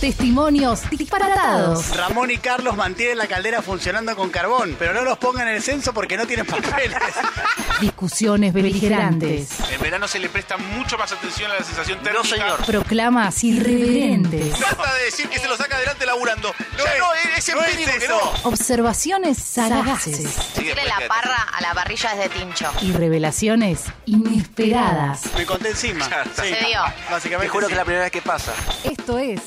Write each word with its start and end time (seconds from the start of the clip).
Testimonios 0.00 0.88
disparatados. 0.88 1.94
Ramón 1.94 2.30
y 2.30 2.38
Carlos 2.38 2.74
mantienen 2.76 3.18
la 3.18 3.26
caldera 3.26 3.60
funcionando 3.60 4.16
con 4.16 4.30
carbón, 4.30 4.74
pero 4.78 4.94
no 4.94 5.02
los 5.02 5.18
pongan 5.18 5.46
en 5.48 5.56
el 5.56 5.62
censo 5.62 5.92
porque 5.92 6.16
no 6.16 6.26
tienen 6.26 6.46
papeles. 6.46 6.96
Discusiones 7.80 8.52
beligerantes. 8.54 9.48
En 9.70 9.80
verano 9.80 10.08
se 10.08 10.18
le 10.18 10.28
presta 10.30 10.56
mucho 10.56 10.96
más 10.96 11.12
atención 11.12 11.50
a 11.50 11.54
la 11.54 11.64
sensación 11.64 11.98
térmica. 12.02 12.24
señor. 12.26 12.64
Proclamas 12.64 13.44
irreverentes. 13.44 14.54
Trata 14.54 14.94
de 14.94 15.04
decir 15.04 15.28
que 15.28 15.38
se 15.38 15.46
lo 15.48 15.56
saca 15.56 15.76
adelante 15.76 16.06
laburando. 16.06 16.52
No 16.78 16.84
ya 16.84 16.92
es- 16.92 16.98
no, 16.98 17.14
es 17.14 17.54
no 17.54 17.62
es 17.64 17.70
empírico 17.72 17.98
que 17.98 18.04
eso. 18.06 18.32
no. 18.44 18.48
Observaciones 18.48 19.38
sagaces. 19.38 20.18
Decirle 20.54 20.84
la 20.86 21.06
parra 21.08 21.42
a 21.52 21.60
la 21.60 21.74
parrilla 21.74 22.12
es 22.14 22.18
de 22.18 22.28
tincho. 22.38 22.70
Y 22.82 22.92
revelaciones 22.92 23.84
inesperadas. 24.06 25.22
Me 25.36 25.44
conté 25.46 25.70
encima. 25.70 26.06
Sí, 26.06 26.54
Se 26.54 26.66
dio. 26.66 26.80
Básicamente. 27.10 27.46
Te 27.46 27.48
juro 27.52 27.66
sí. 27.66 27.68
que 27.68 27.72
es 27.74 27.78
la 27.78 27.84
primera 27.84 28.04
vez 28.04 28.12
que 28.12 28.22
pasa. 28.22 28.52
Esto 28.84 29.18
es 29.18 29.40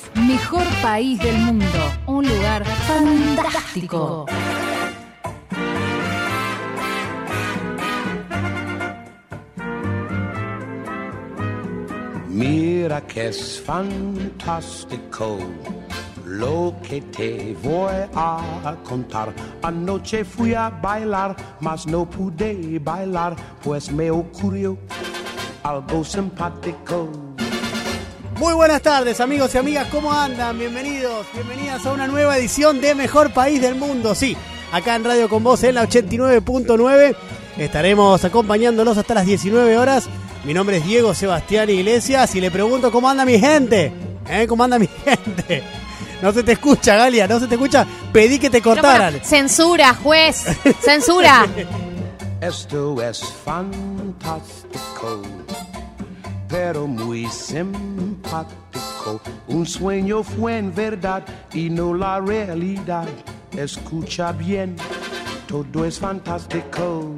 Mejor 0.43 0.67
País 0.81 1.17
del 1.19 1.37
Mundo. 1.37 1.79
Un 2.05 2.27
lugar 2.27 2.65
fantástico. 2.65 4.25
Mira 12.27 12.99
que 13.07 13.29
es 13.29 13.61
fantástico 13.61 15.37
lo 16.25 16.75
que 16.85 16.99
te 16.99 17.55
voy 17.63 17.93
a 18.13 18.75
contar. 18.83 19.33
Anoche 19.61 20.25
fui 20.25 20.53
a 20.53 20.69
bailar, 20.69 21.37
mas 21.61 21.87
no 21.87 22.05
pude 22.05 22.79
bailar, 22.79 23.37
pues 23.63 23.89
me 23.89 24.11
ocurrió 24.11 24.77
algo 25.63 26.03
simpático. 26.03 27.32
Muy 28.43 28.53
buenas 28.55 28.81
tardes 28.81 29.21
amigos 29.21 29.55
y 29.55 29.57
amigas, 29.57 29.87
¿cómo 29.87 30.11
andan? 30.11 30.59
Bienvenidos, 30.59 31.25
bienvenidas 31.33 31.85
a 31.85 31.93
una 31.93 32.07
nueva 32.07 32.37
edición 32.37 32.81
de 32.81 32.93
Mejor 32.93 33.31
País 33.31 33.61
del 33.61 33.75
Mundo. 33.75 34.13
Sí, 34.15 34.35
acá 34.73 34.97
en 34.97 35.05
Radio 35.05 35.29
Con 35.29 35.45
Voz 35.45 35.63
en 35.63 35.75
la 35.75 35.87
89.9 35.87 37.15
estaremos 37.57 38.25
acompañándolos 38.25 38.97
hasta 38.97 39.13
las 39.13 39.25
19 39.25 39.77
horas. 39.77 40.09
Mi 40.43 40.53
nombre 40.53 40.75
es 40.75 40.85
Diego 40.85 41.13
Sebastián 41.13 41.69
Iglesias 41.69 42.35
y 42.35 42.41
le 42.41 42.51
pregunto 42.51 42.91
cómo 42.91 43.09
anda 43.09 43.23
mi 43.23 43.39
gente. 43.39 43.93
¿Eh? 44.29 44.45
¿Cómo 44.45 44.65
anda 44.65 44.77
mi 44.77 44.89
gente? 45.05 45.63
No 46.21 46.33
se 46.33 46.43
te 46.43 46.51
escucha, 46.51 46.97
Galia, 46.97 47.29
no 47.29 47.39
se 47.39 47.47
te 47.47 47.55
escucha. 47.55 47.87
Pedí 48.11 48.39
que 48.39 48.49
te 48.49 48.61
cortaran. 48.61 49.21
Censura, 49.23 49.93
juez. 49.93 50.43
Censura. 50.81 51.47
Esto 52.41 53.01
es 53.01 53.23
fantástico, 53.45 55.21
pero 56.53 56.85
muy 56.85 57.25
simpático. 57.31 59.19
Un 59.47 59.65
sueño 59.65 60.21
fue 60.21 60.59
en 60.59 60.73
verdad 60.73 61.23
y 61.51 61.67
no 61.71 61.95
la 61.95 62.19
realidad. 62.19 63.07
Escucha 63.57 64.31
bien, 64.33 64.75
todo 65.47 65.83
es 65.83 65.97
fantástico. 65.97 67.09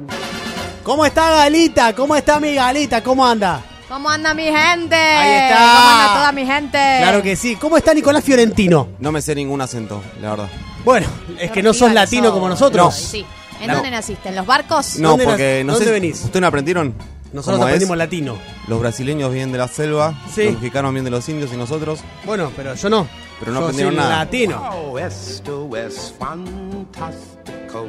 ¿Cómo 0.82 1.04
está 1.04 1.30
Galita? 1.32 1.94
¿Cómo 1.94 2.16
está 2.16 2.40
mi 2.40 2.54
Galita? 2.54 3.02
¿Cómo 3.02 3.26
anda? 3.26 3.60
¿Cómo 3.90 4.08
anda 4.08 4.32
mi 4.32 4.44
gente? 4.44 4.96
Ahí 4.96 5.50
está. 5.50 5.58
¿Cómo 5.58 5.88
anda 5.90 6.14
toda 6.14 6.32
mi 6.32 6.46
gente? 6.46 6.78
Claro 6.98 7.22
que 7.22 7.36
sí. 7.36 7.56
¿Cómo 7.56 7.76
está 7.76 7.92
Nicolás 7.92 8.24
Fiorentino? 8.24 8.88
No 9.00 9.12
me 9.12 9.20
sé 9.20 9.34
ningún 9.34 9.60
acento, 9.60 10.02
la 10.22 10.30
verdad. 10.30 10.48
Bueno, 10.82 11.06
es 11.38 11.50
que 11.50 11.62
no 11.62 11.74
sos 11.74 11.92
latino 11.92 12.32
como 12.32 12.48
nosotros. 12.48 12.94
Sí. 12.94 13.26
¿En 13.60 13.66
No. 13.68 13.74
dónde 13.74 13.90
naciste? 13.90 14.30
¿En 14.30 14.36
los 14.36 14.46
barcos? 14.46 14.98
No, 14.98 15.10
¿Dónde 15.10 15.24
porque 15.26 15.62
no 15.64 15.72
dónde 15.74 15.86
sé. 15.86 15.92
venís? 15.92 16.24
¿Ustedes 16.24 16.40
no 16.40 16.46
aprendieron? 16.46 16.94
Nosotros 17.36 17.60
aprendimos 17.62 17.96
latino. 17.96 18.36
Los 18.66 18.80
brasileños 18.80 19.30
vienen 19.32 19.52
de 19.52 19.58
la 19.58 19.68
selva, 19.68 20.14
Sí. 20.32 20.44
los 20.46 20.54
mexicanos 20.54 20.90
vienen 20.92 21.04
de 21.04 21.10
los 21.10 21.28
indios 21.28 21.52
y 21.52 21.56
nosotros. 21.56 22.00
Bueno, 22.24 22.50
pero 22.56 22.74
yo 22.74 22.88
no. 22.90 23.06
Pero 23.38 23.52
no 23.52 23.60
Yo 23.60 23.64
aprendieron 23.66 23.94
soy 23.94 24.02
nada. 24.02 24.16
latino. 24.24 24.62
Oh, 24.72 24.98
esto 24.98 25.76
es 25.76 26.14
fantástico, 26.18 27.86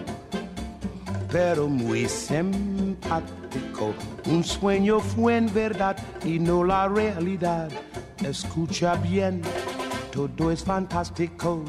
pero 1.32 1.68
muy 1.70 2.08
simpático. 2.10 3.94
Un 4.26 4.44
sueño 4.44 5.00
fue 5.00 5.38
en 5.38 5.54
verdad 5.54 5.96
y 6.26 6.40
no 6.40 6.64
la 6.66 6.88
realidad. 6.90 7.70
Escucha 8.24 8.96
bien, 8.96 9.42
todo 10.12 10.52
es 10.52 10.64
fantástico. 10.64 11.64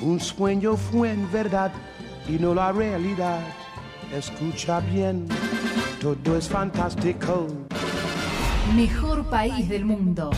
Un 0.00 0.20
sueño 0.20 0.76
fue 0.76 1.10
en 1.10 1.30
verdad 1.32 1.72
y 2.28 2.32
no 2.38 2.54
la 2.54 2.70
realidad. 2.70 3.40
Escucha 4.16 4.78
bien, 4.78 5.26
todo 6.14 6.36
es 6.36 6.48
fantástico. 6.48 7.48
Mejor 8.76 9.28
País 9.28 9.68
del 9.68 9.84
Mundo. 9.84 10.30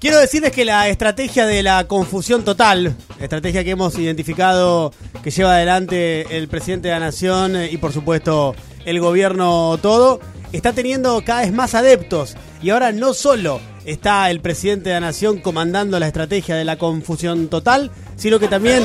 Quiero 0.00 0.18
decirles 0.20 0.52
que 0.52 0.64
la 0.64 0.88
estrategia 0.88 1.46
de 1.46 1.62
la 1.62 1.86
confusión 1.86 2.44
total, 2.44 2.96
estrategia 3.20 3.62
que 3.62 3.70
hemos 3.72 3.98
identificado 3.98 4.92
que 5.22 5.30
lleva 5.30 5.54
adelante 5.54 6.36
el 6.36 6.48
presidente 6.48 6.88
de 6.88 6.94
la 6.94 7.00
nación 7.00 7.56
eh, 7.56 7.68
y 7.70 7.76
por 7.76 7.92
supuesto 7.92 8.54
el 8.88 9.00
gobierno 9.00 9.78
todo, 9.82 10.20
está 10.52 10.72
teniendo 10.72 11.22
cada 11.24 11.42
vez 11.42 11.52
más 11.52 11.74
adeptos. 11.74 12.36
Y 12.62 12.70
ahora 12.70 12.90
no 12.90 13.12
solo 13.12 13.60
está 13.84 14.30
el 14.30 14.40
presidente 14.40 14.88
de 14.88 14.94
la 14.94 15.00
nación 15.00 15.40
comandando 15.40 16.00
la 16.00 16.06
estrategia 16.06 16.56
de 16.56 16.64
la 16.64 16.76
confusión 16.76 17.48
total, 17.48 17.90
sino 18.16 18.38
que 18.38 18.48
también 18.48 18.84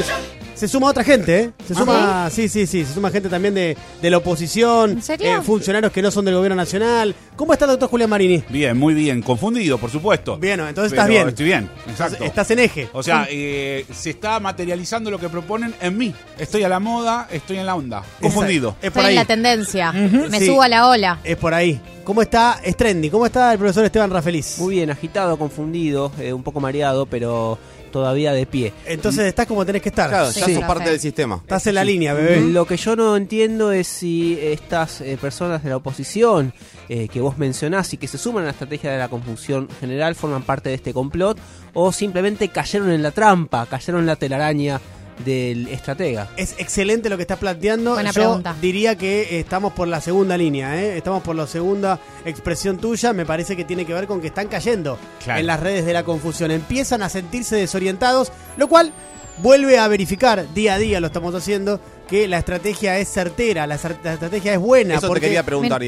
se 0.56 0.68
suma 0.68 0.88
otra 0.90 1.04
gente, 1.04 1.40
¿eh? 1.40 1.52
Se 1.68 1.74
suma, 1.76 2.30
sí, 2.30 2.48
sí, 2.50 2.66
sí, 2.68 2.86
se 2.86 2.94
suma 2.94 3.10
gente 3.12 3.30
también 3.30 3.54
de, 3.54 3.76
de 4.02 4.10
la 4.10 4.18
oposición, 4.18 4.92
¿En 4.92 5.02
serio? 5.02 5.38
eh, 5.38 5.42
funcionarios 5.42 5.92
que 5.92 6.02
no 6.02 6.12
son 6.12 6.26
del 6.26 6.36
gobierno 6.36 6.56
nacional. 6.56 7.16
¿Cómo 7.36 7.54
está 7.54 7.66
el 7.66 7.72
doctor 7.72 7.90
Julián 7.90 8.10
Marini? 8.10 8.44
Bien, 8.50 8.78
muy 8.78 8.94
bien. 8.94 9.22
Confundido, 9.22 9.78
por 9.78 9.90
supuesto. 9.90 10.38
Bien, 10.38 10.60
entonces 10.60 10.92
Pero 10.92 11.02
estás 11.02 11.08
bien. 11.10 11.28
Estoy 11.30 11.46
bien, 11.46 11.70
exacto. 11.90 12.24
Estás 12.24 12.52
en 12.52 12.60
eje. 12.60 12.90
O 12.94 13.02
sea, 13.02 13.28
eh, 13.30 13.86
se 13.94 14.12
está 14.12 14.40
materializando 14.40 15.10
lo 15.10 15.18
que 15.20 15.30
proponen 15.30 15.74
en 15.82 15.98
mí. 15.98 16.14
Estoy 16.38 16.64
a 16.64 16.70
la 16.70 16.80
moda, 16.80 17.28
estoy 17.32 17.58
en 17.58 17.66
la 17.66 17.76
onda. 17.76 18.04
Confundido. 18.22 18.76
Es 18.82 18.92
por 18.92 19.02
Estoy 19.02 19.04
en 19.04 19.10
ahí. 19.10 19.16
la 19.16 19.26
tendencia. 19.26 19.92
Me 19.92 20.40
Sí. 20.40 20.46
subo 20.48 20.62
a 20.62 20.68
la 20.68 20.88
ola. 20.88 21.20
Es 21.24 21.38
por 21.38 21.54
ahí. 21.54 21.82
¿Cómo 22.04 22.22
está? 22.22 22.60
Es 22.64 22.76
trendy. 22.76 23.10
¿Cómo 23.10 23.26
está 23.26 23.54
el 23.54 23.58
profesor 23.60 23.86
Esteban 23.86 24.12
Rafeliz? 24.12 24.60
Muy 24.60 24.76
bien, 24.76 24.90
agitado, 24.92 25.38
confundido, 25.38 26.12
eh, 26.20 26.34
un 26.34 26.44
poco 26.44 26.60
mareado, 26.60 27.06
pero 27.06 27.58
todavía 27.94 28.34
de 28.34 28.46
pie. 28.46 28.74
Entonces 28.86 29.26
estás 29.28 29.46
como 29.46 29.66
tenés 29.66 29.82
que 29.82 29.90
estar. 29.90 30.10
Claro, 30.10 30.32
ya 30.32 30.46
sí. 30.46 30.56
sos 30.56 30.64
parte 30.66 30.90
del 30.90 31.00
sistema. 31.00 31.36
Estás 31.36 31.68
en 31.68 31.76
la 31.76 31.86
línea, 31.86 32.14
bebé. 32.14 32.42
Lo 32.42 32.66
que 32.66 32.76
yo 32.76 32.98
no 32.98 33.16
entiendo 33.16 33.72
es 33.72 33.88
si 33.88 34.38
estas 34.42 35.00
eh, 35.00 35.18
personas 35.22 35.64
de 35.64 35.70
la 35.70 35.78
oposición 35.78 36.54
eh, 36.90 37.08
que 37.08 37.22
vos 37.22 37.38
mencionás 37.38 37.94
y 37.94 37.98
que 37.98 38.10
se 38.10 38.18
suman 38.18 38.44
a 38.44 38.48
la 38.48 38.52
estrategia 38.52 38.92
de 38.92 38.98
la 38.98 39.08
confusión 39.08 39.70
general 39.80 40.16
forman 40.16 40.44
parte 40.44 40.70
de 40.70 40.76
este 40.76 40.92
complot 40.92 41.38
o 41.74 41.92
simplemente 41.92 42.50
cayeron 42.50 42.92
en 42.92 43.04
la 43.04 43.12
trampa, 43.12 43.66
cayeron 43.68 44.02
en 44.02 44.08
la 44.08 44.16
telaraña 44.16 44.82
del 45.26 45.68
estratega. 45.68 46.30
Es 46.38 46.56
excelente 46.58 47.10
lo 47.10 47.18
que 47.18 47.24
estás 47.24 47.40
planteando. 47.40 47.94
Buena 47.94 48.12
Yo 48.12 48.22
pregunta. 48.22 48.56
diría 48.62 48.98
que 48.98 49.40
estamos 49.40 49.74
por 49.74 49.88
la 49.88 50.02
segunda 50.02 50.38
línea, 50.38 50.80
¿eh? 50.82 50.98
Estamos 50.98 51.24
por 51.24 51.36
la 51.36 51.48
segunda 51.48 52.00
expresión 52.26 52.78
tuya. 52.78 53.14
Me 53.14 53.26
parece 53.26 53.56
que 53.56 53.64
tiene 53.66 53.86
que 53.86 53.94
ver 53.94 54.08
con 54.08 54.22
que 54.22 54.28
están 54.28 54.48
cayendo 54.48 54.98
Claro. 55.24 55.40
en 55.40 55.48
las 55.48 55.60
redes 55.60 55.86
de 55.86 55.94
la 55.94 56.04
confusión. 56.04 56.52
Empiezan 56.52 57.04
a 57.04 57.10
sentirse 57.10 57.56
desorientados, 57.56 58.32
lo 58.58 58.68
cual 58.68 58.92
vuelve 59.38 59.80
a 59.80 59.88
verificar 59.88 60.54
día 60.54 60.76
a 60.76 60.78
día, 60.78 61.00
lo 61.00 61.08
estamos 61.08 61.34
haciendo, 61.36 61.80
que 62.08 62.28
la 62.28 62.38
estrategia 62.38 63.00
es 63.00 63.10
certera, 63.10 63.66
la, 63.66 63.76
estrategia 63.76 64.54
es 64.54 64.60
buena. 64.60 64.96
Eso 64.96 65.08
porque- 65.08 65.22
te 65.22 65.26
quería 65.28 65.44
preguntar. 65.44 65.82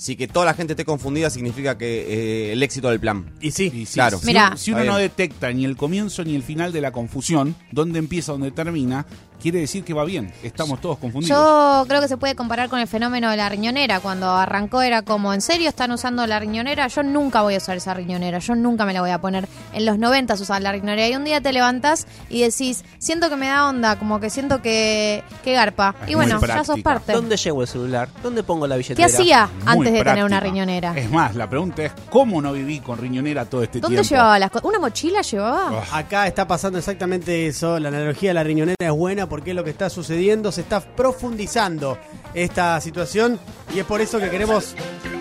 Si 0.00 0.16
que 0.16 0.26
toda 0.28 0.46
la 0.46 0.54
gente 0.54 0.72
esté 0.72 0.86
confundida 0.86 1.28
significa 1.28 1.76
que 1.76 2.48
eh, 2.48 2.52
el 2.52 2.62
éxito 2.62 2.88
del 2.88 3.00
plan. 3.00 3.30
Y 3.38 3.50
sí, 3.50 3.70
Y 3.74 3.84
sí, 3.84 3.92
Claro. 3.94 4.18
Si, 4.18 4.26
Mira. 4.28 4.46
uno- 4.48 4.56
si 4.56 4.72
uno 4.72 4.82
no 4.84 4.96
detecta 4.96 5.52
ni 5.52 5.66
el 5.66 5.76
comienzo 5.76 6.24
ni 6.24 6.34
el 6.34 6.42
final 6.42 6.72
de 6.72 6.80
la 6.80 6.90
confusión, 6.90 7.54
dónde 7.70 7.98
empieza, 7.98 8.32
dónde 8.32 8.50
termina, 8.50 9.04
quiere 9.42 9.60
decir 9.60 9.84
que 9.84 9.92
va 9.92 10.04
bien. 10.06 10.32
Estamos 10.42 10.80
todos 10.80 10.96
confundidos. 10.96 11.36
Yo 11.38 11.84
creo 11.86 12.00
que 12.00 12.08
se 12.08 12.16
puede 12.16 12.34
comparar 12.34 12.70
con 12.70 12.78
el 12.78 12.86
fenómeno 12.86 13.30
de 13.30 13.36
la 13.36 13.50
riñonera. 13.50 14.00
Cuando 14.00 14.30
arrancó 14.30 14.80
era 14.80 15.02
como, 15.02 15.34
¿en 15.34 15.42
serio 15.42 15.68
están 15.68 15.92
usando 15.92 16.26
la 16.26 16.40
riñonera? 16.40 16.88
Yo 16.88 17.02
nunca 17.02 17.42
voy 17.42 17.54
a 17.54 17.58
usar 17.58 17.76
esa 17.76 17.92
riñonera. 17.92 18.38
Yo 18.38 18.54
nunca 18.54 18.86
me 18.86 18.94
la 18.94 19.02
voy 19.02 19.10
a 19.10 19.20
poner. 19.20 19.48
En 19.74 19.84
los 19.84 19.98
90 19.98 20.32
usaban 20.34 20.62
la 20.62 20.72
riñonera. 20.72 21.08
Y 21.10 21.14
un 21.14 21.24
día 21.24 21.42
te 21.42 21.52
levantás 21.52 22.06
y 22.30 22.40
decís, 22.40 22.84
siento 22.98 23.28
que 23.28 23.36
me 23.36 23.48
da 23.48 23.68
onda, 23.68 23.98
como 23.98 24.18
que 24.18 24.30
siento 24.30 24.62
que, 24.62 25.22
que 25.44 25.52
garpa. 25.52 25.94
Es 26.04 26.10
y 26.10 26.14
bueno, 26.14 26.40
ya 26.40 26.64
sos 26.64 26.80
parte. 26.80 27.12
¿Dónde 27.12 27.36
llevo 27.36 27.60
el 27.62 27.68
celular? 27.68 28.08
¿Dónde 28.22 28.42
pongo 28.42 28.66
la 28.66 28.76
¿Qué 28.76 28.78
billetera? 28.78 29.06
hacía 29.06 29.46
Muy 29.64 29.86
antes 29.88 29.89
de 29.92 30.04
tener 30.04 30.24
una 30.24 30.40
riñonera? 30.40 30.96
Es 30.96 31.10
más, 31.10 31.34
la 31.34 31.48
pregunta 31.48 31.84
es, 31.84 31.92
¿cómo 32.10 32.40
no 32.42 32.52
viví 32.52 32.80
con 32.80 32.98
riñonera 32.98 33.44
todo 33.44 33.62
este 33.62 33.80
¿Dónde 33.80 33.96
tiempo? 33.98 34.08
llevaba 34.14 34.38
las 34.38 34.50
cosas? 34.50 34.64
¿Una 34.68 34.78
mochila 34.78 35.22
llevaba? 35.22 35.84
Acá 35.92 36.26
está 36.26 36.46
pasando 36.46 36.78
exactamente 36.78 37.46
eso. 37.46 37.78
La 37.78 37.88
analogía 37.88 38.30
de 38.30 38.34
la 38.34 38.44
riñonera 38.44 38.76
es 38.78 38.90
buena 38.92 39.28
porque 39.28 39.50
es 39.50 39.56
lo 39.56 39.64
que 39.64 39.70
está 39.70 39.90
sucediendo. 39.90 40.52
Se 40.52 40.60
está 40.62 40.80
profundizando 40.80 41.98
esta 42.34 42.80
situación 42.80 43.38
y 43.74 43.78
es 43.78 43.84
por 43.84 44.00
eso 44.00 44.18
que 44.18 44.30
queremos 44.30 44.74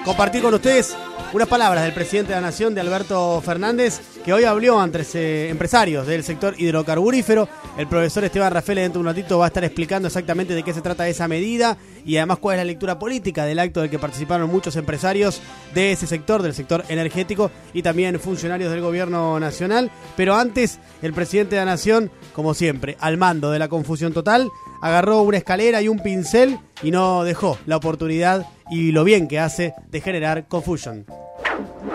compartir 0.05 0.41
con 0.41 0.53
ustedes 0.53 0.95
unas 1.33 1.47
palabras 1.47 1.83
del 1.83 1.93
presidente 1.93 2.29
de 2.33 2.41
la 2.41 2.47
Nación, 2.47 2.73
de 2.73 2.81
Alberto 2.81 3.39
Fernández, 3.45 4.01
que 4.23 4.33
hoy 4.33 4.43
habló 4.43 4.79
ante 4.79 5.01
eh, 5.13 5.49
empresarios 5.49 6.05
del 6.05 6.23
sector 6.23 6.55
hidrocarburífero. 6.57 7.47
El 7.77 7.87
profesor 7.87 8.23
Esteban 8.23 8.51
Rafael 8.51 8.79
dentro 8.79 9.01
de 9.01 9.07
un 9.07 9.15
ratito 9.15 9.39
va 9.39 9.45
a 9.45 9.47
estar 9.47 9.63
explicando 9.63 10.07
exactamente 10.07 10.53
de 10.53 10.63
qué 10.63 10.73
se 10.73 10.81
trata 10.81 11.07
esa 11.07 11.27
medida 11.27 11.77
y 12.05 12.17
además 12.17 12.39
cuál 12.39 12.55
es 12.55 12.59
la 12.61 12.65
lectura 12.65 12.99
política 12.99 13.45
del 13.45 13.59
acto 13.59 13.81
del 13.81 13.89
que 13.89 13.99
participaron 13.99 14.49
muchos 14.49 14.75
empresarios 14.75 15.41
de 15.73 15.91
ese 15.91 16.07
sector, 16.07 16.41
del 16.41 16.53
sector 16.53 16.83
energético 16.89 17.51
y 17.73 17.81
también 17.81 18.19
funcionarios 18.19 18.71
del 18.71 18.81
gobierno 18.81 19.39
nacional. 19.39 19.91
Pero 20.17 20.35
antes, 20.35 20.79
el 21.01 21.13
presidente 21.13 21.55
de 21.55 21.61
la 21.61 21.71
Nación, 21.71 22.11
como 22.33 22.53
siempre, 22.53 22.97
al 22.99 23.17
mando 23.17 23.51
de 23.51 23.59
la 23.59 23.67
confusión 23.67 24.13
total, 24.13 24.49
agarró 24.81 25.21
una 25.21 25.37
escalera 25.37 25.81
y 25.81 25.87
un 25.87 25.99
pincel 25.99 26.59
y 26.81 26.91
no 26.91 27.23
dejó 27.23 27.57
la 27.65 27.77
oportunidad 27.77 28.47
y 28.69 28.91
lo 28.91 29.03
bien 29.03 29.27
que 29.27 29.39
hace 29.39 29.73
de 29.89 30.01
generar 30.01 30.47
confusion. 30.47 31.05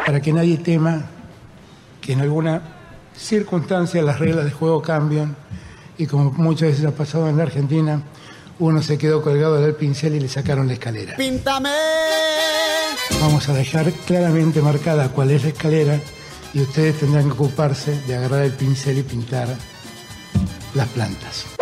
Para 0.06 0.21
que 0.21 0.32
nadie 0.32 0.59
tema 0.59 1.09
que 2.04 2.12
en 2.12 2.20
alguna 2.20 2.60
circunstancia 3.16 4.02
las 4.02 4.18
reglas 4.18 4.44
de 4.44 4.50
juego 4.50 4.82
cambian 4.82 5.36
y 5.96 6.06
como 6.06 6.30
muchas 6.32 6.70
veces 6.70 6.84
ha 6.84 6.90
pasado 6.90 7.28
en 7.28 7.36
la 7.38 7.44
Argentina, 7.44 8.02
uno 8.58 8.82
se 8.82 8.98
quedó 8.98 9.22
colgado 9.22 9.60
del 9.60 9.74
pincel 9.74 10.14
y 10.14 10.20
le 10.20 10.28
sacaron 10.28 10.66
la 10.66 10.74
escalera. 10.74 11.16
¡Píntame! 11.16 11.70
Vamos 13.20 13.48
a 13.48 13.54
dejar 13.54 13.90
claramente 14.06 14.60
marcada 14.60 15.08
cuál 15.08 15.30
es 15.30 15.44
la 15.44 15.48
escalera 15.48 15.98
y 16.52 16.60
ustedes 16.60 16.98
tendrán 16.98 17.26
que 17.26 17.32
ocuparse 17.32 17.98
de 18.06 18.16
agarrar 18.16 18.42
el 18.42 18.52
pincel 18.52 18.98
y 18.98 19.02
pintar 19.02 19.48
las 20.74 20.88
plantas. 20.88 21.53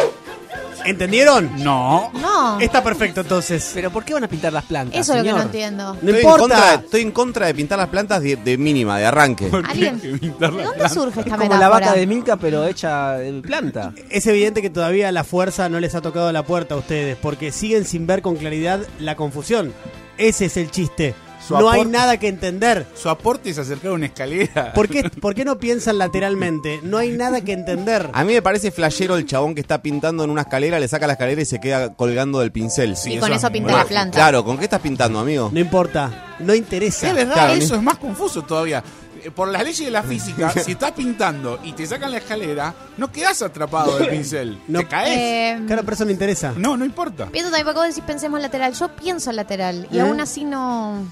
¿Entendieron? 0.84 1.50
No. 1.62 2.11
No. 2.14 2.61
Está 2.61 2.82
perfecto 2.82 3.20
entonces. 3.23 3.70
Pero 3.75 3.90
¿por 3.90 4.05
qué 4.05 4.14
van 4.14 4.25
a 4.25 4.29
pintar 4.29 4.52
las 4.52 4.64
plantas? 4.64 5.00
Eso 5.00 5.12
es 5.12 5.19
lo 5.19 5.23
que 5.25 5.29
señor? 5.29 5.38
no 5.38 5.43
entiendo. 5.46 5.84
No 5.84 5.94
Estoy 5.94 6.11
en, 6.11 6.17
importa. 6.17 6.38
contra, 6.40 6.75
estoy 6.75 7.00
en 7.02 7.11
contra 7.12 7.46
de 7.46 7.55
pintar 7.55 7.79
las 7.79 7.88
plantas 7.88 8.23
de, 8.23 8.37
de 8.37 8.58
mínima, 8.58 8.99
de 8.99 9.06
arranque. 9.06 9.50
¿Alguien? 9.69 10.00
¿De 10.00 10.19
dónde 10.38 10.88
surge 10.88 11.20
Es 11.20 11.26
esta 11.26 11.37
como 11.37 11.44
metáfora? 11.44 11.58
la 11.58 11.69
vaca 11.69 11.93
de 11.94 12.06
Milka, 12.06 12.37
pero 12.37 12.67
hecha 12.67 13.12
de 13.12 13.32
planta. 13.43 13.93
Es 14.11 14.26
evidente 14.26 14.62
que 14.62 14.70
todavía 14.70 15.11
la 15.12 15.25
fuerza 15.25 15.69
no 15.69 15.81
les 15.81 15.94
ha 15.94 16.00
tocado 16.00 16.31
la 16.32 16.43
puerta 16.44 16.75
a 16.75 16.79
ustedes, 16.79 17.17
porque 17.20 17.52
siguen 17.52 17.85
sin 17.85 18.06
ver 18.06 18.23
con 18.23 18.37
claridad 18.37 18.81
la 18.99 19.17
confusión. 19.17 19.73
Ese 20.19 20.46
es 20.46 20.56
el 20.56 20.70
chiste. 20.70 21.14
Su 21.46 21.58
no 21.58 21.68
hay 21.70 21.84
nada 21.84 22.16
que 22.18 22.28
entender. 22.28 22.86
Su 22.94 23.08
aporte 23.08 23.50
es 23.50 23.58
acercar 23.58 23.90
una 23.92 24.06
escalera. 24.06 24.72
¿Por 24.72 24.88
qué, 24.88 25.02
por 25.20 25.34
qué 25.34 25.44
no 25.44 25.58
piensan 25.58 25.98
lateralmente? 25.98 26.80
No 26.82 26.98
hay 26.98 27.10
nada 27.10 27.40
que 27.40 27.52
entender. 27.52 28.10
A 28.12 28.24
mí 28.24 28.32
me 28.32 28.42
parece 28.42 28.70
flashero 28.70 29.16
el 29.16 29.26
chabón 29.26 29.54
que 29.54 29.60
está 29.60 29.82
pintando 29.82 30.22
en 30.24 30.30
una 30.30 30.42
escalera, 30.42 30.78
le 30.78 30.86
saca 30.88 31.06
la 31.06 31.14
escalera 31.14 31.42
y 31.42 31.44
se 31.44 31.60
queda 31.60 31.94
colgando 31.94 32.40
del 32.40 32.52
pincel. 32.52 32.94
Y 33.06 33.18
con 33.18 33.32
eso 33.32 33.50
pinta 33.50 33.70
Bueno, 33.72 33.78
la 33.78 33.84
planta. 33.88 34.14
Claro, 34.16 34.44
¿con 34.44 34.56
qué 34.58 34.64
estás 34.64 34.80
pintando, 34.80 35.18
amigo? 35.18 35.50
No 35.52 35.58
importa, 35.60 36.36
no 36.38 36.54
interesa. 36.54 37.08
Es 37.08 37.14
verdad, 37.14 37.34
Claro, 37.34 37.52
eso 37.54 37.74
ni- 37.74 37.78
es 37.78 37.84
más 37.84 37.98
confuso 37.98 38.42
todavía. 38.42 38.82
Eh, 39.24 39.30
Por 39.30 39.48
las 39.48 39.62
leyes 39.62 39.84
de 39.84 39.90
la 39.90 40.02
física, 40.02 40.50
si 40.64 40.72
estás 40.72 40.92
pintando 40.92 41.58
y 41.64 41.72
te 41.72 41.86
sacan 41.86 42.10
la 42.12 42.18
escalera, 42.18 42.74
no 42.96 43.10
quedas 43.10 43.40
atrapado 43.42 43.98
del 43.98 44.08
pincel. 44.08 44.60
No. 44.68 44.78
Te 44.80 44.86
caes. 44.86 45.16
Eh, 45.18 45.60
Claro, 45.66 45.82
pero 45.82 45.94
eso 45.94 46.04
no 46.04 46.10
interesa. 46.12 46.52
No, 46.56 46.76
no 46.76 46.84
importa. 46.84 47.26
pienso 47.26 47.50
también, 47.50 47.66
porque 47.66 47.78
vos 47.80 47.88
decís 47.88 48.04
pensemos 48.06 48.40
lateral. 48.40 48.74
Yo 48.74 48.88
pienso 48.94 49.30
lateral 49.32 49.88
y 49.90 49.98
¿Eh? 49.98 50.00
aún 50.00 50.20
así 50.20 50.44
no, 50.44 51.04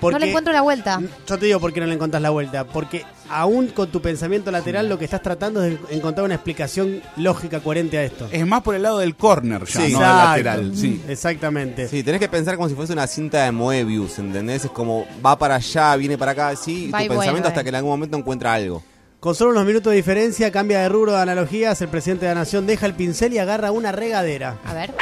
Porque- 0.00 0.14
no 0.14 0.18
le 0.24 0.28
encuentro 0.28 0.52
la 0.52 0.60
vuelta. 0.62 1.00
Yo 1.26 1.38
te 1.38 1.46
digo 1.46 1.58
por 1.60 1.72
qué 1.72 1.80
no 1.80 1.86
le 1.86 1.94
encontrás 1.94 2.22
la 2.22 2.30
vuelta. 2.30 2.64
Porque 2.64 3.04
aún 3.30 3.68
con 3.68 3.90
tu 3.90 4.00
pensamiento 4.02 4.50
lateral 4.50 4.88
lo 4.88 4.98
que 4.98 5.04
estás 5.06 5.22
tratando 5.22 5.64
es 5.64 5.78
de 5.88 5.96
encontrar 5.96 6.24
una 6.24 6.34
explicación 6.34 7.00
lógica 7.16 7.60
coherente 7.60 7.98
a 7.98 8.04
esto. 8.04 8.28
Es 8.30 8.46
más 8.46 8.62
por 8.62 8.74
el 8.74 8.82
lado 8.82 8.98
del 8.98 9.16
corner 9.16 9.64
ya, 9.64 9.80
Sí. 9.86 9.92
no 9.92 9.98
del 10.00 10.08
lateral. 10.08 10.72
Sí. 10.76 11.02
Exactamente. 11.08 11.88
Sí, 11.88 12.02
tenés 12.02 12.20
que 12.20 12.28
pensar 12.28 12.56
como 12.56 12.68
si 12.68 12.74
fuese 12.74 12.92
una 12.92 13.06
cinta 13.06 13.44
de 13.44 13.52
Moebius, 13.52 14.18
¿entendés? 14.18 14.64
Es 14.66 14.70
como 14.70 15.06
va 15.24 15.38
para 15.38 15.56
allá, 15.56 15.96
viene 15.96 16.16
para 16.18 16.32
acá, 16.32 16.54
sí, 16.56 16.72
y 16.72 16.80
tu 16.82 16.88
y 16.88 16.90
pensamiento 17.08 17.14
vuelve. 17.32 17.48
hasta 17.48 17.62
que 17.62 17.68
en 17.70 17.74
algún 17.76 17.90
momento 17.92 18.16
encuentra 18.16 18.52
algo. 18.54 18.82
Con 19.18 19.34
solo 19.34 19.50
unos 19.52 19.64
minutos 19.66 19.90
de 19.90 19.96
diferencia, 19.96 20.52
cambia 20.52 20.80
de 20.82 20.88
rubro 20.88 21.12
de 21.12 21.18
analogías, 21.22 21.80
el 21.80 21.88
presidente 21.88 22.26
de 22.26 22.34
la 22.34 22.40
nación 22.40 22.66
deja 22.66 22.86
el 22.86 22.94
pincel 22.94 23.32
y 23.32 23.38
agarra 23.38 23.72
una 23.72 23.90
regadera. 23.90 24.58
A 24.64 24.74
ver. 24.74 24.92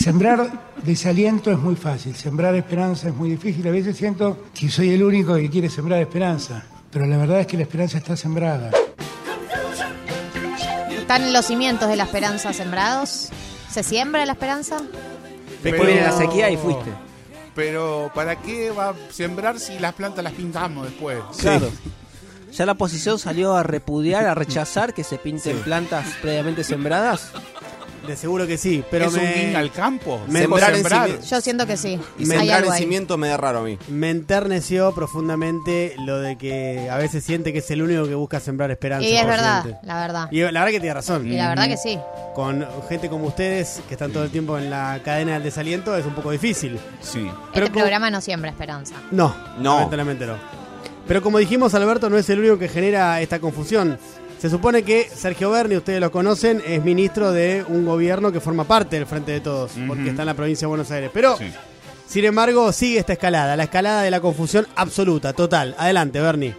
Sembrar 0.00 0.50
desaliento 0.82 1.50
es 1.50 1.58
muy 1.58 1.76
fácil, 1.76 2.16
sembrar 2.16 2.54
esperanza 2.54 3.08
es 3.08 3.14
muy 3.14 3.28
difícil. 3.28 3.68
A 3.68 3.70
veces 3.70 3.98
siento 3.98 4.46
que 4.54 4.70
soy 4.70 4.94
el 4.94 5.02
único 5.02 5.34
que 5.34 5.50
quiere 5.50 5.68
sembrar 5.68 6.00
esperanza, 6.00 6.64
pero 6.90 7.04
la 7.04 7.18
verdad 7.18 7.40
es 7.40 7.46
que 7.46 7.58
la 7.58 7.64
esperanza 7.64 7.98
está 7.98 8.16
sembrada. 8.16 8.70
¿Están 10.90 11.34
los 11.34 11.44
cimientos 11.44 11.86
de 11.86 11.96
la 11.96 12.04
esperanza 12.04 12.54
sembrados? 12.54 13.28
¿Se 13.70 13.82
siembra 13.82 14.24
la 14.24 14.32
esperanza? 14.32 14.78
Después 15.62 15.86
viene 15.86 16.00
la 16.00 16.12
sequía 16.12 16.48
y 16.48 16.56
fuiste. 16.56 16.90
Pero 17.54 18.10
¿para 18.14 18.36
qué 18.36 18.70
va 18.70 18.90
a 18.90 18.94
sembrar 19.10 19.58
si 19.58 19.78
las 19.78 19.92
plantas 19.92 20.24
las 20.24 20.32
pintamos 20.32 20.86
después? 20.86 21.18
Claro. 21.38 21.70
Ya 22.52 22.64
la 22.64 22.72
oposición 22.72 23.18
salió 23.18 23.54
a 23.54 23.62
repudiar, 23.64 24.26
a 24.26 24.34
rechazar 24.34 24.94
que 24.94 25.04
se 25.04 25.18
pinten 25.18 25.58
plantas 25.58 26.06
previamente 26.22 26.64
sembradas. 26.64 27.32
De 28.10 28.16
seguro 28.16 28.44
que 28.44 28.58
sí, 28.58 28.82
pero 28.90 29.04
¿Es 29.04 29.14
un 29.14 29.20
me, 29.22 29.32
guiño 29.34 29.58
al 29.58 29.70
campo? 29.70 30.20
me- 30.26 30.42
¿Cómo 30.42 30.56
Sembrar 30.56 30.70
en 30.70 30.74
sembrar? 30.78 31.20
Yo 31.22 31.40
siento 31.40 31.64
que 31.64 31.76
sí. 31.76 31.96
Y 32.18 32.26
sembrar 32.26 32.64
en 32.64 32.72
cimiento 32.72 33.16
me 33.16 33.28
da 33.28 33.36
raro 33.36 33.60
a 33.60 33.62
mí. 33.62 33.78
me 33.88 34.10
enterneció 34.10 34.92
profundamente 34.92 35.94
lo 36.04 36.18
de 36.18 36.36
que 36.36 36.90
a 36.90 36.96
veces 36.96 37.22
siente 37.22 37.52
que 37.52 37.60
es 37.60 37.70
el 37.70 37.82
único 37.82 38.08
que 38.08 38.16
busca 38.16 38.40
sembrar 38.40 38.72
esperanza. 38.72 39.06
Y 39.06 39.16
es 39.16 39.24
verdad, 39.24 39.78
la 39.84 40.00
verdad. 40.00 40.28
Y 40.32 40.40
la 40.40 40.46
verdad 40.64 40.72
que 40.72 40.80
tiene 40.80 40.94
razón. 40.94 41.24
Y 41.24 41.36
la 41.36 41.50
verdad 41.50 41.68
que 41.68 41.76
sí. 41.76 42.00
Con 42.34 42.66
gente 42.88 43.08
como 43.08 43.26
ustedes, 43.28 43.80
que 43.86 43.94
están 43.94 44.10
todo 44.10 44.24
el 44.24 44.30
tiempo 44.30 44.58
en 44.58 44.70
la 44.70 45.00
cadena 45.04 45.34
del 45.34 45.44
desaliento, 45.44 45.94
es 45.96 46.04
un 46.04 46.14
poco 46.16 46.32
difícil. 46.32 46.80
Sí. 47.00 47.30
Pero 47.54 47.66
este 47.66 47.72
como- 47.74 47.84
programa 47.84 48.10
no 48.10 48.20
siembra 48.20 48.50
esperanza. 48.50 48.96
No, 49.12 49.32
No. 49.60 49.76
lamentablemente 49.76 50.26
no. 50.26 50.34
Pero 51.06 51.22
como 51.22 51.38
dijimos, 51.38 51.74
Alberto 51.74 52.10
no 52.10 52.16
es 52.18 52.28
el 52.30 52.40
único 52.40 52.58
que 52.58 52.68
genera 52.68 53.20
esta 53.20 53.38
confusión. 53.38 53.98
Se 54.40 54.48
supone 54.48 54.82
que 54.82 55.06
Sergio 55.14 55.50
Berni, 55.50 55.76
ustedes 55.76 56.00
lo 56.00 56.10
conocen, 56.10 56.62
es 56.66 56.82
ministro 56.82 57.30
de 57.32 57.62
un 57.68 57.84
gobierno 57.84 58.32
que 58.32 58.40
forma 58.40 58.64
parte 58.64 58.96
del 58.96 59.04
Frente 59.06 59.32
de 59.32 59.40
Todos, 59.40 59.72
porque 59.86 60.08
está 60.10 60.22
en 60.22 60.26
la 60.26 60.34
provincia 60.34 60.64
de 60.66 60.68
Buenos 60.70 60.90
Aires. 60.90 61.10
Pero, 61.12 61.36
Sí. 61.36 61.44
sin 62.08 62.24
embargo, 62.24 62.72
sigue 62.72 62.98
esta 62.98 63.12
escalada, 63.12 63.54
la 63.56 63.64
escalada 63.64 64.02
de 64.02 64.10
la 64.10 64.20
confusión 64.20 64.66
absoluta, 64.76 65.34
total. 65.34 65.74
Adelante, 65.78 66.20
Berni. 66.20 66.54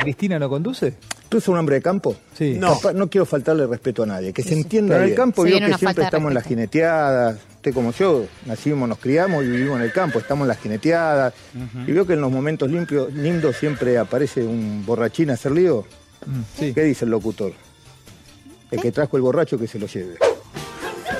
¿Cristina 0.00 0.38
no 0.38 0.48
conduce? 0.48 0.94
¿Tú 1.28 1.36
eres 1.38 1.48
un 1.48 1.58
hombre 1.58 1.76
de 1.76 1.82
campo? 1.82 2.16
Sí. 2.38 2.56
No. 2.58 2.74
Capaz- 2.80 2.94
no 2.94 3.10
quiero 3.10 3.26
faltarle 3.26 3.66
respeto 3.66 4.04
a 4.04 4.06
nadie, 4.06 4.32
que 4.32 4.42
se 4.42 4.54
entienda. 4.54 4.96
En 4.96 5.02
el 5.10 5.14
campo 5.14 5.42
viene 5.42 5.66
que 5.72 5.76
siempre 5.78 6.04
estamos 6.04 6.30
en 6.30 6.34
las 6.34 6.44
jineteadas. 6.44 7.36
Usted 7.56 7.74
como 7.74 7.92
yo, 7.92 8.24
nacimos, 8.46 8.88
nos 8.88 8.98
criamos 8.98 9.44
y 9.44 9.48
vivimos 9.48 9.76
en 9.76 9.82
el 9.82 9.92
campo, 9.92 10.18
estamos 10.20 10.44
en 10.44 10.48
las 10.48 10.58
jineteadas. 10.58 11.34
Y 11.86 11.92
veo 11.92 12.06
que 12.06 12.14
en 12.14 12.22
los 12.22 12.30
momentos 12.32 12.70
limpios, 12.70 13.12
lindos 13.12 13.56
siempre 13.56 13.98
aparece 13.98 14.42
un 14.42 14.84
borrachín 14.86 15.28
a 15.30 15.34
hacer 15.34 15.52
lío. 15.52 15.84
¿Qué 16.58 16.82
dice 16.82 17.04
el 17.04 17.10
locutor? 17.10 17.52
El 18.70 18.80
que 18.80 18.92
trajo 18.92 19.16
el 19.16 19.22
borracho 19.22 19.58
que 19.58 19.66
se 19.66 19.78
lo 19.78 19.86
lleve. 19.86 20.16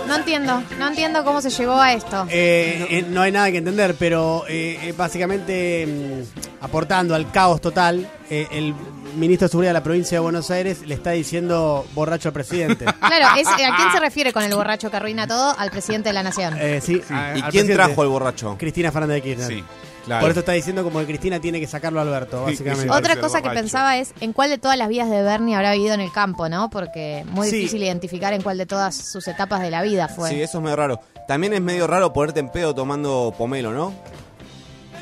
No 0.08 0.16
entiendo, 0.16 0.62
no 0.78 0.88
entiendo 0.88 1.24
cómo 1.24 1.40
se 1.40 1.50
llegó 1.50 1.74
a 1.80 1.92
esto. 1.94 2.26
Eh, 2.30 2.86
eh, 2.90 3.04
no 3.08 3.22
hay 3.22 3.32
nada 3.32 3.50
que 3.50 3.58
entender, 3.58 3.94
pero 3.98 4.44
eh, 4.48 4.78
eh, 4.82 4.94
básicamente 4.96 5.86
mm, 5.86 6.64
aportando 6.64 7.14
al 7.14 7.30
caos 7.30 7.60
total, 7.60 8.08
eh, 8.28 8.46
el 8.50 8.74
ministro 9.16 9.46
de 9.46 9.50
Seguridad 9.50 9.70
de 9.70 9.74
la 9.74 9.82
provincia 9.82 10.16
de 10.16 10.20
Buenos 10.20 10.50
Aires 10.50 10.82
le 10.86 10.94
está 10.94 11.12
diciendo 11.12 11.86
borracho 11.94 12.28
al 12.28 12.32
presidente. 12.34 12.84
Claro, 12.98 13.40
es, 13.40 13.46
¿a 13.48 13.56
quién 13.76 13.92
se 13.92 14.00
refiere 14.00 14.32
con 14.32 14.42
el 14.42 14.54
borracho 14.54 14.90
que 14.90 14.96
arruina 14.96 15.26
todo? 15.26 15.54
Al 15.58 15.70
presidente 15.70 16.08
de 16.10 16.12
la 16.12 16.22
nación. 16.22 16.54
Eh, 16.58 16.80
sí, 16.82 17.00
a- 17.08 17.12
¿Y 17.12 17.14
al 17.14 17.32
quién 17.34 17.42
presidente. 17.66 17.74
trajo 17.74 18.02
al 18.02 18.08
borracho? 18.08 18.56
Cristina 18.58 18.90
Fernández 18.92 19.22
de 19.22 19.22
Kirchner. 19.22 19.48
Sí, 19.48 19.64
claro. 20.04 20.20
Por 20.22 20.30
eso 20.30 20.40
está 20.40 20.52
diciendo 20.52 20.82
como 20.84 21.00
que 21.00 21.06
Cristina 21.06 21.40
tiene 21.40 21.60
que 21.60 21.66
sacarlo 21.66 21.98
a 21.98 22.02
Alberto, 22.02 22.42
básicamente. 22.44 22.84
sí. 22.84 22.88
Otra 22.90 23.16
cosa 23.20 23.38
que 23.42 23.48
borracho. 23.48 23.62
pensaba 23.62 23.96
es 23.98 24.12
en 24.20 24.32
cuál 24.32 24.50
de 24.50 24.58
todas 24.58 24.76
las 24.78 24.88
vidas 24.88 25.10
de 25.10 25.22
Bernie 25.22 25.54
habrá 25.56 25.72
vivido 25.72 25.94
en 25.94 26.00
el 26.00 26.12
campo, 26.12 26.48
¿no? 26.48 26.70
Porque 26.70 27.24
muy 27.30 27.48
Sí. 27.48 27.56
difícil 27.56 27.82
identificar 27.82 28.32
en 28.32 28.42
cuál 28.42 28.58
de 28.58 28.66
todas 28.66 28.94
sus 28.94 29.26
etapas 29.28 29.60
de 29.62 29.70
la 29.70 29.82
vida 29.82 30.08
fue. 30.08 30.30
Sí, 30.30 30.40
eso 30.42 30.58
es 30.58 30.64
medio 30.64 30.76
raro. 30.76 31.00
También 31.28 31.52
es 31.54 31.60
medio 31.60 31.86
raro 31.86 32.12
ponerte 32.12 32.40
en 32.40 32.50
pedo 32.50 32.74
tomando 32.74 33.34
pomelo, 33.36 33.72
¿no? 33.72 33.92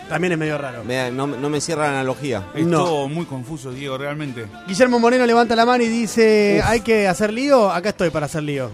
También 0.09 0.33
es 0.33 0.39
medio 0.39 0.59
raro. 0.59 0.85
Me- 0.85 1.11
no, 1.11 1.27
no 1.27 1.49
me 1.49 1.61
cierra 1.61 1.85
la 1.85 1.91
analogía. 2.01 2.45
Es 2.55 2.67
No. 2.67 2.85
todo 2.85 3.09
muy 3.09 3.25
confuso, 3.25 3.73
Diego, 3.73 3.97
realmente. 3.97 4.45
Guillermo 4.69 4.99
Moreno 4.99 5.25
levanta 5.25 5.57
la 5.57 5.65
mano 5.65 5.83
y 5.85 5.89
dice, 5.89 6.61
¿hay 6.65 6.81
que 6.81 7.09
hacer 7.09 7.33
lío? 7.33 7.71
Acá 7.73 7.91
estoy 7.91 8.11
para 8.11 8.27
hacer 8.27 8.43
lío. 8.43 8.71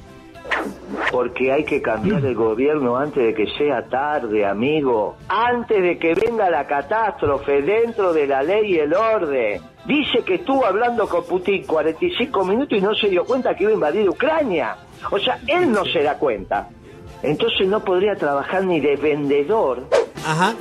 Porque 1.10 1.52
hay 1.52 1.64
que 1.64 1.80
cambiar 1.80 2.24
el 2.24 2.34
gobierno 2.34 2.96
antes 2.96 3.24
de 3.24 3.34
que 3.34 3.46
sea 3.56 3.82
tarde, 3.88 4.44
amigo. 4.44 5.16
Antes 5.28 5.82
de 5.82 5.98
que 5.98 6.14
venga 6.14 6.50
la 6.50 6.66
catástrofe 6.66 7.62
dentro 7.62 8.12
de 8.12 8.26
la 8.26 8.42
ley 8.42 8.74
y 8.74 8.78
el 8.78 8.94
orden. 8.94 9.62
Dice 9.86 10.22
que 10.22 10.34
estuvo 10.34 10.66
hablando 10.66 11.08
con 11.08 11.24
Putin 11.24 11.64
45 11.64 12.44
minutos 12.44 12.76
y 12.76 12.80
no 12.80 12.94
se 12.94 13.08
dio 13.08 13.24
cuenta 13.24 13.54
que 13.54 13.64
iba 13.64 13.70
a 13.70 13.74
invadir 13.74 14.08
Ucrania. 14.08 14.76
O 15.10 15.18
sea, 15.18 15.38
él 15.46 15.72
no 15.72 15.84
se 15.86 16.02
da 16.02 16.18
cuenta. 16.18 16.68
Entonces 17.22 17.66
no 17.66 17.80
podría 17.80 18.14
trabajar 18.14 18.64
ni 18.64 18.80
de 18.80 18.96
vendedor. 18.96 19.84
Ajá. 20.26 20.54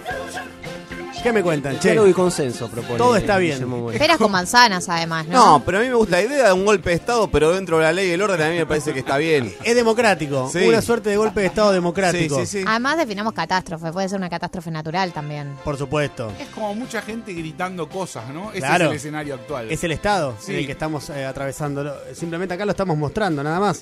¿Qué 1.24 1.33
me 1.33 1.43
cuentan, 1.43 1.79
che? 1.79 1.93
Y 2.07 2.13
consenso 2.13 2.69
propone. 2.69 2.97
Todo 2.97 3.15
está 3.17 3.38
bien. 3.38 3.55
Guillermo 3.55 3.77
Moreno. 3.79 4.00
Peras 4.00 4.17
con 4.17 4.31
manzanas, 4.31 4.88
además, 4.88 5.27
¿no? 5.27 5.57
No, 5.57 5.65
pero 5.65 5.79
a 5.79 5.81
mí 5.81 5.88
me 5.88 5.95
gusta 5.95 6.17
la 6.17 6.21
idea 6.24 6.47
de 6.47 6.53
un 6.53 6.63
golpe 6.63 6.91
de 6.91 6.95
Estado, 6.95 7.27
pero 7.29 7.51
dentro 7.53 7.77
de 7.77 7.83
la 7.83 7.91
ley 7.91 8.09
y 8.09 8.12
el 8.12 8.21
orden 8.21 8.41
a 8.41 8.50
mí 8.50 8.55
me 8.57 8.65
parece 8.65 8.93
que 8.93 9.00
está 9.00 9.17
bien. 9.17 9.53
Es 9.63 9.75
democrático. 9.75 10.50
Sí. 10.53 10.59
Una 10.67 10.81
suerte 10.81 11.09
de 11.09 11.17
golpe 11.17 11.41
de 11.41 11.47
Estado 11.47 11.71
democrático. 11.71 12.39
Sí, 12.39 12.45
sí, 12.45 12.59
sí. 12.59 12.65
Además 12.67 12.97
definamos 12.97 13.33
catástrofe, 13.33 13.91
puede 13.91 14.07
ser 14.07 14.19
una 14.19 14.29
catástrofe 14.29 14.71
natural 14.71 15.12
también. 15.12 15.55
Por 15.63 15.77
supuesto. 15.77 16.31
Es 16.39 16.47
como 16.50 16.74
mucha 16.75 17.01
gente 17.01 17.33
gritando 17.33 17.89
cosas, 17.89 18.29
¿no? 18.29 18.51
Ese 18.51 18.59
Claro. 18.59 18.86
es 18.86 18.91
el 18.91 18.97
escenario 18.97 19.33
actual. 19.36 19.69
Es 19.71 19.83
el 19.83 19.91
Estado 19.91 20.36
Sí. 20.39 20.53
en 20.53 20.59
el 20.59 20.65
que 20.65 20.71
estamos 20.74 21.09
eh, 21.09 21.25
atravesando. 21.25 21.93
Simplemente 22.13 22.53
acá 22.53 22.63
lo 22.63 22.71
estamos 22.71 22.95
mostrando, 22.97 23.43
nada 23.43 23.59
más. 23.59 23.81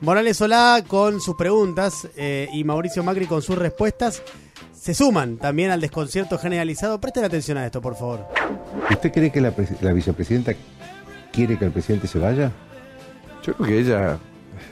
Morales 0.00 0.36
Solá 0.36 0.84
con 0.86 1.20
sus 1.20 1.34
preguntas 1.34 2.06
eh, 2.16 2.48
y 2.52 2.62
Mauricio 2.62 3.02
Macri 3.02 3.26
con 3.26 3.40
sus 3.42 3.56
respuestas 3.56 4.22
se 4.84 4.92
suman 4.92 5.38
también 5.38 5.70
al 5.70 5.80
desconcierto 5.80 6.36
generalizado. 6.36 7.00
Presten 7.00 7.24
atención 7.24 7.56
a 7.56 7.64
esto, 7.64 7.80
por 7.80 7.94
favor. 7.96 8.26
¿Usted 8.90 9.10
cree 9.10 9.32
que 9.32 9.40
la, 9.40 9.50
pres- 9.56 9.80
la 9.80 9.94
vicepresidenta 9.94 10.52
quiere 11.32 11.56
que 11.58 11.64
el 11.64 11.70
presidente 11.70 12.06
se 12.06 12.18
vaya? 12.18 12.52
Yo 13.42 13.54
creo 13.54 13.66
que 13.66 13.78
ella 13.78 14.18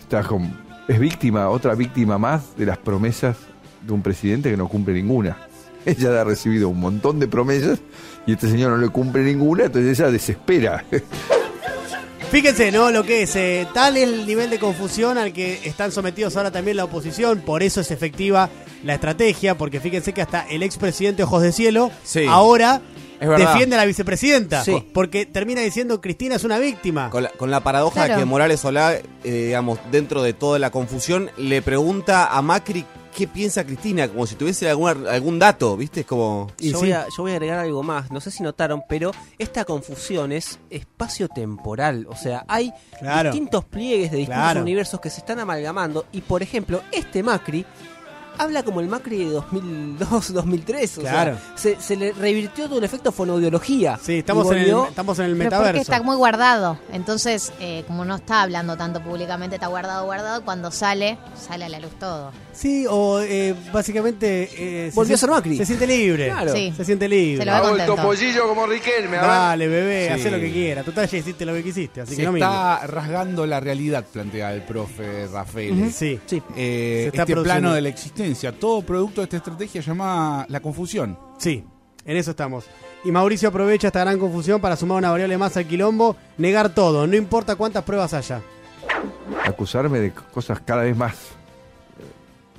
está 0.00 0.22
con- 0.22 0.54
es 0.86 0.98
víctima, 0.98 1.48
otra 1.48 1.74
víctima 1.74 2.18
más 2.18 2.54
de 2.58 2.66
las 2.66 2.76
promesas 2.76 3.38
de 3.86 3.90
un 3.94 4.02
presidente 4.02 4.50
que 4.50 4.56
no 4.58 4.68
cumple 4.68 4.92
ninguna. 4.92 5.38
Ella 5.86 6.20
ha 6.20 6.24
recibido 6.24 6.68
un 6.68 6.78
montón 6.78 7.18
de 7.18 7.26
promesas 7.26 7.80
y 8.26 8.32
este 8.32 8.50
señor 8.50 8.72
no 8.72 8.76
le 8.76 8.90
cumple 8.90 9.22
ninguna, 9.22 9.64
entonces 9.64 9.98
ella 9.98 10.10
desespera. 10.10 10.84
Fíjense, 12.32 12.72
¿no? 12.72 12.90
Lo 12.90 13.04
que 13.04 13.22
es, 13.24 13.36
eh, 13.36 13.68
tal 13.74 13.96
es 13.98 14.04
el 14.04 14.26
nivel 14.26 14.48
de 14.48 14.58
confusión 14.58 15.18
al 15.18 15.34
que 15.34 15.60
están 15.64 15.92
sometidos 15.92 16.34
ahora 16.36 16.50
también 16.50 16.78
la 16.78 16.84
oposición, 16.84 17.40
por 17.40 17.62
eso 17.62 17.82
es 17.82 17.90
efectiva 17.90 18.48
la 18.82 18.94
estrategia, 18.94 19.56
porque 19.58 19.80
fíjense 19.80 20.14
que 20.14 20.22
hasta 20.22 20.46
el 20.48 20.62
expresidente 20.62 21.22
Ojos 21.24 21.42
de 21.42 21.52
Cielo 21.52 21.90
Sí. 22.04 22.24
ahora 22.26 22.80
defiende 23.20 23.76
a 23.76 23.80
la 23.80 23.84
vicepresidenta, 23.84 24.64
Sí. 24.64 24.82
porque 24.94 25.26
termina 25.26 25.60
diciendo 25.60 26.00
Cristina 26.00 26.36
es 26.36 26.44
una 26.44 26.58
víctima. 26.58 27.10
Con 27.10 27.24
la, 27.24 27.28
con 27.28 27.50
la 27.50 27.60
paradoja 27.62 28.06
Claro. 28.06 28.14
de 28.14 28.20
que 28.20 28.24
Morales 28.24 28.60
Solá, 28.60 28.94
eh, 28.94 29.02
digamos, 29.24 29.78
dentro 29.92 30.22
de 30.22 30.32
toda 30.32 30.58
la 30.58 30.70
confusión, 30.70 31.30
le 31.36 31.60
pregunta 31.60 32.26
a 32.34 32.40
Macri 32.40 32.86
qué 33.14 33.28
piensa 33.28 33.64
Cristina, 33.64 34.08
como 34.08 34.26
si 34.26 34.34
tuviese 34.36 34.68
alguna- 34.70 35.10
algún 35.10 35.38
dato, 35.38 35.76
¿viste? 35.76 36.00
Es 36.00 36.06
como... 36.06 36.48
Y 36.58 36.70
Yo, 36.70 36.78
sí. 36.78 36.84
voy 36.84 36.92
a, 36.92 37.06
yo 37.16 37.22
voy 37.22 37.32
a 37.32 37.34
agregar 37.34 37.58
algo 37.58 37.82
más. 37.82 38.10
No 38.10 38.20
sé 38.20 38.30
si 38.30 38.42
notaron, 38.42 38.82
pero 38.88 39.12
esta 39.38 39.64
confusión 39.64 40.32
es 40.32 40.58
espacio-temporal. 40.70 42.06
O 42.08 42.16
sea, 42.16 42.44
hay 42.48 42.72
Claro. 42.98 43.30
distintos 43.30 43.64
pliegues 43.64 44.10
de 44.10 44.18
distintos 44.18 44.42
Claro. 44.42 44.62
universos 44.62 45.00
que 45.00 45.10
se 45.10 45.20
están 45.20 45.38
amalgamando. 45.40 46.06
Y, 46.12 46.20
por 46.22 46.42
ejemplo, 46.42 46.80
este 46.90 47.22
Macri 47.22 47.64
habla 48.38 48.62
como 48.62 48.80
el 48.80 48.88
Macri 48.88 49.18
de 49.26 49.30
2002, 49.30 50.32
2003. 50.32 50.98
O 50.98 51.00
Claro. 51.02 51.36
sea, 51.54 51.76
se, 51.76 51.80
se 51.80 51.96
le 51.96 52.12
revirtió 52.12 52.66
todo 52.66 52.78
el 52.78 52.84
efecto 52.84 53.12
fonoaudiología. 53.12 53.98
Sí, 54.02 54.18
estamos, 54.18 54.50
en 54.52 54.58
el, 54.58 54.70
estamos 54.88 55.18
en 55.18 55.26
el 55.26 55.36
Pero 55.36 55.50
porque 55.50 55.58
metaverso. 55.58 55.82
está 55.82 56.02
muy 56.02 56.16
guardado. 56.16 56.78
Entonces, 56.92 57.52
eh, 57.60 57.84
como 57.86 58.04
no 58.06 58.16
está 58.16 58.42
hablando 58.42 58.76
tanto 58.76 59.02
públicamente, 59.02 59.56
está 59.56 59.66
guardado, 59.66 60.06
guardado. 60.06 60.42
Cuando 60.44 60.70
sale, 60.70 61.18
sale 61.38 61.66
a 61.66 61.68
la 61.68 61.78
luz 61.78 61.92
todo. 61.98 62.32
Sí, 62.62 62.86
o 62.88 63.20
eh, 63.20 63.56
básicamente... 63.72 64.48
eh, 64.56 64.90
se 64.90 64.94
Volvió 64.94 65.16
a 65.16 65.18
ser 65.18 65.30
Macri. 65.30 65.56
Se 65.56 65.66
siente 65.66 65.84
libre. 65.84 66.26
Claro. 66.28 66.52
Sí. 66.52 66.72
Se 66.76 66.84
siente 66.84 67.08
libre. 67.08 67.44
Se 67.44 67.50
lo 67.50 67.56
ve 67.56 67.86
contento. 67.86 67.96
como 68.46 68.66
Riquelme, 68.66 69.16
Dale, 69.16 69.66
bebé, 69.66 70.06
Sí. 70.06 70.12
haz 70.26 70.32
lo 70.32 70.38
que 70.38 70.52
quiera. 70.52 70.84
Total, 70.84 71.08
ya 71.08 71.18
hiciste 71.18 71.44
lo 71.44 71.54
que 71.54 71.64
quisiste, 71.64 72.02
así 72.02 72.14
Se 72.14 72.20
que 72.22 72.28
no 72.28 72.34
está 72.36 72.86
rasgando 72.86 73.46
la 73.46 73.58
realidad, 73.58 74.04
plantea 74.12 74.54
el 74.54 74.62
profe 74.62 75.26
Rafael. 75.26 75.92
Sí. 75.92 76.20
Sí. 76.24 76.40
Eh, 76.56 77.00
Se 77.02 77.06
está 77.08 77.22
este 77.22 77.32
produciendo. 77.32 77.42
plano 77.42 77.74
de 77.74 77.80
la 77.80 77.88
existencia, 77.88 78.52
todo 78.52 78.82
producto 78.82 79.22
de 79.22 79.24
esta 79.24 79.38
estrategia 79.38 79.80
llamada 79.80 80.46
la 80.48 80.60
confusión. 80.60 81.18
Sí, 81.38 81.64
en 82.04 82.16
eso 82.16 82.30
estamos. 82.30 82.66
Y 83.04 83.10
Mauricio 83.10 83.48
aprovecha 83.48 83.88
esta 83.88 84.00
gran 84.02 84.20
confusión 84.20 84.60
para 84.60 84.76
sumar 84.76 84.98
una 84.98 85.10
variable 85.10 85.36
más 85.36 85.56
al 85.56 85.66
quilombo, 85.66 86.14
negar 86.38 86.72
todo, 86.72 87.08
no 87.08 87.16
importa 87.16 87.56
cuántas 87.56 87.82
pruebas 87.82 88.14
haya. 88.14 88.40
Acusarme 89.44 89.98
de 89.98 90.12
cosas 90.12 90.60
cada 90.64 90.82
vez 90.82 90.96
más 90.96 91.16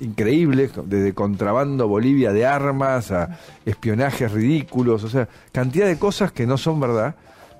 increíbles, 0.00 0.72
desde 0.84 1.14
contrabando 1.14 1.88
Bolivia 1.88 2.32
de 2.32 2.46
armas 2.46 3.10
a 3.10 3.38
espionajes 3.64 4.32
ridículos, 4.32 5.04
o 5.04 5.08
sea, 5.08 5.28
cantidad 5.52 5.86
de 5.86 5.98
cosas 5.98 6.32
que 6.32 6.46
no 6.46 6.58
son 6.58 6.80
verdad, 6.80 7.14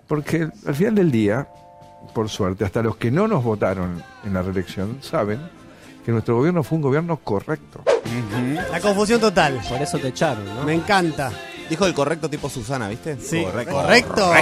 porque 0.07 0.49
al 0.67 0.75
final 0.75 0.95
del 0.95 1.11
día, 1.11 1.49
por 2.15 2.29
suerte, 2.29 2.65
hasta 2.65 2.83
los 2.83 2.97
que 2.97 3.11
no 3.11 3.29
nos 3.29 3.43
votaron 3.45 4.03
en 4.25 4.35
la 4.35 4.43
reelección 4.43 4.99
saben 5.01 5.41
que 6.05 6.13
nuestro 6.13 6.37
gobierno 6.37 6.63
fue 6.63 6.77
un 6.77 6.83
gobierno 6.83 7.17
correcto. 7.17 7.83
La 8.71 8.81
confusión 8.81 9.21
total. 9.21 9.61
Por 9.69 9.81
eso 9.81 9.99
te 9.99 10.09
echaron, 10.09 10.45
¿no? 10.45 10.65
Me 10.65 10.75
encanta. 10.75 11.33
Dijo 11.71 11.87
el 11.87 11.95
correcto 11.95 12.29
tipo 12.29 12.51
Susana, 12.51 12.89
¿viste? 12.89 13.17
Sí, 13.19 13.43
Correcto. 13.43 13.73
correcto. 13.75 14.33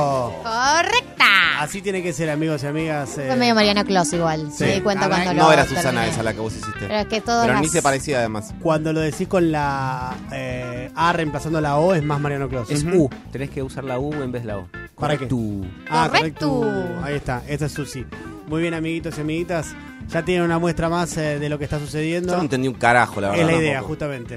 ¡Correcta! 0.43 1.61
Así 1.61 1.81
tiene 1.81 2.03
que 2.03 2.13
ser, 2.13 2.29
amigos 2.31 2.63
y 2.65 2.67
amigas. 2.67 3.17
eh, 3.19 3.27
Fue 3.29 3.37
medio 3.37 3.55
Mariana 3.55 3.85
Clos 3.85 4.13
igual. 4.13 4.51
Sí. 4.53 4.65
Me 4.65 4.75
di 4.75 4.81
cuenta 4.81 5.09
cuando 5.09 5.33
lo 5.33 5.43
No 5.45 5.53
era 5.53 5.65
Susana 5.65 5.83
terminé. 6.01 6.09
esa 6.09 6.23
la 6.25 6.35
que 6.35 6.41
vos 6.41 6.53
hiciste. 6.53 6.81
Pero 6.81 6.95
es 6.97 7.07
que 7.07 7.21
todo 7.21 7.43
Pero 7.43 7.53
las- 7.55 7.63
ni 7.63 7.69
se 7.69 7.81
parecía 7.81 8.19
además. 8.19 8.53
Cuando 8.61 8.93
lo 8.93 9.01
decís 9.01 9.29
con 9.29 9.53
la 9.53 10.15
eh, 10.33 10.91
A 10.97 11.13
reemplazando 11.13 11.61
la 11.61 11.77
O 11.77 11.95
es 11.95 12.03
más 12.03 12.21
Mariano 12.21 12.49
Clos. 12.49 12.69
Es 12.71 12.83
U. 12.85 13.09
Tenés 13.31 13.51
que 13.51 13.63
usar 13.63 13.85
la 13.85 13.99
U 14.01 14.13
en 14.15 14.33
vez 14.33 14.43
de 14.43 14.49
la 14.49 14.59
O. 14.59 14.69
¿Para 14.99 15.17
qué? 15.17 15.29
Correcto. 15.29 15.69
Ah, 15.89 16.09
Correcto. 16.11 16.61
correcto. 16.61 17.01
Ahí 17.05 17.15
está, 17.15 17.43
esa 17.47 17.67
es 17.67 17.73
Susi. 17.73 18.05
Muy 18.49 18.61
bien, 18.63 18.75
amiguitos 18.75 19.17
y 19.19 19.21
amiguitas. 19.21 19.69
Ya 20.09 20.25
tienen 20.25 20.45
una 20.45 20.59
muestra 20.59 20.89
más 20.89 21.17
eh, 21.17 21.39
de 21.39 21.49
lo 21.49 21.59
que 21.59 21.65
está 21.65 21.79
sucediendo. 21.79 22.31
Yo 22.33 22.37
no 22.37 22.43
entendí 22.43 22.67
un 22.67 22.75
carajo, 22.75 23.21
la 23.21 23.31
verdad. 23.31 23.45
Es 23.49 23.53
la 23.55 23.59
idea, 23.63 23.73
tampoco. 23.75 23.89
justamente. 23.95 24.37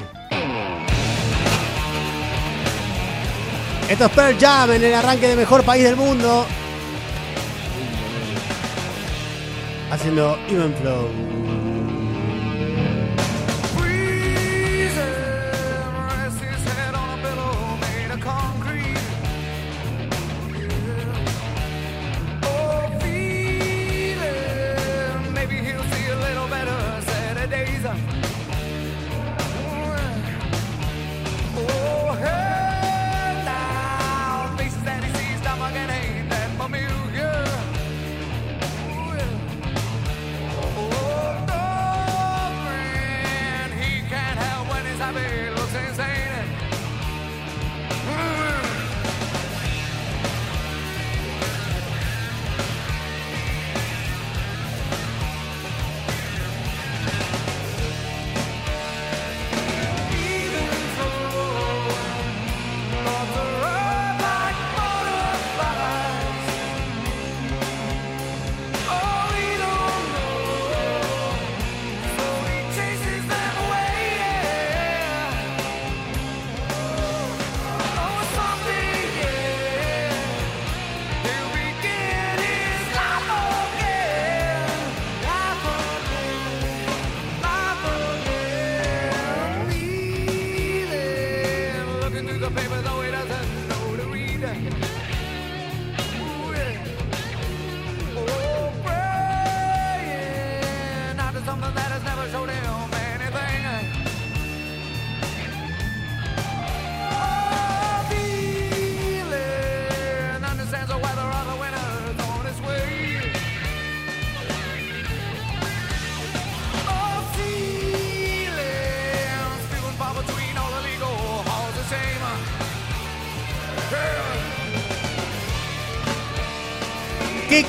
Esto 3.89 4.05
es 4.05 4.11
Pearl 4.11 4.35
Jam 4.39 4.71
en 4.71 4.83
el 4.83 4.93
arranque 4.95 5.27
de 5.27 5.35
mejor 5.35 5.63
país 5.63 5.83
del 5.83 5.95
mundo. 5.95 6.45
Haciendo 9.91 10.37
Even 10.49 10.73
Flow. 10.81 11.34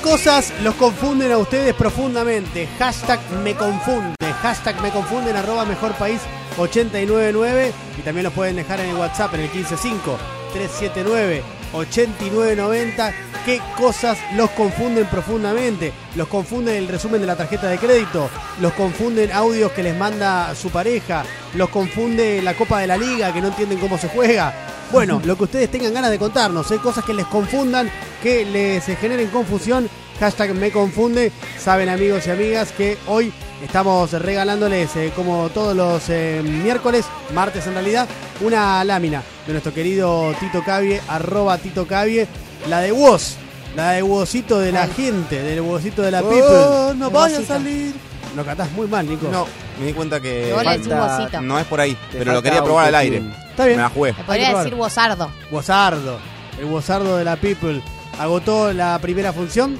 Cosas 0.07 0.53
los 0.63 0.77
confunden 0.77 1.33
a 1.33 1.39
ustedes 1.39 1.75
profundamente? 1.75 2.69
Hashtag 2.79 3.19
me 3.43 3.57
confunde. 3.57 4.15
Hashtag 4.41 4.81
me 4.81 4.93
confunden 4.93 5.35
arroba 5.35 5.65
mejor 5.65 5.95
país 5.95 6.21
899 6.57 7.73
y 7.99 8.03
también 8.03 8.23
los 8.23 8.33
pueden 8.33 8.55
dejar 8.55 8.79
en 8.79 8.91
el 8.91 8.97
WhatsApp 8.97 9.35
en 9.35 9.41
el 9.41 9.49
155 9.49 10.17
379 10.53 11.43
8990. 11.73 13.15
¿Qué 13.45 13.61
cosas 13.77 14.17
los 14.37 14.49
confunden 14.51 15.07
profundamente? 15.07 15.93
Los 16.15 16.29
confunden 16.29 16.77
el 16.77 16.87
resumen 16.87 17.21
de 17.21 17.27
la 17.27 17.37
tarjeta 17.37 17.67
de 17.67 17.79
crédito, 17.79 18.31
los 18.61 18.75
confunden 18.75 19.33
audios 19.33 19.73
que 19.73 19.83
les 19.83 19.97
manda 19.97 20.55
su 20.55 20.71
pareja, 20.71 21.25
los 21.55 21.69
confunde 21.69 22.41
la 22.43 22.55
Copa 22.55 22.79
de 22.79 22.87
la 22.87 22.97
Liga 22.97 23.33
que 23.33 23.41
no 23.41 23.49
entienden 23.49 23.81
cómo 23.81 23.99
se 23.99 24.09
juega. 24.09 24.55
Bueno, 24.93 25.21
lo 25.25 25.37
que 25.37 25.45
ustedes 25.45 25.69
tengan 25.69 25.93
ganas 25.93 26.13
de 26.13 26.19
contarnos, 26.19 26.71
¿eh? 26.71 26.79
cosas 26.81 27.05
que 27.05 27.13
les 27.13 27.27
confundan, 27.27 27.91
que 28.23 28.45
les 28.45 28.85
generen 28.99 29.29
confusión. 29.29 29.89
Hashtag 30.21 30.55
me 30.55 30.71
confunde. 30.71 31.31
Saben 31.59 31.89
amigos 31.89 32.27
y 32.27 32.31
amigas 32.31 32.73
que 32.73 32.97
hoy 33.07 33.33
estamos 33.63 34.13
regalándoles, 34.13 34.95
eh, 34.97 35.13
como 35.15 35.49
todos 35.51 35.77
los 35.77 36.09
eh, 36.09 36.41
miércoles, 36.43 37.05
martes 37.35 37.67
en 37.67 37.75
realidad, 37.75 38.09
una 38.41 38.83
lámina 38.85 39.23
de 39.47 39.53
nuestro 39.53 39.75
querido 39.75 40.33
Tito 40.41 40.63
Cavie, 40.65 41.01
arroba 41.09 41.59
Tito 41.59 41.87
Cavie, 41.87 42.27
la 42.69 42.81
de 42.81 42.93
Woz, 42.93 43.35
la 43.77 43.91
de 43.93 44.03
Wozito 44.03 44.59
de 44.59 44.73
la 44.73 44.87
gente, 44.87 45.43
del 45.43 45.61
Wozito 45.61 46.01
de 46.03 46.11
la 46.11 46.23
Oh, 46.23 46.29
people. 46.31 46.99
no 46.99 47.11
vaya 47.11 47.39
a 47.39 47.43
salir. 47.43 47.95
Lo 48.35 48.45
catás 48.45 48.71
muy 48.73 48.87
mal, 48.87 49.07
Nico. 49.09 49.29
No, 49.31 49.47
me 49.79 49.87
di 49.87 49.93
cuenta 49.93 50.19
que 50.21 50.55
decís 50.55 50.89
Wozito. 50.89 51.41
no 51.43 51.59
es 51.59 51.67
por 51.67 51.81
ahí, 51.81 51.93
Te 52.11 52.19
pero 52.19 52.33
lo 52.33 52.37
falta 52.39 52.43
quería 52.51 52.65
probar 52.65 52.87
al 52.87 52.95
aire. 52.95 53.23
Está 53.51 53.67
bien. 53.67 53.77
Me 53.77 53.83
la 53.83 53.89
jugué. 53.91 54.13
Me 54.15 54.25
podría 54.25 54.57
decir 54.57 54.75
Bozardo. 54.75 55.31
Wozardo, 55.51 56.19
el 56.59 56.65
Wozardo 56.67 57.17
de 57.19 57.25
la 57.25 57.37
People. 57.37 57.83
Agotó 58.19 58.73
la 58.73 58.99
primera 59.01 59.33
función 59.33 59.77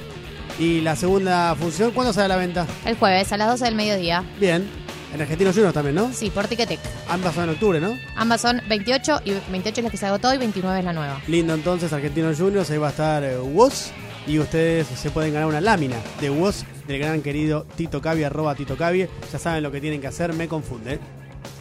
y 0.59 0.81
la 0.81 0.97
segunda 0.97 1.55
función, 1.55 1.91
¿cuándo 1.93 2.13
sale 2.13 2.27
a 2.27 2.29
la 2.29 2.37
venta? 2.37 2.67
El 2.85 2.97
jueves 2.97 3.33
a 3.33 3.37
las 3.37 3.49
12 3.49 3.65
del 3.65 3.75
mediodía. 3.75 4.25
Bien. 4.39 4.69
En 5.15 5.21
Argentinos 5.21 5.55
Juniors 5.55 5.73
también, 5.73 5.95
¿no? 5.95 6.13
Sí, 6.13 6.31
por 6.31 6.47
Ticketek. 6.47 6.81
Ambas 7.09 7.35
son 7.35 7.45
en 7.45 7.51
octubre, 7.51 7.81
¿no? 7.81 7.97
Ambas 8.17 8.41
son 8.41 8.61
28 8.69 9.21
y 9.25 9.33
28 9.51 9.81
es 9.81 9.85
la 9.85 9.91
que 9.91 9.97
se 9.97 10.07
agotó 10.07 10.35
y 10.35 10.39
29 10.39 10.79
es 10.79 10.85
la 10.85 10.93
nueva. 10.93 11.21
Lindo 11.29 11.55
entonces, 11.55 11.93
Argentinos 11.93 12.39
Juniors, 12.39 12.71
ahí 12.71 12.79
va 12.79 12.89
a 12.89 12.91
estar 12.91 13.25
eh, 13.25 13.39
Woz 13.39 13.91
y 14.27 14.39
ustedes 14.39 14.87
se 14.89 15.11
pueden 15.11 15.33
ganar 15.33 15.49
una 15.49 15.61
lámina 15.61 15.97
de 16.21 16.29
Woz 16.29 16.65
del 16.87 16.99
gran 16.99 17.23
querido 17.23 17.67
Tito 17.77 18.03
Cavie, 18.03 18.27
arroba 18.27 18.55
Tito 18.55 18.77
Cavie. 18.77 19.09
Ya 19.33 19.39
saben 19.39 19.63
lo 19.63 19.71
que 19.73 19.81
tienen 19.81 20.01
que 20.01 20.09
hacer, 20.09 20.35
me 20.35 20.49
confunde. 20.49 20.99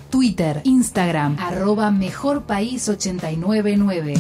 Twitter, 0.09 0.61
Instagram, 0.63 1.37
arroba 1.39 1.91
Mejor 1.91 2.43
País 2.43 2.89
899. 2.89 4.15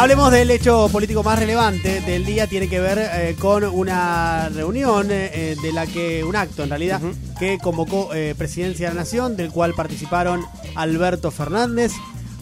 Hablemos 0.00 0.32
del 0.32 0.50
hecho 0.50 0.88
político 0.88 1.22
más 1.22 1.38
relevante 1.38 2.00
del 2.00 2.24
día, 2.24 2.46
tiene 2.46 2.70
que 2.70 2.80
ver 2.80 2.98
eh, 2.98 3.36
con 3.38 3.64
una 3.64 4.48
reunión 4.48 5.08
eh, 5.10 5.56
de 5.60 5.72
la 5.74 5.86
que, 5.86 6.24
un 6.24 6.36
acto 6.36 6.62
en 6.62 6.70
realidad, 6.70 7.02
que 7.38 7.58
convocó 7.58 8.14
eh, 8.14 8.34
Presidencia 8.34 8.88
de 8.88 8.94
la 8.94 9.02
Nación, 9.02 9.36
del 9.36 9.50
cual 9.50 9.74
participaron 9.74 10.42
Alberto 10.74 11.30
Fernández, 11.30 11.92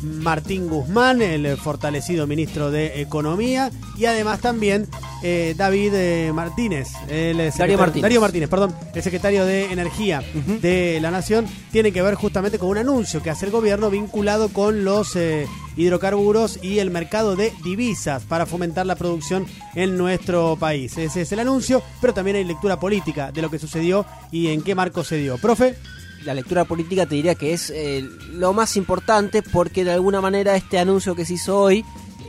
Martín 0.03 0.69
Guzmán, 0.69 1.23
el 1.23 1.57
fortalecido 1.57 2.27
ministro 2.27 2.71
de 2.71 3.01
Economía, 3.01 3.71
y 3.97 4.07
además 4.07 4.41
también 4.41 4.87
eh, 5.23 5.55
David 5.57 5.93
eh, 5.95 6.33
Martínez, 6.33 6.89
el 7.09 7.37
Martínez. 7.37 8.03
Darío 8.03 8.21
Martínez, 8.21 8.49
perdón, 8.49 8.75
el 8.95 9.03
secretario 9.03 9.45
de 9.45 9.73
Energía 9.73 10.23
de 10.61 10.99
la 11.01 11.11
Nación, 11.11 11.47
tiene 11.73 11.93
que 11.93 12.03
ver 12.03 12.15
justamente 12.15 12.59
con 12.59 12.69
un 12.69 12.79
anuncio 12.79 13.23
que 13.23 13.31
hace 13.31 13.47
el 13.47 13.53
gobierno 13.53 13.91
vinculado 13.91 14.49
con 14.51 14.85
los 14.85 15.17
eh, 15.17 15.47
hidrocarburos 15.77 16.59
y 16.63 16.79
el 16.79 16.91
mercado 16.91 17.37
de 17.37 17.53
divisas 17.65 18.23
para 18.25 18.47
fomentar 18.47 18.87
la 18.87 18.97
producción 18.97 19.47
en 19.75 19.97
nuestro 19.97 20.57
país. 20.57 20.97
Ese 20.99 21.23
es 21.23 21.33
el 21.33 21.41
anuncio, 21.41 21.83
pero 22.01 22.15
también 22.15 22.37
hay 22.37 22.45
lectura 22.45 22.79
política 22.79 23.33
de 23.33 23.43
lo 23.43 23.51
que 23.51 23.59
sucedió 23.59 24.07
y 24.31 24.49
en 24.49 24.63
qué 24.63 24.75
marco 24.75 25.05
se 25.05 25.17
dio. 25.17 25.39
Profe. 25.39 25.77
La 26.25 26.35
lectura 26.35 26.65
política 26.65 27.07
te 27.07 27.15
diría 27.15 27.35
que 27.35 27.53
es 27.53 27.71
eh, 27.71 28.09
lo 28.33 28.53
más 28.53 28.77
importante 28.77 29.43
porque 29.43 29.85
de 29.85 29.93
alguna 29.93 30.21
manera 30.21 30.57
este 30.57 30.79
anuncio 30.79 31.15
que 31.15 31.25
se 31.25 31.35
hizo 31.35 31.59
hoy 31.59 31.85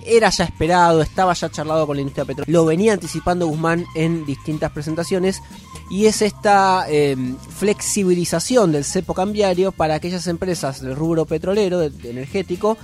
era 0.05 0.29
ya 0.29 0.45
esperado, 0.45 1.01
estaba 1.01 1.33
ya 1.33 1.49
charlado 1.49 1.85
con 1.85 1.95
la 1.97 2.01
industria 2.01 2.25
petrolera, 2.25 2.51
lo 2.51 2.65
venía 2.65 2.93
anticipando 2.93 3.47
Guzmán 3.47 3.85
en 3.95 4.25
distintas 4.25 4.71
presentaciones 4.71 5.41
y 5.89 6.05
es 6.05 6.21
esta 6.21 6.85
eh, 6.89 7.15
flexibilización 7.57 8.71
del 8.71 8.85
cepo 8.85 9.13
cambiario 9.13 9.71
para 9.71 9.95
aquellas 9.95 10.27
empresas 10.27 10.81
del 10.81 10.95
rubro 10.95 11.25
petrolero, 11.25 11.79
de 11.79 12.09
energético, 12.09 12.77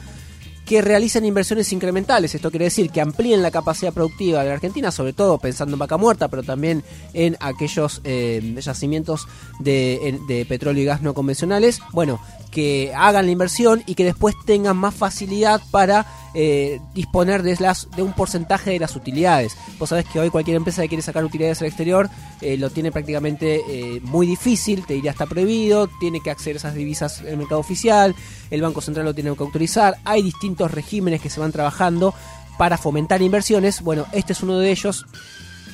que 0.66 0.82
realicen 0.82 1.26
inversiones 1.26 1.72
incrementales. 1.72 2.34
Esto 2.34 2.50
quiere 2.50 2.66
decir 2.66 2.90
que 2.90 3.02
amplíen 3.02 3.42
la 3.42 3.52
capacidad 3.52 3.94
productiva 3.94 4.42
de 4.42 4.50
la 4.50 4.56
Argentina, 4.56 4.92
sobre 4.92 5.14
todo 5.14 5.38
pensando 5.38 5.76
en 5.76 5.80
vaca 5.80 5.98
muerta, 5.98 6.28
pero 6.28 6.44
también 6.44 6.84
en 7.14 7.38
aquellos 7.40 8.02
eh, 8.04 8.56
yacimientos 8.60 9.28
de, 9.60 10.20
de 10.28 10.46
petróleo 10.46 10.84
y 10.84 10.86
gas 10.86 11.02
no 11.02 11.14
convencionales. 11.14 11.80
Bueno, 11.92 12.20
que 12.56 12.94
hagan 12.96 13.26
la 13.26 13.34
inversión 13.34 13.84
y 13.86 13.96
que 13.96 14.06
después 14.06 14.34
tengan 14.46 14.78
más 14.78 14.96
facilidad 14.96 15.62
para 15.72 16.06
eh, 16.34 16.80
disponer 16.94 17.44
de, 17.44 17.58
las, 17.60 17.92
de 17.98 18.02
un 18.02 18.14
porcentaje 18.14 18.72
de 18.72 18.80
las 18.80 18.96
utilidades. 18.96 19.58
Vos 19.78 19.90
sabés 19.90 20.06
que 20.06 20.22
hoy 20.22 20.30
cualquier 20.30 20.56
empresa 20.56 20.82
que 20.82 20.88
quiere 20.88 21.02
sacar 21.02 21.26
utilidades 21.26 21.60
al 21.60 21.68
exterior 21.68 22.10
eh, 22.40 22.56
lo 22.56 22.70
tiene 22.70 22.94
prácticamente 22.94 23.62
eh, 23.68 24.00
muy 24.04 24.26
difícil, 24.26 24.86
te 24.86 24.94
diría 24.94 25.12
está 25.12 25.26
prohibido, 25.26 25.90
tiene 26.00 26.22
que 26.22 26.32
acceder 26.32 26.56
a 26.56 26.60
esas 26.60 26.76
divisas 26.76 27.20
en 27.20 27.28
el 27.28 27.38
mercado 27.38 27.60
oficial, 27.60 28.16
el 28.50 28.62
Banco 28.62 28.80
Central 28.80 29.06
lo 29.06 29.14
tiene 29.14 29.36
que 29.36 29.44
autorizar, 29.44 29.98
hay 30.06 30.22
distintos 30.22 30.72
regímenes 30.72 31.20
que 31.20 31.30
se 31.30 31.42
van 31.42 31.52
trabajando 31.52 32.14
para 32.58 32.78
fomentar 32.78 33.22
inversiones, 33.22 33.82
bueno, 33.82 34.06
este 34.14 34.32
es 34.32 34.42
uno 34.42 34.60
de 34.60 34.72
ellos 34.72 35.06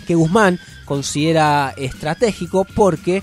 que 0.07 0.15
Guzmán 0.15 0.59
considera 0.85 1.75
estratégico 1.77 2.65
porque 2.75 3.21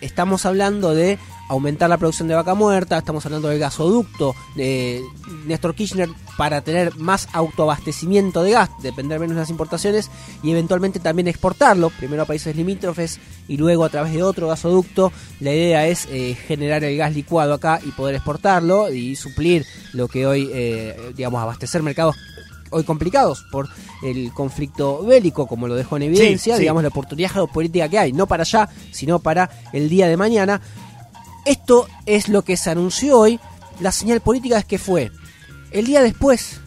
estamos 0.00 0.46
hablando 0.46 0.94
de 0.94 1.18
aumentar 1.48 1.88
la 1.88 1.96
producción 1.96 2.28
de 2.28 2.34
vaca 2.34 2.54
muerta, 2.54 2.98
estamos 2.98 3.24
hablando 3.26 3.48
del 3.48 3.58
gasoducto 3.58 4.34
de 4.54 5.02
Néstor 5.46 5.74
Kirchner 5.74 6.08
para 6.36 6.60
tener 6.60 6.96
más 6.96 7.28
autoabastecimiento 7.32 8.42
de 8.42 8.52
gas, 8.52 8.70
depender 8.82 9.20
menos 9.20 9.36
de 9.36 9.42
las 9.42 9.50
importaciones 9.50 10.10
y 10.42 10.50
eventualmente 10.50 11.00
también 11.00 11.28
exportarlo, 11.28 11.90
primero 11.90 12.22
a 12.22 12.26
países 12.26 12.56
limítrofes 12.56 13.20
y 13.48 13.56
luego 13.56 13.84
a 13.84 13.88
través 13.88 14.12
de 14.12 14.22
otro 14.22 14.48
gasoducto. 14.48 15.12
La 15.40 15.52
idea 15.52 15.86
es 15.86 16.06
eh, 16.10 16.34
generar 16.34 16.84
el 16.84 16.96
gas 16.96 17.14
licuado 17.14 17.54
acá 17.54 17.80
y 17.84 17.90
poder 17.92 18.16
exportarlo 18.16 18.92
y 18.92 19.16
suplir 19.16 19.64
lo 19.92 20.08
que 20.08 20.26
hoy, 20.26 20.50
eh, 20.52 21.12
digamos, 21.16 21.40
abastecer 21.40 21.82
mercados 21.82 22.16
hoy 22.70 22.84
complicados 22.84 23.44
por 23.50 23.68
el 24.02 24.32
conflicto 24.32 25.04
bélico, 25.04 25.46
como 25.46 25.68
lo 25.68 25.74
dejó 25.74 25.96
en 25.96 26.04
evidencia, 26.04 26.54
sí. 26.56 26.60
digamos, 26.60 26.82
la 26.82 26.88
oportunidad 26.88 27.30
geopolítica 27.30 27.88
que 27.88 27.98
hay, 27.98 28.12
no 28.12 28.26
para 28.26 28.42
allá, 28.42 28.68
sino 28.90 29.18
para 29.20 29.50
el 29.72 29.88
día 29.88 30.08
de 30.08 30.16
mañana. 30.16 30.60
Esto 31.46 31.86
es 32.06 32.28
lo 32.28 32.42
que 32.42 32.56
se 32.56 32.70
anunció 32.70 33.20
hoy. 33.20 33.38
La 33.78 33.92
señal 33.92 34.20
política 34.20 34.58
es 34.58 34.64
que 34.64 34.78
fue 34.78 35.12
el 35.70 35.86
día 35.86 36.02
después 36.02 36.60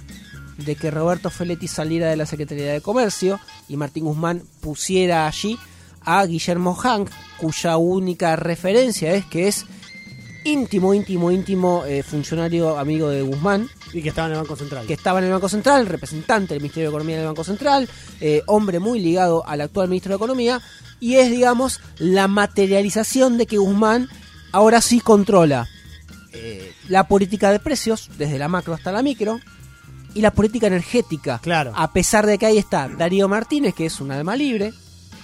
de 0.57 0.77
que 0.77 0.89
Roberto 0.89 1.29
Feletti 1.29 1.67
saliera 1.67 2.07
de 2.07 2.15
la 2.15 2.25
Secretaría 2.25 2.71
de 2.71 2.79
Comercio 2.79 3.41
y 3.67 3.75
Martín 3.75 4.05
Guzmán 4.05 4.41
pusiera 4.61 5.27
allí 5.27 5.59
a 6.05 6.25
Guillermo 6.25 6.75
Hank, 6.75 7.09
cuya 7.37 7.75
única 7.75 8.37
referencia 8.37 9.13
es 9.13 9.25
que 9.25 9.49
es 9.49 9.65
íntimo, 10.45 10.93
íntimo, 10.93 11.29
íntimo 11.29 11.83
eh, 11.85 12.01
funcionario 12.01 12.77
amigo 12.77 13.09
de 13.09 13.21
Guzmán. 13.21 13.67
Y 13.91 14.01
que 14.01 14.09
estaba 14.09 14.27
en 14.27 14.33
el 14.35 14.39
Banco 14.39 14.55
Central. 14.55 14.87
Que 14.87 14.93
estaba 14.93 15.19
en 15.19 15.25
el 15.25 15.31
Banco 15.31 15.49
Central, 15.49 15.87
representante 15.87 16.53
del 16.53 16.61
Ministerio 16.61 16.89
de 16.89 16.95
Economía 16.95 17.17
del 17.17 17.27
Banco 17.27 17.43
Central, 17.43 17.89
eh, 18.21 18.43
hombre 18.45 18.79
muy 18.79 19.01
ligado 19.01 19.45
al 19.45 19.59
actual 19.59 19.89
ministro 19.89 20.11
de 20.11 20.15
Economía, 20.15 20.61
y 21.01 21.15
es, 21.15 21.29
digamos, 21.29 21.81
la 21.97 22.29
materialización 22.29 23.37
de 23.37 23.45
que 23.45 23.57
Guzmán 23.57 24.07
ahora 24.51 24.81
sí 24.81 24.99
controla 24.99 25.67
eh, 26.33 26.73
la 26.87 27.07
política 27.07 27.51
de 27.51 27.59
precios, 27.59 28.09
desde 28.17 28.39
la 28.39 28.47
macro 28.47 28.73
hasta 28.73 28.91
la 28.91 29.01
micro, 29.01 29.39
y 30.13 30.21
la 30.21 30.31
política 30.31 30.67
energética. 30.67 31.39
Claro. 31.39 31.71
A 31.75 31.93
pesar 31.93 32.25
de 32.25 32.37
que 32.37 32.45
ahí 32.45 32.57
está 32.57 32.87
Darío 32.87 33.27
Martínez, 33.27 33.73
que 33.73 33.85
es 33.85 34.01
un 34.01 34.11
alma 34.11 34.35
libre, 34.35 34.73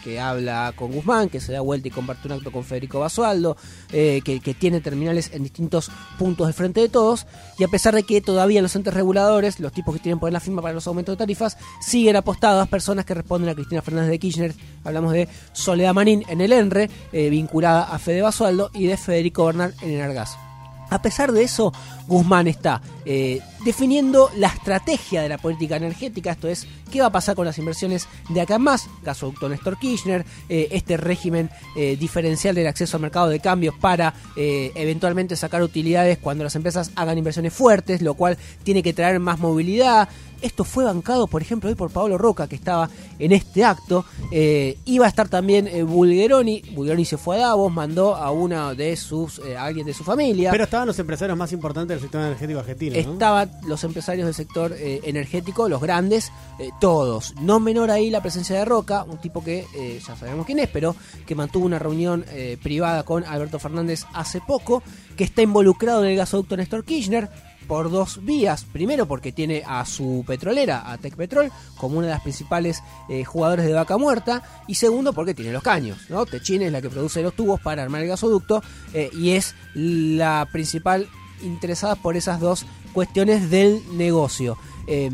que 0.06 0.20
habla 0.20 0.72
con 0.76 0.92
Guzmán, 0.92 1.30
que 1.30 1.40
se 1.40 1.52
da 1.52 1.62
vuelta 1.62 1.88
y 1.88 1.92
comparte 1.92 2.28
un 2.28 2.34
acto 2.34 2.52
con 2.52 2.64
Federico 2.64 3.00
Basualdo, 3.00 3.58
eh, 3.92 4.22
que, 4.24 4.54
tiene 4.54 4.80
terminales 4.80 5.32
en 5.34 5.42
distintos 5.42 5.90
puntos 6.20 6.46
del 6.46 6.54
frente 6.54 6.80
de 6.80 6.90
todos, 6.90 7.26
y 7.58 7.64
a 7.64 7.68
pesar 7.68 7.96
de 7.96 8.04
que 8.04 8.22
todavía 8.22 8.62
los 8.62 8.76
entes 8.76 8.94
reguladores, 8.94 9.60
los 9.60 9.72
tipos 9.72 9.96
que 9.96 10.00
tienen 10.00 10.20
poder 10.20 10.34
la 10.34 10.40
firma 10.40 10.62
para 10.62 10.76
los 10.76 10.86
aumentos 10.86 11.14
de 11.14 11.18
tarifas, 11.18 11.58
siguen 11.82 12.18
apostadas 12.18 12.68
personas 12.68 13.04
que 13.04 13.16
responden 13.16 13.50
a 13.50 13.56
Cristina 13.56 13.82
Fernández 13.82 14.12
de 14.12 14.20
Kirchner, 14.20 14.54
hablamos 14.84 15.12
de 15.12 15.28
Soledad 15.54 15.96
Manín 15.96 16.24
en 16.28 16.40
el 16.40 16.54
ENRE, 16.54 16.88
eh, 17.12 17.30
vinculada 17.32 17.86
a 17.86 17.98
Fede 17.98 18.22
Basualdo, 18.22 18.70
y 18.76 18.86
de 18.86 18.98
Federico 18.98 19.46
Bernal 19.46 19.74
en 19.82 19.90
Enargas. 19.90 20.45
A 20.90 21.02
pesar 21.02 21.32
de 21.32 21.44
eso, 21.44 21.74
Guzmán 22.08 22.48
está 22.48 22.82
eh, 23.06 23.42
definiendo 23.64 24.30
la 24.38 24.48
estrategia 24.48 25.22
de 25.22 25.30
la 25.30 25.38
política 25.38 25.76
energética, 25.76 26.32
esto 26.32 26.48
es, 26.48 26.68
qué 26.92 27.02
va 27.02 27.08
a 27.08 27.12
pasar 27.12 27.36
con 27.36 27.46
las 27.46 27.58
inversiones 27.58 28.08
de 28.30 28.42
acá 28.42 28.56
en 28.56 28.62
más, 28.62 28.88
gasoducto 29.04 29.50
Néstor 29.50 29.78
Kirchner, 29.78 30.26
eh, 30.50 30.68
este 30.72 30.98
régimen 30.98 31.50
eh, 31.76 31.98
diferencial 32.00 32.54
del 32.56 32.68
acceso 32.68 32.98
al 32.98 33.02
mercado 33.02 33.30
de 33.30 33.40
cambios 33.40 33.76
para 33.80 34.14
eventualmente 34.36 35.36
sacar 35.36 35.64
utilidades 35.64 36.18
cuando 36.18 36.44
las 36.44 36.56
empresas 36.56 36.92
hagan 36.96 37.18
inversiones 37.18 37.54
fuertes, 37.54 38.02
lo 38.02 38.14
cual 38.14 38.38
tiene 38.64 38.84
que 38.84 38.94
traer 38.94 39.20
más 39.20 39.40
movilidad. 39.40 40.10
Esto 40.46 40.64
fue 40.64 40.84
bancado, 40.84 41.26
por 41.26 41.42
ejemplo, 41.42 41.70
hoy 41.72 41.76
por 41.76 41.90
Pablo 41.90 42.20
Roca, 42.20 42.48
que 42.48 42.56
estaba 42.56 42.88
en 43.18 43.32
este 43.32 43.66
acto. 43.66 44.06
Eh, 44.32 44.78
iba 44.86 45.08
a 45.08 45.10
estar 45.10 45.28
también 45.28 45.68
eh, 45.68 45.82
Bulgeroni. 45.82 46.62
Bulgeroni 46.76 47.04
se 47.04 47.18
fue 47.18 47.38
a 47.38 47.48
Davos, 47.48 47.74
mandó 47.74 48.16
a 48.16 48.30
una 48.30 48.76
de 48.76 48.96
sus, 48.96 49.40
eh, 49.40 49.58
a 49.58 49.66
alguien 49.66 49.88
de 49.88 49.96
su 49.96 50.04
familia. 50.04 50.52
Pero 50.52 50.66
estaban 50.66 50.86
los 50.86 51.00
empresarios 51.00 51.36
más 51.36 51.52
importantes 51.52 51.96
del 51.96 52.00
sector 52.00 52.22
energético 52.22 52.60
argentino. 52.60 52.96
¿no? 52.96 53.14
Estaban 53.14 53.50
los 53.66 53.84
empresarios 53.84 54.28
del 54.28 54.36
sector 54.36 54.72
eh, 54.74 55.00
energético, 55.06 55.68
los 55.68 55.82
grandes, 55.82 56.32
todos. 56.80 57.34
No 57.42 57.60
menor 57.60 57.90
ahí 57.90 58.12
la 58.12 58.22
presencia 58.22 58.56
de 58.56 58.66
Roca, 58.66 59.04
un 59.04 59.18
tipo 59.18 59.44
que 59.44 59.66
ya 60.06 60.16
sabemos 60.16 60.46
quién 60.46 60.60
es, 60.60 60.70
pero 60.70 60.96
que 61.26 61.34
mantuvo 61.34 61.66
una 61.66 61.80
reunión 61.80 62.24
privada 62.62 63.04
con 63.04 63.26
Alberto 63.26 63.58
Fernández 63.58 64.06
hace 64.14 64.42
poco, 64.42 64.84
que 65.18 65.24
está 65.24 65.42
involucrado 65.42 66.04
en 66.04 66.12
el 66.12 66.18
gasoducto 66.18 66.56
Néstor 66.56 66.86
Kirchner 66.86 67.30
por 67.68 67.92
dos 67.92 68.24
vías. 68.24 68.66
Primero 68.66 69.08
porque 69.08 69.32
tiene 69.32 69.64
a 69.66 69.86
su 69.86 70.24
petrolera, 70.26 70.92
a 70.92 70.98
Tech 70.98 71.16
Petrol, 71.16 71.52
como 71.78 71.98
una 71.98 72.08
de 72.08 72.14
las 72.14 72.22
principales 72.22 72.82
eh, 73.10 73.24
jugadores 73.24 73.66
de 73.66 73.74
vaca 73.74 73.98
muerta. 73.98 74.44
Y 74.68 74.76
segundo 74.76 75.14
porque 75.14 75.34
tiene 75.34 75.52
los 75.52 75.64
caños. 75.64 75.98
¿no? 76.10 76.26
Techin 76.26 76.62
es 76.62 76.72
la 76.72 76.82
que 76.82 76.90
produce 76.90 77.22
los 77.22 77.36
tubos 77.36 77.60
para 77.62 77.84
armar 77.84 78.02
el 78.02 78.08
gasoducto 78.08 78.62
eh, 78.94 79.10
y 79.14 79.32
es 79.32 79.56
la 79.74 80.48
principal 80.52 81.08
interesada 81.44 81.96
por 81.96 82.16
esas 82.16 82.40
dos 82.40 82.66
cuestiones 82.94 83.50
del 83.50 83.82
negocio. 83.98 84.58
Eh, 84.88 85.12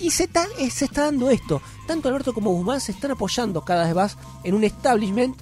y 0.00 0.10
se 0.10 0.24
está, 0.24 0.46
se 0.70 0.84
está 0.84 1.04
dando 1.04 1.30
esto. 1.30 1.60
Tanto 1.86 2.08
Alberto 2.08 2.32
como 2.32 2.52
Guzmán 2.52 2.80
se 2.80 2.92
están 2.92 3.10
apoyando 3.10 3.64
cada 3.64 3.84
vez 3.84 3.94
más 3.94 4.16
en 4.44 4.54
un 4.54 4.64
establishment 4.64 5.36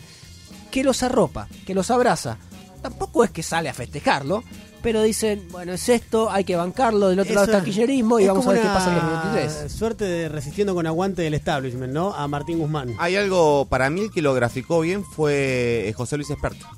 que 0.70 0.84
los 0.84 1.02
arropa, 1.02 1.48
que 1.66 1.74
los 1.74 1.90
abraza. 1.90 2.38
Tampoco 2.82 3.24
es 3.24 3.30
que 3.30 3.42
sale 3.42 3.68
a 3.68 3.74
festejarlo, 3.74 4.44
pero 4.86 5.02
dicen, 5.02 5.42
bueno, 5.50 5.72
es 5.72 5.88
esto, 5.88 6.30
hay 6.30 6.44
que 6.44 6.54
bancarlo, 6.54 7.08
del 7.08 7.18
otro 7.18 7.34
lado 7.34 7.46
está 7.46 7.58
el 7.58 7.64
kirchnerismo 7.64 8.20
y 8.20 8.22
es 8.22 8.28
vamos 8.28 8.46
a 8.46 8.52
ver 8.52 8.62
qué 8.62 8.68
pasa 8.68 8.90
en 8.90 9.04
2023. 9.04 9.72
Suerte 9.72 10.04
de 10.04 10.28
resistiendo 10.28 10.76
con 10.76 10.86
aguante 10.86 11.22
del 11.22 11.34
establishment, 11.34 11.92
¿no? 11.92 12.14
A 12.14 12.28
Martín 12.28 12.60
Guzmán. 12.60 12.94
Hay 13.00 13.16
algo, 13.16 13.64
para 13.64 13.90
mí 13.90 14.02
el 14.02 14.12
que 14.12 14.22
lo 14.22 14.32
graficó 14.32 14.78
bien 14.78 15.02
fue 15.02 15.88
eh, 15.88 15.92
José 15.92 16.16
Luis 16.16 16.30
Esperto. 16.30 16.68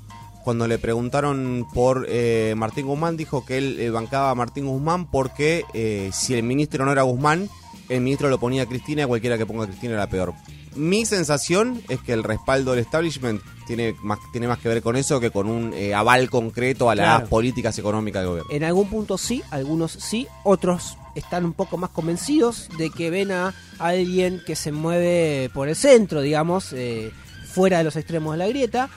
Cuando 0.43 0.67
le 0.67 0.79
preguntaron 0.79 1.67
por 1.71 2.07
eh, 2.09 2.55
Martín 2.57 2.87
Guzmán, 2.87 3.15
dijo 3.15 3.45
que 3.45 3.59
él 3.59 3.79
eh, 3.79 3.91
bancaba 3.91 4.31
a 4.31 4.35
Martín 4.35 4.65
Guzmán 4.65 5.05
porque 5.05 5.63
eh, 5.75 6.09
si 6.11 6.33
el 6.33 6.41
ministro 6.41 6.85
no 6.85 6.91
era 6.91 7.03
Guzmán, 7.03 7.47
el 7.89 8.01
ministro 8.01 8.29
lo 8.29 8.39
ponía 8.39 8.63
a 8.63 8.65
Cristina 8.65 9.03
y 9.03 9.05
cualquiera 9.05 9.37
que 9.37 9.45
ponga 9.45 9.63
a 9.63 9.67
Cristina 9.67 9.93
era 9.93 10.07
peor. 10.07 10.33
Mi 10.75 11.05
sensación 11.05 11.81
es 11.89 11.99
que 11.99 12.13
el 12.13 12.23
respaldo 12.23 12.71
del 12.71 12.79
establishment 12.81 13.41
tiene 13.65 13.95
más, 14.01 14.19
tiene 14.31 14.47
más 14.47 14.59
que 14.59 14.69
ver 14.69 14.81
con 14.81 14.95
eso 14.95 15.19
que 15.19 15.31
con 15.31 15.47
un 15.47 15.73
eh, 15.73 15.93
aval 15.93 16.29
concreto 16.29 16.89
a 16.89 16.95
las 16.95 17.05
Claro. 17.17 17.29
políticas 17.29 17.77
económicas 17.79 18.21
del 18.21 18.29
gobierno. 18.29 18.51
En 18.51 18.63
algún 18.63 18.87
punto 18.89 19.17
sí, 19.17 19.41
algunos 19.51 19.91
sí, 19.91 20.27
otros 20.43 20.97
están 21.15 21.43
un 21.45 21.53
poco 21.53 21.77
más 21.77 21.89
convencidos 21.89 22.69
de 22.77 22.91
que 22.91 23.09
ven 23.09 23.31
a 23.31 23.53
alguien 23.79 24.41
que 24.45 24.55
se 24.55 24.71
mueve 24.71 25.49
por 25.53 25.67
el 25.67 25.75
centro, 25.75 26.21
digamos, 26.21 26.71
eh, 26.73 27.11
fuera 27.51 27.79
de 27.79 27.83
los 27.83 27.95
extremos 27.95 28.33
de 28.33 28.37
la 28.37 28.47
grieta. 28.47 28.89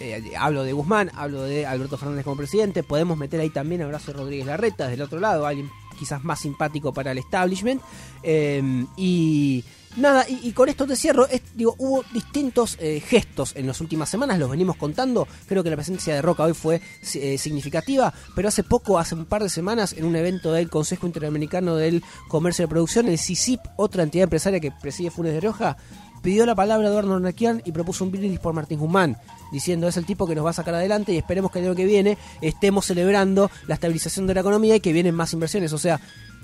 Eh, 0.00 0.32
hablo 0.38 0.62
de 0.64 0.72
Guzmán, 0.72 1.10
hablo 1.14 1.42
de 1.42 1.66
Alberto 1.66 1.98
Fernández 1.98 2.24
como 2.24 2.36
presidente. 2.36 2.82
Podemos 2.82 3.18
meter 3.18 3.40
ahí 3.40 3.50
también 3.50 3.82
a 3.82 3.86
Horacio 3.86 4.14
Rodríguez 4.14 4.46
Larreta 4.46 4.84
desde 4.84 4.94
el 4.94 5.02
otro 5.02 5.20
lado, 5.20 5.44
alguien 5.46 5.68
quizás 5.98 6.22
más 6.24 6.40
simpático 6.40 6.92
para 6.92 7.12
el 7.12 7.18
establishment. 7.18 7.82
Eh, 8.22 8.84
y 8.96 9.64
nada, 9.96 10.24
y, 10.28 10.52
con 10.52 10.68
esto 10.68 10.86
te 10.86 10.96
cierro. 10.96 11.26
Es- 11.28 11.42
digo, 11.54 11.74
hubo 11.78 12.04
distintos 12.12 12.76
eh, 12.80 13.00
gestos 13.04 13.54
en 13.56 13.66
las 13.66 13.80
últimas 13.80 14.08
semanas, 14.08 14.38
los 14.38 14.50
venimos 14.50 14.76
contando. 14.76 15.26
Creo 15.46 15.62
que 15.62 15.70
la 15.70 15.76
presencia 15.76 16.14
de 16.14 16.22
Roca 16.22 16.44
hoy 16.44 16.54
fue 16.54 16.80
eh, 17.14 17.38
significativa, 17.38 18.12
pero 18.34 18.48
hace 18.48 18.62
poco, 18.64 18.98
hace 18.98 19.14
un 19.14 19.26
par 19.26 19.42
de 19.42 19.48
semanas, 19.48 19.92
en 19.94 20.04
un 20.04 20.16
evento 20.16 20.52
del 20.52 20.70
Consejo 20.70 21.06
Interamericano 21.06 21.76
del 21.76 22.02
Comercio 22.28 22.64
de 22.64 22.68
Producción, 22.68 23.08
el 23.08 23.18
CICIP, 23.18 23.60
otra 23.76 24.02
entidad 24.02 24.24
empresaria 24.24 24.60
que 24.60 24.70
preside 24.72 25.10
Funes 25.10 25.32
de 25.32 25.40
Rioja, 25.40 25.76
pidió 26.22 26.44
la 26.46 26.54
palabra 26.54 26.88
a 26.88 26.90
Eduardo 26.90 27.18
Narquian 27.20 27.62
y 27.64 27.72
propuso 27.72 28.04
un 28.04 28.10
brindis 28.10 28.40
por 28.40 28.52
Martín 28.52 28.80
Guzmán, 28.80 29.16
diciendo 29.52 29.88
es 29.88 29.96
el 29.96 30.04
tipo 30.04 30.26
que 30.26 30.34
nos 30.34 30.44
va 30.44 30.50
a 30.50 30.54
sacar 30.54 30.74
adelante 30.74 31.12
y 31.12 31.16
esperemos 31.16 31.50
que 31.50 31.58
el 31.60 31.66
año 31.66 31.74
que 31.74 31.84
viene 31.84 32.18
estemos 32.40 32.86
celebrando 32.86 33.50
la 33.66 33.74
estabilización 33.74 34.26
de 34.26 34.34
la 34.34 34.40
economía 34.40 34.76
y 34.76 34.80
que 34.80 34.92
vienen 34.92 35.14
más 35.14 35.32
inversiones. 35.32 35.72
O 35.72 35.78
sea, 35.78 36.00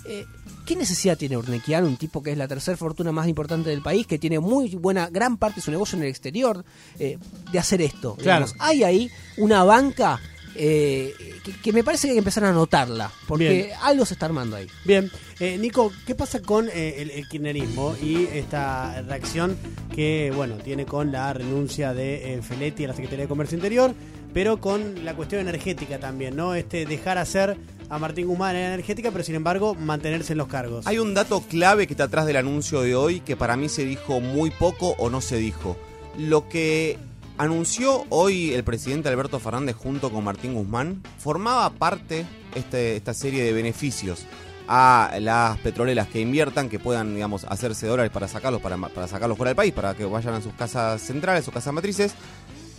eh, 0.07 0.27
¿qué 0.67 0.77
necesidad 0.77 1.17
tiene 1.17 1.37
Urnequian, 1.37 1.85
un 1.85 1.97
tipo 1.97 2.23
que 2.23 2.33
es 2.33 2.39
la 2.39 2.49
tercera 2.49 2.77
fortuna 2.77 3.13
más 3.13 3.27
importante 3.29 3.71
del 3.71 3.83
país, 3.83 4.07
que 4.07 4.19
tiene 4.19 4.39
muy 4.39 4.75
buena, 4.75 5.09
gran 5.11 5.37
parte 5.37 5.57
de 5.57 5.63
su 5.63 5.71
negocio 5.71 5.97
en 5.97 6.05
el 6.05 6.11
exterior, 6.11 6.65
eh, 6.99 7.19
de 7.51 7.59
hacer 7.59 7.81
esto? 7.81 8.17
Claro. 8.17 8.47
digamos? 8.47 8.55
Hay 8.59 8.85
ahí 8.85 9.11
una 9.39 9.65
banca 9.65 10.21
eh, 10.55 11.15
que, 11.43 11.53
que 11.53 11.73
me 11.73 11.83
parece 11.85 12.07
que 12.07 12.13
hay 12.13 12.15
que 12.17 12.21
empezar 12.21 12.45
a 12.45 12.53
notarla, 12.53 13.11
porque 13.27 13.49
Bien. 13.49 13.69
algo 13.83 14.05
se 14.07 14.15
está 14.15 14.27
armando 14.27 14.57
ahí. 14.57 14.67
Bien, 14.85 15.11
eh, 15.41 15.59
Nico, 15.59 15.93
¿qué 16.07 16.15
pasa 16.15 16.41
con 16.41 16.69
eh, 16.69 16.97
el, 17.03 17.11
el 17.11 17.29
kirchnerismo 17.29 17.95
y 18.03 18.29
esta 18.33 19.03
reacción 19.03 19.57
que, 19.95 20.33
bueno, 20.35 20.57
tiene 20.57 20.87
con 20.87 21.13
la 21.13 21.33
renuncia 21.33 21.95
de 21.95 22.35
eh, 22.35 22.43
Feletti 22.43 22.85
a 22.85 22.89
la 22.89 22.95
Secretaría 22.95 23.25
de 23.25 23.29
Comercio 23.29 23.57
Interior, 23.57 23.95
pero 24.33 24.61
con 24.61 25.05
la 25.05 25.15
cuestión 25.15 25.41
energética 25.41 25.99
también, 25.99 26.37
¿no? 26.37 26.55
Este 26.55 26.87
dejar 26.87 27.19
hacer 27.19 27.57
a 27.89 27.99
Martín 27.99 28.27
Guzmán 28.27 28.57
en 28.57 28.63
la 28.63 28.69
energética, 28.75 29.11
pero 29.13 29.23
sin 29.23 29.35
embargo 29.37 29.75
mantenerse 29.75 30.33
en 30.33 30.39
los 30.39 30.49
cargos. 30.49 30.87
Hay 30.87 30.99
un 30.99 31.15
dato 31.15 31.43
clave 31.43 31.87
que 31.87 31.93
está 31.93 32.05
atrás 32.05 32.27
del 32.27 32.37
anuncio 32.37 32.81
de 32.81 32.95
hoy 32.97 33.21
que 33.21 33.37
para 33.37 33.57
mí 33.57 33.69
se 33.69 33.85
dijo 33.85 34.21
muy 34.21 34.51
poco 34.51 34.95
o 34.99 35.11
no 35.11 35.21
se 35.21 35.37
dijo. 35.37 35.77
Lo 36.19 36.49
que 36.49 36.99
anunció 37.39 38.05
hoy 38.11 38.53
el 38.53 38.65
presidente 38.65 39.09
Alberto 39.09 39.39
Fernández 39.41 39.77
junto 39.77 40.11
con 40.11 40.25
Martín 40.25 40.55
Guzmán 40.55 41.03
formaba 41.19 41.71
parte 41.71 42.27
este, 42.55 42.97
esta 42.97 43.15
serie 43.15 43.43
de 43.45 43.53
beneficios 43.53 44.25
a 44.67 45.11
las 45.21 45.59
petroleras 45.59 46.09
que 46.09 46.21
inviertan, 46.21 46.69
que 46.71 46.79
puedan, 46.79 47.15
digamos, 47.15 47.45
hacerse 47.45 47.87
dólares 47.87 48.11
para 48.11 48.29
sacarlos, 48.29 48.63
para, 48.63 48.77
para 48.79 49.07
sacarlos 49.09 49.37
fuera 49.37 49.51
del 49.51 49.57
país, 49.57 49.73
para 49.75 49.95
que 49.95 50.05
vayan 50.07 50.35
a 50.35 50.41
sus 50.41 50.55
casas 50.55 51.03
centrales, 51.03 51.45
sus 51.45 51.53
casas 51.53 51.75
matrices, 51.75 52.15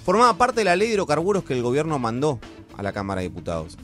formaba 0.04 0.36
parte 0.36 0.62
de 0.62 0.66
la 0.66 0.76
ley 0.76 0.88
de 0.88 0.94
hidrocarburos 0.96 1.44
que 1.44 1.54
el 1.54 1.62
gobierno 1.62 2.00
mandó 2.00 2.40
a 2.76 2.82
la 2.82 2.92
Cámara 2.92 3.22
de 3.22 3.28
Diputados. 3.28 3.78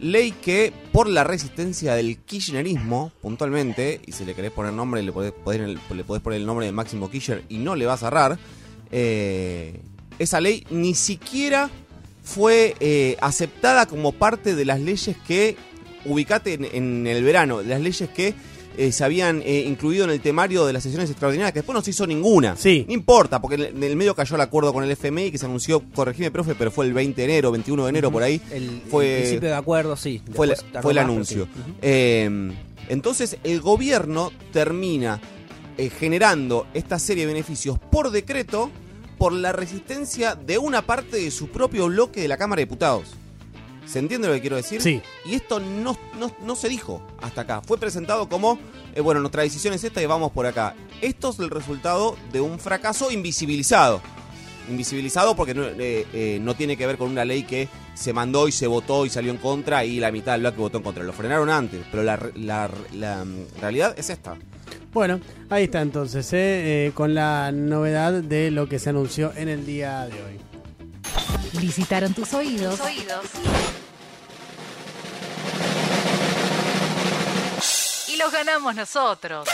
Ley 0.00 0.32
que, 0.32 0.72
por 0.92 1.08
la 1.08 1.22
resistencia 1.22 1.94
del 1.94 2.18
kirchnerismo, 2.18 3.12
puntualmente, 3.22 4.00
y 4.04 4.10
si 4.10 4.24
le 4.24 4.34
querés 4.34 4.50
poner 4.50 4.72
nombre, 4.72 5.00
le 5.02 5.12
podés, 5.12 5.32
podés- 5.32 5.78
le 5.94 6.04
podés 6.04 6.22
poner 6.24 6.40
el 6.40 6.46
nombre 6.46 6.66
de 6.66 6.72
Máximo 6.72 7.08
Kirchner 7.08 7.44
y 7.48 7.58
no 7.58 7.76
le 7.76 7.86
vas 7.86 8.02
a 8.02 8.06
cerrar, 8.06 8.38
eh, 8.90 9.80
esa 10.18 10.40
ley 10.40 10.66
ni 10.70 10.94
siquiera 10.94 11.70
fue 12.22 12.74
eh, 12.80 13.16
aceptada 13.20 13.86
como 13.86 14.12
parte 14.12 14.54
de 14.54 14.64
las 14.64 14.80
leyes 14.80 15.16
que, 15.26 15.56
ubicate 16.06 16.54
en, 16.54 16.64
en 16.64 17.06
el 17.06 17.22
verano, 17.24 17.62
las 17.62 17.80
leyes 17.80 18.08
que 18.10 18.34
eh, 18.76 18.90
se 18.92 19.04
habían 19.04 19.40
eh, 19.44 19.64
incluido 19.68 20.04
en 20.04 20.10
el 20.10 20.20
temario 20.20 20.66
de 20.66 20.72
las 20.72 20.82
sesiones 20.82 21.08
extraordinarias, 21.10 21.52
que 21.52 21.60
después 21.60 21.74
no 21.74 21.82
se 21.82 21.90
hizo 21.90 22.06
ninguna. 22.06 22.56
Sí. 22.56 22.84
No 22.88 22.94
importa, 22.94 23.40
porque 23.40 23.54
en 23.66 23.82
el, 23.82 23.94
medio 23.94 24.14
cayó 24.16 24.34
el 24.34 24.40
acuerdo 24.40 24.72
con 24.72 24.82
el 24.82 24.90
FMI 24.90 25.30
que 25.30 25.38
se 25.38 25.46
anunció, 25.46 25.80
corregime, 25.94 26.30
profe, 26.30 26.54
pero 26.56 26.70
fue 26.72 26.86
el 26.86 26.92
20 26.92 27.20
de 27.20 27.24
enero, 27.24 27.52
21 27.52 27.84
de 27.84 27.88
enero, 27.90 28.10
por 28.10 28.22
ahí. 28.22 28.40
El, 28.50 28.82
fue, 28.90 29.16
el 29.16 29.22
principio 29.22 29.48
de 29.50 29.54
acuerdo, 29.54 29.96
sí. 29.96 30.20
fue, 30.34 30.46
la- 30.48 30.56
fue 30.82 30.92
el 30.92 30.96
más, 30.96 31.04
anuncio. 31.04 31.44
sí. 31.54 31.72
Eh, 31.82 32.50
entonces 32.88 33.36
el 33.44 33.60
gobierno 33.60 34.32
termina 34.52 35.20
generando 35.98 36.66
esta 36.74 36.98
serie 36.98 37.26
de 37.26 37.32
beneficios 37.32 37.78
por 37.78 38.10
decreto 38.10 38.70
por 39.18 39.32
la 39.32 39.52
resistencia 39.52 40.34
de 40.34 40.58
una 40.58 40.82
parte 40.82 41.16
de 41.18 41.30
su 41.30 41.48
propio 41.48 41.86
bloque 41.86 42.20
de 42.20 42.28
la 42.28 42.36
Cámara 42.36 42.60
de 42.60 42.66
Diputados. 42.66 43.08
¿Se 43.86 43.98
entiende 43.98 44.28
lo 44.28 44.34
que 44.34 44.40
quiero 44.40 44.56
decir? 44.56 44.80
Sí. 44.80 45.02
Y 45.26 45.34
esto 45.34 45.60
no, 45.60 45.96
no, 46.18 46.32
no 46.42 46.56
se 46.56 46.68
dijo 46.68 47.02
hasta 47.20 47.42
acá. 47.42 47.60
Fue 47.60 47.76
presentado 47.78 48.28
como, 48.28 48.58
eh, 48.94 49.00
bueno, 49.00 49.20
nuestra 49.20 49.42
decisión 49.42 49.74
es 49.74 49.84
esta 49.84 50.02
y 50.02 50.06
vamos 50.06 50.32
por 50.32 50.46
acá. 50.46 50.74
Esto 51.02 51.30
es 51.30 51.38
el 51.38 51.50
resultado 51.50 52.16
de 52.32 52.40
un 52.40 52.58
fracaso 52.58 53.10
invisibilizado. 53.10 54.00
Invisibilizado 54.70 55.36
porque 55.36 55.52
no, 55.52 55.64
eh, 55.64 56.06
eh, 56.14 56.38
no 56.40 56.54
tiene 56.54 56.78
que 56.78 56.86
ver 56.86 56.96
con 56.96 57.10
una 57.10 57.26
ley 57.26 57.42
que 57.42 57.68
se 57.94 58.14
mandó 58.14 58.48
y 58.48 58.52
se 58.52 58.66
votó 58.66 59.04
y 59.04 59.10
salió 59.10 59.30
en 59.30 59.36
contra 59.36 59.84
y 59.84 60.00
la 60.00 60.10
mitad 60.10 60.32
del 60.32 60.40
bloque 60.40 60.56
votó 60.58 60.78
en 60.78 60.84
contra. 60.84 61.04
Lo 61.04 61.12
frenaron 61.12 61.50
antes, 61.50 61.82
pero 61.90 62.02
la, 62.02 62.16
re- 62.16 62.32
la- 62.36 62.70
la, 62.94 63.24
mm, 63.26 63.60
realidad 63.60 63.94
es 63.98 64.08
esta. 64.08 64.36
Bueno, 64.92 65.20
ahí 65.50 65.64
está 65.64 65.80
entonces, 65.82 66.32
eh, 66.32 66.86
eh, 66.86 66.92
con 66.94 67.14
la 67.14 67.50
novedad 67.52 68.12
de 68.12 68.50
lo 68.50 68.68
que 68.68 68.78
se 68.78 68.90
anunció 68.90 69.32
en 69.36 69.48
el 69.48 69.66
día 69.66 70.06
de 70.06 70.22
hoy. 70.22 70.40
Visitaron 71.60 72.14
tus 72.14 72.32
oídos. 72.34 72.80
Y 78.08 78.16
los 78.16 78.32
ganamos 78.32 78.74
nosotros. 78.76 79.48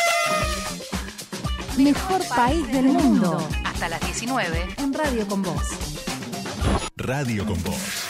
Mejor 1.79 2.27
país 2.29 2.71
del 2.73 2.85
mundo. 2.87 3.39
Hasta 3.65 3.89
las 3.89 4.01
19. 4.01 4.67
En 4.79 4.93
Radio 4.93 5.27
con 5.27 5.43
Vos. 5.43 5.63
Radio 6.97 7.47
con 7.47 7.63
Voz. 7.63 8.05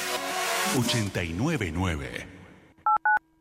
899. 0.76 2.26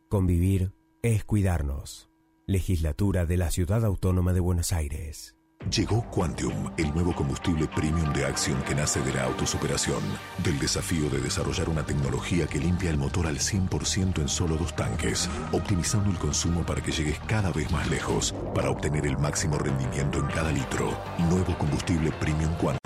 Convivir 0.08 0.72
es 1.02 1.24
cuidarnos. 1.24 2.09
Legislatura 2.50 3.28
de 3.28 3.38
la 3.38 3.52
Ciudad 3.52 3.86
Autónoma 3.86 4.34
de 4.34 4.40
Buenos 4.40 4.74
Aires. 4.74 5.38
Llegó 5.67 6.10
Quantium, 6.10 6.72
el 6.78 6.91
nuevo 6.93 7.13
combustible 7.13 7.67
premium 7.67 8.12
de 8.13 8.26
acción 8.26 8.60
que 8.63 8.74
nace 8.74 9.02
de 9.02 9.13
la 9.13 9.26
autosuperación, 9.26 10.00
del 10.43 10.58
desafío 10.58 11.10
de 11.10 11.19
desarrollar 11.19 11.69
una 11.69 11.86
tecnología 11.86 12.48
que 12.48 12.60
limpia 12.60 12.89
el 12.89 12.98
motor 12.98 13.28
al 13.28 13.38
100% 13.38 14.19
en 14.19 14.30
solo 14.30 14.56
dos 14.56 14.76
tanques, 14.76 15.30
optimizando 15.52 16.10
el 16.10 16.17
consumo 16.17 16.65
para 16.65 16.82
que 16.82 16.91
llegues 16.91 17.19
cada 17.28 17.52
vez 17.52 17.69
más 17.72 17.88
lejos, 17.89 18.34
para 18.56 18.69
obtener 18.69 19.06
el 19.06 19.17
máximo 19.19 19.60
rendimiento 19.60 20.19
en 20.19 20.28
cada 20.28 20.52
litro. 20.52 20.98
Nuevo 21.30 21.56
combustible 21.58 22.12
premium 22.19 22.54
Quantium. 22.56 22.80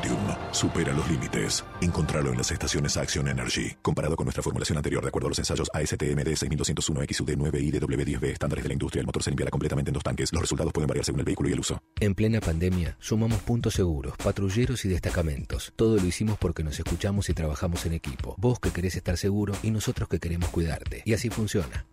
Supera 0.51 0.93
los 0.93 1.09
límites. 1.09 1.63
Encontralo 1.81 2.31
en 2.31 2.37
las 2.37 2.51
estaciones 2.51 2.97
Action 2.97 3.27
Energy. 3.27 3.75
Comparado 3.81 4.15
con 4.15 4.25
nuestra 4.25 4.43
formulación 4.43 4.77
anterior, 4.77 5.01
de 5.01 5.07
acuerdo 5.07 5.27
a 5.27 5.29
los 5.29 5.39
ensayos 5.39 5.69
ASTM 5.73 6.23
de 6.23 6.35
6201 6.35 7.01
XUD 7.11 7.29
9IDW10B 7.29 8.23
estándares 8.25 8.63
de 8.63 8.69
la 8.69 8.73
industria, 8.73 9.01
el 9.01 9.05
motor 9.05 9.23
se 9.23 9.29
limpiará 9.29 9.51
completamente 9.51 9.89
en 9.89 9.93
dos 9.93 10.03
tanques. 10.03 10.33
Los 10.33 10.41
resultados 10.41 10.73
pueden 10.73 10.87
variar 10.87 11.05
según 11.05 11.21
el 11.21 11.25
vehículo 11.25 11.49
y 11.49 11.53
el 11.53 11.59
uso. 11.59 11.81
En 11.99 12.13
plena 12.13 12.39
pandemia, 12.39 12.62
sumamos 12.99 13.41
puntos 13.41 13.73
seguros, 13.73 14.15
patrulleros 14.17 14.85
y 14.85 14.89
destacamentos. 14.89 15.73
Todo 15.75 15.97
lo 15.97 16.05
hicimos 16.05 16.37
porque 16.37 16.63
nos 16.63 16.79
escuchamos 16.79 17.29
y 17.29 17.33
trabajamos 17.33 17.85
en 17.85 17.93
equipo. 17.93 18.35
Vos 18.37 18.59
que 18.59 18.71
querés 18.71 18.95
estar 18.95 19.17
seguro 19.17 19.53
y 19.63 19.71
nosotros 19.71 20.07
que 20.07 20.19
queremos 20.19 20.49
cuidarte. 20.49 21.01
Y 21.05 21.13
así 21.13 21.29
funciona. 21.29 21.85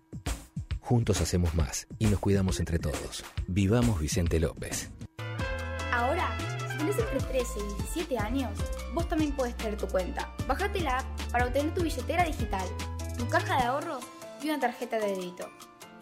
Juntos 0.81 1.21
hacemos 1.21 1.55
más 1.55 1.89
y 1.99 2.07
nos 2.07 2.21
cuidamos 2.21 2.61
entre 2.61 2.79
todos. 2.79 3.25
Vivamos 3.49 4.01
Vicente 4.01 4.39
López. 4.39 4.91
Ahora, 5.93 6.37
si 6.71 6.79
tenés 6.79 6.99
entre 6.99 7.21
13 7.21 7.59
y 7.59 7.83
17 7.83 8.19
años, 8.19 8.59
vos 8.95 9.09
también 9.09 9.33
puedes 9.33 9.57
tener 9.57 9.77
tu 9.77 9.89
cuenta. 9.89 10.33
Bajate 10.47 10.81
la 10.81 10.99
app 10.99 11.33
para 11.33 11.47
obtener 11.47 11.75
tu 11.75 11.83
billetera 11.83 12.25
digital, 12.25 12.67
tu 13.19 13.27
caja 13.29 13.57
de 13.57 13.65
ahorros 13.65 14.05
y 14.41 14.49
una 14.49 14.61
tarjeta 14.61 15.01
de 15.01 15.15
débito. 15.17 15.51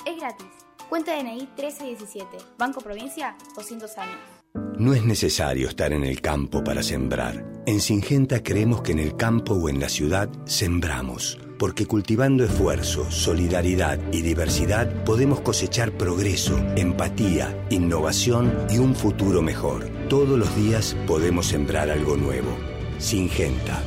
Es 0.04 0.16
gratis. 0.18 0.46
Cuenta 0.88 1.14
DNI 1.16 1.48
1317, 1.56 2.38
Banco 2.56 2.80
Provincia, 2.80 3.36
200 3.54 3.98
años. 3.98 4.37
No 4.78 4.94
es 4.94 5.04
necesario 5.04 5.68
estar 5.68 5.92
en 5.92 6.04
el 6.04 6.20
campo 6.20 6.62
para 6.62 6.82
sembrar. 6.82 7.44
En 7.66 7.80
Singenta 7.80 8.42
creemos 8.42 8.80
que 8.80 8.92
en 8.92 9.00
el 9.00 9.16
campo 9.16 9.54
o 9.54 9.68
en 9.68 9.80
la 9.80 9.88
ciudad 9.88 10.30
sembramos, 10.46 11.38
porque 11.58 11.84
cultivando 11.84 12.44
esfuerzo, 12.44 13.10
solidaridad 13.10 14.00
y 14.12 14.22
diversidad 14.22 15.04
podemos 15.04 15.40
cosechar 15.40 15.92
progreso, 15.98 16.58
empatía, 16.76 17.66
innovación 17.70 18.54
y 18.70 18.78
un 18.78 18.94
futuro 18.94 19.42
mejor. 19.42 19.88
Todos 20.08 20.38
los 20.38 20.54
días 20.56 20.96
podemos 21.06 21.48
sembrar 21.48 21.90
algo 21.90 22.16
nuevo. 22.16 22.56
Singenta. 22.98 23.82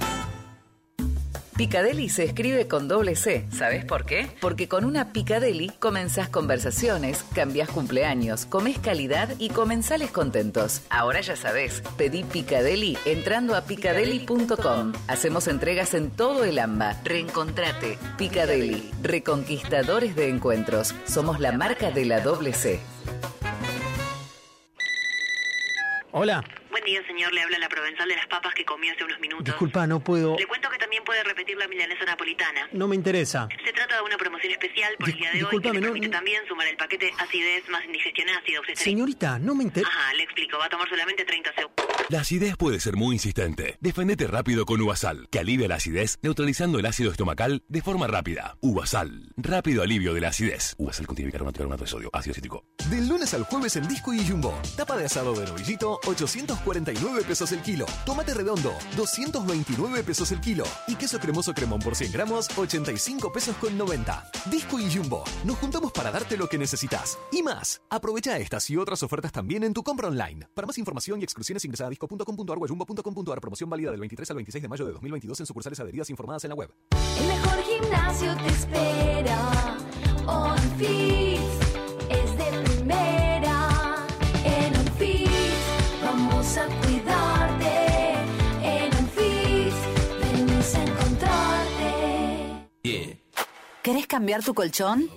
Picadeli 1.62 2.09
se 2.09 2.25
escribe 2.25 2.66
con 2.66 2.88
doble 2.88 3.14
C. 3.14 3.46
¿Sabes 3.53 3.85
por 3.85 4.05
qué? 4.05 4.29
Porque 4.40 4.66
con 4.66 4.85
una 4.85 5.12
Picadeli 5.12 5.68
comenzás 5.79 6.29
conversaciones, 6.29 7.25
cambiás 7.37 7.68
cumpleaños, 7.68 8.46
comés 8.46 8.81
calidad 8.81 9.29
y 9.38 9.48
comensales 9.48 10.11
contentos. 10.11 10.83
Ahora 10.90 11.20
ya 11.20 11.37
sabes, 11.37 11.81
pedí 11.96 12.25
Picadeli 12.25 12.98
entrando 13.05 13.55
a 13.55 13.61
picadeli.com. 13.61 14.92
Hacemos 15.07 15.46
entregas 15.46 15.94
en 15.94 16.11
todo 16.11 16.42
el 16.42 16.59
AMBA. 16.59 17.01
Reencontrate. 17.05 17.96
Picadeli, 18.18 18.90
reconquistadores 19.01 20.16
de 20.16 20.31
encuentros. 20.31 20.96
Somos 21.05 21.38
la 21.38 21.53
marca 21.53 21.92
de 21.92 22.07
la 22.07 22.22
doble 22.22 22.55
C. 22.55 22.81
Hola. 26.11 26.42
Buen 26.72 26.85
día, 26.85 27.00
señor. 27.06 27.32
Le 27.32 27.42
habla 27.42 27.58
la 27.58 27.68
provenzal 27.68 28.08
de 28.08 28.16
las 28.16 28.26
papas 28.26 28.54
que 28.54 28.64
comí 28.64 28.88
hace 28.88 29.04
unos 29.04 29.20
minutos. 29.20 29.44
Disculpa, 29.44 29.87
no 29.87 30.00
puedo. 30.00 30.37
Le 30.38 30.46
cuento 30.46 30.68
que 30.70 30.78
también 30.78 31.04
puede 31.04 31.22
repetir 31.22 31.56
la 31.56 31.68
milanesa 31.68 32.04
napolitana. 32.04 32.68
No 32.72 32.88
me 32.88 32.96
interesa. 32.96 33.46
Se 33.64 33.72
trata 33.72 33.96
de 33.96 34.02
una 34.02 34.16
promoción 34.16 34.50
especial 34.52 34.94
por 34.98 35.08
el 35.11 35.16
día 35.16 35.30
de 35.32 35.44
hoy 35.44 35.61
que 35.61 35.72
no- 35.72 36.11
también 36.11 36.42
sumar 36.48 36.66
el 36.66 36.76
paquete 36.76 37.12
acidez 37.18 37.68
más 37.70 37.85
indigestión 37.85 38.28
ácida. 38.30 38.61
Usted 38.61 38.74
Señorita, 38.74 39.38
no 39.38 39.54
me 39.54 39.64
interesa. 39.64 39.90
Ajá, 39.92 40.14
le 40.14 40.22
explico. 40.24 40.58
Va 40.58 40.64
a 40.66 40.68
tomar 40.68 40.88
solamente 40.88 41.24
30 41.24 41.52
segundos. 41.54 41.87
La 42.08 42.20
acidez 42.20 42.56
puede 42.56 42.80
ser 42.80 42.96
muy 42.96 43.14
insistente. 43.16 43.76
Defendete 43.80 44.26
rápido 44.26 44.64
con 44.66 44.80
Uvasal, 44.80 45.28
que 45.30 45.38
alivia 45.38 45.68
la 45.68 45.76
acidez 45.76 46.18
neutralizando 46.22 46.78
el 46.78 46.87
ácido 46.87 47.11
estomacal 47.11 47.62
de 47.68 47.82
forma 47.82 48.06
rápida. 48.06 48.56
Uvasal, 48.61 49.32
rápido 49.37 49.82
alivio 49.82 50.14
de 50.14 50.20
la 50.20 50.28
acidez. 50.28 50.74
Uvasal 50.78 51.06
contiene 51.06 51.26
bicarbonato 51.28 51.56
y 51.56 51.61
carbonato 51.61 51.85
de 51.85 51.90
sodio, 51.90 52.11
ácido 52.12 52.35
cítrico. 52.35 52.64
Del 52.90 53.08
lunes 53.08 53.32
al 53.35 53.44
jueves 53.44 53.76
en 53.76 53.87
Disco 53.88 54.12
y 54.14 54.26
Jumbo. 54.26 54.58
Tapa 54.76 54.96
de 54.96 55.04
asado 55.06 55.35
de 55.35 55.46
novillito, 55.46 56.00
849 56.64 57.25
pesos 57.25 57.53
el 57.53 57.61
kilo. 57.62 57.87
Tomate 58.07 58.35
redondo, 58.35 58.72
229 58.96 60.03
pesos 60.03 60.31
el 60.33 60.40
kilo. 60.40 60.64
Y 60.87 60.94
queso 60.94 61.18
cremoso 61.18 61.53
cremón 61.53 61.81
por 61.81 61.94
100 61.94 62.12
gramos, 62.12 62.48
85 62.57 63.33
pesos 63.33 63.57
con 63.57 63.77
90. 63.77 64.31
Disco 64.51 64.79
y 64.79 64.90
Jumbo. 64.92 65.25
Nos 65.44 65.59
juntamos 65.59 65.92
para 65.92 66.11
darte 66.11 66.37
lo 66.37 66.48
que 66.48 66.59
necesitas. 66.59 67.18
Y 67.31 67.42
más. 67.42 67.83
Aprovecha 67.90 68.38
estas 68.38 68.68
y 68.70 68.77
otras 68.77 69.03
ofertas 69.03 69.33
también 69.33 69.64
en 69.64 69.72
tu 69.72 69.83
compra 69.83 70.09
online. 70.09 70.48
Para 70.55 70.66
más 70.66 70.79
información 70.79 71.20
y 71.20 71.25
exclusiones 71.25 71.64
ingresa 71.64 71.87
a 71.87 71.90
disco.com.ar 71.90 72.59
o 72.59 72.66
jumbo.com.ar. 72.66 73.40
Promoción 73.40 73.68
válida 73.68 73.90
del 73.90 74.01
23 74.01 74.31
al 74.31 74.37
26 74.37 74.62
de 74.62 74.68
mayo 74.68 74.87
de 74.87 74.92
2022 74.92 75.40
en 75.40 75.46
sucursales 75.46 75.81
adheridas 75.81 76.11
informadas 76.11 76.44
en 76.44 76.51
la 76.51 76.55
web. 76.55 76.72
El 77.18 77.27
mejor 77.27 77.62
gimnasio 77.62 78.37
te 78.37 78.48
espera. 78.48 79.77
OnFit 80.27 81.40
es 82.09 82.37
de 82.38 82.62
primera. 82.64 83.62
¿Querés 93.82 94.06
cambiar 94.06 94.44
tu 94.44 94.54
colchón? 94.54 95.08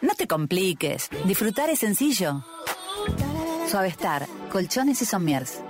No 0.00 0.14
te 0.14 0.26
compliques. 0.26 1.08
Disfrutar 1.24 1.70
es 1.70 1.80
sencillo. 1.80 2.44
Suavestar, 3.68 4.26
colchones 4.52 5.02
y 5.02 5.04
somiers. 5.06 5.60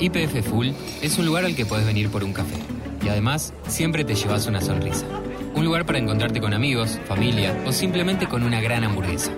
IPF 0.00 0.48
Full 0.48 0.70
es 1.00 1.18
un 1.18 1.26
lugar 1.26 1.44
al 1.44 1.54
que 1.54 1.64
puedes 1.64 1.86
venir 1.86 2.10
por 2.10 2.24
un 2.24 2.32
café. 2.32 2.56
Y 3.04 3.08
además, 3.08 3.54
siempre 3.68 4.04
te 4.04 4.14
llevas 4.14 4.46
una 4.46 4.60
sonrisa. 4.60 5.06
Un 5.54 5.64
lugar 5.64 5.86
para 5.86 5.98
encontrarte 5.98 6.40
con 6.40 6.52
amigos, 6.52 6.98
familia 7.06 7.56
o 7.66 7.72
simplemente 7.72 8.26
con 8.26 8.42
una 8.42 8.60
gran 8.60 8.84
hamburguesa. 8.84 9.32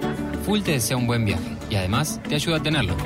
Full 0.46 0.62
te 0.62 0.72
desea 0.72 0.96
un 0.96 1.06
buen 1.06 1.24
viaje 1.24 1.56
y 1.68 1.76
además 1.76 2.20
te 2.28 2.34
ayuda 2.34 2.56
a 2.56 2.62
tenerlo. 2.62 2.96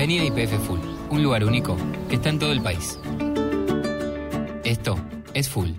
Vení 0.00 0.18
a 0.18 0.24
IPF 0.24 0.66
Full, 0.66 0.80
un 1.10 1.22
lugar 1.22 1.44
único 1.44 1.76
que 2.08 2.14
está 2.14 2.30
en 2.30 2.38
todo 2.38 2.52
el 2.52 2.62
país. 2.62 2.98
Esto 4.64 4.96
es 5.34 5.50
Full. 5.50 5.72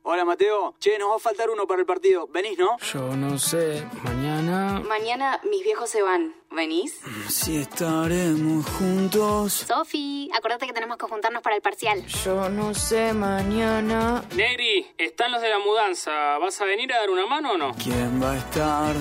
Hola 0.00 0.24
Mateo, 0.24 0.74
che, 0.80 0.98
nos 0.98 1.10
va 1.10 1.16
a 1.16 1.18
faltar 1.18 1.50
uno 1.50 1.66
para 1.66 1.82
el 1.82 1.86
partido. 1.86 2.26
¿Venís, 2.26 2.58
no? 2.58 2.78
Yo 2.78 3.14
no 3.14 3.38
sé, 3.38 3.86
mañana... 4.02 4.80
Mañana 4.88 5.42
mis 5.50 5.62
viejos 5.62 5.90
se 5.90 6.00
van. 6.00 6.34
¿Venís? 6.54 7.00
Si 7.28 7.56
estaremos 7.56 8.64
juntos. 8.66 9.64
Sofi, 9.66 10.30
acordate 10.34 10.66
que 10.66 10.72
tenemos 10.72 10.96
que 10.96 11.06
juntarnos 11.06 11.42
para 11.42 11.56
el 11.56 11.60
parcial. 11.60 12.06
Yo 12.24 12.48
no 12.48 12.72
sé, 12.72 13.12
mañana... 13.12 14.24
Negri, 14.34 14.86
están 14.96 15.32
los 15.32 15.42
de 15.42 15.50
la 15.50 15.58
mudanza. 15.58 16.38
¿Vas 16.38 16.58
a 16.60 16.64
venir 16.64 16.92
a 16.92 17.00
dar 17.00 17.10
una 17.10 17.26
mano 17.26 17.52
o 17.52 17.58
no? 17.58 17.72
¿Quién 17.82 18.22
va 18.22 18.32
a 18.32 18.38
estar 18.38 18.94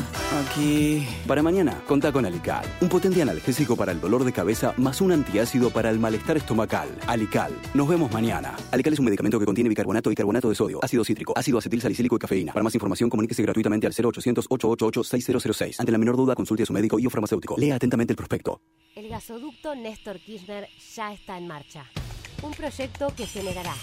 aquí? 0.43 1.07
Para 1.27 1.43
mañana, 1.43 1.81
contá 1.87 2.11
con 2.11 2.25
Alical, 2.25 2.65
un 2.81 2.89
potente 2.89 3.21
analgésico 3.21 3.75
para 3.77 3.91
el 3.91 4.01
dolor 4.01 4.25
de 4.25 4.33
cabeza 4.33 4.73
más 4.77 4.99
un 4.99 5.11
antiácido 5.11 5.69
para 5.69 5.89
el 5.91 5.99
malestar 5.99 6.37
estomacal. 6.37 6.89
Alical. 7.07 7.53
Nos 7.73 7.87
vemos 7.87 8.11
mañana. 8.11 8.57
Alical 8.71 8.93
es 8.93 8.99
un 8.99 9.05
medicamento 9.05 9.39
que 9.39 9.45
contiene 9.45 9.69
bicarbonato 9.69 10.11
y 10.11 10.15
carbonato 10.15 10.49
de 10.49 10.55
sodio, 10.55 10.79
ácido 10.83 11.05
cítrico, 11.05 11.33
ácido 11.37 11.59
acetil 11.59 11.81
salicílico 11.81 12.15
y 12.15 12.19
cafeína. 12.19 12.53
Para 12.53 12.63
más 12.63 12.73
información, 12.73 13.09
comuníquese 13.09 13.43
gratuitamente 13.43 13.87
al 13.87 13.93
0800 13.93 14.47
888 14.49 15.03
6006. 15.03 15.79
Ante 15.79 15.91
la 15.91 15.97
menor 15.97 16.17
duda, 16.17 16.35
consulte 16.35 16.63
a 16.63 16.65
su 16.65 16.73
médico 16.73 16.99
y 16.99 17.05
o 17.05 17.09
farmacéutico. 17.09 17.44
Lea 17.57 17.75
atentamente 17.75 18.13
el 18.13 18.17
prospecto. 18.17 18.61
El 18.95 19.09
gasoducto 19.09 19.75
Néstor 19.75 20.19
Kirchner 20.19 20.67
ya 20.95 21.13
está 21.13 21.37
en 21.37 21.47
marcha. 21.47 21.85
Un 22.41 22.51
proyecto 22.53 23.13
que 23.15 23.27
generará 23.27 23.73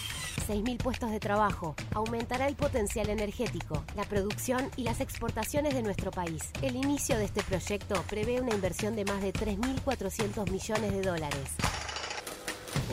6.000 0.47 0.79
puestos 0.79 1.11
de 1.11 1.21
trabajo, 1.21 1.77
aumentará 1.95 2.49
el 2.49 2.57
potencial 2.57 3.09
energético, 3.09 3.85
la 3.97 4.05
producción 4.05 4.71
y 4.77 4.83
las 4.83 5.01
exportaciones 5.01 5.75
de 5.75 5.83
nuestro 5.83 6.11
país. 6.11 6.51
El 6.63 6.77
inicio 6.77 7.17
de 7.17 7.27
este 7.27 7.43
proyecto 7.43 8.03
prevé 8.09 8.41
una 8.41 8.55
inversión 8.55 8.97
de 8.97 9.05
más 9.05 9.23
de 9.23 9.33
3.400 9.33 10.51
millones 10.51 10.93
de 10.93 11.03
dólares. 11.03 11.57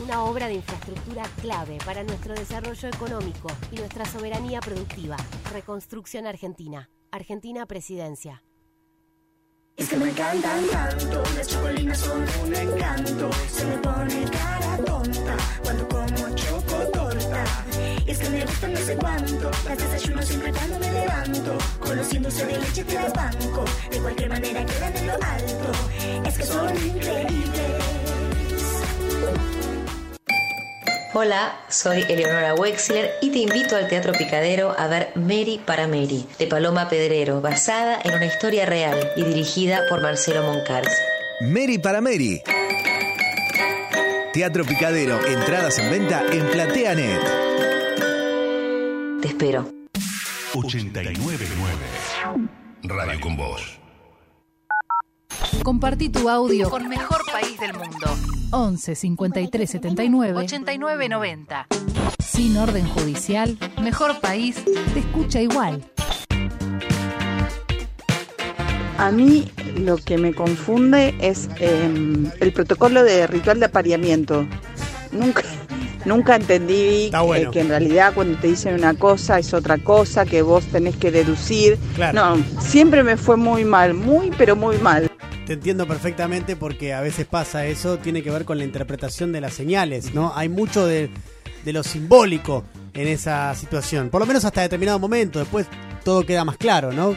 Una 0.02 0.24
obra 0.24 0.46
de 0.46 0.54
infraestructura 0.54 1.24
clave 1.40 1.78
para 1.84 2.04
nuestro 2.04 2.34
desarrollo 2.34 2.88
económico 2.88 3.48
y 3.72 3.76
nuestra 3.76 4.04
soberanía 4.04 4.60
productiva. 4.60 5.16
Reconstrucción 5.52 6.26
Argentina. 6.26 6.88
Argentina 7.10 7.66
Presidencia. 7.66 8.42
Es 9.80 9.88
que 9.88 9.96
me 9.96 10.10
encantan 10.10 10.66
tanto, 10.66 11.22
las 11.34 11.48
chocolinas 11.48 11.98
son 11.98 12.22
un 12.42 12.54
encanto. 12.54 13.30
Se 13.50 13.64
me 13.64 13.78
pone 13.78 14.24
cara 14.24 14.76
tonta 14.84 15.36
cuando 15.62 15.88
como 15.88 16.34
chocotorta. 16.34 17.44
Y 18.04 18.10
es 18.10 18.18
que 18.18 18.28
me 18.28 18.44
gustan 18.44 18.74
no 18.74 18.80
sé 18.80 18.96
cuánto, 18.96 19.50
las 19.64 19.78
desayuno 19.78 20.20
siempre 20.20 20.52
cuando 20.52 20.78
me 20.80 20.92
levanto. 20.92 21.58
Conociéndose 21.78 22.44
de 22.44 22.58
leche 22.58 22.84
te 22.84 22.94
las 22.94 23.12
banco, 23.14 23.64
de 23.90 23.98
cualquier 24.00 24.28
manera 24.28 24.66
quedan 24.66 24.96
en 24.98 25.06
lo 25.06 25.14
alto. 25.14 26.28
Es 26.28 26.36
que 26.36 26.44
son 26.44 26.76
increíbles. 26.76 28.09
Hola, 31.12 31.58
soy 31.68 32.02
Eleonora 32.08 32.54
Wexler 32.54 33.10
y 33.20 33.30
te 33.30 33.38
invito 33.38 33.74
al 33.74 33.88
Teatro 33.88 34.12
Picadero 34.12 34.72
a 34.78 34.86
ver 34.86 35.10
Mary 35.16 35.60
para 35.66 35.88
Mary, 35.88 36.24
de 36.38 36.46
Paloma 36.46 36.88
Pedrero, 36.88 37.40
basada 37.40 37.98
en 38.04 38.14
una 38.14 38.26
historia 38.26 38.64
real 38.64 39.10
y 39.16 39.24
dirigida 39.24 39.86
por 39.88 40.00
Marcelo 40.02 40.44
Moncars. 40.44 40.96
Mary 41.40 41.78
para 41.78 42.00
Mary. 42.00 42.40
Teatro 44.32 44.64
Picadero, 44.64 45.18
entradas 45.26 45.80
en 45.80 45.90
venta 45.90 46.22
en 46.30 46.46
PlateaNet. 46.46 47.22
Te 49.20 49.26
espero. 49.26 49.68
899 50.54 51.44
Radio 52.84 53.20
con 53.20 53.36
Voz. 53.36 53.79
Compartí 55.62 56.08
tu 56.08 56.28
audio 56.28 56.70
Con 56.70 56.88
Mejor 56.88 57.20
País 57.30 57.58
del 57.60 57.74
Mundo. 57.74 58.06
11 58.50 58.94
53 58.94 59.70
79 59.70 60.34
89 60.38 61.08
90. 61.08 61.66
sin 62.24 62.56
orden 62.56 62.86
judicial. 62.88 63.56
Mejor 63.82 64.20
País. 64.20 64.56
Te 64.94 65.00
escucha 65.00 65.40
igual. 65.40 65.84
A 68.98 69.10
mí 69.10 69.50
lo 69.78 69.96
que 69.96 70.18
me 70.18 70.34
confunde 70.34 71.14
es 71.20 71.48
eh, 71.58 72.28
el 72.40 72.52
protocolo 72.52 73.02
de 73.02 73.26
ritual 73.26 73.60
de 73.60 73.66
apareamiento. 73.66 74.46
Nunca, 75.12 75.42
nunca 76.04 76.36
entendí 76.36 77.10
bueno. 77.10 77.48
eh, 77.48 77.50
que 77.52 77.60
en 77.60 77.68
realidad 77.68 78.12
cuando 78.14 78.38
te 78.38 78.48
dicen 78.48 78.74
una 78.74 78.94
cosa 78.94 79.38
es 79.38 79.54
otra 79.54 79.78
cosa, 79.78 80.26
que 80.26 80.42
vos 80.42 80.64
tenés 80.66 80.96
que 80.96 81.10
deducir. 81.10 81.78
Claro. 81.94 82.36
No, 82.36 82.44
siempre 82.60 83.02
me 83.02 83.16
fue 83.16 83.36
muy 83.36 83.64
mal, 83.64 83.94
muy 83.94 84.30
pero 84.36 84.54
muy 84.56 84.76
mal. 84.78 85.09
Te 85.50 85.54
entiendo 85.54 85.84
perfectamente 85.84 86.54
porque 86.54 86.94
a 86.94 87.00
veces 87.00 87.26
pasa 87.26 87.66
eso, 87.66 87.98
tiene 87.98 88.22
que 88.22 88.30
ver 88.30 88.44
con 88.44 88.56
la 88.56 88.62
interpretación 88.62 89.32
de 89.32 89.40
las 89.40 89.52
señales, 89.52 90.14
¿no? 90.14 90.32
Hay 90.36 90.48
mucho 90.48 90.86
de, 90.86 91.10
de 91.64 91.72
lo 91.72 91.82
simbólico 91.82 92.62
en 92.94 93.08
esa 93.08 93.52
situación, 93.56 94.10
por 94.10 94.20
lo 94.20 94.26
menos 94.28 94.44
hasta 94.44 94.60
determinado 94.60 95.00
momento, 95.00 95.40
después 95.40 95.66
todo 96.04 96.24
queda 96.24 96.44
más 96.44 96.56
claro, 96.56 96.92
¿no? 96.92 97.16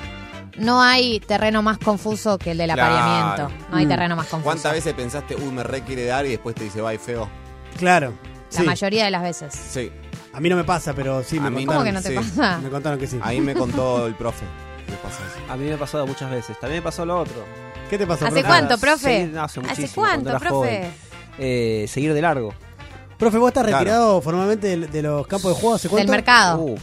No 0.58 0.82
hay 0.82 1.20
terreno 1.20 1.62
más 1.62 1.78
confuso 1.78 2.40
que 2.40 2.50
el 2.50 2.58
del 2.58 2.72
Claro. 2.72 2.96
apareamiento. 2.96 3.68
No 3.70 3.78
hay 3.78 3.86
Mm. 3.86 3.90
terreno 3.90 4.16
más 4.16 4.26
confuso. 4.26 4.44
¿Cuántas 4.46 4.72
veces 4.72 4.94
pensaste, 4.96 5.36
uy, 5.36 5.52
me 5.52 5.62
re 5.62 5.82
quiere 5.84 6.06
dar 6.06 6.26
y 6.26 6.30
después 6.30 6.56
te 6.56 6.64
dice, 6.64 6.82
bye, 6.82 6.98
feo? 6.98 7.30
Claro. 7.78 8.14
La 8.54 8.60
sí. 8.62 8.64
mayoría 8.66 9.06
de 9.06 9.12
las 9.12 9.22
veces. 9.22 9.54
Sí. 9.54 9.92
A 10.34 10.40
mí 10.40 10.50
no 10.50 10.56
me 10.56 10.64
pasa, 10.64 10.94
pero 10.96 11.22
sí 11.24 11.40
me 11.40 11.50
A 11.50 11.50
mí 11.52 11.68
contaron. 11.68 11.84
¿Cómo 11.84 11.86
que 11.86 11.92
no 11.92 12.02
te 12.02 12.10
sí. 12.10 12.16
pasa? 12.16 12.58
Me 12.64 12.70
contaron 12.72 12.98
que 12.98 13.06
sí. 13.06 13.20
Ahí 13.22 13.40
me 13.42 13.54
contó 13.54 14.08
el 14.08 14.16
profe. 14.16 14.46
¿Qué 14.88 14.94
pasa 15.04 15.20
eso? 15.20 15.54
A 15.54 15.56
mí 15.56 15.66
me 15.66 15.74
ha 15.74 15.78
pasado 15.78 16.08
muchas 16.08 16.32
veces. 16.32 16.60
También 16.60 16.80
me 16.82 16.84
pasó 16.84 17.06
lo 17.06 17.20
otro. 17.20 17.46
¿Qué 17.94 17.98
te 18.00 18.08
pasó, 18.08 18.26
¿Hace 18.26 18.34
profe? 18.42 18.48
cuánto, 18.48 18.78
profe? 18.80 19.04
Seguir- 19.20 19.34
no, 19.34 19.44
hace 19.44 19.60
¿Hace 19.70 19.90
cuánto, 19.94 20.30
era 20.32 20.40
profe? 20.40 20.56
joven. 20.56 20.92
Eh, 21.38 21.86
seguir 21.88 22.12
de 22.16 22.22
largo. 22.24 22.52
Profe, 23.20 23.38
vos 23.38 23.50
estás 23.50 23.64
Claro. 23.66 23.78
retirado 23.78 24.22
formalmente 24.22 24.68
de, 24.78 24.88
de 24.88 25.02
los 25.04 25.28
campos 25.28 25.54
de 25.54 25.62
juego 25.62 25.76
hace 25.76 25.88
Del 25.88 25.92
cuánto? 25.98 26.12
mercado. 26.12 26.60
Uf, 26.64 26.82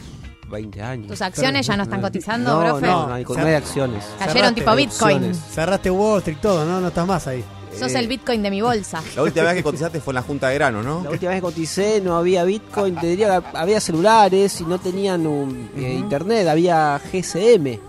20 0.49 0.81
años. 0.81 1.09
¿Tus 1.09 1.21
acciones 1.21 1.67
ya 1.67 1.77
no 1.77 1.83
están 1.83 2.01
cotizando, 2.01 2.55
no, 2.55 2.61
profe? 2.65 2.87
No, 2.87 3.09
no 3.09 3.15
hay, 3.15 3.25
no 3.25 3.45
hay 3.47 3.55
acciones. 3.55 4.05
Cayeron 4.21 4.55
tipo 4.55 4.73
Bitcoin. 4.77 5.17
Opciones. 5.17 5.39
Cerraste 5.53 5.91
Wall 5.91 6.19
Street 6.19 6.39
todo, 6.41 6.65
¿no? 6.65 6.81
No 6.81 6.87
estás 6.89 7.07
más 7.09 7.27
ahí. 7.27 7.45
Sos 7.77 7.93
Eh, 7.93 7.99
el 7.99 8.07
Bitcoin 8.07 8.41
de 8.45 8.51
mi 8.51 8.61
bolsa. 8.63 9.03
La 9.17 9.23
última 9.25 9.47
vez 9.47 9.55
que 9.57 9.63
cotizaste 9.65 10.01
fue 10.01 10.13
en 10.13 10.17
la 10.17 10.23
Junta 10.23 10.49
de 10.49 10.55
Grano, 10.55 10.81
¿no? 10.81 11.03
La 11.03 11.11
última 11.11 11.31
vez 11.33 11.39
que 11.39 11.43
coticé 11.43 12.01
no 12.01 12.17
había 12.17 12.45
Bitcoin, 12.45 12.95
te 12.95 13.09
diría 13.09 13.41
que 13.41 13.57
había 13.59 13.81
celulares 13.81 14.61
y 14.61 14.65
no 14.65 14.79
tenían 14.79 15.27
un, 15.27 15.71
eh, 15.77 15.93
internet, 15.95 16.47
había 16.47 17.01
GSM. 17.13 17.81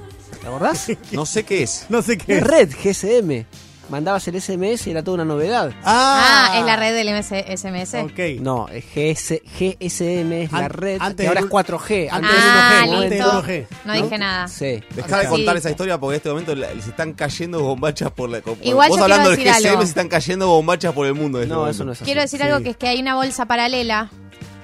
¿Te 0.42 0.48
acordás? 0.48 0.88
No 1.12 1.26
sé 1.26 1.44
qué 1.44 1.64
es. 1.64 1.86
No 1.90 2.02
sé 2.02 2.18
qué. 2.18 2.40
Red 2.40 2.72
GSM. 2.84 3.46
Mandabas 3.90 4.26
el 4.30 4.42
SMS 4.42 4.88
y 4.88 4.92
era 4.92 5.04
toda 5.04 5.16
una 5.16 5.26
novedad. 5.26 5.74
Ah, 5.84 6.54
es 6.58 6.66
la 6.66 6.78
red 6.78 6.96
del 6.96 7.10
MS 7.14 7.34
SMS. 7.60 7.96
Ok. 7.96 8.40
No, 8.40 8.70
es 8.70 8.86
GS, 8.86 9.42
GSM 9.60 10.32
es 10.44 10.52
la 10.54 10.60
An- 10.60 10.70
red 10.70 10.98
antes 11.02 11.26
y 11.26 11.28
ahora 11.28 11.42
del 11.42 11.50
es 11.50 11.52
4G. 11.54 12.08
antes 12.10 12.14
Antes 12.14 12.32
del 12.32 12.40
Ah, 12.42 12.84
1G, 12.86 12.94
antes 12.96 13.10
del 13.10 13.20
listo. 13.20 13.32
1G. 13.44 13.68
No 13.84 13.94
dije 13.94 14.18
nada. 14.18 14.48
Sí. 14.48 14.82
Dejá 14.96 15.18
de 15.18 15.24
Sí. 15.24 15.30
contar 15.30 15.58
esa 15.58 15.70
historia 15.72 15.98
porque 16.00 16.14
en 16.14 16.18
este 16.20 16.30
momento 16.30 16.56
la- 16.56 16.74
les 16.74 16.88
están 16.88 17.12
cayendo 17.12 17.60
bombachas 17.64 18.12
por 18.12 18.30
la. 18.30 18.40
por- 18.40 18.58
Igual 18.62 18.88
vos 18.90 18.98
yo 18.98 19.04
hablando 19.04 19.30
quiero 19.36 19.44
del 19.44 19.46
decir 19.46 19.62
GSM 19.62 19.70
algo. 19.72 19.82
se 19.82 19.88
están 19.90 20.08
cayendo 20.08 20.48
bombachas 20.48 20.94
por 20.94 21.06
el 21.08 21.14
mundo. 21.14 21.40
en 21.40 21.44
este 21.44 21.54
No, 21.54 21.60
momento. 21.60 21.76
eso 21.76 21.84
no 21.84 21.92
es 21.92 21.98
así. 21.98 22.06
Quiero 22.06 22.22
decir 22.22 22.40
Sí. 22.40 22.46
algo 22.48 22.64
que 22.64 22.70
es 22.70 22.78
que 22.78 22.88
hay 22.88 23.02
una 23.02 23.16
bolsa 23.16 23.46
paralela 23.46 24.10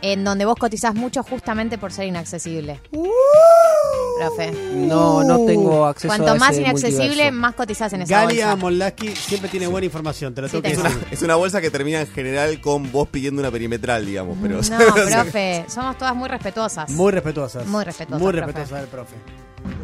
en 0.01 0.23
donde 0.23 0.45
vos 0.45 0.55
cotizás 0.55 0.93
mucho 0.95 1.23
justamente 1.23 1.77
por 1.77 1.91
ser 1.91 2.05
inaccesible. 2.07 2.79
Profe. 4.19 4.51
No, 4.73 5.23
no 5.23 5.45
tengo 5.45 5.85
acceso 5.85 6.11
a 6.13 6.17
Cuanto 6.17 6.31
ese 6.35 6.39
más 6.39 6.57
inaccesible, 6.57 7.05
multiverso. 7.05 7.33
más 7.39 7.55
cotizás 7.55 7.93
en 7.93 8.01
esa 8.01 8.21
Galia 8.23 8.55
bolsa. 8.55 8.93
Siempre 9.15 9.49
tiene 9.49 9.67
buena 9.67 9.85
información, 9.85 10.33
te 10.33 10.41
lo 10.41 10.47
Sí, 10.47 10.53
tengo 10.53 10.63
que 10.63 10.71
tengo. 10.71 10.83
decir. 10.83 11.07
Es 11.11 11.21
una 11.21 11.35
bolsa 11.35 11.61
que 11.61 11.69
termina 11.69 12.01
en 12.01 12.07
general 12.07 12.59
con 12.61 12.91
vos 12.91 13.07
pidiendo 13.09 13.41
una 13.41 13.51
perimetral, 13.51 14.05
digamos. 14.05 14.37
Pero, 14.41 14.59
No, 14.61 14.93
profe, 14.93 15.65
somos 15.67 15.97
todas 15.97 16.15
muy 16.15 16.29
respetuosas. 16.29 16.89
Muy 16.91 17.11
respetuosas. 17.11 17.65
Muy 17.67 17.83
respetuosas, 17.83 18.21
Muy 18.21 18.31
profe. 18.33 18.45
respetuosa 18.47 18.75
del 18.81 18.87
profe. 18.89 19.15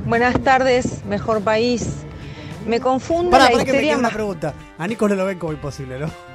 Buenas 0.05 0.39
tardes, 0.43 1.05
mejor 1.05 1.41
país. 1.41 1.85
Me 2.67 2.79
confunde 2.79 3.31
Para, 3.31 3.51
la 3.51 3.65
que 3.65 3.73
me 3.73 3.89
una 3.93 3.97
más... 4.03 4.13
pregunta. 4.13 4.53
A 4.77 4.87
Nico 4.87 5.07
no 5.09 5.15
lo 5.15 5.25
ven 5.25 5.37
como 5.37 5.51
imposible, 5.53 5.99
¿no? 5.99 6.32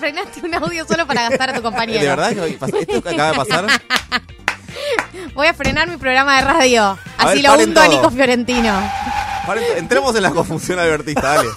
Frenaste 0.00 0.40
un 0.42 0.54
audio 0.54 0.86
solo 0.86 1.06
para 1.06 1.28
gastar 1.28 1.50
a 1.50 1.52
tu 1.52 1.62
compañero. 1.62 2.00
¿De 2.00 2.08
verdad 2.08 2.32
esto 2.32 2.98
acaba 2.98 3.32
de 3.32 3.36
pasar? 3.36 3.66
Voy 5.34 5.46
a 5.46 5.54
frenar 5.54 5.88
mi 5.88 5.98
programa 5.98 6.36
de 6.36 6.42
radio. 6.42 6.82
A 6.84 6.98
Así 7.18 7.42
ver, 7.42 7.50
lo 7.50 7.58
hundo 7.64 7.80
a. 7.82 7.88
Nico 7.88 8.10
Fiorentino. 8.10 8.80
Entremos 9.58 10.14
en 10.16 10.22
la 10.22 10.30
confusión 10.30 10.78
albertista, 10.78 11.34
dale. 11.34 11.48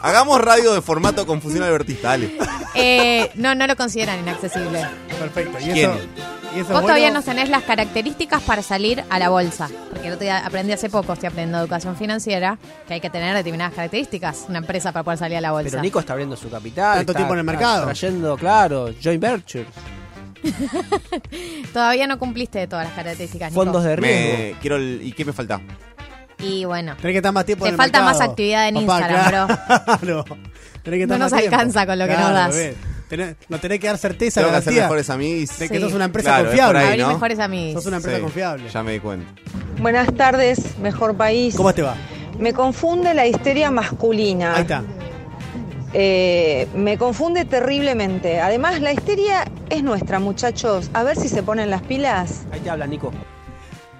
Hagamos 0.00 0.40
radio 0.40 0.72
de 0.72 0.80
formato 0.82 1.26
confusión 1.26 1.62
albertista, 1.64 2.08
dale. 2.08 2.36
Eh, 2.74 3.30
no, 3.34 3.54
no 3.54 3.66
lo 3.66 3.76
consideran 3.76 4.18
inaccesible. 4.20 4.86
Perfecto. 5.18 5.58
¿Y 5.60 5.72
¿Quién? 5.72 5.90
eso, 5.90 5.98
y 6.56 6.60
eso 6.60 6.72
Vos 6.72 6.82
todavía 6.82 7.10
no 7.10 7.22
tenés 7.22 7.48
las 7.48 7.62
características 7.62 8.42
para 8.42 8.62
salir 8.62 9.04
a 9.10 9.18
la 9.18 9.28
bolsa. 9.28 9.68
Porque 9.90 10.08
otro 10.08 10.20
día 10.20 10.38
aprendí 10.44 10.72
hace 10.72 10.88
poco, 10.90 11.12
estoy 11.12 11.28
aprendiendo 11.28 11.58
educación 11.60 11.96
financiera, 11.96 12.58
que 12.88 12.94
hay 12.94 13.00
que 13.00 13.10
tener 13.10 13.34
determinadas 13.34 13.74
características, 13.74 14.46
una 14.48 14.58
empresa 14.58 14.90
para 14.92 15.02
poder 15.04 15.18
salir 15.18 15.36
a 15.38 15.40
la 15.40 15.52
bolsa. 15.52 15.70
Pero 15.70 15.82
Nico 15.82 16.00
está 16.00 16.12
abriendo 16.14 16.36
su 16.36 16.50
capital. 16.50 16.96
Tanto 16.98 17.12
está- 17.12 17.18
tiempo 17.18 17.34
en 17.34 17.40
el 17.40 17.44
está 17.46 17.52
mercado. 17.52 17.84
Trayendo, 17.84 18.36
claro, 18.36 18.90
joint 19.02 19.20
venture, 19.22 19.66
Todavía 21.72 22.06
no 22.08 22.18
cumpliste 22.18 22.58
de 22.58 22.66
todas 22.66 22.86
las 22.86 22.94
características. 22.94 23.50
Nico. 23.52 23.62
fondos 23.62 23.84
de 23.84 23.96
riesgo. 23.96 24.38
Me, 24.38 24.54
quiero 24.60 24.76
el- 24.76 25.00
¿Y 25.04 25.12
qué 25.12 25.24
me 25.24 25.32
falta? 25.32 25.60
Y 26.42 26.64
bueno, 26.64 26.96
Tenés 26.96 27.12
que 27.14 27.18
estar 27.18 27.32
más 27.32 27.44
tiempo 27.44 27.64
Te 27.64 27.68
en 27.70 27.74
el 27.74 27.78
falta 27.78 28.00
mercado. 28.02 28.18
más 28.20 28.28
actividad 28.28 28.68
en 28.68 28.74
Papá, 28.86 29.00
Instagram, 29.00 29.28
claro. 29.28 30.24
Tenés 30.82 30.98
que 30.98 31.02
estar 31.04 31.18
No 31.18 31.24
más 31.24 31.32
nos 31.32 31.40
tiempo. 31.40 31.54
alcanza 31.56 31.86
con 31.86 31.98
lo 31.98 32.04
que 32.06 32.10
Claro, 32.12 32.28
nos 32.28 32.34
das. 32.36 32.54
bebé. 32.56 32.76
Tenés, 33.08 33.36
nos 33.48 33.60
tenés 33.60 33.78
que 33.78 33.86
dar 33.86 33.98
certeza, 33.98 34.40
Tengo 34.40 34.50
que 34.52 34.56
hacer 34.56 34.72
garantía 34.72 34.82
mejores 34.84 35.10
amigos. 35.10 35.58
de 35.58 35.68
que 35.68 35.74
Sí. 35.76 35.80
sos 35.82 35.92
una 35.92 36.04
empresa 36.06 36.28
Claro, 36.30 36.44
confiable. 36.46 36.78
ahí, 36.80 36.98
¿no? 36.98 37.08
mejores 37.08 37.38
amigos. 37.38 37.74
Sos 37.82 37.86
una 37.86 37.96
empresa 37.98 38.16
Sí, 38.16 38.22
confiable. 38.22 38.68
Ya 38.70 38.82
me 38.82 38.92
di 38.92 39.00
cuenta. 39.00 39.26
Buenas 39.80 40.14
tardes, 40.14 40.78
mejor 40.78 41.14
país. 41.16 41.54
¿Cómo 41.54 41.72
te 41.74 41.82
va? 41.82 41.94
Me 42.38 42.52
confunde 42.54 43.12
la 43.14 43.26
histeria 43.26 43.70
masculina. 43.70 44.54
Ahí 44.56 44.62
está. 44.62 44.82
Eh, 45.92 46.66
me 46.74 46.96
confunde 46.96 47.44
terriblemente. 47.44 48.40
Además, 48.40 48.80
la 48.80 48.92
histeria 48.92 49.44
es 49.68 49.82
nuestra, 49.82 50.18
muchachos. 50.18 50.90
A 50.94 51.02
ver 51.02 51.16
si 51.18 51.28
se 51.28 51.42
ponen 51.42 51.68
las 51.68 51.82
pilas. 51.82 52.40
Ahí 52.50 52.60
te 52.60 52.70
habla, 52.70 52.86
Nico. 52.86 53.12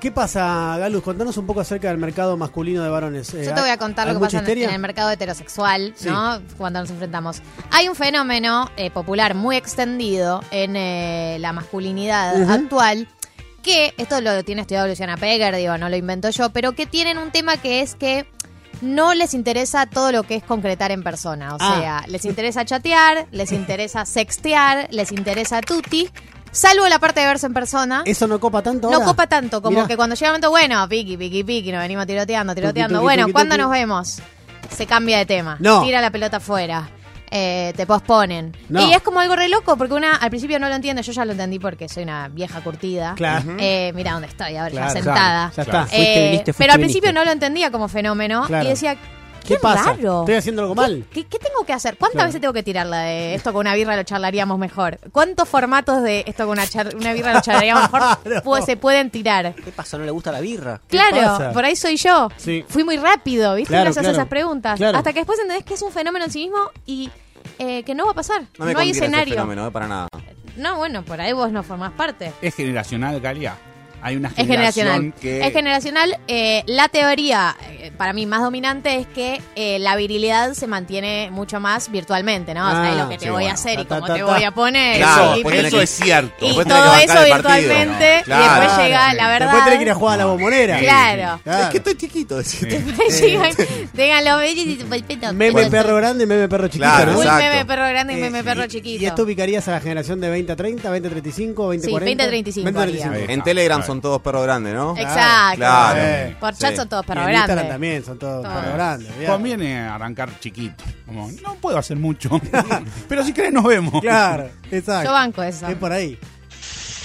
¿Qué 0.03 0.11
pasa, 0.11 0.77
Galus? 0.79 1.01
Contanos 1.01 1.37
un 1.37 1.47
poco 1.47 1.61
acerca 1.61 1.87
del 1.87 1.97
mercado 1.97 2.37
masculino 2.37 2.83
de 2.83 2.89
varones. 2.91 3.33
Eh, 3.35 3.45
Yo 3.45 3.55
te 3.55 3.61
voy 3.61 3.71
a 3.71 3.77
contar 3.77 4.09
¿hay 4.09 4.15
lo 4.15 4.19
que 4.19 4.27
pasa 4.27 4.39
en, 4.51 4.59
el 4.69 4.79
mercado 4.81 5.09
heterosexual, 5.13 5.93
Sí. 5.97 6.09
¿no? 6.09 6.43
Cuando 6.59 6.81
nos 6.81 6.91
enfrentamos. 6.91 7.41
Hay 7.71 7.87
un 7.89 7.95
fenómeno 7.95 8.69
eh, 8.77 8.91
popular 8.91 9.37
muy 9.37 9.55
extendido 9.55 10.43
en 10.51 10.75
eh, 10.75 11.37
la 11.39 11.53
masculinidad 11.53 12.51
actual 12.51 13.07
que, 13.63 13.95
esto 13.97 14.21
lo 14.21 14.43
tiene 14.43 14.63
estudiado 14.63 14.89
Luciana 14.89 15.17
Peger, 15.17 15.55
digo, 15.55 15.79
no 15.79 15.89
lo 15.89 15.95
invento 15.95 16.31
yo, 16.31 16.51
pero 16.51 16.73
que 16.73 16.85
tienen 16.87 17.17
un 17.17 17.31
tema 17.31 17.57
que 17.59 17.81
es 17.81 17.95
que 17.95 18.27
no 18.81 19.15
les 19.15 19.35
interesa 19.35 19.87
todo 19.87 20.11
lo 20.11 20.25
que 20.25 20.35
es 20.35 20.43
concretar 20.43 20.91
en 20.91 21.05
persona. 21.05 21.55
O 21.55 21.59
Ah. 21.61 21.77
sea, 21.79 22.05
les 22.09 22.25
interesa 22.25 22.65
chatear, 22.65 23.29
les 23.31 23.53
interesa 23.53 24.05
sextear, 24.05 24.89
les 24.91 25.13
interesa 25.13 25.61
tuti, 25.61 26.11
salvo 26.53 26.87
la 26.89 27.01
parte 27.01 27.19
de 27.21 27.27
verse 27.27 27.47
en 27.47 27.55
persona. 27.55 28.03
¿Eso 28.05 28.29
no 28.29 28.39
copa 28.39 28.63
tanto 28.63 28.89
No 28.89 28.95
ahora? 28.99 29.07
copa 29.07 29.27
tanto, 29.27 29.61
como 29.61 29.75
Mirá. 29.79 29.89
que 29.89 29.97
cuando 29.97 30.15
llega 30.15 30.29
el 30.29 30.33
momento, 30.35 30.51
bueno, 30.51 30.89
piqui, 30.89 31.17
piqui, 31.17 31.43
piqui, 31.43 31.73
nos 31.73 31.81
venimos 31.81 32.07
tiroteando, 32.07 32.55
tiroteando. 32.55 32.95
tuki, 32.99 33.03
bueno, 33.03 33.23
tuki, 33.25 33.33
¿cuándo 33.33 33.57
nos 33.59 33.71
vemos? 33.71 34.19
Se 34.71 34.87
cambia 34.87 35.19
de 35.19 35.27
tema. 35.27 35.57
No. 35.59 35.83
Tira 35.83 36.01
la 36.01 36.11
pelota 36.11 36.37
afuera. 36.37 36.89
eh, 37.35 37.73
te 37.77 37.87
posponen. 37.87 38.55
No. 38.69 38.87
Y 38.87 38.93
es 38.93 39.01
como 39.01 39.19
algo 39.21 39.35
re 39.35 39.49
loco, 39.49 39.79
porque 39.79 39.95
una 39.95 40.17
al 40.17 40.29
principio 40.29 40.59
no 40.61 40.69
lo 40.69 40.75
entiende, 40.75 41.03
yo 41.03 41.13
ya 41.13 41.25
lo 41.25 41.33
entendí 41.33 41.59
porque 41.59 41.89
soy 41.89 42.03
una 42.03 42.29
vieja 42.29 42.61
curtida. 42.61 43.15
Claro. 43.17 43.55
Eh, 43.59 43.91
mira 43.95 44.13
dónde 44.13 44.29
estoy 44.29 44.55
ahora, 44.57 44.71
Claro, 44.71 44.87
ya 44.89 44.93
sentada. 44.93 45.51
claro, 45.51 45.53
ya 45.57 45.63
está. 45.63 45.83
Eh, 45.85 45.87
Fuiste, 45.87 46.21
viniste, 46.25 46.53
fuiste, 46.53 46.53
pero 46.59 46.73
al 46.75 46.79
viniste. 46.79 46.93
principio 47.01 47.13
no 47.15 47.25
lo 47.25 47.31
entendía 47.31 47.71
como 47.71 47.89
fenómeno 47.89 48.45
y 48.63 48.67
decía, 48.69 48.99
qué, 49.43 49.55
¿Qué 49.55 49.61
pasa? 49.61 49.93
raro. 49.95 50.21
¿Estoy 50.21 50.35
haciendo 50.37 50.63
algo 50.63 50.75
mal? 50.75 51.05
¿Qué, 51.13 51.25
qué 51.27 51.39
tengo 51.39 51.65
que 51.67 51.73
hacer? 51.73 51.97
¿Cuántas 51.97 52.15
Claro. 52.17 52.29
veces 52.29 52.41
tengo 52.41 52.53
que 52.55 52.63
tirarla 52.63 53.01
de 53.03 53.35
esto 53.35 53.53
con 53.53 53.61
una 53.61 53.75
birra 53.75 53.97
lo 53.97 54.03
charlaríamos 54.03 54.59
mejor? 54.59 54.99
¿Cuántos 55.13 55.49
formatos 55.49 56.03
de 56.03 56.25
esto 56.27 56.45
con 56.45 56.53
una, 56.53 56.67
char- 56.67 56.95
una 56.95 57.13
birra 57.13 57.33
lo 57.35 57.41
charlaríamos 57.41 57.83
mejor 57.93 58.03
pu- 58.45 58.65
se 58.65 58.77
pueden 58.77 59.11
tirar? 59.11 59.55
¿Qué 59.55 59.73
pasa? 59.73 59.99
¿No 59.99 60.05
le 60.05 60.11
gusta 60.11 60.33
la 60.33 60.41
birra? 60.41 60.81
Claro, 60.89 61.53
por 61.53 61.65
ahí 61.65 61.77
soy 61.77 61.97
yo. 61.97 62.29
Sí. 62.37 62.65
Fui 62.69 62.85
muy 62.85 62.97
rápido, 62.97 63.55
¿viste? 63.55 63.73
Claro, 63.73 63.91
hace 63.91 64.01
claro. 64.01 64.15
esas 64.15 64.29
preguntas. 64.29 64.77
Claro. 64.79 64.99
Hasta 64.99 65.13
que 65.13 65.21
después 65.21 65.39
entendés 65.39 65.65
que 65.65 65.75
es 65.75 65.83
un 65.83 65.93
fenómeno 65.93 66.25
en 66.25 66.31
sí 66.31 66.41
mismo 66.45 66.71
y 66.87 67.11
eh, 67.59 67.83
que 67.85 67.95
no 67.95 68.05
va 68.07 68.13
a 68.13 68.15
pasar. 68.15 68.43
No 68.59 68.67
hay 68.79 68.91
ese 68.91 69.01
escenario. 69.01 69.35
fenómeno, 69.35 69.67
eh, 69.67 69.71
para 69.71 69.89
nada. 69.89 70.09
No, 70.57 70.77
bueno, 70.77 71.03
por 71.03 71.21
ahí 71.21 71.33
vos 71.33 71.51
no 71.51 71.63
formás 71.63 71.93
parte. 71.93 72.33
Es 72.43 72.55
generacional, 72.55 73.21
Galia. 73.21 73.57
Hay 74.03 74.17
una 74.17 74.29
Es 74.29 74.35
generación 74.35 74.87
generacional. 74.87 75.15
que... 75.21 75.47
Es 75.47 75.53
generacional. 75.53 76.19
eh, 76.29 76.63
la 76.67 76.89
teoría, 76.89 77.57
eh, 77.71 77.93
para 77.97 78.13
mí, 78.13 78.27
más 78.27 78.43
dominante 78.43 78.97
es 78.97 79.07
que 79.07 79.41
eh, 79.55 79.79
la 79.79 79.95
virilidad 79.97 80.55
se 80.55 80.67
mantiene 80.67 81.31
mucho 81.31 81.61
más 81.61 81.91
virtualmente, 81.91 82.53
¿no? 82.55 82.67
o 82.67 82.71
sea, 82.71 82.83
Ah, 82.83 82.91
es 82.91 82.97
lo 82.97 83.09
que 83.09 83.19
te 83.19 83.25
sí, 83.27 83.31
voy 83.31 83.45
a 83.45 83.47
bueno. 83.47 83.55
hacer 83.55 83.73
y 83.79 83.85
Ta, 83.85 83.89
ta, 83.89 83.95
cómo 83.97 84.07
ta, 84.09 84.15
te 84.15 84.23
voy 84.25 84.43
a 84.45 84.51
poner. 84.51 84.97
Claro, 84.99 85.37
y- 85.37 85.43
pues 85.43 85.55
y- 85.55 85.67
eso 85.67 85.81
es 85.81 85.91
cierto. 85.91 86.35
Y 86.45 86.53
todo 86.53 86.65
que 86.99 87.05
eso 87.05 87.23
el 87.23 87.33
virtualmente. 87.33 88.15
No, 88.17 88.21
Y 88.21 88.25
claro. 88.25 88.61
después 88.63 88.79
llega 88.87 89.15
la 89.15 89.29
verdad. 89.29 89.47
Después 89.47 89.65
tenés 89.65 89.79
que 89.79 89.85
ir 89.85 89.91
a 89.91 89.95
jugar 89.95 90.15
a 90.15 90.17
la 90.17 90.25
bombonera. 90.27 90.79
Claro. 90.81 91.41
Claro. 91.45 91.63
Es 91.65 91.69
que 91.71 91.77
estoy 91.79 91.97
chiquito. 91.97 92.37
Después 92.43 93.21
llegan, 93.21 93.53
llegan 93.95 94.25
los 94.25 94.39
bellos 94.41 94.67
y 94.67 94.77
te 94.77 95.33
Meme 95.33 95.67
perro 95.71 95.97
grande 95.97 96.25
y 96.25 96.27
meme 96.27 96.49
perro 96.49 96.67
chiquito, 96.69 96.85
Claro, 96.85 97.13
exacto. 97.13 97.39
meme 97.45 97.65
perro 97.67 97.89
grande 97.89 98.15
y 98.15 98.17
Eh, 98.17 98.21
meme 98.21 98.43
perro 98.45 98.65
y- 98.65 98.69
chiquito. 98.69 99.03
¿Y 99.03 99.07
esto 99.07 99.23
ubicarías 99.23 99.67
a 99.69 99.73
la 99.73 99.81
generación 99.81 100.21
de 100.21 100.29
20 100.31 100.53
a 100.53 100.57
30, 100.57 100.91
20 100.91 101.09
a 101.09 101.11
35, 101.11 101.69
20 101.69 101.87
a 101.87 101.87
Sí, 101.87 101.91
40? 101.93 102.05
20 102.07 102.23
a 102.23 102.29
35 102.29 102.81
haría. 102.81 103.25
En 103.33 103.43
Telegram 103.43 103.83
son 103.93 104.01
todos 104.01 104.21
perros 104.23 104.43
grandes, 104.45 104.75
¿no? 104.75 104.97
Exacto. 104.97 105.57
Claro. 105.57 106.01
Eh. 106.03 106.37
Por 106.41 106.55
chat 106.55 106.71
Sí. 106.71 106.77
son 106.77 106.89
todos 106.89 107.05
Y 107.05 107.09
perros 107.09 107.25
en 107.25 107.31
Instagram 107.33 107.57
grandes. 107.57 107.73
también 107.75 108.05
son 108.05 108.19
todos 108.19 108.43
Todos. 108.43 108.57
perros 108.57 108.75
grandes. 108.75 109.09
olvidate. 109.11 109.33
Conviene 109.33 109.81
arrancar 109.81 110.41
chiquito. 110.41 110.85
Como, 111.07 111.31
no 111.43 111.55
puedo 111.57 111.77
hacer 111.79 111.97
mucho. 111.99 112.31
Pero 113.09 113.23
si 113.25 113.33
querés 113.33 113.53
nos 113.53 113.65
vemos. 113.65 114.01
Claro, 114.01 114.49
exacto. 114.71 115.05
Yo 115.09 115.13
banco 115.13 115.43
eso. 115.43 115.67
Es 115.69 115.77
por 115.77 115.93
ahí. 115.93 116.19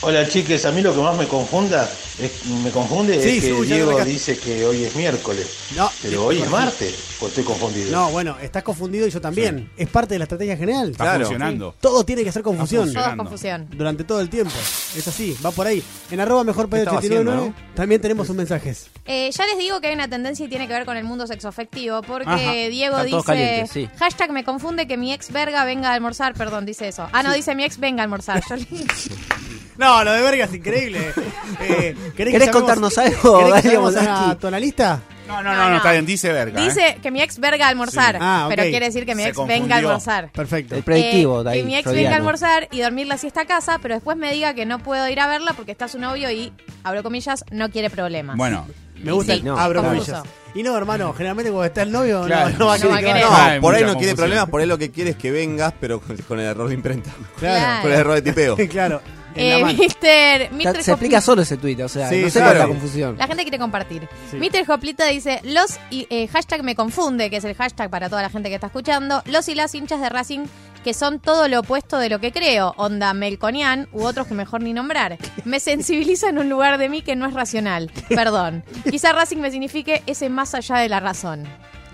Hola 0.02 0.28
chiques, 0.28 0.64
a 0.66 0.72
mí 0.72 0.82
lo 0.84 0.94
que 0.94 1.02
más 1.02 1.18
me 1.18 1.28
confunda 1.28 1.90
es, 2.20 2.46
me 2.46 2.70
confunde 2.70 3.20
Sí, 3.22 3.38
es 3.40 3.44
que 3.44 3.62
Diego 3.66 4.06
dice 4.06 4.38
que 4.38 4.64
hoy 4.64 4.84
es 4.86 4.96
miércoles. 4.96 5.48
No, 5.76 5.90
pero 6.04 6.26
hoy 6.28 6.38
es 6.40 6.50
martes, 6.52 6.96
pues 7.20 7.32
estoy 7.32 7.44
confundido. 7.44 7.92
No, 7.92 8.12
bueno, 8.12 8.38
estás 8.40 8.62
confundido 8.62 9.08
y 9.08 9.10
yo 9.10 9.20
también. 9.20 9.72
Es 9.76 9.90
parte 9.90 10.14
de 10.14 10.20
la 10.20 10.26
estrategia 10.26 10.56
general. 10.56 10.92
Está 10.92 11.04
Claro. 11.04 11.20
funcionando. 11.26 11.72
Sí. 11.72 11.78
Todo 11.82 12.06
tiene 12.06 12.24
que 12.24 12.32
ser 12.32 12.44
confusión. 12.44 12.94
Todo 12.94 13.10
es 13.10 13.16
confusión. 13.16 13.68
Durante 13.72 14.04
todo 14.04 14.22
el 14.22 14.30
tiempo. 14.30 14.54
Es 14.96 15.08
así, 15.08 15.36
va 15.44 15.50
por 15.52 15.66
ahí. 15.66 15.84
En 16.12 16.20
arroba 16.20 16.44
mejor 16.44 16.70
¿Qué 16.70 16.78
estaba 16.78 17.00
899 17.00 17.50
haciendo, 17.50 17.76
también 17.76 18.00
tenemos 18.00 18.30
un 18.30 18.38
mensajes. 18.38 18.88
Eh, 19.06 19.32
ya 19.36 19.46
les 19.48 19.58
digo 19.58 19.82
que 19.82 19.88
hay 19.88 19.96
una 19.96 20.08
tendencia 20.08 20.46
y 20.46 20.50
tiene 20.50 20.68
que 20.68 20.74
ver 20.74 20.86
con 20.86 20.96
el 20.96 21.06
mundo 21.06 21.26
sexoafectivo, 21.26 22.04
porque 22.04 22.30
Ajá. 22.30 22.52
Diego 22.70 23.04
dice, 23.04 23.18
calientes, 23.26 23.72
sí. 23.72 23.90
hashtag 23.98 24.32
me 24.32 24.44
confunde 24.44 24.88
que 24.88 24.96
mi 24.96 25.12
ex 25.12 25.32
verga 25.32 25.66
venga 25.66 25.90
a 25.90 25.94
almorzar, 25.96 26.36
perdón, 26.36 26.68
dice 26.68 26.88
eso. 26.88 27.08
Ah, 27.12 27.24
no, 27.24 27.34
dice 27.34 27.56
mi 27.56 27.64
ex 27.64 27.80
venga 27.80 28.02
a 28.02 28.06
almorzar. 28.06 28.44
Yo 28.48 28.56
le- 28.58 28.68
No, 29.78 30.04
lo 30.04 30.12
de 30.12 30.22
verga 30.22 30.46
es 30.46 30.54
increíble. 30.54 31.00
Eh, 31.60 31.96
¿Querés, 31.96 32.14
¿Querés 32.16 32.34
llamemos- 32.34 32.52
contarnos 32.52 32.98
algo, 33.00 33.40
¿Querés 33.40 33.62
que 33.64 33.68
llamemos 33.70 33.96
a 33.96 34.02
Moldavsky? 34.04 34.36
tonalista? 34.40 35.00
No, 35.28 35.42
no, 35.42 35.56
no, 35.56 35.70
no, 35.72 35.78
está 35.78 35.92
bien, 35.92 36.06
dice 36.06 36.32
verga. 36.32 36.62
¿eh? 36.62 36.66
dice 36.66 36.98
que 37.02 37.10
mi 37.10 37.22
ex 37.22 37.40
verga 37.40 37.66
a 37.66 37.70
almorzar, 37.70 38.16
Sí. 38.16 38.20
Ah, 38.22 38.44
ok. 38.46 38.50
pero 38.56 38.64
quiere 38.70 38.86
decir 38.86 39.06
que 39.08 39.16
mi 39.16 39.24
Se 39.24 39.30
ex 39.30 39.38
venga 39.38 39.54
a 39.54 39.58
confundió. 39.58 39.78
almorzar. 39.90 40.32
Perfecto. 40.32 40.76
El 40.76 40.84
predictivo, 40.84 41.42
Eh, 41.42 41.44
de 41.44 41.50
ahí, 41.50 41.60
que 41.62 41.66
mi 41.66 41.76
ex 41.76 41.84
freudiano. 41.84 42.06
venga 42.06 42.16
a 42.16 42.18
almorzar 42.20 42.68
y 42.72 42.82
dormir 42.82 43.08
la 43.08 43.18
siesta 43.18 43.42
a 43.42 43.46
casa, 43.46 43.80
pero 43.82 43.96
después 43.96 44.16
me 44.18 44.32
diga 44.32 44.54
que 44.54 44.66
no 44.68 44.80
puedo 44.80 45.08
ir 45.10 45.20
a 45.20 45.28
verla 45.28 45.54
porque 45.54 45.72
está 45.72 45.88
su 45.88 45.98
novio 46.00 46.30
y, 46.32 46.54
abro 46.84 47.02
comillas, 47.04 47.44
no 47.52 47.70
quiere 47.72 47.90
problemas. 47.90 48.38
Bueno, 48.38 48.68
Me 49.04 49.12
gusta 49.12 49.34
Sí, 49.34 49.40
el 49.40 49.46
no, 49.46 49.58
abro 49.60 49.84
comillas. 49.84 50.24
Y 50.56 50.64
no, 50.64 50.76
hermano, 50.78 51.14
generalmente 51.14 51.52
cuando 51.52 51.66
está 51.66 51.82
el 51.84 51.92
novio 51.92 52.24
Claro. 52.26 52.50
no, 52.52 52.58
no 52.60 52.66
va 52.68 52.74
a 52.76 52.78
No 52.78 52.82
querer 52.84 52.92
va 52.94 52.96
a 52.96 53.00
que 53.00 53.06
querer. 53.06 53.24
vaya. 53.28 53.56
No, 53.56 53.62
por 53.62 53.76
ahí 53.76 53.82
mucha 53.84 53.94
no 53.94 53.98
quiere 54.00 54.12
confusión. 54.12 54.16
problemas, 54.18 54.50
por 54.50 54.62
ahí 54.62 54.68
lo 54.68 54.78
que 54.78 54.92
quiere 54.92 55.10
es 55.12 55.16
que 55.18 55.32
vengas, 55.32 55.74
pero 55.80 56.00
con, 56.00 56.16
con 56.18 56.40
el 56.40 56.46
error 56.46 56.68
de 56.68 56.74
imprenta. 56.76 57.12
Claro. 57.40 57.82
Con 57.84 57.92
el 57.92 58.00
error 58.00 58.14
de 58.16 58.22
tipeo. 58.22 58.56
claro. 58.70 59.02
Eh. 59.38 59.64
Mister, 59.64 60.52
Mister 60.52 60.84
Se 60.84 60.92
explica 60.92 61.22
solo 61.22 61.42
ese 61.42 61.58
tuit, 61.58 61.80
o 61.82 61.90
sea, 61.90 62.10
Sí, 62.10 62.22
no 62.22 62.30
sé 62.30 62.40
claro. 62.40 62.46
cuál 62.46 62.56
es 62.56 62.62
la 62.62 62.68
confusión. 62.68 63.18
La 63.18 63.28
gente 63.28 63.44
quiere 63.44 63.60
compartir. 63.60 64.08
Sí. 64.32 64.38
Mister 64.38 64.66
Joplita 64.66 65.06
dice, 65.08 65.42
los 65.44 65.80
y, 65.90 66.08
eh, 66.10 66.28
hashtag 66.28 66.64
me 66.64 66.76
confunde, 66.76 67.30
que 67.30 67.38
es 67.38 67.44
el 67.44 67.56
hashtag 67.56 67.90
para 67.90 68.10
toda 68.10 68.22
la 68.22 68.30
gente 68.30 68.50
que 68.50 68.56
está 68.56 68.68
escuchando, 68.68 69.22
los 69.26 69.48
y 69.50 69.56
las 69.56 69.74
hinchas 69.76 70.02
de 70.02 70.10
Racing 70.10 70.46
que 70.84 70.94
son 70.94 71.20
todo 71.20 71.50
lo 71.50 71.60
opuesto 71.60 71.98
de 71.98 72.10
lo 72.10 72.20
que 72.20 72.32
creo, 72.32 72.74
onda 72.78 73.14
Melconian 73.14 73.90
u 73.92 74.04
otros 74.06 74.28
que 74.28 74.34
mejor 74.34 74.62
ni 74.62 74.72
nombrar. 74.72 75.18
Me 75.44 75.60
sensibiliza 75.60 76.30
en 76.30 76.38
un 76.38 76.50
lugar 76.50 76.78
de 76.78 76.88
mí 76.88 77.02
que 77.02 77.18
no 77.18 77.26
es 77.26 77.34
racional. 77.34 77.92
Perdón. 78.08 78.64
Quizá 78.90 79.12
Racing 79.12 79.38
me 79.38 79.52
signifique 79.52 80.02
ese 80.06 80.30
más 80.30 80.56
allá 80.56 80.78
de 80.78 80.88
la 80.88 81.02
razón. 81.02 81.44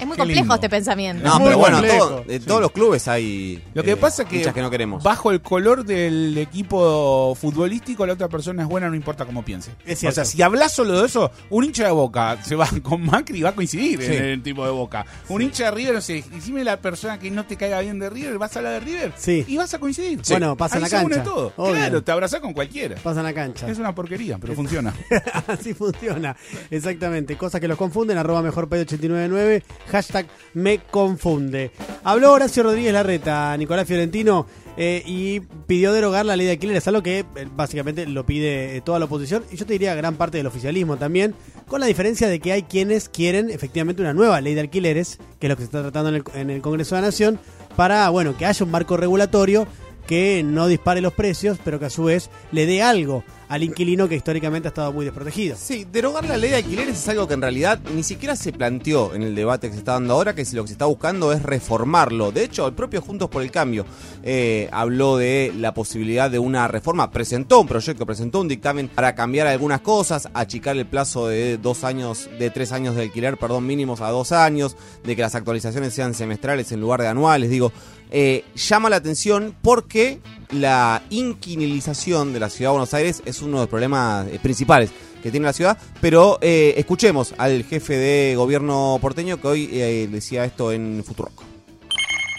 Es 0.04 0.08
muy 0.08 0.16
Qué 0.16 0.20
complejo 0.22 0.40
lindo. 0.42 0.56
este 0.56 0.70
pensamiento. 0.70 1.24
No, 1.24 1.40
Muy 1.40 1.48
pero 1.48 1.58
bueno, 1.60 1.78
complejo. 1.78 2.08
todo- 2.08 2.24
de 2.26 2.40
todos 2.40 2.62
los 2.62 2.72
clubes 2.72 3.08
hay. 3.08 3.64
Lo 3.74 3.84
que 3.84 3.92
eh, 3.92 3.96
pasa 3.98 4.24
es 4.24 4.30
que, 4.30 4.36
hinchas 4.38 4.54
que 4.54 4.62
no 4.62 4.70
queremos. 4.70 5.02
bajo 5.04 5.32
el 5.32 5.42
color 5.42 5.86
del 5.86 6.38
equipo 6.38 7.36
futbolístico, 7.40 8.06
la 8.06 8.14
otra 8.14 8.28
persona 8.30 8.64
es 8.64 8.70
buena, 8.70 8.90
no 8.90 8.96
importa 8.96 9.26
cómo 9.26 9.44
piense. 9.44 9.72
Es 9.86 10.04
o 10.04 10.12
sea, 10.12 10.26
si 10.26 10.42
hablas 10.42 10.74
solo 10.74 11.00
de 11.00 11.08
eso, 11.08 11.32
un 11.50 11.64
hincha 11.64 11.86
de 11.86 11.92
Boca 11.92 12.38
se 12.44 12.56
va 12.56 12.68
con 12.84 13.02
Macri 13.06 13.40
y 13.40 13.42
va 13.44 13.50
a 13.50 13.56
coincidir 13.56 14.02
Sí. 14.02 14.14
en 14.14 14.24
el 14.26 14.44
tipo 14.44 14.66
de 14.66 14.72
Boca. 14.72 15.06
Un 15.30 15.42
hincha 15.42 15.66
de 15.66 15.72
River, 15.72 15.94
no 15.96 16.02
sé, 16.02 16.24
decime 16.32 16.64
la 16.64 16.78
persona 16.82 17.18
que 17.20 17.32
no 17.32 17.46
te 17.46 17.56
caiga 17.56 17.80
bien 17.80 17.98
de 18.00 18.10
River, 18.10 18.38
vas 18.38 18.56
a 18.56 18.60
hablar 18.60 18.74
de 18.74 18.80
River 18.82 19.14
Sí. 19.16 19.46
y 19.48 19.58
vas 19.58 19.74
a 19.74 19.80
coincidir. 19.80 20.20
Bueno, 20.30 20.56
pasa 20.58 20.78
en 20.78 20.84
Ahí 20.84 20.92
la 20.92 21.00
se 21.00 21.06
une 21.06 21.16
cancha. 21.16 21.32
todo. 21.32 21.54
Obvio. 21.56 21.76
Claro, 21.76 22.04
te 22.04 22.12
abrazás 22.12 22.40
con 22.42 22.54
cualquiera. 22.54 22.96
Pasa 23.02 23.22
en 23.22 23.26
la 23.26 23.34
cancha. 23.34 23.70
Es 23.70 23.78
una 23.78 23.96
porquería, 23.96 24.38
pero 24.38 24.54
funciona. 24.54 24.94
Así 25.48 25.74
funciona, 25.74 26.36
exactamente. 26.70 27.38
Cosas 27.38 27.62
que 27.62 27.68
los 27.68 27.78
confunden, 27.78 28.18
arroba 28.18 28.42
mejor 28.42 28.68
899 28.70 29.64
hashtag 29.94 30.26
me 30.56 30.80
confunde. 30.80 31.72
Habló 32.04 32.34
Horacio 32.34 32.64
Rodríguez 32.64 32.94
Larreta, 32.94 33.56
Nicolás 33.58 33.88
Fiorentino, 33.88 34.48
eh, 34.76 35.04
y 35.06 35.40
pidió 35.40 35.94
derogar 35.94 36.26
la 36.26 36.36
ley 36.36 36.48
de 36.48 36.54
alquileres, 36.54 36.88
algo 36.88 37.04
que 37.04 37.20
eh, 37.20 37.26
básicamente 37.56 38.08
lo 38.08 38.26
pide 38.26 38.76
eh, 38.76 38.82
toda 38.82 38.98
la 38.98 39.06
oposición, 39.06 39.44
y 39.52 39.56
yo 39.56 39.68
te 39.68 39.74
diría 39.74 39.94
gran 39.94 40.16
parte 40.16 40.38
del 40.38 40.48
oficialismo 40.48 40.98
también, 40.98 41.36
con 41.68 41.80
la 41.80 41.86
diferencia 41.86 42.28
de 42.28 42.40
que 42.40 42.52
hay 42.52 42.64
quienes 42.64 43.08
quieren 43.08 43.52
efectivamente 43.52 44.02
una 44.02 44.14
nueva 44.14 44.42
ley 44.42 44.56
de 44.56 44.62
alquileres, 44.62 45.20
que 45.40 45.46
es 45.46 45.50
lo 45.50 45.56
que 45.56 45.62
se 45.62 45.66
está 45.66 45.82
tratando 45.84 46.10
en 46.10 46.16
el, 46.16 46.24
en 46.34 46.50
el 46.50 46.62
Congreso 46.62 46.96
de 46.96 47.02
la 47.02 47.08
Nación, 47.08 47.40
para, 47.76 48.10
bueno, 48.10 48.36
que 48.36 48.48
haya 48.48 48.66
un 48.66 48.72
marco 48.72 48.98
regulatorio 48.98 49.68
que 50.08 50.44
no 50.44 50.68
dispare 50.68 51.02
los 51.02 51.14
precios, 51.14 51.58
pero 51.64 51.80
que 51.80 51.86
a 51.86 51.90
su 51.90 52.06
vez 52.06 52.30
le 52.52 52.66
dé 52.66 52.82
algo 52.82 53.24
al 53.54 53.62
inquilino 53.62 54.10
que 54.10 54.16
históricamente 54.16 54.68
ha 54.68 54.70
estado 54.70 54.92
muy 54.92 55.06
desprotegido. 55.06 55.56
Sí, 55.60 55.86
derogar 55.92 56.26
la 56.26 56.38
ley 56.38 56.50
de 56.50 56.56
alquileres 56.56 56.98
es 56.98 57.08
algo 57.08 57.28
que 57.28 57.36
en 57.36 57.42
realidad 57.42 57.80
ni 57.94 58.02
siquiera 58.02 58.36
se 58.36 58.52
planteó 58.52 59.14
en 59.14 59.22
el 59.22 59.36
debate 59.36 59.68
que 59.68 59.74
se 59.74 59.80
está 59.80 59.94
dando 59.94 60.16
ahora, 60.16 60.34
que 60.34 60.44
lo 60.54 60.64
que 60.64 60.70
se 60.70 60.74
está 60.74 60.86
buscando 60.86 61.32
es 61.32 61.44
reformarlo. 61.44 62.32
De 62.32 62.44
hecho, 62.44 62.66
el 62.68 62.74
propio 62.74 63.04
Juntos 63.04 63.30
por 63.30 63.44
el 63.44 63.52
Cambio 63.52 63.86
eh, 64.24 64.70
habló 64.72 65.18
de 65.18 65.54
la 65.56 65.74
posibilidad 65.76 66.32
de 66.32 66.40
una 66.40 66.68
reforma, 66.68 67.12
presentó 67.12 67.62
un 67.62 67.68
proyecto, 67.68 68.08
presentó 68.08 68.42
un 68.42 68.48
dictamen 68.48 68.88
para 68.88 69.14
cambiar 69.14 69.46
algunas 69.46 69.82
cosas, 69.82 70.30
achicar 70.34 70.76
el 70.76 70.88
plazo 70.88 71.28
de 71.28 71.60
dos 71.60 71.84
años, 71.84 72.30
de 72.40 72.50
tres 72.50 72.72
años 72.72 72.96
de 72.96 73.04
alquiler, 73.04 73.38
perdón, 73.38 73.68
mínimos 73.68 74.02
a 74.02 74.10
dos 74.10 74.32
años, 74.32 74.76
de 75.04 75.16
que 75.16 75.22
las 75.22 75.36
actualizaciones 75.36 75.94
sean 75.94 76.16
semestrales 76.16 76.72
en 76.72 76.82
lugar 76.82 77.02
de 77.02 77.08
anuales. 77.08 77.52
Digo, 77.52 77.72
eh, 78.14 78.46
llama 78.56 78.90
la 78.90 78.96
atención 78.96 79.56
porque 79.62 80.20
la 80.54 81.02
inquilinización 81.10 82.32
de 82.32 82.40
la 82.40 82.50
ciudad 82.50 82.70
de 82.70 82.74
Buenos 82.74 82.94
Aires 82.94 83.24
es 83.26 83.42
uno 83.42 83.58
de 83.58 83.64
los 83.64 83.70
problemas 83.70 84.28
eh, 84.28 84.40
principales 84.42 84.94
que 85.22 85.32
tiene 85.32 85.46
la 85.46 85.54
ciudad, 85.54 85.78
pero 86.02 86.38
eh, 86.42 86.74
escuchemos 86.78 87.34
al 87.38 87.64
jefe 87.64 87.96
de 87.96 88.36
gobierno 88.36 88.98
porteño 89.02 89.40
que 89.42 89.48
hoy 89.48 89.70
eh, 89.72 90.08
decía 90.12 90.46
esto 90.46 90.72
en 90.72 91.02
Futurock. 91.04 91.44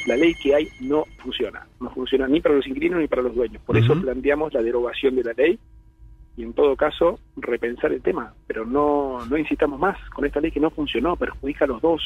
la 0.06 0.16
ley 0.16 0.34
que 0.34 0.54
hay 0.54 0.68
no 0.80 1.04
funciona. 1.18 1.66
No 1.80 1.90
funciona 1.90 2.28
ni 2.28 2.40
para 2.40 2.54
los 2.54 2.66
inquilinos 2.66 3.00
ni 3.00 3.08
para 3.08 3.22
los 3.22 3.34
dueños. 3.34 3.62
Por 3.64 3.76
eso 3.76 4.00
planteamos 4.00 4.52
la 4.52 4.62
derogación 4.62 5.16
de 5.16 5.24
la 5.24 5.32
ley 5.32 5.58
y 6.36 6.42
en 6.42 6.52
todo 6.52 6.76
caso 6.76 7.18
repensar 7.36 7.92
el 7.92 8.02
tema. 8.02 8.34
Pero 8.46 8.66
no, 8.66 9.24
no 9.26 9.38
insistamos 9.38 9.80
más 9.80 9.98
con 10.10 10.26
esta 10.26 10.40
ley 10.40 10.50
que 10.50 10.60
no 10.60 10.70
funcionó, 10.70 11.16
perjudica 11.16 11.64
a 11.64 11.68
los 11.68 11.80
dos. 11.80 12.02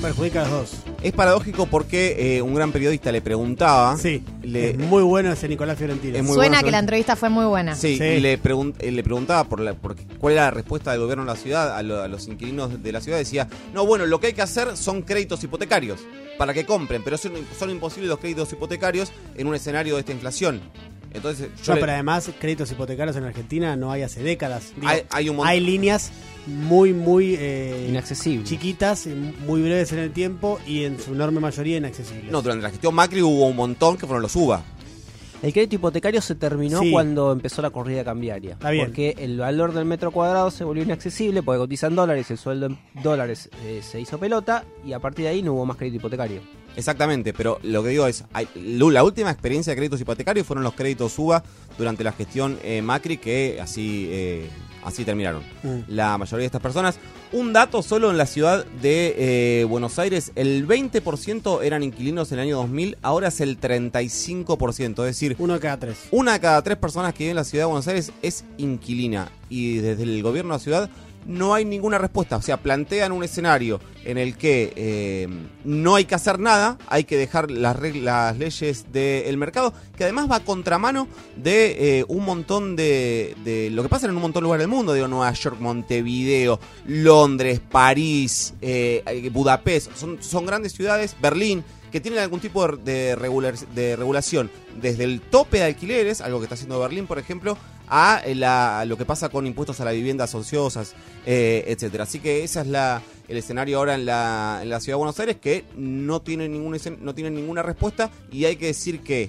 Perjudica 0.00 0.40
a 0.40 0.48
los 0.48 0.52
dos. 0.52 0.70
Es 1.02 1.12
paradójico 1.12 1.66
porque 1.66 2.36
eh, 2.36 2.42
un 2.42 2.54
gran 2.54 2.72
periodista 2.72 3.12
le 3.12 3.20
preguntaba. 3.20 3.96
Sí, 3.96 4.24
le, 4.42 4.70
es 4.70 4.78
muy 4.78 5.02
bueno 5.02 5.30
ese 5.32 5.48
Nicolás 5.48 5.76
Fiorentino. 5.78 6.16
Es 6.16 6.24
muy 6.24 6.34
Suena 6.34 6.56
bueno, 6.58 6.64
que 6.64 6.70
la 6.72 6.78
entrevista 6.78 7.14
fue 7.14 7.28
muy 7.28 7.44
buena. 7.44 7.76
Sí, 7.76 7.98
Sí. 7.98 8.04
y 8.04 8.20
le, 8.20 8.40
pregun- 8.42 8.74
eh, 8.78 8.90
le 8.90 9.02
preguntaba 9.04 9.44
por, 9.44 9.60
la, 9.60 9.74
por 9.74 9.94
cuál 10.18 10.32
era 10.34 10.44
la 10.44 10.50
respuesta 10.50 10.92
del 10.92 11.00
gobierno 11.00 11.24
de 11.24 11.30
la 11.30 11.36
ciudad 11.36 11.76
a, 11.76 11.82
lo- 11.82 12.00
a 12.02 12.08
los 12.08 12.26
inquilinos 12.26 12.82
de 12.82 12.92
la 12.92 13.00
ciudad. 13.00 13.18
Decía, 13.18 13.48
no, 13.74 13.84
bueno, 13.86 14.06
lo 14.06 14.18
que 14.18 14.28
hay 14.28 14.32
que 14.32 14.42
hacer 14.42 14.76
son 14.76 15.02
créditos 15.02 15.42
hipotecarios 15.44 16.00
para 16.38 16.54
que 16.54 16.64
compren, 16.64 17.02
pero 17.04 17.18
son, 17.18 17.32
son 17.58 17.70
imposibles 17.70 18.08
los 18.08 18.18
créditos 18.18 18.52
hipotecarios 18.52 19.12
en 19.36 19.46
un 19.46 19.54
escenario 19.54 19.94
de 19.94 20.00
esta 20.00 20.12
inflación. 20.12 20.60
Entonces, 21.14 21.48
yo 21.62 21.72
No, 21.72 21.74
le- 21.74 21.80
pero 21.80 21.92
además, 21.92 22.30
créditos 22.40 22.70
hipotecarios 22.72 23.16
en 23.16 23.24
Argentina 23.24 23.76
no 23.76 23.90
hay 23.92 24.02
hace 24.02 24.22
décadas. 24.22 24.72
Digo, 24.76 24.88
Hay- 24.88 25.02
hay 25.10 25.28
un 25.28 25.36
montón- 25.36 25.64
líneas 25.64 26.10
muy, 26.46 26.92
muy 26.92 27.36
eh, 27.38 27.86
Inaccesibles. 27.90 28.48
chiquitas, 28.48 29.06
y 29.06 29.10
muy 29.46 29.62
breves 29.62 29.92
en 29.92 29.98
el 30.00 30.12
tiempo 30.12 30.58
y 30.66 30.84
en 30.84 30.98
su 31.00 31.14
enorme 31.14 31.40
mayoría 31.40 31.76
inaccesibles. 31.76 32.30
no, 32.32 32.42
durante 32.42 32.62
la 32.62 32.70
gestión 32.70 32.94
Macri 32.94 33.22
hubo 33.22 33.46
un 33.46 33.56
montón 33.56 33.96
que 33.96 34.06
fueron 34.06 34.22
los 34.22 34.34
UBA. 34.34 34.62
El 35.42 35.52
crédito 35.52 35.74
hipotecario 35.74 36.20
se 36.22 36.36
terminó 36.36 36.78
Sí. 36.80 36.92
cuando 36.92 37.32
empezó 37.32 37.62
la 37.62 37.70
corrida 37.70 38.04
cambiaria. 38.04 38.52
Está 38.52 38.70
bien. 38.70 38.86
Porque 38.86 39.16
el 39.18 39.38
valor 39.38 39.72
del 39.72 39.84
metro 39.84 40.12
cuadrado 40.12 40.52
se 40.52 40.62
volvió 40.62 40.84
inaccesible 40.84 41.42
porque 41.42 41.58
cotizan 41.58 41.96
dólares, 41.96 42.30
el 42.30 42.38
sueldo 42.38 42.66
en 42.66 42.78
dólares 43.02 43.50
eh, 43.64 43.80
se 43.82 44.00
hizo 44.00 44.18
pelota 44.18 44.64
y 44.86 44.92
a 44.92 45.00
partir 45.00 45.24
de 45.24 45.32
ahí 45.32 45.42
no 45.42 45.54
hubo 45.54 45.66
más 45.66 45.76
crédito 45.76 45.96
hipotecario. 45.96 46.40
Exactamente, 46.76 47.32
pero 47.32 47.58
lo 47.62 47.82
que 47.82 47.90
digo 47.90 48.06
es, 48.06 48.24
hay- 48.32 48.48
la 48.54 49.04
última 49.04 49.30
experiencia 49.30 49.72
de 49.72 49.76
créditos 49.76 50.00
hipotecarios 50.00 50.46
fueron 50.46 50.64
los 50.64 50.74
créditos 50.74 51.18
UBA 51.18 51.42
durante 51.78 52.02
la 52.04 52.12
gestión 52.12 52.58
eh, 52.62 52.80
Macri 52.82 53.18
que 53.18 53.58
así, 53.60 54.08
eh, 54.10 54.48
así 54.84 55.04
terminaron. 55.04 55.42
Mm. 55.62 55.80
La 55.88 56.16
mayoría 56.18 56.42
de 56.42 56.46
estas 56.46 56.62
personas. 56.62 56.98
Un 57.32 57.54
dato 57.54 57.82
solo 57.82 58.10
en 58.10 58.18
la 58.18 58.26
ciudad 58.26 58.66
de 58.82 59.14
eh, 59.60 59.64
Buenos 59.64 59.98
Aires, 59.98 60.32
el 60.34 60.66
20% 60.68 61.62
eran 61.62 61.82
inquilinos 61.82 62.30
en 62.30 62.38
el 62.38 62.44
año 62.44 62.56
2000, 62.58 62.98
ahora 63.00 63.28
es 63.28 63.40
el 63.40 63.58
35%, 63.58 64.90
es 64.90 65.06
decir... 65.06 65.36
Uno 65.38 65.54
de 65.54 65.60
cada 65.60 65.78
tres. 65.78 65.96
Una 66.10 66.32
de 66.34 66.40
cada 66.40 66.60
tres 66.62 66.76
personas 66.76 67.12
que 67.14 67.20
viven 67.24 67.30
en 67.32 67.36
la 67.36 67.44
ciudad 67.44 67.62
de 67.62 67.68
Buenos 67.68 67.88
Aires 67.88 68.12
es 68.20 68.44
inquilina 68.58 69.30
y 69.48 69.76
desde 69.78 70.02
el 70.02 70.22
gobierno 70.22 70.52
de 70.52 70.58
la 70.58 70.62
ciudad 70.62 70.90
no 71.26 71.54
hay 71.54 71.64
ninguna 71.64 71.98
respuesta. 71.98 72.36
O 72.36 72.42
sea, 72.42 72.56
plantean 72.56 73.12
un 73.12 73.24
escenario 73.24 73.80
en 74.04 74.18
el 74.18 74.36
que 74.36 74.72
eh, 74.76 75.28
no 75.64 75.94
hay 75.94 76.04
que 76.04 76.14
hacer 76.14 76.38
nada, 76.38 76.78
hay 76.88 77.04
que 77.04 77.16
dejar 77.16 77.50
las, 77.50 77.76
las 77.80 78.36
leyes 78.38 78.86
del 78.92 79.36
mercado, 79.36 79.72
que 79.96 80.04
además 80.04 80.30
va 80.30 80.36
a 80.36 80.44
contramano 80.44 81.06
de 81.36 82.00
eh, 82.00 82.04
un 82.08 82.24
montón 82.24 82.74
de, 82.76 83.36
de 83.44 83.70
lo 83.70 83.82
que 83.82 83.88
pasa 83.88 84.06
en 84.06 84.16
un 84.16 84.22
montón 84.22 84.42
de 84.42 84.44
lugares 84.44 84.62
del 84.62 84.74
mundo, 84.74 84.92
digo, 84.92 85.08
Nueva 85.08 85.32
York, 85.32 85.56
Montevideo, 85.60 86.58
Londres, 86.86 87.60
París, 87.60 88.54
eh, 88.60 89.30
Budapest, 89.32 89.94
son, 89.94 90.22
son 90.22 90.46
grandes 90.46 90.72
ciudades, 90.72 91.16
Berlín, 91.20 91.64
que 91.92 92.00
tienen 92.00 92.18
algún 92.20 92.40
tipo 92.40 92.66
de, 92.66 93.14
regular- 93.14 93.58
de 93.74 93.94
regulación 93.96 94.50
desde 94.80 95.04
el 95.04 95.20
tope 95.20 95.58
de 95.58 95.64
alquileres, 95.64 96.20
algo 96.20 96.38
que 96.38 96.44
está 96.46 96.54
haciendo 96.54 96.80
Berlín, 96.80 97.06
por 97.06 97.18
ejemplo, 97.18 97.56
a 97.88 98.22
lo 98.86 98.96
que 98.96 99.04
pasa 99.04 99.28
con 99.28 99.46
impuestos 99.46 99.80
a 99.80 99.84
las 99.84 99.92
viviendas 99.94 100.34
ociosas, 100.34 100.94
eh, 101.26 101.64
etcétera. 101.68 102.04
Así 102.04 102.20
que 102.20 102.42
ese 102.42 102.60
es 102.62 102.66
la, 102.66 103.02
el 103.28 103.36
escenario 103.36 103.76
ahora 103.78 103.94
en 103.94 104.06
la, 104.06 104.60
en 104.62 104.70
la 104.70 104.80
ciudad 104.80 104.94
de 104.96 104.98
Buenos 105.00 105.20
Aires, 105.20 105.36
que 105.36 105.64
no 105.76 106.22
tiene, 106.22 106.48
ningún, 106.48 106.76
no 107.00 107.14
tiene 107.14 107.30
ninguna 107.30 107.62
respuesta 107.62 108.10
y 108.30 108.46
hay 108.46 108.56
que 108.56 108.66
decir 108.66 109.00
que 109.00 109.28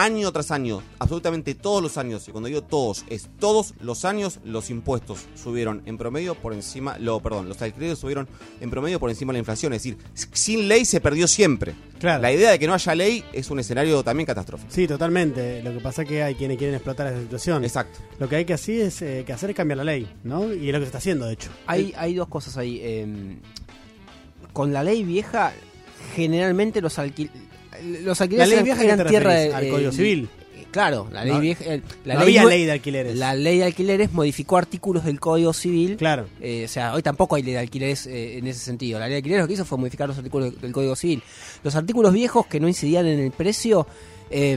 año 0.00 0.32
tras 0.32 0.50
año, 0.50 0.82
absolutamente 0.98 1.54
todos 1.54 1.82
los 1.82 1.98
años, 1.98 2.26
y 2.26 2.30
cuando 2.32 2.48
digo 2.48 2.62
todos, 2.62 3.04
es 3.08 3.28
todos 3.38 3.74
los 3.80 4.04
años, 4.04 4.40
los 4.44 4.70
impuestos 4.70 5.26
subieron 5.34 5.82
en 5.84 5.98
promedio 5.98 6.34
por 6.34 6.54
encima, 6.54 6.98
lo, 6.98 7.20
perdón, 7.20 7.48
los 7.48 7.60
alquileres 7.60 7.98
subieron 7.98 8.26
en 8.60 8.70
promedio 8.70 8.98
por 8.98 9.10
encima 9.10 9.32
de 9.32 9.34
la 9.34 9.38
inflación. 9.40 9.72
Es 9.74 9.82
decir, 9.82 9.98
sin 10.32 10.68
ley 10.68 10.84
se 10.84 11.00
perdió 11.00 11.28
siempre. 11.28 11.74
Claro. 11.98 12.22
La 12.22 12.32
idea 12.32 12.50
de 12.50 12.58
que 12.58 12.66
no 12.66 12.72
haya 12.72 12.94
ley 12.94 13.22
es 13.32 13.50
un 13.50 13.60
escenario 13.60 14.02
también 14.02 14.26
catastrófico. 14.26 14.72
Sí, 14.72 14.86
totalmente. 14.86 15.62
Lo 15.62 15.72
que 15.72 15.80
pasa 15.80 16.02
es 16.02 16.08
que 16.08 16.22
hay 16.22 16.34
quienes 16.34 16.56
quieren 16.56 16.74
explotar 16.76 17.06
esa 17.08 17.20
situación. 17.20 17.62
Exacto. 17.64 17.98
Lo 18.18 18.28
que 18.28 18.36
hay 18.36 18.44
que 18.46 18.54
hacer 18.54 18.80
es, 18.80 19.02
eh, 19.02 19.22
que 19.26 19.32
hacer 19.34 19.50
es 19.50 19.56
cambiar 19.56 19.78
la 19.78 19.84
ley, 19.84 20.08
¿no? 20.24 20.52
Y 20.52 20.68
es 20.68 20.72
lo 20.72 20.78
que 20.78 20.84
se 20.84 20.86
está 20.86 20.98
haciendo, 20.98 21.26
de 21.26 21.34
hecho. 21.34 21.50
Hay, 21.66 21.92
hay 21.96 22.14
dos 22.14 22.28
cosas 22.28 22.56
ahí. 22.56 22.80
eh, 22.82 23.36
con 24.52 24.72
la 24.72 24.82
ley 24.82 25.04
vieja, 25.04 25.52
generalmente 26.14 26.80
los 26.80 26.98
alquileres. 26.98 27.49
Los 28.02 28.20
alquileres 28.20 28.48
La 28.48 28.54
ley 28.54 28.54
eran- 28.54 28.64
vieja, 28.64 28.78
¿a 28.78 28.82
qué 28.82 28.86
eran 28.92 28.98
te 28.98 29.04
tierra 29.10 29.34
de- 29.34 29.54
¿Al 29.54 29.64
eh, 29.64 29.68
Código 29.70 29.92
Civil? 29.92 30.28
eh, 30.56 30.66
Claro, 30.70 31.08
la 31.12 31.24
ley 31.24 31.32
No- 31.34 31.40
vieja. 31.40 31.64
la 32.04 32.14
no 32.14 32.24
ley 32.24 32.36
había 32.38 32.44
ley 32.44 32.64
de 32.64 32.70
alquileres. 32.72 33.16
La 33.16 33.34
ley 33.34 33.58
de 33.58 33.64
alquileres 33.64 34.12
modificó 34.12 34.56
artículos 34.56 35.04
del 35.04 35.18
Código 35.18 35.52
Civil. 35.52 35.96
Claro. 35.96 36.26
Eh, 36.40 36.62
o 36.64 36.68
sea, 36.68 36.94
hoy 36.94 37.02
tampoco 37.02 37.34
hay 37.34 37.42
ley 37.42 37.54
de 37.54 37.58
alquileres 37.58 38.06
eh, 38.06 38.38
en 38.38 38.46
ese 38.46 38.60
sentido. 38.60 38.98
La 39.00 39.06
ley 39.06 39.14
de 39.14 39.16
alquileres 39.16 39.42
lo 39.42 39.48
que 39.48 39.54
hizo 39.54 39.64
fue 39.64 39.78
modificar 39.78 40.06
los 40.08 40.16
artículos 40.18 40.60
del, 40.60 40.70
Código 40.72 40.94
Civil. 40.94 41.22
Los 41.64 41.74
artículos 41.74 42.12
viejos 42.12 42.46
que 42.46 42.60
no 42.60 42.68
incidían 42.68 43.06
en 43.06 43.18
el 43.18 43.32
precio, 43.32 43.86
eh, 44.30 44.56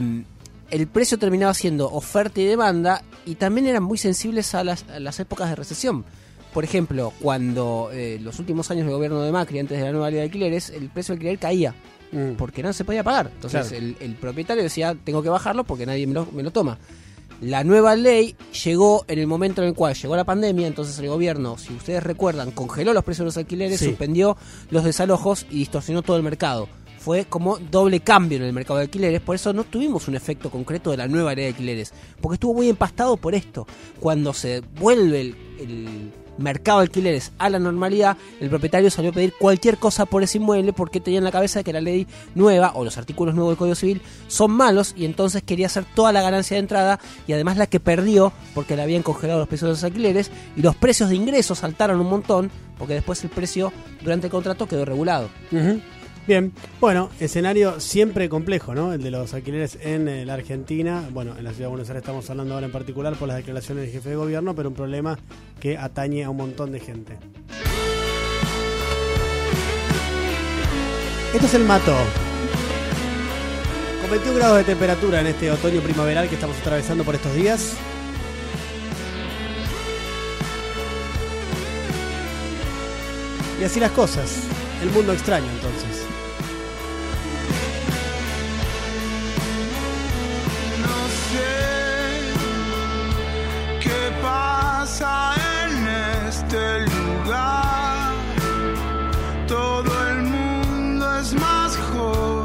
el 0.70 0.86
precio 0.86 1.18
terminaba 1.18 1.52
siendo 1.52 1.90
oferta 1.90 2.40
y 2.40 2.44
demanda 2.44 3.02
y 3.26 3.34
también 3.34 3.66
eran 3.66 3.82
muy 3.82 3.98
sensibles 3.98 4.54
a 4.54 4.62
las, 4.62 4.84
a 4.88 5.00
las 5.00 5.18
épocas 5.18 5.48
de 5.50 5.56
recesión. 5.56 6.04
Por 6.52 6.62
ejemplo, 6.62 7.12
cuando 7.20 7.90
los 8.20 8.38
últimos 8.38 8.70
años 8.70 8.86
del 8.86 8.94
gobierno 8.94 9.20
de 9.22 9.32
Macri, 9.32 9.58
antes 9.58 9.76
de 9.76 9.84
la 9.84 9.90
nueva 9.90 10.08
ley 10.10 10.18
de 10.18 10.22
alquileres, 10.26 10.70
el 10.70 10.88
precio 10.90 11.12
del 11.14 11.18
alquiler 11.18 11.38
caía. 11.40 11.74
Porque 12.38 12.62
no 12.62 12.72
se 12.72 12.84
podía 12.84 13.02
pagar. 13.02 13.30
Entonces 13.34 13.68
Claro. 13.68 13.76
el, 13.84 13.96
el 14.00 14.14
propietario 14.14 14.62
decía, 14.62 14.96
tengo 15.04 15.22
que 15.22 15.28
bajarlo 15.28 15.64
porque 15.64 15.84
nadie 15.86 16.06
me 16.06 16.14
lo, 16.14 16.26
me 16.32 16.42
lo 16.42 16.50
toma. 16.50 16.78
La 17.40 17.64
nueva 17.64 17.96
ley 17.96 18.36
llegó 18.64 19.04
en 19.08 19.18
el 19.18 19.26
momento 19.26 19.60
en 19.62 19.68
el 19.68 19.74
cual 19.74 19.94
llegó 19.94 20.14
la 20.16 20.24
pandemia, 20.24 20.66
entonces 20.68 20.98
el 21.00 21.08
gobierno, 21.08 21.58
si 21.58 21.72
ustedes 21.74 22.02
recuerdan, 22.02 22.52
congeló 22.52 22.92
los 22.94 23.02
precios 23.04 23.24
de 23.24 23.26
los 23.26 23.36
alquileres, 23.36 23.80
Sí. 23.80 23.86
suspendió 23.86 24.36
los 24.70 24.84
desalojos 24.84 25.44
y 25.50 25.58
distorsionó 25.58 26.02
todo 26.02 26.16
el 26.16 26.22
mercado. 26.22 26.68
Fue 26.98 27.26
como 27.26 27.58
doble 27.58 28.00
cambio 28.00 28.38
en 28.38 28.44
el 28.44 28.52
mercado 28.54 28.78
de 28.78 28.84
alquileres, 28.84 29.20
por 29.20 29.34
eso 29.34 29.52
no 29.52 29.64
tuvimos 29.64 30.08
un 30.08 30.14
efecto 30.14 30.48
concreto 30.50 30.90
de 30.92 30.96
la 30.96 31.08
nueva 31.08 31.34
ley 31.34 31.44
de 31.44 31.50
alquileres, 31.50 31.92
porque 32.20 32.34
estuvo 32.36 32.54
muy 32.54 32.68
empastado 32.70 33.16
por 33.18 33.34
esto. 33.34 33.66
Cuando 34.00 34.32
se 34.32 34.62
vuelve 34.80 35.20
el, 35.20 35.36
el 35.60 36.12
mercado 36.38 36.78
de 36.78 36.84
alquileres 36.84 37.32
a 37.38 37.48
la 37.48 37.58
normalidad, 37.58 38.16
el 38.40 38.50
propietario 38.50 38.90
salió 38.90 39.10
a 39.10 39.14
pedir 39.14 39.34
cualquier 39.38 39.78
cosa 39.78 40.06
por 40.06 40.22
ese 40.22 40.38
inmueble 40.38 40.72
porque 40.72 41.00
tenía 41.00 41.18
en 41.18 41.24
la 41.24 41.32
cabeza 41.32 41.62
que 41.62 41.72
la 41.72 41.80
ley 41.80 42.06
nueva 42.34 42.72
o 42.74 42.84
los 42.84 42.98
artículos 42.98 43.34
nuevos 43.34 43.52
del 43.52 43.58
Código 43.58 43.74
Civil 43.74 44.02
son 44.28 44.50
malos 44.52 44.94
y 44.96 45.04
entonces 45.04 45.42
quería 45.42 45.66
hacer 45.66 45.84
toda 45.94 46.12
la 46.12 46.22
ganancia 46.22 46.56
de 46.56 46.60
entrada 46.60 47.00
y 47.26 47.32
además 47.32 47.56
la 47.56 47.66
que 47.66 47.80
perdió 47.80 48.32
porque 48.54 48.76
le 48.76 48.82
habían 48.82 49.02
congelado 49.02 49.40
los 49.40 49.48
precios 49.48 49.68
de 49.68 49.72
los 49.72 49.84
alquileres 49.84 50.30
y 50.56 50.62
los 50.62 50.76
precios 50.76 51.08
de 51.08 51.16
ingresos 51.16 51.58
saltaron 51.58 52.00
un 52.00 52.08
montón 52.08 52.50
porque 52.78 52.94
después 52.94 53.22
el 53.22 53.30
precio 53.30 53.72
durante 54.02 54.26
el 54.26 54.30
contrato 54.32 54.66
quedó 54.66 54.84
regulado. 54.84 55.28
Bien, 56.26 56.54
bueno, 56.80 57.10
escenario 57.20 57.80
siempre 57.80 58.30
complejo, 58.30 58.74
¿no? 58.74 58.94
El 58.94 59.02
de 59.02 59.10
los 59.10 59.34
alquileres 59.34 59.78
en 59.82 60.08
eh, 60.08 60.24
la 60.24 60.34
Argentina. 60.34 61.06
Bueno, 61.12 61.36
en 61.36 61.44
la 61.44 61.50
ciudad 61.50 61.66
de 61.66 61.70
Buenos 61.70 61.88
Aires 61.90 62.02
estamos 62.02 62.30
hablando 62.30 62.54
ahora 62.54 62.64
en 62.64 62.72
particular 62.72 63.14
por 63.16 63.28
las 63.28 63.36
declaraciones 63.36 63.84
del 63.84 63.92
jefe 63.92 64.08
de 64.08 64.16
gobierno, 64.16 64.54
pero 64.54 64.70
un 64.70 64.74
problema 64.74 65.18
que 65.60 65.76
atañe 65.76 66.24
a 66.24 66.30
un 66.30 66.38
montón 66.38 66.72
de 66.72 66.80
gente. 66.80 67.18
Esto 71.34 71.46
es 71.46 71.54
el 71.54 71.64
mato. 71.64 71.94
Con 74.00 74.10
21 74.10 74.38
grados 74.38 74.58
de 74.58 74.64
temperatura 74.64 75.20
en 75.20 75.26
este 75.26 75.50
otoño 75.50 75.82
primaveral 75.82 76.26
que 76.30 76.36
estamos 76.36 76.56
atravesando 76.58 77.04
por 77.04 77.16
estos 77.16 77.34
días. 77.34 77.76
Y 83.60 83.64
así 83.64 83.78
las 83.78 83.90
cosas. 83.90 84.38
El 84.82 84.90
mundo 84.90 85.12
extraño 85.12 85.46
entonces. 85.50 86.03
Pasa 94.84 95.32
en 95.64 95.88
este 96.28 96.80
lugar. 96.80 98.12
Todo 99.48 99.90
el 100.10 100.22
mundo 100.24 101.18
es 101.20 101.32
más 101.32 101.74
joven 101.90 102.43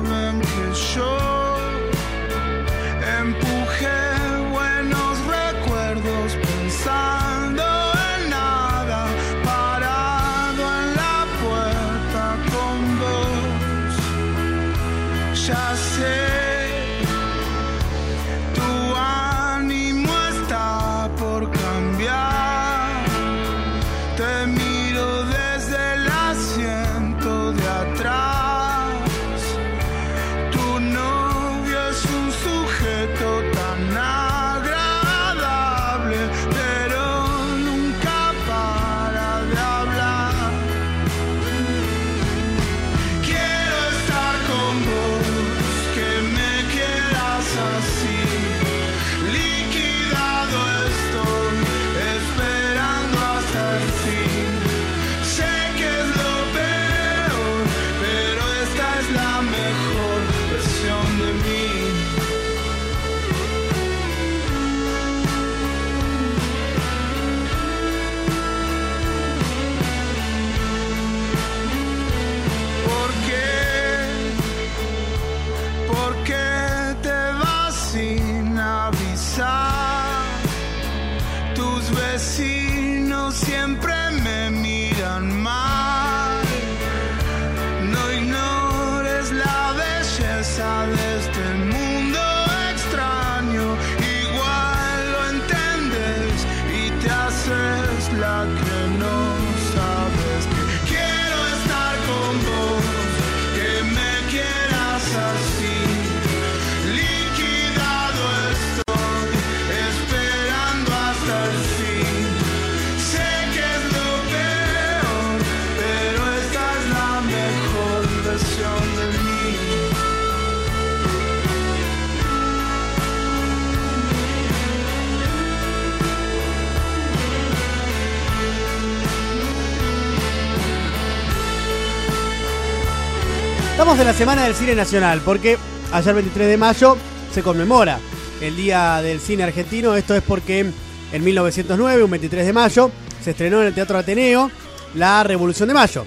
Estamos 133.80 133.98
en 133.98 134.08
la 134.08 134.14
semana 134.14 134.44
del 134.44 134.56
cine 134.56 134.76
nacional 134.76 135.22
porque 135.24 135.58
ayer 135.94 136.14
23 136.14 136.50
de 136.50 136.58
mayo 136.58 136.98
se 137.34 137.42
conmemora 137.42 137.98
el 138.42 138.58
Día 138.58 139.02
del 139.02 139.22
Cine 139.22 139.44
Argentino. 139.44 139.96
Esto 139.96 140.14
es 140.16 140.22
porque 140.22 140.70
en 141.14 141.24
1909, 141.24 142.04
un 142.04 142.12
23 142.12 142.46
de 142.46 142.52
mayo, 142.52 142.92
se 143.24 143.32
estrenó 143.32 143.62
en 143.62 143.68
el 143.68 143.74
Teatro 143.74 143.98
Ateneo 143.98 144.52
La 144.96 145.24
Revolución 145.24 145.70
de 145.70 145.76
Mayo, 145.76 146.06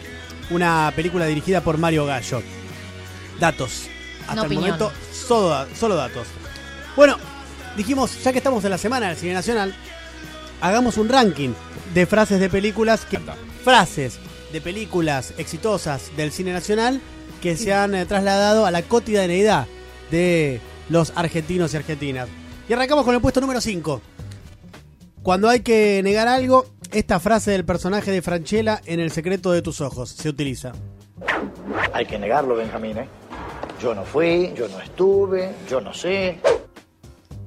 una 0.50 0.92
película 0.94 1.24
dirigida 1.24 1.62
por 1.62 1.78
Mario 1.78 2.04
Gallo. 2.04 2.42
Datos. 3.40 3.84
Hasta 4.20 4.34
No 4.34 4.42
el 4.42 4.46
opinión. 4.48 4.64
momento, 4.64 4.92
solo, 5.10 5.66
solo 5.74 5.96
datos. 5.96 6.26
Bueno, 6.94 7.16
dijimos, 7.74 8.22
ya 8.22 8.32
que 8.32 8.38
estamos 8.38 8.62
en 8.64 8.70
la 8.70 8.78
semana 8.78 9.08
del 9.08 9.16
cine 9.16 9.32
nacional, 9.32 9.74
hagamos 10.60 10.98
un 10.98 11.08
ranking 11.08 11.54
de 11.94 12.04
frases 12.04 12.38
de 12.38 12.50
películas 12.50 13.06
que 13.06 13.18
frases 13.64 14.18
de 14.52 14.60
películas 14.60 15.32
exitosas 15.38 16.14
del 16.18 16.32
cine 16.32 16.52
nacional 16.52 17.00
que 17.42 17.56
se 17.56 17.74
han 17.74 17.94
eh, 17.94 18.06
trasladado 18.06 18.64
a 18.64 18.70
la 18.70 18.80
cotidianeidad 18.82 19.66
de 20.10 20.60
los 20.88 21.12
argentinos 21.16 21.74
y 21.74 21.76
argentinas. 21.76 22.28
Y 22.68 22.72
arrancamos 22.72 23.04
con 23.04 23.14
el 23.14 23.20
puesto 23.20 23.40
número 23.40 23.60
5. 23.60 24.00
Cuando 25.22 25.48
hay 25.48 25.60
que 25.60 26.00
negar 26.02 26.28
algo, 26.28 26.66
esta 26.92 27.20
frase 27.20 27.50
del 27.50 27.64
personaje 27.64 28.10
de 28.10 28.22
Franchella 28.22 28.80
en 28.86 29.00
El 29.00 29.10
secreto 29.10 29.52
de 29.52 29.60
tus 29.60 29.80
ojos 29.80 30.10
se 30.10 30.28
utiliza. 30.28 30.72
Hay 31.92 32.06
que 32.06 32.18
negarlo, 32.18 32.54
Benjamín, 32.56 32.98
¿eh? 32.98 33.08
Yo 33.82 33.94
no 33.94 34.04
fui, 34.04 34.52
yo 34.56 34.68
no 34.68 34.80
estuve, 34.80 35.52
yo 35.68 35.80
no 35.80 35.92
sé. 35.92 36.38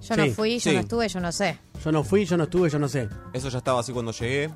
Yo 0.02 0.18
no 0.18 0.24
Sí, 0.26 0.30
fui, 0.32 0.54
yo 0.60 0.70
sí. 0.72 0.74
no 0.76 0.80
estuve, 0.82 1.08
yo 1.08 1.20
no 1.20 1.32
sé. 1.32 1.58
Yo 1.84 1.91
no 1.91 2.04
fui, 2.04 2.26
yo 2.26 2.36
no 2.38 2.43
estuve, 2.43 2.70
yo 2.70 2.80
no 2.80 2.88
sé. 2.89 3.08
Eso 3.34 3.50
ya 3.50 3.58
estaba 3.60 3.80
así 3.80 3.93
cuando 3.93 4.12
llegué. 4.12 4.50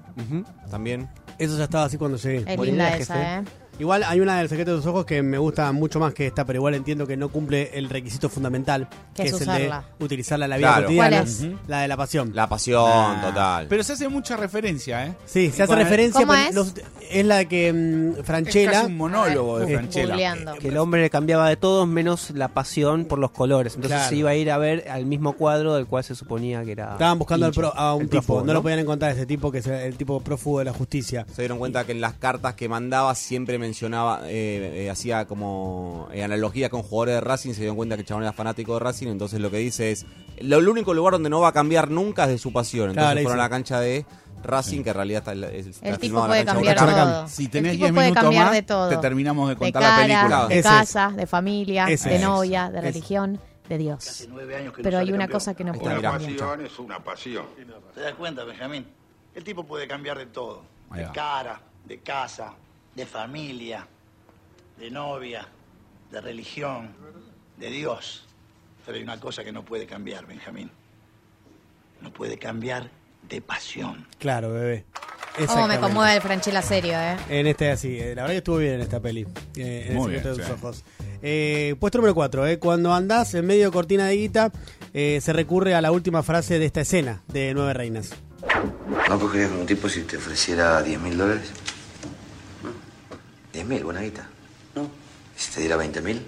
También. 0.69 1.09
Eso 1.37 1.57
ya 1.57 1.63
estaba 1.63 1.85
así 1.85 1.97
cuando 1.97 2.17
llegué. 2.17 2.43
Es 2.51 2.59
linda 2.59 2.95
esa. 2.97 3.39
¿eh? 3.39 3.43
Igual 3.79 4.03
hay 4.03 4.19
una 4.19 4.37
del 4.39 4.49
secreto 4.49 4.71
de 4.71 4.77
tus 4.77 4.85
ojos 4.85 5.05
que 5.05 5.21
me 5.23 5.37
gusta 5.37 5.71
mucho 5.71 5.99
más 5.99 6.13
que 6.13 6.27
esta, 6.27 6.45
pero 6.45 6.57
igual 6.57 6.75
entiendo 6.75 7.07
que 7.07 7.15
no 7.17 7.29
cumple 7.29 7.71
el 7.73 7.89
requisito 7.89 8.29
fundamental, 8.29 8.87
Que 9.15 9.23
es 9.23 9.33
es, 9.33 9.41
el 9.41 9.47
de 9.47 9.71
utilizarla 9.99 10.45
en 10.45 10.49
la 10.51 10.57
vida 10.57 10.67
Claro. 10.67 10.83
cotidiana. 10.87 11.09
¿Cuál 11.17 11.23
es? 11.27 11.45
La 11.67 11.81
de 11.81 11.87
la 11.87 11.97
pasión. 11.97 12.31
La 12.35 12.47
pasión, 12.49 12.83
Ah. 12.93 13.21
total. 13.25 13.67
Pero 13.69 13.83
se 13.83 13.93
hace 13.93 14.07
mucha 14.09 14.35
referencia, 14.37 15.05
¿eh? 15.07 15.13
Sí, 15.25 15.51
se 15.51 15.63
hace 15.63 15.75
referencia, 15.75 16.21
¿Cómo 16.21 16.33
es? 16.33 16.53
los- 16.53 16.73
es 17.09 17.25
la 17.25 17.45
que 17.45 17.69
Es 18.19 18.25
Franchella... 18.25 18.71
casi 18.71 18.85
un 18.87 18.97
monólogo 18.97 19.59
de 19.59 19.73
Franchella. 19.75 20.35
Que 20.59 20.67
el 20.67 20.77
hombre 20.77 21.01
le 21.01 21.09
cambiaba 21.09 21.47
de 21.49 21.55
todos 21.55 21.87
menos 21.87 22.31
la 22.31 22.49
pasión 22.49 23.05
por 23.05 23.17
los 23.19 23.31
colores. 23.31 23.75
Entonces 23.75 23.97
Claro. 23.97 24.09
se 24.09 24.15
iba 24.17 24.29
a 24.31 24.35
ir 24.35 24.51
a 24.51 24.57
ver 24.57 24.89
al 24.89 25.05
mismo 25.05 25.33
cuadro 25.33 25.75
del 25.75 25.85
cual 25.87 26.03
se 26.03 26.15
suponía 26.15 26.63
que 26.65 26.73
era. 26.73 26.91
Estaban 26.93 27.17
buscando 27.17 27.45
al 27.45 27.53
pro- 27.53 27.73
a 27.75 27.95
un 27.95 28.03
el 28.03 28.09
tipo, 28.09 28.43
no, 28.43 28.53
lo 28.53 28.61
podían 28.61 28.79
encontrar 28.79 29.11
ese 29.11 29.25
tipo 29.25 29.51
que 29.51 29.59
es 29.59 29.67
el 29.67 29.95
tipo 29.95 30.19
prófugo 30.19 30.59
de 30.59 30.65
la 30.65 30.73
justicia. 30.73 31.25
Se 31.33 31.41
dieron 31.41 31.57
cuenta 31.59 31.85
que 31.85 31.93
en 31.93 32.01
las 32.01 32.13
cartas 32.13 32.53
que 32.55 32.67
mandaba 32.69 33.15
siempre 33.15 33.57
mencionaba, 33.69 34.21
eh, 34.25 34.83
eh, 34.85 34.89
hacía 34.89 35.25
como 35.25 36.07
eh, 36.11 36.23
analogía 36.23 36.69
con 36.69 36.81
jugadores 36.83 37.15
de 37.15 37.21
Racing, 37.21 37.53
se 37.53 37.61
dieron 37.61 37.75
cuenta 37.77 37.95
que 37.95 38.01
el 38.01 38.07
chabón 38.07 38.23
era 38.23 38.33
fanático 38.33 38.73
de 38.73 38.79
Racing, 38.81 39.07
entonces 39.07 39.39
lo 39.39 39.49
que 39.51 39.57
dice 39.57 39.91
es, 39.91 40.05
lo, 40.41 40.57
el 40.59 40.67
único 40.67 40.93
lugar 40.93 41.13
donde 41.13 41.29
no 41.29 41.39
va 41.41 41.49
a 41.49 41.53
cambiar 41.53 41.89
nunca 41.89 42.23
es 42.25 42.29
de 42.29 42.37
su 42.37 42.51
pasión. 42.51 42.89
Entonces 42.89 43.11
Claro, 43.13 43.21
fueron 43.21 43.37
sí. 43.37 43.39
a 43.39 43.43
la 43.43 43.49
cancha 43.49 43.79
de 43.79 44.05
Racing, 44.43 44.83
que 44.83 44.89
en 44.89 44.95
realidad 44.95 45.19
está, 45.27 45.33
está 45.57 45.89
El 45.89 45.99
tipo 45.99 46.25
puede 46.25 46.45
cambiar 46.45 46.79
de 46.79 46.85
todo. 46.93 47.27
Si 47.27 47.47
tenés 47.49 47.71
tipo 47.73 47.83
10 47.85 47.93
puede 47.93 48.09
minutos 48.11 48.35
más, 48.35 48.51
de 48.51 48.61
todo. 48.63 48.89
te 48.89 48.97
terminamos 48.97 49.49
de 49.49 49.55
De 49.55 49.59
contar 49.59 49.81
cara, 49.81 49.97
la 49.97 50.03
película. 50.03 50.47
de 50.47 50.59
Ese 50.59 50.69
casa, 50.69 51.09
de 51.15 51.27
familia, 51.27 51.85
Ese 51.89 52.09
de 52.09 52.15
es. 52.15 52.21
novia, 52.21 52.69
de 52.71 52.81
religión, 52.81 53.39
de 53.67 53.77
Dios. 53.77 54.07
Hace 54.07 54.27
nueve 54.29 54.55
años 54.55 54.73
que 54.73 54.81
no 54.81 54.83
Pero 54.83 54.97
hay 54.97 55.05
sale 55.05 55.13
una 55.15 55.23
campeón. 55.25 55.35
cosa 55.39 55.53
que 55.55 55.63
no 55.63 55.73
puede 55.73 56.01
cambiar. 56.01 56.31
mirá. 56.57 56.65
es 56.65 56.79
una 56.79 57.03
pasión. 57.03 57.45
¿Te 57.93 58.01
das 58.01 58.13
cuenta, 58.15 58.43
Benjamín? 58.45 58.85
El 59.35 59.43
tipo 59.43 59.63
puede 59.65 59.87
cambiar 59.87 60.17
de 60.17 60.25
todo. 60.27 60.63
De 60.95 61.05
cara, 61.13 61.61
de 61.85 61.99
casa, 61.99 62.53
de 62.95 63.05
familia, 63.05 63.87
de 64.77 64.89
novia, 64.91 65.47
de 66.11 66.21
religión, 66.21 66.89
de 67.57 67.69
Dios. 67.69 68.25
Pero 68.85 68.97
hay 68.97 69.03
una 69.03 69.19
cosa 69.19 69.43
que 69.43 69.51
no 69.51 69.63
puede 69.63 69.85
cambiar, 69.85 70.25
Benjamín. 70.25 70.71
No 72.01 72.11
puede 72.11 72.37
cambiar 72.37 72.89
de 73.27 73.41
pasión. 73.41 74.07
Claro, 74.17 74.51
bebé. 74.53 74.85
Cómo 75.47 75.67
me 75.67 75.79
conmueve 75.79 76.15
el 76.15 76.21
Franchella 76.21 76.61
serio, 76.61 76.93
¿eh? 76.99 77.15
En 77.29 77.47
este 77.47 77.69
así, 77.71 77.97
eh, 77.97 78.13
la 78.15 78.23
verdad 78.23 78.29
que 78.33 78.37
estuvo 78.37 78.57
bien 78.57 78.73
en 78.75 78.81
esta 78.81 78.99
peli. 78.99 79.25
eh, 79.55 79.87
en 79.89 79.95
Muy 79.95 80.05
el 80.15 80.21
bien, 80.21 80.23
de 80.23 80.35
tus 80.37 80.45
sí. 80.45 80.51
ojos. 80.51 80.83
Eh, 81.21 81.75
puesto 81.79 81.97
número 81.99 82.15
4, 82.15 82.47
eh, 82.47 82.59
cuando 82.59 82.93
andás 82.93 83.33
en 83.35 83.45
medio 83.45 83.65
de 83.65 83.71
cortina 83.71 84.07
de 84.07 84.15
guita, 84.17 84.51
eh, 84.93 85.19
se 85.21 85.31
recurre 85.31 85.75
a 85.75 85.81
la 85.81 85.91
última 85.91 86.23
frase 86.23 86.59
de 86.59 86.65
esta 86.65 86.81
escena 86.81 87.21
de 87.27 87.53
Nueve 87.53 87.73
Reinas. 87.73 88.11
¿No 89.07 89.19
cogerías 89.19 89.49
con 89.51 89.59
un 89.59 89.65
tipo 89.65 89.87
si 89.87 90.01
te 90.01 90.17
ofreciera 90.17 90.81
10 90.81 90.99
mil 90.99 91.17
dólares? 91.17 91.51
¿10 93.59 93.65
mil? 93.65 93.83
Buena 93.83 94.01
guita. 94.01 94.25
No. 94.75 94.83
¿Y 94.83 95.39
si 95.39 95.51
te 95.51 95.59
diera 95.59 95.75
20 95.75 96.01
mil? 96.01 96.25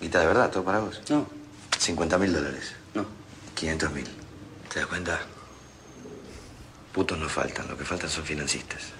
¿Guita 0.00 0.20
de 0.20 0.26
verdad? 0.26 0.50
¿Todo 0.50 0.64
para 0.64 0.78
vos? 0.78 1.02
No. 1.10 1.26
¿50 1.78 2.18
mil 2.18 2.32
dólares? 2.32 2.72
No. 2.94 3.06
500 3.54 3.92
mil. 3.92 4.06
¿Te 4.72 4.80
das 4.80 4.88
cuenta? 4.88 5.20
Putos 6.92 7.18
no 7.18 7.28
faltan, 7.28 7.68
lo 7.68 7.76
que 7.76 7.84
faltan 7.84 8.08
son 8.08 8.24
financistas. 8.24 8.92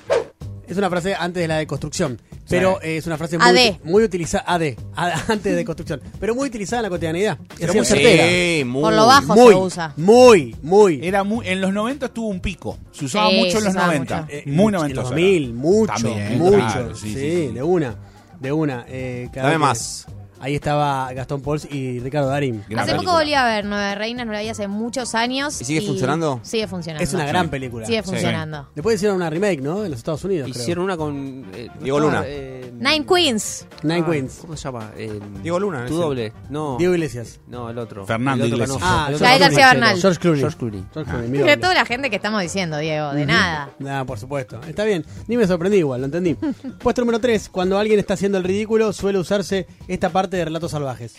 Es 0.70 0.76
una 0.78 0.88
frase 0.88 1.14
antes 1.16 1.40
de 1.42 1.48
la 1.48 1.56
de 1.56 1.66
construcción, 1.66 2.20
pero 2.48 2.80
eh, 2.80 2.96
es 2.98 3.06
una 3.06 3.18
frase 3.18 3.36
muy, 3.38 3.76
muy 3.82 4.04
utilizada. 4.04 4.44
AD, 4.46 4.74
antes 5.28 5.56
de 5.56 5.64
construcción, 5.64 6.00
pero 6.20 6.34
muy 6.34 6.48
utilizada 6.48 6.78
en 6.78 6.82
la 6.84 6.88
cotidianidad. 6.90 7.38
Es 7.50 7.58
Pero 7.58 7.74
muy 7.74 7.84
certera. 7.84 8.24
Sí, 8.28 8.64
muy. 8.64 8.82
Por 8.82 8.92
lo 8.92 9.06
bajo 9.06 9.34
muy, 9.34 9.52
se 9.52 9.58
usa. 9.58 9.92
Muy, 9.96 10.56
muy. 10.62 11.00
Era 11.04 11.24
muy, 11.24 11.48
en 11.48 11.60
los 11.60 11.72
90 11.72 12.08
tuvo 12.10 12.28
un 12.28 12.40
pico. 12.40 12.78
Se 12.92 13.04
usaba 13.06 13.30
Sí, 13.30 13.36
mucho 13.38 13.58
en 13.58 13.64
los 13.64 13.72
usaba 13.74 13.86
90. 13.88 14.22
mucho. 14.22 14.32
Eh, 14.32 14.42
Muy 14.46 14.66
en 14.66 14.72
90. 14.72 14.94
los 15.00 15.10
2000, 15.10 15.54
mucho, 15.54 15.92
También, 15.92 16.38
mucho. 16.38 16.56
claro, 16.56 16.94
sí, 16.94 17.00
sí, 17.08 17.14
sí, 17.14 17.20
sí. 17.48 17.52
de 17.54 17.62
una, 17.64 17.96
de 18.40 18.52
una. 18.52 18.84
Eh, 18.88 19.28
cada 19.34 19.50
Dame 19.50 19.58
vez 19.58 19.58
que- 19.58 19.58
más. 19.58 20.06
Ahí 20.40 20.54
estaba 20.54 21.12
Gastón 21.12 21.42
Pauls 21.42 21.66
y 21.70 22.00
Ricardo 22.00 22.28
Darín. 22.28 22.64
Gran 22.68 22.84
Hace 22.88 22.96
poco 22.96 23.12
volví 23.12 23.34
a 23.34 23.44
ver 23.44 23.64
Nueve 23.66 23.94
Reinas, 23.94 24.26
no 24.26 24.32
la 24.32 24.40
vi 24.40 24.48
hace 24.48 24.68
muchos 24.68 25.14
años. 25.14 25.60
¿Y 25.60 25.64
sigue 25.64 25.82
funcionando? 25.82 26.40
Sigue 26.42 26.66
funcionando. 26.66 27.04
Es 27.04 27.12
una 27.12 27.26
gran 27.26 27.48
película. 27.50 27.84
Sigue 27.86 28.02
Sí. 28.02 28.08
funcionando. 28.10 28.68
Después 28.74 28.96
hicieron 28.96 29.16
una 29.16 29.28
remake, 29.28 29.60
¿no? 29.60 29.84
En 29.84 29.90
los 29.90 29.98
Estados 29.98 30.24
Unidos. 30.24 30.50
creo. 30.50 30.62
Hicieron 30.62 30.84
una 30.84 30.96
con. 30.96 31.44
eh, 31.54 31.68
¿no 31.74 31.82
Diego 31.82 32.00
Luna. 32.00 32.22
eh, 32.26 32.72
Nine 32.78 33.04
Queens. 33.04 33.66
Nine 33.82 34.02
ah, 34.06 34.10
Queens. 34.10 34.38
¿Cómo 34.40 34.56
se 34.56 34.64
llama? 34.64 34.90
Eh, 34.96 35.20
Diego 35.42 35.60
Luna, 35.60 35.84
Tu 35.86 35.92
ese. 35.94 36.02
doble. 36.02 36.32
No. 36.48 36.76
Diego 36.78 36.94
Iglesias. 36.94 37.40
No, 37.46 37.68
el 37.68 37.76
otro. 37.78 38.06
Fernando 38.06 38.44
El 38.46 38.54
otro 38.54 38.64
Iglesias. 38.64 38.82
Ah, 38.90 39.04
El 39.08 39.14
otro 39.16 39.26
Gael 39.26 39.38
ganó. 39.40 39.50
García 39.54 39.72
Bernal. 39.74 40.00
George 40.00 40.20
Clooney. 40.20 40.40
George 40.40 40.56
Clooney. 40.58 40.84
George 40.94 41.10
Clooney, 41.10 41.30
Pero 41.32 41.40
doble. 41.44 41.56
toda 41.58 41.74
la 41.74 41.84
gente 41.84 42.08
que 42.08 42.16
estamos 42.16 42.40
diciendo, 42.40 42.78
Diego, 42.78 43.12
de 43.12 43.26
nada. 43.26 43.70
Nada, 43.78 44.04
por 44.06 44.18
supuesto. 44.18 44.58
Está 44.66 44.84
bien. 44.84 45.04
Ni 45.26 45.36
me 45.36 45.46
sorprendí 45.46 45.76
igual, 45.78 46.00
lo 46.00 46.06
entendí. 46.06 46.34
Puesto 46.82 47.02
número 47.02 47.18
3. 47.20 47.50
Cuando 47.50 47.78
alguien 47.78 47.98
está 47.98 48.14
haciendo 48.14 48.38
el 48.38 48.44
ridículo, 48.44 48.94
suele 48.94 49.18
usarse 49.18 49.66
esta 49.86 50.08
parte 50.08 50.29
de 50.36 50.44
relatos 50.44 50.70
salvajes. 50.70 51.16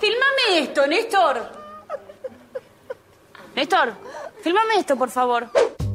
Filmame 0.00 0.58
esto, 0.60 0.86
Néstor. 0.86 1.52
Néstor, 3.54 3.94
filmame 4.42 4.74
esto, 4.78 4.96
por 4.96 5.10
favor. 5.10 5.48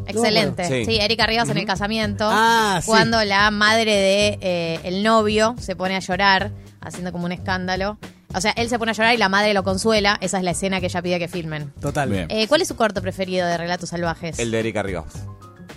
Excelente. 0.08 0.66
Sí. 0.66 0.86
Sí, 0.86 0.98
Erika 1.00 1.26
Rivas 1.28 1.48
en 1.50 1.58
el 1.58 1.66
casamiento. 1.66 2.28
Ah, 2.30 2.80
sí. 2.82 2.88
Cuando 2.88 3.24
la 3.24 3.50
madre 3.52 3.92
de 3.96 4.40
eh, 4.42 4.80
el 4.84 5.04
novio 5.04 5.56
se 5.60 5.76
pone 5.76 5.96
a 5.96 6.00
llorar, 6.00 6.52
haciendo 6.82 7.12
como 7.12 7.26
un 7.26 7.32
escándalo. 7.32 7.98
O 8.34 8.42
sea, 8.42 8.52
él 8.52 8.70
se 8.70 8.80
pone 8.80 8.92
a 8.92 8.94
llorar 8.94 9.14
y 9.14 9.18
la 9.18 9.30
madre 9.30 9.54
lo 9.54 9.64
consuela. 9.64 10.18
Esa 10.22 10.38
es 10.38 10.44
la 10.44 10.52
escena 10.52 10.80
que 10.80 10.88
ella 10.88 11.02
pide 11.02 11.20
que 11.20 11.28
filmen. 11.28 11.72
Total. 11.82 12.10
Bien. 12.10 12.28
Eh, 12.30 12.48
¿Cuál 12.48 12.62
es 12.62 12.68
su 12.68 12.76
corto 12.76 13.02
preferido 13.02 13.46
de 13.48 13.58
Relatos 13.58 13.90
Salvajes? 13.90 14.40
El 14.40 14.52
de 14.52 14.60
Erika 14.60 14.82
Rivas. 14.82 15.06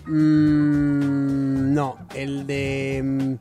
Mm, 0.07 1.75
no, 1.75 1.99
el 2.15 2.47
de. 2.47 3.03
mm, 3.05 3.35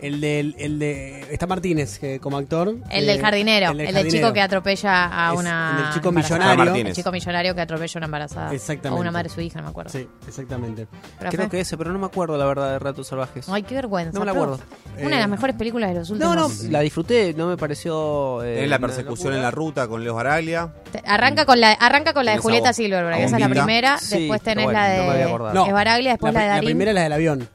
el 0.00 0.20
de, 0.20 0.54
el 0.58 0.78
de. 0.78 1.26
Está 1.30 1.46
Martínez 1.46 2.00
como 2.20 2.38
actor. 2.38 2.76
El 2.90 3.06
del 3.06 3.18
eh, 3.18 3.20
jardinero. 3.20 3.70
El 3.70 3.94
del, 3.94 4.08
chico 4.08 4.32
que 4.32 4.40
atropella 4.40 5.06
a 5.06 5.32
una. 5.32 5.76
El 5.76 5.84
del 5.84 5.94
chico 5.94 6.12
millonario. 6.12 6.72
Ah, 6.72 6.78
el 6.78 6.92
chico 6.92 7.10
millonario 7.10 7.54
que 7.54 7.60
atropella 7.60 7.92
a 7.94 7.98
una 7.98 8.06
embarazada. 8.06 8.54
Exactamente. 8.54 8.96
O 8.96 9.00
una 9.00 9.10
madre 9.10 9.28
su 9.28 9.40
hija, 9.40 9.58
no 9.58 9.64
me 9.64 9.70
acuerdo. 9.70 9.90
Sí, 9.90 10.08
exactamente. 10.26 10.86
Creo 11.30 11.48
que 11.48 11.60
ese, 11.60 11.76
pero 11.76 11.92
no 11.92 11.98
me 11.98 12.06
acuerdo 12.06 12.38
la 12.38 12.44
verdad 12.44 12.72
de 12.72 12.78
Ratos 12.78 13.08
Salvajes. 13.08 13.48
Ay, 13.48 13.64
qué 13.64 13.74
vergüenza. 13.74 14.12
No 14.12 14.20
me 14.20 14.26
la 14.26 14.32
acuerdo. 14.32 14.60
Una 14.98 15.10
de 15.10 15.16
las 15.16 15.24
eh, 15.24 15.28
mejores 15.28 15.56
películas 15.56 15.90
de 15.92 15.98
los 15.98 16.10
últimos. 16.10 16.36
No, 16.36 16.48
no, 16.48 16.70
la 16.70 16.80
disfruté, 16.80 17.34
no 17.34 17.48
me 17.48 17.56
pareció. 17.56 18.42
Eh, 18.44 18.64
en 18.64 18.70
la 18.70 18.78
persecución 18.78 19.34
en 19.34 19.42
la 19.42 19.50
ruta 19.50 19.88
con 19.88 20.02
Leo 20.04 20.14
Baraglia. 20.14 20.72
Arranca 21.04 21.44
con 21.44 21.60
la, 21.60 21.72
arranca 21.72 22.12
con 22.12 22.24
la 22.24 22.32
de 22.32 22.38
Julieta 22.38 22.72
Silverberg, 22.72 23.20
esa 23.20 23.36
es 23.36 23.40
la 23.40 23.48
primera. 23.48 23.98
Después 24.08 24.42
tenés 24.42 24.70
la 24.70 24.88
de. 24.88 24.98
No, 24.98 25.12
me 25.12 25.26
voy 25.26 25.50
a 25.50 25.52
no, 25.52 25.66
es 25.66 25.72
Baraglia, 25.72 26.10
después 26.12 26.34
la, 26.34 26.40
de 26.40 26.46
Darín. 26.46 26.64
La 26.64 26.68
primera 26.68 26.90
es 26.90 26.94
la 26.94 27.02
del 27.02 27.12
avión. 27.12 27.48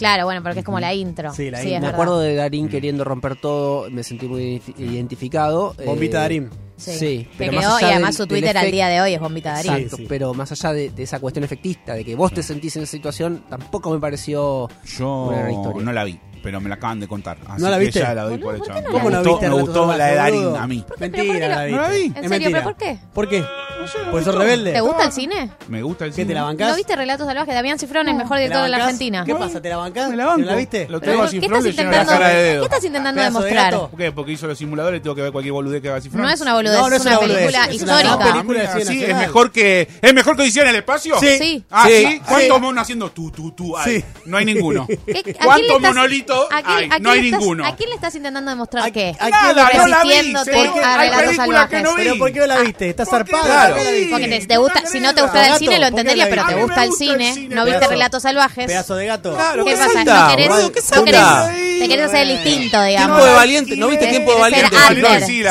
Claro, 0.00 0.24
bueno, 0.24 0.42
porque 0.42 0.60
es 0.60 0.64
como 0.64 0.80
la 0.80 0.94
intro. 0.94 1.32
Sí, 1.34 1.50
la 1.50 1.62
intro. 1.62 1.80
Me 1.80 1.88
acuerdo 1.88 2.20
de 2.20 2.34
Darín 2.34 2.68
queriendo 2.68 3.04
romper 3.04 3.36
todo, 3.36 3.90
me 3.90 4.02
sentí 4.02 4.26
muy 4.26 4.62
identificado. 4.78 5.74
Eh, 5.78 5.84
Bombita 5.84 6.20
Darín. 6.20 6.48
Sí, 6.78 7.28
pero 7.36 7.50
quedó, 7.50 7.60
más 7.60 7.76
allá 7.76 7.88
y 7.88 7.92
además 7.92 8.16
su 8.16 8.26
Twitter 8.26 8.56
al 8.56 8.70
día 8.70 8.88
de 8.88 9.02
hoy 9.02 9.12
es 9.12 9.20
Bombita 9.20 9.52
Darín. 9.52 9.72
Exacto, 9.74 9.98
pero 10.08 10.32
más 10.32 10.50
allá 10.52 10.72
de, 10.72 10.90
esa 10.96 11.20
cuestión 11.20 11.44
efectista, 11.44 11.92
de 11.92 12.02
que 12.02 12.14
vos 12.14 12.32
te 12.32 12.42
sentís 12.42 12.74
en 12.76 12.84
esa 12.84 12.92
situación, 12.92 13.44
tampoco 13.50 13.90
me 13.90 14.00
pareció 14.00 14.68
Yo 14.86 15.26
una 15.26 15.52
historia. 15.52 15.82
no 15.84 15.92
la 15.92 16.04
vi 16.04 16.18
pero 16.42 16.60
me 16.60 16.68
la 16.68 16.76
acaban 16.76 17.00
de 17.00 17.08
contar. 17.08 17.38
¿No 17.58 17.70
la 17.70 17.78
viste? 17.78 18.00
Que 18.00 18.14
la 18.14 18.24
me 18.24 18.36
gustó, 18.36 18.50
viste? 19.22 19.48
Me 19.48 19.54
gustó 19.54 19.96
la 19.96 20.06
de 20.06 20.14
Darín 20.14 20.56
a 20.56 20.66
mí. 20.66 20.84
Mentira, 20.98 21.48
la 21.48 21.66
¿No 21.68 21.82
la 21.82 21.88
vi? 21.88 22.12
¿En 22.14 22.28
serio? 22.28 22.48
¿Pero 22.52 22.64
por 22.64 22.76
qué? 22.76 22.98
¿Por 23.12 23.28
qué? 23.28 23.44
Pues 24.10 24.24
sos 24.24 24.34
rebelde. 24.34 24.72
¿Te 24.72 24.80
gusta 24.80 25.04
el 25.04 25.12
cine? 25.12 25.50
Me 25.68 25.82
gusta 25.82 26.04
el 26.04 26.12
cine. 26.12 26.24
¿Qué 26.24 26.28
te 26.28 26.34
la 26.34 26.42
bancás? 26.42 26.70
¿No 26.70 26.76
viste 26.76 26.96
Relatos 26.96 27.26
Salvajes? 27.26 27.54
Damián 27.54 27.78
Cifrón, 27.78 28.08
el 28.08 28.16
mejor 28.16 28.38
director 28.38 28.62
de 28.62 28.68
la 28.68 28.76
Argentina. 28.76 29.24
¿Qué 29.24 29.34
pasa? 29.34 29.60
¿Te 29.60 29.68
la 29.68 29.76
bancás? 29.78 30.10
¿Me 30.10 30.16
la 30.16 30.26
banco? 30.26 30.42
¿La 30.42 30.54
viste? 30.56 30.86
Lo 30.88 31.00
tengo 31.00 31.22
a 31.22 31.28
Cifrón 31.28 31.62
le 31.62 31.72
la 31.72 32.06
cara 32.06 32.30
¿Qué 32.30 32.60
estás 32.62 32.84
intentando 32.84 33.22
demostrar? 33.22 33.78
¿Por 33.90 33.96
qué? 33.96 34.12
Porque 34.12 34.32
hizo 34.32 34.46
los 34.46 34.58
simuladores, 34.58 35.02
tengo 35.02 35.14
que 35.14 35.22
ver 35.22 35.32
cualquier 35.32 35.52
boludez 35.52 35.80
que 35.82 35.88
haga 35.88 36.00
Cifrón. 36.00 36.22
No 36.22 36.30
es 36.30 36.40
una 36.40 36.54
boludez, 36.54 36.80
es 36.92 37.06
una 37.06 37.18
película 37.18 37.72
histórica. 37.72 38.18
Ah, 38.20 38.80
sí, 38.84 39.04
es 39.04 39.16
mejor 39.16 39.50
que 39.52 39.88
¿Es 40.00 40.14
mejor 40.14 40.36
que 40.36 40.42
Odisea 40.42 40.62
en 40.64 40.68
el 40.70 40.76
espacio? 40.76 41.18
Sí. 41.20 41.64
Sí. 41.86 42.20
¿Cuántos 42.26 42.60
monos 42.60 42.82
haciendo 42.82 43.10
tú, 43.10 43.30
tú, 43.30 43.52
tú? 43.52 43.74
No 44.26 44.36
hay 44.36 44.44
ninguno. 44.44 44.86
¿Cuántos 45.42 45.80
monolitos? 45.80 46.29
¿A 46.50 46.98
no 46.98 47.10
hay 47.10 47.26
estás- 47.26 47.40
ninguno. 47.40 47.66
¿A 47.66 47.76
quién 47.76 47.88
le 47.88 47.94
estás 47.96 48.14
intentando 48.14 48.50
demostrar 48.50 48.90
qué? 48.92 49.14
a- 49.18 49.26
que 51.68 51.82
no 51.82 52.18
¿por 52.18 52.32
qué 52.32 52.40
no 52.40 52.46
la 52.46 52.54
ah, 52.56 52.60
viste? 52.60 52.88
Está 52.90 53.06
zarpada. 53.06 53.74
Porque 54.10 54.44
te, 54.46 54.56
gusta, 54.56 54.86
si 54.86 55.00
no 55.00 55.14
te 55.14 55.22
gusta 55.22 55.46
el 55.46 55.58
cine 55.58 55.78
lo 55.78 55.86
entendería, 55.86 56.26
pero 56.28 56.46
te 56.46 56.54
gusta 56.54 56.84
el 56.84 56.92
cine, 56.92 57.48
no 57.50 57.64
viste 57.64 57.86
relatos 57.86 58.22
salvajes. 58.22 58.66
Pedazo 58.66 58.96
de 58.96 59.06
gato. 59.06 59.36
¿Qué 59.64 59.76
pasa? 59.76 60.04
¿Qué 60.04 61.80
te 61.80 61.88
querés 61.88 62.06
hacer 62.06 62.22
el 62.22 62.30
instinto, 62.32 62.82
digamos. 62.82 63.16
Tiempo 63.16 63.24
de 63.24 63.34
valiente. 63.34 63.76
¿No 63.76 63.88
viste 63.88 64.06
tiempo 64.08 64.34
de 64.34 64.40
valiente? 64.40 64.76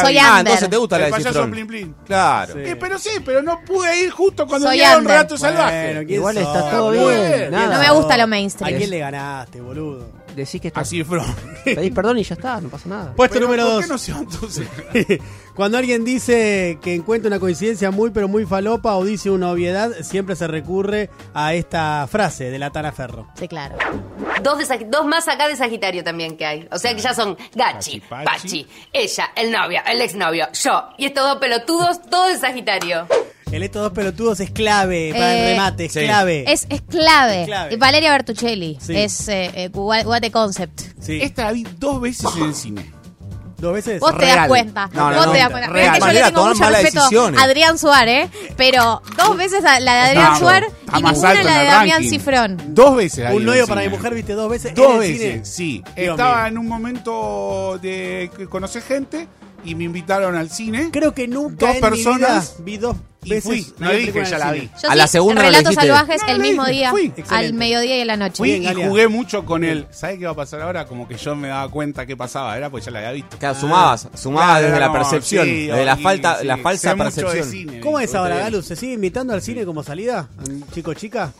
Soy. 0.01 0.17
Ah, 0.19 0.39
entonces 0.39 0.69
te 0.69 0.77
gusta 0.77 0.99
la 0.99 1.07
El 1.07 1.93
Claro. 2.05 2.59
Eh, 2.59 2.75
pero 2.80 2.99
sí, 2.99 3.09
pero 3.25 3.41
no 3.41 3.61
pude 3.61 4.01
ir 4.01 4.11
justo 4.11 4.45
cuando 4.47 4.67
Soy 4.67 4.77
llegaron 4.77 4.99
Ander. 4.99 5.11
Relatos 5.11 5.39
Salvajes. 5.39 6.09
Igual 6.09 6.38
está 6.38 6.69
todo 6.71 6.91
bien. 6.91 7.51
No 7.51 7.80
me 7.80 7.91
gusta 7.91 8.17
lo 8.17 8.27
mainstream. 8.27 8.77
quién 8.77 8.89
le 8.89 8.99
ganaste, 8.99 9.61
boludo? 9.61 10.18
decís 10.36 10.61
que 10.61 10.69
está. 10.69 10.82
Así, 10.82 11.03
From. 11.03 11.25
Pedís 11.63 11.93
perdón 11.93 12.17
y 12.17 12.23
ya 12.23 12.36
está, 12.36 12.61
no 12.61 12.69
pasa 12.69 12.89
nada. 12.89 13.13
Puesto 13.15 13.39
número 13.39 13.65
dos. 13.65 13.86
Cuando 15.55 15.77
alguien 15.77 16.05
dice 16.05 16.80
que 16.82 16.95
encuentra 16.95 17.27
una 17.27 17.39
coincidencia 17.39 17.91
muy 17.91 18.11
pero 18.11 18.30
muy 18.30 18.45
falopa 18.45 18.95
o 18.95 19.03
dice 19.03 19.30
una 19.30 19.51
obviedad, 19.51 19.91
siempre 20.03 20.36
se 20.36 20.47
recurre 20.47 21.09
a 21.34 21.53
esta 21.53 22.07
frase 22.09 22.49
de 22.49 22.59
la 22.59 22.69
Tara 22.69 22.91
Ferro. 22.93 23.27
Sí, 23.36 23.47
claro. 23.47 23.75
Dos, 24.41 25.05
más 25.05 25.27
acá 25.27 25.47
de 25.47 25.57
Sagitario 25.57 26.03
también 26.03 26.38
que 26.38 26.45
hay. 26.45 26.67
O 26.71 26.77
sea 26.77 26.95
que 26.95 27.01
ya 27.01 27.13
son 27.13 27.38
Gachi, 27.55 27.99
Pachi, 27.99 28.25
Pachi, 28.25 28.67
ella, 28.93 29.32
el 29.36 29.51
novio, 29.51 29.82
el 29.86 30.01
exnovio, 30.01 30.47
yo. 30.53 30.89
Y 30.97 31.05
estos 31.05 31.27
dos 31.27 31.39
pelotudos, 31.39 32.01
todos 32.09 32.32
de 32.32 32.38
Sagitario. 32.38 33.07
El 33.52 33.64
estos 33.64 33.82
dos 33.82 33.93
pelotudos 33.93 34.39
es 34.41 34.52
clave 34.52 35.10
para 35.12 35.34
el 35.34 35.39
eh, 35.39 35.52
remate, 35.52 35.86
es, 35.86 35.93
clave. 35.93 36.52
Es, 36.52 36.68
es 36.70 36.82
clave. 36.82 37.47
Valeria 37.78 38.12
Bertuccelli 38.12 38.78
es 38.88 39.28
eh, 39.28 39.52
eh 39.56 39.70
What 39.74 40.24
a 40.24 40.30
Concept. 40.30 40.82
Sí. 41.02 41.20
Esta 41.22 41.45
la 41.45 41.52
vi 41.54 41.66
dos 41.78 42.00
veces 42.00 42.30
en 42.38 42.43
el 42.43 42.54
cine. 42.54 42.91
Dos 43.58 43.74
veces. 43.74 44.00
Vos 44.00 44.12
te 44.12 44.20
Real. 44.20 44.38
das 44.38 44.47
cuenta. 44.47 44.89
No, 44.93 45.10
no, 45.10 45.18
vos 45.18 45.26
no, 45.26 45.32
te 45.32 45.38
das 45.39 45.50
cuenta. 45.50 45.70
Real. 45.70 45.95
Es 45.95 46.04
que 46.04 46.08
yo 46.08 46.14
le 46.14 46.24
tengo 46.24 46.47
mucho 46.47 46.70
respeto 46.70 47.02
a 47.02 47.43
Adrián 47.43 47.78
Suárez, 47.78 48.30
pero 48.56 49.02
dos 49.18 49.36
veces 49.36 49.64
la 49.64 49.80
de 49.80 49.89
Adrián 49.89 50.39
Suárez 50.39 50.72
y 50.97 51.02
ninguna 51.02 51.43
la 51.43 51.60
de 51.60 51.66
Damián 51.66 52.04
Cifrón. 52.04 52.58
Dos 52.68 52.95
veces. 52.95 53.34
Un 53.34 53.45
novio 53.45 53.68
para 53.68 53.82
mi 53.82 53.89
mujer, 53.89 54.14
viste, 54.14 54.34
dos 54.34 54.50
veces. 54.50 54.76
Dos 54.76 55.00
veces, 55.00 55.47
sí. 55.47 55.84
Estaba 55.95 56.47
en 56.47 56.58
un 56.58 56.68
momento 56.68 57.80
de 57.82 58.30
conocer 58.50 58.84
gente 58.84 59.28
y 59.64 59.76
me 59.76 59.86
invitaron 59.86 60.36
al 60.36 60.49
cine. 60.49 60.89
Creo 60.91 61.14
que 61.14 61.28
nunca 61.28 61.68
dos 61.68 61.78
personas 61.78 62.55
vi 62.60 62.78
dos 62.78 62.97
veces. 63.22 63.45
Y 63.45 63.64
fui, 63.64 63.74
no 63.80 63.91
dije, 63.91 64.26
ya 64.26 64.38
la 64.38 64.51
vi. 64.51 64.70
Yo 64.82 64.89
a 64.89 64.95
la 64.95 65.07
segunda 65.07 65.41
no 65.41 65.49
Relatos 65.49 65.76
salvajes 65.76 66.22
el 66.28 66.39
mismo 66.39 66.66
día, 66.66 66.93
al 67.30 67.53
mediodía 67.53 67.97
y 67.97 68.01
a 68.01 68.05
la 68.05 68.18
noche. 68.18 68.47
Y 68.47 68.74
jugué 68.74 69.07
mucho 69.07 69.45
con 69.45 69.64
él. 69.64 69.88
¿Sabes 69.91 70.20
qué 70.20 70.26
va 70.26 70.32
a 70.32 70.36
pasar 70.36 70.62
ahora? 70.62 70.86
Como 70.86 71.07
que 71.07 71.16
yo 71.16 71.36
me 71.36 71.49
daba 71.49 71.70
cuenta 71.70 72.05
qué 72.05 72.16
pasaba, 72.16 72.57
era 72.57 72.70
pues 72.70 72.86
ya 72.86 72.91
la 72.91 72.99
había 72.99 73.12
visto. 73.12 73.38
Claro, 73.38 73.60
sumabas, 73.60 74.05
ah, 74.05 74.18
sumabas 74.18 74.62
desde 74.62 74.80
la 74.80 74.91
percepción, 74.91 75.45
sí, 75.45 75.68
desde 75.68 75.86
la 75.86 75.97
falta, 75.97 76.43
la 76.43 76.57
falsa 76.57 76.95
percepción. 76.95 77.49
Cine, 77.49 77.80
¿Cómo 77.80 77.99
es 77.99 78.14
ahora, 78.16 78.38
Galus? 78.38 78.66
¿Se 78.66 78.76
sigue 78.76 78.93
invitando 78.93 79.34
al 79.34 79.41
cine 79.41 79.66
como 79.66 79.84
salida? 79.84 80.28
¿Chico, 80.74 80.93
chica? 80.93 81.34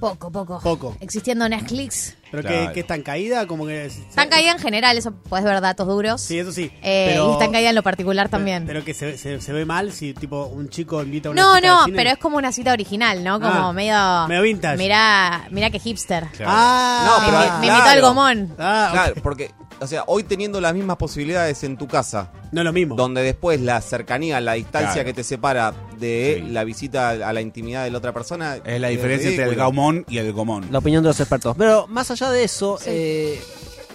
Poco, 0.00 0.32
poco. 0.32 0.60
Poco. 0.60 0.96
Existiendo 1.00 1.48
Netflix. 1.48 2.16
¿Pero 2.32 2.48
claro. 2.48 2.72
que, 2.72 2.80
es 2.80 2.86
tan 2.86 3.02
caída? 3.02 3.46
Como 3.46 3.66
que, 3.66 3.92
tan 4.14 4.30
caída 4.30 4.52
en 4.52 4.58
general, 4.58 4.96
eso 4.96 5.12
puedes 5.12 5.44
ver 5.44 5.60
datos 5.60 5.86
duros. 5.86 6.18
Sí, 6.18 6.38
eso 6.38 6.50
sí. 6.50 6.72
Eh, 6.82 7.20
y 7.20 7.38
tan 7.38 7.52
caída 7.52 7.68
en 7.68 7.74
lo 7.74 7.82
particular 7.82 8.30
también. 8.30 8.64
Pero, 8.66 8.82
que 8.82 8.94
se, 8.94 9.52
ve 9.52 9.64
mal 9.66 9.92
si 9.92 10.14
tipo 10.14 10.46
un 10.46 10.70
chico 10.70 11.02
invita 11.02 11.28
a 11.28 11.32
una 11.32 11.42
No, 11.42 11.54
cita 11.56 11.68
no, 11.68 11.78
de 11.80 11.84
cine. 11.84 11.96
pero 11.98 12.10
es 12.10 12.16
como 12.16 12.38
una 12.38 12.50
cita 12.50 12.72
original, 12.72 13.22
¿no? 13.22 13.38
Como 13.38 13.68
ah, 13.68 13.72
medio... 13.74 14.28
Medio 14.28 14.42
vintage. 14.42 14.78
Mirá, 14.78 15.46
mirá 15.50 15.68
que 15.68 15.78
hipster. 15.78 16.24
Ah, 16.44 17.04
no, 17.06 17.30
me, 17.30 17.36
ah, 17.36 17.40
claro. 17.40 17.64
invitó 17.66 17.90
al 17.90 18.00
gomón. 18.00 18.54
Ah. 18.58 18.88
Claro, 18.92 19.14
porque, 19.22 19.50
o 19.80 19.86
sea, 19.86 20.04
hoy 20.06 20.24
teniendo 20.24 20.58
las 20.58 20.72
mismas 20.72 20.96
posibilidades 20.96 21.62
en 21.64 21.76
tu 21.76 21.86
casa. 21.86 22.30
No 22.50 22.62
es 22.62 22.64
lo 22.64 22.72
mismo. 22.72 22.96
Donde 22.96 23.22
después 23.22 23.60
la 23.60 23.78
cercanía, 23.82 24.40
la 24.40 24.54
distancia 24.54 25.04
que 25.04 25.12
te 25.12 25.22
separa 25.22 25.74
de 26.02 26.44
la 26.50 26.64
visita 26.64 27.10
a 27.10 27.32
la 27.32 27.40
intimidad 27.40 27.84
de 27.84 27.90
la 27.90 27.98
otra 27.98 28.12
persona. 28.12 28.56
Es 28.56 28.80
la 28.80 28.88
eh, 28.88 28.92
diferencia 28.92 29.30
entre 29.30 29.44
el 29.44 29.54
gaumón 29.54 30.04
y 30.08 30.18
el 30.18 30.32
gomón. 30.32 30.66
La 30.70 30.80
opinión 30.80 31.02
de 31.02 31.08
los 31.08 31.20
expertos. 31.20 31.56
Pero 31.56 31.86
más 31.86 32.10
allá 32.10 32.30
de 32.30 32.44
eso, 32.44 32.78
eh, 32.84 33.40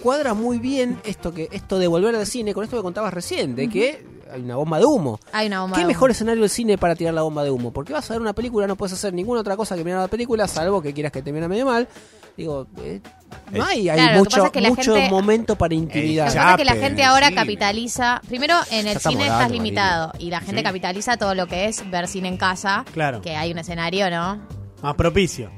cuadra 0.02 0.34
muy 0.34 0.58
bien 0.58 1.00
esto 1.04 1.32
que 1.32 1.48
esto 1.52 1.78
de 1.78 1.86
volver 1.86 2.16
al 2.16 2.26
cine 2.26 2.54
con 2.54 2.64
esto 2.64 2.76
que 2.76 2.82
contabas 2.82 3.14
recién, 3.14 3.54
de 3.54 3.68
que 3.68 4.17
hay 4.32 4.42
una 4.42 4.56
bomba 4.56 4.78
de 4.78 4.84
humo. 4.84 5.20
Hay 5.32 5.46
una 5.46 5.62
bomba 5.62 5.76
¿Qué 5.78 5.84
mejor 5.84 6.10
escenario 6.10 6.42
del 6.42 6.50
cine 6.50 6.78
para 6.78 6.94
tirar 6.94 7.14
la 7.14 7.22
bomba 7.22 7.44
de 7.44 7.50
humo? 7.50 7.72
Porque 7.72 7.92
vas 7.92 8.10
a 8.10 8.14
ver 8.14 8.20
una 8.20 8.32
película, 8.32 8.66
no 8.66 8.76
puedes 8.76 8.92
hacer 8.92 9.12
ninguna 9.12 9.40
otra 9.40 9.56
cosa 9.56 9.76
que 9.76 9.84
mirar 9.84 10.00
la 10.00 10.08
película, 10.08 10.46
salvo 10.48 10.82
que 10.82 10.92
quieras 10.92 11.12
que 11.12 11.22
termine 11.22 11.48
medio 11.48 11.66
mal. 11.66 11.88
Digo, 12.36 12.68
eh, 12.84 13.00
no 13.50 13.64
hay, 13.64 13.82
claro, 13.84 14.18
mucho, 14.20 14.52
mucho 14.68 14.96
momento 15.10 15.56
para 15.56 15.74
eh, 15.74 15.78
intimidad. 15.78 16.26
Lo 16.26 16.32
que 16.32 16.38
pasa 16.38 16.50
es 16.52 16.56
que 16.56 16.64
la 16.64 16.76
gente 16.76 17.02
ahora 17.02 17.32
capitaliza. 17.32 18.22
Primero, 18.28 18.54
en 18.70 18.86
el 18.86 18.98
cine 18.98 19.24
estás 19.24 19.50
limitado 19.50 20.12
y 20.20 20.30
la 20.30 20.40
gente 20.40 20.62
capitaliza 20.62 21.16
todo 21.16 21.34
lo 21.34 21.48
que 21.48 21.66
es 21.66 21.88
ver 21.90 22.06
cine 22.06 22.28
en 22.28 22.36
casa. 22.36 22.84
Claro. 22.92 23.20
Que 23.22 23.34
hay 23.34 23.50
un 23.50 23.58
escenario, 23.58 24.08
¿no? 24.08 24.40
Más 24.82 24.94
propicio. 24.94 25.50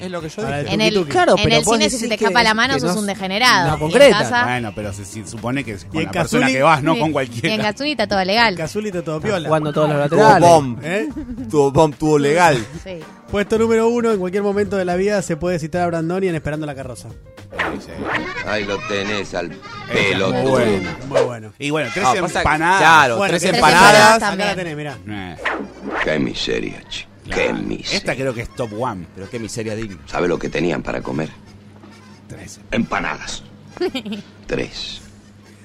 Es 0.00 0.10
lo 0.10 0.20
que 0.20 0.28
yo 0.28 0.44
dije. 0.44 0.74
En 0.74 0.80
el, 0.80 1.06
claro, 1.06 1.34
en 1.36 1.44
pero 1.44 1.56
el 1.56 1.64
cine, 1.64 1.90
si 1.90 1.98
se 1.98 2.08
te 2.08 2.14
escapa 2.14 2.42
la 2.42 2.54
mano, 2.54 2.78
sos 2.78 2.94
no, 2.94 3.00
un 3.00 3.06
degenerado. 3.06 3.70
No, 3.70 3.78
concreta. 3.78 4.18
Casa... 4.18 4.44
Bueno, 4.44 4.72
pero 4.74 4.92
se, 4.92 5.04
supone 5.26 5.64
que 5.64 5.72
es 5.72 5.84
con 5.84 6.02
la 6.02 6.10
Cazuli, 6.10 6.42
persona 6.42 6.46
que 6.48 6.62
vas, 6.62 6.82
no 6.82 6.98
con 6.98 7.12
cualquiera. 7.12 7.48
Y 7.48 7.52
en 7.52 7.62
Gazuli 7.62 7.90
está 7.92 8.06
todo 8.06 8.24
legal. 8.24 8.54
En 8.54 8.58
Gazuli 8.58 8.88
está 8.88 9.02
todo 9.02 9.20
piola. 9.20 9.48
Jugando 9.48 9.72
todos 9.72 9.88
los 9.88 9.98
laterales. 9.98 10.38
Tuvo 10.38 10.48
bomb. 10.48 10.78
¿Eh? 10.84 11.08
Tuvo 11.50 11.70
bomb, 11.70 11.94
tuvo 11.96 12.18
legal. 12.18 12.64
Sí. 12.84 12.98
Puesto 13.30 13.58
número 13.58 13.88
uno, 13.88 14.12
en 14.12 14.18
cualquier 14.18 14.42
momento 14.42 14.76
de 14.76 14.84
la 14.84 14.96
vida 14.96 15.20
se 15.22 15.36
puede 15.36 15.58
citar 15.58 15.82
a 15.82 15.86
Brandoni 15.86 16.28
en 16.28 16.34
Esperando 16.34 16.66
la 16.66 16.74
Carroza. 16.74 17.08
Ahí 18.46 18.64
lo 18.64 18.78
tenés 18.88 19.34
al 19.34 19.50
pelo. 19.92 20.30
Muy 20.32 20.50
bueno. 20.50 20.90
Muy 21.08 21.20
bueno. 21.22 21.52
Y 21.58 21.70
bueno, 21.70 21.90
tres 21.92 22.06
ah, 22.06 22.16
empanadas. 22.16 22.78
Claro, 22.78 23.16
bueno, 23.16 23.30
tres, 23.32 23.42
tres 23.42 23.54
empanadas. 23.54 24.14
empanadas 24.14 24.22
Acá 24.22 24.44
la 24.44 24.54
tenés, 24.54 24.76
mirá. 24.76 24.96
Eh. 25.08 25.36
Qué 26.04 26.18
miseria, 26.18 26.82
chico. 26.88 27.15
Qué 27.34 27.52
miseria. 27.52 27.98
Esta 27.98 28.14
creo 28.14 28.34
que 28.34 28.42
es 28.42 28.54
top 28.54 28.70
one, 28.78 29.06
pero 29.14 29.28
qué 29.28 29.38
miseria 29.38 29.74
digna. 29.74 29.98
¿Sabe 30.06 30.28
lo 30.28 30.38
que 30.38 30.48
tenían 30.48 30.82
para 30.82 31.02
comer? 31.02 31.30
Tres. 32.28 32.60
Empanadas. 32.70 33.42
Tres. 34.46 35.02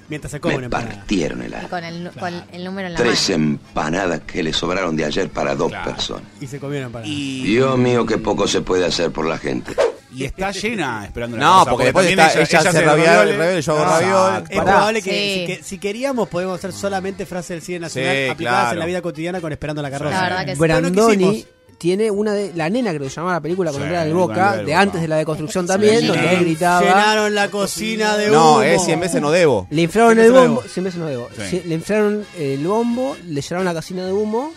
Mientras 0.10 0.32
se 0.32 0.42
come 0.42 0.58
Me 0.58 0.70
partieron 0.70 1.42
el 1.42 1.54
alma. 1.54 1.70
Con 1.70 1.84
el, 1.86 2.64
número 2.66 2.88
en 2.88 2.94
la 2.94 3.00
Tres 3.00 3.30
empanadas 3.30 4.20
que 4.22 4.44
le 4.44 4.52
sobraron 4.52 4.96
de 4.98 5.06
ayer 5.06 5.30
para 5.30 5.56
dos 5.56 5.72
personas. 5.72 6.28
Y 6.42 6.48
se 6.48 6.60
comieron 6.60 6.92
para. 6.92 7.08
Y 7.08 7.44
Dios 7.44 7.78
mío, 7.78 8.06
qué 8.06 8.18
poco 8.18 8.46
se 8.46 8.60
puede 8.62 8.86
hacer 8.86 9.12
por 9.12 9.26
la 9.26 9.38
gente. 9.38 9.74
Y 10.14 10.26
está 10.26 10.52
llena 10.52 11.06
esperando 11.06 11.38
la 11.38 11.44
No, 11.44 11.60
cosa, 11.60 11.70
porque 11.72 11.84
después 11.86 12.06
está- 12.08 12.34
ella 12.42 12.60
hace 12.60 12.82
ravioli, 12.82 13.32
ravioli, 13.34 13.62
yo 13.62 13.72
hago 13.78 13.86
ravioli. 13.86 14.44
Es 14.50 14.58
Pará. 14.58 14.72
probable 14.72 15.02
que, 15.02 15.12
Sí. 15.12 15.40
si, 15.40 15.46
que 15.58 15.64
si 15.64 15.78
queríamos 15.78 16.28
podemos 16.30 16.58
hacer 16.60 16.74
solamente 16.74 17.26
frases 17.26 17.50
del 17.50 17.62
cine 17.62 17.80
nacional 17.80 18.16
Sí, 18.16 18.30
aplicadas 18.30 18.60
claro. 18.60 18.74
en 18.74 18.80
la 18.80 18.86
vida 18.86 19.02
cotidiana 19.02 19.40
con 19.42 19.52
Esperando 19.52 19.82
la 19.82 19.90
carroza. 19.90 20.16
La 20.16 20.22
verdad 20.24 20.46
que 20.46 20.52
sí. 20.56 20.58
Pero 20.60 20.74
no 20.82 20.82
Brandoni 20.92 21.46
tiene 21.78 22.12
una 22.12 22.34
de 22.34 22.52
la 22.54 22.70
nena 22.70 22.92
que 22.92 23.00
lo 23.00 23.08
llamaba 23.08 23.34
la 23.36 23.42
película 23.42 23.72
con 23.72 23.82
Sí, 23.82 23.88
con 23.88 24.14
Boca, 24.14 24.58
de 24.58 24.64
Boca. 24.66 24.80
antes 24.82 25.02
de 25.02 25.08
la 25.08 25.16
deconstrucción 25.16 25.66
también, 25.66 26.06
donde 26.06 26.34
él 26.34 26.40
gritaba. 26.42 26.82
Llenaron 26.82 27.34
la 27.34 27.48
cocina 27.50 28.18
de 28.18 28.30
humo. 28.30 28.40
No, 28.58 28.62
es 28.62 28.84
100 28.86 29.00
veces 29.00 29.20
no 29.22 29.32
debo. 29.32 29.66
Le 29.72 29.82
inflaron 29.84 30.14
100 30.14 30.26
el 30.28 30.32
bombo, 30.32 30.62
debo. 30.62 30.70
100 30.74 30.84
veces 30.84 31.00
no 31.00 31.06
debo. 31.08 31.30
Sí. 31.50 31.64
Le 31.66 31.74
inflaron 31.76 32.26
el 32.38 32.68
bombo, 32.68 33.18
le 33.26 33.42
llenaron 33.42 33.66
la 33.66 33.74
cocina 33.74 34.06
de 34.06 34.12
humo 34.14 34.54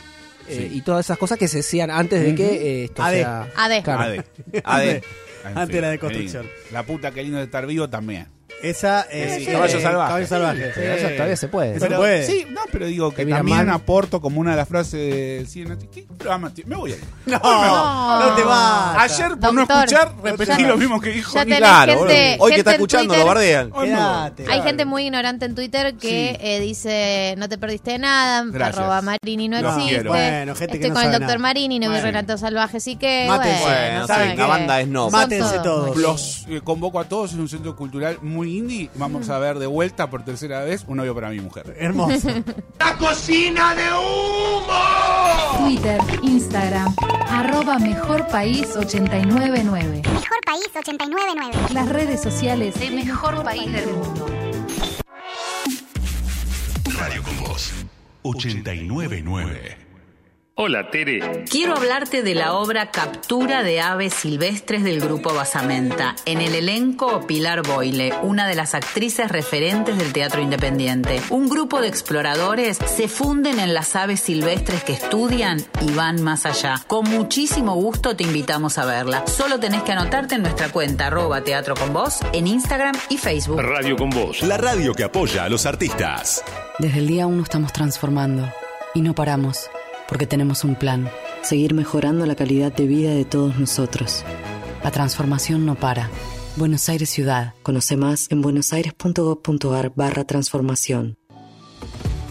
eh, 0.48 0.68
y 0.70 0.82
todas 0.82 1.06
esas 1.06 1.16
cosas 1.16 1.38
que 1.38 1.48
se 1.48 1.58
decían 1.58 1.90
antes 1.90 2.20
de 2.22 2.34
que 2.34 2.44
eh, 2.82 2.84
esto 2.84 3.02
AD. 3.02 3.12
sea. 3.14 3.48
AD. 3.56 3.82
Claro. 3.82 4.02
AD. 4.02 4.24
AD. 4.62 5.02
Antes 5.44 5.68
fin, 5.68 5.80
la 5.80 5.90
deconstrucción. 5.90 6.46
La 6.72 6.84
puta 6.84 7.10
que 7.10 7.22
lindo 7.22 7.38
de 7.38 7.44
estar 7.44 7.66
vivo 7.66 7.88
también. 7.88 8.26
Esa 8.62 9.02
Eh, 9.10 9.36
es 9.36 9.44
sí, 9.44 9.52
caballo 9.52 9.80
salvaje. 9.80 10.08
Caballo 10.08 10.26
salvaje. 10.26 10.72
Sí, 10.74 10.80
eso 10.82 11.08
todavía 11.10 11.36
se 11.36 11.48
puede. 11.48 11.78
Pero- 11.80 11.96
puede. 11.98 12.26
Sí, 12.26 12.46
no, 12.50 12.60
pero 12.72 12.86
digo 12.86 13.10
que 13.12 13.26
también 13.26 13.66
mal. 13.66 13.70
aporto 13.76 14.20
como 14.20 14.40
una 14.40 14.52
de 14.52 14.56
las 14.56 14.68
frases 14.68 14.92
de 14.92 15.44
Cien 15.48 15.76
¿Qué 15.92 16.06
programa 16.16 16.50
tiene? 16.50 16.70
Me 16.70 16.76
voy 16.76 16.92
a 16.92 16.94
ir. 16.96 17.04
No, 17.26 17.38
No. 17.42 18.20
no 18.30 18.34
te 18.36 18.42
vas. 18.42 18.96
Ayer, 18.98 19.36
por 19.38 19.52
no 19.54 19.62
escuchar, 19.62 20.12
repetí 20.22 20.62
ya- 20.62 20.68
lo 20.68 20.76
mismo 20.76 21.00
que 21.00 21.10
dijo 21.10 21.32
ya 21.34 21.44
Claro, 21.44 21.92
gente- 22.06 22.36
boludo. 22.36 22.44
Hoy 22.44 22.52
que 22.52 22.58
está 22.58 22.72
escuchando 22.72 23.06
Twitter- 23.08 23.20
lo 23.20 23.26
bardean. 23.26 23.70
Quédate. 23.72 24.46
Hay 24.50 24.62
gente 24.62 24.84
muy 24.84 25.04
ignorante 25.04 25.44
en 25.46 25.54
Twitter 25.54 25.94
que 25.96 26.38
eh, 26.40 26.60
dice 26.60 27.34
no 27.38 27.48
te 27.48 27.58
perdiste 27.58 27.98
nada, 27.98 28.44
Gracias. 28.46 28.78
arroba 28.78 29.02
Marini 29.02 29.48
no 29.48 29.58
existe. 29.58 29.88
quiero. 29.90 30.10
Bueno, 30.10 30.54
gente 30.54 30.78
que 30.78 30.86
Estoy 30.86 30.90
no 30.90 30.94
con 30.94 31.04
el 31.04 31.10
doctor 31.12 31.28
nada. 31.28 31.38
Marini, 31.38 31.78
no 31.78 31.86
vi 31.88 31.94
Bueno. 31.94 32.06
Relatos 32.06 32.40
Salvajes, 32.40 32.82
así 32.82 32.96
que 32.96 33.26
Mátense. 33.28 33.62
bueno, 33.62 33.76
Bueno, 33.90 34.06
saben 34.06 34.30
sí, 34.32 34.36
la 34.36 34.46
banda 34.46 34.80
es 34.80 34.88
no. 34.88 35.10
Mátense 35.10 35.58
todos. 35.62 35.96
Los 35.96 36.46
eh, 36.48 36.60
convoco 36.62 36.98
a 37.00 37.04
todos, 37.04 37.32
es 37.32 37.36
un 37.38 37.48
centro 37.48 37.74
cultural 37.76 38.18
muy 38.22 38.43
indie. 38.44 38.90
Vamos 38.94 39.28
a 39.28 39.38
ver 39.38 39.58
de 39.58 39.66
vuelta 39.66 40.10
por 40.10 40.24
tercera 40.24 40.62
vez 40.64 40.84
un 40.86 40.96
novio 40.98 41.14
para 41.14 41.30
mi 41.30 41.40
mujer. 41.40 41.76
Hermoso. 41.78 42.28
¡La 42.78 42.96
cocina 42.96 43.74
de 43.74 43.84
humo! 43.92 45.64
Twitter, 45.64 46.00
Instagram, 46.22 46.94
arroba 47.28 47.78
Mejor 47.78 48.26
País 48.28 48.74
899. 48.76 50.02
Mejor 50.02 50.40
País 50.44 50.68
899. 50.74 51.74
Las 51.74 51.88
redes 51.88 52.22
sociales 52.22 52.78
de 52.78 52.90
Mejor 52.90 53.42
País 53.42 53.72
del 53.72 53.86
Mundo. 53.86 54.26
Radio 56.98 57.22
con 57.22 57.38
Voz 57.40 57.72
899. 58.22 59.83
Hola, 60.56 60.88
Tere. 60.88 61.44
Quiero 61.50 61.74
hablarte 61.74 62.22
de 62.22 62.36
la 62.36 62.54
obra 62.54 62.92
Captura 62.92 63.64
de 63.64 63.80
aves 63.80 64.14
silvestres 64.14 64.84
del 64.84 65.00
grupo 65.00 65.34
Basamenta. 65.34 66.14
En 66.26 66.40
el 66.40 66.54
elenco, 66.54 67.26
Pilar 67.26 67.66
Boyle, 67.66 68.14
una 68.22 68.46
de 68.46 68.54
las 68.54 68.76
actrices 68.76 69.32
referentes 69.32 69.98
del 69.98 70.12
teatro 70.12 70.40
independiente. 70.40 71.20
Un 71.30 71.48
grupo 71.48 71.80
de 71.80 71.88
exploradores 71.88 72.76
se 72.76 73.08
funden 73.08 73.58
en 73.58 73.74
las 73.74 73.96
aves 73.96 74.20
silvestres 74.20 74.84
que 74.84 74.92
estudian 74.92 75.60
y 75.80 75.90
van 75.90 76.22
más 76.22 76.46
allá. 76.46 76.80
Con 76.86 77.10
muchísimo 77.10 77.74
gusto 77.74 78.14
te 78.14 78.22
invitamos 78.22 78.78
a 78.78 78.84
verla. 78.84 79.26
Solo 79.26 79.58
tenés 79.58 79.82
que 79.82 79.90
anotarte 79.90 80.36
en 80.36 80.42
nuestra 80.42 80.68
cuenta 80.70 81.08
arroba 81.08 81.42
teatro 81.42 81.74
con 81.74 81.92
vos 81.92 82.20
en 82.32 82.46
Instagram 82.46 82.94
y 83.08 83.18
Facebook. 83.18 83.60
Radio 83.60 83.96
con 83.96 84.10
Voz. 84.10 84.40
La 84.42 84.56
radio 84.56 84.94
que 84.94 85.02
apoya 85.02 85.42
a 85.42 85.48
los 85.48 85.66
artistas. 85.66 86.44
Desde 86.78 87.00
el 87.00 87.08
día 87.08 87.26
uno 87.26 87.42
estamos 87.42 87.72
transformando 87.72 88.48
y 88.94 89.00
no 89.00 89.16
paramos, 89.16 89.68
porque 90.08 90.26
tenemos 90.26 90.64
un 90.64 90.74
plan, 90.74 91.08
seguir 91.42 91.74
mejorando 91.74 92.26
la 92.26 92.34
calidad 92.34 92.72
de 92.72 92.86
vida 92.86 93.10
de 93.10 93.24
todos 93.24 93.58
nosotros. 93.58 94.24
La 94.82 94.90
transformación 94.90 95.64
no 95.64 95.74
para. 95.74 96.10
Buenos 96.56 96.88
Aires 96.88 97.10
Ciudad. 97.10 97.54
Conoce 97.62 97.96
más 97.96 98.30
en 98.30 98.42
buenosaires.gov.ar 98.42 99.92
barra 99.96 100.24
transformación. 100.24 101.16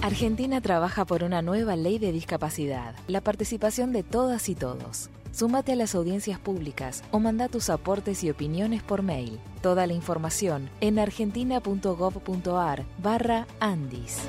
Argentina 0.02 0.62
trabaja 0.62 1.06
por 1.06 1.24
una 1.24 1.42
nueva 1.42 1.76
ley 1.76 1.98
de 1.98 2.12
discapacidad, 2.12 2.94
la 3.08 3.22
participación 3.22 3.94
de 3.94 4.04
todas 4.04 4.50
y 4.50 4.56
todos. 4.56 5.10
Súmate 5.32 5.72
a 5.72 5.76
las 5.76 5.96
audiencias 5.96 6.40
públicas 6.40 7.04
o 7.12 7.20
manda 7.20 7.48
tus 7.48 7.70
aportes 7.70 8.24
y 8.24 8.30
opiniones 8.30 8.84
por 8.84 9.02
mail. 9.02 9.40
Toda 9.62 9.88
la 9.88 9.94
información 9.94 10.70
en 10.80 11.00
argentina.gov.ar 11.00 12.86
barra 13.02 13.48
Andis. 13.60 14.20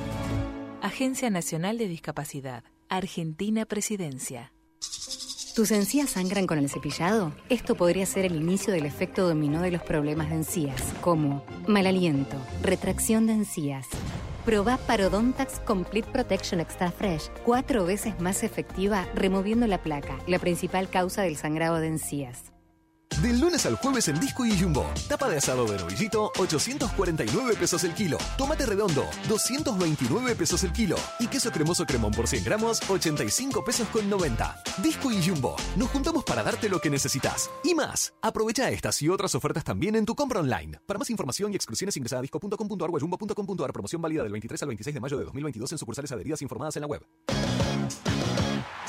Agencia 0.80 1.28
Nacional 1.28 1.76
de 1.76 1.88
Discapacidad. 1.88 2.64
Argentina 2.88 3.64
Presidencia. 3.64 4.52
¿Tus 5.54 5.70
encías 5.70 6.10
sangran 6.10 6.46
con 6.46 6.58
el 6.58 6.68
cepillado? 6.68 7.32
Esto 7.48 7.76
podría 7.76 8.06
ser 8.06 8.24
el 8.24 8.34
inicio 8.34 8.72
del 8.72 8.86
efecto 8.86 9.28
dominó 9.28 9.62
de 9.62 9.70
los 9.70 9.82
problemas 9.82 10.28
de 10.30 10.36
encías, 10.36 10.82
como 11.00 11.44
mal 11.68 11.86
aliento, 11.86 12.36
retracción 12.62 13.26
de 13.26 13.34
encías. 13.34 13.86
Probá 14.44 14.78
Parodontax 14.78 15.60
Complete 15.60 16.10
Protection 16.10 16.60
Extra 16.60 16.90
Fresh, 16.90 17.30
cuatro 17.44 17.84
veces 17.86 18.20
más 18.20 18.42
efectiva 18.42 19.06
removiendo 19.14 19.66
la 19.66 19.82
placa, 19.82 20.18
la 20.26 20.38
principal 20.38 20.88
causa 20.88 21.22
del 21.22 21.36
sangrado 21.36 21.76
de 21.76 21.86
encías. 21.88 22.53
Del 23.22 23.40
lunes 23.40 23.64
al 23.64 23.76
jueves 23.76 24.08
en 24.08 24.18
Disco 24.18 24.44
y 24.44 24.58
Jumbo. 24.58 24.90
Tapa 25.08 25.28
de 25.28 25.36
asado 25.36 25.64
de 25.66 25.78
novillito, 25.78 26.32
849 26.38 27.54
pesos 27.54 27.84
el 27.84 27.94
kilo. 27.94 28.18
Tomate 28.36 28.66
redondo, 28.66 29.06
229 29.28 30.34
pesos 30.34 30.64
el 30.64 30.72
kilo. 30.72 30.96
Y 31.18 31.28
queso 31.28 31.50
cremoso 31.50 31.86
cremón 31.86 32.12
por 32.12 32.26
100 32.26 32.44
gramos, 32.44 32.82
85 32.88 33.64
pesos 33.64 33.88
con 33.88 34.10
90. 34.10 34.62
Disco 34.82 35.10
y 35.10 35.22
Jumbo. 35.26 35.56
Nos 35.76 35.90
juntamos 35.90 36.24
para 36.24 36.42
darte 36.42 36.68
lo 36.68 36.80
que 36.80 36.90
necesitas. 36.90 37.50
Y 37.62 37.74
más. 37.74 38.14
Aprovecha 38.20 38.70
estas 38.70 39.00
y 39.02 39.08
otras 39.08 39.34
ofertas 39.34 39.64
también 39.64 39.96
en 39.96 40.04
tu 40.04 40.14
compra 40.14 40.40
online. 40.40 40.80
Para 40.86 40.98
más 40.98 41.10
información 41.10 41.52
y 41.52 41.56
exclusiones 41.56 41.96
ingresa 41.96 42.18
a 42.18 42.22
disco.com.ar 42.22 42.90
o 42.90 42.98
jumbo.com.ar. 42.98 43.72
Promoción 43.72 44.02
válida 44.02 44.22
del 44.22 44.32
23 44.32 44.62
al 44.62 44.68
26 44.68 44.94
de 44.94 45.00
mayo 45.00 45.18
de 45.18 45.24
2022 45.24 45.72
en 45.72 45.78
sucursales 45.78 46.12
adheridas 46.12 46.42
informadas 46.42 46.76
en 46.76 46.82
la 46.82 46.88
web. 46.88 47.06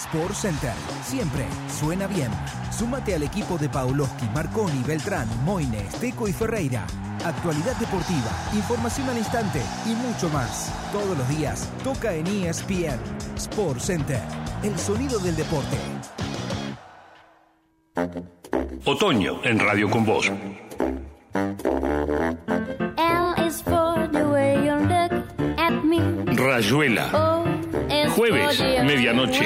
Sport 0.06 0.36
Center. 0.36 0.74
Siempre 1.04 1.46
suena 1.80 2.06
bien. 2.08 2.30
Súmate 2.72 3.16
al 3.16 3.24
equipo 3.24 3.58
de 3.58 3.70
Pauloski, 3.70 4.26
Marconi, 4.34 4.84
Beltrán, 4.86 5.28
Moines, 5.44 5.96
Teco 5.96 6.28
y 6.28 6.34
Ferreira. 6.34 6.86
Actualidad 7.26 7.76
deportiva, 7.78 8.30
información 8.54 9.10
al 9.10 9.18
instante 9.18 9.62
y 9.86 9.96
mucho 9.96 10.30
más. 10.30 10.72
Todos 10.92 11.18
los 11.18 11.28
días 11.30 11.68
toca 11.84 12.14
en 12.14 12.28
ESPN. 12.28 13.00
Sport 13.36 13.80
Center. 13.80 14.20
El 14.64 14.78
sonido 14.78 15.18
del 15.20 15.36
deporte. 15.36 15.78
Otoño 18.86 19.44
en 19.44 19.60
Radio 19.60 19.90
con 19.90 20.06
Voz. 20.06 20.28
L 20.28 20.38
is 23.48 23.64
for 23.64 24.08
the 24.12 24.24
way 24.24 24.54
you 24.66 24.76
look 24.76 25.12
at 25.58 25.84
me. 25.84 26.00
Rayuela. 26.36 27.10
Jueves, 28.16 28.62
medianoche. 28.86 29.46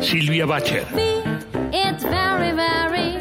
Silvia 0.00 0.46
Bacher. 0.46 0.86
B, 0.94 1.02
it's 1.72 2.04
very, 2.04 2.52
very 2.52 3.16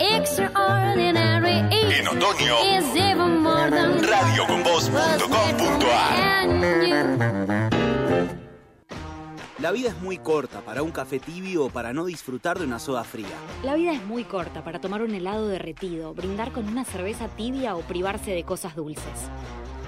extraordinary. 0.00 1.58
En 1.70 2.08
otoño. 2.08 2.56
is 2.76 2.96
even 2.96 3.38
more 3.42 3.70
than 3.70 4.00
Radioconvoz.com.ar. 4.02 6.22
La 9.58 9.70
vida 9.70 9.90
es 9.90 10.00
muy 10.00 10.16
corta 10.18 10.60
para 10.62 10.82
un 10.82 10.90
café 10.90 11.20
tibio 11.20 11.66
o 11.66 11.70
para 11.70 11.92
no 11.92 12.04
disfrutar 12.04 12.58
de 12.58 12.64
una 12.64 12.80
soda 12.80 13.04
fría. 13.04 13.28
La 13.62 13.74
vida 13.74 13.92
es 13.92 14.04
muy 14.04 14.24
corta 14.24 14.64
para 14.64 14.80
tomar 14.80 15.02
un 15.02 15.14
helado 15.14 15.46
derretido, 15.46 16.14
brindar 16.14 16.50
con 16.50 16.66
una 16.66 16.84
cerveza 16.84 17.28
tibia 17.28 17.76
o 17.76 17.80
privarse 17.82 18.32
de 18.32 18.42
cosas 18.42 18.74
dulces. 18.74 19.30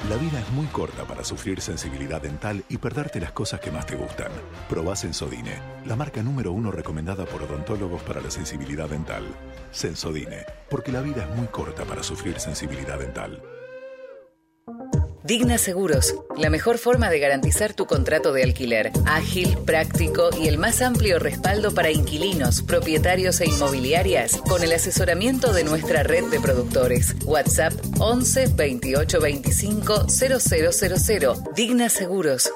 La 0.09 0.17
vida 0.17 0.39
es 0.39 0.51
muy 0.51 0.67
corta 0.67 1.05
para 1.05 1.25
sufrir 1.25 1.61
sensibilidad 1.63 2.21
dental 2.21 2.63
y 2.69 2.77
perderte 2.77 3.21
las 3.21 3.33
cosas 3.33 3.61
que 3.61 3.71
más 3.71 3.87
te 3.87 3.97
gustan. 3.97 4.31
Probá 4.69 4.97
Sensodine, 4.97 5.59
la 5.87 5.97
marca 5.97 6.23
número 6.23 6.53
uno 6.53 6.71
recomendada 6.71 7.25
por 7.25 7.43
odontólogos 7.43 8.03
para 8.03 8.21
la 8.21 8.31
sensibilidad 8.31 8.89
dental. 8.89 9.25
Sensodine, 9.71 10.45
porque 10.69 10.93
la 10.93 11.01
vida 11.01 11.25
es 11.25 11.37
muy 11.37 11.47
corta 11.47 11.85
para 11.85 12.03
sufrir 12.03 12.39
sensibilidad 12.39 12.99
dental. 12.99 13.43
Digna 15.25 15.57
Seguros, 15.57 16.15
la 16.37 16.51
mejor 16.51 16.77
forma 16.77 17.09
de 17.09 17.19
garantizar 17.19 17.73
tu 17.73 17.87
contrato 17.87 18.35
de 18.35 18.43
alquiler. 18.43 18.93
Ágil, 19.07 19.57
práctico 19.65 20.29
y 20.39 20.49
el 20.49 20.59
más 20.59 20.83
amplio 20.83 21.19
respaldo 21.19 21.73
para 21.73 21.91
inquilinos, 21.91 22.61
propietarios 22.61 23.41
e 23.41 23.47
inmobiliarias 23.47 24.37
con 24.47 24.63
el 24.63 24.71
asesoramiento 24.71 25.55
de 25.55 25.65
nuestra 25.65 26.03
red 26.03 26.25
de 26.25 26.41
productores. 26.41 27.17
WhatsApp 27.25 27.73
11 27.99 28.49
28 28.55 29.19
25 29.19 30.07
0000. 30.11 31.35
Digna 31.57 31.89
Seguros. 31.89 32.53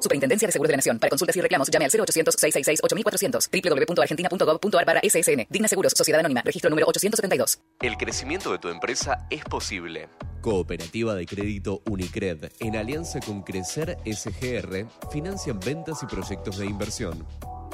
Superintendencia 0.00 0.48
de 0.48 0.52
Seguros 0.52 0.70
de 0.70 0.72
la 0.72 0.78
Nación. 0.78 0.98
Para 0.98 1.10
consultas 1.10 1.36
y 1.36 1.40
reclamos, 1.40 1.70
llame 1.70 1.84
al 1.84 1.90
0800 1.92 2.34
666 2.36 2.80
8400 2.82 3.48
www.argentina.gov.ar 3.48 4.84
barra 4.84 5.00
SSN. 5.04 5.46
Digna 5.50 5.68
Seguros, 5.68 5.92
Sociedad 5.96 6.18
Anónima, 6.18 6.42
registro 6.42 6.68
número 6.68 6.88
872. 6.88 7.60
El 7.80 7.96
crecimiento 7.96 8.50
de 8.50 8.58
tu 8.58 8.70
empresa 8.70 9.28
es 9.30 9.44
posible. 9.44 10.08
Cooperativa 10.40 11.14
de 11.14 11.26
Crédito 11.26 11.82
Unicred, 11.88 12.50
en 12.60 12.76
alianza 12.76 13.20
con 13.20 13.42
Crecer 13.42 13.98
SGR, 14.04 14.86
financian 15.10 15.58
ventas 15.60 16.02
y 16.02 16.06
proyectos 16.06 16.58
de 16.58 16.66
inversión. 16.66 17.26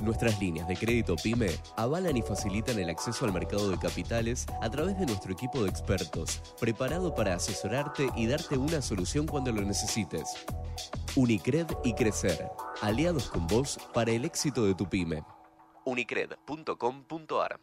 Nuestras 0.02 0.40
líneas 0.40 0.66
de 0.66 0.76
crédito 0.76 1.14
PYME 1.16 1.50
avalan 1.76 2.16
y 2.16 2.22
facilitan 2.22 2.78
el 2.78 2.90
acceso 2.90 3.24
al 3.24 3.32
mercado 3.32 3.70
de 3.70 3.78
capitales 3.78 4.46
a 4.60 4.68
través 4.68 4.98
de 4.98 5.06
nuestro 5.06 5.32
equipo 5.32 5.62
de 5.62 5.70
expertos, 5.70 6.42
preparado 6.60 7.14
para 7.14 7.34
asesorarte 7.34 8.08
y 8.16 8.26
darte 8.26 8.58
una 8.58 8.82
solución 8.82 9.26
cuando 9.26 9.52
lo 9.52 9.62
necesites. 9.62 10.28
Unicred 11.16 11.66
y 11.84 11.94
Crecer, 11.94 12.48
aliados 12.82 13.30
con 13.30 13.46
vos 13.46 13.78
para 13.92 14.10
el 14.10 14.24
éxito 14.24 14.66
de 14.66 14.74
tu 14.74 14.88
PYME. 14.88 15.22
unicred.com.ar. 15.84 17.60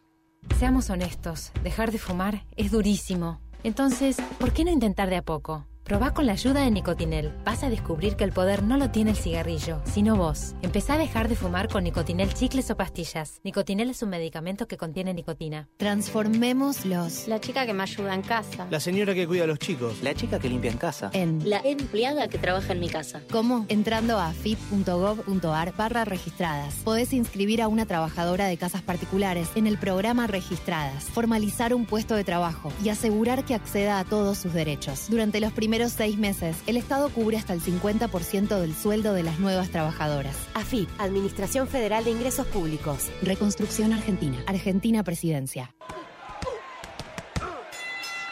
Seamos 0.57 0.89
honestos, 0.89 1.51
dejar 1.63 1.91
de 1.91 1.99
fumar 1.99 2.45
es 2.55 2.71
durísimo. 2.71 3.41
Entonces, 3.63 4.17
¿por 4.39 4.53
qué 4.53 4.63
no 4.63 4.71
intentar 4.71 5.09
de 5.09 5.17
a 5.17 5.21
poco? 5.21 5.65
Probá 5.83 6.13
con 6.13 6.25
la 6.25 6.33
ayuda 6.33 6.61
de 6.61 6.71
Nicotinel. 6.71 7.33
Vas 7.43 7.63
a 7.63 7.69
descubrir 7.69 8.15
que 8.15 8.23
el 8.23 8.31
poder 8.31 8.63
no 8.63 8.77
lo 8.77 8.91
tiene 8.91 9.11
el 9.11 9.17
cigarrillo, 9.17 9.81
sino 9.85 10.15
vos. 10.15 10.55
Empezá 10.61 10.93
a 10.93 10.97
dejar 10.97 11.27
de 11.27 11.35
fumar 11.35 11.67
con 11.67 11.83
Nicotinel 11.83 12.33
chicles 12.33 12.69
o 12.71 12.77
pastillas. 12.77 13.41
Nicotinel 13.43 13.89
es 13.89 14.01
un 14.01 14.09
medicamento 14.09 14.67
que 14.67 14.77
contiene 14.77 15.13
nicotina. 15.13 15.67
Transformémoslos. 15.77 17.27
La 17.27 17.39
chica 17.41 17.65
que 17.65 17.73
me 17.73 17.83
ayuda 17.83 18.13
en 18.13 18.21
casa. 18.21 18.67
La 18.69 18.79
señora 18.79 19.13
que 19.13 19.27
cuida 19.27 19.43
a 19.43 19.47
los 19.47 19.59
chicos. 19.59 20.01
La 20.01 20.13
chica 20.13 20.39
que 20.39 20.49
limpia 20.49 20.71
en 20.71 20.77
casa. 20.77 21.09
En 21.13 21.49
La 21.49 21.59
empleada 21.59 22.27
que 22.27 22.37
trabaja 22.37 22.73
en 22.73 22.79
mi 22.79 22.87
casa. 22.87 23.21
¿Cómo? 23.31 23.65
Entrando 23.67 24.17
a 24.17 24.27
afip.gov.ar 24.29 25.73
barra 25.75 26.05
registradas. 26.05 26.75
Podés 26.85 27.11
inscribir 27.11 27.61
a 27.61 27.67
una 27.67 27.85
trabajadora 27.85 28.45
de 28.45 28.57
casas 28.57 28.81
particulares 28.81 29.49
en 29.55 29.67
el 29.67 29.77
programa 29.77 30.27
Registradas, 30.27 31.05
formalizar 31.05 31.73
un 31.73 31.85
puesto 31.85 32.15
de 32.15 32.23
trabajo 32.23 32.71
y 32.83 32.89
asegurar 32.89 33.43
que 33.43 33.55
acceda 33.55 33.99
a 33.99 34.05
todos 34.05 34.37
sus 34.37 34.53
derechos. 34.53 35.07
Durante 35.09 35.39
los 35.39 35.51
primeros 35.51 35.70
seis 35.89 36.17
meses, 36.17 36.57
el 36.67 36.75
Estado 36.75 37.09
cubre 37.09 37.37
hasta 37.37 37.53
el 37.53 37.61
50% 37.61 38.59
del 38.59 38.75
sueldo 38.75 39.13
de 39.13 39.23
las 39.23 39.39
nuevas 39.39 39.69
trabajadoras. 39.69 40.35
AFIP, 40.53 40.89
Administración 40.97 41.67
Federal 41.67 42.03
de 42.03 42.11
Ingresos 42.11 42.45
Públicos. 42.47 43.09
Reconstrucción 43.21 43.93
Argentina. 43.93 44.43
Argentina 44.47 45.03
Presidencia. 45.03 45.73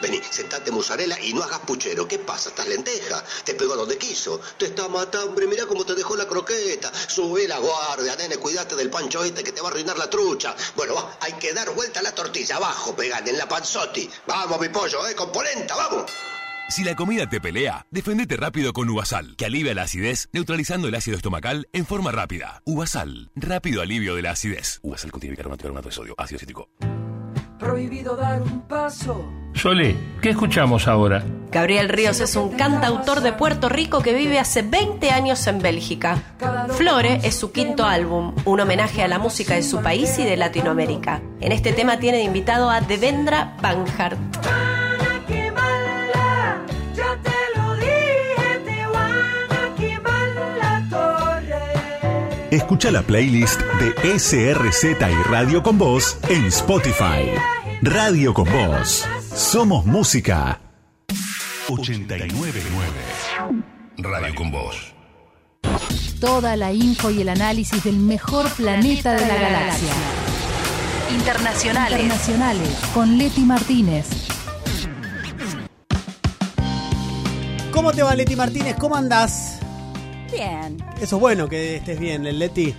Vení, 0.00 0.18
sentate 0.30 0.70
mozzarella 0.70 1.18
y 1.20 1.34
no 1.34 1.42
hagas 1.42 1.60
puchero. 1.60 2.08
¿Qué 2.08 2.18
pasa? 2.18 2.48
¿Estás 2.48 2.66
lenteja? 2.68 3.22
Te 3.44 3.54
pegó 3.54 3.76
donde 3.76 3.98
quiso. 3.98 4.40
Te 4.56 4.66
está 4.66 4.88
matando, 4.88 5.28
hombre. 5.28 5.46
Mirá 5.46 5.66
cómo 5.66 5.84
te 5.84 5.94
dejó 5.94 6.16
la 6.16 6.26
croqueta. 6.26 6.90
Subí 7.06 7.46
la 7.46 7.58
guardia, 7.58 8.16
nene. 8.16 8.38
Cuidate 8.38 8.76
del 8.76 8.88
pancho 8.88 9.22
este 9.22 9.44
que 9.44 9.52
te 9.52 9.60
va 9.60 9.68
a 9.68 9.70
arruinar 9.70 9.98
la 9.98 10.08
trucha. 10.08 10.56
Bueno, 10.74 10.94
va, 10.94 11.18
hay 11.20 11.34
que 11.34 11.52
dar 11.52 11.70
vuelta 11.74 12.00
a 12.00 12.02
la 12.02 12.14
tortilla. 12.14 12.56
Abajo, 12.56 12.96
pegan 12.96 13.28
en 13.28 13.36
la 13.36 13.46
panzotti. 13.46 14.08
Vamos, 14.26 14.58
mi 14.58 14.70
pollo, 14.70 15.06
eh, 15.06 15.14
con 15.14 15.30
polenta, 15.30 15.76
vamos. 15.76 16.10
Si 16.70 16.84
la 16.84 16.94
comida 16.94 17.26
te 17.26 17.40
pelea, 17.40 17.84
defendete 17.90 18.36
rápido 18.36 18.72
con 18.72 18.88
Uvasal, 18.88 19.34
que 19.34 19.44
alivia 19.44 19.74
la 19.74 19.82
acidez 19.82 20.28
neutralizando 20.32 20.86
el 20.86 20.94
ácido 20.94 21.16
estomacal 21.16 21.68
en 21.72 21.84
forma 21.84 22.12
rápida. 22.12 22.62
Uvasal, 22.64 23.32
rápido 23.34 23.82
alivio 23.82 24.14
de 24.14 24.22
la 24.22 24.30
acidez. 24.30 24.78
Uvasal 24.84 25.10
contiene 25.10 25.32
bicarbonato 25.32 25.62
y 25.62 25.64
carbonato 25.64 25.88
de 25.88 25.94
sodio, 25.96 26.14
ácido 26.16 26.38
cítrico. 26.38 26.68
Prohibido 27.58 28.14
dar 28.14 28.40
un 28.40 28.68
paso. 28.68 29.28
Sole, 29.52 29.96
¿qué 30.22 30.30
escuchamos 30.30 30.86
ahora? 30.86 31.24
Gabriel 31.50 31.88
Ríos 31.88 32.20
es 32.20 32.36
un 32.36 32.50
cantautor 32.50 33.20
de 33.20 33.32
Puerto 33.32 33.68
Rico 33.68 34.00
que 34.00 34.14
vive 34.14 34.38
hace 34.38 34.62
20 34.62 35.10
años 35.10 35.44
en 35.48 35.58
Bélgica. 35.58 36.22
Flore 36.76 37.18
es 37.24 37.34
su 37.34 37.50
quinto 37.50 37.84
álbum, 37.84 38.36
un 38.44 38.60
homenaje 38.60 39.02
a 39.02 39.08
la 39.08 39.18
música 39.18 39.56
de 39.56 39.64
su 39.64 39.82
país 39.82 40.16
y 40.20 40.24
de 40.24 40.36
Latinoamérica. 40.36 41.20
En 41.40 41.50
este 41.50 41.72
tema 41.72 41.98
tiene 41.98 42.18
de 42.18 42.24
invitado 42.24 42.70
a 42.70 42.80
Devendra 42.80 43.56
Banhart. 43.60 44.79
Escucha 52.50 52.90
la 52.90 53.02
playlist 53.02 53.60
de 53.78 54.18
SRZ 54.18 54.84
y 54.84 55.22
Radio 55.28 55.62
con 55.62 55.78
Voz 55.78 56.18
en 56.28 56.46
Spotify. 56.46 57.30
Radio 57.80 58.34
con 58.34 58.44
Voz. 58.46 59.06
Somos 59.32 59.86
música. 59.86 60.60
899. 61.68 62.60
Radio 63.98 64.34
con 64.34 64.50
vos. 64.50 64.92
Toda 66.20 66.56
la 66.56 66.72
info 66.72 67.12
y 67.12 67.20
el 67.20 67.28
análisis 67.28 67.84
del 67.84 67.96
mejor 67.96 68.50
planeta 68.50 69.12
de 69.12 69.28
la 69.28 69.34
galaxia. 69.36 69.92
Internacionales. 71.16 72.00
Internacionales 72.00 72.80
con 72.92 73.16
Leti 73.16 73.42
Martínez. 73.42 74.08
¿Cómo 77.70 77.92
te 77.92 78.02
va, 78.02 78.16
Leti 78.16 78.34
Martínez? 78.34 78.74
¿Cómo 78.76 78.96
andás? 78.96 79.59
Bien. 80.32 80.76
Eso 81.00 81.16
es 81.16 81.20
bueno 81.20 81.48
que 81.48 81.76
estés 81.76 81.98
bien, 81.98 82.22
Leti. 82.38 82.74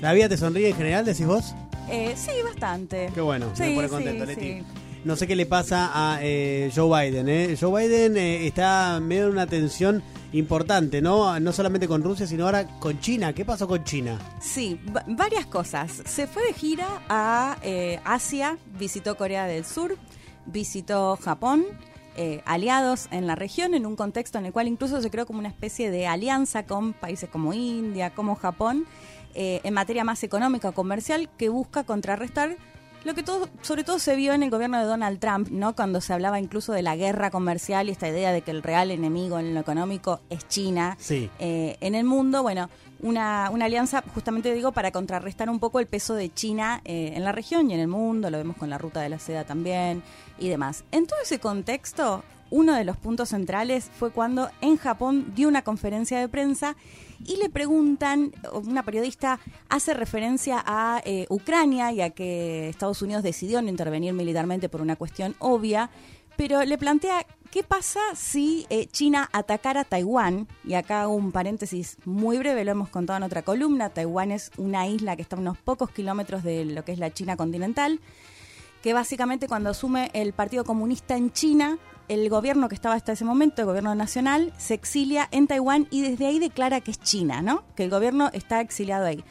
¿La 0.00 0.12
vida 0.12 0.28
te 0.28 0.36
sonríe 0.36 0.68
en 0.70 0.76
general, 0.76 1.04
decís 1.04 1.26
vos? 1.26 1.54
Eh, 1.88 2.14
sí, 2.16 2.30
bastante. 2.44 3.10
Qué 3.14 3.20
bueno, 3.20 3.50
me 3.50 3.56
Sí, 3.56 3.74
pone 3.74 3.88
sí, 3.88 3.94
contento, 3.94 4.24
Leti. 4.24 4.40
sí. 4.40 4.62
No 5.04 5.16
sé 5.16 5.26
qué 5.26 5.34
le 5.34 5.46
pasa 5.46 5.90
a 5.92 6.18
eh, 6.22 6.70
Joe 6.74 6.88
Biden. 7.10 7.28
¿eh? 7.28 7.56
Joe 7.60 7.82
Biden 7.88 8.16
eh, 8.16 8.46
está 8.46 8.96
en 8.98 9.08
medio 9.08 9.24
de 9.26 9.30
una 9.32 9.46
tensión 9.48 10.00
importante, 10.32 11.02
¿no? 11.02 11.38
No 11.40 11.52
solamente 11.52 11.88
con 11.88 12.02
Rusia, 12.04 12.26
sino 12.26 12.44
ahora 12.46 12.66
con 12.78 13.00
China. 13.00 13.32
¿Qué 13.32 13.44
pasó 13.44 13.66
con 13.66 13.82
China? 13.84 14.18
Sí, 14.40 14.80
va- 14.96 15.04
varias 15.08 15.46
cosas. 15.46 15.90
Se 16.06 16.26
fue 16.28 16.44
de 16.46 16.52
gira 16.54 16.86
a 17.08 17.56
eh, 17.62 17.98
Asia, 18.04 18.56
visitó 18.78 19.16
Corea 19.16 19.46
del 19.46 19.64
Sur, 19.64 19.96
visitó 20.46 21.16
Japón, 21.16 21.64
eh, 22.16 22.42
aliados 22.44 23.08
en 23.10 23.26
la 23.26 23.34
región, 23.34 23.74
en 23.74 23.86
un 23.86 23.96
contexto 23.96 24.38
en 24.38 24.46
el 24.46 24.52
cual 24.52 24.68
incluso 24.68 25.00
se 25.00 25.10
creó 25.10 25.26
como 25.26 25.38
una 25.38 25.48
especie 25.48 25.90
de 25.90 26.06
alianza 26.06 26.64
con 26.66 26.92
países 26.92 27.30
como 27.30 27.54
India, 27.54 28.10
como 28.10 28.34
Japón, 28.34 28.86
eh, 29.34 29.60
en 29.64 29.72
materia 29.72 30.04
más 30.04 30.22
económica 30.22 30.68
o 30.68 30.72
comercial, 30.72 31.30
que 31.38 31.48
busca 31.48 31.84
contrarrestar 31.84 32.56
lo 33.04 33.14
que 33.14 33.22
todo, 33.22 33.48
sobre 33.62 33.84
todo 33.84 33.98
se 33.98 34.14
vio 34.16 34.32
en 34.32 34.42
el 34.42 34.50
gobierno 34.50 34.78
de 34.78 34.84
Donald 34.84 35.18
Trump, 35.18 35.48
¿no? 35.50 35.74
Cuando 35.74 36.00
se 36.00 36.12
hablaba 36.12 36.38
incluso 36.38 36.72
de 36.72 36.82
la 36.82 36.96
guerra 36.96 37.30
comercial 37.30 37.88
y 37.88 37.92
esta 37.92 38.08
idea 38.08 38.32
de 38.32 38.42
que 38.42 38.50
el 38.50 38.62
real 38.62 38.90
enemigo 38.90 39.38
en 39.38 39.54
lo 39.54 39.60
económico 39.60 40.20
es 40.30 40.46
China 40.48 40.96
Sí. 41.00 41.28
eh, 41.38 41.76
en 41.80 41.94
el 41.94 42.04
mundo, 42.04 42.42
bueno, 42.42 42.68
una, 43.00 43.50
una 43.52 43.64
alianza 43.64 44.02
justamente 44.14 44.54
digo 44.54 44.70
para 44.72 44.92
contrarrestar 44.92 45.50
un 45.50 45.58
poco 45.58 45.80
el 45.80 45.86
peso 45.86 46.14
de 46.14 46.32
China 46.32 46.80
eh, 46.84 47.12
en 47.16 47.24
la 47.24 47.32
región 47.32 47.70
y 47.70 47.74
en 47.74 47.80
el 47.80 47.88
mundo, 47.88 48.30
lo 48.30 48.38
vemos 48.38 48.56
con 48.56 48.70
la 48.70 48.78
ruta 48.78 49.00
de 49.00 49.08
la 49.08 49.18
seda 49.18 49.44
también 49.44 50.02
y 50.38 50.48
demás. 50.48 50.84
En 50.92 51.06
todo 51.06 51.18
ese 51.22 51.40
contexto, 51.40 52.22
uno 52.50 52.74
de 52.74 52.84
los 52.84 52.96
puntos 52.96 53.30
centrales 53.30 53.90
fue 53.98 54.10
cuando 54.10 54.50
en 54.60 54.76
Japón 54.76 55.32
dio 55.34 55.48
una 55.48 55.62
conferencia 55.62 56.20
de 56.20 56.28
prensa 56.28 56.76
y 57.26 57.36
le 57.36 57.48
preguntan, 57.48 58.32
una 58.52 58.82
periodista 58.82 59.40
hace 59.68 59.94
referencia 59.94 60.62
a 60.64 61.00
eh, 61.04 61.26
Ucrania 61.28 61.92
y 61.92 62.00
a 62.00 62.10
que 62.10 62.68
Estados 62.68 63.02
Unidos 63.02 63.22
decidió 63.22 63.62
no 63.62 63.68
intervenir 63.68 64.12
militarmente 64.12 64.68
por 64.68 64.80
una 64.80 64.96
cuestión 64.96 65.34
obvia, 65.38 65.90
pero 66.36 66.64
le 66.64 66.78
plantea 66.78 67.26
qué 67.50 67.62
pasa 67.62 68.00
si 68.14 68.66
eh, 68.70 68.86
China 68.86 69.28
atacara 69.32 69.84
Taiwán, 69.84 70.48
y 70.64 70.74
acá 70.74 71.02
hago 71.02 71.14
un 71.14 71.32
paréntesis 71.32 71.98
muy 72.04 72.38
breve, 72.38 72.64
lo 72.64 72.72
hemos 72.72 72.88
contado 72.88 73.18
en 73.18 73.22
otra 73.24 73.42
columna, 73.42 73.90
Taiwán 73.90 74.32
es 74.32 74.50
una 74.56 74.86
isla 74.86 75.16
que 75.16 75.22
está 75.22 75.36
a 75.36 75.40
unos 75.40 75.58
pocos 75.58 75.90
kilómetros 75.90 76.42
de 76.42 76.64
lo 76.64 76.84
que 76.84 76.92
es 76.92 76.98
la 76.98 77.12
China 77.12 77.36
continental, 77.36 78.00
que 78.82 78.94
básicamente 78.94 79.46
cuando 79.46 79.70
asume 79.70 80.10
el 80.14 80.32
Partido 80.32 80.64
Comunista 80.64 81.16
en 81.16 81.30
China, 81.30 81.78
el 82.08 82.28
gobierno 82.28 82.68
que 82.68 82.74
estaba 82.74 82.94
hasta 82.94 83.12
ese 83.12 83.24
momento, 83.24 83.62
el 83.62 83.66
gobierno 83.66 83.94
nacional, 83.94 84.52
se 84.58 84.74
exilia 84.74 85.28
en 85.30 85.46
Taiwán 85.46 85.86
y 85.90 86.02
desde 86.02 86.26
ahí 86.26 86.38
declara 86.38 86.80
que 86.80 86.90
es 86.90 87.00
China, 87.00 87.42
¿no? 87.42 87.64
Que 87.76 87.84
el 87.84 87.90
gobierno 87.90 88.30
está 88.32 88.60
exiliado 88.60 89.06
ahí. 89.06 89.24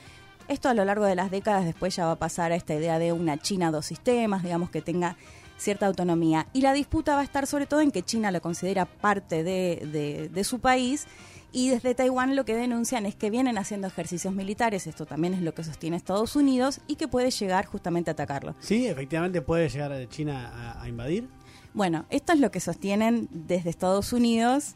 Esto 0.48 0.70
a 0.70 0.74
lo 0.74 0.84
largo 0.84 1.06
de 1.06 1.16
las 1.16 1.32
décadas 1.32 1.66
después 1.66 1.96
ya 1.96 2.06
va 2.06 2.14
a 2.14 2.20
pasar 2.20 2.52
a 2.52 2.56
esta 2.56 2.76
idea 2.76 3.00
de 3.00 3.14
una 3.14 3.38
China 3.38 3.72
dos 3.72 3.86
sistemas, 3.86 4.44
digamos 4.44 4.70
que 4.70 4.82
tenga 4.82 5.16
cierta 5.58 5.86
autonomía. 5.86 6.48
Y 6.54 6.62
la 6.62 6.74
disputa 6.74 7.16
va 7.16 7.22
a 7.22 7.24
estar 7.24 7.48
sobre 7.48 7.68
todo 7.68 7.82
en 7.82 7.92
que 7.92 8.04
China 8.04 8.32
lo 8.32 8.42
considera 8.42 8.86
parte 8.86 9.44
de, 9.44 10.44
su 10.44 10.60
país 10.60 11.06
y 11.54 11.70
desde 11.70 11.94
Taiwán 11.94 12.36
lo 12.36 12.46
que 12.46 12.56
denuncian 12.56 13.06
es 13.06 13.16
que 13.16 13.30
vienen 13.30 13.58
haciendo 13.58 13.88
ejercicios 13.88 14.34
militares, 14.34 14.88
esto 14.88 15.06
también 15.06 15.34
es 15.34 15.42
lo 15.42 15.54
que 15.54 15.64
sostiene 15.64 15.98
Estados 15.98 16.36
Unidos, 16.36 16.80
y 16.88 16.96
que 16.96 17.10
puede 17.10 17.30
llegar 17.30 17.66
justamente 17.66 18.10
a 18.10 18.14
atacarlo. 18.14 18.56
Sí, 18.60 18.88
efectivamente 18.88 19.42
puede 19.42 19.68
llegar 19.68 20.08
China 20.08 20.82
a 20.82 20.88
invadir. 20.88 21.28
Bueno, 21.74 22.06
esto 22.10 22.34
es 22.34 22.40
lo 22.40 22.52
que 22.52 22.60
sostienen 22.60 23.28
desde 23.32 23.70
Estados 23.70 24.14
Unidos. 24.14 24.76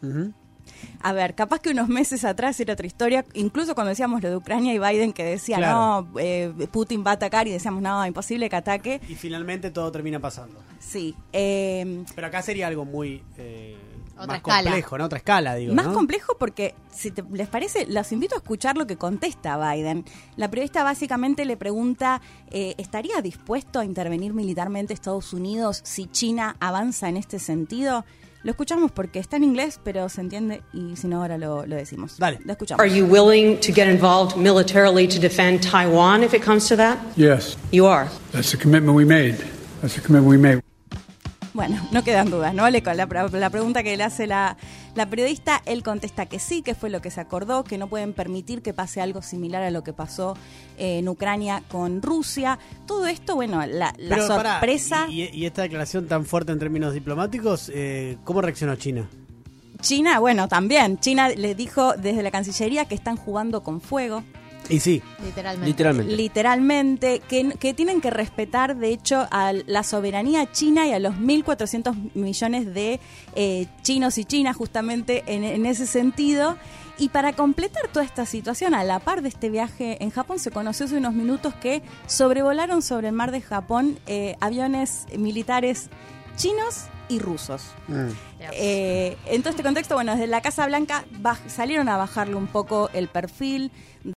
A 1.01 1.13
ver, 1.13 1.35
capaz 1.35 1.59
que 1.59 1.69
unos 1.69 1.89
meses 1.89 2.25
atrás 2.25 2.59
era 2.59 2.73
otra 2.73 2.87
historia, 2.87 3.23
incluso 3.33 3.75
cuando 3.75 3.89
decíamos 3.89 4.23
lo 4.23 4.29
de 4.29 4.35
Ucrania 4.37 4.73
y 4.73 4.79
Biden 4.79 5.13
que 5.13 5.23
decía, 5.23 5.57
Claro. 5.57 6.07
no, 6.13 6.19
eh, 6.19 6.51
Putin 6.71 7.03
va 7.05 7.11
a 7.11 7.13
atacar 7.13 7.47
y 7.47 7.51
decíamos, 7.51 7.81
no, 7.83 8.03
imposible 8.05 8.49
que 8.49 8.55
ataque. 8.55 8.99
Y 9.07 9.13
finalmente 9.15 9.69
todo 9.69 9.91
termina 9.91 10.19
pasando. 10.19 10.59
Sí. 10.79 11.15
eh, 11.33 12.03
Pero 12.15 12.27
acá 12.27 12.41
sería 12.41 12.65
algo 12.67 12.83
muy 12.85 13.23
eh, 13.37 13.77
Otra 14.15 14.27
más 14.27 14.37
escala. 14.37 14.63
complejo, 14.71 14.97
¿no? 14.97 15.05
Otra 15.05 15.17
escala, 15.17 15.55
digo. 15.55 15.73
Más 15.73 15.87
¿no? 15.87 15.93
complejo 15.93 16.37
porque, 16.39 16.73
si 16.93 17.11
te- 17.11 17.23
les 17.33 17.47
parece, 17.47 17.85
los 17.87 18.11
invito 18.11 18.35
a 18.35 18.37
escuchar 18.37 18.77
lo 18.77 18.87
que 18.87 18.97
contesta 18.97 19.57
Biden. 19.57 20.05
La 20.37 20.49
periodista 20.49 20.83
básicamente 20.83 21.45
le 21.45 21.57
pregunta, 21.57 22.21
eh, 22.51 22.75
¿estaría 22.77 23.21
dispuesto 23.21 23.79
a 23.79 23.85
intervenir 23.85 24.33
militarmente 24.33 24.93
Estados 24.93 25.33
Unidos 25.33 25.81
si 25.83 26.07
China 26.07 26.55
avanza 26.59 27.09
en 27.09 27.17
este 27.17 27.39
sentido? 27.39 28.05
Lo 28.43 28.51
escuchamos 28.51 28.91
porque 28.91 29.17
está 29.17 29.37
en 29.37 29.43
inglés, 29.43 29.79
pero 29.83 30.07
se 30.07 30.21
entiende 30.21 30.61
y 30.71 30.95
si 30.97 31.07
no 31.07 31.21
ahora 31.21 31.37
lo, 31.39 31.65
lo 31.65 31.75
decimos. 31.75 32.17
Dale. 32.19 32.39
Lo 32.45 32.51
escuchamos. 32.51 32.79
Are 32.79 32.95
you 32.95 33.03
willing 33.05 33.55
to 33.59 33.73
get 33.73 33.87
involved 33.87 34.37
militarily 34.37 35.07
to 35.07 35.19
defend 35.19 35.61
Taiwan 35.67 36.21
if 36.23 36.33
it 36.35 36.43
comes 36.43 36.67
to 36.67 36.75
that? 36.77 36.99
Yes, 37.17 37.57
You 37.71 37.87
are. 37.87 38.07
that's 38.31 38.51
the 38.51 38.57
commitment 38.57 38.95
we 38.95 39.03
made. 39.03 39.37
That's 39.81 39.95
the 39.95 40.01
commitment 40.01 40.29
we 40.29 40.37
made. 40.37 40.61
Bueno, 41.55 41.81
no 41.91 42.03
quedan 42.03 42.29
dudas, 42.29 42.53
¿no? 42.53 42.69
Le, 42.69 42.81
la, 42.81 43.07
la 43.31 43.49
pregunta 43.49 43.81
que 43.81 43.95
le 43.95 44.03
hace 44.03 44.27
la, 44.27 44.57
la 44.93 45.09
periodista, 45.09 45.61
él 45.65 45.83
contesta 45.83 46.25
que 46.25 46.37
sí, 46.37 46.61
que 46.61 46.75
fue 46.75 46.89
lo 46.89 47.01
que 47.01 47.09
se 47.09 47.21
acordó, 47.21 47.63
que 47.63 47.77
no 47.77 47.87
pueden 47.87 48.11
permitir 48.11 48.61
que 48.61 48.73
pase 48.73 48.99
algo 48.99 49.21
similar 49.21 49.63
a 49.63 49.71
lo 49.71 49.81
que 49.81 49.93
pasó 49.93 50.35
eh, 50.77 50.99
en 50.99 51.07
Ucrania 51.07 51.63
con 51.71 52.01
Rusia. 52.01 52.59
Todo 52.85 53.07
esto, 53.07 53.35
bueno, 53.35 53.65
la, 53.65 53.93
la 53.97 54.15
Pero, 54.17 54.27
pará, 54.27 54.51
sorpresa... 54.55 55.07
y, 55.09 55.29
y 55.33 55.45
esta 55.45 55.61
declaración 55.61 56.09
tan 56.09 56.25
fuerte 56.25 56.51
en 56.51 56.59
términos 56.59 56.93
diplomáticos, 56.93 57.71
eh, 57.73 58.17
¿cómo 58.25 58.41
reaccionó 58.41 58.75
China? 58.75 59.09
China, 59.79 60.19
bueno, 60.19 60.49
también. 60.49 60.99
China 60.99 61.29
le 61.29 61.55
dijo 61.55 61.93
desde 61.93 62.21
la 62.21 62.31
Cancillería 62.31 62.83
que 62.83 62.95
están 62.95 63.15
jugando 63.15 63.63
con 63.63 63.79
fuego. 63.79 64.25
Y 64.69 64.79
sí. 64.79 65.01
Literalmente. 65.23 65.67
Literalmente. 65.67 66.15
Literalmente, 66.15 67.21
que, 67.27 67.53
que 67.59 67.73
tienen 67.73 68.01
que 68.01 68.09
respetar, 68.09 68.77
de 68.77 68.89
hecho, 68.89 69.27
a 69.31 69.53
la 69.53 69.83
soberanía 69.83 70.51
china 70.51 70.87
y 70.87 70.93
a 70.93 70.99
los 70.99 71.15
1.400 71.15 72.13
millones 72.15 72.73
de 72.73 72.99
eh, 73.35 73.67
chinos 73.81 74.17
y 74.17 74.25
chinas, 74.25 74.55
justamente 74.55 75.23
en, 75.27 75.43
en 75.43 75.65
ese 75.65 75.85
sentido. 75.85 76.57
Y 76.97 77.09
para 77.09 77.33
completar 77.33 77.89
toda 77.89 78.05
esta 78.05 78.25
situación, 78.25 78.73
a 78.73 78.83
la 78.83 78.99
par 78.99 79.21
de 79.21 79.27
este 79.27 79.49
viaje 79.49 80.01
en 80.01 80.11
Japón, 80.11 80.39
se 80.39 80.49
conoció 80.51 80.85
hace 80.85 80.97
unos 80.97 81.13
minutos 81.13 81.53
que 81.55 81.81
sobrevolaron 82.07 82.81
sobre 82.81 83.09
el 83.09 83.13
mar 83.13 83.31
de 83.31 83.41
Japón 83.41 83.99
eh, 84.07 84.37
aviones 84.39 85.05
militares 85.17 85.89
chinos 86.35 86.85
y 87.07 87.19
rusos. 87.19 87.61
Eh, 88.39 89.15
en 89.27 89.41
todo 89.41 89.51
este 89.51 89.61
contexto, 89.63 89.93
bueno, 89.95 90.13
desde 90.13 90.27
la 90.27 90.41
Casa 90.41 90.65
Blanca 90.65 91.05
salieron 91.47 91.87
a 91.89 91.97
bajarle 91.97 92.35
un 92.35 92.47
poco 92.47 92.89
el 92.93 93.07
perfil. 93.07 93.71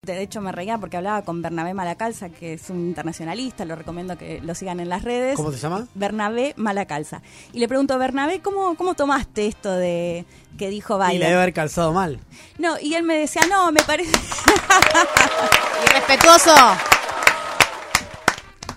De 0.04 0.22
hecho, 0.22 0.40
me 0.40 0.52
reía 0.52 0.78
porque 0.78 0.96
hablaba 0.96 1.22
con 1.22 1.40
Bernabé 1.42 1.74
Malacalza, 1.74 2.28
que 2.30 2.54
es 2.54 2.70
un 2.70 2.88
internacionalista, 2.88 3.64
lo 3.64 3.74
recomiendo 3.74 4.16
que 4.18 4.40
lo 4.42 4.54
sigan 4.54 4.80
en 4.80 4.88
las 4.88 5.02
redes. 5.02 5.36
¿Cómo 5.36 5.52
se 5.52 5.58
llama? 5.58 5.86
Bernabé 5.94 6.54
Malacalza. 6.56 7.22
Y 7.52 7.58
le 7.58 7.68
pregunto, 7.68 7.98
Bernabé, 7.98 8.40
¿cómo, 8.40 8.74
cómo 8.76 8.94
tomaste 8.94 9.46
esto 9.46 9.72
de 9.72 10.24
que 10.58 10.68
dijo 10.70 10.96
Y 10.96 10.98
le 10.98 11.04
debe 11.06 11.18
Biden? 11.26 11.36
haber 11.36 11.52
calzado 11.52 11.92
mal. 11.92 12.20
No, 12.58 12.78
y 12.80 12.94
él 12.94 13.02
me 13.02 13.18
decía, 13.18 13.42
no, 13.50 13.70
me 13.72 13.82
parece... 13.82 14.12
Irrespetuoso. 15.90 16.54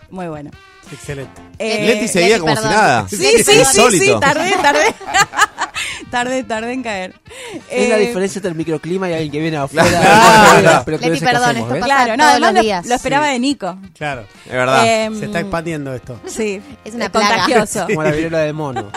Muy 0.10 0.28
bueno. 0.28 0.52
Excelente. 0.92 1.42
Eh, 1.58 1.86
Leti 1.86 2.08
seguía 2.08 2.39
como 2.39 2.56
si 2.56 2.64
nada. 2.64 3.06
Sí, 3.10 3.18
sí, 3.18 3.44
sí, 3.66 4.00
sí, 4.00 4.12
tardé, 4.20 4.52
tardé. 4.62 4.94
tardé, 6.12 6.44
tardé 6.44 6.74
en 6.74 6.84
caer. 6.84 7.14
Es 7.70 7.89
la 7.89 7.98
Eh, 7.98 8.08
diferencia 8.08 8.39
entre 8.39 8.50
el 8.52 8.58
microclima 8.58 9.10
y 9.10 9.14
alguien 9.14 9.32
que 9.32 9.39
viene 9.39 9.58
afuera. 9.58 9.88
Claro. 10.62 10.82
Pero 10.86 11.00
que 11.00 11.10
Leti, 11.10 11.24
perdón, 11.26 11.44
hacemos, 11.52 11.72
esto 11.72 11.80
pasa 11.80 11.86
Claro, 11.86 12.18
no, 12.18 12.28
todos 12.28 12.39
los 12.42 12.54
lo, 12.54 12.62
días. 12.62 12.86
lo 12.86 12.96
esperaba 12.96 13.28
de 13.28 13.39
Nico. 13.39 13.78
Claro. 13.98 14.26
Es 14.46 14.52
verdad. 14.52 14.84
Se 15.18 15.26
está 15.26 15.39
expandiendo 15.39 15.94
esto. 15.94 16.20
Sí, 16.28 16.62
Es 16.84 16.94
una 16.94 17.06
es 17.06 17.12
plaga. 17.12 17.28
contagioso. 17.46 17.86
Como 17.88 18.04
la 18.04 18.12
viruela 18.12 18.39
del 18.39 18.54
mono. 18.54 18.92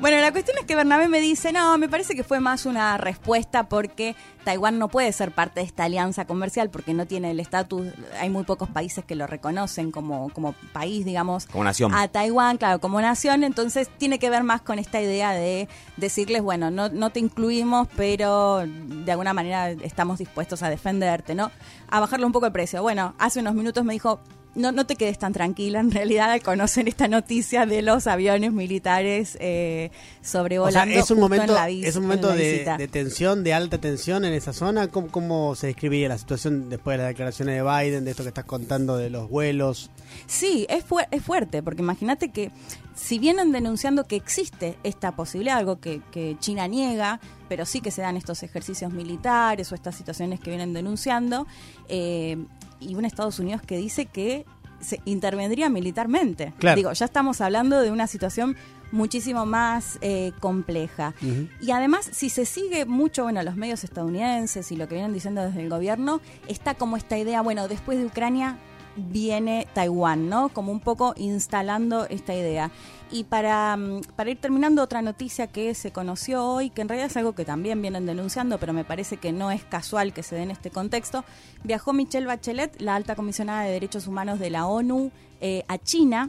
Bueno, 0.00 0.18
la 0.20 0.32
cuestión 0.32 0.56
es 0.58 0.66
que 0.66 0.76
Bernabé 0.76 1.08
me 1.08 1.20
dice, 1.20 1.52
no, 1.52 1.76
me 1.78 1.88
parece 1.88 2.14
que 2.14 2.22
fue 2.22 2.40
más 2.40 2.64
una 2.66 2.96
respuesta 2.96 3.68
porque 3.68 4.14
Taiwán 4.44 4.78
no 4.78 4.88
puede 4.88 5.12
ser 5.12 5.32
parte 5.32 5.60
de 5.60 5.66
esta 5.66 5.84
alianza 5.84 6.26
comercial 6.26 6.70
porque 6.70 6.94
no 6.94 7.06
tiene 7.06 7.32
el 7.32 7.40
estatus, 7.40 7.88
hay 8.18 8.30
muy 8.30 8.44
pocos 8.44 8.68
países 8.68 9.04
que 9.04 9.14
lo 9.14 9.26
reconocen 9.26 9.90
como, 9.90 10.30
como 10.30 10.54
país, 10.72 11.04
digamos, 11.04 11.46
Como 11.46 11.64
nación. 11.64 11.94
a 11.94 12.08
Taiwán, 12.08 12.56
claro, 12.56 12.80
como 12.80 13.00
nación, 13.00 13.44
entonces 13.44 13.88
tiene 13.98 14.18
que 14.18 14.30
ver 14.30 14.44
más 14.44 14.60
con 14.62 14.78
esta 14.78 15.00
idea 15.00 15.32
de 15.32 15.68
decirles, 15.96 16.42
bueno, 16.42 16.70
no, 16.70 16.88
no 16.88 17.10
te 17.10 17.20
incluimos, 17.20 17.88
pero 17.96 18.62
de 18.66 19.10
alguna 19.10 19.34
manera 19.34 19.70
estamos 19.70 20.18
dispuestos 20.18 20.62
a 20.62 20.70
defenderte, 20.70 21.34
¿no? 21.34 21.50
A 21.88 22.00
bajarle 22.00 22.26
un 22.26 22.32
poco 22.32 22.46
el 22.46 22.52
precio. 22.52 22.82
Bueno, 22.82 23.14
hace 23.18 23.40
unos 23.40 23.54
minutos 23.54 23.84
me 23.84 23.92
dijo, 23.92 24.20
no, 24.54 24.72
no 24.72 24.84
te 24.86 24.96
quedes 24.96 25.18
tan 25.18 25.32
tranquila, 25.32 25.80
en 25.80 25.90
realidad 25.90 26.30
al 26.32 26.42
conocer 26.42 26.88
esta 26.88 27.06
noticia 27.08 27.66
de 27.66 27.82
los 27.82 28.06
aviones 28.06 28.52
militares 28.52 29.36
eh, 29.40 29.90
O 29.90 29.94
sea, 29.94 30.30
sobrevolando 30.40 30.98
es 30.98 31.10
un 31.10 31.20
momento, 31.20 31.54
la 31.54 31.68
es 31.70 31.94
un 31.96 32.02
en 32.02 32.08
momento 32.08 32.28
de, 32.32 32.88
tensión, 32.90 33.44
de 33.44 33.54
alta 33.54 33.78
tensión 33.78 34.24
en 34.24 34.32
esa 34.32 34.52
zona. 34.52 34.88
¿Cómo, 34.88 35.08
¿Cómo 35.08 35.54
se 35.54 35.68
describiría 35.68 36.08
la 36.08 36.18
situación 36.18 36.68
después 36.68 36.94
de 36.98 37.04
las 37.04 37.08
declaraciones 37.12 37.54
de 37.56 37.62
Biden, 37.62 38.04
de 38.04 38.10
esto 38.10 38.22
que 38.24 38.28
estás 38.30 38.44
contando 38.44 38.96
de 38.96 39.10
los 39.10 39.28
vuelos? 39.30 39.90
Sí, 40.26 40.66
es, 40.68 40.84
fuer- 40.86 41.08
es 41.10 41.22
fuerte, 41.22 41.62
porque 41.62 41.82
imagínate 41.82 42.30
que 42.30 42.50
si 42.94 43.18
vienen 43.18 43.52
denunciando 43.52 44.04
que 44.04 44.16
existe 44.16 44.76
esta 44.82 45.12
posibilidad, 45.12 45.56
algo 45.58 45.80
que, 45.80 46.02
que 46.10 46.36
China 46.40 46.66
niega, 46.68 47.20
pero 47.48 47.64
sí 47.66 47.80
que 47.80 47.90
se 47.90 48.02
dan 48.02 48.16
estos 48.16 48.42
ejercicios 48.42 48.92
militares 48.92 49.70
o 49.72 49.74
estas 49.74 49.94
situaciones 49.94 50.40
que 50.40 50.50
vienen 50.50 50.72
denunciando, 50.74 51.46
eh, 51.88 52.36
y 52.80 52.94
un 52.94 53.04
Estados 53.04 53.38
Unidos 53.38 53.62
que 53.62 53.76
dice 53.76 54.06
que 54.06 54.46
se 54.80 55.00
intervendría 55.04 55.68
militarmente. 55.68 56.54
Claro. 56.58 56.76
Digo, 56.76 56.92
ya 56.92 57.04
estamos 57.04 57.40
hablando 57.40 57.80
de 57.80 57.90
una 57.90 58.06
situación 58.06 58.56
muchísimo 58.92 59.46
más 59.46 59.98
eh, 60.00 60.32
compleja. 60.40 61.14
Y 61.60 61.70
además, 61.70 62.08
si 62.12 62.28
se 62.30 62.44
sigue 62.44 62.86
mucho, 62.86 63.24
bueno, 63.24 63.42
los 63.42 63.56
medios 63.56 63.84
estadounidenses 63.84 64.72
y 64.72 64.76
lo 64.76 64.88
que 64.88 64.94
vienen 64.94 65.12
diciendo 65.12 65.42
desde 65.42 65.62
el 65.62 65.68
gobierno, 65.68 66.20
está 66.48 66.74
como 66.74 66.96
esta 66.96 67.16
idea, 67.16 67.40
bueno, 67.40 67.68
después 67.68 67.98
de 67.98 68.06
Ucrania 68.06 68.58
viene 68.96 69.68
Taiwán, 69.72 70.28
¿no? 70.28 70.48
Como 70.48 70.72
un 70.72 70.80
poco 70.80 71.14
instalando 71.16 72.06
esta 72.06 72.34
idea. 72.34 72.70
Y 73.12 73.24
para, 73.24 73.76
mm, 73.76 74.02
para 74.14 74.30
ir 74.30 74.40
terminando, 74.40 74.82
otra 74.82 75.02
noticia 75.02 75.48
que 75.48 75.74
se 75.74 75.92
conoció 75.92 76.44
hoy, 76.44 76.70
que 76.70 76.82
en 76.82 76.88
realidad 76.88 77.10
es 77.10 77.16
algo 77.16 77.34
que 77.34 77.44
también 77.44 77.82
vienen 77.82 78.06
denunciando, 78.06 78.58
pero 78.58 78.72
me 78.72 78.84
parece 78.84 79.16
que 79.16 79.32
no 79.32 79.50
es 79.50 79.64
casual 79.64 80.12
que 80.12 80.22
se 80.22 80.36
dé 80.36 80.42
en 80.42 80.50
este 80.50 80.70
contexto, 80.70 81.24
viajó 81.64 81.92
Michelle 81.92 82.26
Bachelet, 82.26 82.80
la 82.80 82.94
alta 82.94 83.16
comisionada 83.16 83.62
de 83.62 83.72
Derechos 83.72 84.06
Humanos 84.06 84.38
de 84.38 84.50
la 84.50 84.66
ONU, 84.66 85.10
eh, 85.42 85.64
a 85.68 85.78
China, 85.78 86.28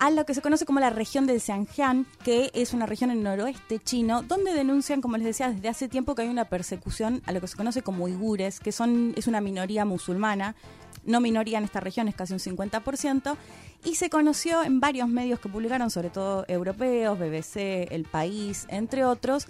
a 0.00 0.10
lo 0.10 0.26
que 0.26 0.34
se 0.34 0.42
conoce 0.42 0.66
como 0.66 0.80
la 0.80 0.90
región 0.90 1.26
del 1.26 1.40
Xinjiang, 1.40 2.06
que 2.24 2.50
es 2.54 2.72
una 2.72 2.86
región 2.86 3.10
en 3.10 3.18
el 3.18 3.22
noroeste 3.24 3.78
chino, 3.78 4.22
donde 4.22 4.52
denuncian, 4.52 5.00
como 5.00 5.16
les 5.16 5.26
decía, 5.26 5.50
desde 5.50 5.68
hace 5.68 5.88
tiempo 5.88 6.14
que 6.14 6.22
hay 6.22 6.28
una 6.28 6.44
persecución 6.44 7.22
a 7.26 7.32
lo 7.32 7.40
que 7.40 7.46
se 7.46 7.56
conoce 7.56 7.82
como 7.82 8.04
uigures, 8.04 8.58
que 8.58 8.72
son 8.72 9.14
es 9.16 9.28
una 9.28 9.40
minoría 9.40 9.84
musulmana, 9.84 10.56
no 11.08 11.20
minoría 11.20 11.58
en 11.58 11.64
esta 11.64 11.80
región, 11.80 12.06
es 12.06 12.14
casi 12.14 12.32
un 12.32 12.38
50%, 12.38 13.36
y 13.84 13.96
se 13.96 14.10
conoció 14.10 14.62
en 14.62 14.78
varios 14.80 15.08
medios 15.08 15.40
que 15.40 15.48
publicaron, 15.48 15.90
sobre 15.90 16.10
todo 16.10 16.44
europeos, 16.46 17.18
BBC, 17.18 17.88
El 17.90 18.04
País, 18.04 18.66
entre 18.68 19.04
otros, 19.04 19.48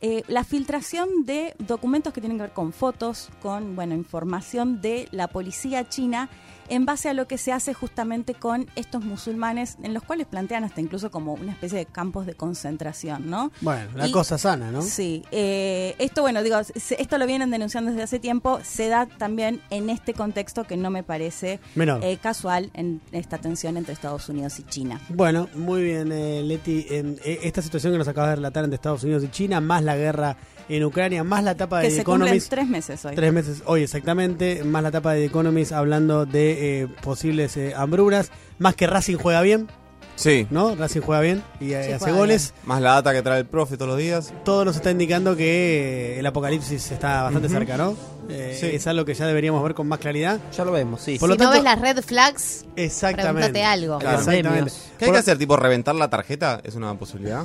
eh, 0.00 0.24
la 0.26 0.42
filtración 0.42 1.24
de 1.24 1.54
documentos 1.58 2.12
que 2.12 2.20
tienen 2.20 2.36
que 2.36 2.42
ver 2.42 2.52
con 2.52 2.72
fotos, 2.72 3.30
con 3.40 3.76
bueno, 3.76 3.94
información 3.94 4.80
de 4.80 5.08
la 5.12 5.28
policía 5.28 5.88
china 5.88 6.28
en 6.68 6.86
base 6.86 7.08
a 7.08 7.14
lo 7.14 7.26
que 7.26 7.38
se 7.38 7.52
hace 7.52 7.74
justamente 7.74 8.34
con 8.34 8.66
estos 8.76 9.04
musulmanes, 9.04 9.76
en 9.82 9.94
los 9.94 10.02
cuales 10.02 10.26
plantean 10.26 10.64
hasta 10.64 10.80
incluso 10.80 11.10
como 11.10 11.34
una 11.34 11.52
especie 11.52 11.78
de 11.78 11.86
campos 11.86 12.26
de 12.26 12.34
concentración, 12.34 13.28
¿no? 13.30 13.50
Bueno, 13.60 13.90
la 13.94 14.08
Y- 14.08 14.12
cosa 14.12 14.38
sana, 14.38 14.70
¿no? 14.70 14.82
Sí, 14.82 15.22
eh, 15.30 15.94
esto 15.98 16.22
bueno, 16.22 16.42
digo, 16.42 16.56
esto 16.58 17.18
lo 17.18 17.26
vienen 17.26 17.50
denunciando 17.50 17.90
desde 17.90 18.02
hace 18.04 18.18
tiempo, 18.18 18.60
se 18.62 18.88
da 18.88 19.06
también 19.06 19.60
en 19.70 19.90
este 19.90 20.14
contexto 20.14 20.64
que 20.64 20.76
no 20.76 20.90
me 20.90 21.02
parece 21.02 21.60
eh, 21.76 22.18
casual 22.22 22.70
en 22.74 23.00
esta 23.12 23.38
tensión 23.38 23.76
entre 23.76 23.92
Estados 23.92 24.28
Unidos 24.28 24.58
y 24.58 24.62
China. 24.64 25.00
Bueno, 25.08 25.48
muy 25.54 25.82
bien, 25.82 26.10
eh, 26.12 26.42
Leti. 26.42 26.86
En, 26.90 27.18
eh, 27.24 27.40
esta 27.42 27.62
situación 27.62 27.92
que 27.92 27.98
nos 27.98 28.08
acabas 28.08 28.30
de 28.30 28.36
relatar 28.36 28.64
entre 28.64 28.76
Estados 28.76 29.02
Unidos 29.04 29.24
y 29.24 29.28
China, 29.28 29.60
más 29.60 29.82
la 29.82 29.96
guerra 29.96 30.36
en 30.68 30.84
Ucrania, 30.84 31.24
más 31.24 31.42
la 31.44 31.52
etapa 31.52 31.80
de 31.80 31.88
Que 31.88 31.94
The 31.96 32.00
Economist. 32.02 32.48
tres 32.50 32.66
meses 32.68 33.04
hoy. 33.04 33.14
Tres 33.14 33.32
meses 33.32 33.62
hoy, 33.66 33.82
exactamente. 33.82 34.64
Más 34.64 34.82
la 34.82 34.88
etapa 34.90 35.12
de 35.12 35.20
The 35.20 35.26
Economist 35.26 35.72
hablando 35.72 36.24
de 36.26 36.82
eh, 36.82 36.88
posibles 37.02 37.56
eh, 37.56 37.74
hambrunas. 37.76 38.30
Más 38.58 38.74
que 38.74 38.86
Racing 38.86 39.16
juega 39.16 39.40
bien, 39.42 39.68
Sí. 40.14 40.46
¿no? 40.50 40.74
Racing 40.76 41.00
juega 41.00 41.22
bien 41.22 41.42
y 41.58 41.72
eh, 41.72 41.84
Sí, 41.86 41.92
hace 41.92 42.12
goles. 42.12 42.52
Más 42.64 42.80
la 42.82 42.92
data 42.92 43.12
que 43.14 43.22
trae 43.22 43.40
el 43.40 43.46
profe 43.46 43.76
todos 43.76 43.88
los 43.88 43.98
días. 43.98 44.32
Todo 44.44 44.64
nos 44.64 44.76
está 44.76 44.90
indicando 44.90 45.34
que 45.36 46.14
eh, 46.14 46.18
el 46.18 46.26
apocalipsis 46.26 46.92
está 46.92 47.22
bastante 47.24 47.48
cerca, 47.48 47.76
¿no? 47.76 47.96
Eh, 48.28 48.56
Sí. 48.60 48.66
Es 48.66 48.86
algo 48.86 49.04
que 49.04 49.14
ya 49.14 49.26
deberíamos 49.26 49.62
ver 49.64 49.74
con 49.74 49.88
más 49.88 49.98
claridad. 49.98 50.38
Ya 50.56 50.64
lo 50.64 50.70
vemos, 50.72 51.00
sí. 51.02 51.18
Por 51.18 51.28
si 51.30 51.30
lo 51.30 51.44
no 51.44 51.50
tanto- 51.50 51.52
ves 51.54 51.64
las 51.64 51.80
red 51.80 52.02
flags, 52.04 52.64
Exactamente. 52.76 53.64
algo. 53.64 53.98
Claro. 53.98 54.18
Exactamente. 54.18 54.70
¿Qué 54.98 55.06
hay 55.06 55.12
que 55.12 55.18
hacer? 55.18 55.38
¿Tipo 55.38 55.56
reventar 55.56 55.94
la 55.94 56.08
tarjeta? 56.10 56.60
¿Es 56.62 56.74
una 56.74 56.94
posibilidad? 56.94 57.44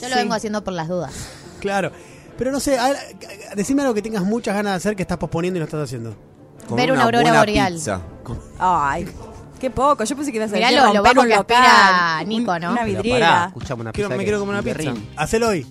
Yo 0.00 0.08
lo 0.08 0.14
Sí. 0.14 0.20
vengo 0.20 0.34
haciendo 0.34 0.62
por 0.62 0.74
las 0.74 0.88
dudas. 0.88 1.12
Claro. 1.60 1.92
Pero 2.38 2.50
no 2.50 2.60
sé, 2.60 2.78
a 2.78 2.88
ver, 2.88 2.96
decime 3.56 3.82
algo 3.82 3.94
que 3.94 4.02
tengas 4.02 4.22
muchas 4.24 4.54
ganas 4.54 4.72
de 4.72 4.76
hacer 4.78 4.96
que 4.96 5.02
estás 5.02 5.18
posponiendo 5.18 5.58
y 5.58 5.60
no 5.60 5.64
estás 5.64 5.82
haciendo. 5.82 6.14
Comer 6.68 6.86
Ver 6.86 6.92
una 6.94 7.04
aurora 7.04 7.38
boreal. 7.38 7.72
pizza. 7.74 8.00
Ay, 8.58 9.06
qué 9.60 9.70
poco. 9.70 10.04
Yo 10.04 10.16
pensé 10.16 10.30
que 10.32 10.38
ibas 10.38 10.50
a 10.50 10.54
Mirá 10.54 10.68
decir 10.68 10.82
lo- 10.82 10.94
lo 10.94 11.02
bajo 11.02 11.20
un 11.20 11.28
que 11.28 11.36
local, 11.36 11.62
aspira 11.62 12.24
Nico, 12.24 12.58
¿no? 12.58 12.72
Una 12.72 12.84
vidriera. 12.84 13.44
escuchame 13.48 13.82
una 13.82 13.92
Quiero- 13.92 14.08
pizza. 14.08 14.16
me 14.16 14.22
que- 14.22 14.24
quiero 14.24 14.38
comer 14.40 14.54
una 14.54 14.62
pizza. 14.62 14.94
Hacelo 15.16 15.48
hoy, 15.48 15.66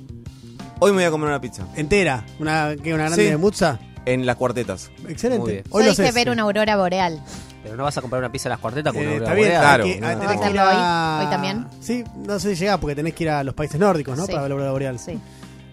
Hoy 0.83 0.91
me 0.91 0.97
voy 0.97 1.03
a 1.05 1.11
comer 1.11 1.27
una 1.29 1.39
pizza. 1.41 1.63
entera. 1.75 2.25
Una, 2.39 2.71
¿qué, 2.81 2.93
una 2.93 3.03
grande 3.05 3.23
Sí. 3.25 3.29
de 3.29 3.37
mutza. 3.37 3.79
En 4.03 4.25
las 4.25 4.35
cuartetas. 4.35 4.89
Muy 5.03 5.11
Excelente. 5.11 5.51
bien. 5.51 5.63
Hoy 5.69 5.85
lo 5.85 5.91
haces. 5.91 6.11
ver 6.13 6.29
una 6.31 6.41
aurora 6.41 6.75
boreal. 6.75 7.21
Pero 7.63 7.75
no 7.77 7.83
vas 7.83 7.95
a 7.95 8.01
comprar 8.01 8.19
una 8.19 8.31
pizza 8.31 8.49
a 8.49 8.51
las 8.51 8.59
cuartetas 8.59 8.91
con 8.91 9.03
Eh, 9.03 9.05
una 9.05 9.15
está 9.17 9.29
aurora 9.29 9.35
bien, 9.35 9.47
boreal. 9.49 9.63
Claro. 9.63 9.83
hay 9.83 9.93
que- 9.93 10.01
no. 10.01 10.07
tenés 10.07 10.17
¿Vamos 10.17 10.25
a 10.25 10.29
que 10.31 10.35
ir 10.35 10.59
hacerlo 10.59 10.61
a- 10.81 11.17
hoy? 11.19 11.25
¿Hoy 11.25 11.31
también? 11.31 11.67
Sí, 11.81 12.03
no 12.17 12.39
sé 12.39 12.55
si 12.55 12.61
llega 12.61 12.77
porque 12.79 12.95
tenés 12.95 13.13
que 13.13 13.23
ir 13.25 13.29
a 13.29 13.43
los 13.43 13.53
países 13.53 13.79
nórdicos, 13.79 14.17
¿no? 14.17 14.25
Sí. 14.25 14.31
Para 14.31 14.41
ver 14.41 14.49
la 14.49 14.55
aurora 14.55 14.71
boreal. 14.71 14.97
Sí. 14.99 15.19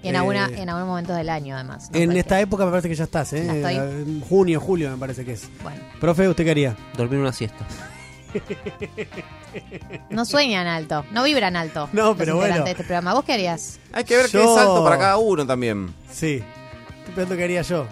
En, 0.02 0.14
Eh, 0.14 0.18
alguna, 0.18 0.48
en 0.54 0.68
algún 0.68 0.86
momento 0.88 1.12
del 1.12 1.28
año, 1.28 1.54
además. 1.56 1.90
¿no? 1.92 1.98
En 1.98 2.12
esta 2.16 2.40
época 2.40 2.64
me 2.64 2.70
parece 2.70 2.88
que 2.88 2.94
ya 2.94 3.04
estás, 3.04 3.32
¿eh? 3.32 3.44
Ya 3.44 3.54
estoy. 3.54 3.74
En 3.76 4.20
junio, 4.20 4.60
julio 4.60 4.90
me 4.90 4.96
parece 4.96 5.24
que 5.24 5.32
es. 5.32 5.48
Bueno, 5.62 5.80
Profe, 6.00 6.28
¿usted 6.28 6.44
qué 6.44 6.50
haría? 6.52 6.76
Dormir 6.96 7.18
una 7.20 7.32
siesta. 7.32 7.64
No 10.10 10.24
sueñan 10.24 10.66
alto, 10.66 11.04
no 11.10 11.22
vibran 11.24 11.56
alto. 11.56 11.88
No, 11.92 12.14
pero 12.16 12.36
bueno. 12.36 12.64
de 12.64 12.70
este 12.72 12.84
programa. 12.84 13.14
¿Vos 13.14 13.24
qué 13.24 13.32
harías? 13.32 13.78
Hay 13.92 14.04
que 14.04 14.16
ver 14.16 14.26
Yo- 14.28 14.40
qué 14.44 14.52
es 14.52 14.58
alto 14.58 14.84
para 14.84 14.98
cada 14.98 15.16
uno 15.18 15.46
también. 15.46 15.92
Sí. 16.10 16.42
Estoy 16.98 17.14
pensando 17.14 17.36
qué 17.36 17.44
haría 17.44 17.62
yo. 17.62 17.86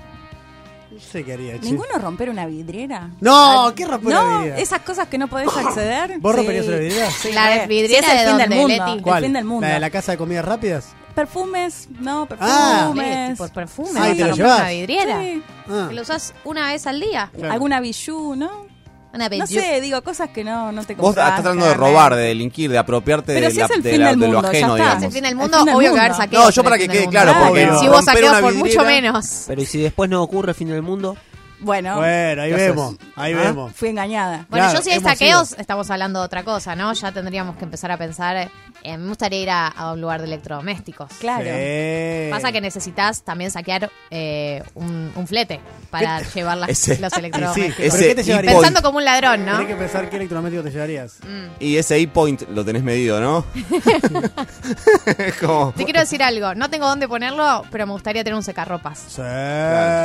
No 0.90 1.00
sé 1.00 1.24
qué 1.24 1.32
haría, 1.32 1.54
che. 1.58 1.66
¿Ninguno 1.66 1.98
romper 1.98 2.30
una 2.30 2.46
vidriera? 2.46 3.10
No, 3.20 3.68
Ah, 3.68 3.72
¿qué 3.74 3.86
romper 3.86 4.14
no, 4.14 4.22
una 4.22 4.36
vidriera? 4.38 4.58
esas 4.60 4.80
cosas 4.82 5.08
que 5.08 5.18
no 5.18 5.28
podés 5.28 5.48
acceder. 5.56 6.18
¿Vos 6.20 6.32
Sí. 6.32 6.36
romperías 6.36 6.66
una 6.66 6.76
vidriera? 6.76 7.10
Sí, 7.10 7.32
La 7.32 7.66
vidriera 7.66 8.06
Sí, 8.08 8.16
es 8.16 8.20
de 8.22 8.28
fin 8.28 8.38
del 8.38 8.48
dónde, 8.48 8.56
mundo. 8.56 8.68
Leti? 8.94 9.10
El 9.10 9.22
fin 9.24 9.32
del 9.32 9.44
mundo. 9.44 9.66
¿La 9.66 9.74
de 9.74 9.80
la 9.80 9.90
casa 9.90 10.12
de 10.12 10.18
comidas 10.18 10.44
rápidas? 10.44 10.94
Perfumes, 11.16 11.88
no, 11.98 12.28
Ah. 12.38 12.90
perfumes. 12.93 13.38
Por 13.38 13.51
perfume, 13.51 13.98
Ah, 14.01 14.10
¿y 14.10 14.16
te 14.18 14.24
lo 14.26 14.36
llevás? 14.36 14.60
una 14.60 14.68
vidriera. 14.70 15.18
Sí. 15.20 15.43
Ah. 15.68 15.86
Que 15.88 15.94
lo 15.94 16.02
usás 16.02 16.34
una 16.44 16.70
vez 16.70 16.86
al 16.86 17.01
día. 17.01 17.30
Claro. 17.34 17.52
Alguna 17.55 17.80
bijou, 17.80 18.36
¿no? 18.36 18.66
Una 19.14 19.30
No 19.30 19.47
sé, 19.47 19.80
digo 19.80 20.02
cosas 20.02 20.28
que 20.28 20.44
no, 20.44 20.72
no 20.72 20.84
te 20.84 20.94
Vos 20.94 21.06
compras. 21.06 21.26
estás 21.28 21.40
tratando 21.40 21.64
de 21.64 21.72
robar, 21.72 22.14
de 22.14 22.22
delinquir, 22.24 22.70
de 22.70 22.76
apropiarte 22.76 23.32
Pero 23.32 23.47
de, 23.47 23.51
si 23.52 23.59
la- 23.60 23.64
es 23.64 23.70
el 23.70 23.82
de 23.82 23.90
fin 23.93 24.01
la- 24.02 24.10
del 24.10 24.20
de 24.20 24.28
lo 24.28 24.43
ya 24.43 24.48
ajeno, 24.51 24.66
está. 24.66 24.74
digamos. 24.76 24.97
Es 24.98 25.06
el 25.06 25.12
fin 25.12 25.22
del 25.22 25.34
mundo, 25.36 25.56
El 25.56 25.59
fin 25.60 25.66
del 25.66 25.74
obvio 25.76 25.94
que 25.94 26.01
haber. 26.01 26.32
No, 26.32 26.51
yo 26.51 26.62
para 26.64 26.76
que 26.78 26.88
quede 26.88 27.09
claro, 27.09 27.34
porque 27.47 27.70
si 27.80 27.88
vos 27.88 28.05
saqueos 28.05 28.30
una 28.32 28.40
por 28.43 28.55
mucho 28.55 28.84
menos. 28.84 29.44
Pero 29.47 29.62
¿y 29.62 29.64
si 29.66 29.80
después 29.80 30.10
no 30.10 30.22
ocurre 30.22 30.51
el 30.51 30.55
fin 30.55 30.68
del 30.68 30.82
mundo? 30.82 31.16
Bueno, 31.59 31.97
Bueno, 31.97 32.43
ahí 32.43 32.52
vemos, 32.52 32.97
ahí 33.16 33.32
¿Ah? 33.32 33.38
vemos. 33.44 33.72
fui 33.74 33.88
engañada. 33.88 34.44
Bueno, 34.51 34.66
Claro, 34.66 34.78
yo 34.78 34.84
si 34.84 34.90
hay 34.90 35.01
saqueos, 35.01 35.52
ido. 35.52 35.60
estamos 35.62 35.90
hablando 35.90 36.18
de 36.20 36.26
otra 36.26 36.44
cosa, 36.44 36.76
¿no? 36.76 36.93
Ya 36.93 37.12
tendríamos 37.12 37.56
que 37.56 37.64
empezar 37.64 37.90
a 37.90 37.97
pensar. 37.97 38.51
Eh, 38.86 38.96
me 38.98 39.08
gustaría 39.08 39.40
ir 39.42 39.50
a, 39.50 39.68
a 39.68 39.92
un 39.92 40.00
lugar 40.00 40.20
de 40.20 40.26
electrodomésticos. 40.26 41.12
Claro. 41.20 41.44
Sí. 41.44 42.30
Pasa 42.30 42.52
que 42.52 42.60
necesitas 42.60 43.22
también 43.22 43.50
saquear 43.50 43.90
eh, 44.10 44.62
un, 44.74 45.12
un 45.14 45.26
flete 45.26 45.60
para 45.90 46.20
llevar 46.22 46.58
las- 46.58 46.70
Ese- 46.70 46.98
los 46.98 47.12
electrodomésticos. 47.18 47.76
¿pero 47.76 47.88
Ese 47.94 48.08
qué 48.08 48.14
te 48.14 48.22
llevarías? 48.22 48.52
e-point. 48.52 48.66
Pensando 48.66 48.82
como 48.86 48.98
un 48.98 49.04
ladrón, 49.04 49.44
¿no? 49.44 49.52
Tenés 49.52 49.68
que 49.68 49.76
pensar 49.76 50.10
qué 50.10 50.16
electrodoméstico 50.16 50.62
te 50.64 50.70
llevarías. 50.70 51.18
Y 51.60 51.76
ese 51.76 51.98
E-point 51.98 52.42
lo 52.50 52.64
tenés 52.64 52.82
medido, 52.82 53.20
¿no? 53.20 53.44
Como... 55.40 55.72
Te 55.76 55.84
quiero 55.84 56.00
decir 56.00 56.22
algo, 56.22 56.54
no 56.54 56.68
tengo 56.70 56.86
dónde 56.88 57.08
ponerlo, 57.08 57.64
pero 57.70 57.86
me 57.86 57.92
gustaría 57.92 58.22
tener 58.24 58.36
un 58.36 58.42
secarropas. 58.42 58.98
Sí. 59.08 59.22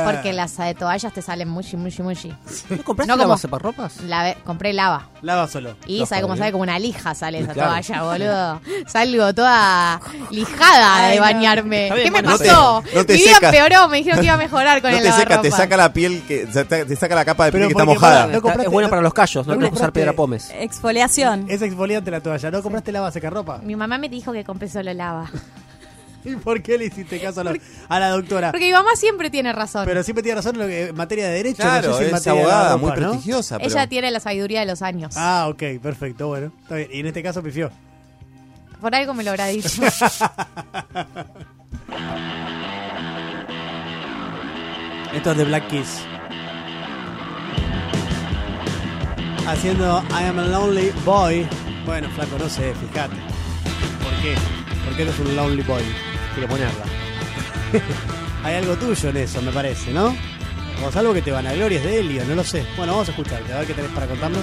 Porque 0.04 0.32
las 0.32 0.56
de 0.56 0.74
toallas 0.74 1.12
te 1.12 1.22
salen 1.22 1.48
muchi, 1.48 1.76
muchi, 1.76 2.02
muchi. 2.02 2.34
¿No 2.70 2.82
compraste 2.84 3.10
No 3.10 3.16
la 3.16 3.24
como- 3.24 3.34
base 3.34 3.48
para 3.48 3.62
ropas? 3.62 4.00
La, 4.02 4.34
compré 4.44 4.72
lava. 4.72 5.08
Lava 5.22 5.46
solo. 5.48 5.76
Y 5.86 6.00
No, 6.00 6.06
sabe 6.06 6.22
cómo 6.22 6.32
joder. 6.32 6.40
sabe 6.42 6.52
como 6.52 6.62
una 6.62 6.78
lija 6.78 7.14
sale 7.14 7.40
esa 7.40 7.52
Claro. 7.52 7.70
toalla, 7.70 8.02
boludo. 8.02 8.60
Salgo 8.86 9.34
toda 9.34 10.00
lijada 10.30 11.06
Ay, 11.06 11.14
de 11.14 11.20
bañarme. 11.20 11.90
¿Qué 11.94 12.04
me 12.04 12.10
bueno, 12.10 12.30
no 12.30 12.38
te- 12.38 12.48
pasó? 12.48 12.82
no 12.94 13.06
te 13.06 13.12
Mi 13.14 13.18
vida 13.20 13.34
seca. 13.34 13.48
empeoró, 13.48 13.88
me 13.88 13.98
dijeron 13.98 14.18
que 14.20 14.24
iba 14.26 14.34
a 14.34 14.38
mejorar 14.38 14.82
con 14.82 14.90
No 14.90 14.96
el 14.98 15.02
te 15.04 15.12
seca, 15.12 15.40
te 15.40 15.50
saca 15.50 15.76
la 15.76 15.92
piel, 15.92 16.22
que 16.26 16.46
te 16.46 16.96
saca 16.96 17.14
la 17.14 17.24
capa 17.24 17.46
de 17.46 17.52
piel 17.52 17.60
Pero 17.62 17.68
que 17.68 17.72
está 17.72 17.84
mojada. 17.84 18.32
compraste- 18.40 18.62
es 18.64 18.70
bueno 18.70 18.86
no- 18.88 18.90
para 18.90 19.02
los 19.02 19.14
callos, 19.14 19.46
no, 19.46 19.58
que 19.58 19.66
usar 19.66 19.92
piedra 19.92 20.12
pómez. 20.12 20.50
Exfoliación. 20.54 21.46
Es 21.48 21.62
exfoliante 21.62 22.10
la 22.10 22.20
toalla. 22.20 22.50
¿No 22.50 22.62
compraste 22.62 22.92
lava 22.92 23.10
secarropa? 23.10 23.60
Mi 23.62 23.76
mamá 23.76 23.98
me 23.98 24.08
dijo 24.08 24.32
que 24.32 24.44
compré 24.44 24.68
solo 24.68 24.92
lava. 24.92 25.30
¿Y 26.24 26.36
por 26.36 26.62
qué 26.62 26.78
le 26.78 26.84
hiciste 26.84 27.18
caso 27.20 27.40
a 27.40 27.44
la, 27.44 27.56
a 27.88 27.98
la 27.98 28.10
doctora? 28.10 28.52
Porque 28.52 28.66
mi 28.66 28.72
mamá 28.72 28.90
siempre 28.94 29.28
tiene 29.28 29.52
razón. 29.52 29.84
Pero 29.84 30.04
siempre 30.04 30.22
tiene 30.22 30.36
razón 30.36 30.54
en, 30.54 30.60
lo 30.60 30.66
que, 30.68 30.86
en 30.90 30.94
materia 30.94 31.26
de 31.26 31.32
derecho. 31.34 31.62
Claro, 31.62 31.88
no 31.88 31.94
sé 31.94 31.98
si 31.98 32.02
en 32.04 32.06
es 32.06 32.12
materia 32.12 32.32
de 32.34 32.40
abogada, 32.52 32.76
muy 32.76 32.90
¿no? 32.90 32.94
prestigiosa. 32.94 33.58
Pero... 33.58 33.70
Ella 33.70 33.86
tiene 33.88 34.10
la 34.12 34.20
sabiduría 34.20 34.60
de 34.60 34.66
los 34.66 34.82
años. 34.82 35.14
Ah, 35.16 35.46
ok, 35.50 35.80
perfecto, 35.82 36.28
bueno. 36.28 36.52
Está 36.62 36.76
bien. 36.76 36.90
Y 36.92 37.00
en 37.00 37.06
este 37.06 37.24
caso 37.24 37.42
pifió. 37.42 37.72
Por 38.82 38.94
algo 38.96 39.14
me 39.14 39.22
lo 39.22 39.30
habrá 39.30 39.46
dicho. 39.46 39.68
Esto 45.14 45.30
es 45.30 45.36
de 45.36 45.44
Black 45.44 45.68
Kiss. 45.68 46.00
Haciendo 49.46 50.02
I 50.10 50.24
am 50.24 50.40
a 50.40 50.42
lonely 50.42 50.90
boy. 51.04 51.46
Bueno, 51.86 52.08
flaco, 52.10 52.36
no 52.40 52.48
sé, 52.48 52.74
fíjate. 52.74 53.14
¿Por 54.02 54.12
qué? 54.20 54.34
¿Por 54.84 54.96
qué 54.96 55.04
no 55.04 55.12
es 55.12 55.18
un 55.20 55.36
lonely 55.36 55.62
boy? 55.62 55.84
Quiere 56.34 56.48
ponerla. 56.48 56.84
Hay 58.42 58.56
algo 58.56 58.74
tuyo 58.74 59.10
en 59.10 59.16
eso, 59.18 59.40
me 59.42 59.52
parece, 59.52 59.92
¿no? 59.92 60.12
O 60.84 60.88
es 60.88 60.96
algo 60.96 61.14
que 61.14 61.22
te 61.22 61.30
van 61.30 61.46
a 61.46 61.52
glorias 61.52 61.84
de 61.84 62.00
Helio, 62.00 62.24
no 62.24 62.34
lo 62.34 62.42
sé. 62.42 62.66
Bueno, 62.76 62.94
vamos 62.94 63.06
a 63.06 63.12
escucharte, 63.12 63.52
a 63.52 63.58
ver 63.58 63.68
qué 63.68 63.74
tenés 63.74 63.92
para 63.92 64.08
contarnos. 64.08 64.42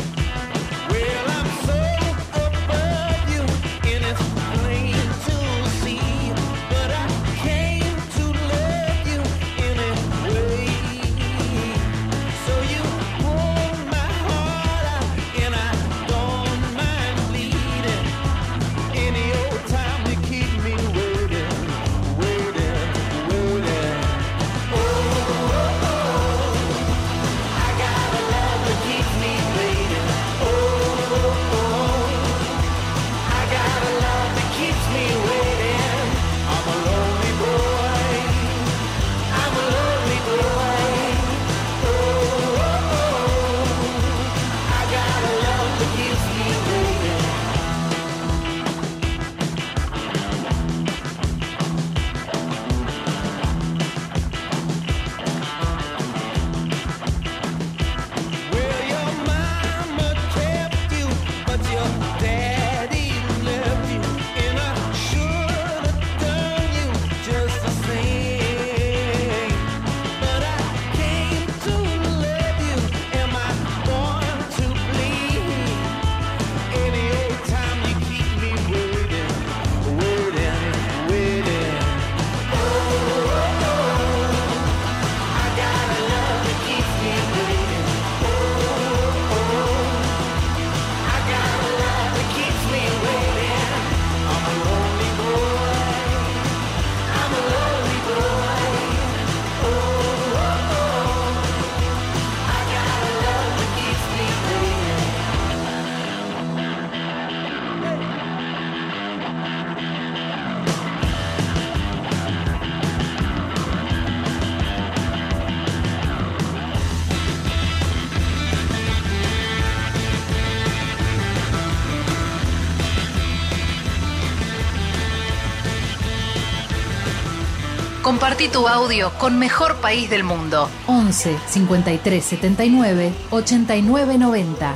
Compartí 128.11 128.49
tu 128.49 128.67
audio 128.67 129.09
con 129.17 129.39
Mejor 129.39 129.77
País 129.77 130.09
del 130.09 130.25
Mundo. 130.25 130.67
11 130.87 131.33
53 131.47 132.21
79 132.21 133.13
89 133.29 134.17
90. 134.17 134.75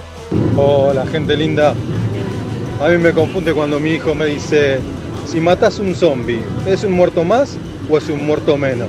Hola, 0.56 1.06
gente 1.06 1.36
linda. 1.36 1.76
A 2.82 2.88
mí 2.88 2.98
me 2.98 3.12
confunde 3.12 3.54
cuando 3.54 3.78
mi 3.82 3.90
hijo 3.90 4.16
me 4.16 4.28
dice, 4.28 4.80
si 5.28 5.42
matas 5.42 5.80
un 5.80 5.94
zombie, 5.96 6.42
¿es 6.66 6.86
un 6.86 6.94
muerto 6.94 7.26
más 7.26 7.58
o 7.90 7.98
es 7.98 8.08
un 8.08 8.26
muerto 8.26 8.56
menos? 8.56 8.88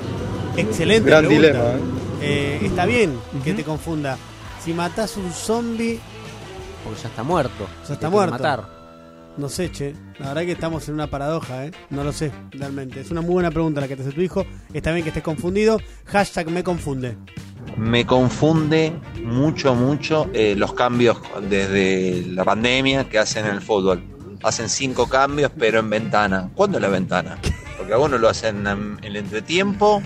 Excelente. 0.56 1.10
Gran 1.10 1.27
pregunta. 1.27 1.48
dilema, 1.48 1.70
¿eh? 1.70 1.81
Eh, 2.20 2.60
está 2.66 2.86
bien 2.86 3.18
que 3.43 3.52
te 3.52 3.64
confunda. 3.64 4.16
Si 4.64 4.73
matas 4.73 5.16
un 5.16 5.32
zombie, 5.32 5.98
Porque 6.85 7.02
ya 7.02 7.09
está 7.09 7.24
muerto. 7.24 7.66
ya 7.89 7.94
está 7.94 8.09
muerto. 8.09 8.31
matar. 8.35 8.76
No 9.37 9.51
sé, 9.51 9.71
che. 9.71 9.95
La 10.19 10.29
verdad 10.29 10.43
que 10.43 10.53
estamos 10.53 10.89
en 10.89 10.95
una 10.95 11.09
paradoja, 11.09 11.67
¿eh? 11.67 11.71
No 11.91 12.03
lo 12.03 12.13
sé, 12.13 12.33
realmente. 12.53 13.01
Es 13.01 13.11
una 13.11 13.21
muy 13.21 13.35
buena 13.35 13.51
pregunta 13.51 13.83
la 13.83 13.89
que 13.89 13.95
te 13.95 14.03
hace 14.03 14.13
tu 14.13 14.23
hijo. 14.23 14.47
Está 14.73 14.93
bien 14.93 15.03
que 15.03 15.11
estés 15.11 15.23
confundido. 15.23 15.79
Hashtag 16.07 16.51
me 16.51 16.65
confunde. 16.65 17.19
Me 17.77 18.07
confunde 18.07 18.95
mucho, 19.23 19.75
mucho 19.75 20.31
eh, 20.33 20.55
los 20.57 20.73
cambios 20.73 21.19
desde 21.51 22.25
la 22.29 22.45
pandemia 22.45 23.09
que 23.11 23.19
hacen 23.19 23.45
en 23.45 23.55
el 23.55 23.61
fútbol. 23.61 24.03
Hacen 24.43 24.71
cinco 24.71 25.07
cambios, 25.07 25.51
pero 25.59 25.81
en 25.81 25.91
ventana. 25.91 26.51
¿Cuándo 26.55 26.79
es 26.79 26.83
la 26.83 26.89
ventana? 26.89 27.39
Porque 27.77 27.93
algunos 27.93 28.19
lo 28.19 28.31
hacen 28.31 28.67
en 28.67 28.99
el 29.03 29.17
entretiempo, 29.17 30.03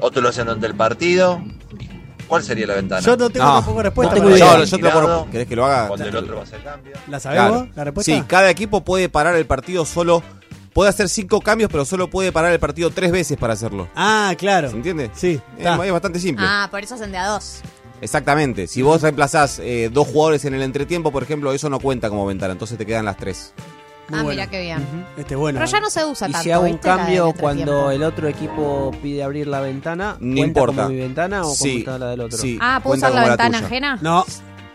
otros 0.00 0.22
lo 0.22 0.30
hacen 0.30 0.46
durante 0.46 0.66
el 0.66 0.74
partido. 0.74 1.40
¿Cuál 2.28 2.42
sería 2.42 2.66
la 2.66 2.74
ventana? 2.74 3.00
Yo 3.00 3.16
no 3.16 3.30
tengo 3.30 3.46
tampoco 3.46 3.82
respuesta 3.82 4.14
no 4.14 4.20
tengo 4.22 4.36
idea. 4.36 4.58
Yo, 4.58 4.64
yo 4.64 4.76
te 4.76 4.82
lo 4.82 4.90
puedo- 4.92 5.30
¿Querés 5.30 5.46
que 5.48 5.56
lo 5.56 5.64
haga? 5.66 5.88
Cuando 5.88 6.06
el 6.06 6.16
otro 6.16 6.34
va 6.36 6.40
a 6.40 6.44
hacer 6.44 6.62
cambio. 6.62 6.92
¿La 7.08 7.20
Claro. 7.20 7.54
vos, 7.54 7.68
la 7.76 7.84
respuesta? 7.84 8.12
Sí, 8.12 8.22
cada 8.26 8.50
equipo 8.50 8.82
puede 8.84 9.08
parar 9.08 9.34
el 9.36 9.46
partido 9.46 9.84
solo. 9.84 10.22
Puede 10.72 10.90
hacer 10.90 11.08
cinco 11.08 11.40
cambios, 11.40 11.70
pero 11.70 11.84
solo 11.84 12.10
puede 12.10 12.32
parar 12.32 12.52
el 12.52 12.58
partido 12.58 12.90
tres 12.90 13.12
veces 13.12 13.36
para 13.38 13.52
hacerlo. 13.52 13.88
Ah, 13.94 14.34
claro. 14.36 14.70
¿Se 14.70 14.76
entiende? 14.76 15.10
Sí. 15.14 15.40
Es, 15.56 15.66
es 15.66 15.92
bastante 15.92 16.18
simple. 16.18 16.44
Ah, 16.48 16.66
por 16.70 16.82
eso 16.82 16.96
hacen 16.96 17.12
de 17.12 17.18
a 17.18 17.28
dos. 17.28 17.60
Exactamente. 18.00 18.66
Si 18.66 18.82
vos 18.82 19.00
reemplazás 19.00 19.60
eh, 19.60 19.88
dos 19.92 20.08
jugadores 20.08 20.44
en 20.44 20.54
el 20.54 20.62
entretiempo, 20.62 21.12
por 21.12 21.22
ejemplo, 21.22 21.52
eso 21.52 21.70
no 21.70 21.78
cuenta 21.78 22.08
como 22.08 22.26
ventana. 22.26 22.52
Entonces 22.52 22.76
te 22.76 22.84
quedan 22.84 23.04
las 23.04 23.16
tres. 23.16 23.52
Ah, 24.12 24.22
mira 24.22 24.46
qué 24.48 24.60
bien. 24.62 24.84
Este 25.16 25.34
es 25.34 25.40
bueno. 25.40 25.58
Pero 25.58 25.70
ya 25.70 25.80
no 25.80 25.90
se 25.90 26.04
usa 26.04 26.28
Y 26.28 26.32
tanto. 26.32 26.42
si 26.44 26.50
hago 26.50 26.64
un 26.64 26.78
cambio 26.78 27.32
cuando 27.38 27.90
el 27.90 28.02
otro 28.02 28.28
equipo 28.28 28.90
pide 29.02 29.22
abrir 29.22 29.46
la 29.46 29.60
ventana, 29.60 30.16
No 30.20 30.34
¿cuenta 30.36 30.40
importa. 30.60 30.82
como 30.84 30.88
mi 30.94 30.96
ventana 31.00 31.42
o 31.42 31.54
Sí, 31.54 31.84
cuenta 31.84 31.98
la 31.98 32.10
del 32.10 32.20
otro? 32.20 32.38
sí. 32.38 32.58
Ah, 32.60 32.80
¿puedo 32.82 32.96
usar 32.96 33.12
la 33.12 33.28
ventana 33.28 33.58
tuya. 33.58 33.66
ajena? 33.66 33.98
No. 34.02 34.24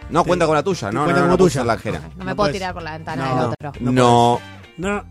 No 0.10 0.24
cuenta 0.24 0.48
con 0.48 0.56
la 0.56 0.64
tuya, 0.64 0.92
no, 0.92 1.00
no, 1.02 1.04
Cuenta 1.06 1.22
no, 1.22 1.28
no 1.28 1.38
tuya. 1.38 1.64
la 1.64 1.74
ajena. 1.74 2.00
No 2.18 2.26
me 2.26 2.36
puedo 2.36 2.36
puedes. 2.38 2.54
tirar 2.54 2.74
por 2.74 2.82
la 2.82 2.94
ventana 2.94 3.30
No, 3.30 3.36
del 3.36 3.46
otro. 3.68 3.74
No. 3.80 4.40
No. 4.78 5.04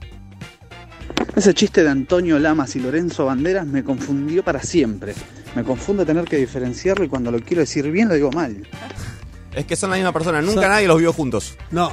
Ese 1.37 1.55
chiste 1.55 1.85
de 1.85 1.91
Antonio 1.91 2.39
Lamas 2.41 2.75
y 2.75 2.81
Lorenzo 2.81 3.27
Banderas 3.27 3.65
me 3.67 3.85
confundió 3.85 4.43
para 4.43 4.61
siempre. 4.63 5.15
Me 5.55 5.63
confundo 5.63 6.05
tener 6.05 6.25
que 6.25 6.37
diferenciarlo 6.37 7.05
y 7.05 7.09
cuando 7.09 7.31
lo 7.31 7.39
quiero 7.41 7.61
decir 7.61 7.89
bien 7.93 8.09
lo 8.09 8.15
digo 8.15 8.31
mal. 8.33 8.67
Es 9.55 9.65
que 9.67 9.77
son 9.77 9.91
la 9.91 9.97
misma 9.97 10.13
persona. 10.13 10.41
Nunca 10.43 10.63
Son- 10.63 10.71
nadie 10.71 10.89
los 10.89 10.99
vio 10.99 11.13
juntos. 11.13 11.57
No. 11.71 11.93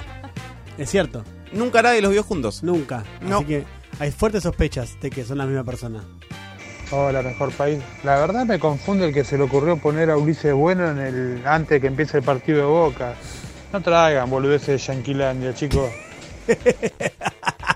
Es 0.78 0.90
cierto. 0.90 1.24
Nunca 1.56 1.82
nadie 1.82 2.02
los 2.02 2.12
vio 2.12 2.22
juntos. 2.24 2.62
Nunca. 2.64 3.04
No. 3.22 3.38
Así 3.38 3.46
que 3.46 3.64
hay 4.00 4.12
fuertes 4.12 4.44
sospechas 4.44 5.00
de 5.02 5.10
que 5.10 5.24
son 5.24 5.38
la 5.38 5.46
misma 5.46 5.64
persona. 5.64 6.04
Hola, 6.92 7.24
mejor 7.24 7.52
país. 7.54 7.82
La 8.04 8.20
verdad 8.20 8.46
me 8.46 8.60
confunde 8.60 9.08
el 9.08 9.14
que 9.14 9.24
se 9.24 9.38
le 9.38 9.44
ocurrió 9.44 9.78
poner 9.78 10.12
a 10.12 10.18
Ulises 10.18 10.54
Bueno 10.54 10.92
en 10.92 11.00
el 11.00 11.42
antes 11.48 11.70
de 11.70 11.82
que 11.82 11.88
empiece 11.88 12.18
el 12.18 12.24
partido 12.24 12.60
de 12.60 12.66
Boca. 12.66 13.16
No 13.74 13.82
traigan 13.82 14.30
boludeces 14.30 14.68
de 14.68 14.78
Yanquilandia, 14.78 15.54
chicos. 15.54 15.90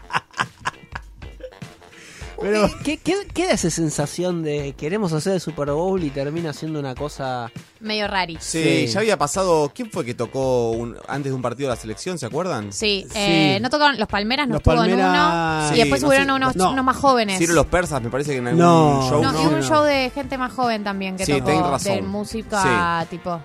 Pero- 2.42 2.70
¿Qué, 2.84 2.98
qué, 2.98 3.16
qué 3.34 3.48
da 3.48 3.54
esa 3.54 3.70
sensación 3.70 4.44
de 4.44 4.74
queremos 4.78 5.12
hacer 5.14 5.34
el 5.34 5.42
Super 5.42 5.72
Bowl 5.72 6.02
y 6.04 6.10
termina 6.10 6.54
siendo 6.54 6.80
una 6.80 6.96
cosa... 6.96 7.52
Medio 7.82 8.08
rari. 8.08 8.38
Sí, 8.40 8.88
ya 8.88 9.00
había 9.00 9.18
pasado. 9.18 9.72
¿Quién 9.74 9.90
fue 9.92 10.04
que 10.06 10.14
tocó 10.14 10.72
un- 10.72 10.98
antes 11.08 11.32
de 11.32 11.36
un 11.36 11.42
partido 11.42 11.70
de 11.70 11.76
la 11.76 11.82
selección? 11.82 12.18
¿Se 12.18 12.26
acuerdan? 12.26 12.72
Sí, 12.74 13.06
eh, 13.16 13.60
no 13.62 13.70
tocaron 13.70 13.98
los 14.00 14.08
Palmeras, 14.08 14.48
no 14.48 14.54
Los 14.56 14.60
estuvo 14.62 14.84
en 14.84 14.94
uno. 14.94 15.70
Sí, 15.70 15.76
y 15.76 15.78
después 15.80 16.02
no 16.02 16.08
subieron 16.08 16.28
sé, 16.28 16.34
unos, 16.34 16.56
no. 16.56 16.72
unos 16.72 16.86
más 16.86 16.98
jóvenes. 16.98 17.38
Ciro 17.38 17.54
los 17.54 17.66
persas, 17.68 18.02
me 18.02 18.10
parece 18.10 18.32
que 18.32 18.38
en 18.38 18.48
algún 18.48 18.62
No, 18.64 19.08
show. 19.10 19.22
no, 19.22 19.32
no, 19.32 19.44
y 19.44 19.46
un 19.48 19.60
no. 19.60 19.64
show 19.64 19.84
de 19.84 20.10
gente 20.14 20.38
más 20.38 20.52
joven 20.54 20.84
también 20.84 21.16
que 21.18 21.26
Sí, 21.26 21.34
tocó 21.40 21.72
razón. 21.72 21.96
de 21.96 22.02
música 22.02 23.06
tipo. 23.10 23.40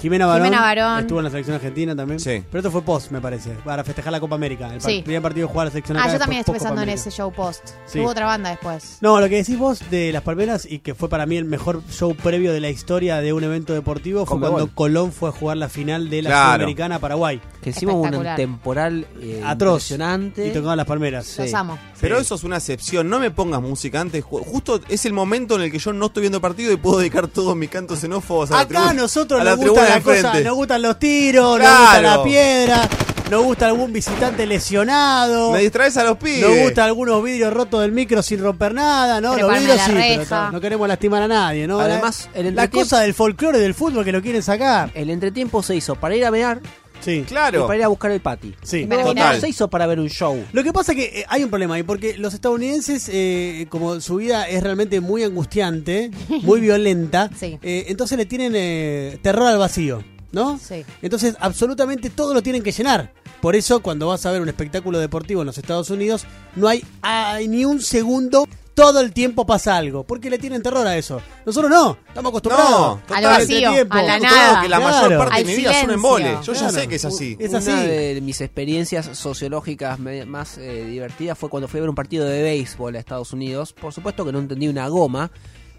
Jimena 0.00 0.26
Barón, 0.26 0.44
Jimena 0.44 0.62
Barón. 0.62 1.00
estuvo 1.00 1.18
en 1.18 1.24
la 1.24 1.30
selección 1.30 1.56
argentina 1.56 1.94
también. 1.94 2.20
Sí. 2.20 2.42
Pero 2.50 2.58
esto 2.60 2.70
fue 2.70 2.82
post, 2.82 3.10
me 3.10 3.20
parece, 3.20 3.50
para 3.64 3.84
festejar 3.84 4.12
la 4.12 4.20
Copa 4.20 4.34
América. 4.34 4.72
El 4.74 4.80
Sí. 4.80 5.02
primer 5.04 5.20
partido 5.22 5.46
de 5.46 5.52
jugar 5.52 5.66
la 5.66 5.70
selección 5.72 5.98
Ah, 5.98 6.04
acá, 6.04 6.12
yo 6.14 6.18
también 6.18 6.44
post 6.44 6.58
pensando 6.58 6.82
en 6.82 6.88
ese 6.88 7.10
show 7.10 7.32
post. 7.32 7.68
Sí. 7.86 8.00
Hubo 8.00 8.08
otra 8.10 8.26
banda 8.26 8.50
después. 8.50 8.98
No, 9.00 9.20
lo 9.20 9.28
que 9.28 9.36
decís 9.36 9.58
vos 9.58 9.80
de 9.90 10.12
las 10.12 10.22
Palmeras 10.22 10.66
y 10.68 10.78
que 10.78 10.94
fue 10.94 11.08
para 11.08 11.26
mí 11.26 11.36
el 11.36 11.44
mejor 11.44 11.82
show 11.90 12.14
previo 12.14 12.52
de 12.52 12.60
la 12.60 12.70
historia 12.70 13.16
de 13.20 13.32
un 13.32 13.44
evento 13.44 13.72
deportivo 13.74 14.24
fue 14.26 14.40
cuando 14.40 14.74
Colón 14.74 15.12
fue 15.12 15.28
a 15.28 15.32
jugar 15.32 15.56
la 15.58 15.68
final 15.68 16.08
de 16.10 16.22
la 16.22 16.30
Claro. 16.30 16.52
Sudamericana 16.54 16.94
a 16.96 16.98
Paraguay. 16.98 17.40
Que 17.60 17.70
hubo 17.86 18.00
un 18.00 18.24
temporal 18.36 19.06
eh, 19.20 19.42
Atroz. 19.44 19.82
impresionante. 19.90 20.46
Y 20.46 20.50
tocaban 20.52 20.76
las 20.78 20.86
Palmeras. 20.86 21.26
Sí. 21.26 21.42
Los 21.42 21.54
amo. 21.54 21.78
Pero 22.00 22.16
Sí. 22.16 22.22
eso 22.22 22.34
es 22.36 22.44
una 22.44 22.56
excepción. 22.56 23.10
No 23.10 23.18
me 23.18 23.30
pongas 23.30 23.60
música 23.60 24.00
antes. 24.00 24.24
Ju- 24.24 24.42
Justo 24.44 24.80
es 24.88 25.04
el 25.04 25.12
momento 25.12 25.56
en 25.56 25.62
el 25.62 25.70
que 25.70 25.78
yo 25.78 25.92
no 25.92 26.06
estoy 26.06 26.22
viendo 26.22 26.38
el 26.38 26.42
partido 26.42 26.72
y 26.72 26.76
puedo 26.76 26.98
dedicar 26.98 27.28
todos 27.28 27.54
mis 27.54 27.68
cantos 27.68 27.98
xenófobos 28.00 28.50
a 28.50 28.54
la 28.54 28.60
Acá 28.60 28.68
tribuna- 28.68 28.92
nosotros 28.94 29.40
a 29.40 29.44
la 29.44 29.50
nos 29.56 29.60
gusta 29.60 29.80
tribuna 29.94 29.94
la 29.94 29.94
de 29.98 30.02
cosa, 30.02 30.16
enfrente. 30.28 30.48
nos 30.48 30.54
gustan 30.56 30.82
los 30.82 30.98
tiros, 30.98 31.58
nos 31.58 31.58
Claro. 31.58 31.80
gusta 31.80 32.00
la 32.02 32.22
piedra, 32.24 32.88
nos 33.30 33.44
gusta 33.44 33.66
algún 33.66 33.92
visitante 33.92 34.46
lesionado. 34.46 35.52
Me 35.52 35.60
distraes 35.60 35.96
a 35.96 36.04
los 36.04 36.16
pibes. 36.18 36.40
Nos 36.40 36.58
gusta 36.58 36.84
algunos 36.84 37.22
vidrios 37.22 37.52
rotos 37.52 37.80
del 37.82 37.92
micro 37.92 38.22
sin 38.22 38.40
romper 38.42 38.74
nada, 38.74 39.20
¿no? 39.20 39.36
Los 39.36 39.52
vidrios 39.52 39.80
sí, 39.84 39.92
pero 39.94 40.18
reja. 40.20 40.44
no, 40.46 40.52
no 40.52 40.60
queremos 40.60 40.88
lastimar 40.88 41.22
a 41.22 41.28
nadie, 41.28 41.66
¿no? 41.66 41.78
Además, 41.80 42.28
la, 42.34 42.40
el 42.40 42.54
la 42.54 42.64
entretiempo- 42.64 42.70
cosa 42.82 43.00
del 43.00 43.14
folclore 43.14 43.58
del 43.58 43.74
fútbol 43.74 44.04
que 44.04 44.12
lo 44.12 44.20
quieren 44.22 44.42
sacar. 44.42 44.90
El 44.94 45.10
entretiempo 45.10 45.62
se 45.62 45.76
hizo 45.76 45.94
para 45.94 46.16
ir 46.16 46.24
a 46.24 46.30
mear 46.30 46.60
Sí. 47.00 47.10
y 47.12 47.22
Claro. 47.22 47.66
para 47.66 47.78
ir 47.78 47.84
a 47.84 47.88
buscar 47.88 48.10
el 48.10 48.20
pati. 48.20 48.54
Sí. 48.62 48.86
No, 48.86 48.96
mirar. 49.08 49.34
no 49.34 49.40
se 49.40 49.48
hizo 49.48 49.68
para 49.68 49.86
ver 49.86 49.98
un 50.00 50.08
show. 50.08 50.44
Lo 50.52 50.62
que 50.62 50.72
pasa 50.72 50.94
que 50.94 51.20
eh, 51.20 51.24
hay 51.28 51.42
un 51.44 51.50
problema 51.50 51.74
ahí, 51.74 51.82
porque 51.82 52.16
los 52.18 52.34
estadounidenses, 52.34 53.08
eh, 53.12 53.66
como 53.70 54.00
su 54.00 54.16
vida 54.16 54.48
es 54.48 54.62
realmente 54.62 55.00
muy 55.00 55.22
angustiante, 55.24 56.10
muy 56.42 56.60
violenta, 56.60 57.30
Sí. 57.38 57.58
eh, 57.62 57.86
entonces 57.88 58.16
le 58.18 58.26
tienen 58.26 58.52
eh, 58.54 59.18
terror 59.22 59.46
al 59.46 59.58
vacío, 59.58 60.04
¿no? 60.32 60.58
Sí. 60.58 60.84
Entonces, 61.02 61.36
absolutamente 61.40 62.10
todo 62.10 62.34
lo 62.34 62.42
tienen 62.42 62.62
que 62.62 62.72
llenar. 62.72 63.12
Por 63.40 63.56
eso, 63.56 63.80
cuando 63.80 64.08
vas 64.08 64.26
a 64.26 64.30
ver 64.32 64.42
un 64.42 64.48
espectáculo 64.48 64.98
deportivo 64.98 65.40
en 65.42 65.46
los 65.46 65.56
Estados 65.56 65.88
Unidos, 65.88 66.26
no 66.56 66.68
hay, 66.68 66.84
hay 67.00 67.48
ni 67.48 67.64
un 67.64 67.80
segundo, 67.80 68.46
todo 68.74 69.00
el 69.00 69.12
tiempo 69.12 69.44
pasa 69.44 69.76
algo, 69.76 70.04
porque 70.04 70.30
le 70.30 70.38
tienen 70.38 70.62
terror 70.62 70.86
a 70.86 70.96
eso. 70.96 71.20
Nosotros 71.44 71.70
no, 71.70 71.98
estamos 72.08 72.30
acostumbrados. 72.30 72.70
No, 72.70 72.92
Al 73.14 73.22
total, 73.22 73.24
vacío, 73.40 73.70
tiempo. 73.72 73.94
a 73.94 74.02
la 74.02 74.18
nada. 74.18 74.62
que 74.62 74.68
la 74.68 74.76
Claro. 74.78 74.94
mayor 75.02 75.18
parte 75.18 75.34
Al 75.36 75.44
de 75.44 75.50
mi 75.50 75.56
vida 75.56 75.80
son 75.80 75.90
embole. 75.90 76.38
Yo 76.42 76.52
ya 76.54 76.70
sé 76.70 76.88
que 76.88 76.94
es 76.94 77.04
así. 77.04 77.36
Es 77.38 77.50
Una 77.50 77.58
así. 77.58 77.70
de 77.72 78.20
mis 78.22 78.40
experiencias 78.40 79.06
sociológicas 79.18 79.98
más 79.98 80.56
eh, 80.58 80.84
divertidas 80.86 81.36
fue 81.36 81.48
cuando 81.50 81.68
fui 81.68 81.78
a 81.78 81.82
ver 81.82 81.90
un 81.90 81.94
partido 81.94 82.24
de 82.26 82.42
béisbol 82.42 82.96
a 82.96 82.98
Estados 82.98 83.32
Unidos. 83.32 83.72
Por 83.72 83.92
supuesto 83.92 84.24
que 84.24 84.32
no 84.32 84.38
entendí 84.38 84.68
una 84.68 84.88
goma, 84.88 85.30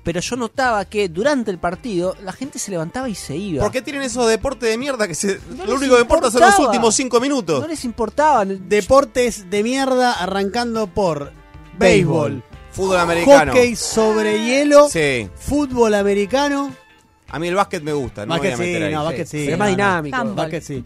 pero 0.04 0.20
yo 0.20 0.36
notaba 0.36 0.86
que 0.86 1.10
durante 1.10 1.50
el 1.52 1.58
partido 1.60 2.16
la 2.24 2.34
gente 2.34 2.60
se 2.60 2.72
levantaba 2.72 3.08
y 3.10 3.16
se 3.16 3.36
iba. 3.36 3.64
¿Por 3.64 3.72
qué 3.72 3.82
tienen 3.82 4.02
esos 4.04 4.28
deportes 4.28 4.70
de 4.70 4.78
mierda 4.78 5.08
que 5.08 5.16
se, 5.16 5.40
No 5.58 5.66
lo 5.66 5.76
único 5.76 5.96
que 5.96 6.02
importa 6.02 6.30
son 6.30 6.42
los 6.42 6.60
últimos 6.60 6.94
cinco 6.96 7.20
minutos? 7.20 7.62
No 7.62 7.68
les 7.68 7.84
importaba. 7.86 8.44
Deportes 8.46 9.50
de 9.50 9.64
mierda 9.64 10.14
arrancando 10.14 10.88
por 10.88 11.32
béisbol, 11.80 12.44
Fútbol 12.72 12.98
americano. 13.00 13.52
hockey 13.52 13.76
sobre 13.76 14.44
hielo, 14.44 14.88
Sí. 14.90 15.30
fútbol 15.36 15.94
americano. 15.94 16.74
A 17.30 17.40
mí 17.40 17.48
el 17.48 17.56
básquet 17.56 17.82
me 17.84 17.94
gusta, 17.94 18.26
no 18.26 18.34
me 18.34 18.40
voy 18.40 18.48
Básquet 18.50 18.54
a 18.54 18.58
meter 18.68 18.82
sí, 18.82 18.84
ahí. 18.88 18.94
no, 18.94 19.04
básquet 19.06 19.28
sí. 19.28 19.38
Pero 19.40 19.52
es 19.54 19.58
más 19.60 19.66
no, 19.70 19.72
no. 19.72 19.78
dinámico. 19.78 20.18
Handball. 20.18 20.36
Básquet 20.36 20.64
sí. 20.64 20.86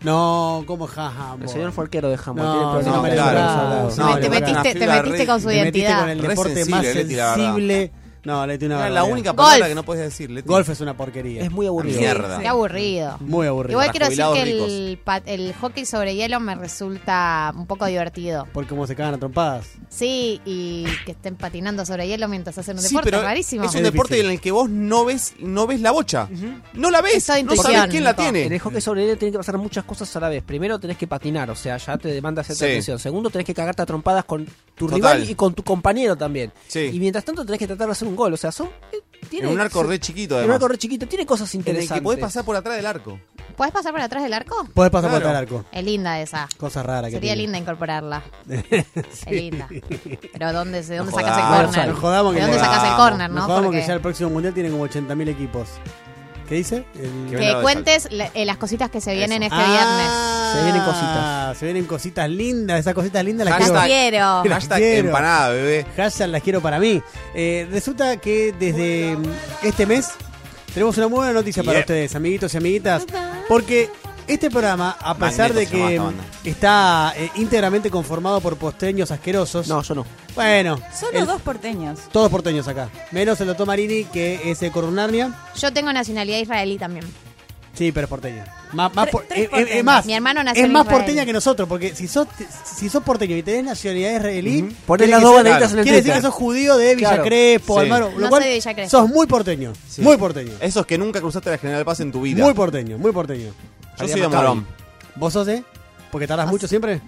No, 0.00 0.62
¿cómo 0.66 0.86
jaja? 0.86 1.36
El 1.42 1.48
señor 1.48 1.72
fue 1.72 1.84
arquero 1.84 2.08
de 2.08 2.16
Jamón. 2.16 2.44
No, 2.44 2.82
no, 2.82 3.02
de 3.02 3.10
claro. 3.12 3.90
No, 3.96 4.18
te, 4.18 4.30
metiste, 4.30 4.74
te 4.74 4.86
metiste 4.86 5.26
con 5.26 5.40
su 5.40 5.48
Te 5.48 5.54
metiste 5.64 5.78
identidad. 5.80 6.00
con 6.00 6.08
el 6.10 6.20
deporte 6.20 6.54
sensible, 6.54 6.76
más 6.76 6.86
sensible. 6.86 7.92
No, 8.24 8.46
Leti, 8.46 8.66
una 8.66 8.74
Era 8.76 8.84
la 8.90 9.00
barbaridad. 9.00 9.12
única 9.12 9.30
Golf. 9.30 9.46
palabra 9.48 9.68
que 9.68 9.74
no 9.74 9.82
puedes 9.84 10.04
decir. 10.04 10.30
Leti. 10.30 10.46
Golf 10.48 10.68
es 10.68 10.80
una 10.80 10.96
porquería. 10.96 11.42
Es 11.42 11.50
muy 11.50 11.66
aburrido. 11.66 11.98
Mierda. 12.00 12.38
Qué 12.40 12.48
aburrido. 12.48 13.16
Muy 13.20 13.46
aburrido. 13.46 13.72
Igual 13.72 13.86
Para 13.86 13.92
quiero 13.92 14.06
decir 14.08 14.24
que 14.24 14.40
jubilados 14.40 14.70
el, 14.72 14.98
pa- 14.98 15.22
el 15.24 15.54
hockey 15.54 15.86
sobre 15.86 16.14
hielo 16.14 16.40
me 16.40 16.54
resulta 16.54 17.52
un 17.56 17.66
poco 17.66 17.86
divertido. 17.86 18.46
Porque 18.52 18.68
como 18.70 18.86
se 18.86 18.94
cagan 18.96 19.14
a 19.14 19.18
trompadas. 19.18 19.66
Sí, 19.88 20.40
y 20.44 20.84
que 21.06 21.12
estén 21.12 21.36
patinando 21.36 21.84
sobre 21.86 22.06
hielo 22.08 22.28
mientras 22.28 22.58
hacen 22.58 22.76
un 22.76 22.82
Sí, 22.82 22.88
deporte, 22.88 23.10
pero 23.10 23.22
rarísimo. 23.22 23.64
es 23.64 23.70
un 23.72 23.78
Es 23.78 23.82
deporte 23.84 24.14
difícil. 24.14 24.26
en 24.30 24.32
el 24.36 24.40
que 24.40 24.50
vos 24.50 24.68
no 24.68 25.04
ves, 25.04 25.34
no 25.38 25.66
ves 25.66 25.80
la 25.80 25.90
bocha. 25.92 26.28
No 26.74 26.90
la 26.90 27.00
ves. 27.00 27.28
No 27.28 27.38
intuición, 27.38 27.72
sabés 27.72 27.90
quién 27.90 28.04
la 28.04 28.10
Nico. 28.12 28.22
En 28.24 28.32
tiene. 28.34 28.54
el 28.54 28.60
hockey 28.60 28.80
sobre 28.80 29.04
hielo 29.06 29.16
tienen 29.16 29.32
que 29.32 29.38
pasar 29.38 29.58
muchas 29.58 29.84
cosas 29.84 30.14
a 30.16 30.20
la 30.20 30.28
vez. 30.28 30.42
Primero 30.42 30.78
tenés 30.78 30.96
que 30.98 31.06
patinar, 31.06 31.50
o 31.50 31.56
sea, 31.56 31.76
ya 31.76 31.96
te 31.96 32.08
demanda 32.08 32.42
cierta 32.42 32.64
Sí. 32.64 32.70
atención. 32.72 32.98
Segundo, 32.98 33.30
tenés 33.30 33.46
que 33.46 33.54
cagarte 33.54 33.82
a 33.82 33.86
trompadas 33.86 34.24
con 34.24 34.44
tu 34.74 34.86
Total. 34.86 34.94
rival 34.96 35.30
y 35.30 35.34
con 35.34 35.54
tu 35.54 35.62
compañero 35.62 36.16
también. 36.16 36.52
Sí. 36.66 36.90
Y 36.92 36.98
mientras 37.00 37.24
tanto 37.24 37.44
tenés 37.44 37.58
que 37.58 37.66
tratar 37.66 37.86
de 37.88 37.92
hacer 37.92 38.07
un 38.08 38.16
gol. 38.16 38.32
O 38.32 38.36
sea, 38.36 38.50
son. 38.52 38.68
eh, 38.92 38.98
tiene- 39.28 39.46
En 39.48 39.54
un 39.54 39.60
arco 39.60 39.82
re 39.82 39.98
chiquito, 40.00 40.38
En 40.40 40.46
un 40.46 40.52
arco 40.52 40.68
re 40.68 40.78
chiquito. 40.78 41.06
Tiene 41.06 41.26
cosas 41.26 41.52
En 41.54 41.60
el 41.60 41.66
interesantes. 41.68 41.98
que 41.98 42.02
podés 42.02 42.18
pasar 42.20 42.44
por 42.44 42.56
atrás 42.56 42.76
del 42.76 42.86
arco. 42.86 43.18
¿Puedes 43.56 43.72
pasar 43.74 43.92
por 43.92 44.00
atrás 44.00 44.22
del 44.22 44.32
arco? 44.32 44.68
Podés 44.72 44.90
pasar 44.92 45.10
por 45.10 45.20
Claro. 45.20 45.36
atrás 45.38 45.48
del 45.50 45.56
arco. 45.58 45.68
Es 45.72 45.84
linda 45.84 46.20
esa. 46.20 46.48
Cosa 46.58 46.82
rara 46.82 47.08
que 47.08 47.14
Sería 47.14 47.32
tiene. 47.34 47.42
linda 47.42 47.58
incorporarla. 47.58 48.22
Es 48.48 49.30
linda. 49.30 49.68
Pero 50.32 50.52
¿dónde, 50.52 50.82
¿de 50.82 50.96
dónde 50.96 51.12
sacas 51.12 51.38
el 51.38 51.64
corner? 51.66 51.88
Nos 51.88 51.98
jodamos 51.98 52.32
que 52.34 52.40
¿De 52.40 52.46
dónde 52.46 52.58
sacas 52.60 52.84
el 52.90 52.96
corner, 52.96 53.30
Nos 53.30 53.36
no? 53.40 53.42
jodamos 53.46 53.64
Porque 53.66 53.80
que 53.80 53.86
ya 53.86 53.94
el 53.94 54.00
próximo 54.00 54.30
mundial 54.30 54.54
tiene 54.54 54.70
como 54.70 54.84
80.000 54.86 55.28
equipos. 55.28 55.68
¿Qué 56.48 56.54
dice? 56.54 56.84
El- 56.94 57.36
Que 57.38 57.54
cuentes 57.60 58.08
la- 58.10 58.30
eh, 58.34 58.46
las 58.46 58.56
cositas 58.56 58.88
que 58.90 59.00
se 59.02 59.14
vienen 59.14 59.42
este 59.42 59.54
Ah, 59.58 60.52
Se 60.56 60.62
vienen 60.64 60.82
cositas. 60.82 61.58
Se 61.58 61.64
vienen 61.66 61.84
cositas 61.84 62.28
lindas. 62.30 62.80
Esas 62.80 62.94
cositas 62.94 63.22
lindas 63.24 63.44
las 63.46 63.54
Hashtag- 63.60 63.84
quiero. 63.86 64.08
quiero. 64.10 64.44
Las 64.44 64.58
Hashtag 64.60 64.78
quiero. 64.78 65.06
empanada, 65.08 65.48
bebé. 65.50 65.86
Hashtag 65.96 66.28
las 66.30 66.42
quiero 66.42 66.60
para 66.62 66.78
mí. 66.78 67.02
Eh, 67.34 67.68
resulta 67.70 68.16
que 68.16 68.54
desde 68.58 69.18
este 69.62 69.84
mes 69.84 70.08
tenemos 70.72 70.96
una 70.96 71.08
muy 71.08 71.16
buena 71.18 71.32
noticia 71.34 71.62
para 71.62 71.80
ustedes, 71.80 72.14
amiguitos 72.14 72.54
y 72.54 72.56
amiguitas. 72.56 73.04
Porque 73.46 73.90
Este 74.28 74.50
programa, 74.50 74.96
a 75.00 75.14
pesar 75.16 75.52
Magneto 75.54 75.58
de 75.60 75.66
se 75.66 75.72
llama 75.76 75.88
que 75.88 75.94
esta 75.94 76.04
banda. 76.04 76.24
está 76.44 77.12
eh, 77.16 77.30
íntegramente 77.36 77.90
conformado 77.90 78.40
por 78.40 78.56
posteños 78.56 79.10
asquerosos. 79.10 79.66
No, 79.68 79.82
yo 79.82 79.94
no. 79.94 80.06
Bueno, 80.34 80.78
Solo 80.98 81.18
el- 81.18 81.26
dos 81.26 81.40
porteños. 81.42 81.98
todos 82.12 82.30
porteños 82.30 82.68
acá. 82.68 82.90
Menos 83.10 83.40
el 83.40 83.46
doctor 83.48 83.66
Marini, 83.66 84.04
que 84.04 84.50
es 84.50 84.60
de 84.60 84.70
Corunarnia. 84.70 85.32
Yo 85.56 85.72
tengo 85.72 85.92
nacionalidad 85.92 86.38
israelí 86.38 86.76
también. 86.78 87.06
Sí, 87.74 87.92
pero 87.92 88.06
es 88.06 88.08
porteño. 88.10 88.42
Más, 88.72 88.92
más 88.92 89.06
Tre- 89.06 89.10
por- 89.12 89.22
tres 89.22 89.38
eh, 89.38 89.42
eh, 89.44 89.48
porteños. 89.48 89.70
es 89.76 89.84
más, 89.84 90.04
Mi 90.06 90.12
hermano 90.14 90.42
nació 90.42 90.62
es 90.62 90.66
en 90.66 90.72
más 90.72 90.82
Israel. 90.82 90.98
porteña 91.00 91.24
que 91.24 91.32
nosotros, 91.32 91.68
porque 91.68 91.94
si 91.94 92.08
sos, 92.08 92.26
si 92.76 92.88
sos 92.88 93.02
porteño 93.04 93.36
y 93.36 93.42
tenés 93.42 93.64
nacionalidad 93.64 94.16
israelí, 94.16 94.76
Ponés 94.84 95.06
quiere 95.06 95.10
las 95.12 95.20
que 95.20 95.24
dos 95.24 95.34
banderitas 95.36 95.72
en 95.72 95.78
el 95.78 95.82
quiere 95.84 95.96
decir 95.98 96.12
que 96.12 96.20
sos 96.22 96.34
judío 96.34 96.76
de 96.76 96.94
Villa 96.96 97.08
Claro. 97.08 97.22
Crespo, 97.24 97.80
Sí. 97.82 97.88
Lo 97.88 98.10
No 98.10 98.28
cual 98.28 98.42
soy 98.42 98.50
de 98.50 98.54
Villa 98.56 98.74
Crespo. 98.74 98.90
sos 98.98 99.08
muy 99.08 99.26
porteño. 99.28 99.72
Sí. 99.88 100.02
Muy 100.02 100.16
porteño. 100.16 100.52
Esos 100.60 100.84
que 100.86 100.98
nunca 100.98 101.20
cruzaste 101.20 101.50
la 101.50 101.58
General 101.58 101.84
Paz 101.84 102.00
en 102.00 102.10
tu 102.12 102.20
vida. 102.22 102.42
Muy 102.44 102.52
porteño, 102.52 102.98
muy 102.98 103.12
porteño. 103.12 103.52
Yo 104.00 104.08
soy 104.08 104.20
de 104.20 104.28
Morón. 104.28 104.66
¿Vos 105.16 105.32
sos 105.32 105.46
de? 105.46 105.64
¿Porque 106.10 106.26
tardás 106.26 106.48
mucho 106.48 106.66
siempre? 106.68 107.00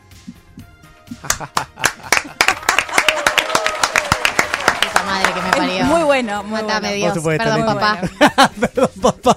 Puta 4.80 5.04
madre 5.04 5.32
que 5.34 5.40
me 5.42 5.50
parió. 5.50 5.84
Muy 5.86 6.02
bueno, 6.02 6.42
muy 6.44 6.62
Mátame 6.62 6.80
bueno. 6.88 6.94
Dios. 6.96 7.08
Por 7.12 7.18
supuesto, 7.18 7.44
Perdón, 7.44 7.60
Leti. 7.60 9.00
papá. 9.02 9.36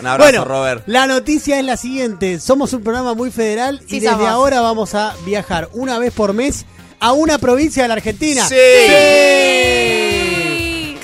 Un 0.00 0.06
abrazo, 0.06 0.30
bueno, 0.30 0.44
Robert. 0.44 0.82
la 0.86 1.06
noticia 1.06 1.58
es 1.58 1.64
la 1.64 1.76
siguiente. 1.76 2.38
Somos 2.40 2.72
un 2.72 2.82
programa 2.82 3.14
muy 3.14 3.30
federal 3.30 3.80
y 3.88 4.00
desde 4.00 4.10
somos. 4.14 4.28
ahora 4.28 4.60
vamos 4.60 4.94
a 4.94 5.14
viajar 5.24 5.68
una 5.72 5.98
vez 5.98 6.12
por 6.12 6.32
mes 6.34 6.66
a 7.00 7.12
una 7.12 7.38
provincia 7.38 7.82
de 7.82 7.88
la 7.88 7.94
Argentina. 7.94 8.46
Sí. 8.46 8.54
¡Sí! 8.54 9.95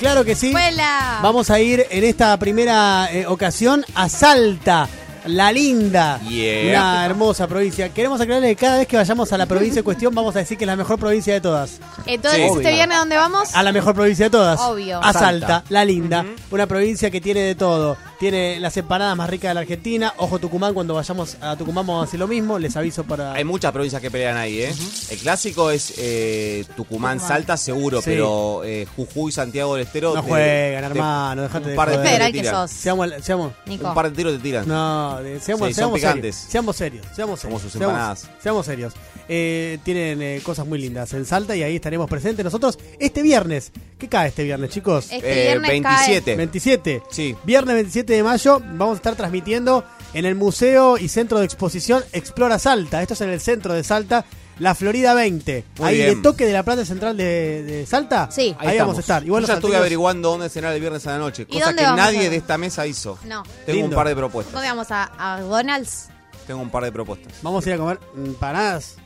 Claro 0.03 0.25
que 0.25 0.35
sí. 0.35 0.51
Vuela. 0.51 1.19
Vamos 1.23 1.49
a 1.49 1.61
ir 1.61 1.85
en 1.89 2.03
esta 2.03 2.37
primera 2.37 3.07
eh, 3.09 3.25
ocasión 3.25 3.85
a 3.95 4.09
Salta, 4.09 4.89
la 5.27 5.49
linda. 5.53 6.19
Yeah. 6.27 6.71
Una 6.77 7.05
hermosa 7.05 7.47
provincia. 7.47 7.87
Queremos 7.87 8.19
aclararle 8.19 8.49
que 8.49 8.55
cada 8.57 8.77
vez 8.79 8.87
que 8.87 8.97
vayamos 8.97 9.31
a 9.31 9.37
la 9.37 9.45
provincia 9.45 9.79
en 9.79 9.85
cuestión 9.85 10.13
vamos 10.13 10.35
a 10.35 10.39
decir 10.39 10.57
que 10.57 10.65
es 10.65 10.67
la 10.67 10.75
mejor 10.75 10.99
provincia 10.99 11.33
de 11.33 11.39
todas. 11.39 11.79
Entonces, 12.05 12.41
Sí. 12.41 12.45
¿este 12.47 12.57
Obvio. 12.59 12.69
viernes 12.73 12.97
a 12.97 12.99
dónde 12.99 13.15
vamos? 13.15 13.55
A 13.55 13.63
la 13.63 13.71
mejor 13.71 13.95
provincia 13.95 14.25
de 14.25 14.29
todas. 14.31 14.59
Obvio. 14.59 14.99
A 15.01 15.13
Salta, 15.13 15.47
Salta. 15.47 15.63
la 15.69 15.85
linda. 15.85 16.25
Una 16.51 16.67
provincia 16.67 17.09
que 17.09 17.21
tiene 17.21 17.39
de 17.39 17.55
todo. 17.55 17.95
Tiene 18.23 18.57
las 18.61 18.77
empanadas 18.77 19.17
más 19.17 19.29
ricas 19.29 19.49
de 19.49 19.53
la 19.55 19.59
Argentina. 19.59 20.13
Ojo 20.15 20.39
Tucumán, 20.39 20.73
cuando 20.73 20.93
vayamos 20.93 21.35
a 21.41 21.57
Tucumán 21.57 21.85
vamos 21.85 22.05
a 22.05 22.07
hacer 22.07 22.21
lo 22.21 22.25
mismo. 22.29 22.57
Les 22.57 22.73
aviso 22.77 23.03
para... 23.03 23.33
Hay 23.33 23.43
muchas 23.43 23.73
provincias 23.73 24.01
que 24.01 24.09
pelean 24.09 24.37
ahí, 24.37 24.61
¿eh? 24.61 24.73
El 25.09 25.17
clásico 25.19 25.69
es 25.69 25.93
eh, 25.97 26.63
Tucumán, 26.77 27.17
Tucumán. 27.17 27.19
Salta, 27.19 27.57
seguro, 27.57 27.97
Sí. 27.99 28.11
pero 28.11 28.63
eh, 28.63 28.87
Jujuy, 28.95 29.33
Santiago 29.33 29.75
del 29.75 29.85
Estero. 29.85 30.15
No 30.15 30.21
te- 30.23 30.29
juegan, 30.29 30.81
te- 30.83 30.85
hermano. 30.97 31.41
Dejate 31.41 31.65
de 31.65 31.71
un 31.71 31.75
par 31.75 31.89
de 31.89 31.97
joder. 31.97 32.21
te 32.21 32.31
que 32.31 32.45
sos. 32.49 32.71
Seamos, 32.71 33.09
seamos, 33.21 33.51
Nico. 33.65 33.89
Un 33.89 33.93
par 33.93 34.09
de 34.09 34.15
tiros 34.15 34.31
te 34.37 34.39
tiran. 34.39 34.69
No, 34.69 35.21
de- 35.21 35.41
seamos, 35.41 35.67
Sí, 35.67 35.73
seamos 35.73 35.99
serios. 35.99 36.35
Seamos 36.37 36.75
serios. 36.77 37.05
Seamos 37.13 37.39
serios. 37.41 37.59
Como 37.59 37.59
sus 37.61 37.73
seamos, 37.73 37.89
empanadas. 37.93 38.29
seamos 38.41 38.65
serios. 38.65 38.93
Eh, 39.27 39.79
tienen 39.83 40.21
eh, 40.21 40.39
cosas 40.43 40.65
muy 40.65 40.79
lindas 40.79 41.11
en 41.13 41.25
Salta 41.25 41.55
y 41.57 41.63
ahí 41.63 41.75
estaremos 41.75 42.09
presentes 42.09 42.45
nosotros 42.45 42.79
este 42.99 43.21
viernes. 43.21 43.73
¿Qué 43.97 44.07
cae 44.07 44.29
este 44.29 44.43
viernes, 44.43 44.69
chicos? 44.69 45.07
Este 45.11 45.17
Eh, 45.17 45.45
viernes 45.59 45.69
27. 45.71 46.35
27. 46.37 47.03
Sí. 47.09 47.35
Viernes 47.43 47.75
27 47.75 48.12
de 48.15 48.23
mayo 48.23 48.59
vamos 48.59 48.93
a 48.93 48.97
estar 48.97 49.15
transmitiendo 49.15 49.83
en 50.13 50.25
el 50.25 50.35
Museo 50.35 50.97
y 50.97 51.07
Centro 51.07 51.39
de 51.39 51.45
Exposición 51.45 52.03
Explora 52.13 52.59
Salta. 52.59 53.01
Esto 53.01 53.13
es 53.15 53.21
en 53.21 53.29
el 53.29 53.41
centro 53.41 53.73
de 53.73 53.83
Salta, 53.83 54.25
la 54.59 54.75
Florida 54.75 55.13
20. 55.13 55.63
Muy 55.79 55.87
ahí 55.89 55.95
bien. 55.97 56.15
de 56.15 56.21
toque 56.21 56.45
de 56.45 56.53
la 56.53 56.63
Plaza 56.63 56.85
Central 56.85 57.17
de, 57.17 57.63
de 57.63 57.85
Salta. 57.85 58.29
Sí. 58.31 58.55
Ahí, 58.59 58.69
Ahí 58.69 58.79
vamos 58.79 58.97
a 58.97 58.99
estar. 59.01 59.21
Yo 59.23 59.27
Igual 59.27 59.41
los 59.41 59.47
ya 59.49 59.55
estuve 59.55 59.75
averiguando 59.75 60.29
dónde 60.29 60.49
cenar 60.49 60.73
el 60.73 60.79
viernes 60.79 61.05
a 61.07 61.11
la 61.11 61.17
noche, 61.17 61.43
¿Y 61.49 61.53
cosa 61.53 61.65
dónde 61.67 61.81
que 61.83 61.87
nadie 61.89 62.27
a- 62.27 62.29
de 62.29 62.35
esta 62.37 62.57
mesa 62.57 62.85
hizo. 62.87 63.17
No. 63.25 63.43
Tengo 63.65 63.77
Lindo. 63.77 63.87
un 63.89 63.95
par 63.95 64.07
de 64.07 64.15
propuestas. 64.15 64.53
¿Dónde 64.53 64.69
vamos 64.69 64.87
a, 64.91 65.11
a 65.17 65.41
Donald's? 65.41 66.09
Tengo 66.47 66.61
un 66.61 66.69
par 66.69 66.83
de 66.83 66.91
propuestas. 66.91 67.33
Vamos 67.41 67.65
a 67.65 67.69
ir 67.69 67.75
a 67.75 67.77
comer 67.77 67.99
empanadas. 68.15 68.97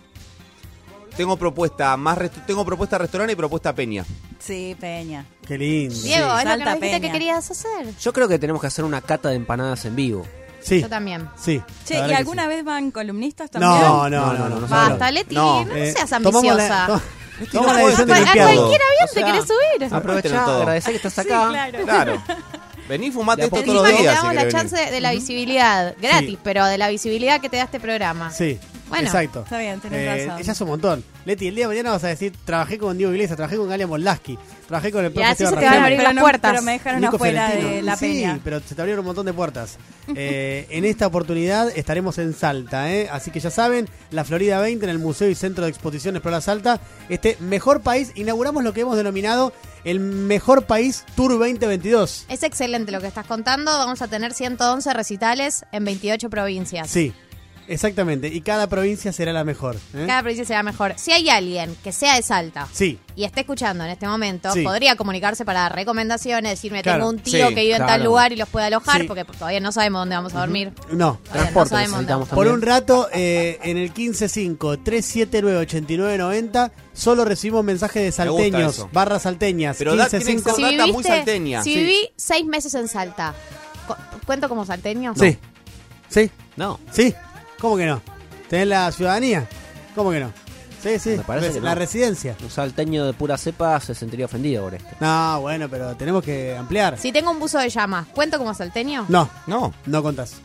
Tengo 1.18 1.36
propuesta 1.36 1.98
más 1.98 2.18
tengo 2.46 2.64
propuesta 2.64 2.98
restaurante 3.00 3.34
y 3.34 3.36
propuesta 3.36 3.74
peña. 3.74 4.06
Sí, 4.40 4.76
Peña. 4.80 5.26
Qué 5.48 5.58
lindo. 5.58 5.96
Diego, 5.96 6.28
es 6.28 6.32
lo 6.32 6.38
que 6.38 6.44
Salta 6.44 6.66
nos 6.66 6.74
dijiste 6.76 6.80
Peña. 6.80 7.00
que 7.02 7.12
querías 7.12 7.52
hacer. 7.52 7.88
Yo 8.00 8.14
creo 8.14 8.28
que 8.28 8.38
tenemos 8.40 8.62
que 8.62 8.68
hacer 8.68 8.86
una 8.86 9.02
cata 9.02 9.30
de 9.30 9.36
empanadas 9.36 9.84
en 9.86 9.96
vivo. 9.96 10.26
Sí. 10.62 10.82
Yo 10.82 10.90
también. 10.90 11.28
Sí. 11.36 11.62
Che, 11.86 11.94
la 11.96 11.98
¿y 11.98 12.02
verdad 12.02 12.08
que 12.10 12.16
alguna 12.18 12.44
sí. 12.44 12.48
vez 12.50 12.64
van 12.64 12.92
columnistas 12.92 13.50
también? 13.50 13.72
No, 13.72 14.10
no, 14.10 14.34
no, 14.34 14.50
no. 14.50 14.60
no, 14.60 14.68
Basta, 14.68 15.10
Leti, 15.12 15.34
no, 15.36 15.62
Eh, 15.76 15.94
seas 15.96 16.10
tomamos 16.10 16.44
la- 16.44 16.52
ambiciosa. 16.52 16.86
to- 16.88 17.52
tomamos 17.52 17.76
la 17.78 17.82
decisión 17.82 18.08
de 18.08 18.14
a 18.14 18.18
cualquier 18.18 18.82
avión 18.82 19.08
O 19.10 19.14
te 19.14 19.24
querés 19.24 19.46
subir. 19.46 19.94
Aprovechá, 19.94 20.46
todo. 20.46 20.58
agradecer 20.62 20.92
que 21.02 21.08
estás 21.08 21.26
Sí, 21.26 21.32
acá. 21.32 21.48
claro. 21.50 21.84
Claro. 21.84 22.24
Vení, 22.88 23.12
fumate 23.12 23.44
esto 23.46 23.62
todos 23.64 23.68
los 23.68 23.84
Encima 23.90 23.98
te 23.98 24.02
días. 24.04 24.14
si 24.14 24.18
damos 24.18 24.34
la 24.36 24.42
querés 24.42 24.54
chance 24.54 24.76
venir. 24.76 24.92
de 24.94 25.02
la 25.02 25.12
visibilidad, 25.12 25.96
gratis, 26.02 26.38
pero 26.44 26.66
de 26.66 26.78
la 26.78 26.88
visibilidad 26.90 27.42
que 27.42 27.50
te 27.50 27.58
da 27.58 27.64
este 27.64 27.80
programa. 27.80 28.32
Sí. 28.32 28.60
Bueno, 28.90 29.06
Exacto. 29.06 29.42
Está 29.44 29.60
bien, 29.60 29.80
tenés 29.82 30.00
Eh, 30.00 30.26
razón. 30.28 30.44
ya 30.44 30.52
es 30.54 30.62
un 30.62 30.68
montón. 30.70 31.04
Leti, 31.26 31.48
el 31.50 31.56
día 31.56 31.66
de 31.66 31.68
mañana 31.74 31.92
vas 31.92 32.04
a 32.06 32.08
decir, 32.08 32.34
trabajé 32.46 32.78
con 32.78 32.98
Diego 32.98 33.12
Iglesias, 33.12 33.36
trabajé 33.36 33.58
con 33.58 33.68
Galia 33.68 33.86
Molaski, 33.86 34.40
trabajé 34.66 34.92
con 34.94 35.04
el 35.04 35.14
Y 35.14 35.22
así 35.22 35.44
se 35.44 35.50
te 35.50 35.56
van 35.56 35.58
a 35.58 35.62
Rafael, 35.68 35.82
abrir 35.84 35.98
pero 35.98 36.08
las 36.08 36.16
no- 36.16 36.22
puertas. 36.22 36.52
Pero 36.52 36.64
me 36.64 36.72
dejaron 36.72 37.02
Nico 37.02 37.16
afuera 37.18 37.50
de 37.50 37.82
la 37.82 37.96
sí, 37.98 38.06
Peña. 38.06 38.40
pero 38.44 38.62
se 38.62 38.76
te 38.76 38.82
abrieron 38.82 39.02
un 39.02 39.08
montón 39.08 39.26
de 39.26 39.34
puertas. 39.34 39.78
Eh, 40.16 40.68
en 40.70 40.86
esta 40.86 41.06
oportunidad 41.06 41.70
estaremos 41.76 42.18
en 42.18 42.34
Salta, 42.34 42.90
¿eh? 42.94 43.10
así 43.12 43.30
que 43.30 43.42
ya 43.42 43.52
saben, 43.52 43.90
la 44.10 44.24
Florida 44.24 44.58
20 44.62 44.86
en 44.86 44.90
el 44.90 45.00
Museo 45.00 45.30
y 45.30 45.36
Centro 45.36 45.66
de 45.66 45.70
Exposición 45.70 46.16
Explora 46.16 46.40
Salta, 46.40 46.80
este 47.10 47.36
mejor 47.42 47.82
país, 47.82 48.14
inauguramos 48.16 48.64
lo 48.64 48.72
que 48.72 48.82
hemos 48.82 48.96
denominado 48.96 49.52
el 49.84 50.00
mejor 50.00 50.64
país 50.66 51.04
Tour 51.18 51.32
2022. 51.32 52.26
Es 52.30 52.44
excelente 52.44 52.94
lo 52.94 53.02
que 53.02 53.08
estás 53.08 53.26
contando. 53.28 53.72
Vamos 53.78 54.02
a 54.02 54.08
tener 54.08 54.34
111 54.34 54.94
recitales 54.94 55.66
en 55.74 55.84
28 55.84 56.30
provincias. 56.30 56.90
Sí, 56.90 57.14
exactamente, 57.68 58.28
y 58.28 58.42
cada 58.42 58.68
provincia 58.68 59.12
será 59.14 59.34
la 59.34 59.44
mejor. 59.44 59.76
¿eh? 59.94 60.06
Cada 60.08 60.22
provincia 60.22 60.46
será 60.46 60.64
mejor. 60.64 60.94
Si 60.98 61.12
hay 61.12 61.30
alguien 61.30 61.76
que 61.84 61.92
sea 61.92 62.16
de 62.16 62.22
Salta 62.22 62.68
Sí, 62.72 62.98
y 63.16 63.24
esté 63.26 63.42
escuchando 63.42 63.84
en 63.84 63.90
este 63.92 64.08
momento, 64.08 64.52
Sí. 64.54 64.62
podría 64.64 64.96
comunicarse 64.96 65.44
para 65.46 65.62
dar 65.62 65.76
recomendaciones, 65.76 66.52
decirme, 66.52 66.82
Claro. 66.84 67.00
tengo 67.00 67.10
un 67.10 67.20
tío 67.20 67.50
Sí, 67.50 67.56
que 67.56 67.62
vive 67.62 67.74
en 67.74 67.80
tal 67.80 67.88
claro. 67.88 68.04
lugar 68.06 68.32
y 68.34 68.36
los 68.38 68.48
puede 68.50 68.68
alojar, 68.68 69.02
Sí. 69.02 69.08
porque 69.08 69.26
todavía 69.26 69.60
no 69.60 69.72
sabemos 69.72 70.02
dónde 70.02 70.16
vamos 70.16 70.34
a 70.36 70.40
dormir. 70.40 70.72
no. 70.92 71.20
Transporte 71.32 71.60
no 71.60 71.66
sabemos 71.66 71.92
necesitamos 71.98 72.30
dónde. 72.30 72.44
Por 72.44 72.48
un 72.54 72.62
rato, 72.62 73.10
eh, 73.14 73.60
en 73.64 73.78
el 73.78 73.92
155-379-8990, 73.94 76.72
solo 76.94 77.26
recibimos 77.26 77.64
mensajes 77.64 78.04
de 78.04 78.12
salteños, 78.12 78.88
barras 78.92 79.24
salteñas. 79.24 79.78
Pero 79.78 79.96
da- 79.96 80.08
tiene 80.10 80.26
que 80.26 80.32
155. 80.32 80.70
ser 80.70 80.78
data 80.78 80.92
muy 80.92 81.04
salteña. 81.04 81.64
si 81.64 81.74
Sí. 81.74 81.80
viví 81.80 82.10
seis 82.16 82.46
meses 82.46 82.74
en 82.76 82.88
Salta, 82.88 83.34
cu- 83.88 83.96
¿cuento 84.26 84.48
como 84.50 84.66
salteño? 84.66 85.14
Sí. 85.16 85.38
Sí. 86.10 86.32
No. 86.56 86.80
Sí. 86.92 87.14
¿Cómo 87.60 87.78
que 87.78 87.86
no? 87.86 88.02
¿Tenés 88.50 88.68
la 88.68 88.92
ciudadanía? 88.92 89.48
¿Cómo 89.96 90.12
que 90.12 90.20
no? 90.20 90.32
Sí, 90.82 91.00
sí. 91.00 91.10
Me 91.18 91.24
parece 91.24 91.54
que 91.54 91.62
la 91.62 91.74
no. 91.74 91.80
residencia. 91.80 92.36
Un 92.44 92.50
salteño 92.52 93.06
de 93.06 93.14
pura 93.14 93.38
cepa 93.38 93.80
se 93.80 93.96
sentiría 93.96 94.26
ofendido 94.26 94.64
por 94.64 94.76
esto. 94.76 94.90
No, 95.00 95.42
bueno, 95.42 95.68
pero 95.70 95.96
tenemos 95.96 96.24
que 96.24 96.56
ampliar. 96.56 96.98
Si 97.00 97.12
tengo 97.12 97.32
un 97.32 97.40
buzo 97.40 97.58
de 97.58 97.70
llamas, 97.70 98.08
¿cuento 98.14 98.38
como 98.38 98.54
salteño? 98.54 99.06
No, 99.10 99.30
No. 99.48 99.74
no 99.86 100.04
contás. 100.04 100.36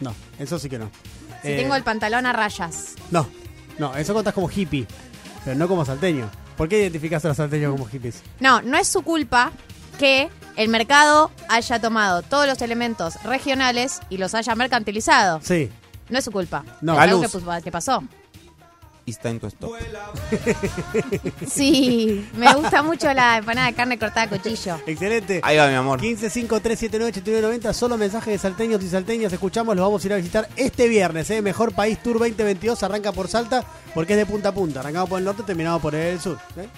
No, 0.00 0.14
eso 0.38 0.58
sí 0.58 0.68
que 0.68 0.78
no. 0.78 0.90
Si 1.42 1.48
Eh, 1.48 1.56
tengo 1.56 1.74
el 1.74 1.82
pantalón 1.82 2.26
a 2.26 2.32
rayas. 2.32 2.94
No, 3.10 3.26
no, 3.78 3.94
eso 3.96 4.14
contás 4.14 4.32
como 4.34 4.48
hippie, 4.48 4.86
pero 5.44 5.56
no 5.56 5.66
como 5.68 5.84
salteño. 5.84 6.30
¿Por 6.56 6.68
qué 6.68 6.80
identificás 6.82 7.24
a 7.24 7.28
los 7.28 7.36
salteños 7.36 7.72
como 7.72 7.86
hippies? 7.86 8.22
No, 8.38 8.62
no 8.62 8.78
es 8.78 8.86
su 8.86 9.02
culpa 9.02 9.50
que 9.98 10.30
el 10.56 10.68
mercado 10.68 11.30
haya 11.48 11.80
tomado 11.80 12.22
todos 12.22 12.46
los 12.46 12.62
elementos 12.62 13.20
regionales 13.24 14.00
y 14.10 14.18
los 14.18 14.34
haya 14.34 14.54
mercantilizado. 14.54 15.40
Sí. 15.42 15.70
No 16.12 16.18
es 16.18 16.24
su 16.24 16.30
culpa. 16.30 16.62
No. 16.82 16.92
es 16.92 16.98
algo 17.00 17.20
que, 17.22 17.26
Galuz. 17.26 17.42
pu- 17.44 17.62
que 17.62 17.72
pasó. 17.72 18.02
It's 19.04 19.18
time 19.18 19.40
to 19.40 19.48
stop. 19.48 19.72
Sí, 21.48 22.24
me 22.36 22.54
gusta 22.54 22.82
mucho 22.84 23.12
la 23.12 23.38
empanada 23.38 23.66
de 23.66 23.74
carne 23.74 23.98
cortada 23.98 24.22
a 24.26 24.28
cuchillo. 24.28 24.76
Excelente. 24.86 25.40
Ahí 25.42 25.56
va, 25.56 25.66
mi 25.68 25.74
amor. 25.74 26.00
1553798990, 26.00 27.72
solo 27.72 27.96
mensajes 27.98 28.32
de 28.34 28.38
salteños 28.38 28.80
y 28.84 28.88
salteñas. 28.88 29.32
Escuchamos, 29.32 29.74
los 29.74 29.84
vamos 29.84 30.04
a 30.04 30.06
ir 30.06 30.12
a 30.12 30.16
visitar 30.16 30.48
este 30.56 30.86
viernes. 30.86 31.28
¿eh? 31.30 31.42
Mejor 31.42 31.74
País 31.74 32.00
Tour 32.02 32.18
2022 32.20 32.80
arranca 32.84 33.10
por 33.10 33.26
Salta 33.26 33.64
porque 33.94 34.12
es 34.12 34.18
de 34.18 34.26
punta 34.26 34.50
a 34.50 34.54
punta. 34.54 34.80
Arrancamos 34.80 35.08
por 35.08 35.18
el 35.18 35.24
norte, 35.24 35.42
terminamos 35.42 35.82
por 35.82 35.94
el 35.96 36.20
sur. 36.20 36.38
¿eh? 36.56 36.68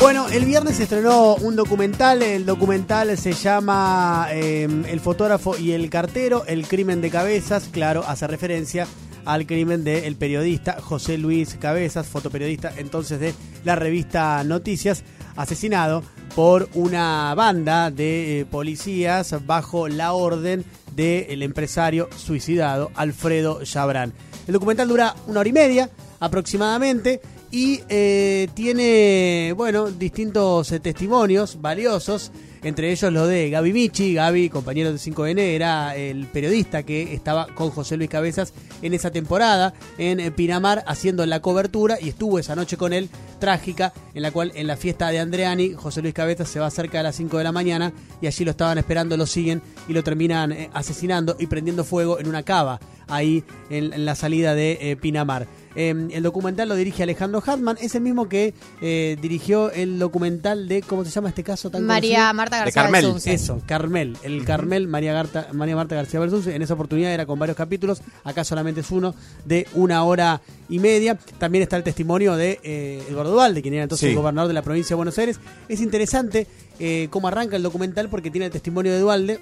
Bueno, 0.00 0.30
el 0.30 0.46
viernes 0.46 0.76
se 0.76 0.84
estrenó 0.84 1.34
un 1.34 1.56
documental. 1.56 2.22
El 2.22 2.46
documental 2.46 3.18
se 3.18 3.34
llama 3.34 4.28
eh, 4.30 4.66
El 4.88 4.98
fotógrafo 4.98 5.58
y 5.58 5.72
el 5.72 5.90
cartero, 5.90 6.44
el 6.46 6.66
crimen 6.66 7.02
de 7.02 7.10
cabezas. 7.10 7.68
Claro, 7.70 8.02
hace 8.06 8.26
referencia 8.26 8.86
al 9.26 9.46
crimen 9.46 9.84
del 9.84 10.16
periodista 10.16 10.80
José 10.80 11.18
Luis 11.18 11.56
Cabezas, 11.60 12.06
fotoperiodista 12.06 12.72
entonces 12.78 13.20
de 13.20 13.34
la 13.62 13.76
revista 13.76 14.42
Noticias, 14.42 15.04
asesinado 15.36 16.02
por 16.34 16.70
una 16.72 17.34
banda 17.34 17.90
de 17.90 18.40
eh, 18.40 18.44
policías 18.46 19.44
bajo 19.44 19.86
la 19.86 20.14
orden 20.14 20.64
del 20.96 21.42
empresario 21.42 22.08
suicidado 22.16 22.90
Alfredo 22.94 23.62
Chabrán. 23.64 24.14
El 24.46 24.54
documental 24.54 24.88
dura 24.88 25.14
una 25.26 25.40
hora 25.40 25.48
y 25.48 25.52
media. 25.52 25.90
aproximadamente. 26.20 27.20
Y 27.52 27.80
eh, 27.88 28.48
tiene, 28.54 29.52
bueno, 29.56 29.90
distintos 29.90 30.70
eh, 30.70 30.78
testimonios 30.78 31.60
valiosos, 31.60 32.30
entre 32.62 32.92
ellos 32.92 33.12
lo 33.12 33.26
de 33.26 33.50
Gaby 33.50 33.72
Michi. 33.72 34.14
Gaby, 34.14 34.50
compañero 34.50 34.92
de 34.92 34.98
5N, 34.98 35.36
era 35.40 35.96
el 35.96 36.26
periodista 36.26 36.84
que 36.84 37.12
estaba 37.12 37.48
con 37.48 37.70
José 37.70 37.96
Luis 37.96 38.08
Cabezas 38.08 38.52
en 38.82 38.94
esa 38.94 39.10
temporada 39.10 39.74
en 39.98 40.20
eh, 40.20 40.30
Pinamar 40.30 40.84
haciendo 40.86 41.26
la 41.26 41.40
cobertura 41.40 41.98
y 42.00 42.10
estuvo 42.10 42.38
esa 42.38 42.54
noche 42.54 42.76
con 42.76 42.92
él, 42.92 43.10
trágica, 43.40 43.92
en 44.14 44.22
la 44.22 44.30
cual 44.30 44.52
en 44.54 44.68
la 44.68 44.76
fiesta 44.76 45.08
de 45.08 45.18
Andreani, 45.18 45.72
José 45.72 46.02
Luis 46.02 46.14
Cabezas 46.14 46.48
se 46.48 46.60
va 46.60 46.70
cerca 46.70 46.98
de 46.98 47.04
las 47.04 47.16
5 47.16 47.36
de 47.36 47.44
la 47.44 47.52
mañana 47.52 47.92
y 48.20 48.28
allí 48.28 48.44
lo 48.44 48.52
estaban 48.52 48.78
esperando, 48.78 49.16
lo 49.16 49.26
siguen 49.26 49.60
y 49.88 49.92
lo 49.92 50.04
terminan 50.04 50.52
eh, 50.52 50.70
asesinando 50.72 51.34
y 51.36 51.48
prendiendo 51.48 51.82
fuego 51.82 52.20
en 52.20 52.28
una 52.28 52.44
cava 52.44 52.78
ahí 53.08 53.42
en, 53.70 53.92
en 53.92 54.04
la 54.04 54.14
salida 54.14 54.54
de 54.54 54.96
Pinamar. 55.00 55.48
Eh, 55.82 56.08
el 56.10 56.22
documental 56.22 56.68
lo 56.68 56.74
dirige 56.74 57.02
Alejandro 57.02 57.42
Hartman, 57.44 57.78
es 57.80 57.94
el 57.94 58.02
mismo 58.02 58.28
que 58.28 58.52
eh, 58.82 59.16
dirigió 59.22 59.70
el 59.70 59.98
documental 59.98 60.68
de, 60.68 60.82
¿cómo 60.82 61.04
se 61.06 61.10
llama 61.10 61.30
este 61.30 61.42
caso 61.42 61.70
tan 61.70 61.86
María 61.86 62.16
conocido? 62.18 62.34
Marta 62.34 62.56
De 62.56 62.60
García 62.64 62.82
Carmel. 62.82 63.02
Belsunce. 63.04 63.32
Eso, 63.32 63.62
Carmel, 63.66 64.16
el 64.22 64.44
Carmel, 64.44 64.88
María, 64.88 65.12
Garta- 65.14 65.48
María 65.52 65.76
Marta 65.76 65.94
García 65.94 66.20
Belsunce. 66.20 66.54
En 66.54 66.60
esa 66.62 66.74
oportunidad 66.74 67.12
era 67.12 67.24
con 67.24 67.38
varios 67.38 67.56
capítulos, 67.56 68.02
acá 68.24 68.44
solamente 68.44 68.82
es 68.82 68.90
uno 68.90 69.14
de 69.46 69.66
una 69.74 70.04
hora 70.04 70.42
y 70.68 70.78
media. 70.80 71.18
También 71.38 71.62
está 71.62 71.76
el 71.78 71.82
testimonio 71.82 72.36
de 72.36 72.60
eh, 72.62 73.02
Eduardo 73.08 73.32
Dualde, 73.32 73.62
quien 73.62 73.74
era 73.74 73.84
entonces 73.84 74.06
Sí. 74.06 74.10
el 74.10 74.16
gobernador 74.16 74.48
de 74.48 74.54
la 74.54 74.62
provincia 74.62 74.90
de 74.90 74.96
Buenos 74.96 75.16
Aires. 75.18 75.40
Es 75.68 75.80
interesante 75.80 76.46
eh, 76.78 77.08
cómo 77.10 77.28
arranca 77.28 77.56
el 77.56 77.62
documental 77.62 78.08
porque 78.10 78.30
tiene 78.30 78.46
el 78.46 78.52
testimonio 78.52 78.92
de 78.92 78.98
Dualde 78.98 79.40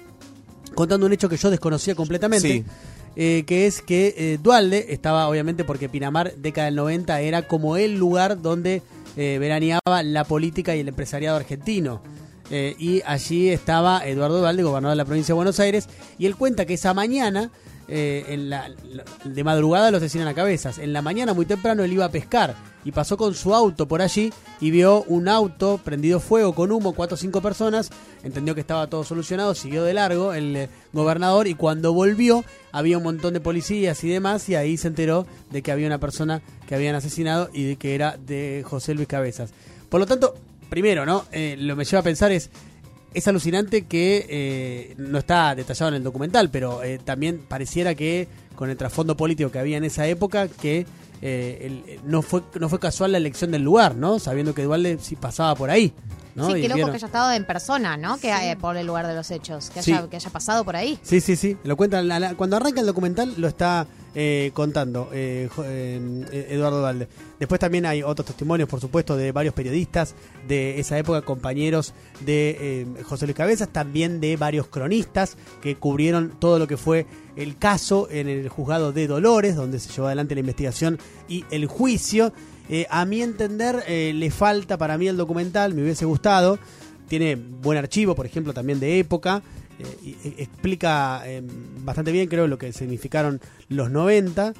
contando 0.75 1.05
un 1.05 1.13
hecho 1.13 1.27
que 1.27 1.37
yo 1.37 1.49
desconocía 1.49 1.95
completamente. 1.95 2.47
Sí. 2.47 2.63
Eh, 3.15 3.43
que 3.45 3.65
es 3.65 3.81
que 3.81 4.13
eh, 4.17 4.39
Dualde 4.41 4.87
estaba, 4.89 5.27
obviamente, 5.27 5.63
porque 5.63 5.89
Pinamar, 5.89 6.35
década 6.35 6.65
del 6.65 6.75
90, 6.75 7.21
era 7.21 7.47
como 7.47 7.77
el 7.77 7.97
lugar 7.97 8.41
donde 8.41 8.81
eh, 9.17 9.37
veraneaba 9.39 10.03
la 10.03 10.23
política 10.23 10.75
y 10.75 10.79
el 10.79 10.87
empresariado 10.87 11.37
argentino. 11.37 12.01
Eh, 12.51 12.75
y 12.79 13.01
allí 13.05 13.49
estaba 13.49 14.07
Eduardo 14.07 14.39
Dualde, 14.39 14.63
gobernador 14.63 14.93
de 14.93 14.97
la 14.97 15.05
provincia 15.05 15.33
de 15.33 15.37
Buenos 15.37 15.59
Aires, 15.59 15.87
y 16.17 16.25
él 16.25 16.35
cuenta 16.35 16.65
que 16.65 16.75
esa 16.75 16.93
mañana, 16.93 17.51
eh, 17.91 18.25
en 18.29 18.49
la, 18.49 18.69
de 19.23 19.43
madrugada 19.43 19.89
lo 19.89 19.97
asesinan 19.97 20.27
a 20.27 20.33
cabezas. 20.33 20.77
En 20.77 20.93
la 20.93 21.01
mañana, 21.01 21.33
muy 21.33 21.45
temprano, 21.45 21.83
él 21.83 21.93
iba 21.93 22.05
a 22.05 22.11
pescar 22.11 22.55
y 22.85 22.91
pasó 22.91 23.17
con 23.17 23.33
su 23.33 23.53
auto 23.53 23.87
por 23.87 24.01
allí 24.01 24.31
y 24.61 24.71
vio 24.71 25.03
un 25.03 25.27
auto 25.27 25.79
prendido 25.83 26.19
fuego 26.19 26.53
con 26.53 26.71
humo, 26.71 26.93
cuatro 26.93 27.15
o 27.15 27.17
cinco 27.17 27.41
personas. 27.41 27.89
Entendió 28.23 28.53
que 28.53 28.61
estaba 28.61 28.87
todo 28.87 29.03
solucionado, 29.03 29.55
siguió 29.55 29.83
de 29.83 29.93
largo 29.93 30.33
el 30.33 30.55
eh, 30.55 30.69
gobernador 30.93 31.47
y 31.47 31.55
cuando 31.55 31.93
volvió 31.93 32.43
había 32.71 32.97
un 32.97 33.03
montón 33.03 33.33
de 33.33 33.41
policías 33.41 34.03
y 34.03 34.09
demás 34.09 34.47
y 34.49 34.55
ahí 34.55 34.77
se 34.77 34.87
enteró 34.87 35.25
de 35.49 35.61
que 35.61 35.71
había 35.71 35.87
una 35.87 35.99
persona 35.99 36.41
que 36.67 36.75
habían 36.75 36.95
asesinado 36.95 37.49
y 37.53 37.63
de 37.63 37.75
que 37.75 37.95
era 37.95 38.17
de 38.17 38.63
José 38.67 38.93
Luis 38.93 39.07
Cabezas. 39.07 39.51
Por 39.89 39.99
lo 39.99 40.05
tanto, 40.05 40.35
primero, 40.69 41.05
¿no? 41.05 41.25
Eh, 41.31 41.55
lo 41.57 41.75
me 41.75 41.85
lleva 41.85 42.01
a 42.01 42.03
pensar 42.03 42.31
es 42.31 42.49
es 43.13 43.27
alucinante 43.27 43.85
que 43.85 44.25
eh, 44.29 44.93
no 44.97 45.17
está 45.19 45.55
detallado 45.55 45.89
en 45.89 45.95
el 45.95 46.03
documental, 46.03 46.49
pero 46.49 46.83
eh, 46.83 46.99
también 47.03 47.39
pareciera 47.47 47.95
que 47.95 48.27
con 48.55 48.69
el 48.69 48.77
trasfondo 48.77 49.15
político 49.17 49.51
que 49.51 49.59
había 49.59 49.77
en 49.77 49.83
esa 49.83 50.07
época, 50.07 50.47
que 50.47 50.85
eh, 51.21 51.57
el- 51.61 51.99
no 52.09 52.21
fue 52.21 52.41
no 52.59 52.69
fue 52.69 52.79
casual 52.79 53.11
la 53.11 53.17
elección 53.17 53.51
del 53.51 53.63
lugar, 53.63 53.95
¿no? 53.95 54.19
Sabiendo 54.19 54.53
que 54.53 54.63
Dualde 54.63 54.97
sí 55.01 55.15
pasaba 55.15 55.55
por 55.55 55.69
ahí, 55.69 55.91
¿no? 56.39 56.47
Sí, 56.47 56.53
Y 56.57 56.61
qué 56.61 56.67
loco 56.69 56.75
vieron- 56.77 56.91
que 56.91 56.95
haya 56.97 57.05
estado 57.07 57.31
en 57.33 57.45
persona, 57.45 57.97
¿no? 57.97 58.17
Que 58.17 58.29
eh, 58.31 58.57
por 58.59 58.75
el 58.77 58.87
lugar 58.87 59.05
de 59.05 59.13
los 59.15 59.29
hechos, 59.29 59.69
que 59.69 59.83
Sí. 59.83 59.93
haya, 59.93 60.09
que 60.09 60.15
haya 60.15 60.29
pasado 60.31 60.63
por 60.65 60.75
ahí. 60.75 60.97
Sí, 61.03 61.21
sí, 61.21 61.35
sí. 61.35 61.55
Lo 61.63 61.75
la- 61.77 62.19
la- 62.19 62.35
cuando 62.35 62.55
arranca 62.55 62.79
el 62.81 62.87
documental 62.87 63.33
lo 63.37 63.47
está 63.47 63.85
eh, 64.15 64.49
contando 64.55 65.09
eh, 65.13 65.47
eh, 65.63 66.47
Eduardo 66.49 66.81
Valde. 66.81 67.07
Después 67.39 67.59
también 67.59 67.85
hay 67.85 68.01
otros 68.01 68.25
testimonios, 68.25 68.67
por 68.67 68.81
supuesto, 68.81 69.15
de 69.15 69.31
varios 69.31 69.53
periodistas 69.53 70.15
de 70.47 70.79
esa 70.79 70.97
época, 70.97 71.21
compañeros 71.21 71.93
de 72.25 72.87
José 73.05 73.27
Luis 73.27 73.37
Cabezas, 73.37 73.69
también 73.69 74.19
de 74.19 74.35
varios 74.35 74.65
cronistas 74.67 75.37
que 75.61 75.75
cubrieron 75.75 76.33
todo 76.39 76.57
lo 76.57 76.67
que 76.67 76.75
fue 76.75 77.05
el 77.35 77.57
caso 77.57 78.07
en 78.09 78.27
el 78.27 78.49
juzgado 78.49 78.91
de 78.91 79.05
Dolores, 79.07 79.55
donde 79.55 79.79
se 79.79 79.91
llevó 79.93 80.07
adelante 80.07 80.33
la 80.33 80.41
investigación 80.41 80.97
y 81.27 81.45
el 81.51 81.67
juicio. 81.67 82.33
Eh, 82.69 82.85
a 82.89 83.05
mi 83.05 83.21
entender, 83.21 83.83
eh, 83.87 84.13
le 84.15 84.31
falta 84.31 84.77
para 84.77 84.97
mí 84.97 85.07
el 85.07 85.17
documental, 85.17 85.73
me 85.73 85.81
hubiese 85.81 86.05
gustado 86.05 86.59
tiene 87.09 87.35
buen 87.35 87.77
archivo, 87.77 88.15
por 88.15 88.25
ejemplo, 88.25 88.53
también 88.53 88.79
de 88.79 88.99
época. 88.99 89.41
eh, 89.79 90.35
explica 90.37 91.23
eh, 91.25 91.41
bastante 91.83 92.11
bien, 92.11 92.27
creo, 92.29 92.47
lo 92.47 92.57
que 92.57 92.71
significaron 92.71 93.41
los 93.67 93.91
90. 93.91 94.53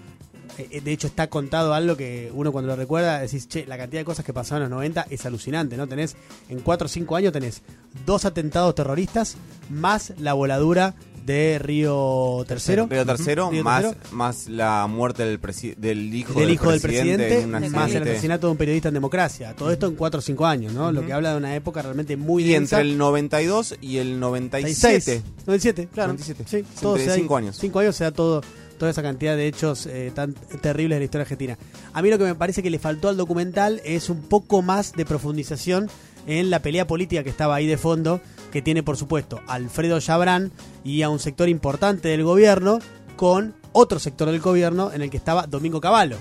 Eh, 0.57 0.81
de 0.81 0.91
hecho, 0.91 1.07
está 1.07 1.29
contado 1.29 1.73
algo 1.73 1.95
que 1.95 2.31
uno 2.33 2.51
cuando 2.51 2.69
lo 2.69 2.75
recuerda 2.75 3.19
decís, 3.19 3.47
che, 3.47 3.65
la 3.65 3.77
cantidad 3.77 4.01
de 4.01 4.05
cosas 4.05 4.25
que 4.25 4.33
pasaron 4.33 4.63
en 4.63 4.69
los 4.71 4.77
90 4.77 5.07
es 5.09 5.25
alucinante, 5.25 5.77
¿no? 5.77 5.87
Tenés, 5.87 6.15
en 6.49 6.59
4 6.59 6.85
o 6.85 6.89
5 6.89 7.15
años 7.15 7.31
tenés 7.31 7.61
dos 8.05 8.25
atentados 8.25 8.75
terroristas 8.75 9.37
más 9.69 10.13
la 10.17 10.33
voladura 10.33 10.95
de 11.29 11.59
Río 11.59 12.43
Tercero. 12.47 12.87
Río 12.89 13.05
Tercero, 13.05 13.49
Río 13.51 13.63
más, 13.63 13.83
Tercero. 13.83 13.99
más 14.11 14.47
la 14.47 14.87
muerte 14.87 15.23
del, 15.25 15.39
del 15.77 16.13
hijo, 16.15 16.39
del 16.39 16.49
hijo 16.49 16.71
del 16.71 16.81
presidente, 16.81 17.45
más 17.45 17.91
el 17.93 18.01
asesinato 18.03 18.47
de 18.47 18.51
un 18.51 18.57
periodista 18.57 18.87
en 18.87 18.95
democracia. 18.95 19.53
Todo 19.55 19.71
esto 19.71 19.85
en 19.87 19.95
4 19.95 20.17
o 20.17 20.21
5 20.21 20.45
años, 20.47 20.73
¿no? 20.73 20.91
Lo 20.91 21.05
que 21.05 21.13
habla 21.13 21.31
de 21.31 21.37
una 21.37 21.55
época 21.55 21.81
realmente 21.83 22.17
muy 22.17 22.43
Y 22.43 22.49
densa. 22.53 22.77
entre 22.81 22.91
el 22.91 22.97
92 22.97 23.75
y 23.81 23.97
el 23.97 24.19
97. 24.19 25.21
97, 25.45 25.87
claro. 25.93 26.13
97. 26.13 26.43
Sí, 26.47 26.65
todo 26.81 26.97
se 26.97 27.05
da- 27.05 27.15
cinco 27.15 27.37
años. 27.37 27.57
Cinco 27.59 27.79
años 27.79 27.95
se 27.95 28.03
da 28.05 28.11
todo, 28.11 28.41
toda 28.79 28.89
esa 28.89 29.03
cantidad 29.03 29.35
de 29.35 29.47
hechos 29.47 29.85
eh, 29.85 30.11
tan 30.15 30.33
terribles 30.33 30.95
de 30.95 30.99
la 30.99 31.05
historia 31.05 31.23
argentina. 31.23 31.57
A 31.93 32.01
mí 32.01 32.09
lo 32.09 32.17
que 32.17 32.23
me 32.23 32.35
parece 32.35 32.63
que 32.63 32.69
le 32.71 32.79
faltó 32.79 33.07
al 33.07 33.17
documental 33.17 33.81
es 33.85 34.09
un 34.09 34.21
poco 34.23 34.61
más 34.63 34.93
de 34.93 35.05
profundización 35.05 35.89
en 36.27 36.49
la 36.49 36.61
pelea 36.61 36.87
política 36.87 37.23
que 37.23 37.29
estaba 37.29 37.55
ahí 37.55 37.65
de 37.67 37.77
fondo, 37.77 38.19
que 38.51 38.61
tiene 38.61 38.83
por 38.83 38.97
supuesto 38.97 39.39
a 39.47 39.53
Alfredo 39.53 39.99
Chabrán 39.99 40.51
y 40.83 41.01
a 41.01 41.09
un 41.09 41.19
sector 41.19 41.49
importante 41.49 42.07
del 42.09 42.23
gobierno 42.23 42.79
con 43.15 43.53
otro 43.71 43.99
sector 43.99 44.29
del 44.31 44.39
gobierno 44.39 44.91
en 44.93 45.01
el 45.01 45.09
que 45.09 45.17
estaba 45.17 45.45
Domingo 45.47 45.79
Cavallo. 45.81 46.17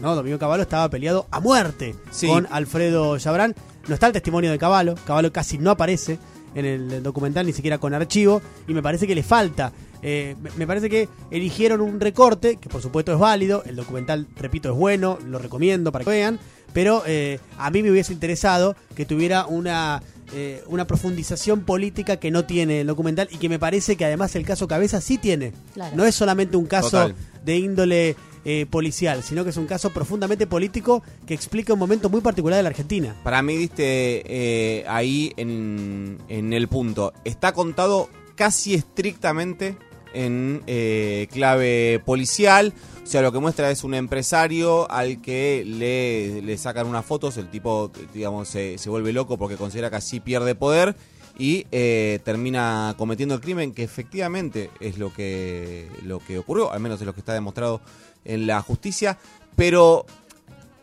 ¿no? 0.00 0.14
Domingo 0.14 0.38
Cavallo 0.38 0.62
estaba 0.62 0.88
peleado 0.88 1.26
a 1.30 1.40
muerte 1.40 1.94
Sí. 2.10 2.26
con 2.26 2.46
Alfredo 2.50 3.18
Chabrán. 3.18 3.54
No 3.88 3.94
está 3.94 4.06
el 4.06 4.12
testimonio 4.12 4.50
de 4.50 4.58
Cavallo, 4.58 4.94
Cavallo 5.06 5.32
casi 5.32 5.58
no 5.58 5.70
aparece 5.70 6.18
en 6.54 6.64
el 6.66 7.02
documental, 7.02 7.46
ni 7.46 7.52
siquiera 7.52 7.78
con 7.78 7.94
archivo, 7.94 8.42
y 8.66 8.74
me 8.74 8.82
parece 8.82 9.06
que 9.06 9.14
le 9.14 9.22
falta. 9.22 9.72
Eh, 10.02 10.34
me- 10.40 10.50
me 10.56 10.66
parece 10.66 10.90
que 10.90 11.08
eligieron 11.30 11.80
un 11.80 12.00
recorte, 12.00 12.56
que 12.56 12.68
por 12.68 12.82
supuesto 12.82 13.12
es 13.12 13.18
válido, 13.18 13.62
el 13.66 13.76
documental, 13.76 14.26
repito, 14.36 14.70
es 14.72 14.76
bueno, 14.76 15.18
lo 15.24 15.38
recomiendo 15.38 15.92
para 15.92 16.04
que 16.04 16.10
vean, 16.10 16.40
pero 16.72 17.02
eh, 17.06 17.38
a 17.58 17.70
mí 17.70 17.82
me 17.82 17.90
hubiese 17.90 18.12
interesado 18.12 18.74
que 18.96 19.06
tuviera 19.06 19.46
una, 19.46 20.02
eh, 20.32 20.62
una 20.66 20.86
profundización 20.86 21.62
política 21.62 22.18
que 22.18 22.30
no 22.30 22.44
tiene 22.44 22.82
el 22.82 22.86
documental 22.86 23.28
y 23.30 23.38
que 23.38 23.48
me 23.48 23.58
parece 23.58 23.96
que 23.96 24.04
además 24.04 24.34
el 24.36 24.44
caso 24.44 24.68
Cabeza 24.68 25.00
sí 25.00 25.18
tiene. 25.18 25.52
Claro. 25.74 25.96
No 25.96 26.04
es 26.04 26.14
solamente 26.14 26.56
un 26.56 26.66
caso 26.66 26.90
Total. 26.90 27.14
de 27.44 27.56
índole 27.56 28.16
eh, 28.44 28.66
policial, 28.70 29.22
sino 29.22 29.44
que 29.44 29.50
es 29.50 29.56
un 29.56 29.66
caso 29.66 29.90
profundamente 29.90 30.46
político 30.46 31.02
que 31.26 31.34
explica 31.34 31.74
un 31.74 31.78
momento 31.78 32.08
muy 32.08 32.22
particular 32.22 32.56
de 32.56 32.62
la 32.62 32.70
Argentina. 32.70 33.14
Para 33.22 33.42
mí 33.42 33.54
diste 33.56 34.22
eh, 34.24 34.84
ahí 34.88 35.32
en, 35.36 36.18
en 36.28 36.52
el 36.52 36.68
punto. 36.68 37.12
Está 37.24 37.52
contado 37.52 38.08
casi 38.36 38.72
estrictamente 38.72 39.76
en 40.14 40.62
eh, 40.66 41.28
clave 41.30 42.00
policial. 42.04 42.72
O 43.10 43.12
sea, 43.12 43.22
lo 43.22 43.32
que 43.32 43.40
muestra 43.40 43.72
es 43.72 43.82
un 43.82 43.94
empresario 43.94 44.88
al 44.88 45.20
que 45.20 45.64
le, 45.66 46.42
le 46.42 46.56
sacan 46.56 46.86
unas 46.86 47.04
fotos. 47.04 47.36
El 47.38 47.50
tipo, 47.50 47.90
digamos, 48.14 48.46
se, 48.46 48.78
se 48.78 48.88
vuelve 48.88 49.12
loco 49.12 49.36
porque 49.36 49.56
considera 49.56 49.90
que 49.90 49.96
así 49.96 50.20
pierde 50.20 50.54
poder. 50.54 50.94
Y 51.36 51.66
eh, 51.72 52.20
termina 52.22 52.94
cometiendo 52.96 53.34
el 53.34 53.40
crimen 53.40 53.74
que 53.74 53.82
efectivamente 53.82 54.70
es 54.78 54.96
lo 54.96 55.12
que, 55.12 55.88
lo 56.04 56.20
que 56.20 56.38
ocurrió, 56.38 56.70
al 56.70 56.78
menos 56.78 57.00
es 57.00 57.06
lo 57.06 57.12
que 57.12 57.18
está 57.18 57.34
demostrado 57.34 57.80
en 58.24 58.46
la 58.46 58.62
justicia. 58.62 59.18
Pero 59.56 60.06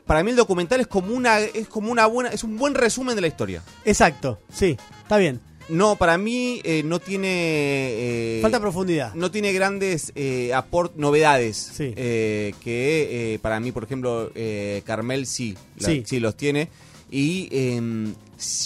para 0.06 0.22
mí 0.22 0.32
el 0.32 0.36
documental 0.36 0.82
es 0.82 0.88
como 0.88 1.14
una 1.14 1.40
es 1.40 1.70
como 1.70 1.94
una 1.94 2.08
buena 2.08 2.32
es 2.32 2.44
un 2.44 2.58
buen 2.58 2.76
resumen 2.76 3.16
de 3.16 3.22
la 3.22 3.28
historia. 3.28 3.64
Exacto, 3.86 4.42
sí, 4.52 4.76
está 5.02 5.16
bien. 5.16 5.40
No, 5.70 5.98
para 5.98 6.18
mí 6.18 6.62
eh, 6.64 6.82
no 6.84 7.00
tiene 7.00 7.28
eh, 7.30 8.40
Falta 8.42 8.60
profundidad. 8.60 9.14
No 9.16 9.32
tiene 9.32 9.52
grandes 9.52 10.12
eh, 10.16 10.54
aport 10.54 10.96
novedades 10.96 11.58
Sí. 11.58 11.94
eh, 11.96 12.54
que 12.64 13.34
eh, 13.34 13.40
para 13.40 13.60
mí, 13.60 13.72
por 13.74 13.84
ejemplo, 13.84 14.32
eh, 14.36 14.82
Carmel 14.86 15.26
sí, 15.26 15.58
la- 15.78 15.90
Sí. 15.90 16.04
sí 16.06 16.20
los 16.22 16.38
tiene. 16.38 16.70
Y 17.12 17.50
eh, 17.52 18.14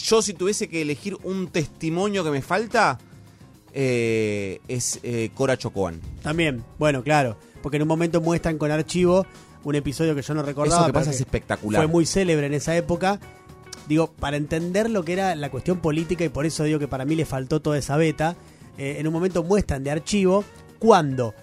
yo 0.03 0.21
si 0.21 0.33
tuviese 0.33 0.67
que 0.69 0.81
elegir 0.81 1.17
un 1.23 1.47
testimonio 1.47 2.23
que 2.23 2.29
me 2.31 2.41
falta 2.41 2.99
eh, 3.73 4.59
es 4.67 4.99
Cora 5.33 5.57
Chocoan. 5.57 5.99
También, 6.21 6.63
bueno, 6.77 7.03
claro, 7.03 7.37
porque 7.61 7.77
en 7.77 7.83
un 7.83 7.87
momento 7.87 8.19
muestran 8.21 8.57
con 8.57 8.69
archivo 8.71 9.25
un 9.63 9.75
episodio 9.75 10.15
que 10.15 10.21
yo 10.23 10.33
no 10.33 10.41
recordaba. 10.43 10.81
Eso 10.81 10.87
que 10.87 10.93
pasa 10.93 11.11
es 11.11 11.19
espectacular. 11.19 11.81
Fue 11.83 11.87
muy 11.87 12.05
célebre 12.05 12.47
en 12.47 12.53
esa 12.55 12.75
época. 12.75 13.19
Digo, 13.91 14.09
para 14.09 14.37
entender 14.37 14.89
lo 14.89 15.03
que 15.03 15.11
era 15.11 15.35
la 15.35 15.51
cuestión 15.51 15.79
política, 15.79 16.23
y 16.23 16.29
por 16.29 16.45
eso 16.45 16.63
digo 16.63 16.79
que 16.79 16.87
para 16.87 17.03
mí 17.03 17.13
le 17.13 17.25
faltó 17.25 17.61
toda 17.61 17.77
esa 17.77 17.97
beta, 17.97 18.37
eh, 18.77 18.95
en 18.99 19.05
un 19.05 19.11
momento 19.11 19.43
muestran 19.43 19.83
de 19.83 19.91
archivo 19.91 20.45
cuando 20.79 21.33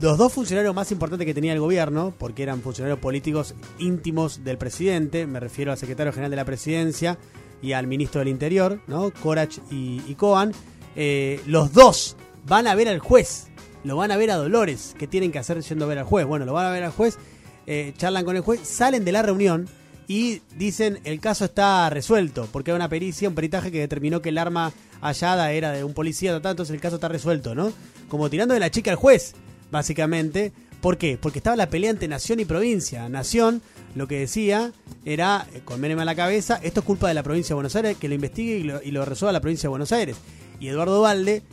los 0.00 0.16
dos 0.16 0.32
funcionarios 0.32 0.74
más 0.74 0.90
importantes 0.90 1.26
que 1.26 1.34
tenía 1.34 1.52
el 1.52 1.60
gobierno, 1.60 2.14
porque 2.18 2.44
eran 2.44 2.62
funcionarios 2.62 2.98
políticos 2.98 3.54
íntimos 3.78 4.42
del 4.42 4.56
presidente, 4.56 5.26
me 5.26 5.38
refiero 5.38 5.70
al 5.70 5.76
secretario 5.76 6.14
general 6.14 6.30
de 6.30 6.36
la 6.38 6.46
presidencia 6.46 7.18
y 7.60 7.72
al 7.72 7.86
ministro 7.86 8.20
del 8.20 8.28
Interior, 8.28 8.80
¿no? 8.86 9.12
Corach 9.22 9.58
y, 9.70 10.00
y 10.08 10.14
Coan, 10.14 10.52
eh, 10.96 11.42
los 11.44 11.74
dos 11.74 12.16
van 12.46 12.68
a 12.68 12.74
ver 12.74 12.88
al 12.88 13.00
juez, 13.00 13.48
lo 13.84 13.96
van 13.96 14.12
a 14.12 14.16
ver 14.16 14.30
a 14.30 14.36
Dolores, 14.36 14.94
que 14.98 15.06
tienen 15.06 15.30
que 15.30 15.38
hacer 15.38 15.60
yendo 15.60 15.84
a 15.84 15.88
ver 15.88 15.98
al 15.98 16.04
juez. 16.06 16.24
Bueno, 16.24 16.46
lo 16.46 16.54
van 16.54 16.64
a 16.64 16.70
ver 16.70 16.84
al 16.84 16.92
juez, 16.92 17.18
eh, 17.66 17.92
charlan 17.98 18.24
con 18.24 18.34
el 18.34 18.40
juez, 18.40 18.60
salen 18.62 19.04
de 19.04 19.12
la 19.12 19.20
reunión 19.20 19.68
y 20.10 20.42
dicen 20.58 20.98
el 21.04 21.20
caso 21.20 21.44
está 21.44 21.88
resuelto, 21.88 22.48
porque 22.50 22.72
hay 22.72 22.74
una 22.74 22.88
pericia, 22.88 23.28
un 23.28 23.36
peritaje 23.36 23.70
que 23.70 23.78
determinó 23.78 24.20
que 24.20 24.30
el 24.30 24.38
arma 24.38 24.72
hallada 25.00 25.52
era 25.52 25.70
de 25.70 25.84
un 25.84 25.94
policía, 25.94 26.32
tal, 26.40 26.50
entonces 26.50 26.74
el 26.74 26.80
caso 26.80 26.96
está 26.96 27.06
resuelto, 27.06 27.54
¿no? 27.54 27.72
Como 28.08 28.28
tirando 28.28 28.52
de 28.52 28.58
la 28.58 28.72
chica 28.72 28.90
al 28.90 28.96
juez, 28.96 29.34
básicamente. 29.70 30.52
¿Por 30.80 30.98
qué? 30.98 31.16
Porque 31.16 31.38
estaba 31.38 31.54
la 31.54 31.70
pelea 31.70 31.90
entre 31.90 32.08
Nación 32.08 32.40
y 32.40 32.44
provincia. 32.44 33.08
Nación 33.08 33.62
lo 33.94 34.08
que 34.08 34.18
decía 34.18 34.72
era, 35.04 35.46
eh, 35.54 35.60
con 35.64 35.80
Menem 35.80 36.00
a 36.00 36.04
la 36.04 36.16
cabeza, 36.16 36.58
esto 36.60 36.80
es 36.80 36.86
culpa 36.86 37.06
de 37.06 37.14
la 37.14 37.22
provincia 37.22 37.50
de 37.50 37.54
Buenos 37.54 37.76
Aires, 37.76 37.96
que 37.96 38.08
lo 38.08 38.16
investigue 38.16 38.58
y 38.58 38.64
lo, 38.64 38.82
y 38.82 38.90
lo 38.90 39.04
resuelva 39.04 39.30
la 39.30 39.40
provincia 39.40 39.68
de 39.68 39.70
Buenos 39.70 39.92
Aires. 39.92 40.16
Y 40.58 40.66
Eduardo 40.66 41.02
Valde, 41.02 41.44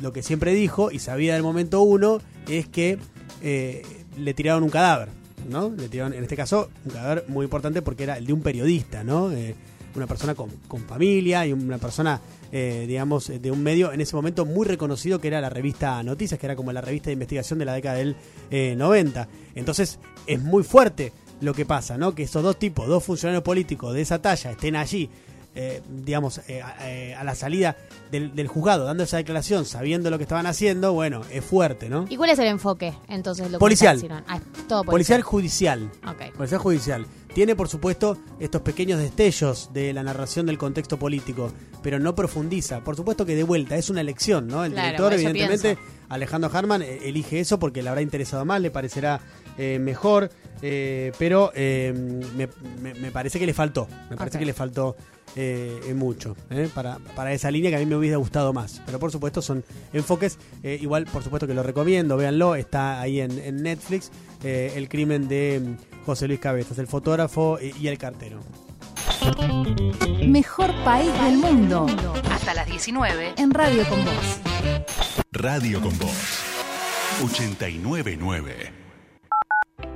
lo 0.00 0.12
que 0.12 0.24
siempre 0.24 0.54
dijo 0.54 0.90
y 0.90 0.98
sabía 0.98 1.34
del 1.34 1.44
momento 1.44 1.82
uno, 1.82 2.20
es 2.48 2.66
que 2.66 2.98
eh, 3.42 3.86
le 4.16 4.34
tiraron 4.34 4.64
un 4.64 4.70
cadáver, 4.70 5.10
¿no? 5.48 5.70
Le 5.70 5.88
tiraron, 5.88 6.14
en 6.14 6.22
este 6.22 6.36
caso, 6.36 6.70
un 6.84 6.92
cadáver 6.92 7.24
muy 7.28 7.44
importante 7.44 7.82
porque 7.82 8.04
era 8.04 8.18
el 8.18 8.26
de 8.26 8.32
un 8.32 8.42
periodista, 8.42 9.04
¿no? 9.04 9.30
Eh, 9.32 9.54
una 9.94 10.06
persona 10.06 10.34
con, 10.34 10.48
con 10.68 10.80
familia 10.82 11.46
y 11.46 11.52
una 11.52 11.76
persona, 11.78 12.20
eh, 12.50 12.86
digamos, 12.88 13.28
de 13.28 13.50
un 13.50 13.62
medio 13.62 13.92
en 13.92 14.00
ese 14.00 14.16
momento 14.16 14.46
muy 14.46 14.66
reconocido 14.66 15.20
que 15.20 15.28
era 15.28 15.40
la 15.40 15.50
revista 15.50 16.02
Noticias, 16.02 16.40
que 16.40 16.46
era 16.46 16.56
como 16.56 16.72
la 16.72 16.80
revista 16.80 17.06
de 17.06 17.12
investigación 17.12 17.58
de 17.58 17.66
la 17.66 17.74
década 17.74 17.96
del 17.96 18.16
eh, 18.50 18.74
90. 18.76 19.28
Entonces, 19.54 19.98
es 20.26 20.40
muy 20.40 20.62
fuerte 20.62 21.12
lo 21.42 21.54
que 21.54 21.66
pasa, 21.66 21.98
¿no? 21.98 22.14
Que 22.14 22.22
esos 22.22 22.42
dos 22.42 22.58
tipos, 22.58 22.86
dos 22.86 23.04
funcionarios 23.04 23.42
políticos 23.42 23.92
de 23.94 24.00
esa 24.00 24.22
talla 24.22 24.52
estén 24.52 24.76
allí, 24.76 25.10
eh, 25.54 25.82
digamos, 25.88 26.38
eh, 26.48 26.62
eh, 26.82 27.14
a 27.14 27.24
la 27.24 27.34
salida 27.34 27.76
del, 28.12 28.34
del 28.36 28.46
juzgado, 28.46 28.84
dando 28.84 29.02
esa 29.02 29.16
declaración, 29.16 29.64
sabiendo 29.64 30.08
lo 30.10 30.18
que 30.18 30.22
estaban 30.22 30.46
haciendo, 30.46 30.92
bueno, 30.92 31.22
es 31.32 31.44
fuerte, 31.44 31.88
¿no? 31.88 32.04
¿Y 32.08 32.16
cuál 32.16 32.30
es 32.30 32.38
el 32.38 32.46
enfoque 32.46 32.94
entonces? 33.08 33.46
Lo 33.50 33.58
que 33.58 33.60
Policial. 33.60 33.96
haciendo? 33.96 34.22
Ah, 34.28 34.38
todo 34.68 34.84
Policial 34.84 35.22
policial. 35.24 35.80
judicial. 35.90 36.32
Policial 36.36 36.60
judicial. 36.60 37.06
Tiene, 37.34 37.56
por 37.56 37.68
supuesto, 37.68 38.18
estos 38.38 38.60
pequeños 38.60 39.00
destellos 39.00 39.70
de 39.72 39.92
la 39.94 40.02
narración 40.02 40.44
del 40.46 40.58
contexto 40.58 40.98
político, 40.98 41.50
pero 41.82 41.98
no 41.98 42.14
profundiza. 42.14 42.80
Por 42.84 42.94
supuesto 42.94 43.24
que 43.26 43.34
de 43.34 43.42
vuelta, 43.42 43.76
es 43.76 43.88
una 43.90 44.02
elección, 44.02 44.46
¿no? 44.46 44.64
El 44.64 44.72
Claro, 44.72 44.86
director, 44.86 45.12
evidentemente. 45.14 45.78
Alejandro 46.10 46.50
Harman, 46.52 46.82
eh, 46.82 46.98
elige 47.04 47.40
eso 47.40 47.58
porque 47.58 47.82
le 47.82 47.88
habrá 47.88 48.02
interesado 48.02 48.44
más, 48.44 48.60
le 48.60 48.70
parecerá 48.70 49.18
eh, 49.56 49.78
mejor, 49.80 50.28
eh, 50.60 51.12
pero 51.18 51.50
eh, 51.54 51.94
me, 52.36 52.48
me- 52.82 52.92
me 53.00 53.10
parece 53.10 53.38
que 53.38 53.46
le 53.46 53.54
faltó. 53.54 53.88
Me 54.10 54.16
parece 54.16 54.38
que 54.38 54.44
le 54.44 54.52
faltó 54.52 54.94
eh, 55.36 55.80
eh, 55.86 55.94
mucho 55.94 56.36
eh, 56.50 56.68
para, 56.74 56.98
para 57.16 57.32
esa 57.32 57.50
línea 57.50 57.70
que 57.70 57.76
a 57.76 57.78
mí 57.78 57.86
me 57.86 57.96
hubiera 57.96 58.16
gustado 58.16 58.52
más. 58.52 58.82
Pero 58.84 58.98
por 58.98 59.10
supuesto 59.10 59.42
son 59.42 59.64
enfoques, 59.92 60.38
eh, 60.62 60.78
igual 60.80 61.06
por 61.06 61.22
supuesto 61.22 61.46
que 61.46 61.54
lo 61.54 61.62
recomiendo, 61.62 62.16
véanlo, 62.16 62.54
está 62.54 63.00
ahí 63.00 63.20
en, 63.20 63.38
en 63.38 63.62
Netflix, 63.62 64.10
eh, 64.44 64.72
el 64.76 64.88
crimen 64.88 65.28
de 65.28 65.60
mm, 65.60 66.04
José 66.04 66.28
Luis 66.28 66.40
Cabezas, 66.40 66.78
el 66.78 66.86
fotógrafo 66.86 67.58
y, 67.60 67.74
y 67.80 67.88
el 67.88 67.98
cartero. 67.98 68.40
Mejor 70.26 70.72
país 70.84 71.12
del 71.22 71.38
mundo. 71.38 71.86
Hasta 72.30 72.54
las 72.54 72.66
19 72.66 73.34
en 73.36 73.50
Radio 73.52 73.84
con 73.88 74.04
Voz. 74.04 74.40
Radio 75.32 75.80
con 75.80 75.96
Voz. 75.98 76.40
899. 77.24 78.81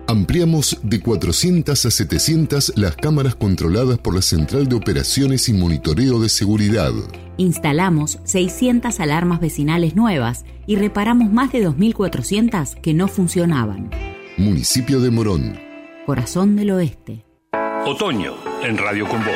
Ampliamos 0.09 0.79
de 0.85 1.01
400 1.01 1.85
a 1.85 1.91
700 1.91 2.75
las 2.77 2.95
cámaras 2.95 3.35
controladas 3.35 3.99
por 3.99 4.15
la 4.15 4.23
Central 4.23 4.69
de 4.69 4.77
Operaciones 4.77 5.49
y 5.49 5.53
Monitoreo 5.53 6.21
de 6.21 6.29
Seguridad. 6.29 6.93
Instalamos 7.39 8.21
600 8.23 9.01
alarmas 9.01 9.41
vecinales 9.41 9.97
nuevas 9.97 10.45
y 10.65 10.77
reparamos 10.77 11.33
más 11.33 11.51
de 11.51 11.69
2.400 11.69 12.81
que 12.81 12.95
no 12.95 13.09
funcionaban. 13.09 13.91
Municipio 14.37 15.01
de 15.01 15.11
Morón. 15.11 15.59
Corazón 16.07 16.55
del 16.55 16.71
Oeste. 16.71 17.25
Otoño 17.85 18.35
en 18.63 18.79
Radio 18.79 19.09
con 19.09 19.19
Voz. 19.25 19.35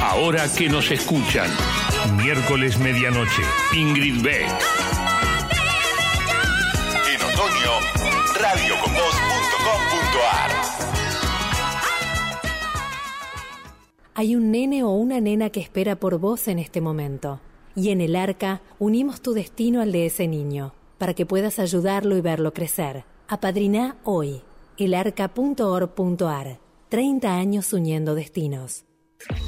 Ahora 0.00 0.46
que 0.56 0.70
nos 0.70 0.90
escuchan. 0.90 1.50
Miércoles 2.16 2.78
medianoche. 2.78 3.42
Ingrid 3.74 4.22
Beck. 4.22 4.81
Hay 14.14 14.36
un 14.36 14.50
nene 14.50 14.84
o 14.84 14.90
una 14.90 15.20
nena 15.20 15.48
que 15.48 15.60
espera 15.60 15.96
por 15.96 16.18
vos 16.18 16.46
en 16.48 16.58
este 16.58 16.82
momento. 16.82 17.40
Y 17.74 17.88
en 17.88 18.02
el 18.02 18.14
arca 18.14 18.60
unimos 18.78 19.22
tu 19.22 19.32
destino 19.32 19.80
al 19.80 19.90
de 19.90 20.04
ese 20.04 20.28
niño, 20.28 20.74
para 20.98 21.14
que 21.14 21.24
puedas 21.24 21.58
ayudarlo 21.58 22.16
y 22.18 22.20
verlo 22.20 22.52
crecer. 22.52 23.04
Apadriná 23.28 23.96
hoy. 24.04 24.42
elarca.org.ar. 24.76 26.58
30 26.90 27.34
años 27.34 27.72
uniendo 27.72 28.14
destinos. 28.14 28.84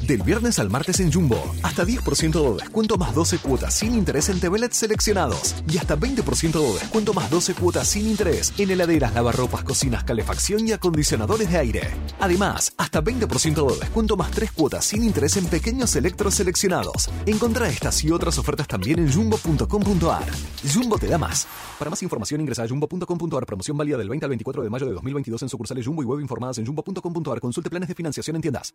Del 0.06 0.22
viernes 0.22 0.59
al 0.59 0.68
martes 0.68 1.01
en 1.01 1.10
Jumbo, 1.10 1.55
hasta 1.62 1.84
10% 1.84 2.52
de 2.52 2.62
descuento 2.62 2.98
más 2.98 3.14
12 3.14 3.38
cuotas 3.38 3.74
sin 3.74 3.94
interés 3.94 4.28
en 4.28 4.38
TVLED 4.38 4.70
seleccionados 4.72 5.55
y 5.66 5.78
hasta 5.78 5.96
20% 5.96 6.52
de 6.52 6.74
descuento 6.74 7.14
más 7.14 7.30
12 7.30 7.55
cuotas 7.55 7.88
sin 7.88 8.06
interés 8.06 8.52
en 8.59 8.70
heladeras, 8.70 9.14
lavarropas, 9.14 9.64
cocinas, 9.64 10.05
calefacción 10.05 10.68
y 10.68 10.72
acondicionadores 10.72 11.51
de 11.51 11.59
aire. 11.59 11.90
Además, 12.20 12.74
hasta 12.76 13.02
20% 13.02 13.72
de 13.72 13.80
descuento 13.80 14.16
más 14.16 14.30
3 14.30 14.52
cuotas 14.52 14.84
sin 14.84 15.05
interés 15.05 15.36
en 15.36 15.46
pequeños 15.46 15.96
electros 15.96 16.34
seleccionados. 16.34 17.09
Encontrá 17.24 17.68
estas 17.68 18.05
y 18.05 18.10
otras 18.10 18.38
ofertas 18.38 18.68
también 18.68 18.98
en 18.98 19.12
jumbo.com.ar. 19.12 20.24
Jumbo 20.72 20.98
te 20.98 21.06
da 21.06 21.18
más. 21.18 21.46
Para 21.78 21.90
más 21.90 22.02
información 22.02 22.40
ingresa 22.40 22.64
a 22.64 22.68
jumbo.com.ar. 22.68 23.46
Promoción 23.46 23.76
válida 23.76 23.96
del 23.96 24.09
20 24.09 24.26
al 24.26 24.30
24 24.30 24.62
de 24.62 24.70
mayo 24.70 24.86
de 24.86 24.92
2022 24.92 25.42
en 25.42 25.48
sucursales 25.48 25.86
Jumbo 25.86 26.02
y 26.02 26.06
web 26.06 26.20
informadas 26.20 26.59
en 26.59 26.66
jumbo.com.ar. 26.66 27.40
Consulte 27.40 27.70
planes 27.70 27.88
de 27.88 27.94
financiación 27.94 28.36
en 28.36 28.42
tiendas. 28.42 28.74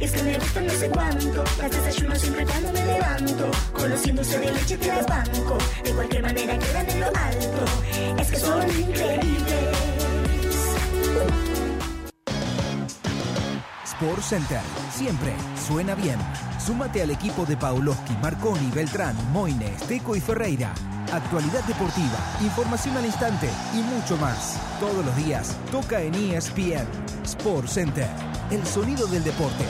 Es 0.00 0.12
que 0.12 0.22
me 0.22 0.38
gustan 0.38 0.66
no 0.66 0.72
sé 0.72 0.88
cuánto, 0.88 1.44
las 1.58 1.70
desayuno 1.70 2.14
siempre 2.16 2.46
cuando 2.46 2.72
me 2.72 2.86
levanto. 2.86 3.50
Con 3.72 3.90
los 3.90 4.02
dulce 4.02 4.38
de 4.38 4.52
leche 4.52 4.78
te 4.78 4.88
banco, 4.88 5.58
de 5.84 5.92
cualquier 5.92 6.22
manera 6.22 6.58
quedan 6.58 6.90
en 6.90 7.00
lo 7.00 7.06
alto. 7.06 7.64
Es 8.18 8.30
que 8.30 8.36
son 8.38 8.62
increíbles. 8.70 9.90
Sport 14.00 14.22
Center. 14.22 14.60
Siempre 14.90 15.34
suena 15.68 15.94
bien. 15.94 16.16
Súmate 16.58 17.02
al 17.02 17.10
equipo 17.10 17.44
de 17.44 17.54
Pauloski, 17.58 18.14
Marconi, 18.22 18.70
Beltrán, 18.74 19.14
Moines, 19.30 19.76
Teco 19.86 20.16
y 20.16 20.20
Ferreira. 20.22 20.72
Actualidad 21.12 21.62
deportiva, 21.64 22.18
información 22.40 22.96
al 22.96 23.04
instante 23.04 23.50
y 23.74 23.82
mucho 23.82 24.16
más. 24.16 24.58
Todos 24.80 25.04
los 25.04 25.14
días 25.16 25.54
toca 25.70 26.00
en 26.00 26.14
ESPN. 26.14 26.88
Sport 27.24 27.68
Center. 27.68 28.08
El 28.50 28.64
sonido 28.66 29.06
del 29.06 29.22
deporte. 29.22 29.66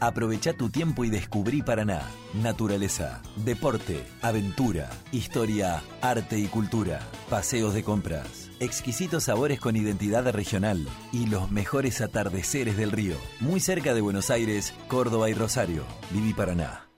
Aprovecha 0.00 0.54
tu 0.54 0.68
tiempo 0.68 1.04
y 1.04 1.10
descubrí 1.10 1.62
Paraná. 1.62 2.00
Naturaleza, 2.34 3.20
deporte, 3.36 4.04
aventura, 4.20 4.90
historia, 5.12 5.82
arte 6.00 6.38
y 6.38 6.46
cultura, 6.46 6.98
paseos 7.30 7.72
de 7.72 7.84
compras, 7.84 8.41
exquisitos 8.62 9.24
sabores 9.24 9.60
con 9.60 9.76
identidad 9.76 10.30
regional 10.32 10.86
y 11.12 11.26
los 11.26 11.50
mejores 11.50 12.00
atardeceres 12.00 12.76
del 12.76 12.92
río. 12.92 13.16
Muy 13.40 13.60
cerca 13.60 13.94
de 13.94 14.00
Buenos 14.00 14.30
Aires, 14.30 14.72
Córdoba 14.88 15.28
y 15.30 15.34
Rosario. 15.34 15.84
Viví 16.10 16.32
Paraná. 16.32 16.88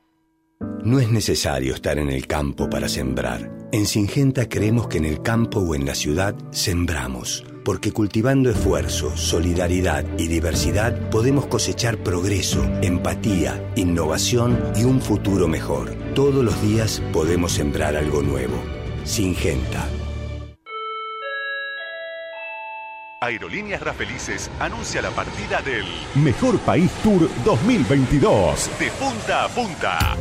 No 0.84 1.00
es 1.00 1.10
necesario 1.10 1.74
estar 1.74 1.98
en 1.98 2.10
el 2.10 2.26
campo 2.26 2.68
para 2.68 2.88
sembrar. 2.88 3.50
En 3.72 3.86
Singenta 3.86 4.48
creemos 4.48 4.86
que 4.86 4.98
en 4.98 5.06
el 5.06 5.22
campo 5.22 5.60
o 5.60 5.74
en 5.74 5.86
la 5.86 5.94
ciudad 5.94 6.34
sembramos, 6.50 7.44
porque 7.64 7.90
cultivando 7.90 8.50
esfuerzo, 8.50 9.16
solidaridad 9.16 10.04
y 10.18 10.28
diversidad 10.28 11.08
podemos 11.08 11.46
cosechar 11.46 12.02
progreso, 12.02 12.62
empatía, 12.82 13.72
innovación 13.76 14.62
y 14.76 14.84
un 14.84 15.00
futuro 15.00 15.48
mejor. 15.48 15.94
Todos 16.14 16.44
los 16.44 16.60
días 16.62 17.02
podemos 17.12 17.52
sembrar 17.52 17.96
algo 17.96 18.22
nuevo. 18.22 18.62
Singenta. 19.04 19.88
Aerolíneas 23.24 23.80
Rafelices 23.80 24.50
anuncia 24.60 25.00
la 25.00 25.10
partida 25.10 25.62
del 25.62 25.86
Mejor 26.14 26.58
País 26.60 26.90
Tour 27.02 27.30
2022 27.44 28.70
de 28.78 28.90
punta 28.90 29.44
a 29.44 29.48
punta. 29.48 30.16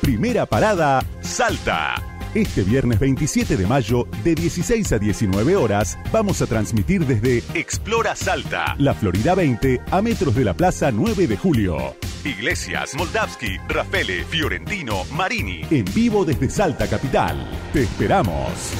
Primera 0.00 0.46
parada, 0.46 1.04
Salta. 1.20 1.94
Este 2.34 2.62
viernes 2.62 2.98
27 2.98 3.58
de 3.58 3.66
mayo, 3.66 4.08
de 4.24 4.34
16 4.34 4.92
a 4.92 4.98
19 4.98 5.56
horas, 5.56 5.98
vamos 6.10 6.40
a 6.40 6.46
transmitir 6.46 7.04
desde 7.04 7.42
Explora 7.52 8.16
Salta, 8.16 8.74
la 8.78 8.94
Florida 8.94 9.34
20, 9.34 9.82
a 9.90 10.00
metros 10.00 10.34
de 10.34 10.44
la 10.44 10.54
Plaza 10.54 10.90
9 10.90 11.26
de 11.26 11.36
Julio. 11.36 11.94
Iglesias, 12.24 12.94
Moldavski, 12.94 13.58
Rafele, 13.68 14.24
Fiorentino, 14.24 15.04
Marini. 15.12 15.66
En 15.70 15.84
vivo 15.92 16.24
desde 16.24 16.48
Salta 16.48 16.88
Capital. 16.88 17.50
Te 17.74 17.82
esperamos. 17.82 18.72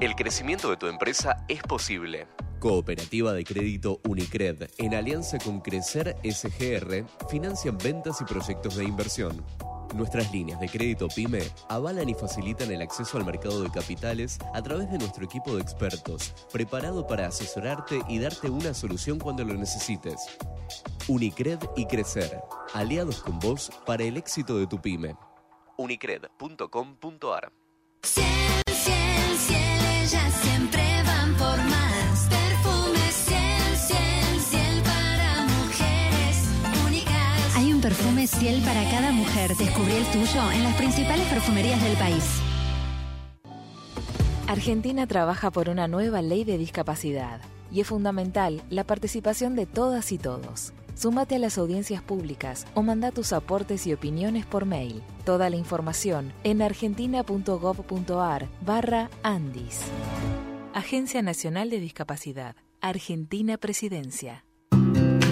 El 0.00 0.16
crecimiento 0.16 0.70
de 0.70 0.76
tu 0.76 0.88
empresa 0.88 1.44
es 1.46 1.62
posible. 1.62 2.26
Cooperativa 2.58 3.32
de 3.32 3.44
Crédito 3.44 4.00
Unicred, 4.08 4.68
en 4.78 4.92
alianza 4.92 5.38
con 5.38 5.60
Crecer 5.60 6.16
SGR, 6.24 7.06
financian 7.30 7.78
ventas 7.78 8.20
y 8.20 8.24
proyectos 8.24 8.74
de 8.74 8.84
inversión. 8.84 9.44
Nuestras 9.94 10.32
líneas 10.32 10.58
de 10.58 10.68
crédito 10.68 11.06
PYME 11.06 11.42
avalan 11.68 12.08
y 12.08 12.14
facilitan 12.14 12.72
el 12.72 12.82
acceso 12.82 13.18
al 13.18 13.24
mercado 13.24 13.62
de 13.62 13.70
capitales 13.70 14.38
a 14.52 14.60
través 14.60 14.90
de 14.90 14.98
nuestro 14.98 15.24
equipo 15.26 15.54
de 15.54 15.62
expertos, 15.62 16.34
preparado 16.52 17.06
para 17.06 17.28
asesorarte 17.28 18.00
y 18.08 18.18
darte 18.18 18.50
una 18.50 18.74
solución 18.74 19.20
cuando 19.20 19.44
lo 19.44 19.54
necesites. 19.54 20.26
Unicred 21.06 21.60
y 21.76 21.86
Crecer, 21.86 22.40
aliados 22.72 23.22
con 23.22 23.38
vos 23.38 23.70
para 23.86 24.02
el 24.02 24.16
éxito 24.16 24.58
de 24.58 24.66
tu 24.66 24.80
PYME. 24.80 25.14
unicred.com.ar 25.76 27.52
perfume 37.84 38.26
Ciel 38.26 38.62
para 38.62 38.82
cada 38.90 39.12
mujer. 39.12 39.54
Descubrí 39.56 39.92
el 39.92 40.06
tuyo 40.06 40.50
en 40.52 40.62
las 40.62 40.74
principales 40.74 41.26
perfumerías 41.28 41.82
del 41.82 41.94
país. 41.98 42.24
Argentina 44.48 45.06
trabaja 45.06 45.50
por 45.50 45.68
una 45.68 45.86
nueva 45.86 46.22
ley 46.22 46.44
de 46.44 46.56
discapacidad 46.56 47.42
y 47.70 47.82
es 47.82 47.86
fundamental 47.86 48.62
la 48.70 48.84
participación 48.84 49.54
de 49.54 49.66
todas 49.66 50.12
y 50.12 50.18
todos. 50.18 50.72
Súmate 50.94 51.36
a 51.36 51.38
las 51.38 51.58
audiencias 51.58 52.02
públicas 52.02 52.66
o 52.74 52.82
manda 52.82 53.10
tus 53.10 53.32
aportes 53.32 53.86
y 53.86 53.92
opiniones 53.92 54.46
por 54.46 54.64
mail. 54.64 55.02
Toda 55.24 55.50
la 55.50 55.56
información 55.56 56.32
en 56.44 56.62
argentina.gov.ar 56.62 58.48
barra 58.60 59.10
Andis. 59.22 59.80
Agencia 60.72 61.22
Nacional 61.22 61.70
de 61.70 61.80
Discapacidad. 61.80 62.56
Argentina 62.80 63.56
Presidencia. 63.58 64.44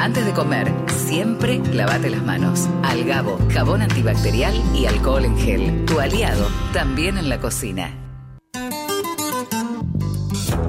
Antes 0.01 0.27
de 0.27 0.33
comer, 0.33 0.73
siempre 0.89 1.59
lavate 1.59 2.11
las 2.11 2.25
manos. 2.25 2.69
Algabo, 2.83 3.39
jabón 3.53 3.83
antibacterial 3.83 4.55
y 4.75 4.87
alcohol 4.87 5.25
en 5.25 5.39
gel. 5.39 5.85
Tu 5.85 6.01
aliado, 6.01 6.49
también 6.73 7.19
en 7.19 7.29
la 7.29 7.41
cocina. 7.41 8.02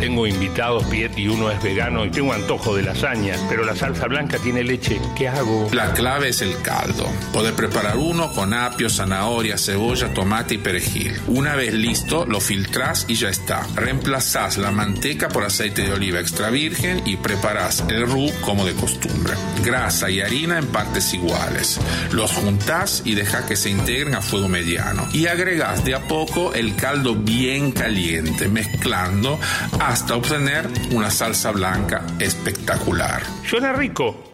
Tengo 0.04 0.28
invitados, 0.28 0.84
Piet, 0.88 1.18
y 1.18 1.30
uno 1.30 1.50
es 1.50 1.64
vegano 1.64 2.04
y 2.04 2.12
tengo 2.12 2.34
antojo 2.34 2.76
de 2.76 2.84
lasaña, 2.84 3.38
pero 3.48 3.64
la 3.64 3.74
salsa 3.74 4.06
blanca 4.08 4.38
tiene 4.38 4.62
leche. 4.62 5.00
¿Qué 5.16 5.30
hago? 5.30 5.70
La 5.72 5.94
clave 5.94 6.28
es 6.28 6.42
el 6.42 6.62
caldo. 6.62 7.10
Podés 7.32 7.54
preparar 7.54 7.96
uno 7.96 8.30
con 8.34 8.54
apio, 8.54 8.90
zanahoria, 8.90 9.58
cebolla, 9.58 10.14
tomate 10.14 10.56
y 10.56 10.58
perejil. 10.58 11.18
Una 11.28 11.56
vez 11.56 11.74
listo, 11.74 12.26
lo 12.26 12.42
filtrás 12.42 13.06
y 13.08 13.16
ya 13.16 13.30
está. 13.30 13.66
Reemplazás 13.76 14.58
la 14.58 14.72
manteca 14.72 15.30
por 15.30 15.46
aceite 15.46 15.84
de 15.84 15.94
oliva 15.94 16.20
extra 16.20 16.50
virgen 16.50 17.02
y 17.06 17.16
preparás 17.16 17.86
el 17.88 18.06
roux 18.06 18.34
como 18.42 18.66
de 18.66 18.74
costumbre. 18.74 19.36
Grasa 19.64 20.10
y 20.10 20.20
harina 20.20 20.58
en 20.58 20.68
partes 20.68 21.14
iguales. 21.14 21.80
Los 22.12 22.34
juntás 22.34 23.04
y 23.06 23.16
dejá 23.16 23.46
que 23.46 23.56
se 23.56 23.70
integren 23.70 24.16
a 24.16 24.22
fuego 24.22 24.50
mediano. 24.50 25.08
Y 25.14 25.28
agregás 25.28 25.86
de 25.86 25.96
a 25.96 26.02
poco 26.10 26.54
el 26.54 26.76
caldo 26.76 27.16
bien 27.16 27.72
caliente, 27.72 28.50
mezclando 28.50 29.40
hasta 29.80 29.93
obtener 29.94 30.68
una 30.92 31.12
salsa 31.12 31.52
blanca 31.52 32.04
espectacular. 32.20 33.22
Suena 33.48 33.74
rico. 33.74 34.32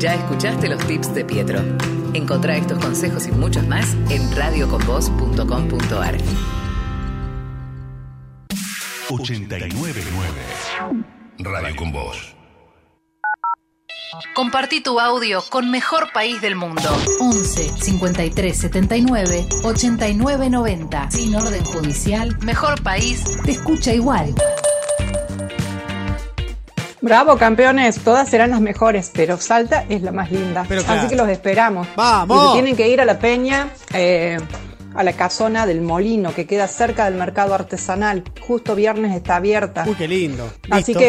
Ya 0.00 0.14
escuchaste 0.14 0.68
los 0.68 0.84
tips 0.86 1.14
de 1.14 1.24
Pietro. 1.24 1.60
Encontrá 2.14 2.56
estos 2.56 2.78
consejos 2.78 3.28
y 3.28 3.32
muchos 3.32 3.66
más 3.68 3.94
en 4.10 4.34
radioconvoz.com.ar. 4.34 6.16
899 9.08 10.02
Radio 11.38 11.76
con 11.76 11.92
Voz. 11.92 12.34
Compartí 14.34 14.82
tu 14.82 14.98
audio 14.98 15.42
con 15.48 15.70
Mejor 15.70 16.12
País 16.12 16.40
del 16.40 16.56
Mundo. 16.56 16.82
11 17.20 17.72
53 17.78 18.56
79 18.56 19.46
89 19.62 20.50
90. 20.50 21.10
Sin 21.10 21.36
orden 21.36 21.64
judicial, 21.64 22.36
Mejor 22.40 22.82
País 22.82 23.22
te 23.44 23.52
escucha 23.52 23.92
igual. 23.92 24.34
Bravo, 27.02 27.36
campeones, 27.36 27.98
todas 28.00 28.28
serán 28.28 28.50
las 28.50 28.60
mejores, 28.60 29.10
pero 29.12 29.36
Salta 29.36 29.84
es 29.88 30.02
la 30.02 30.12
más 30.12 30.30
linda. 30.30 30.64
Pero 30.68 30.82
Así 30.86 31.08
que 31.08 31.16
los 31.16 31.28
esperamos. 31.28 31.86
¡Vamos! 31.96 32.44
Y 32.44 32.46
se 32.48 32.52
tienen 32.54 32.76
que 32.76 32.88
ir 32.88 33.00
a 33.00 33.04
la 33.04 33.18
peña, 33.18 33.70
eh, 33.92 34.38
a 34.94 35.02
la 35.02 35.12
casona 35.14 35.66
del 35.66 35.80
Molino, 35.80 36.32
que 36.32 36.46
queda 36.46 36.68
cerca 36.68 37.06
del 37.06 37.14
mercado 37.14 37.54
artesanal. 37.54 38.22
Justo 38.46 38.74
viernes 38.76 39.16
está 39.16 39.36
abierta. 39.36 39.84
Uy, 39.86 39.94
qué 39.96 40.06
lindo. 40.06 40.48
Así 40.70 40.94
Listo. 40.94 41.00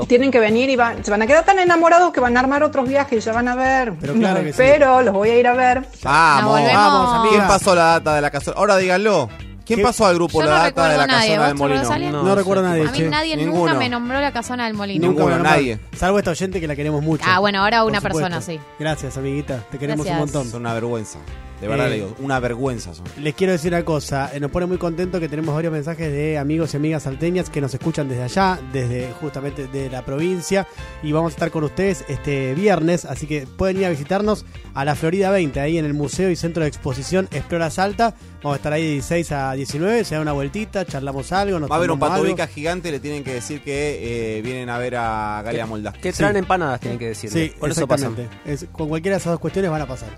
que 0.00 0.06
tienen 0.06 0.30
que 0.30 0.38
venir 0.40 0.70
y 0.70 0.76
van- 0.76 1.04
se 1.04 1.10
van 1.10 1.20
a 1.20 1.26
quedar 1.26 1.44
tan 1.44 1.58
enamorados 1.58 2.10
que 2.12 2.20
van 2.20 2.36
a 2.36 2.40
armar 2.40 2.62
otros 2.62 2.88
viajes, 2.88 3.22
ya 3.24 3.32
van 3.32 3.48
a 3.48 3.54
ver. 3.54 3.92
Pero 4.00 4.14
claro 4.14 4.36
Los 4.36 4.44
que 4.44 4.52
sí. 4.54 4.62
espero, 4.62 5.02
los 5.02 5.12
voy 5.12 5.28
a 5.30 5.38
ir 5.38 5.46
a 5.46 5.52
ver. 5.54 5.82
Vamos, 6.02 6.60
vamos, 6.72 7.14
amiga. 7.18 7.34
¿Quién 7.34 7.46
pasó 7.48 7.74
la 7.74 7.84
data 7.84 8.14
de 8.14 8.20
la 8.22 8.30
casona? 8.30 8.56
Ahora 8.56 8.76
díganlo. 8.78 9.28
¿Quién 9.68 9.78
¿Qué? 9.80 9.84
pasó 9.84 10.06
al 10.06 10.14
grupo 10.16 10.40
Yo 10.40 10.46
la 10.46 10.50
no 10.50 10.52
data 10.56 10.66
recuerdo 10.68 10.90
de 10.90 10.96
la 10.98 11.06
nadie. 11.06 11.28
casona 11.28 11.38
¿Vos 11.38 11.46
del 11.48 11.56
te 11.58 11.62
acordás, 11.62 11.88
molino? 11.90 12.18
Ale? 12.18 12.28
No 12.28 12.34
recuerdo 12.34 12.64
a 12.64 12.68
nadie, 12.70 12.82
A 12.82 12.90
mí 12.90 12.98
che. 12.98 13.08
nadie 13.08 13.36
Ninguno. 13.36 13.58
nunca 13.66 13.74
me 13.78 13.88
nombró 13.88 14.20
la 14.20 14.32
casona 14.32 14.64
del 14.64 14.74
molino. 14.74 15.06
Ninguno, 15.06 15.36
no, 15.36 15.42
nadie. 15.44 15.78
Salvo 15.96 16.18
esta 16.18 16.30
oyente 16.32 16.58
que 16.60 16.66
la 16.66 16.74
queremos 16.74 17.02
mucho. 17.02 17.24
Ah, 17.28 17.38
bueno, 17.38 17.60
ahora 17.62 17.82
Por 17.82 17.90
una 17.90 18.00
supuesto. 18.00 18.18
persona, 18.30 18.40
sí. 18.40 18.58
Gracias, 18.78 19.16
amiguita. 19.18 19.58
Te 19.70 19.78
queremos 19.78 20.06
Gracias. 20.06 20.14
un 20.14 20.32
montón. 20.34 20.50
Son 20.50 20.60
una 20.62 20.72
vergüenza. 20.74 21.18
De 21.60 21.66
verdad 21.68 21.86
Eh, 21.86 21.90
le 21.90 21.96
digo, 21.96 22.14
una 22.20 22.38
vergüenza 22.40 22.94
son. 22.94 23.04
Les 23.20 23.34
quiero 23.34 23.52
decir 23.52 23.72
una 23.72 23.84
cosa, 23.84 24.30
eh, 24.32 24.38
nos 24.40 24.50
pone 24.50 24.66
muy 24.66 24.78
contento 24.78 25.18
que 25.18 25.28
tenemos 25.28 25.54
varios 25.54 25.72
mensajes 25.72 26.12
de 26.12 26.38
amigos 26.38 26.72
y 26.74 26.76
amigas 26.76 27.02
salteñas 27.02 27.50
que 27.50 27.60
nos 27.60 27.74
escuchan 27.74 28.08
desde 28.08 28.22
allá, 28.22 28.60
desde 28.72 29.12
justamente 29.20 29.66
de 29.66 29.90
la 29.90 30.04
provincia, 30.04 30.66
y 31.02 31.10
vamos 31.12 31.32
a 31.32 31.34
estar 31.34 31.50
con 31.50 31.64
ustedes 31.64 32.04
este 32.08 32.54
viernes, 32.54 33.04
así 33.04 33.26
que 33.26 33.46
pueden 33.46 33.78
ir 33.78 33.86
a 33.86 33.90
visitarnos 33.90 34.44
a 34.74 34.84
la 34.84 34.94
Florida 34.94 35.30
20, 35.30 35.58
ahí 35.60 35.78
en 35.78 35.84
el 35.84 35.94
Museo 35.94 36.30
y 36.30 36.36
Centro 36.36 36.62
de 36.62 36.68
Exposición 36.68 37.28
Explora 37.32 37.70
Salta, 37.70 38.14
vamos 38.42 38.52
a 38.54 38.56
estar 38.56 38.72
ahí 38.72 38.84
de 38.84 38.90
16 38.92 39.32
a 39.32 39.52
19, 39.52 40.04
se 40.04 40.14
da 40.14 40.20
una 40.20 40.32
vueltita, 40.32 40.84
charlamos 40.86 41.32
algo, 41.32 41.58
nos 41.58 41.68
Va 41.70 41.74
a 41.74 41.78
haber 41.78 41.90
un 41.90 42.00
algo. 42.02 42.14
patobica 42.14 42.46
gigante, 42.46 42.90
le 42.92 43.00
tienen 43.00 43.24
que 43.24 43.34
decir 43.34 43.62
que 43.62 44.36
eh, 44.38 44.42
vienen 44.42 44.70
a 44.70 44.78
ver 44.78 44.94
a 44.96 45.42
Galia 45.44 45.66
Molda. 45.66 45.92
Que 45.92 46.12
traen 46.12 46.36
empanadas, 46.36 46.78
tienen 46.80 46.98
que 47.00 47.08
decir. 47.08 47.30
Sí, 47.30 47.52
Por 47.58 47.70
eso 47.70 47.86
pasan. 47.88 48.12
exactamente. 48.12 48.50
Es- 48.52 48.66
con 48.70 48.88
cualquiera 48.88 49.16
de 49.16 49.20
esas 49.20 49.32
dos 49.32 49.40
cuestiones 49.40 49.70
van 49.72 49.82
a 49.82 49.86
pasar. 49.86 50.10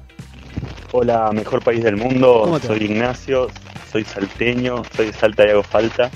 Hola, 0.92 1.30
mejor 1.32 1.62
país 1.62 1.82
del 1.84 1.96
mundo. 1.96 2.58
Soy 2.66 2.84
Ignacio, 2.84 3.48
soy 3.92 4.04
salteño, 4.04 4.82
soy 4.96 5.06
de 5.06 5.12
Salta 5.12 5.46
y 5.46 5.50
hago 5.50 5.62
falta. 5.62 6.10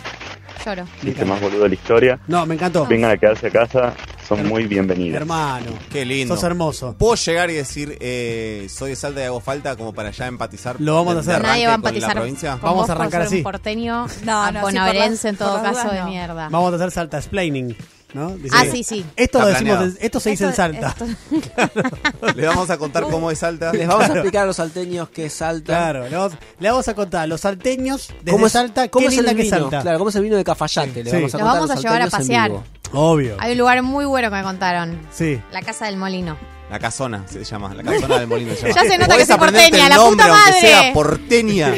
Lloro. 0.65 0.85
Dice 1.02 1.24
más 1.24 1.40
boludo 1.40 1.65
de 1.65 1.69
la 1.69 1.74
historia. 1.74 2.19
No, 2.27 2.47
me 2.47 2.55
encantó. 2.55 2.86
Vengan 2.86 3.11
a 3.11 3.16
quedarse 3.19 3.48
a 3.48 3.51
casa, 3.51 3.93
son 4.27 4.47
muy 4.48 4.65
bienvenidos. 4.66 5.16
Hermano, 5.20 5.73
Qué 5.93 6.05
lindo. 6.06 6.35
sos 6.35 6.43
hermoso. 6.43 6.94
¿Puedo 6.98 7.15
llegar 7.16 7.51
y 7.51 7.55
decir, 7.55 7.98
eh, 8.01 8.66
soy 8.70 8.90
de 8.90 8.97
Salta 8.97 9.20
y 9.20 9.24
hago 9.24 9.40
falta 9.40 9.77
como 9.77 9.93
para 9.93 10.11
ya 10.11 10.27
empatizar? 10.27 10.81
Lo 10.81 10.94
vamos 10.94 11.16
a 11.16 11.20
hacer. 11.20 11.43
Nadie 11.43 11.66
va 11.66 11.74
a 11.74 11.77
con 11.77 11.82
la 11.85 11.89
empatizar 11.90 12.16
provincia? 12.16 12.52
con 12.52 12.61
Vamos 12.62 12.81
vos 12.81 12.90
a 12.90 12.93
arrancar 12.94 13.23
así. 13.23 13.36
un 13.39 13.43
porteño 13.43 14.06
No, 14.24 14.52
no, 14.52 14.70
sí, 14.70 15.28
en 15.28 15.36
todo 15.36 15.62
caso 15.62 15.82
dudas, 15.82 15.93
de 15.93 16.05
mierda. 16.11 16.48
Vamos 16.48 16.73
a 16.73 16.77
hacer 16.77 16.90
Salta 16.90 17.19
explaining, 17.19 17.77
¿no? 18.15 18.31
Dice 18.36 18.57
Ah, 18.59 18.65
sí, 18.70 18.82
sí. 18.85 19.05
Esto 19.16 19.41
lo 19.41 19.47
decimos, 19.49 19.91
esto 20.01 20.20
se 20.20 20.31
dice 20.31 20.45
en 20.45 20.51
Esto- 20.51 20.62
Salta. 20.62 20.95
Le 22.35 22.47
vamos 22.47 22.70
a 22.70 22.78
contar 22.78 23.03
cómo 23.05 23.31
es 23.31 23.39
Salta. 23.41 23.73
Les 23.73 23.86
vamos 23.89 24.05
a 24.09 24.12
explicar 24.12 24.45
a 24.45 24.47
los 24.47 24.57
salteños 24.57 25.09
qué 25.11 25.27
es 25.27 25.32
Salta. 25.35 25.66
Claro, 25.73 26.09
le 26.09 26.16
vamos, 26.16 26.32
le 26.59 26.70
vamos 26.70 26.89
a 26.89 26.95
contar 26.95 27.23
a 27.23 27.27
los 27.27 27.41
salteños 27.41 28.09
desde 28.20 28.31
¿Cómo 28.32 28.47
es, 28.47 28.53
Salta, 28.53 28.89
cómo 28.89 29.03
qué 29.03 29.09
es 29.09 29.16
linda 29.16 29.31
el 29.32 29.36
que 29.36 29.43
es 29.43 29.51
vino? 29.51 29.61
Salta. 29.62 29.82
Claro, 29.82 29.99
cómo 29.99 30.11
es 30.11 30.16
el 30.16 30.23
vino 30.23 30.36
de 30.36 30.45
Cafayate. 30.45 31.05
Le 31.05 31.11
Sí. 31.11 31.16
vamos 31.16 31.35
a 31.35 31.39
Lo 31.39 31.45
contar 31.45 31.61
vamos 31.61 31.70
a 31.70 31.81
llevar 31.81 32.03
a 32.03 32.07
pasear. 32.09 32.53
Obvio. 32.93 33.36
Hay 33.41 33.53
un 33.53 33.59
lugar 33.59 33.82
muy 33.82 34.05
bueno 34.05 34.31
que 34.31 34.36
me 34.36 34.43
contaron. 34.43 35.01
Sí. 35.12 35.41
La 35.53 35.61
casa 35.62 35.86
del 35.86 35.97
molino. 35.97 36.36
La 36.70 36.78
casona 36.78 37.24
se 37.28 37.45
llama, 37.45 37.74
la 37.74 37.82
casona 37.82 38.19
del 38.19 38.27
molino 38.28 38.55
se 38.55 38.69
llama. 38.69 38.82
Ya 38.82 38.89
se 38.91 38.99
nota 38.99 39.16
que 39.16 39.23
aprenderte 39.32 39.69
porteña, 39.70 39.89
la 39.89 39.97
puta 39.97 40.28
madre. 40.28 40.61
sea 40.61 40.93
porteña. 40.93 41.74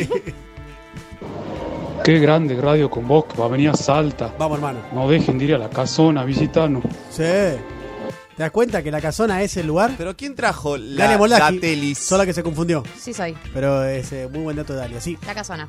Qué 2.05 2.19
grande 2.21 2.61
radio 2.61 2.89
con 2.89 3.07
vos 3.09 3.25
que 3.25 3.37
va 3.37 3.47
a 3.47 3.49
venir 3.49 3.71
a 3.71 3.75
Salta. 3.75 4.33
Vamos, 4.39 4.59
hermano. 4.59 4.81
No 4.93 5.09
dejen 5.09 5.39
de 5.39 5.45
ir 5.47 5.55
a 5.55 5.59
la 5.59 5.69
casona 5.69 6.21
a 6.21 6.25
visitarnos. 6.25 6.85
Sí. 7.11 7.23
¿Te 8.37 8.43
das 8.43 8.51
cuenta 8.51 8.83
que 8.83 8.91
la 8.91 9.01
casona 9.01 9.43
es 9.43 9.57
el 9.57 9.67
lugar? 9.67 9.95
Pero 9.97 10.15
¿quién 10.15 10.35
trajo 10.35 10.77
la 10.77 11.17
Dalia? 11.17 11.95
Sola 11.95 12.27
que 12.27 12.35
se 12.35 12.43
confundió. 12.43 12.83
Sí 12.99 13.15
soy. 13.15 13.37
Pero 13.55 13.85
es 13.85 14.13
eh, 14.13 14.29
muy 14.31 14.43
buen 14.43 14.57
dato 14.57 14.75
de 14.75 14.81
Dalia, 14.81 15.01
sí. 15.01 15.17
La 15.27 15.35
casona. 15.35 15.69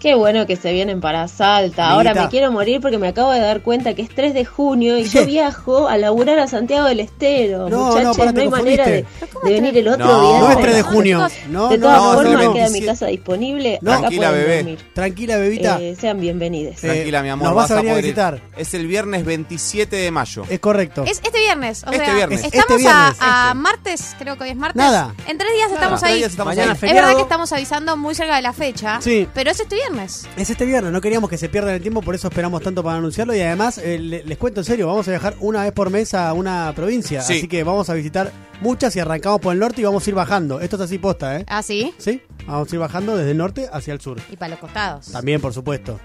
Qué 0.00 0.14
bueno 0.14 0.46
que 0.46 0.54
se 0.56 0.72
vienen 0.72 1.00
para 1.00 1.26
Salta. 1.26 1.90
Ahora 1.90 2.14
me 2.14 2.28
quiero 2.28 2.52
morir 2.52 2.80
porque 2.80 2.98
me 2.98 3.08
acabo 3.08 3.32
de 3.32 3.40
dar 3.40 3.62
cuenta 3.62 3.94
que 3.94 4.02
es 4.02 4.08
3 4.14 4.32
de 4.32 4.44
junio 4.44 4.96
y 4.96 5.04
yo 5.08 5.26
viajo 5.26 5.88
a 5.88 5.96
laburar 5.98 6.38
a 6.38 6.46
Santiago 6.46 6.86
del 6.86 7.00
Estero. 7.00 7.68
No, 7.68 7.86
Muchachos, 7.86 8.32
no, 8.32 8.40
hay 8.40 8.48
manera 8.48 8.86
de, 8.86 9.04
venir 9.42 9.76
el 9.76 9.88
otro 9.88 10.06
No, 10.06 10.20
viernes. 10.20 10.40
No 10.42 10.50
es 10.50 10.60
3 10.60 10.76
de 10.76 10.82
junio. 10.82 11.28
No, 11.48 11.68
de 11.68 11.78
todas 11.78 11.96
no, 12.02 12.12
formas, 12.14 12.32
no, 12.34 12.44
no. 12.44 12.54
queda 12.54 12.68
mi 12.70 12.82
casa 12.82 13.06
disponible. 13.06 13.78
No. 13.82 13.90
Acá 13.90 14.00
Tranquila, 14.02 14.30
bebé. 14.30 14.56
dormir. 14.58 14.78
Tranquila, 14.94 15.36
bebita. 15.36 15.80
Eh, 15.80 15.96
sean 15.98 16.20
bienvenidos. 16.20 16.76
Tranquila, 16.76 17.22
mi 17.22 17.28
amor. 17.30 17.48
nos 17.48 17.56
vas 17.56 17.70
a 17.72 17.76
venir 17.76 17.90
a 17.92 17.98
ir. 17.98 18.02
visitar. 18.04 18.40
Es 18.56 18.74
el 18.74 18.86
viernes 18.86 19.24
27 19.24 19.96
de 19.96 20.10
mayo. 20.12 20.44
Es 20.48 20.60
correcto. 20.60 21.02
Es 21.06 21.20
este 21.24 21.38
viernes. 21.40 21.82
O 21.84 21.90
Este 21.90 22.04
sea, 22.04 22.14
viernes. 22.14 22.44
estamos 22.44 22.60
Este 22.70 22.76
viernes, 22.76 23.16
a, 23.20 23.50
a 23.50 23.54
martes, 23.54 24.14
creo 24.18 24.36
que 24.36 24.44
hoy 24.44 24.50
es 24.50 24.56
martes. 24.56 24.76
Nada. 24.80 25.12
En 25.26 25.36
tres 25.38 25.52
días 25.54 25.72
estamos 25.72 26.00
tres 26.00 26.12
ahí. 26.12 26.18
días 26.18 26.30
estamos 26.30 26.54
Mañana 26.54 26.72
ahí. 26.80 26.88
es 26.88 26.94
verdad 26.94 27.16
que 27.16 27.22
estamos 27.22 27.52
avisando 27.52 27.96
muy 27.96 28.14
cerca 28.14 28.36
de 28.36 28.42
la 28.42 28.52
fecha. 28.52 29.00
Sí. 29.00 29.26
Pero 29.34 29.50
es 29.50 29.58
este 29.58 29.74
viernes. 29.74 29.87
Es 30.36 30.50
este 30.50 30.66
viernes, 30.66 30.92
no 30.92 31.00
queríamos 31.00 31.30
que 31.30 31.38
se 31.38 31.48
pierdan 31.48 31.74
el 31.74 31.80
tiempo, 31.80 32.02
por 32.02 32.14
eso 32.14 32.28
esperamos 32.28 32.62
tanto 32.62 32.82
para 32.82 32.98
anunciarlo. 32.98 33.34
Y 33.34 33.40
además, 33.40 33.78
eh, 33.78 33.98
le- 33.98 34.22
les 34.24 34.36
cuento 34.38 34.60
en 34.60 34.64
serio, 34.64 34.86
vamos 34.86 35.08
a 35.08 35.12
viajar 35.12 35.34
una 35.40 35.62
vez 35.62 35.72
por 35.72 35.90
mes 35.90 36.12
a 36.14 36.32
una 36.34 36.72
provincia. 36.76 37.22
Sí. 37.22 37.38
Así 37.38 37.48
que 37.48 37.64
vamos 37.64 37.88
a 37.90 37.94
visitar 37.94 38.30
muchas 38.60 38.94
y 38.96 39.00
arrancamos 39.00 39.40
por 39.40 39.52
el 39.54 39.58
norte 39.60 39.80
y 39.80 39.84
vamos 39.84 40.06
a 40.06 40.10
ir 40.10 40.14
bajando. 40.14 40.60
Esto 40.60 40.76
es 40.76 40.82
así 40.82 40.98
posta, 40.98 41.38
¿eh? 41.38 41.44
Ah, 41.48 41.62
sí. 41.62 41.94
Sí, 41.98 42.22
vamos 42.46 42.70
a 42.70 42.74
ir 42.74 42.80
bajando 42.80 43.16
desde 43.16 43.30
el 43.32 43.38
norte 43.38 43.68
hacia 43.72 43.94
el 43.94 44.00
sur. 44.00 44.18
Y 44.30 44.36
para 44.36 44.50
los 44.50 44.58
costados. 44.58 45.10
También, 45.10 45.40
por 45.40 45.52
supuesto. 45.54 45.98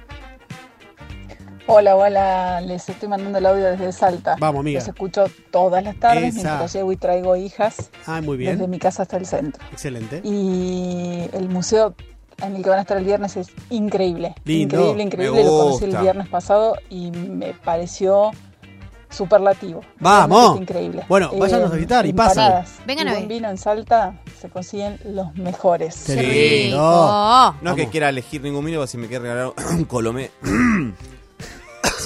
Hola, 1.66 1.96
hola, 1.96 2.60
les 2.62 2.88
estoy 2.90 3.08
mandando 3.08 3.38
el 3.38 3.46
audio 3.46 3.66
desde 3.66 3.92
Salta. 3.94 4.36
Vamos, 4.38 4.60
amiga. 4.62 4.80
Los 4.80 4.88
escucho 4.90 5.26
todas 5.50 5.82
las 5.84 5.98
tardes 5.98 6.36
Esa. 6.36 6.44
mientras 6.44 6.74
llevo 6.74 6.92
y 6.92 6.98
traigo 6.98 7.36
hijas 7.38 7.90
Ah, 8.06 8.20
muy 8.22 8.38
desde 8.38 8.56
bien. 8.58 8.70
mi 8.70 8.80
casa 8.80 9.04
hasta 9.04 9.16
el 9.18 9.26
centro. 9.26 9.64
Excelente. 9.72 10.20
Y 10.26 11.30
el 11.32 11.48
museo 11.48 11.96
en 12.42 12.56
el 12.56 12.64
que 12.64 12.70
van 12.70 12.80
a 12.80 12.82
estar 12.82 12.98
el 12.98 13.06
viernes 13.06 13.38
es 13.38 13.48
increíble. 13.70 14.36
Lindo. 14.46 14.76
Increíble, 14.76 15.04
increíble. 15.04 15.44
Lo 15.44 15.50
conocí 15.50 15.86
el 15.86 15.98
viernes 15.98 16.28
pasado 16.28 16.76
y 16.90 17.12
me 17.12 17.54
pareció 17.54 18.32
superlativo. 19.10 19.82
¡Vamos! 20.00 20.60
Increíble. 20.60 21.06
Bueno, 21.08 21.32
váyanos 21.38 21.72
a 21.72 21.76
visitar 21.76 22.06
y 22.06 22.14
pasen. 22.14 22.66
Vengan 22.86 23.08
a 23.10 23.14
ver. 23.14 23.28
vino 23.28 23.50
en 23.50 23.58
Salta 23.58 24.16
se 24.40 24.50
consiguen 24.50 25.00
los 25.06 25.34
mejores. 25.36 25.96
Sí. 25.96 26.74
Oh, 26.76 27.54
No 27.62 27.72
es 27.72 27.76
que 27.78 27.88
quiera 27.88 28.10
elegir 28.10 28.42
ningún 28.42 28.66
vino, 28.66 28.86
si 28.88 28.98
me 28.98 29.08
quiere 29.08 29.24
regalar 29.24 29.54
un 29.72 29.86
colomé. 29.86 30.32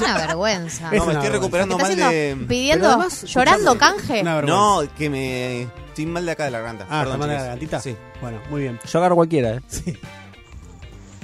Es 0.06 0.10
una 0.10 0.18
vergüenza. 0.28 0.90
Es 0.91 0.99
No, 0.99 1.06
me 1.06 1.14
estoy 1.14 1.30
vergüenza. 1.30 1.30
recuperando 1.32 1.78
¿Qué 1.78 1.84
mal 1.84 1.95
de. 1.95 2.45
Pidiendo, 2.48 2.88
además, 2.88 3.24
llorando 3.24 3.72
escuchame, 3.74 3.98
canje. 3.98 4.22
Una 4.22 4.36
vergüenza. 4.36 4.60
No, 4.60 4.82
que 4.98 5.10
me. 5.10 5.61
Estoy 5.64 6.06
mal 6.06 6.26
de 6.26 6.32
acá 6.32 6.45
de 6.45 6.52
la 6.52 6.60
garganta. 6.60 6.86
Ah, 6.90 6.99
Perdón, 7.02 7.06
¿está 7.14 7.18
mal 7.18 7.30
de 7.30 7.34
la 7.36 7.41
gargantita? 7.41 7.80
Sí. 7.82 7.95
Bueno, 8.22 8.40
muy 8.49 8.61
bien. 8.61 8.80
Yo 8.86 8.99
agarro 8.99 9.15
cualquiera, 9.15 9.56
¿eh? 9.56 9.61
Sí. 9.68 9.98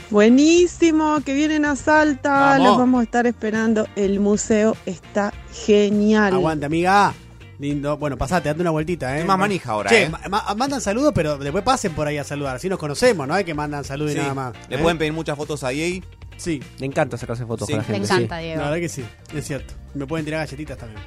Buenísimo, 0.09 1.21
que 1.25 1.33
vienen 1.33 1.65
a 1.65 1.75
Salta, 1.75 2.31
Vamos. 2.31 2.67
los 2.67 2.77
vamos 2.77 2.99
a 3.01 3.03
estar 3.03 3.25
esperando. 3.25 3.87
El 3.95 4.19
museo 4.19 4.75
está 4.85 5.33
genial. 5.65 6.33
Aguante, 6.33 6.65
amiga. 6.65 7.13
Lindo. 7.57 7.97
Bueno, 7.97 8.17
pasate, 8.17 8.49
date 8.49 8.61
una 8.61 8.71
vueltita, 8.71 9.11
¿eh? 9.11 9.19
Estoy 9.19 9.27
más 9.27 9.39
manija 9.39 9.71
ahora, 9.71 9.89
Che, 9.89 10.03
¿eh? 10.03 10.09
ma- 10.09 10.19
ma- 10.29 10.53
mandan 10.55 10.81
saludos, 10.81 11.13
pero 11.15 11.37
después 11.37 11.63
pasen 11.63 11.93
por 11.93 12.05
ahí 12.07 12.17
a 12.17 12.23
saludar. 12.23 12.57
Así 12.57 12.67
nos 12.67 12.77
conocemos, 12.77 13.27
¿no? 13.27 13.33
Hay 13.33 13.43
que 13.45 13.53
mandan 13.53 13.83
saludos 13.85 14.11
Sí. 14.11 14.17
y 14.17 14.21
nada 14.21 14.33
más. 14.33 14.53
Le 14.69 14.75
¿eh? 14.75 14.79
pueden 14.79 14.97
pedir 14.97 15.13
muchas 15.13 15.37
fotos 15.37 15.63
a 15.63 15.71
EA. 15.71 16.01
Sí, 16.37 16.61
Le 16.79 16.85
encanta 16.85 17.17
sacarse 17.17 17.45
fotos 17.45 17.67
Sí. 17.67 17.73
con 17.73 17.81
la 17.83 17.87
Le 17.87 17.93
gente. 17.95 18.13
encanta, 18.13 18.35
la 18.35 18.41
Diego. 18.41 18.61
verdad 18.61 18.75
que 18.77 18.89
sí, 18.89 19.03
es 19.35 19.45
cierto. 19.45 19.73
Me 19.93 20.05
pueden 20.07 20.25
tirar 20.25 20.39
galletitas 20.45 20.77
también. 20.77 21.01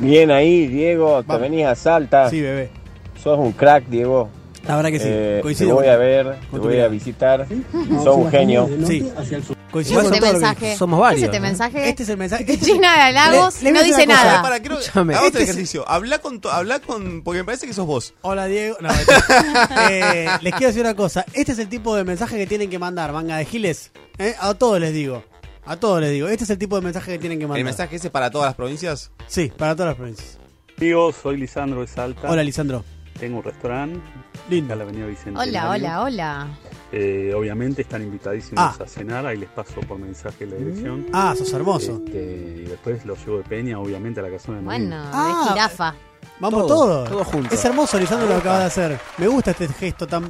Bien 0.00 0.30
ahí, 0.30 0.66
Diego, 0.66 1.22
te 1.22 1.28
Vamos. 1.28 1.42
venís 1.42 1.66
a 1.66 1.74
Salta. 1.74 2.28
Sí, 2.30 2.40
bebé. 2.40 2.70
Sos 3.22 3.38
un 3.38 3.52
crack, 3.52 3.86
Diego. 3.86 4.28
La 4.68 4.76
verdad 4.76 4.90
que 4.90 4.98
sí. 4.98 5.04
Eh, 5.08 5.34
te 5.36 5.42
Coincido. 5.42 5.74
voy 5.74 5.84
con- 5.84 5.92
a 5.94 5.96
ver, 5.96 6.36
te 6.50 6.58
voy 6.58 6.68
mirada. 6.68 6.86
a 6.86 6.88
visitar. 6.88 7.46
Sos 8.02 8.16
un 8.16 8.30
genio. 8.30 8.68
Sí. 8.86 9.00
¿Qué 9.02 9.56
Coincido 9.72 10.00
es 10.00 10.04
con 10.06 10.14
este 10.14 10.20
todo 10.26 10.32
lo 10.32 10.38
que 10.38 10.44
mensaje? 10.46 10.76
Somos 10.76 10.98
¿Qué 10.98 11.02
varios, 11.02 11.20
es 11.20 11.24
este 11.26 11.38
¿no? 11.38 11.42
mensaje? 11.46 11.88
Este 11.88 12.02
es 12.02 12.08
el 12.08 12.16
mensaje. 12.16 12.44
De 12.44 12.52
este- 12.54 12.66
China 12.66 12.94
de 12.94 13.00
Halagos 13.00 13.62
Le- 13.62 13.72
no 13.72 13.78
voy 13.80 13.88
dice 13.88 14.06
cosa. 14.06 14.24
nada. 14.24 14.42
Para, 14.42 14.54
hagamos 14.56 14.86
Este 15.26 15.38
el 15.38 15.44
es- 15.44 15.50
ejercicio. 15.50 15.88
Habla 15.88 16.18
con, 16.18 16.40
to- 16.40 16.50
habla 16.50 16.80
con. 16.80 17.22
Porque 17.22 17.40
me 17.40 17.44
parece 17.44 17.66
que 17.66 17.74
sos 17.74 17.86
vos. 17.86 18.14
Hola, 18.22 18.46
Diego. 18.46 18.76
No, 18.80 18.88
eh, 19.90 20.26
les 20.40 20.52
quiero 20.54 20.68
decir 20.68 20.80
una 20.82 20.94
cosa. 20.94 21.24
Este 21.32 21.52
es 21.52 21.58
el 21.58 21.68
tipo 21.68 21.94
de 21.94 22.04
mensaje 22.04 22.36
que 22.36 22.46
tienen 22.46 22.70
que 22.70 22.78
mandar, 22.78 23.12
manga 23.12 23.36
de 23.36 23.44
giles. 23.44 23.90
¿eh? 24.18 24.34
A 24.40 24.54
todos 24.54 24.80
les 24.80 24.92
digo. 24.94 25.22
A 25.64 25.76
todos 25.76 26.00
les 26.00 26.10
digo. 26.12 26.28
Este 26.28 26.44
es 26.44 26.50
el 26.50 26.58
tipo 26.58 26.76
de 26.76 26.82
mensaje 26.82 27.12
que 27.12 27.18
tienen 27.18 27.38
que 27.38 27.44
mandar. 27.46 27.58
¿El 27.58 27.64
mensaje 27.64 27.96
ese 27.96 28.08
para 28.10 28.30
todas 28.30 28.46
las 28.48 28.54
provincias? 28.54 29.10
Sí, 29.26 29.52
para 29.56 29.74
todas 29.74 29.90
las 29.90 29.96
provincias. 29.96 30.38
Digo, 30.78 31.12
soy 31.12 31.36
Lisandro 31.38 31.80
de 31.80 31.86
Salta. 31.86 32.30
Hola, 32.30 32.42
Lisandro. 32.44 32.84
Tengo 33.18 33.38
un 33.38 33.42
restaurante. 33.44 34.00
Lindo. 34.50 34.74
La 34.76 34.84
avenida 34.84 35.06
Vicente. 35.06 35.40
Hola, 35.40 35.70
hola, 35.70 36.02
hola. 36.02 36.46
Eh, 36.92 37.32
obviamente 37.34 37.82
están 37.82 38.02
invitadísimos 38.02 38.60
Ah. 38.62 38.76
a 38.84 38.86
cenar. 38.86 39.26
Ahí 39.26 39.38
les 39.38 39.48
paso 39.48 39.80
por 39.80 39.98
mensaje 39.98 40.46
la 40.46 40.56
dirección. 40.56 41.06
Ah, 41.12 41.34
sos 41.36 41.52
hermoso. 41.52 42.00
Este, 42.06 42.62
y 42.64 42.68
después 42.68 43.04
los 43.04 43.18
llevo 43.24 43.38
de 43.38 43.44
Peña, 43.44 43.78
obviamente, 43.80 44.20
a 44.20 44.22
la 44.22 44.30
casona 44.30 44.58
de 44.58 44.64
Molino. 44.64 44.96
Bueno, 44.96 45.10
Ah. 45.12 45.42
de 45.46 45.52
jirafa. 45.52 45.94
Vamos 46.38 46.66
Todo, 46.66 47.04
todos. 47.06 47.30
todo. 47.30 47.42
Es 47.50 47.64
hermoso, 47.64 47.98
Lisandro, 47.98 48.28
lo 48.28 48.34
que 48.34 48.40
acabas 48.40 48.60
de 48.60 48.66
hacer. 48.66 49.00
Me 49.18 49.26
gusta 49.26 49.52
este 49.52 49.68
gesto 49.68 50.06
tan 50.06 50.28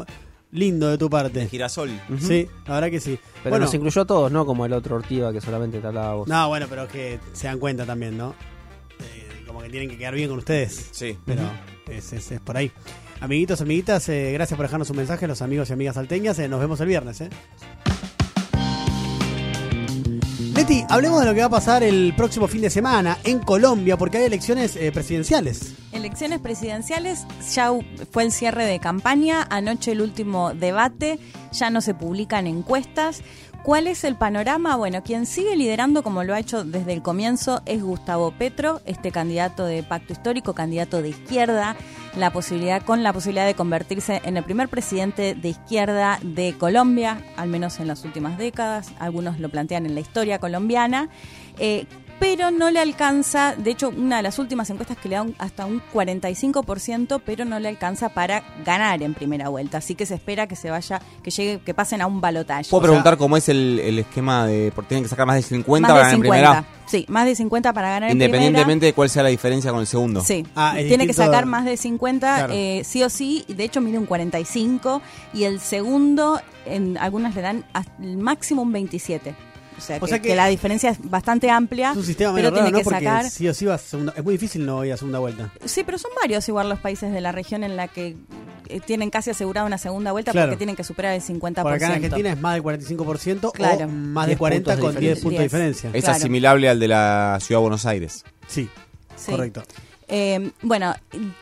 lindo 0.53 0.89
de 0.89 0.97
tu 0.97 1.11
parte. 1.11 1.47
Girasol. 1.49 1.91
Sí, 2.21 2.49
la 2.67 2.75
verdad 2.75 2.91
que 2.91 3.01
sí. 3.01 3.19
Pero 3.43 3.51
bueno, 3.51 3.65
nos 3.65 3.75
incluyó 3.75 4.03
a 4.03 4.05
todos, 4.07 4.31
¿no? 4.31 4.47
Como 4.47 4.65
el 4.65 4.73
otro 4.73 4.97
Ortiva 4.97 5.33
que 5.33 5.41
solamente 5.41 5.81
te 5.81 5.87
hablaba 5.87 6.15
vos. 6.15 6.29
no, 6.29 6.49
bueno, 6.49 6.67
pero 6.71 6.87
que 6.87 7.19
se 7.33 7.49
dan 7.49 7.59
cuenta 7.59 7.85
también, 7.85 8.17
¿no? 8.17 8.35
Como 9.57 9.65
que 9.65 9.71
tienen 9.71 9.89
que 9.89 9.97
quedar 9.97 10.15
bien 10.15 10.29
con 10.29 10.37
ustedes. 10.37 10.91
Sí. 10.93 11.17
Pero 11.25 11.41
es, 11.91 12.13
es- 12.13 12.31
es 12.31 12.41
por 12.41 12.59
ahí. 12.59 12.71
Amiguitos, 13.21 13.63
amiguitas, 13.63 14.07
eh, 14.11 14.31
gracias 14.35 14.55
por 14.55 14.67
dejarnos 14.67 14.91
un 14.91 14.99
mensaje, 14.99 15.27
los 15.27 15.41
amigos 15.41 15.71
y 15.71 15.73
amigas 15.73 15.95
salteñas. 15.95 16.39
eh, 16.41 16.47
nos 16.47 16.61
vemos 16.61 16.79
el 16.81 16.89
viernes, 16.89 17.23
¿eh? 17.23 17.31
Leti, 20.55 20.85
hablemos 20.91 21.21
de 21.21 21.27
lo 21.27 21.35
que 21.35 21.41
va 21.41 21.47
a 21.47 21.51
pasar 21.51 21.83
el 21.83 22.13
próximo 22.17 22.49
fin 22.49 22.61
de 22.63 22.69
semana 22.71 23.17
en 23.25 23.39
Colombia, 23.39 23.97
porque 23.97 24.19
hay 24.19 24.25
elecciones 24.25 24.77
eh, 24.77 24.91
presidenciales. 24.93 25.73
Elecciones 25.93 26.41
presidenciales, 26.41 27.27
ya 27.55 27.73
hu- 27.73 27.85
fue 28.11 28.25
el 28.25 28.33
cierre 28.33 28.65
de 28.67 28.79
campaña, 28.79 29.47
anoche 29.51 29.93
el 29.93 30.01
último 30.03 30.53
debate, 30.55 31.19
ya 31.53 31.71
no 31.71 31.81
se 31.81 31.95
publican 31.95 32.47
encuestas. 32.47 33.23
¿Cuál 33.67 33.89
es 33.89 34.05
el 34.05 34.15
panorama? 34.15 34.77
Bueno, 34.77 35.03
quien 35.03 35.27
sigue 35.27 35.57
liderando, 35.57 36.05
como 36.05 36.23
lo 36.23 36.35
ha 36.35 36.39
hecho 36.39 36.63
desde 36.63 36.93
el 36.93 37.03
comienzo, 37.03 37.63
es 37.67 37.83
Gustavo 37.83 38.31
Petro, 38.31 38.81
este 38.87 39.11
candidato 39.11 39.67
de 39.67 39.83
pacto 39.83 40.13
histórico, 40.13 40.55
candidato 40.55 41.03
de 41.03 41.09
izquierda, 41.09 41.75
la 42.15 42.33
posibilidad, 42.33 42.81
con 42.81 43.03
la 43.03 43.13
posibilidad 43.13 43.45
de 43.45 43.55
convertirse 43.55 44.23
en 44.25 44.37
el 44.37 44.45
primer 44.45 44.69
presidente 44.69 45.35
de 45.35 45.49
izquierda 45.49 46.21
de 46.23 46.55
Colombia, 46.57 47.21
al 47.37 47.49
menos 47.49 47.81
en 47.81 47.89
las 47.89 48.05
últimas 48.05 48.39
décadas. 48.39 48.93
Algunos 49.01 49.41
lo 49.41 49.49
plantean 49.49 49.85
en 49.85 49.97
la 49.97 50.01
historia 50.01 50.39
colombiana. 50.39 51.09
Eh, 51.59 51.87
pero 52.19 52.51
no 52.51 52.71
le 52.71 52.81
alcanza, 52.81 53.55
de 53.57 53.71
hecho, 53.71 53.91
una 53.91 54.17
de 54.19 54.23
las 54.23 54.39
últimas 54.39 54.69
encuestas 54.71 54.97
que 54.97 55.09
le 55.09 55.17
da 55.17 55.23
un- 55.23 55.35
hasta 55.39 55.67
un 55.67 55.81
45%, 55.93 57.21
pero 57.25 57.45
no 57.45 57.59
le 57.59 57.69
alcanza 57.69 58.09
para 58.11 58.43
ganar 58.65 59.03
en 59.03 59.15
primera 59.15 59.49
vuelta. 59.49 59.79
Así 59.79 59.95
que 59.95 60.07
se 60.07 60.15
espera 60.15 60.47
que 60.47 60.57
se 60.57 60.71
vaya, 60.71 61.01
que 61.23 61.31
llegue, 61.31 61.61
que 61.61 61.75
pasen 61.75 62.01
a 62.03 62.07
un 62.07 62.21
balotaje. 62.21 62.69
¿Puedo 62.71 62.83
preguntar 62.83 63.17
cómo 63.17 63.37
es 63.37 63.49
el, 63.49 63.79
el 63.81 63.99
esquema 63.99 64.47
de. 64.47 64.73
Porque 64.75 64.89
tienen 64.89 65.05
que 65.05 65.09
sacar 65.11 65.27
más 65.27 65.37
de 65.37 65.43
50 65.43 65.89
más 65.89 65.93
para 65.95 66.09
de 66.09 66.13
ganar 66.13 66.15
en 66.15 66.23
50. 66.23 66.51
primera? 66.63 66.77
Sí, 66.87 67.05
más 67.09 67.27
de 67.27 67.35
50 67.35 67.73
para 67.73 67.89
ganar 67.91 68.11
en 68.11 68.13
Independientemente 68.17 68.87
de 68.87 68.93
cuál 68.93 69.11
sea 69.11 69.23
la 69.25 69.29
diferencia 69.29 69.71
con 69.73 69.81
el 69.81 69.87
segundo. 69.87 70.23
Sí, 70.23 70.47
Ah, 70.55 70.75
tiene 70.77 71.07
que 71.07 71.13
sacar 71.13 71.45
más 71.45 71.65
de 71.65 71.77
50 71.77 72.37
Claro. 72.37 72.53
eh, 72.55 72.83
sí 72.85 73.03
o 73.03 73.11
sí, 73.11 73.45
de 73.49 73.65
hecho 73.65 73.81
mide 73.81 73.99
un 73.99 74.07
45 74.07 75.03
y 75.35 75.45
el 75.45 75.59
segundo 75.61 76.41
en 76.65 76.97
algunas 76.99 77.35
le 77.35 77.43
dan 77.43 77.65
el 78.01 78.17
máximo 78.17 78.63
un 78.63 78.73
27. 78.73 79.35
O 79.77 79.81
sea, 79.81 79.97
O 79.97 80.01
que, 80.01 80.07
sea 80.09 80.23
que- 80.23 80.29
que 80.29 80.37
la 80.37 80.47
diferencia 80.47 80.91
es 80.91 80.99
bastante 81.03 81.51
amplia, 81.51 81.91
Es 81.91 81.97
un 81.99 82.05
sistema 82.05 82.33
pero 82.35 82.51
raro, 82.51 82.63
tiene 82.63 82.71
¿no? 82.73 82.79
que 82.79 82.85
sacar 82.85 83.29
sí 83.31 83.47
o 83.49 83.53
sí 83.55 83.67
vas 83.67 83.83
a 83.85 83.87
segunda... 83.89 84.15
Es 84.17 84.25
muy 84.25 84.33
difícil 84.35 84.65
no 84.65 84.85
ir 84.85 84.93
a 84.93 84.97
segunda 84.97 85.19
vuelta. 85.19 85.53
Sí, 85.65 85.83
pero 85.85 85.99
son 85.99 86.11
varios 86.21 86.49
igual 86.49 86.69
los 86.69 86.79
países 86.79 87.13
de 87.13 87.21
la 87.21 87.31
región 87.33 87.63
en 87.63 87.77
la 87.77 87.89
que 87.89 88.17
eh, 88.69 88.81
tienen 88.81 89.11
casi 89.11 89.31
asegurada 89.31 89.67
una 89.67 89.79
segunda 89.79 90.13
vuelta 90.13 90.33
Claro. 90.33 90.49
porque 90.49 90.57
tienen 90.57 90.77
que 90.77 90.83
superar 90.85 91.13
el 91.15 91.21
50%. 91.23 91.63
Por 91.63 91.73
acá 91.73 91.87
en 91.87 91.93
Argentina 91.93 92.33
es 92.33 92.41
más 92.41 92.55
del 92.55 92.63
45% 92.63 93.53
Claro. 93.53 93.85
o 93.85 93.89
más 93.89 94.27
de 94.27 94.31
10 94.31 94.39
40 94.39 94.71
puntos 94.73 94.77
de 94.77 94.83
con 94.95 95.01
10 95.01 95.15
diferencia. 95.17 95.23
puntos 95.23 95.31
de 95.39 95.43
10. 95.43 95.53
diferencia. 95.53 95.91
Es 95.93 96.05
Claro. 96.05 96.17
asimilable 96.17 96.69
al 96.69 96.81
de 96.81 96.89
la 96.89 97.39
Ciudad 97.43 97.59
de 97.61 97.63
Buenos 97.63 97.87
Aires. 97.87 98.25
Sí, 98.49 98.69
Sí. 99.15 99.31
correcto. 99.31 99.63
Eh, 100.09 100.53
bueno, 100.63 100.95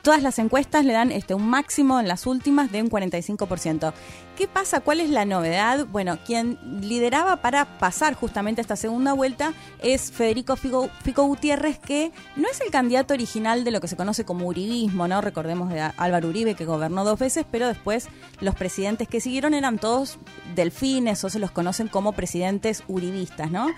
todas 0.02 0.22
las 0.22 0.38
encuestas 0.38 0.86
le 0.86 0.94
dan 0.94 1.12
este 1.12 1.34
un 1.34 1.46
máximo 1.46 2.00
en 2.00 2.08
las 2.08 2.26
últimas 2.26 2.72
de 2.72 2.80
un 2.80 2.88
45%. 2.88 3.92
¿Qué 4.36 4.48
pasa? 4.48 4.80
¿Cuál 4.80 5.00
es 5.00 5.10
la 5.10 5.24
novedad? 5.24 5.86
Bueno, 5.86 6.18
quien 6.26 6.58
lideraba 6.80 7.36
para 7.36 7.78
pasar 7.78 8.14
justamente 8.14 8.60
esta 8.60 8.74
segunda 8.74 9.12
vuelta 9.12 9.52
es 9.80 10.10
Federico 10.10 10.56
Fico, 10.56 10.90
Fico 11.04 11.22
Gutiérrez, 11.24 11.78
que 11.78 12.10
no 12.34 12.48
es 12.48 12.60
el 12.60 12.70
candidato 12.72 13.14
original 13.14 13.62
de 13.62 13.70
lo 13.70 13.80
que 13.80 13.86
se 13.86 13.96
conoce 13.96 14.24
como 14.24 14.46
uribismo, 14.46 15.06
¿no? 15.06 15.20
Recordemos 15.20 15.70
de 15.70 15.80
Álvaro 15.96 16.28
Uribe, 16.28 16.56
que 16.56 16.64
gobernó 16.64 17.04
dos 17.04 17.18
veces, 17.20 17.46
pero 17.48 17.68
después 17.68 18.08
los 18.40 18.56
presidentes 18.56 19.06
que 19.06 19.20
siguieron 19.20 19.54
eran 19.54 19.78
todos 19.78 20.18
delfines 20.56 21.22
o 21.22 21.30
se 21.30 21.38
los 21.38 21.52
conocen 21.52 21.86
como 21.86 22.10
presidentes 22.12 22.82
uribistas, 22.88 23.52
¿no? 23.52 23.68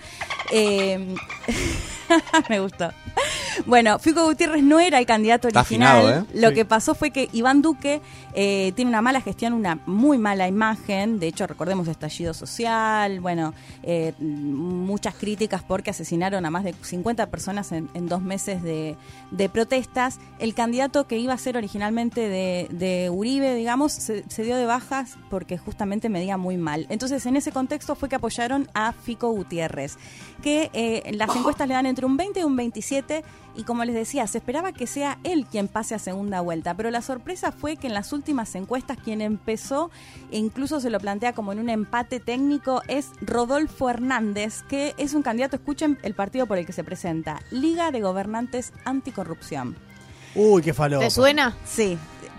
Eh, 0.51 1.13
me 2.49 2.59
gustó. 2.59 2.91
Bueno, 3.65 3.99
Fico 3.99 4.23
Gutiérrez 4.25 4.63
no 4.63 4.79
era 4.79 4.97
el 4.99 5.05
candidato 5.05 5.47
original. 5.47 5.97
afinado, 5.97 6.21
¿eh? 6.21 6.25
Lo 6.33 6.49
Sí. 6.49 6.55
que 6.55 6.65
pasó 6.65 6.95
fue 6.95 7.11
que 7.11 7.29
Iván 7.33 7.61
Duque 7.61 8.01
eh, 8.33 8.71
tiene 8.75 8.89
una 8.89 9.01
mala 9.01 9.19
gestión, 9.21 9.53
una 9.53 9.79
muy 9.87 10.17
mala 10.19 10.46
imagen. 10.47 11.19
De 11.19 11.27
hecho, 11.27 11.47
recordemos 11.47 11.87
estallido 11.87 12.33
social, 12.33 13.19
bueno, 13.19 13.53
eh, 13.83 14.13
muchas 14.19 15.15
críticas 15.15 15.63
porque 15.63 15.89
asesinaron 15.89 16.45
a 16.45 16.49
más 16.49 16.63
de 16.63 16.73
50 16.73 17.27
personas 17.27 17.71
en, 17.71 17.89
dos 18.07 18.21
meses 18.21 18.61
de, 18.63 18.97
protestas. 19.51 20.19
El 20.39 20.53
candidato 20.53 21.07
que 21.07 21.17
iba 21.17 21.33
a 21.33 21.37
ser 21.37 21.57
originalmente 21.57 22.21
de, 22.29 22.67
de 22.71 23.09
Uribe, 23.09 23.55
digamos, 23.55 23.91
se, 23.93 24.23
se 24.29 24.43
dio 24.43 24.57
de 24.57 24.65
bajas 24.65 25.17
porque 25.29 25.57
justamente 25.57 26.09
medía 26.09 26.37
muy 26.37 26.57
mal. 26.57 26.85
Entonces, 26.89 27.25
en 27.25 27.35
ese 27.35 27.51
contexto 27.51 27.95
fue 27.95 28.09
que 28.09 28.15
apoyaron 28.15 28.67
a 28.73 28.93
Fico 28.93 29.31
Gutiérrez, 29.31 29.97
que 30.41 30.69
eh, 30.73 31.11
las 31.13 31.35
encuestas 31.35 31.67
le 31.67 31.73
dan 31.73 31.85
entre 31.85 32.05
un 32.05 32.17
20 32.17 32.39
y 32.39 32.43
un 32.43 32.55
27 32.55 33.23
y 33.55 33.63
como 33.63 33.83
les 33.83 33.95
decía, 33.95 34.27
se 34.27 34.37
esperaba 34.37 34.71
que 34.71 34.85
sea 34.85 35.17
él 35.23 35.45
quien 35.49 35.67
pase 35.67 35.95
a 35.95 35.99
segunda 35.99 36.41
vuelta, 36.41 36.75
pero 36.75 36.91
la 36.91 37.01
sorpresa 37.01 37.51
fue 37.51 37.75
que 37.75 37.87
en 37.87 37.93
las 37.93 38.13
últimas 38.13 38.53
encuestas 38.55 38.97
quien 39.03 39.19
empezó, 39.19 39.89
e 40.31 40.37
incluso 40.37 40.79
se 40.79 40.91
lo 40.91 40.99
plantea 40.99 41.33
como 41.33 41.51
en 41.51 41.59
un 41.59 41.69
empate 41.69 42.19
técnico, 42.19 42.83
es 42.87 43.09
Rodolfo 43.21 43.89
Hernández, 43.89 44.61
que 44.69 44.93
es 44.97 45.15
un 45.15 45.23
candidato, 45.23 45.55
escuchen 45.55 45.97
el 46.03 46.13
partido 46.13 46.45
por 46.45 46.59
el 46.59 46.67
que 46.67 46.73
se 46.73 46.83
presenta, 46.83 47.41
Liga 47.49 47.91
de 47.91 48.01
Gobernantes 48.01 48.73
Anticorrupción. 48.85 49.75
Uy, 50.35 50.61
qué 50.61 50.73
falopa. 50.73 51.03
¿Te 51.03 51.09
suena? 51.09 51.57
Sí. 51.65 51.97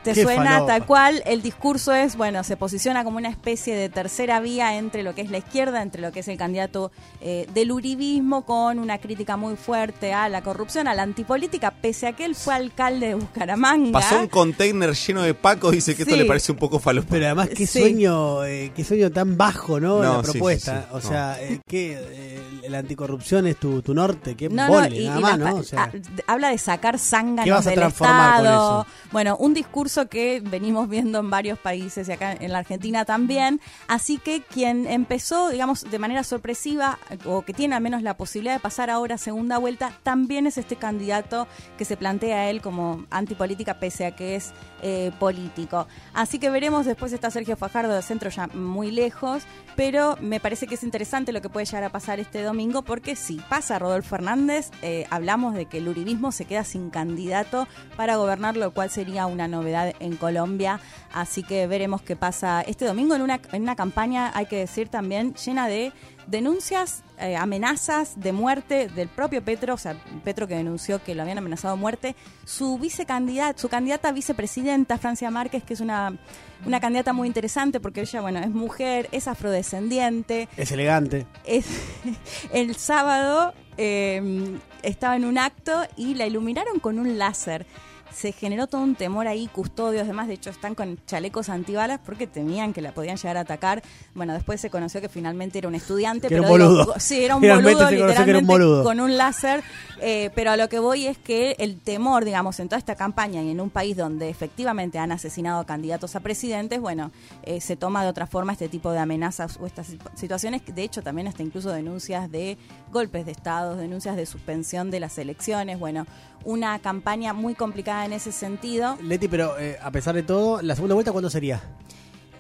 Te 0.09 0.15
Qué 0.15 0.23
suena 0.23 0.45
falopa. 0.53 0.67
tal 0.73 0.87
cual, 0.87 1.23
el 1.27 1.43
discurso 1.43 1.93
es, 1.93 2.17
bueno, 2.17 2.43
se 2.45 2.57
posiciona 2.57 3.05
como 3.05 3.19
una 3.19 3.29
especie 3.29 3.75
de 3.77 3.89
tercera 3.89 4.41
vía 4.41 4.77
entre 4.77 5.03
lo 5.03 5.15
que 5.15 5.21
es 5.23 5.31
la 5.31 5.39
izquierda, 5.39 5.83
entre 5.83 6.01
lo 6.01 6.13
que 6.13 6.21
es 6.21 6.29
el 6.29 6.37
candidato 6.39 6.91
eh, 7.21 7.47
del 7.53 7.73
uribismo, 7.73 8.45
con 8.47 8.79
una 8.79 8.99
crítica 8.99 9.37
muy 9.37 9.57
fuerte 9.57 10.13
a 10.15 10.29
la 10.29 10.43
corrupción, 10.43 10.89
a 10.89 10.95
la 10.95 11.03
antipolítica, 11.03 11.71
pese 11.73 12.07
a 12.07 12.13
que 12.15 12.25
él 12.25 12.35
fue 12.35 12.55
alcalde 12.55 13.09
de 13.09 13.15
Bucaramanga. 13.17 13.93
Pasó 13.93 14.19
un 14.19 14.29
container 14.29 14.95
lleno 14.95 15.23
de 15.23 15.35
Paco, 15.35 15.71
dice 15.71 15.95
que 15.95 16.03
esto 16.03 16.15
Sí. 16.15 16.21
le 16.21 16.27
parece 16.27 16.53
un 16.53 16.59
poco 16.59 16.79
falopa. 16.79 17.09
Pero 17.11 17.27
además, 17.27 17.49
qué 17.51 17.67
Sí. 17.67 17.81
sueño, 17.81 18.45
eh, 18.45 18.73
qué 18.75 18.85
sueño 18.85 19.11
tan 19.11 19.37
bajo, 19.37 19.79
¿no? 19.81 20.03
No, 20.03 20.17
la 20.19 20.23
propuesta. 20.23 20.81
sí, 20.81 20.87
sí. 20.89 20.89
O 20.93 20.97
No. 20.97 21.01
sea, 21.03 21.37
eh, 21.43 21.61
que 21.67 21.99
eh, 22.01 22.69
la 22.69 22.79
anticorrupción 22.79 23.47
es 23.47 23.57
tu, 23.57 23.83
tu 23.83 23.95
norte, 23.95 24.35
qué 24.37 24.49
No, 24.49 24.69
no, 24.69 24.87
y- 24.89 25.07
nada 25.07 25.19
y 25.19 25.23
más, 25.23 25.39
¿no? 25.39 25.55
O 25.57 25.63
sea, 25.63 25.91
ah, 25.93 25.99
habla 26.27 26.51
de 26.51 26.59
sacar 26.59 26.95
¿Qué 26.95 26.99
zánganos 26.99 27.55
vas 27.55 27.67
a 27.67 27.71
del 27.71 27.79
transformar 27.79 28.37
con 28.37 28.47
Estado. 28.47 28.81
eso? 28.83 28.87
Bueno, 29.13 29.37
un 29.39 29.55
discurso 29.55 29.98
que 30.07 30.41
venimos 30.45 30.89
viendo 30.89 31.19
en 31.19 31.31
varios 31.31 31.59
países 31.59 32.09
y 32.09 32.13
acá 32.13 32.33
en 32.33 32.53
la 32.53 32.59
Argentina 32.59 33.05
también. 33.05 33.61
Así 33.89 34.19
que 34.19 34.43
quien 34.43 34.87
empezó, 34.87 35.49
digamos, 35.49 35.91
de 35.91 35.99
manera 35.99 36.23
sorpresiva 36.23 36.99
o 37.25 37.43
que 37.43 37.53
tiene 37.53 37.75
al 37.75 37.83
menos 37.83 38.03
la 38.03 38.17
posibilidad 38.17 38.55
de 38.55 38.61
pasar 38.61 38.91
ahora 38.91 39.19
segunda 39.19 39.59
vuelta, 39.59 39.93
también 40.03 40.47
es 40.47 40.59
este 40.59 40.77
candidato 40.77 41.49
que 41.77 41.85
se 41.85 41.97
plantea 41.97 42.51
él 42.51 42.61
como 42.61 43.05
antipolítica 43.11 43.81
pese 43.81 44.07
a 44.07 44.15
que 44.15 44.37
es 44.37 44.53
eh, 44.83 45.11
político. 45.19 45.89
Así 46.15 46.39
que 46.39 46.51
veremos, 46.51 46.87
después 46.87 47.13
está 47.13 47.31
Sergio 47.31 47.57
Fajardo 47.57 47.95
del 47.95 48.03
centro 48.03 48.31
ya 48.31 48.47
muy 48.49 48.91
lejos, 48.91 49.43
pero 49.77 50.17
me 50.21 50.41
parece 50.41 50.67
que 50.67 50.75
es 50.75 50.83
interesante 50.83 51.33
lo 51.33 51.41
que 51.41 51.49
puede 51.49 51.67
llegar 51.67 51.85
a 51.85 51.91
pasar 51.91 52.21
este 52.21 52.43
domingo 52.43 52.83
porque 52.83 53.17
si 53.17 53.37
pasa 53.49 53.79
Rodolfo 53.79 54.15
Hernández, 54.15 54.71
eh, 54.83 55.07
hablamos 55.11 55.55
de 55.55 55.67
que 55.67 55.79
el 55.79 55.89
uribismo 55.89 56.33
se 56.33 56.45
queda 56.45 56.65
sin 56.65 56.91
candidato 56.91 57.67
para 57.97 58.17
gobernar, 58.17 58.57
lo 58.57 58.73
cual 58.73 58.91
sería 58.91 59.27
una 59.27 59.49
novedad 59.49 59.78
en 59.87 60.17
Colombia. 60.17 60.81
Así 61.13 61.43
que 61.43 61.67
veremos 61.67 62.03
qué 62.03 62.17
pasa 62.17 62.63
este 62.63 62.85
domingo 62.85 63.15
en 63.15 63.23
una, 63.23 63.41
en 63.53 63.63
una 63.63 63.77
campaña, 63.77 64.31
hay 64.35 64.47
que 64.47 64.57
decir 64.57 64.89
también, 64.89 65.35
llena 65.35 65.69
de 65.69 65.93
denuncias, 66.29 67.03
eh, 67.19 67.37
amenazas 67.37 68.21
de 68.21 68.33
muerte 68.33 68.89
del 68.89 69.09
propio 69.09 69.43
Petro, 69.43 69.75
o 69.75 69.79
sea, 69.79 69.97
Petro 70.25 70.47
que 70.47 70.55
denunció 70.55 71.03
que 71.03 71.15
lo 71.15 71.23
habían 71.23 71.39
amenazado 71.39 71.75
de 71.75 71.81
muerte, 71.81 72.17
su 72.45 72.79
vicecandidata, 72.79 73.59
su 73.59 73.69
candidata 73.69 74.11
a 74.11 74.13
vicepresidenta, 74.13 74.99
Francia 74.99 75.31
Márquez, 75.31 75.65
que 75.65 75.75
es 75.75 75.81
una, 75.81 76.19
una 76.67 76.81
candidata 76.81 77.13
muy 77.15 77.27
interesante 77.27 77.81
porque 77.81 78.03
ella, 78.03 78.21
bueno, 78.21 78.41
es 78.41 78.51
mujer, 78.51 79.09
es 79.11 79.27
afrodescendiente, 79.27 80.49
es 80.57 80.71
elegante. 80.71 81.27
es, 81.45 81.67
el 82.53 82.77
sábado 82.77 83.55
eh, 83.79 84.59
estaba 84.83 85.17
en 85.17 85.25
un 85.25 85.39
acto 85.39 85.73
y 85.97 86.15
la 86.15 86.27
iluminaron 86.27 86.79
con 86.79 86.99
un 86.99 87.17
láser. 87.17 87.65
Se 88.13 88.33
generó 88.33 88.67
todo 88.67 88.81
un 88.81 88.95
temor 88.97 89.29
ahí, 89.29 89.47
custodios, 89.47 90.07
demás. 90.07 90.27
De 90.27 90.35
hecho, 90.35 90.51
están 90.51 90.75
con 90.75 90.99
chalecos 91.07 91.49
antibalas 91.49 92.01
porque 92.05 92.27
temían 92.27 92.73
que 92.73 92.81
la 92.83 92.93
podían 92.93 93.17
llegar 93.17 93.37
a 93.37 93.41
atacar. 93.41 93.83
Bueno, 94.15 94.33
después 94.33 94.61
se 94.61 94.71
conoció 94.71 95.01
que 95.01 95.09
finalmente 95.09 95.59
era 95.59 95.69
un 95.69 95.75
estudiante. 95.77 96.27
Que 96.27 96.35
era 96.35 96.43
pero 96.43 96.53
un 96.55 96.59
digo, 96.61 96.75
boludo. 96.85 96.95
sí, 96.99 97.23
era 97.23 97.37
un 97.37 97.43
Finalmente 97.43 97.75
boludo, 97.85 97.89
era 97.91 98.03
un 98.03 98.09
literalmente, 98.09 98.53
boludo. 98.53 98.83
con 98.83 98.99
un 99.01 99.17
láser. 99.17 99.63
Eh, 100.01 100.31
pero 100.35 100.51
a 100.51 100.57
lo 100.57 100.69
que 100.69 100.79
voy 100.81 101.07
es 101.07 101.17
que 101.19 101.55
el 101.59 101.79
temor, 101.81 102.25
digamos, 102.25 102.59
en 102.61 102.69
toda 102.69 102.79
esta 102.79 102.97
campaña 102.97 103.43
y 103.43 103.51
en 103.51 103.61
un 103.61 103.71
país 103.71 103.97
donde 103.97 104.29
efectivamente 104.31 104.99
han 104.99 105.13
asesinado 105.13 105.65
candidatos 105.65 106.17
a 106.17 106.21
presidentes, 106.21 106.81
bueno, 106.81 107.11
eh, 107.43 107.61
se 107.61 107.77
toma 107.77 108.03
de 108.03 108.09
otra 108.09 108.27
forma 108.27 108.53
este 108.53 108.69
tipo 108.69 108.91
de 108.91 108.99
amenazas 108.99 109.59
o 109.61 109.67
estas 109.67 109.89
situ- 109.91 110.11
situaciones. 110.17 110.63
De 110.67 110.83
hecho, 110.83 111.03
también 111.03 111.29
hasta 111.29 111.43
incluso 111.43 111.71
denuncias 111.71 112.31
de 112.33 112.59
golpes 112.91 113.27
de 113.27 113.33
Estado, 113.33 113.77
denuncias 113.77 114.17
de 114.17 114.27
suspensión 114.27 114.91
de 114.91 115.01
las 115.01 115.19
elecciones. 115.19 115.79
Bueno, 115.79 116.07
una 116.45 116.79
campaña 116.79 117.33
muy 117.33 117.55
complicada 117.55 117.98
en 118.05 118.13
ese 118.13 118.33
sentido. 118.33 118.97
Leti, 119.03 119.29
pero 119.29 119.59
eh, 119.59 119.79
a 119.83 119.91
pesar 119.91 120.15
de 120.15 120.23
todo, 120.23 120.61
¿la 120.63 120.75
segunda 120.75 120.95
vuelta 120.95 121.13
cuándo 121.13 121.31
sería? 121.31 121.63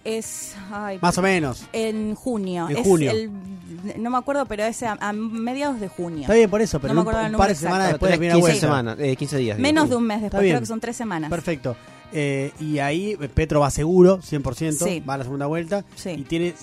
Es. 0.05 0.55
ay, 0.73 0.99
Más 1.03 1.19
o 1.19 1.23
menos. 1.23 1.65
En 1.73 2.15
junio. 2.15 2.69
En 2.71 2.77
Es 2.79 2.87
junio. 2.87 3.11
el- 3.11 3.31
no 4.03 4.11
me 4.11 4.17
acuerdo, 4.17 4.47
pero 4.47 4.65
es 4.65 4.83
a, 4.83 4.93
a 5.01 5.13
mediados 5.13 5.81
de 5.81 5.89
junio. 5.89 6.23
Está 6.23 6.35
bien 6.35 6.49
por 6.49 6.63
eso, 6.63 6.81
pero 6.81 6.95
no 6.95 7.05
me 7.05 7.11
un- 7.11 7.17
el 7.27 7.33
un 7.33 7.39
par 7.39 7.49
de 7.49 7.55
semanas 7.55 7.87
exacto. 7.89 8.07
después 8.07 8.21
viene 8.21 8.35
la 8.35 8.41
15 8.41 8.51
vuelta. 8.51 8.67
semanas, 8.67 8.97
eh, 9.01 9.17
15 9.17 9.37
días. 9.37 9.57
digo. 9.59 9.69
Menos 9.69 9.91
de 9.91 9.97
un 9.97 10.05
mes 10.07 10.23
después, 10.23 10.43
creo 10.43 10.61
que 10.61 10.67
son 10.67 10.81
tres 10.81 10.97
semanas. 10.97 11.29
Perfecto. 11.31 11.77
Eh, 12.13 12.53
y 12.59 12.79
ahí 12.79 13.17
Petro 13.35 13.61
va 13.61 13.71
seguro, 13.71 14.21
100%, 14.23 14.87
Sí. 14.87 15.01
va 15.01 15.15
a 15.15 15.19
la 15.19 15.25
segunda 15.25 15.45
vuelta 15.47 15.85
Sí. 15.95 16.11
y 16.11 16.23
tiene 16.23 16.55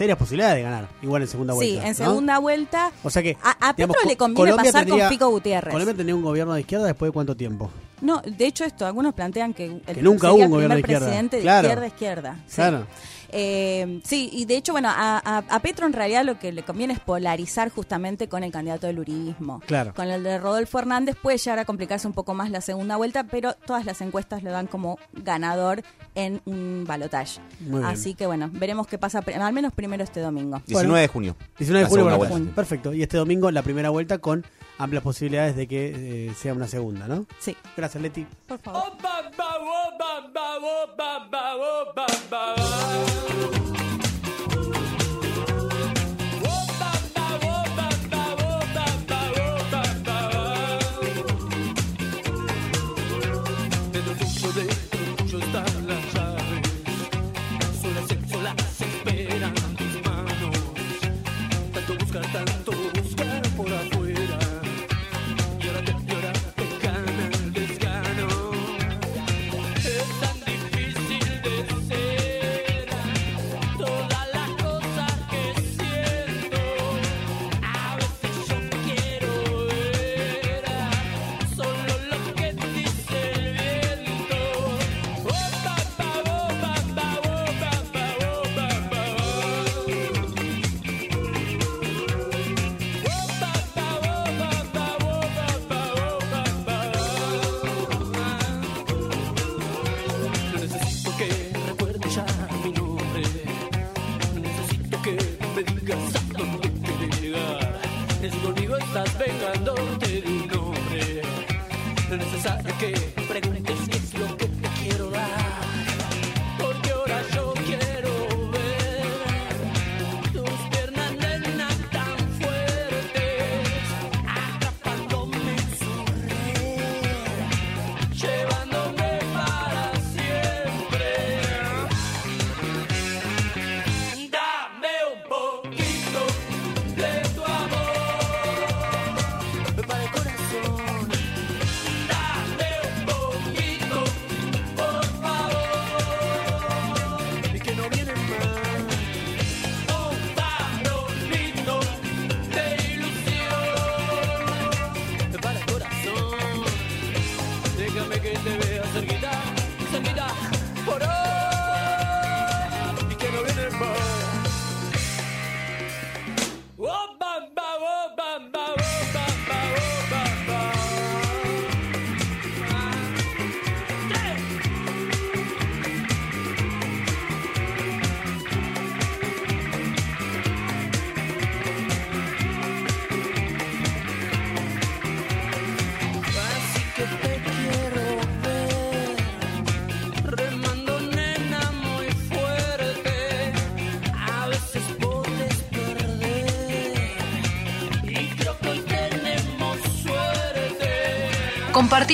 serias 0.00 0.16
posibilidades 0.16 0.56
de 0.56 0.62
ganar, 0.62 0.88
igual 1.02 1.20
en 1.20 1.28
segunda 1.28 1.52
Sí, 1.52 1.56
vuelta. 1.58 1.82
en 1.82 1.88
¿no? 1.88 1.94
segunda 1.94 2.38
vuelta. 2.38 2.90
O 3.04 3.10
sea 3.10 3.22
que 3.22 3.36
A, 3.42 3.68
a 3.68 3.72
digamos, 3.74 3.96
Petro 3.96 4.08
le 4.08 4.16
Co- 4.16 4.24
conviene 4.24 4.50
Colombia 4.52 4.72
pasar 4.72 4.86
tendría- 4.86 5.04
con 5.04 5.12
Fico 5.12 5.28
Gutiérrez. 5.28 5.72
Colombia 5.72 5.94
tenía 5.94 6.14
un 6.14 6.22
gobierno 6.22 6.54
de 6.54 6.60
izquierda 6.60 6.86
después 6.86 7.08
de 7.08 7.12
cuánto 7.12 7.36
tiempo. 7.36 7.70
No, 8.00 8.22
de 8.24 8.46
hecho 8.46 8.64
esto, 8.64 8.86
algunos 8.86 9.12
plantean 9.12 9.52
que, 9.52 9.66
el, 9.66 9.82
Que 9.82 10.00
nunca 10.00 10.32
hubo 10.32 10.42
un 10.44 10.50
gobierno 10.50 10.74
de 10.74 10.80
izquierda. 10.80 11.04
presidente 11.04 11.36
de 11.36 11.42
Claro. 11.42 11.86
izquierda 11.86 12.36
sí. 12.46 12.54
Claro. 12.54 12.86
Eh, 13.32 14.00
sí, 14.04 14.28
y 14.32 14.44
de 14.44 14.56
hecho, 14.56 14.72
bueno, 14.72 14.88
a, 14.90 15.18
a- 15.18 15.44
a 15.48 15.60
Petro 15.60 15.86
en 15.86 15.92
realidad 15.92 16.24
lo 16.24 16.38
que 16.38 16.52
le 16.52 16.62
conviene 16.62 16.94
es 16.94 17.00
polarizar 17.00 17.70
justamente 17.70 18.28
con 18.28 18.42
el 18.44 18.52
candidato 18.52 18.86
del 18.86 18.98
uribismo. 18.98 19.60
Claro. 19.66 19.94
Con 19.94 20.08
el 20.08 20.22
de 20.22 20.38
Rodolfo 20.38 20.78
Hernández 20.78 21.16
puede 21.20 21.38
llegar 21.38 21.58
a 21.58 21.64
complicarse 21.64 22.06
un 22.06 22.12
poco 22.12 22.34
más 22.34 22.50
la 22.50 22.60
segunda 22.60 22.96
vuelta, 22.96 23.24
pero 23.24 23.54
todas 23.54 23.84
las 23.84 24.00
encuestas 24.00 24.42
le 24.42 24.50
dan 24.50 24.66
como 24.66 24.98
ganador 25.12 25.82
en 26.14 26.40
un 26.44 26.84
balotaje. 26.86 27.40
Muy 27.60 27.80
bien. 27.80 27.84
Así 27.84 28.14
que 28.14 28.26
bueno, 28.26 28.50
veremos 28.52 28.86
qué 28.86 28.98
pasa, 28.98 29.20
al 29.20 29.52
menos 29.52 29.72
primero 29.72 30.02
este 30.04 30.20
domingo. 30.20 30.60
19 30.66 31.00
de 31.00 31.08
junio. 31.08 31.36
19 31.58 31.84
de 31.88 32.02
bueno, 32.02 32.16
vuelta. 32.18 32.54
perfecto. 32.54 32.92
Y 32.94 33.02
este 33.02 33.16
domingo 33.16 33.50
la 33.50 33.62
primera 33.62 33.90
vuelta 33.90 34.18
con 34.18 34.44
amplias 34.80 35.02
posibilidades 35.02 35.56
de 35.56 35.66
que 35.66 36.28
eh, 36.28 36.34
sea 36.34 36.54
una 36.54 36.66
segunda, 36.66 37.06
¿no? 37.06 37.26
Sí. 37.38 37.56
Gracias, 37.76 38.02
Leti. 38.02 38.26
Por 38.46 38.58
favor. 38.58 38.92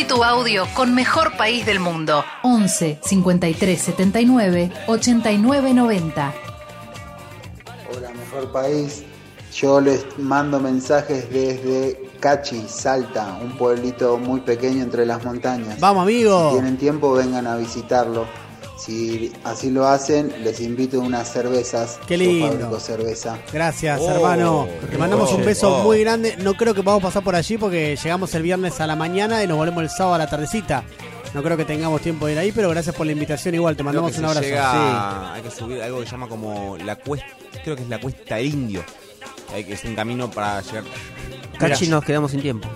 Tu 0.07 0.23
audio 0.23 0.67
con 0.75 0.95
Mejor 0.95 1.37
País 1.37 1.67
del 1.67 1.81
Mundo. 1.81 2.25
11 2.43 3.01
53 3.03 3.81
79 3.81 4.73
89 4.87 5.75
90. 5.75 6.35
Hola, 7.91 8.11
mejor 8.11 8.53
país. 8.53 9.03
Yo 9.53 9.81
les 9.81 10.07
mando 10.19 10.61
mensajes 10.61 11.31
desde 11.33 12.11
Cachi, 12.21 12.67
Salta, 12.69 13.39
un 13.43 13.57
pueblito 13.57 14.19
muy 14.19 14.41
pequeño 14.41 14.83
entre 14.83 15.07
las 15.07 15.25
montañas. 15.25 15.81
Vamos, 15.81 16.03
amigo. 16.03 16.51
Si 16.51 16.57
tienen 16.57 16.77
tiempo, 16.77 17.13
vengan 17.13 17.47
a 17.47 17.57
visitarlo. 17.57 18.27
Si 18.87 19.33
así 19.43 19.71
lo 19.71 19.85
hacen, 19.89 20.33
les 20.45 20.61
invito 20.61 21.01
unas 21.01 21.33
cervezas. 21.33 21.99
Qué 22.07 22.17
lindo. 22.17 22.79
cerveza. 22.79 23.37
Gracias, 23.53 23.99
Oh, 24.01 24.11
hermano. 24.13 24.69
Te 24.89 24.97
mandamos 24.97 25.33
un 25.33 25.45
beso 25.45 25.79
Oh. 25.79 25.83
muy 25.83 26.01
grande. 26.03 26.37
No 26.39 26.55
creo 26.55 26.73
que 26.73 26.85
podamos 26.85 27.03
pasar 27.03 27.25
por 27.25 27.35
allí 27.35 27.59
porque 27.59 27.97
llegamos 28.01 28.33
el 28.37 28.43
viernes 28.45 28.81
a 28.81 28.87
la 28.87 28.95
mañana 28.95 29.43
y 29.43 29.49
nos 29.49 29.57
volvemos 29.57 29.83
el 29.83 29.91
sábado 29.91 30.15
a 30.15 30.19
la 30.19 30.29
tardecita. 30.31 30.85
No 31.35 31.43
creo 31.43 31.57
que 31.57 31.65
tengamos 31.65 32.01
tiempo 32.01 32.27
de 32.27 32.35
ir 32.35 32.39
ahí, 32.39 32.53
pero 32.53 32.71
gracias 32.71 32.95
por 32.95 33.07
la 33.07 33.13
invitación 33.13 33.57
igual. 33.57 33.75
Te 33.75 33.79
Creo 33.83 33.87
mandamos 33.87 34.13
que 34.13 34.19
un 34.19 34.25
se 34.25 34.31
abrazo. 34.31 34.47
llega- 34.47 35.35
Hay 35.35 35.43
que 35.43 35.51
subir 35.51 35.83
algo 35.83 35.99
que 36.01 36.07
se 36.07 36.13
llama 36.13 36.29
como 36.29 36.77
la 36.79 36.95
cuesta, 36.97 37.27
creo 37.65 37.75
que 37.75 37.83
es 37.83 37.89
la 37.89 38.01
cuesta 38.01 38.37
del 38.37 38.47
indio. 38.47 38.85
Hay 39.53 39.65
que 39.65 39.73
es 39.73 39.85
un 39.85 39.97
camino 39.97 40.31
para 40.31 40.61
llegar. 40.61 40.85
Cachi 41.59 41.89
nos 41.89 42.05
quedamos 42.05 42.31
sin 42.31 42.41
tiempo. 42.41 42.69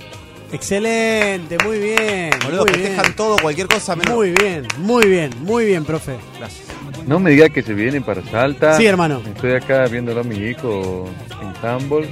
Excelente, 0.52 1.56
muy 1.64 1.78
bien. 1.78 2.30
Boludo, 2.44 2.62
muy 2.62 2.72
festejan 2.72 3.04
bien. 3.04 3.16
todo, 3.16 3.36
cualquier 3.38 3.68
cosa 3.68 3.96
menos. 3.96 4.14
Muy 4.14 4.30
bien, 4.32 4.66
muy 4.78 5.06
bien, 5.06 5.30
muy 5.40 5.64
bien, 5.64 5.84
profe. 5.84 6.16
Gracias. 6.38 6.66
No 7.06 7.18
me 7.18 7.30
diga 7.30 7.48
que 7.48 7.62
se 7.62 7.72
vienen 7.72 8.02
para 8.02 8.22
Salta. 8.22 8.76
Sí, 8.76 8.86
hermano. 8.86 9.22
Estoy 9.26 9.52
acá 9.52 9.86
viéndolo 9.86 10.20
a 10.20 10.24
mi 10.24 10.36
hijo 10.36 11.08
en 11.40 11.66
handball. 11.66 12.08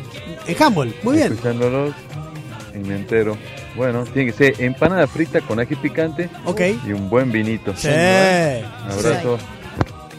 En 0.47 0.63
handball, 0.63 0.95
muy 1.03 1.17
bien. 1.17 1.33
Escuchándolos 1.33 1.95
y 2.75 2.79
me 2.79 2.97
entero. 2.97 3.37
Bueno, 3.77 4.05
tiene 4.05 4.33
que 4.33 4.37
ser 4.37 4.63
empanada 4.63 5.07
frita 5.07 5.41
con 5.41 5.61
ají 5.61 5.75
picante. 5.77 6.29
Ok. 6.45 6.61
Y 6.87 6.93
un 6.93 7.09
buen 7.11 7.31
vinito. 7.31 7.75
Sí. 7.77 7.89
Un 7.89 8.93
abrazo. 8.93 9.39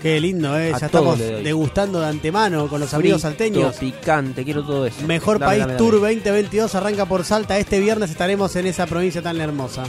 Qué 0.02 0.20
lindo, 0.22 0.58
¿eh? 0.58 0.72
A 0.74 0.80
Ya 0.80 0.86
estamos 0.86 1.18
degustando 1.20 2.00
de 2.00 2.08
antemano 2.08 2.68
con 2.68 2.80
los 2.80 2.94
amigos 2.94 3.22
salteños. 3.22 3.76
picante, 3.76 4.44
quiero 4.46 4.64
todo 4.66 4.86
eso. 4.86 5.06
Mejor 5.06 5.40
Dame, 5.40 5.52
País 5.52 5.62
dame, 5.66 5.74
Tour 5.78 5.96
dame. 5.96 6.16
2022 6.16 6.76
arranca 6.76 7.06
por 7.06 7.26
Salta. 7.26 7.58
Este 7.58 7.80
viernes 7.80 8.10
estaremos 8.10 8.56
en 8.56 8.68
esa 8.68 8.86
provincia 8.88 9.22
tan 9.22 9.40
hermosa. 9.42 9.84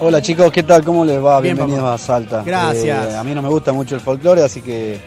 Hola 0.00 0.22
chicos, 0.22 0.50
¿qué 0.52 0.62
tal? 0.62 0.84
¿Cómo 0.84 1.04
les 1.04 1.22
va? 1.22 1.40
Bien, 1.40 1.56
Bienvenidos 1.56 1.82
papá. 1.84 1.94
a 1.94 1.98
Salta. 1.98 2.42
Gracias. 2.44 3.12
Eh, 3.12 3.16
a 3.16 3.24
mí 3.24 3.34
no 3.34 3.42
me 3.42 3.48
gusta 3.48 3.72
mucho 3.72 3.96
el 3.96 4.00
folclore, 4.00 4.42
así 4.44 4.62
que 4.62 5.00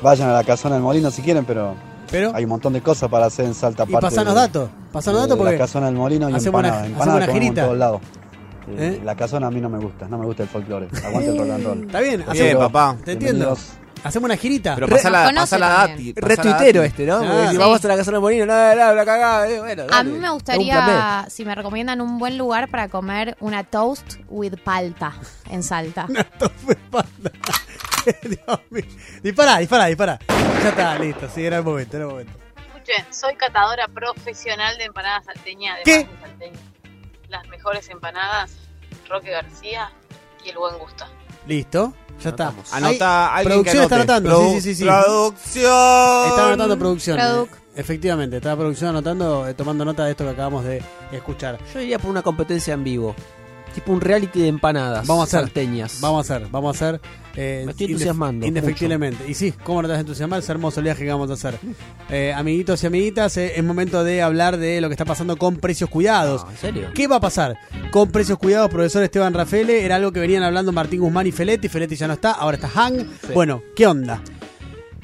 vayan 0.00 0.28
a 0.30 0.32
la 0.32 0.44
casona 0.44 0.76
del 0.76 0.84
molino 0.84 1.10
si 1.10 1.20
quieren, 1.20 1.44
pero, 1.44 1.74
¿Pero? 2.10 2.32
hay 2.34 2.44
un 2.44 2.50
montón 2.50 2.72
de 2.72 2.80
cosas 2.80 3.10
para 3.10 3.26
hacer 3.26 3.44
en 3.44 3.54
Salta. 3.54 3.84
Y 3.88 3.92
pasanos 3.92 4.34
datos. 4.34 4.70
Pasanos 4.92 5.22
datos 5.22 5.36
porque 5.36 5.52
La 5.52 5.58
casona 5.58 5.86
del 5.86 5.96
molino 5.96 6.30
y 6.30 6.34
hacemos 6.34 6.60
una- 6.60 6.68
empanada. 6.68 6.78
hacemos 6.84 6.92
Empanada 7.06 7.24
una 7.24 7.32
girita. 7.34 7.60
en 7.60 7.66
todos 7.66 7.78
lados. 7.78 8.00
Eh, 8.76 8.98
¿Eh? 8.98 9.00
La 9.04 9.14
casona 9.14 9.46
a 9.46 9.50
mí 9.50 9.60
no 9.60 9.68
me 9.68 9.78
gusta, 9.78 10.08
no 10.08 10.18
me 10.18 10.26
gusta 10.26 10.42
el 10.44 10.48
folclore. 10.48 10.88
Aguante 11.04 11.30
el 11.30 11.38
rock 11.38 11.50
and 11.50 11.64
roll. 11.64 11.82
Está 11.84 12.00
bien, 12.00 12.24
que, 12.32 12.56
papá. 12.56 12.96
Te 13.04 13.12
entiendo. 13.12 13.56
Hacemos 14.04 14.26
una 14.28 14.36
girita. 14.36 14.76
Pero 14.76 14.88
pasa 14.88 15.10
la, 15.10 15.32
pasa 15.34 15.58
la 15.58 15.88
la 15.88 15.96
Retuitero 16.14 16.84
este, 16.84 17.04
¿no? 17.04 17.16
Ah, 17.16 17.46
si 17.46 17.52
sí. 17.52 17.56
vamos 17.56 17.84
a 17.84 17.88
la 17.88 17.96
casa 17.96 18.12
del 18.12 18.20
molino, 18.20 18.46
nada, 18.46 18.74
nada, 18.76 18.94
la 18.94 19.04
cagada. 19.04 19.48
eh, 19.48 19.58
Bueno, 19.58 19.84
A 19.90 20.04
mí 20.04 20.12
me 20.12 20.30
gustaría, 20.30 21.26
si 21.28 21.44
me 21.44 21.54
recomiendan 21.54 22.00
un 22.00 22.16
buen 22.18 22.38
lugar 22.38 22.68
para 22.68 22.88
comer 22.88 23.36
una 23.40 23.64
toast 23.64 24.16
with 24.28 24.54
palta 24.62 25.14
en 25.50 25.62
Salta. 25.64 26.06
Dios 28.22 28.60
mío. 28.70 28.84
Dispara, 29.22 29.58
dispara, 29.58 29.86
dispara. 29.86 30.18
Ya 30.62 30.68
está, 30.70 30.98
listo. 30.98 31.28
Sí, 31.34 31.44
era 31.44 31.58
el 31.58 31.64
momento, 31.64 31.96
era 31.96 32.06
el 32.06 32.10
momento. 32.12 32.32
Escuchen, 32.76 33.04
soy 33.12 33.34
catadora 33.34 33.88
profesional 33.88 34.78
de 34.78 34.84
empanadas 34.84 35.24
salteñas. 35.24 35.78
además 35.84 35.84
¿Qué? 35.84 36.14
de 36.14 36.20
salteña. 36.20 36.58
Las 37.28 37.46
mejores 37.48 37.88
empanadas, 37.88 38.56
Roque 39.08 39.30
García 39.30 39.92
y 40.44 40.50
el 40.50 40.58
buen 40.58 40.78
gusto. 40.78 41.04
Listo, 41.46 41.94
ya 42.22 42.30
está. 42.30 42.52
Anota, 42.72 43.34
Ahí, 43.34 43.46
alguien 43.46 43.64
que 43.64 43.70
producción 43.70 43.82
está 43.84 43.96
anotando, 43.96 44.40
sí, 44.40 44.54
sí, 44.54 44.60
sí, 44.60 44.74
sí. 44.74 44.84
Producción. 44.84 46.28
Está 46.28 46.46
anotando 46.46 46.78
producción. 46.78 47.16
Produc. 47.18 47.50
Efectivamente, 47.76 48.36
está 48.38 48.56
producción 48.56 48.90
anotando, 48.90 49.46
eh, 49.46 49.54
tomando 49.54 49.84
nota 49.84 50.04
de 50.04 50.10
esto 50.10 50.24
que 50.24 50.30
acabamos 50.30 50.64
de 50.64 50.82
escuchar. 51.12 51.58
Yo 51.72 51.80
iría 51.80 51.98
por 51.98 52.10
una 52.10 52.22
competencia 52.22 52.74
en 52.74 52.82
vivo. 52.82 53.14
Tipo 53.74 53.92
un 53.92 54.00
reality 54.00 54.40
de 54.40 54.48
empanadas. 54.48 55.06
Vamos 55.06 55.22
a 55.22 55.24
hacer. 55.24 55.40
salteñas. 55.40 56.00
Vamos 56.00 56.28
a 56.30 56.34
hacer, 56.34 56.48
vamos 56.50 56.74
a 56.74 56.86
hacer. 56.86 57.00
Eh, 57.38 57.62
Me 57.64 57.70
estoy 57.70 57.86
entusiasmando 57.86 58.46
Indefectiblemente. 58.46 59.24
Y 59.28 59.34
sí, 59.34 59.52
¿cómo 59.62 59.82
no 59.82 59.88
te 59.88 59.92
vas 59.92 59.98
a 59.98 60.00
entusiasmar? 60.00 60.40
Es 60.40 60.48
hermoso 60.48 60.80
el 60.80 60.84
viaje 60.84 61.04
que 61.04 61.10
vamos 61.10 61.30
a 61.30 61.34
hacer. 61.34 61.58
Eh, 62.10 62.32
amiguitos 62.34 62.82
y 62.82 62.86
amiguitas, 62.86 63.36
eh, 63.36 63.52
es 63.56 63.64
momento 63.64 64.02
de 64.02 64.22
hablar 64.22 64.56
de 64.56 64.80
lo 64.80 64.88
que 64.88 64.94
está 64.94 65.04
pasando 65.04 65.36
con 65.36 65.56
precios 65.56 65.88
cuidados. 65.88 66.44
¿En 66.50 66.56
serio? 66.56 66.88
¿Qué 66.94 67.06
va 67.06 67.16
a 67.16 67.20
pasar 67.20 67.56
con 67.90 68.10
precios 68.10 68.38
cuidados, 68.38 68.70
profesor 68.70 69.02
Esteban 69.02 69.34
Rafele? 69.34 69.84
Era 69.84 69.96
algo 69.96 70.10
que 70.10 70.20
venían 70.20 70.42
hablando 70.42 70.72
Martín 70.72 71.00
Guzmán 71.00 71.26
y 71.26 71.32
Feletti. 71.32 71.68
Feletti 71.68 71.94
ya 71.94 72.08
no 72.08 72.14
está, 72.14 72.32
ahora 72.32 72.56
está 72.56 72.68
Hang. 72.68 72.98
Sí. 72.98 73.32
Bueno, 73.34 73.62
¿qué 73.76 73.86
onda? 73.86 74.20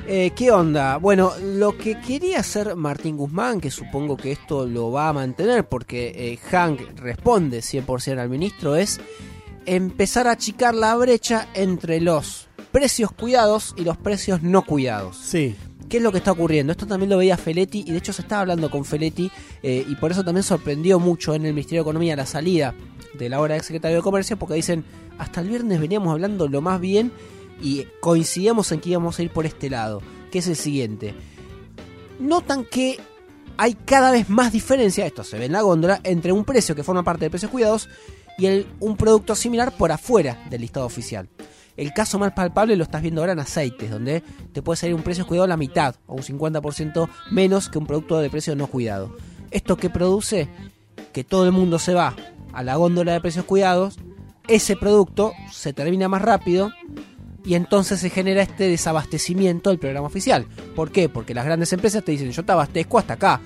Eh, 0.06 0.32
¿Qué 0.36 0.50
onda? 0.50 0.98
Bueno, 0.98 1.32
lo 1.40 1.78
que 1.78 1.98
quería 1.98 2.40
hacer 2.40 2.76
Martín 2.76 3.16
Guzmán, 3.16 3.58
que 3.58 3.70
supongo 3.70 4.18
que 4.18 4.32
esto 4.32 4.66
lo 4.66 4.92
va 4.92 5.08
a 5.08 5.12
mantener 5.14 5.66
porque 5.66 6.12
eh, 6.14 6.36
Hank 6.50 6.98
responde 7.00 7.60
100% 7.60 8.18
al 8.18 8.28
ministro, 8.28 8.76
es 8.76 9.00
empezar 9.66 10.26
a 10.26 10.32
achicar 10.32 10.74
la 10.74 10.94
brecha 10.96 11.48
entre 11.54 12.00
los 12.00 12.48
precios 12.72 13.12
cuidados 13.12 13.74
y 13.76 13.84
los 13.84 13.96
precios 13.96 14.42
no 14.42 14.62
cuidados. 14.62 15.16
Sí. 15.16 15.56
¿Qué 15.88 15.98
es 15.98 16.02
lo 16.02 16.12
que 16.12 16.18
está 16.18 16.32
ocurriendo? 16.32 16.72
Esto 16.72 16.86
también 16.86 17.10
lo 17.10 17.18
veía 17.18 17.36
Feletti 17.36 17.84
y 17.86 17.92
de 17.92 17.98
hecho 17.98 18.12
se 18.12 18.22
estaba 18.22 18.40
hablando 18.40 18.70
con 18.70 18.84
Feletti 18.84 19.30
eh, 19.62 19.84
y 19.86 19.94
por 19.96 20.10
eso 20.10 20.24
también 20.24 20.42
sorprendió 20.42 20.98
mucho 20.98 21.34
en 21.34 21.46
el 21.46 21.52
Ministerio 21.52 21.82
de 21.82 21.88
Economía 21.88 22.16
la 22.16 22.26
salida 22.26 22.74
de 23.16 23.28
la 23.28 23.40
hora 23.40 23.54
del 23.54 23.62
secretario 23.62 23.98
de 23.98 24.02
Comercio 24.02 24.36
porque 24.38 24.54
dicen, 24.54 24.84
hasta 25.18 25.40
el 25.40 25.48
viernes 25.48 25.80
veníamos 25.80 26.12
hablando 26.12 26.48
lo 26.48 26.60
más 26.62 26.80
bien 26.80 27.12
y 27.60 27.86
coincidíamos 28.00 28.72
en 28.72 28.80
que 28.80 28.90
íbamos 28.90 29.18
a 29.18 29.22
ir 29.22 29.30
por 29.30 29.46
este 29.46 29.70
lado, 29.70 30.02
que 30.32 30.38
es 30.38 30.48
el 30.48 30.56
siguiente. 30.56 31.14
Notan 32.18 32.64
que 32.64 32.98
hay 33.56 33.74
cada 33.74 34.10
vez 34.10 34.28
más 34.28 34.52
diferencia, 34.52 35.06
esto 35.06 35.22
se 35.22 35.38
ve 35.38 35.44
en 35.44 35.52
la 35.52 35.62
góndola, 35.62 36.00
entre 36.02 36.32
un 36.32 36.44
precio 36.44 36.74
que 36.74 36.82
forma 36.82 37.04
parte 37.04 37.26
de 37.26 37.30
precios 37.30 37.52
cuidados 37.52 37.88
y 38.38 38.66
un 38.80 38.96
producto 38.96 39.34
similar 39.34 39.72
por 39.76 39.92
afuera 39.92 40.44
del 40.50 40.62
listado 40.62 40.86
oficial. 40.86 41.28
El 41.76 41.92
caso 41.92 42.18
más 42.18 42.32
palpable 42.32 42.76
lo 42.76 42.84
estás 42.84 43.02
viendo 43.02 43.20
ahora 43.20 43.32
en 43.32 43.40
aceites, 43.40 43.90
donde 43.90 44.22
te 44.52 44.62
puede 44.62 44.76
salir 44.76 44.94
un 44.94 45.02
precio 45.02 45.26
cuidado 45.26 45.48
la 45.48 45.56
mitad 45.56 45.96
o 46.06 46.14
un 46.14 46.22
50% 46.22 47.08
menos 47.32 47.68
que 47.68 47.78
un 47.78 47.86
producto 47.86 48.18
de 48.20 48.30
precio 48.30 48.54
no 48.54 48.68
cuidado. 48.68 49.16
¿Esto 49.50 49.76
que 49.76 49.90
produce? 49.90 50.48
Que 51.12 51.24
todo 51.24 51.46
el 51.46 51.52
mundo 51.52 51.78
se 51.78 51.94
va 51.94 52.14
a 52.52 52.62
la 52.62 52.76
góndola 52.76 53.12
de 53.12 53.20
precios 53.20 53.44
cuidados, 53.44 53.98
ese 54.46 54.76
producto 54.76 55.32
se 55.50 55.72
termina 55.72 56.08
más 56.08 56.22
rápido 56.22 56.70
y 57.44 57.54
entonces 57.54 58.00
se 58.00 58.10
genera 58.10 58.42
este 58.42 58.68
desabastecimiento 58.68 59.70
del 59.70 59.78
programa 59.78 60.06
oficial. 60.06 60.46
¿Por 60.76 60.92
qué? 60.92 61.08
Porque 61.08 61.34
las 61.34 61.44
grandes 61.44 61.72
empresas 61.72 62.04
te 62.04 62.12
dicen 62.12 62.30
yo 62.30 62.44
te 62.44 62.52
abastezco 62.52 62.98
hasta 62.98 63.14
acá, 63.14 63.40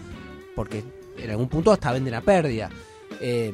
porque 0.55 0.85
en 1.17 1.31
algún 1.31 1.49
punto 1.49 1.73
hasta 1.73 1.93
venden 1.93 2.15
a 2.15 2.21
pérdida. 2.21 2.69
Eh, 3.21 3.53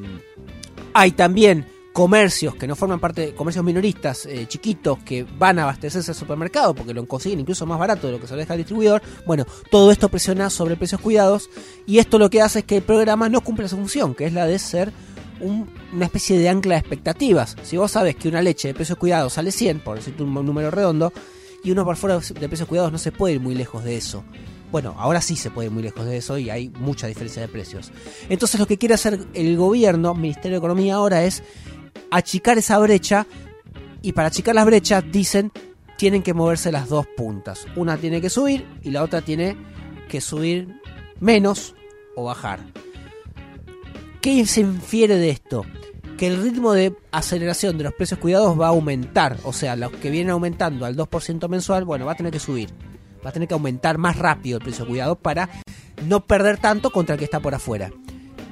hay 0.95 1.13
también 1.13 1.67
comercios 1.93 2.57
que 2.57 2.67
no 2.67 2.75
forman 2.75 2.99
parte, 2.99 3.35
comercios 3.35 3.65
minoristas 3.65 4.27
eh, 4.27 4.47
chiquitos 4.49 4.99
que 5.05 5.23
van 5.39 5.61
a 5.61 5.63
abastecerse 5.63 6.11
al 6.11 6.17
supermercado 6.17 6.75
porque 6.75 6.93
lo 6.93 7.07
consiguen 7.07 7.39
incluso 7.41 7.67
más 7.67 7.79
barato 7.79 8.09
de 8.09 8.15
lo 8.15 8.21
que 8.21 8.27
se 8.27 8.33
lo 8.33 8.41
deja 8.41 8.55
al 8.55 8.59
distribuidor. 8.59 9.01
Bueno, 9.27 9.45
todo 9.71 9.93
esto 9.93 10.09
presiona 10.09 10.51
sobre 10.51 10.77
precios 10.77 11.01
cuidados 11.01 11.51
y 11.87 11.99
esto 11.99 12.19
lo 12.19 12.31
que 12.31 12.43
hace 12.43 12.61
es 12.61 12.65
que 12.65 12.79
el 12.79 12.83
programa 12.83 13.29
no 13.29 13.43
cumple 13.43 13.69
su 13.69 13.77
función, 13.77 14.15
que 14.17 14.25
es 14.27 14.33
la 14.33 14.47
de 14.47 14.59
ser 14.59 14.93
un- 15.41 15.71
una 15.93 16.07
especie 16.07 16.37
de 16.39 16.49
ancla 16.49 16.75
de 16.75 16.81
expectativas. 16.81 17.57
Si 17.63 17.77
vos 17.77 17.93
sabes 17.93 18.17
que 18.17 18.29
una 18.29 18.43
leche 18.43 18.69
de 18.69 18.75
precios 18.75 18.99
cuidados 18.99 19.35
sale 19.35 19.53
100, 19.53 19.79
por 19.81 19.97
decirte 19.97 20.23
un 20.25 20.33
número 20.35 20.73
redondo, 20.73 21.13
y 21.63 21.71
uno 21.71 21.85
por 21.85 21.97
fuera 21.97 22.19
de 22.19 22.49
precios 22.49 22.69
cuidados 22.69 22.91
no 22.93 22.99
se 22.99 23.13
puede 23.13 23.35
ir 23.35 23.41
muy 23.41 23.55
lejos 23.55 23.85
de 23.85 23.97
eso. 23.97 24.25
Bueno, 24.75 24.97
ahora 24.99 25.21
sí 25.21 25.37
se 25.37 25.53
puede 25.53 25.67
ir 25.67 25.73
muy 25.73 25.85
lejos 25.85 26.05
de 26.05 26.17
eso 26.17 26.37
y 26.37 26.51
hay 26.51 26.69
mucha 26.69 27.07
diferencia 27.07 27.41
de 27.41 27.47
precios. 27.47 27.93
Entonces 28.29 28.59
lo 28.59 28.67
que 28.67 28.77
quiere 28.77 28.97
hacer 28.97 29.21
el 29.33 29.57
gobierno, 29.57 30.17
Ministerio 30.17 30.57
de 30.57 30.59
Economía 30.59 30.97
ahora 30.97 31.23
es 31.23 31.45
achicar 32.11 32.59
esa 32.59 32.77
brecha 32.81 33.25
y 34.03 34.15
para 34.15 34.27
achicar 34.27 34.53
las 34.53 34.67
brechas 34.67 35.05
dicen 35.13 35.53
tienen 35.97 36.25
que 36.25 36.35
moverse 36.35 36.73
las 36.73 36.89
dos 36.89 37.07
puntas. 37.17 37.69
Una 37.77 37.99
tiene 37.99 38.21
que 38.21 38.29
subir 38.29 38.67
y 38.83 38.91
la 38.91 39.05
otra 39.05 39.23
tiene 39.23 39.57
que 40.09 40.21
subir 40.21 40.81
menos 41.21 41.77
o 42.17 42.25
bajar. 42.25 42.59
¿Qué 44.21 44.45
se 44.45 44.63
infiere 44.63 45.19
de 45.19 45.31
esto? 45.31 45.65
Que 46.19 46.27
el 46.27 46.43
ritmo 46.43 46.73
de 46.73 46.97
aceleración 47.13 47.79
de 47.79 47.85
los 47.85 47.95
precios 47.95 48.19
cuidados 48.19 48.61
va 48.61 48.67
a 48.67 48.71
aumentar. 48.71 49.37
O 49.45 49.53
sea, 49.53 49.77
los 49.77 49.93
que 49.93 50.11
vienen 50.11 50.31
aumentando 50.31 50.85
al 50.85 50.97
2% 50.97 51.49
mensual, 51.49 51.85
bueno, 51.85 52.07
va 52.07 52.13
a 52.15 52.17
tener 52.17 52.33
que 52.33 52.41
subir. 52.41 52.71
Va 53.25 53.31
a 53.31 53.33
tener 53.33 53.49
que 53.49 53.55
aumentar 53.55 53.99
más 53.99 54.17
rápido 54.19 54.59
el 54.59 54.65
precio 54.65 54.87
cuidado 54.87 55.17
para 55.17 55.49
no 56.07 56.25
perder 56.27 56.59
tanto 56.59 56.91
contra 56.91 57.15
el 57.15 57.19
que 57.19 57.25
está 57.25 57.41
por 57.41 57.55
afuera. 57.55 57.91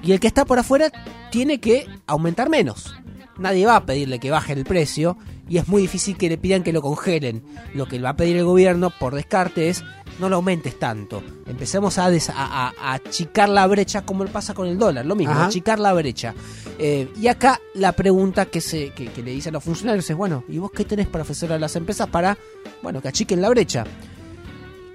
Y 0.03 0.13
el 0.13 0.21
que 0.21 0.27
está 0.27 0.45
por 0.45 0.59
afuera 0.59 0.91
tiene 1.31 1.61
que 1.61 1.87
aumentar 2.07 2.49
menos. 2.49 2.95
Nadie 3.39 3.67
va 3.67 3.77
a 3.77 3.87
pedirle 3.87 4.19
que 4.19 4.31
baje 4.31 4.53
el 4.53 4.65
precio 4.65 5.17
y 5.49 5.59
es 5.59 5.69
muy 5.69 5.83
difícil 5.83 6.17
que 6.17 6.29
le 6.29 6.39
pidan 6.39 6.63
que 6.63 6.73
lo 6.73 6.83
congelen. 6.83 7.43
Lo 7.75 7.87
que 7.87 7.99
va 7.99 8.11
a 8.11 8.17
pedir 8.17 8.37
el 8.37 8.45
gobierno 8.45 8.91
por 8.99 9.15
descarte 9.15 9.69
es 9.69 9.85
no 10.21 10.29
lo 10.29 10.37
aumentes 10.37 10.79
tanto. 10.79 11.23
Empecemos 11.47 11.99
a, 11.99 12.11
des- 12.11 12.29
a- 12.31 12.35
a- 12.69 12.73
a 12.79 12.93
achicar 12.95 13.49
la 13.49 13.67
brecha 13.67 14.03
como 14.03 14.25
pasa 14.27 14.53
con 14.55 14.69
el 14.69 14.79
dólar, 14.79 15.07
lo 15.07 15.15
mismo, 15.17 15.33
Ajá. 15.35 15.47
achicar 15.47 15.79
la 15.79 15.93
brecha. 15.95 16.35
Eh, 16.79 17.09
y 17.21 17.29
acá 17.29 17.61
la 17.75 17.93
pregunta 17.93 18.47
que, 18.47 18.61
se, 18.61 18.91
que, 18.91 19.07
que 19.07 19.23
le 19.23 19.31
dice 19.31 19.49
a 19.49 19.53
los 19.53 19.65
funcionarios 19.65 20.09
es, 20.11 20.17
bueno, 20.17 20.45
¿y 20.49 20.59
vos 20.59 20.71
qué 20.71 20.85
tenés 20.85 21.07
para 21.09 21.23
ofrecer 21.23 21.53
a 21.53 21.59
las 21.59 21.75
empresas 21.77 22.09
para, 22.09 22.37
bueno, 22.83 23.01
que 23.01 23.09
achiquen 23.09 23.41
la 23.41 23.49
brecha? 23.49 23.85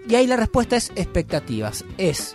Y 0.08 0.16
ahí 0.16 0.28
la 0.28 0.38
respuesta 0.38 0.76
es 0.76 0.92
expectativas. 0.96 1.84
Es, 1.98 2.34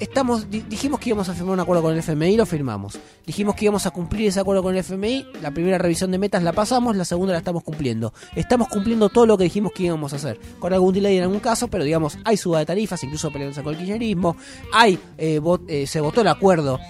estamos, 0.00 0.50
di- 0.50 0.62
dijimos 0.68 0.98
que 0.98 1.10
íbamos 1.10 1.28
a 1.28 1.34
firmar 1.34 1.52
un 1.54 1.60
acuerdo 1.60 1.82
con 1.82 1.92
el 1.92 1.98
FMI, 2.00 2.36
lo 2.36 2.46
firmamos. 2.46 2.98
Dijimos 3.26 3.54
que 3.54 3.66
íbamos 3.66 3.86
a 3.86 3.90
cumplir 3.90 4.28
ese 4.28 4.40
acuerdo 4.40 4.62
con 4.62 4.72
el 4.74 4.80
FMI, 4.80 5.26
la 5.42 5.52
primera 5.52 5.78
revisión 5.78 6.10
de 6.10 6.18
metas 6.18 6.42
la 6.42 6.52
pasamos, 6.52 6.96
la 6.96 7.04
segunda 7.04 7.32
la 7.32 7.38
estamos 7.38 7.62
cumpliendo. 7.62 8.12
Estamos 8.34 8.68
cumpliendo 8.68 9.08
todo 9.08 9.26
lo 9.26 9.38
que 9.38 9.44
dijimos 9.44 9.72
que 9.72 9.84
íbamos 9.84 10.12
a 10.12 10.16
hacer. 10.16 10.40
Con 10.58 10.72
algún 10.72 10.92
delay 10.94 11.16
en 11.18 11.22
algún 11.24 11.40
caso, 11.40 11.68
pero 11.68 11.84
digamos, 11.84 12.18
hay 12.24 12.36
suba 12.36 12.58
de 12.58 12.66
tarifas, 12.66 13.04
incluso 13.04 13.30
peleándose 13.30 13.62
con 13.62 13.72
el 13.74 13.78
kirchnerismo, 13.78 14.36
hay, 14.72 14.98
eh, 15.16 15.38
vot- 15.40 15.64
eh, 15.68 15.86
se 15.86 16.00
votó 16.00 16.22
el 16.22 16.28
acuerdo 16.28 16.80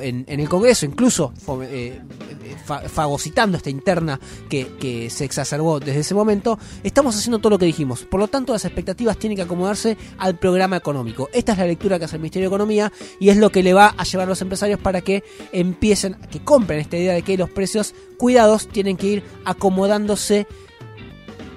en, 0.00 0.24
el 0.26 0.48
Congreso, 0.48 0.86
incluso 0.86 1.32
eh, 1.62 2.00
eh, 2.42 2.56
fa- 2.64 2.88
fagocitando 2.88 3.56
esta 3.58 3.68
interna 3.68 4.18
que, 4.48 4.68
que 4.80 5.10
se 5.10 5.24
exacerbó 5.26 5.78
desde 5.78 6.00
ese 6.00 6.14
momento, 6.14 6.58
estamos 6.82 7.14
haciendo 7.16 7.38
todo 7.38 7.50
lo 7.50 7.58
que 7.58 7.66
dijimos. 7.66 8.04
Por 8.04 8.18
lo 8.20 8.28
tanto, 8.28 8.52
las 8.54 8.64
expectativas 8.64 9.18
tienen 9.18 9.36
que 9.36 9.42
acomodarse 9.42 9.96
al 10.16 10.38
programa 10.38 10.76
económico. 10.76 11.28
Esta 11.32 11.52
es 11.52 11.58
la 11.58 11.66
lectura 11.66 11.98
que 11.98 12.06
hace 12.06 12.16
el 12.16 12.22
Ministerio 12.22 12.48
de 12.48 12.54
Economía 12.54 12.92
y 13.20 13.28
es 13.28 13.36
lo 13.36 13.50
que 13.50 13.62
le 13.62 13.74
va 13.74 13.94
a 13.96 14.04
llevar 14.04 14.26
a 14.26 14.30
los 14.30 14.40
empresarios 14.40 14.80
para 14.80 15.02
que 15.02 15.22
empiecen, 15.52 16.16
que 16.30 16.42
compren 16.42 16.80
esta 16.80 16.96
idea 16.96 17.12
de 17.12 17.22
que 17.22 17.36
los 17.36 17.50
precios 17.50 17.94
cuidados 18.16 18.68
tienen 18.68 18.96
que 18.96 19.06
ir 19.08 19.22
acomodándose 19.44 20.46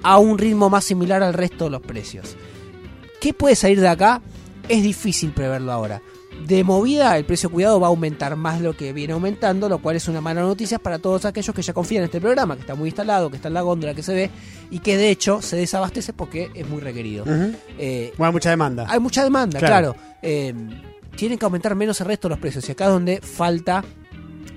a 0.02 0.18
un 0.18 0.36
ritmo 0.36 0.68
más 0.68 0.84
similar 0.84 1.22
al 1.22 1.32
resto 1.32 1.64
de 1.64 1.70
los 1.70 1.80
precios. 1.80 2.36
¿Qué 3.20 3.32
puede 3.32 3.56
salir 3.56 3.80
de 3.80 3.88
acá? 3.88 4.20
Es 4.68 4.82
difícil 4.82 5.30
preverlo 5.32 5.72
ahora. 5.72 6.02
De 6.46 6.64
movida, 6.64 7.16
el 7.16 7.24
precio 7.24 7.50
cuidado 7.50 7.78
va 7.78 7.86
a 7.86 7.90
aumentar 7.90 8.34
más 8.36 8.58
de 8.58 8.64
lo 8.64 8.76
que 8.76 8.92
viene 8.92 9.12
aumentando, 9.12 9.68
lo 9.68 9.78
cual 9.78 9.96
es 9.96 10.08
una 10.08 10.20
mala 10.20 10.40
noticia 10.42 10.78
para 10.78 10.98
todos 10.98 11.24
aquellos 11.24 11.54
que 11.54 11.62
ya 11.62 11.72
confían 11.72 12.00
en 12.02 12.06
este 12.06 12.20
programa, 12.20 12.54
que 12.56 12.62
está 12.62 12.74
muy 12.74 12.88
instalado, 12.88 13.30
que 13.30 13.36
está 13.36 13.48
en 13.48 13.54
la 13.54 13.60
góndola, 13.60 13.94
que 13.94 14.02
se 14.02 14.12
ve 14.14 14.30
y 14.70 14.80
que 14.80 14.96
de 14.96 15.10
hecho 15.10 15.40
se 15.40 15.56
desabastece 15.56 16.12
porque 16.12 16.50
es 16.54 16.68
muy 16.68 16.80
requerido. 16.80 17.24
Eh, 17.78 18.12
Bueno, 18.16 18.28
hay 18.28 18.32
mucha 18.32 18.50
demanda. 18.50 18.86
hay 18.88 18.98
mucha 18.98 19.22
demanda, 19.22 19.58
Claro. 19.60 19.92
claro. 19.94 20.16
Eh, 20.22 20.52
tienen 21.16 21.38
que 21.38 21.44
aumentar 21.44 21.74
menos 21.76 22.00
el 22.00 22.06
resto 22.08 22.28
de 22.28 22.30
los 22.30 22.40
precios. 22.40 22.68
Y 22.68 22.72
acá 22.72 22.86
es 22.86 22.90
donde 22.90 23.20
falta 23.20 23.84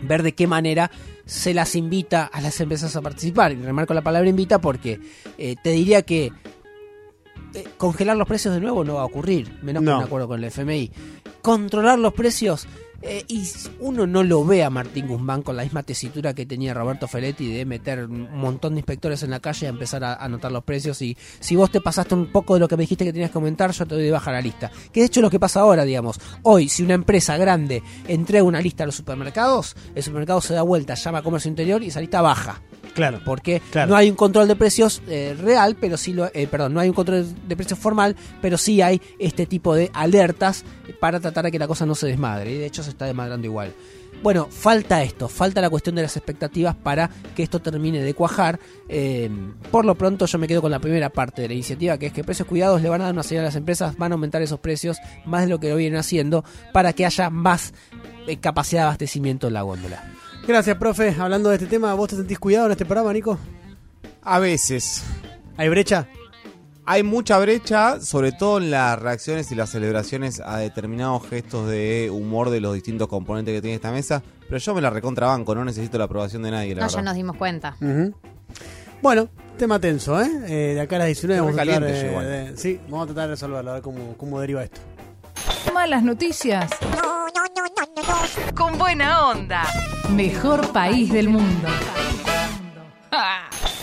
ver 0.01 0.23
de 0.23 0.33
qué 0.33 0.47
manera 0.47 0.89
se 1.25 1.53
las 1.53 1.75
invita 1.75 2.25
a 2.25 2.41
las 2.41 2.59
empresas 2.61 2.95
a 2.95 3.01
participar. 3.01 3.51
Y 3.51 3.55
remarco 3.57 3.93
la 3.93 4.01
palabra 4.01 4.27
invita 4.29 4.59
porque 4.59 4.99
eh, 5.37 5.55
te 5.63 5.71
diría 5.71 6.01
que 6.03 6.31
congelar 7.77 8.17
los 8.17 8.27
precios 8.27 8.53
de 8.53 8.59
nuevo 8.61 8.83
no 8.83 8.95
va 8.95 9.01
a 9.01 9.05
ocurrir, 9.05 9.51
menos 9.61 9.81
No. 9.83 9.91
con 9.91 9.99
un 9.99 10.05
acuerdo 10.05 10.27
con 10.27 10.37
el 10.43 10.45
FMI. 10.45 10.91
Controlar 11.45 11.99
los 11.99 12.11
precios, 12.11 12.67
eh, 13.03 13.23
y 13.27 13.47
uno 13.81 14.07
no 14.07 14.23
lo 14.23 14.43
ve 14.43 14.63
a 14.63 14.71
Martín 14.71 15.07
Guzmán 15.07 15.43
con 15.43 15.55
la 15.55 15.61
misma 15.61 15.83
tesitura 15.83 16.33
que 16.33 16.47
tenía 16.47 16.73
Roberto 16.73 17.07
Feletti 17.07 17.53
de 17.53 17.63
meter 17.63 18.05
un 18.05 18.35
montón 18.35 18.73
de 18.73 18.79
inspectores 18.79 19.21
en 19.21 19.29
la 19.29 19.39
calle 19.39 19.67
y 19.67 19.69
empezar 19.69 20.03
a 20.03 20.15
anotar 20.15 20.51
los 20.51 20.63
precios. 20.63 20.99
Y 21.03 21.15
si 21.39 21.55
vos 21.55 21.69
te 21.69 21.81
pasaste 21.81 22.15
un 22.15 22.31
poco 22.31 22.55
de 22.55 22.61
lo 22.61 22.67
que 22.67 22.75
me 22.75 22.81
dijiste 22.81 23.05
que 23.05 23.13
tenías 23.13 23.29
que 23.29 23.37
aumentar, 23.37 23.69
yo 23.69 23.85
te 23.85 23.93
doy 23.93 24.05
de 24.05 24.11
baja 24.11 24.31
la 24.31 24.41
lista. 24.41 24.71
Que 24.91 25.01
de 25.01 25.05
hecho 25.05 25.19
es 25.19 25.21
lo 25.21 25.29
que 25.29 25.39
pasa 25.39 25.59
ahora, 25.59 25.85
digamos. 25.85 26.19
Hoy, 26.41 26.67
si 26.67 26.81
una 26.81 26.95
empresa 26.95 27.37
grande 27.37 27.83
entrega 28.07 28.43
una 28.43 28.59
lista 28.59 28.81
a 28.81 28.87
los 28.87 28.95
supermercados, 28.95 29.75
el 29.93 30.01
supermercado 30.01 30.41
se 30.41 30.55
da 30.55 30.63
vuelta, 30.63 30.95
llama 30.95 31.19
a 31.19 31.21
comercio 31.21 31.49
interior 31.49 31.83
y 31.83 31.89
esa 31.89 32.01
lista 32.01 32.23
baja. 32.23 32.59
Claro. 32.95 33.19
Porque 33.23 33.61
Claro. 33.71 33.91
no 33.91 33.95
hay 33.95 34.09
un 34.09 34.15
control 34.15 34.47
de 34.47 34.55
precios 34.55 35.03
eh, 35.07 35.35
real, 35.39 35.77
pero 35.79 35.97
sí 35.97 36.13
lo, 36.13 36.25
eh, 36.33 36.47
perdón, 36.49 36.73
no 36.73 36.79
hay 36.79 36.89
un 36.89 36.95
control 36.95 37.27
de 37.47 37.55
precios 37.55 37.77
formal, 37.77 38.15
pero 38.41 38.57
sí 38.57 38.81
hay 38.81 38.99
este 39.19 39.45
tipo 39.45 39.75
de 39.75 39.91
alertas 39.93 40.63
para 40.99 41.19
tratar 41.19 41.45
de 41.45 41.51
que 41.51 41.59
la 41.59 41.67
cosa 41.67 41.85
no 41.85 41.93
se 41.93 42.07
desmadre. 42.07 42.51
Y 42.51 42.57
de 42.57 42.65
hecho 42.65 42.81
se 42.81 42.89
está 42.89 43.05
desmadrando 43.05 43.45
igual. 43.45 43.73
Bueno, 44.23 44.47
falta 44.49 45.03
esto, 45.03 45.27
falta 45.27 45.59
la 45.59 45.69
cuestión 45.69 45.95
de 45.97 46.01
las 46.01 46.15
expectativas 46.15 46.73
para 46.73 47.09
que 47.35 47.43
esto 47.43 47.59
termine 47.59 48.01
de 48.01 48.13
cuajar. 48.13 48.59
Eh, 48.87 49.29
por 49.69 49.83
lo 49.83 49.93
pronto 49.95 50.25
yo 50.25 50.39
me 50.39 50.47
quedo 50.47 50.61
con 50.61 50.71
la 50.71 50.79
primera 50.79 51.09
parte 51.09 51.41
de 51.41 51.49
la 51.49 51.53
iniciativa, 51.53 51.97
que 51.97 52.07
es 52.07 52.13
que 52.13 52.23
precios 52.23 52.47
cuidados 52.47 52.81
le 52.81 52.87
van 52.89 53.01
a 53.01 53.05
dar 53.05 53.13
una 53.13 53.23
señal 53.23 53.43
a 53.43 53.47
las 53.47 53.55
empresas, 53.57 53.97
van 53.97 54.13
a 54.13 54.15
aumentar 54.15 54.41
esos 54.41 54.59
precios 54.61 54.97
más 55.25 55.41
de 55.43 55.49
lo 55.49 55.59
que 55.59 55.69
lo 55.69 55.75
vienen 55.75 55.99
haciendo 55.99 56.45
para 56.71 56.93
que 56.93 57.05
haya 57.05 57.29
más 57.29 57.73
eh, 58.25 58.37
capacidad 58.37 58.83
de 58.83 58.85
abastecimiento 58.85 59.47
en 59.47 59.53
la 59.53 59.61
góndola. 59.63 60.03
Gracias, 60.47 60.77
profe. 60.77 61.15
Hablando 61.19 61.49
de 61.49 61.55
este 61.55 61.67
tema, 61.67 61.93
¿vos 61.95 62.09
te 62.09 62.15
sentís 62.15 62.37
cuidado 62.39 62.67
en 62.67 62.73
este 62.73 62.85
programa, 62.85 63.11
Nico? 63.13 63.37
A 64.21 64.39
veces. 64.39 65.03
¿Hay 65.57 65.69
brecha? 65.69 66.07
Hay 66.87 67.01
mucha 67.01 67.39
brecha, 67.39 67.99
sobre 67.99 68.31
todo 68.31 68.59
en 68.59 68.69
las 68.69 68.99
reacciones 68.99 69.51
y 69.51 69.55
las 69.55 69.71
celebraciones 69.71 70.39
a 70.39 70.57
determinados 70.57 71.27
gestos 71.27 71.67
de 71.67 72.11
humor 72.13 72.51
de 72.51 72.59
los 72.61 72.75
distintos 72.75 73.07
componentes 73.07 73.55
que 73.55 73.61
tiene 73.61 73.75
esta 73.75 73.91
mesa. 73.91 74.21
Pero 74.47 74.59
yo 74.59 74.75
me 74.75 74.81
la 74.81 74.91
recontrabanco, 74.91 75.55
no 75.55 75.65
necesito 75.65 75.97
la 75.97 76.03
aprobación 76.03 76.43
de 76.43 76.51
nadie, 76.51 76.75
la 76.75 76.81
No, 76.81 76.87
verdad. 76.87 76.95
ya 76.97 77.01
nos 77.01 77.15
dimos 77.15 77.37
cuenta. 77.37 77.75
Bueno, 79.01 79.29
tema 79.57 79.79
tenso, 79.79 80.21
¿eh? 80.21 80.29
Eh, 80.47 80.73
De 80.75 80.81
acá 80.81 80.97
a 80.97 80.99
las 80.99 81.07
19 81.07 81.39
Estoy 81.39 81.55
vamos 81.55 81.59
a, 81.59 81.63
tratar, 81.63 81.81
caliente 81.81 82.01
yo 82.01 82.07
eh, 82.07 82.11
igual. 82.11 82.25
de- 82.53 82.57
sí, 82.57 82.79
vamos 82.87 83.03
a 83.03 83.05
tratar 83.07 83.23
de 83.23 83.29
resolverlo, 83.33 83.71
a 83.71 83.73
ver 83.73 83.81
cómo, 83.81 84.15
cómo 84.17 84.39
deriva 84.39 84.63
esto. 84.63 84.79
Malas 85.73 86.03
noticias. 86.03 86.69
Con 88.53 88.77
buena 88.77 89.27
onda. 89.27 89.63
Mejor 90.09 90.71
país 90.71 91.11
del 91.11 91.29
mundo. 91.29 91.67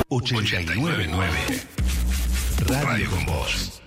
899 0.09 1.07
Radio 2.69 3.11
con 3.11 3.27
Voz. 3.27 3.82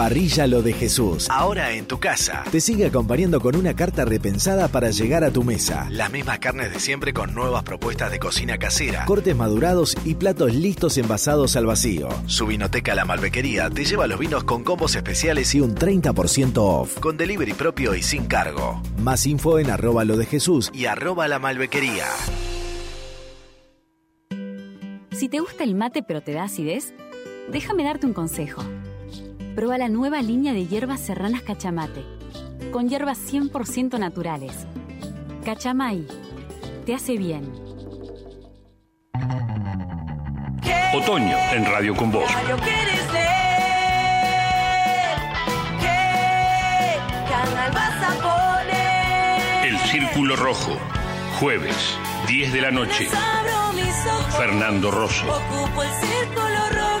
Parrilla 0.00 0.46
Lo 0.46 0.62
de 0.62 0.72
Jesús. 0.72 1.28
Ahora 1.28 1.72
en 1.72 1.84
tu 1.84 2.00
casa. 2.00 2.42
Te 2.50 2.62
sigue 2.62 2.86
acompañando 2.86 3.38
con 3.38 3.54
una 3.54 3.76
carta 3.76 4.06
repensada 4.06 4.68
para 4.68 4.88
llegar 4.88 5.24
a 5.24 5.30
tu 5.30 5.44
mesa. 5.44 5.88
Las 5.90 6.10
mismas 6.10 6.38
carnes 6.38 6.72
de 6.72 6.80
siempre 6.80 7.12
con 7.12 7.34
nuevas 7.34 7.64
propuestas 7.64 8.10
de 8.10 8.18
cocina 8.18 8.56
casera. 8.56 9.04
Cortes 9.04 9.36
madurados 9.36 9.94
y 10.06 10.14
platos 10.14 10.54
listos 10.54 10.96
envasados 10.96 11.54
al 11.54 11.66
vacío. 11.66 12.08
Su 12.24 12.46
vinoteca 12.46 12.94
La 12.94 13.04
Malbequería 13.04 13.68
te 13.68 13.84
lleva 13.84 14.06
los 14.06 14.18
vinos 14.18 14.42
con 14.44 14.64
combos 14.64 14.96
especiales 14.96 15.54
y 15.54 15.60
un 15.60 15.74
30% 15.74 16.54
off. 16.56 16.98
Con 16.98 17.18
delivery 17.18 17.52
propio 17.52 17.94
y 17.94 18.02
sin 18.02 18.24
cargo. 18.24 18.80
Más 18.96 19.26
info 19.26 19.58
en 19.58 19.68
arroba 19.68 20.06
lo 20.06 20.16
de 20.16 20.24
Jesús 20.24 20.70
y 20.72 20.86
arroba 20.86 21.28
la 21.28 21.38
malbequería. 21.38 22.06
Si 25.10 25.28
te 25.28 25.40
gusta 25.40 25.62
el 25.62 25.74
mate 25.74 26.02
pero 26.02 26.22
te 26.22 26.32
da 26.32 26.44
acidez, 26.44 26.94
déjame 27.52 27.84
darte 27.84 28.06
un 28.06 28.14
consejo. 28.14 28.64
Prueba 29.60 29.76
la 29.76 29.90
nueva 29.90 30.22
línea 30.22 30.54
de 30.54 30.66
hierbas 30.66 31.00
serranas 31.00 31.42
Cachamate, 31.42 32.02
con 32.72 32.88
hierbas 32.88 33.18
100% 33.30 33.98
naturales. 33.98 34.54
Cachamay, 35.44 36.06
te 36.86 36.94
hace 36.94 37.18
bien. 37.18 37.52
Otoño 40.94 41.36
en 41.52 41.66
Radio 41.66 41.94
con 41.94 42.10
Voz. 42.10 42.24
El 49.62 49.76
Círculo 49.90 50.36
Rojo. 50.36 50.78
Jueves, 51.38 51.98
10 52.28 52.54
de 52.54 52.60
la 52.62 52.70
noche. 52.70 53.10
Fernando 54.38 54.90
Rosso. 54.90 55.26
ocupo 55.26 55.82
el 55.82 55.90
círculo 55.90 56.70
rojo 56.70 56.99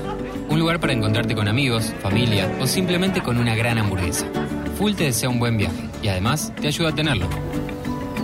Un 0.48 0.60
lugar 0.60 0.78
para 0.78 0.92
encontrarte 0.92 1.34
con 1.34 1.48
amigos, 1.48 1.92
familia 2.02 2.48
o 2.60 2.68
simplemente 2.68 3.22
con 3.22 3.38
una 3.38 3.56
gran 3.56 3.78
hamburguesa. 3.78 4.26
Full 4.78 4.94
te 4.94 5.02
desea 5.02 5.28
un 5.28 5.40
buen 5.40 5.58
viaje 5.58 5.90
y 6.00 6.06
además 6.06 6.52
te 6.60 6.68
ayuda 6.68 6.90
a 6.90 6.94
tenerlo. 6.94 7.28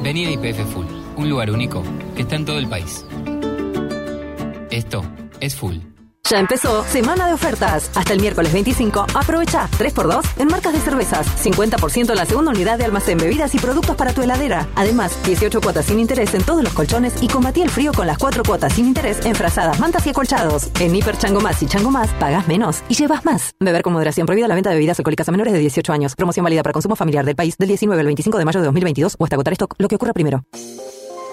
Vení 0.00 0.26
a 0.26 0.30
IPF 0.30 0.60
Full, 0.72 0.86
un 1.16 1.28
lugar 1.28 1.50
único 1.50 1.82
que 2.14 2.22
está 2.22 2.36
en 2.36 2.44
todo 2.44 2.58
el 2.58 2.68
país. 2.68 3.04
Esto 4.72 5.04
es 5.40 5.54
Full. 5.54 5.76
Ya 6.30 6.38
empezó 6.38 6.82
Semana 6.84 7.26
de 7.26 7.34
Ofertas. 7.34 7.90
Hasta 7.94 8.14
el 8.14 8.20
miércoles 8.20 8.54
25, 8.54 9.04
aprovecha 9.12 9.68
3x2 9.78 10.22
en 10.38 10.48
marcas 10.48 10.72
de 10.72 10.78
cervezas, 10.78 11.26
50% 11.44 12.08
en 12.08 12.16
la 12.16 12.24
segunda 12.24 12.52
unidad 12.52 12.78
de 12.78 12.86
almacén, 12.86 13.18
bebidas 13.18 13.54
y 13.54 13.58
productos 13.58 13.96
para 13.96 14.14
tu 14.14 14.22
heladera. 14.22 14.66
Además, 14.74 15.14
18 15.26 15.60
cuotas 15.60 15.84
sin 15.84 15.98
interés 15.98 16.32
en 16.32 16.42
todos 16.42 16.64
los 16.64 16.72
colchones 16.72 17.22
y 17.22 17.28
combatí 17.28 17.60
el 17.60 17.68
frío 17.68 17.92
con 17.92 18.06
las 18.06 18.16
4 18.16 18.44
cuotas 18.44 18.72
sin 18.72 18.86
interés 18.86 19.26
en 19.26 19.34
frazadas, 19.34 19.78
mantas 19.78 20.06
y 20.06 20.10
acolchados. 20.10 20.70
En 20.80 20.96
Hiper 20.96 21.18
Chango 21.18 21.42
Más 21.42 21.62
y 21.62 21.66
Chango 21.66 21.90
Más, 21.90 22.08
pagas 22.14 22.48
menos 22.48 22.82
y 22.88 22.94
llevas 22.94 23.26
más. 23.26 23.54
Beber 23.60 23.82
con 23.82 23.92
moderación 23.92 24.26
prohibida 24.26 24.48
la 24.48 24.54
venta 24.54 24.70
de 24.70 24.76
bebidas 24.76 24.98
alcohólicas 25.00 25.28
a 25.28 25.32
menores 25.32 25.52
de 25.52 25.58
18 25.58 25.92
años. 25.92 26.16
Promoción 26.16 26.44
válida 26.44 26.62
para 26.62 26.72
consumo 26.72 26.96
familiar 26.96 27.26
del 27.26 27.36
país 27.36 27.58
del 27.58 27.68
19 27.68 28.00
al 28.00 28.06
25 28.06 28.38
de 28.38 28.44
mayo 28.46 28.60
de 28.60 28.66
2022 28.66 29.16
o 29.18 29.24
hasta 29.24 29.36
agotar 29.36 29.52
stock, 29.52 29.74
lo 29.76 29.88
que 29.88 29.96
ocurra 29.96 30.14
primero. 30.14 30.46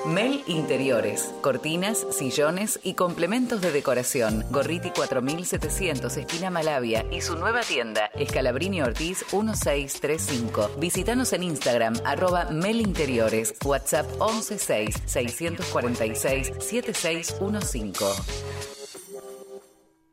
Mel 0.06 0.44
Interiores, 0.48 1.34
cortinas, 1.42 2.06
sillones 2.12 2.80
y 2.84 2.94
complementos 2.94 3.62
de 3.62 3.72
decoración. 3.72 4.46
Gorriti 4.50 4.92
4700, 4.92 6.18
esquina 6.18 6.50
Malavia 6.50 7.06
y 7.12 7.22
su 7.22 7.36
nueva 7.36 7.62
tienda, 7.62 8.06
Escalabrini 8.16 8.82
Ortiz 8.82 9.26
1635. 9.32 10.72
Visítanos 10.78 11.34
en 11.34 11.44
Instagram, 11.44 11.96
arroba 12.06 12.46
Mel 12.46 12.82
Interiores, 12.82 13.54
WhatsApp 13.64 14.10
116 14.12 14.96
646 15.06 16.54
7615. 16.60 18.06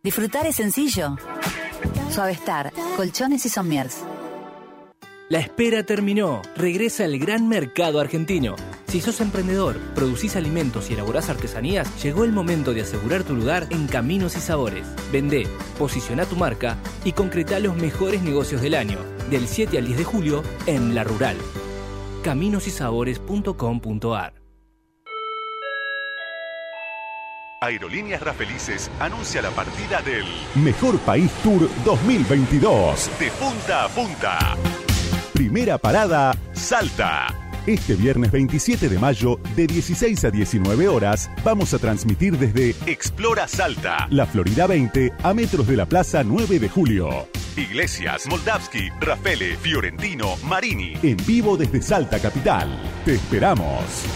Disfrutar 0.02 0.46
es 0.46 0.56
sencillo. 0.56 1.16
Suavestar, 2.10 2.72
colchones 2.96 3.46
y 3.46 3.48
somiers. 3.48 4.04
La 5.28 5.40
espera 5.40 5.82
terminó. 5.82 6.40
Regresa 6.54 7.04
el 7.04 7.18
gran 7.18 7.48
mercado 7.48 7.98
argentino. 7.98 8.54
Si 8.86 9.00
sos 9.00 9.20
emprendedor, 9.20 9.76
producís 9.96 10.36
alimentos 10.36 10.88
y 10.88 10.94
elaborás 10.94 11.28
artesanías, 11.28 12.00
llegó 12.00 12.22
el 12.22 12.30
momento 12.30 12.72
de 12.72 12.82
asegurar 12.82 13.24
tu 13.24 13.34
lugar 13.34 13.66
en 13.70 13.88
Caminos 13.88 14.36
y 14.36 14.40
Sabores. 14.40 14.86
Vendé, 15.10 15.48
posiciona 15.78 16.26
tu 16.26 16.36
marca 16.36 16.76
y 17.04 17.10
concreta 17.10 17.58
los 17.58 17.76
mejores 17.76 18.22
negocios 18.22 18.62
del 18.62 18.74
año. 18.74 18.98
Del 19.28 19.48
7 19.48 19.78
al 19.78 19.86
10 19.86 19.98
de 19.98 20.04
julio 20.04 20.44
en 20.66 20.94
La 20.94 21.02
Rural. 21.02 21.36
Caminosysabores.com.ar 22.22 24.34
Aerolíneas 27.62 28.22
Rafelices 28.22 28.92
anuncia 29.00 29.42
la 29.42 29.50
partida 29.50 30.00
del 30.02 30.24
Mejor 30.54 31.00
País 31.00 31.32
Tour 31.42 31.68
2022. 31.84 33.10
De 33.18 33.28
punta 33.32 33.86
a 33.86 33.88
punta. 33.88 34.56
Primera 35.36 35.76
parada, 35.76 36.34
Salta. 36.54 37.26
Este 37.66 37.94
viernes 37.94 38.30
27 38.30 38.88
de 38.88 38.98
mayo, 38.98 39.38
de 39.54 39.66
16 39.66 40.24
a 40.24 40.30
19 40.30 40.88
horas, 40.88 41.30
vamos 41.44 41.74
a 41.74 41.78
transmitir 41.78 42.38
desde 42.38 42.70
Explora 42.90 43.46
Salta, 43.46 44.08
la 44.08 44.24
Florida 44.24 44.66
20, 44.66 45.12
a 45.22 45.34
metros 45.34 45.66
de 45.66 45.76
la 45.76 45.84
Plaza 45.84 46.24
9 46.24 46.58
de 46.58 46.70
Julio. 46.70 47.28
Iglesias, 47.54 48.26
Moldavski, 48.30 48.88
Rafele, 48.98 49.58
Fiorentino, 49.58 50.36
Marini, 50.42 50.94
en 51.02 51.18
vivo 51.26 51.58
desde 51.58 51.82
Salta 51.82 52.18
Capital. 52.18 52.70
Te 53.04 53.16
esperamos. 53.16 54.06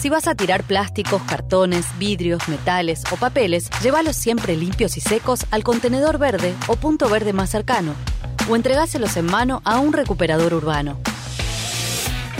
Si 0.00 0.10
vas 0.10 0.28
a 0.28 0.36
tirar 0.36 0.62
plásticos, 0.62 1.20
cartones, 1.22 1.86
vidrios, 1.98 2.48
metales 2.48 3.02
o 3.10 3.16
papeles, 3.16 3.68
llévalos 3.82 4.14
siempre 4.14 4.56
limpios 4.56 4.96
y 4.96 5.00
secos 5.00 5.44
al 5.50 5.64
contenedor 5.64 6.18
verde 6.18 6.54
o 6.68 6.76
punto 6.76 7.08
verde 7.08 7.32
más 7.32 7.50
cercano, 7.50 7.94
o 8.48 8.54
entregáselos 8.54 9.16
en 9.16 9.26
mano 9.26 9.60
a 9.64 9.80
un 9.80 9.92
recuperador 9.92 10.54
urbano. 10.54 11.00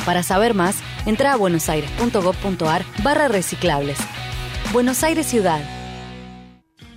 Para 0.05 0.23
saber 0.23 0.55
más, 0.55 0.77
entra 1.05 1.33
a 1.33 1.37
buenosaires.gov.ar 1.37 2.85
barra 3.03 3.27
reciclables. 3.27 3.99
Buenos 4.73 5.03
Aires 5.03 5.27
Ciudad. 5.27 5.61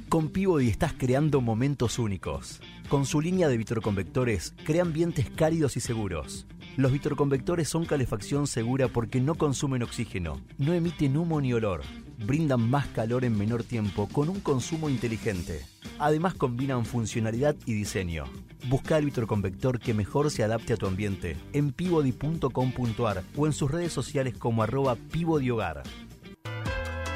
Con 0.09 0.29
Peabody 0.29 0.69
estás 0.69 0.93
creando 0.93 1.41
momentos 1.41 1.97
únicos. 1.97 2.61
Con 2.87 3.07
su 3.07 3.19
línea 3.19 3.47
de 3.47 3.57
vitroconvectores, 3.57 4.53
crea 4.63 4.83
ambientes 4.83 5.27
cálidos 5.31 5.75
y 5.75 5.79
seguros. 5.79 6.45
Los 6.77 6.93
vitroconvectores 6.93 7.67
son 7.67 7.85
calefacción 7.85 8.47
segura 8.47 8.87
porque 8.87 9.19
no 9.19 9.35
consumen 9.35 9.83
oxígeno, 9.83 10.39
no 10.57 10.73
emiten 10.73 11.17
humo 11.17 11.41
ni 11.41 11.51
olor, 11.51 11.81
brindan 12.25 12.69
más 12.69 12.87
calor 12.87 13.25
en 13.25 13.37
menor 13.37 13.63
tiempo 13.63 14.07
con 14.07 14.29
un 14.29 14.39
consumo 14.39 14.89
inteligente. 14.89 15.65
Además 15.99 16.33
combinan 16.33 16.85
funcionalidad 16.85 17.55
y 17.65 17.73
diseño. 17.73 18.23
Busca 18.69 18.97
el 18.97 19.05
vitroconvector 19.05 19.81
que 19.81 19.93
mejor 19.93 20.31
se 20.31 20.43
adapte 20.43 20.73
a 20.73 20.77
tu 20.77 20.87
ambiente 20.87 21.37
en 21.51 21.73
pivody.com.ar 21.73 23.23
o 23.35 23.47
en 23.47 23.53
sus 23.53 23.69
redes 23.69 23.91
sociales 23.91 24.37
como 24.37 24.63
arroba 24.63 24.95
pivodihogar. 24.95 25.83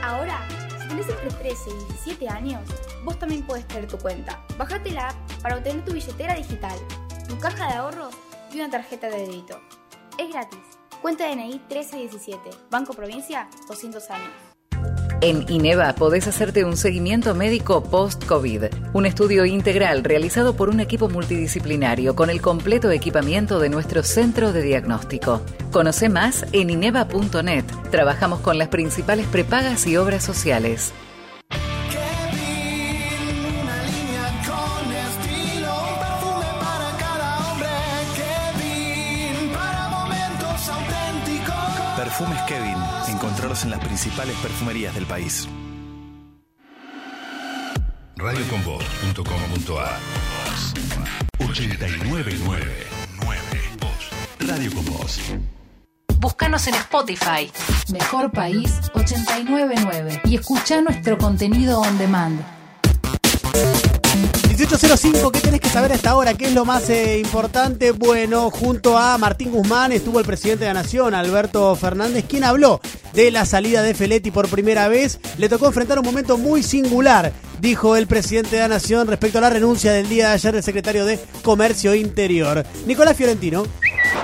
Ahora, 0.03 0.45
si 0.81 0.89
tenés 0.89 1.07
entre 1.07 1.29
13 1.29 1.69
y 1.69 1.93
17 1.93 2.27
años, 2.27 2.61
vos 3.05 3.17
también 3.17 3.41
podés 3.43 3.65
tener 3.67 3.87
tu 3.87 3.97
cuenta. 3.97 4.43
Bájate 4.57 4.91
la 4.91 5.09
app 5.09 5.41
para 5.41 5.57
obtener 5.57 5.85
tu 5.85 5.93
billetera 5.93 6.35
digital, 6.35 6.77
tu 7.29 7.37
caja 7.39 7.67
de 7.67 7.73
ahorros 7.75 8.24
una 8.55 8.69
tarjeta 8.69 9.09
de 9.09 9.19
débito. 9.19 9.59
Es 10.17 10.29
gratis. 10.29 10.59
Cuenta 11.01 11.27
DNI 11.27 11.61
1317, 11.69 12.49
Banco 12.71 12.93
Provincia, 12.93 13.49
200 13.67 14.09
años. 14.09 14.31
En 15.21 15.45
INEVA 15.49 15.95
podés 15.95 16.27
hacerte 16.27 16.65
un 16.65 16.77
seguimiento 16.77 17.33
médico 17.35 17.83
post-COVID. 17.83 18.65
Un 18.93 19.05
estudio 19.05 19.45
integral 19.45 20.03
realizado 20.03 20.55
por 20.55 20.69
un 20.69 20.79
equipo 20.79 21.09
multidisciplinario 21.09 22.15
con 22.15 22.29
el 22.29 22.41
completo 22.41 22.91
equipamiento 22.91 23.59
de 23.59 23.69
nuestro 23.69 24.03
centro 24.03 24.51
de 24.51 24.61
diagnóstico. 24.61 25.41
Conoce 25.71 26.09
más 26.09 26.45
en 26.51 26.69
ineva.net. 26.69 27.65
Trabajamos 27.91 28.41
con 28.41 28.57
las 28.57 28.67
principales 28.67 29.25
prepagas 29.27 29.87
y 29.87 29.97
obras 29.97 30.23
sociales. 30.23 30.93
Encontrarlos 43.55 43.63
en 43.63 43.69
las 43.69 43.79
principales 43.79 44.35
perfumerías 44.37 44.93
del 44.95 45.05
país. 45.05 45.47
Radioconvoz.com.ar 48.17 49.99
899 51.39 52.31
Radio 54.39 54.71
con 54.73 54.85
Voz. 54.85 55.19
Búscanos 56.19 56.67
en 56.67 56.75
Spotify. 56.75 57.51
Mejor 57.93 58.31
País 58.31 58.71
899 58.93 60.21
y 60.25 60.35
escucha 60.35 60.81
nuestro 60.81 61.17
contenido 61.17 61.79
on 61.79 61.97
demand. 61.97 62.41
1805, 64.55 65.31
¿qué 65.33 65.41
tenés 65.41 65.59
que 65.59 65.67
saber 65.67 65.91
hasta 65.91 66.11
ahora? 66.11 66.33
¿Qué 66.33 66.45
es 66.45 66.53
lo 66.53 66.63
más 66.63 66.89
eh, 66.89 67.19
importante? 67.19 67.91
Bueno, 67.91 68.49
junto 68.49 68.97
a 68.97 69.17
Martín 69.17 69.51
Guzmán 69.51 69.91
estuvo 69.91 70.17
el 70.17 70.25
presidente 70.25 70.63
de 70.63 70.73
la 70.73 70.81
Nación, 70.81 71.13
Alberto 71.13 71.75
Fernández, 71.75 72.23
quien 72.25 72.45
habló 72.45 72.79
de 73.13 73.31
la 73.31 73.45
salida 73.45 73.83
de 73.83 73.93
Feletti 73.93 74.31
por 74.31 74.47
primera 74.47 74.87
vez. 74.87 75.19
Le 75.37 75.49
tocó 75.49 75.67
enfrentar 75.67 75.99
un 75.99 76.05
momento 76.05 76.37
muy 76.37 76.63
singular, 76.63 77.33
dijo 77.59 77.97
el 77.97 78.07
presidente 78.07 78.55
de 78.55 78.61
la 78.61 78.69
Nación 78.69 79.07
respecto 79.07 79.39
a 79.39 79.41
la 79.41 79.49
renuncia 79.49 79.91
del 79.91 80.07
día 80.07 80.29
de 80.29 80.35
ayer 80.35 80.53
del 80.53 80.63
secretario 80.63 81.03
de 81.05 81.19
Comercio 81.43 81.93
Interior. 81.93 82.65
Nicolás 82.87 83.17
Fiorentino. 83.17 83.65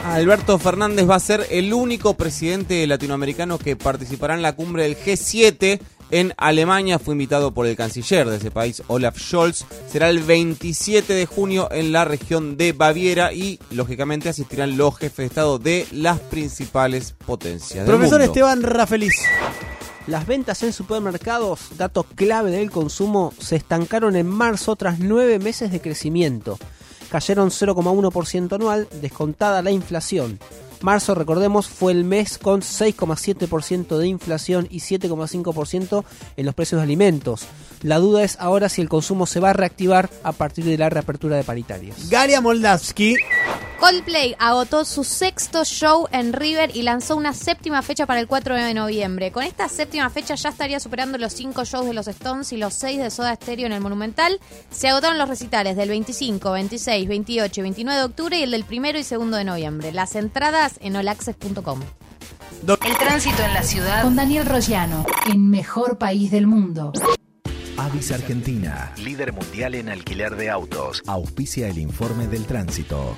Alberto 0.05 0.57
Fernández 0.57 1.09
va 1.09 1.15
a 1.15 1.19
ser 1.19 1.45
el 1.51 1.73
único 1.73 2.15
presidente 2.15 2.87
latinoamericano 2.87 3.59
que 3.59 3.75
participará 3.75 4.33
en 4.33 4.41
la 4.41 4.55
cumbre 4.55 4.83
del 4.83 4.97
G7 4.97 5.79
en 6.11 6.33
Alemania. 6.37 6.99
Fue 6.99 7.13
invitado 7.13 7.51
por 7.51 7.65
el 7.65 7.75
canciller 7.75 8.29
de 8.29 8.37
ese 8.37 8.51
país, 8.51 8.83
Olaf 8.87 9.17
Scholz. 9.17 9.65
Será 9.89 10.09
el 10.09 10.19
27 10.19 11.13
de 11.13 11.25
junio 11.25 11.69
en 11.71 11.91
la 11.91 12.05
región 12.05 12.57
de 12.57 12.73
Baviera 12.73 13.33
y, 13.33 13.59
lógicamente, 13.71 14.29
asistirán 14.29 14.77
los 14.77 14.97
jefes 14.97 15.17
de 15.17 15.25
Estado 15.25 15.59
de 15.59 15.87
las 15.91 16.19
principales 16.19 17.15
potencias. 17.25 17.85
del 17.85 17.95
Profesor 17.95 18.19
mundo. 18.19 18.33
Esteban 18.33 18.63
Rafelis. 18.63 19.15
Las 20.07 20.25
ventas 20.25 20.63
en 20.63 20.73
supermercados, 20.73 21.59
dato 21.77 22.03
clave 22.03 22.49
del 22.51 22.71
consumo, 22.71 23.33
se 23.39 23.55
estancaron 23.55 24.15
en 24.15 24.27
marzo 24.27 24.75
tras 24.75 24.99
nueve 24.99 25.37
meses 25.37 25.71
de 25.71 25.79
crecimiento. 25.79 26.57
Cayeron 27.11 27.49
0,1% 27.49 28.55
anual, 28.55 28.87
descontada 29.01 29.61
la 29.61 29.69
inflación. 29.69 30.39
Marzo, 30.81 31.15
recordemos, 31.15 31.67
fue 31.67 31.91
el 31.91 32.03
mes 32.03 32.37
con 32.37 32.61
6,7% 32.61 33.97
de 33.97 34.07
inflación 34.07 34.67
y 34.69 34.79
7,5% 34.79 36.03
en 36.37 36.45
los 36.45 36.55
precios 36.55 36.79
de 36.79 36.83
alimentos. 36.83 37.47
La 37.81 37.99
duda 37.99 38.23
es 38.23 38.37
ahora 38.39 38.69
si 38.69 38.81
el 38.81 38.89
consumo 38.89 39.25
se 39.25 39.39
va 39.39 39.51
a 39.51 39.53
reactivar 39.53 40.09
a 40.23 40.31
partir 40.31 40.65
de 40.65 40.77
la 40.77 40.89
reapertura 40.89 41.37
de 41.37 41.43
paritarias. 41.43 42.09
Galia 42.09 42.41
Moldavsky. 42.41 43.15
Coldplay 43.81 44.35
agotó 44.37 44.85
su 44.85 45.03
sexto 45.03 45.65
show 45.65 46.07
en 46.11 46.33
River 46.33 46.69
y 46.75 46.83
lanzó 46.83 47.15
una 47.17 47.33
séptima 47.33 47.81
fecha 47.81 48.05
para 48.05 48.19
el 48.19 48.27
4 48.27 48.53
de 48.53 48.75
noviembre. 48.75 49.31
Con 49.31 49.43
esta 49.43 49.67
séptima 49.69 50.07
fecha 50.11 50.35
ya 50.35 50.49
estaría 50.49 50.79
superando 50.79 51.17
los 51.17 51.33
cinco 51.33 51.65
shows 51.65 51.87
de 51.87 51.95
los 51.95 52.07
Stones 52.07 52.53
y 52.53 52.57
los 52.57 52.75
seis 52.75 52.99
de 52.99 53.09
Soda 53.09 53.33
Stereo 53.33 53.65
en 53.65 53.71
el 53.71 53.81
Monumental. 53.81 54.39
Se 54.69 54.89
agotaron 54.89 55.17
los 55.17 55.27
recitales 55.27 55.75
del 55.75 55.89
25, 55.89 56.51
26, 56.51 57.07
28 57.07 57.59
y 57.59 57.63
29 57.63 57.99
de 57.99 58.05
octubre 58.05 58.37
y 58.37 58.43
el 58.43 58.51
del 58.51 58.65
1 58.69 58.87
y 58.89 59.03
2 59.03 59.31
de 59.31 59.43
noviembre. 59.45 59.91
Las 59.91 60.15
entradas 60.15 60.70
en 60.81 60.95
olaccess.com. 60.95 61.79
El 62.85 62.97
tránsito 62.97 63.43
en 63.43 63.53
la 63.53 63.63
ciudad 63.63 64.03
con 64.03 64.15
Daniel 64.15 64.45
Rollano 64.45 65.05
en 65.31 65.49
Mejor 65.49 65.97
País 65.97 66.29
del 66.31 66.47
Mundo. 66.47 66.93
Avis 67.77 68.11
Argentina, 68.11 68.93
líder 68.97 69.33
mundial 69.33 69.73
en 69.75 69.89
alquiler 69.89 70.35
de 70.35 70.49
autos, 70.49 71.01
auspicia 71.07 71.67
el 71.67 71.79
informe 71.79 72.27
del 72.27 72.45
tránsito. 72.45 73.17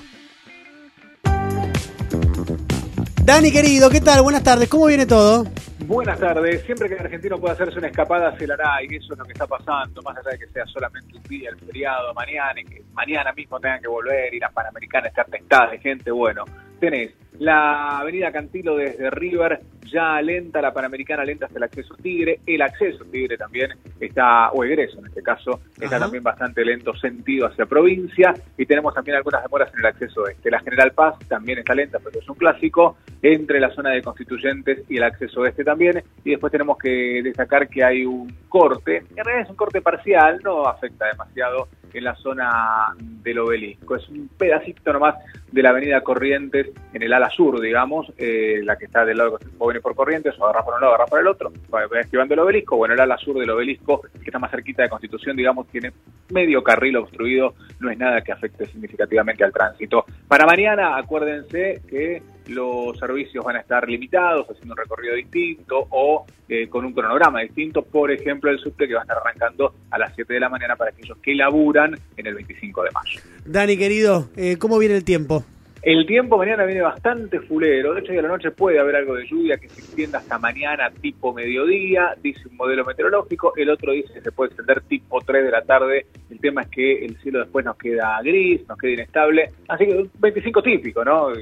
Dani 3.25 3.51
querido, 3.51 3.89
¿qué 3.89 3.99
tal? 3.99 4.21
Buenas 4.21 4.43
tardes, 4.43 4.69
¿cómo 4.69 4.85
viene 4.85 5.05
todo? 5.05 5.45
Buenas 5.85 6.17
tardes. 6.19 6.63
Siempre 6.65 6.87
que 6.87 6.95
el 6.95 7.01
argentino 7.01 7.37
pueda 7.37 7.53
hacerse 7.53 7.77
una 7.77 7.87
escapada, 7.87 8.37
se 8.37 8.47
la 8.47 8.53
hará, 8.53 8.83
y 8.83 8.95
eso 8.95 9.13
es 9.13 9.19
lo 9.19 9.25
que 9.25 9.33
está 9.33 9.45
pasando, 9.45 10.01
más 10.01 10.15
allá 10.17 10.31
de 10.31 10.39
que 10.39 10.47
sea 10.47 10.65
solamente 10.67 11.17
un 11.17 11.23
día, 11.23 11.49
el 11.49 11.59
feriado, 11.59 12.13
mañana, 12.13 12.61
y 12.61 12.63
que 12.63 12.83
mañana 12.93 13.33
mismo 13.33 13.59
tengan 13.59 13.81
que 13.81 13.89
volver, 13.89 14.33
y 14.33 14.39
la 14.39 14.49
Panamericana 14.49 15.07
estar 15.07 15.25
testada 15.25 15.71
de 15.71 15.79
gente. 15.79 16.11
Bueno, 16.11 16.45
tenés 16.79 17.11
la 17.39 17.99
avenida 17.99 18.31
Cantilo 18.31 18.75
desde 18.75 19.09
River, 19.09 19.59
ya 19.91 20.21
lenta, 20.21 20.61
la 20.61 20.73
Panamericana 20.73 21.23
lenta 21.23 21.45
hasta 21.45 21.57
el 21.57 21.63
acceso 21.63 21.95
Tigre, 21.95 22.39
el 22.47 22.61
acceso 22.61 23.05
Tigre 23.05 23.37
también 23.37 23.71
está, 23.99 24.49
o 24.51 24.63
egreso 24.63 24.99
en 24.99 25.05
este 25.05 25.21
caso, 25.21 25.61
está 25.75 25.97
Ajá. 25.97 26.05
también 26.05 26.23
bastante 26.23 26.65
lento 26.65 26.95
sentido 26.95 27.47
hacia 27.47 27.65
provincia, 27.65 28.33
y 28.57 28.65
tenemos 28.65 28.93
también 28.93 29.17
algunas 29.17 29.43
demoras 29.43 29.71
en 29.73 29.79
el 29.79 29.85
acceso 29.85 30.27
este. 30.27 30.49
La 30.49 30.59
General 30.61 30.91
Paz 30.93 31.15
también 31.27 31.59
está 31.59 31.75
lenta, 31.75 31.99
pero 32.03 32.19
es 32.19 32.27
un 32.27 32.35
clásico, 32.35 32.97
entre 33.21 33.59
la 33.59 33.69
zona 33.69 33.91
de 33.91 34.01
Constituyentes 34.01 34.83
y 34.89 34.97
el 34.97 35.03
acceso 35.03 35.45
este 35.45 35.63
también, 35.63 36.03
y 36.23 36.31
después 36.31 36.51
tenemos 36.51 36.77
que 36.77 37.21
destacar 37.23 37.69
que 37.69 37.83
hay 37.83 38.05
un 38.05 38.33
corte, 38.49 38.97
en 38.97 39.23
realidad 39.23 39.41
es 39.43 39.49
un 39.49 39.55
corte 39.55 39.81
parcial, 39.81 40.39
no 40.43 40.65
afecta 40.65 41.07
demasiado 41.07 41.67
en 41.93 42.03
la 42.03 42.15
zona 42.15 42.95
del 42.97 43.39
obelisco, 43.39 43.95
es 43.95 44.09
un 44.09 44.27
pedacito 44.27 44.91
nomás 44.91 45.15
de 45.51 45.61
la 45.61 45.69
avenida 45.69 46.01
Corrientes 46.01 46.71
en 46.93 47.03
el 47.03 47.13
ala 47.13 47.22
sur, 47.29 47.59
digamos, 47.59 48.11
eh, 48.17 48.61
la 48.63 48.77
que 48.77 48.85
está 48.85 49.05
del 49.05 49.17
lado 49.17 49.37
de 49.37 49.47
o 49.57 49.67
venir 49.67 49.81
por 49.81 49.95
Corrientes, 49.95 50.33
o 50.39 50.43
agarrar 50.43 50.65
por 50.65 50.75
un 50.75 50.81
lado, 50.81 50.93
agarrar 50.93 51.09
por 51.09 51.19
el 51.19 51.27
otro, 51.27 51.51
va 51.73 51.85
va 51.87 51.99
esquivando 51.99 52.33
el 52.33 52.39
obelisco, 52.39 52.77
bueno, 52.77 52.93
el 52.93 52.99
ala 52.99 53.17
sur 53.17 53.37
del 53.37 53.49
obelisco, 53.49 54.01
que 54.01 54.25
está 54.25 54.39
más 54.39 54.51
cerquita 54.51 54.83
de 54.83 54.89
Constitución, 54.89 55.35
digamos, 55.35 55.67
tiene 55.67 55.91
medio 56.29 56.63
carril 56.63 56.97
obstruido, 56.97 57.53
no 57.79 57.89
es 57.89 57.97
nada 57.97 58.21
que 58.21 58.31
afecte 58.31 58.65
significativamente 58.65 59.43
al 59.43 59.51
tránsito. 59.51 60.05
Para 60.27 60.45
mañana, 60.45 60.97
acuérdense 60.97 61.81
que 61.87 62.21
los 62.47 62.97
servicios 62.97 63.43
van 63.43 63.55
a 63.55 63.59
estar 63.59 63.87
limitados, 63.87 64.49
haciendo 64.49 64.73
un 64.73 64.77
recorrido 64.77 65.15
distinto 65.15 65.87
o 65.89 66.25
eh, 66.49 66.67
con 66.67 66.85
un 66.85 66.93
cronograma 66.93 67.41
distinto, 67.41 67.83
por 67.83 68.11
ejemplo, 68.11 68.51
el 68.51 68.59
subte 68.59 68.87
que 68.87 68.93
va 68.93 69.01
a 69.01 69.03
estar 69.03 69.17
arrancando 69.17 69.73
a 69.89 69.97
las 69.97 70.13
7 70.15 70.33
de 70.33 70.39
la 70.39 70.49
mañana 70.49 70.75
para 70.75 70.91
aquellos 70.91 71.17
que 71.19 71.33
laburan 71.35 71.97
en 72.17 72.27
el 72.27 72.35
25 72.35 72.83
de 72.83 72.89
mayo. 72.91 73.21
Dani 73.45 73.77
querido, 73.77 74.29
eh, 74.35 74.57
¿cómo 74.57 74.77
viene 74.77 74.95
el 74.95 75.05
tiempo? 75.05 75.45
El 75.83 76.05
tiempo 76.05 76.37
mañana 76.37 76.63
viene 76.63 76.81
bastante 76.81 77.41
fulero. 77.41 77.93
De 77.93 77.99
hecho, 77.99 78.13
a 78.13 78.21
la 78.21 78.29
noche 78.29 78.51
puede 78.51 78.79
haber 78.79 78.95
algo 78.95 79.15
de 79.15 79.27
lluvia 79.27 79.57
que 79.57 79.67
se 79.67 79.81
extienda 79.81 80.19
hasta 80.19 80.39
mañana 80.39 80.89
tipo 81.01 81.33
mediodía, 81.33 82.15
dice 82.21 82.47
un 82.47 82.55
modelo 82.55 82.85
meteorológico. 82.85 83.51
El 83.57 83.69
otro 83.69 83.91
dice 83.91 84.13
que 84.13 84.21
se 84.21 84.31
puede 84.31 84.51
extender 84.51 84.81
tipo 84.83 85.19
3 85.19 85.43
de 85.43 85.51
la 85.51 85.61
tarde. 85.61 86.05
El 86.29 86.39
tema 86.39 86.61
es 86.61 86.69
que 86.69 87.05
el 87.05 87.17
cielo 87.17 87.39
después 87.39 87.65
nos 87.65 87.75
queda 87.75 88.17
gris, 88.21 88.65
nos 88.65 88.77
queda 88.77 88.93
inestable. 88.93 89.49
Así 89.67 89.85
que 89.85 89.93
un 89.93 90.11
25 90.19 90.63
típico, 90.63 91.03
¿no? 91.03 91.33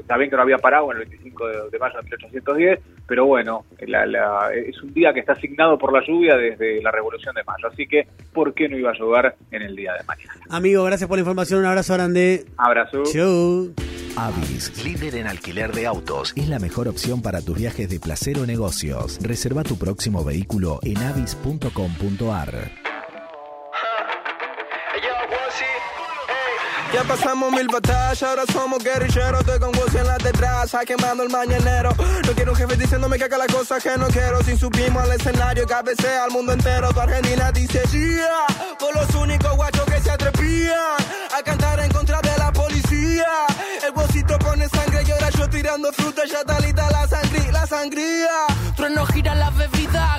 Está 0.00 0.16
bien 0.16 0.30
que 0.30 0.36
no 0.36 0.42
había 0.42 0.58
parado 0.58 0.90
en 0.92 0.98
el 0.98 1.04
25 1.08 1.46
de, 1.48 1.70
de 1.70 1.78
mayo 1.78 1.96
de 1.98 2.02
1810, 2.04 2.80
pero 3.06 3.26
bueno, 3.26 3.64
la- 3.86 4.06
la- 4.06 4.50
es 4.54 4.80
un 4.82 4.92
día 4.94 5.12
que 5.12 5.20
está 5.20 5.32
asignado 5.32 5.78
por 5.78 5.92
la 5.92 6.00
lluvia 6.06 6.36
desde 6.36 6.82
la 6.82 6.90
Revolución 6.90 7.34
de 7.34 7.44
Mayo. 7.44 7.68
Así 7.72 7.86
que, 7.86 8.06
¿por 8.32 8.54
qué 8.54 8.68
no 8.68 8.76
iba 8.76 8.90
a 8.90 8.94
llover 8.98 9.34
en 9.50 9.62
el 9.62 9.76
día 9.76 9.92
de 9.94 10.04
mañana? 10.04 10.32
Amigo, 10.50 10.84
gracias 10.84 11.08
por 11.08 11.16
la 11.18 11.20
información, 11.20 11.60
un 11.60 11.66
abrazo 11.66 11.94
grande. 11.94 12.44
Abrazo. 12.56 13.02
Chau. 13.04 13.72
Avis, 14.18 14.82
líder 14.82 15.16
en 15.16 15.26
alquiler 15.26 15.72
de 15.72 15.86
autos, 15.86 16.32
es 16.36 16.48
la 16.48 16.58
mejor 16.58 16.88
opción 16.88 17.20
para 17.20 17.42
tus 17.42 17.58
viajes 17.58 17.90
de 17.90 18.00
placer 18.00 18.38
o 18.38 18.46
negocios. 18.46 19.18
Reserva 19.22 19.62
tu 19.62 19.78
próximo 19.78 20.24
vehículo 20.24 20.80
en 20.82 20.96
avis.com.ar. 20.96 22.85
Ya 26.96 27.04
pasamos 27.04 27.52
mil 27.52 27.68
batallas, 27.68 28.22
ahora 28.22 28.44
somos 28.50 28.82
guerrilleros. 28.82 29.40
Estoy 29.40 29.58
con 29.58 29.68
Woz 29.76 29.94
en 29.94 30.06
la 30.06 30.16
detrás, 30.16 30.74
quemando 30.86 31.24
el 31.24 31.28
mañanero. 31.28 31.90
No 32.26 32.32
quiero 32.32 32.52
un 32.52 32.56
jefe 32.56 32.74
diciéndome 32.74 33.18
que 33.18 33.24
haga 33.24 33.36
las 33.36 33.48
cosas 33.48 33.82
que 33.82 33.98
no 33.98 34.06
quiero. 34.06 34.42
Si 34.42 34.56
subimos 34.56 35.02
al 35.02 35.12
escenario, 35.12 35.66
cabecea 35.66 36.24
al 36.24 36.30
mundo 36.30 36.54
entero. 36.54 36.88
Tu 36.94 36.98
Argentina 36.98 37.52
dice 37.52 37.82
yeah, 37.92 38.46
por 38.78 38.94
los 38.96 39.14
únicos 39.14 39.54
guachos 39.56 39.84
que 39.84 40.00
se 40.00 40.10
atrevían 40.10 40.96
a 41.36 41.42
cantar 41.42 41.80
en 41.80 41.92
contra 41.92 42.18
de 42.22 42.34
la 42.38 42.50
policía. 42.50 43.28
El 43.84 43.92
bolsito 43.92 44.38
pone 44.38 44.66
sangre 44.66 45.02
y 45.06 45.10
ahora 45.10 45.28
yo 45.28 45.50
tirando 45.50 45.92
fruta, 45.92 46.22
ya 46.24 46.38
está 46.38 46.58
lista 46.60 46.90
la 46.90 47.06
sangría, 47.06 47.52
la 47.52 47.66
sangría. 47.66 48.46
Trueno 48.74 49.04
gira 49.04 49.34
la 49.34 49.50
bebida, 49.50 50.16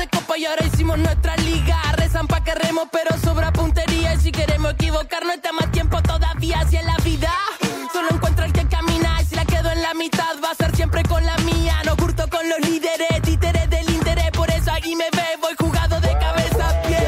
de 0.00 0.08
copas 0.08 0.38
y 0.38 0.46
ahora 0.46 0.66
hicimos 0.66 0.98
nuestra 0.98 1.36
liga. 1.36 1.76
Rezan 1.96 2.26
pa' 2.26 2.42
que 2.42 2.54
remos, 2.54 2.88
pero 2.90 3.10
sobra 3.22 3.52
puntería. 3.52 4.14
Y 4.14 4.20
si 4.20 4.32
queremos 4.32 4.72
equivocarnos, 4.72 5.34
está 5.34 5.52
más 5.52 5.70
tiempo 5.72 6.00
todavía 6.02 6.60
hacia 6.60 6.82
la 6.82 6.96
vida. 7.04 7.30
Solo 7.92 8.08
encuentro 8.10 8.44
el 8.46 8.52
que 8.52 8.66
camina 8.66 9.20
y 9.20 9.24
si 9.26 9.36
la 9.36 9.44
quedo 9.44 9.70
en 9.70 9.82
la 9.82 9.92
mitad 9.94 10.34
va 10.42 10.50
a 10.52 10.54
ser 10.54 10.74
siempre 10.74 11.02
con 11.02 11.24
la 11.24 11.36
mía. 11.38 11.74
No 11.84 11.96
curto 11.96 12.28
con 12.30 12.48
los 12.48 12.60
líderes, 12.60 13.22
títeres 13.22 13.68
del 13.68 13.90
interés, 13.90 14.30
por 14.30 14.50
eso 14.50 14.70
aquí 14.72 14.96
me 14.96 15.08
ve, 15.12 15.26
voy 15.40 15.54
jugado 15.58 16.00
de 16.00 16.12
cabeza 16.18 16.68
a 16.70 16.82
pies. 16.82 17.00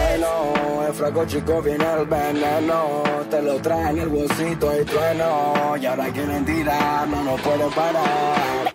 Fraco 0.93 1.24
chico 1.24 1.62
viene 1.62 1.86
el 1.98 2.05
veneno. 2.06 3.02
Te 3.31 3.40
lo 3.40 3.59
traen 3.60 3.98
el 3.98 4.09
bolsito 4.09 4.78
y 4.78 4.85
trueno. 4.85 5.77
Y 5.81 5.86
ahora 5.86 6.12
quieren 6.12 6.44
tirar, 6.44 7.09
no 7.09 7.24
nos 7.24 7.40
pueden 7.40 7.70
parar. 7.70 8.74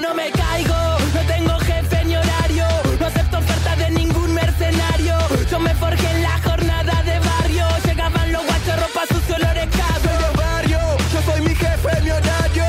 No 0.00 0.14
me 0.14 0.30
caigo, 0.30 0.95
Yo 5.50 5.60
me 5.60 5.74
forjé 5.74 6.10
en 6.10 6.22
la 6.22 6.40
jornada 6.42 7.02
de 7.02 7.18
barrio. 7.20 7.66
Llegaban 7.84 8.32
los 8.32 8.44
guachos, 8.44 8.80
ropa 8.80 9.02
sucio, 9.08 9.34
olores 9.36 9.68
cabros. 9.76 10.02
Soy 10.02 10.16
de 10.18 10.36
barrio, 10.36 10.80
yo 11.12 11.22
soy 11.22 11.40
mi 11.42 11.54
jefe, 11.54 12.00
mi 12.02 12.10
horario. 12.10 12.64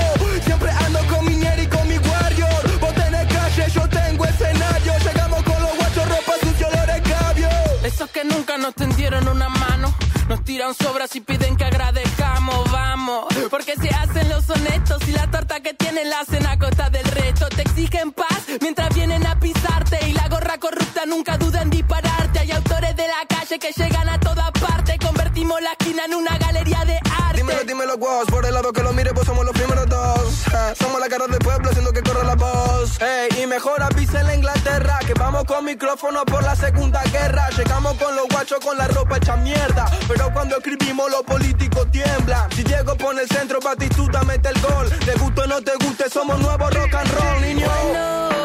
Siempre 0.45 0.71
ando 0.71 0.99
con 1.07 1.25
mi 1.25 1.35
ñeri 1.35 1.63
y 1.63 1.67
con 1.67 1.87
mi 1.87 1.97
warrior. 1.97 2.79
Vos 2.79 2.93
tenés 2.93 3.27
calle, 3.33 3.71
yo 3.73 3.89
tengo 3.89 4.25
escenario. 4.25 4.93
Llegamos 4.99 5.43
con 5.43 5.61
los 5.61 5.75
guachos, 5.77 6.09
ropa 6.09 6.33
sucia, 6.41 6.67
olores 6.67 7.01
cabio. 7.01 7.49
Esos 7.83 8.09
que 8.11 8.23
nunca 8.23 8.57
nos 8.57 8.75
tendieron 8.75 9.27
una 9.27 9.49
mano. 9.49 9.93
Nos 10.29 10.43
tiran 10.43 10.73
sobras 10.75 11.15
y 11.15 11.21
piden 11.21 11.55
que 11.55 11.63
agradezcamos, 11.63 12.69
vamos. 12.71 13.25
Porque 13.49 13.75
se 13.75 13.89
hacen 13.89 14.29
los 14.29 14.47
honestos 14.49 15.07
y 15.07 15.13
la 15.13 15.25
torta 15.31 15.61
que 15.61 15.73
tienen 15.73 16.09
la 16.09 16.23
cena 16.25 16.51
a 16.51 16.59
costa 16.59 16.89
del 16.89 17.05
resto. 17.05 17.47
Te 17.47 17.61
exigen 17.63 18.11
paz 18.11 18.43
mientras 18.61 18.76
que 23.59 23.71
llegan 23.71 24.09
a 24.09 24.19
toda 24.19 24.51
parte. 24.51 24.97
Convertimos 24.99 25.61
la 25.61 25.71
esquina 25.71 26.05
en 26.05 26.15
una 26.15 26.37
galería 26.37 26.83
de 26.85 26.99
arte. 27.27 27.37
Dímelo, 27.37 27.63
dímelo, 27.63 27.97
vos, 27.97 28.25
por 28.29 28.45
el 28.45 28.53
lado 28.53 28.71
que 28.71 28.83
lo 28.83 28.93
mire, 28.93 29.13
pues 29.13 29.25
somos 29.25 29.45
los 29.45 29.53
primeros 29.53 29.87
dos. 29.87 30.43
Somos 30.79 30.99
la 30.99 31.07
cara 31.07 31.27
del 31.27 31.39
pueblo 31.39 31.69
haciendo 31.69 31.91
que 31.91 32.01
corra 32.01 32.23
la 32.23 32.35
voz. 32.35 33.01
Ey, 33.01 33.43
y 33.43 33.47
mejor 33.47 33.81
avisa 33.81 34.21
en 34.21 34.27
la 34.27 34.35
Inglaterra 34.35 34.99
que 35.05 35.13
vamos 35.13 35.45
con 35.45 35.65
micrófono 35.65 36.25
por 36.25 36.43
la 36.43 36.55
segunda 36.55 37.01
guerra. 37.05 37.49
Llegamos 37.51 37.93
con 37.95 38.15
los 38.15 38.27
guachos 38.27 38.59
con 38.59 38.77
la 38.77 38.87
ropa 38.87 39.17
hecha 39.17 39.35
mierda. 39.37 39.85
Pero 40.07 40.31
cuando 40.33 40.57
escribimos 40.57 41.09
los 41.09 41.23
políticos 41.23 41.87
tiemblan. 41.91 42.51
Si 42.51 42.63
Diego 42.63 42.95
pone 42.95 43.21
el 43.21 43.29
centro, 43.29 43.59
Batistuta 43.59 44.23
mete 44.23 44.49
el 44.49 44.61
gol. 44.61 44.89
Te 44.89 45.13
guste 45.13 45.41
o 45.41 45.47
no 45.47 45.61
te 45.61 45.73
guste, 45.83 46.09
somos 46.09 46.39
nuevos 46.39 46.73
rock 46.73 46.93
and 46.95 47.11
roll, 47.13 47.41
niño. 47.41 47.67
Bueno, 47.67 48.36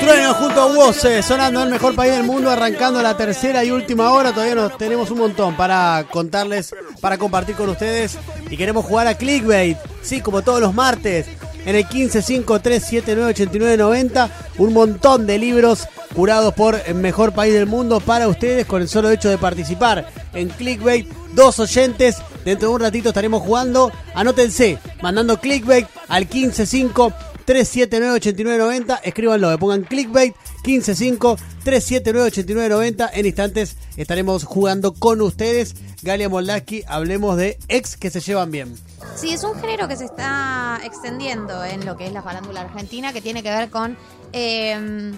Trueno 0.00 0.34
junto 0.34 0.60
a 0.60 0.66
Woze, 0.66 1.22
sonando 1.22 1.62
el 1.62 1.70
mejor 1.70 1.94
país 1.94 2.12
del 2.12 2.24
mundo, 2.24 2.50
arrancando 2.50 3.00
la 3.02 3.16
tercera 3.16 3.64
y 3.64 3.70
última 3.70 4.12
hora. 4.12 4.32
Todavía 4.32 4.54
nos 4.54 4.76
tenemos 4.78 5.10
un 5.10 5.18
montón 5.18 5.56
para 5.56 6.06
contarles, 6.10 6.74
para 7.00 7.18
compartir 7.18 7.56
con 7.56 7.68
ustedes. 7.68 8.16
Y 8.50 8.56
queremos 8.56 8.84
jugar 8.84 9.08
a 9.08 9.16
Clickbait, 9.16 9.76
sí, 10.02 10.20
como 10.20 10.42
todos 10.42 10.60
los 10.60 10.74
martes. 10.74 11.26
En 11.64 11.74
el 11.74 11.84
1553798990, 11.88 14.30
un 14.58 14.72
montón 14.72 15.26
de 15.26 15.38
libros 15.38 15.88
curados 16.14 16.54
por 16.54 16.80
el 16.86 16.94
mejor 16.94 17.32
país 17.32 17.52
del 17.52 17.66
mundo 17.66 17.98
para 18.00 18.28
ustedes 18.28 18.64
con 18.66 18.82
el 18.82 18.88
solo 18.88 19.10
hecho 19.10 19.28
de 19.28 19.38
participar 19.38 20.08
en 20.32 20.48
Clickbait. 20.48 21.12
Dos 21.32 21.58
oyentes, 21.58 22.18
dentro 22.44 22.68
de 22.68 22.74
un 22.76 22.80
ratito 22.80 23.08
estaremos 23.08 23.42
jugando. 23.42 23.90
Anótense, 24.14 24.78
mandando 25.02 25.40
Clickbait 25.40 25.88
al 26.08 26.26
155 26.26 27.12
379-8990. 27.46 29.00
Escríbanlo, 29.04 29.50
me 29.50 29.58
pongan 29.58 29.82
clickbait 29.82 30.34
155-379-8990. 30.64 33.10
En 33.12 33.26
instantes 33.26 33.76
estaremos 33.96 34.44
jugando 34.44 34.94
con 34.94 35.20
ustedes. 35.20 35.74
Galia 36.02 36.28
Moldaski, 36.28 36.82
hablemos 36.86 37.36
de 37.36 37.58
ex 37.68 37.96
que 37.96 38.10
se 38.10 38.20
llevan 38.20 38.50
bien. 38.50 38.74
Sí, 39.14 39.32
es 39.32 39.44
un 39.44 39.54
género 39.60 39.86
que 39.88 39.96
se 39.96 40.04
está 40.04 40.78
extendiendo 40.84 41.64
en 41.64 41.86
lo 41.86 41.96
que 41.96 42.06
es 42.06 42.12
la 42.12 42.22
farándula 42.22 42.60
argentina, 42.62 43.12
que 43.12 43.22
tiene 43.22 43.42
que 43.42 43.50
ver 43.50 43.70
con 43.70 43.96
eh, 44.32 45.12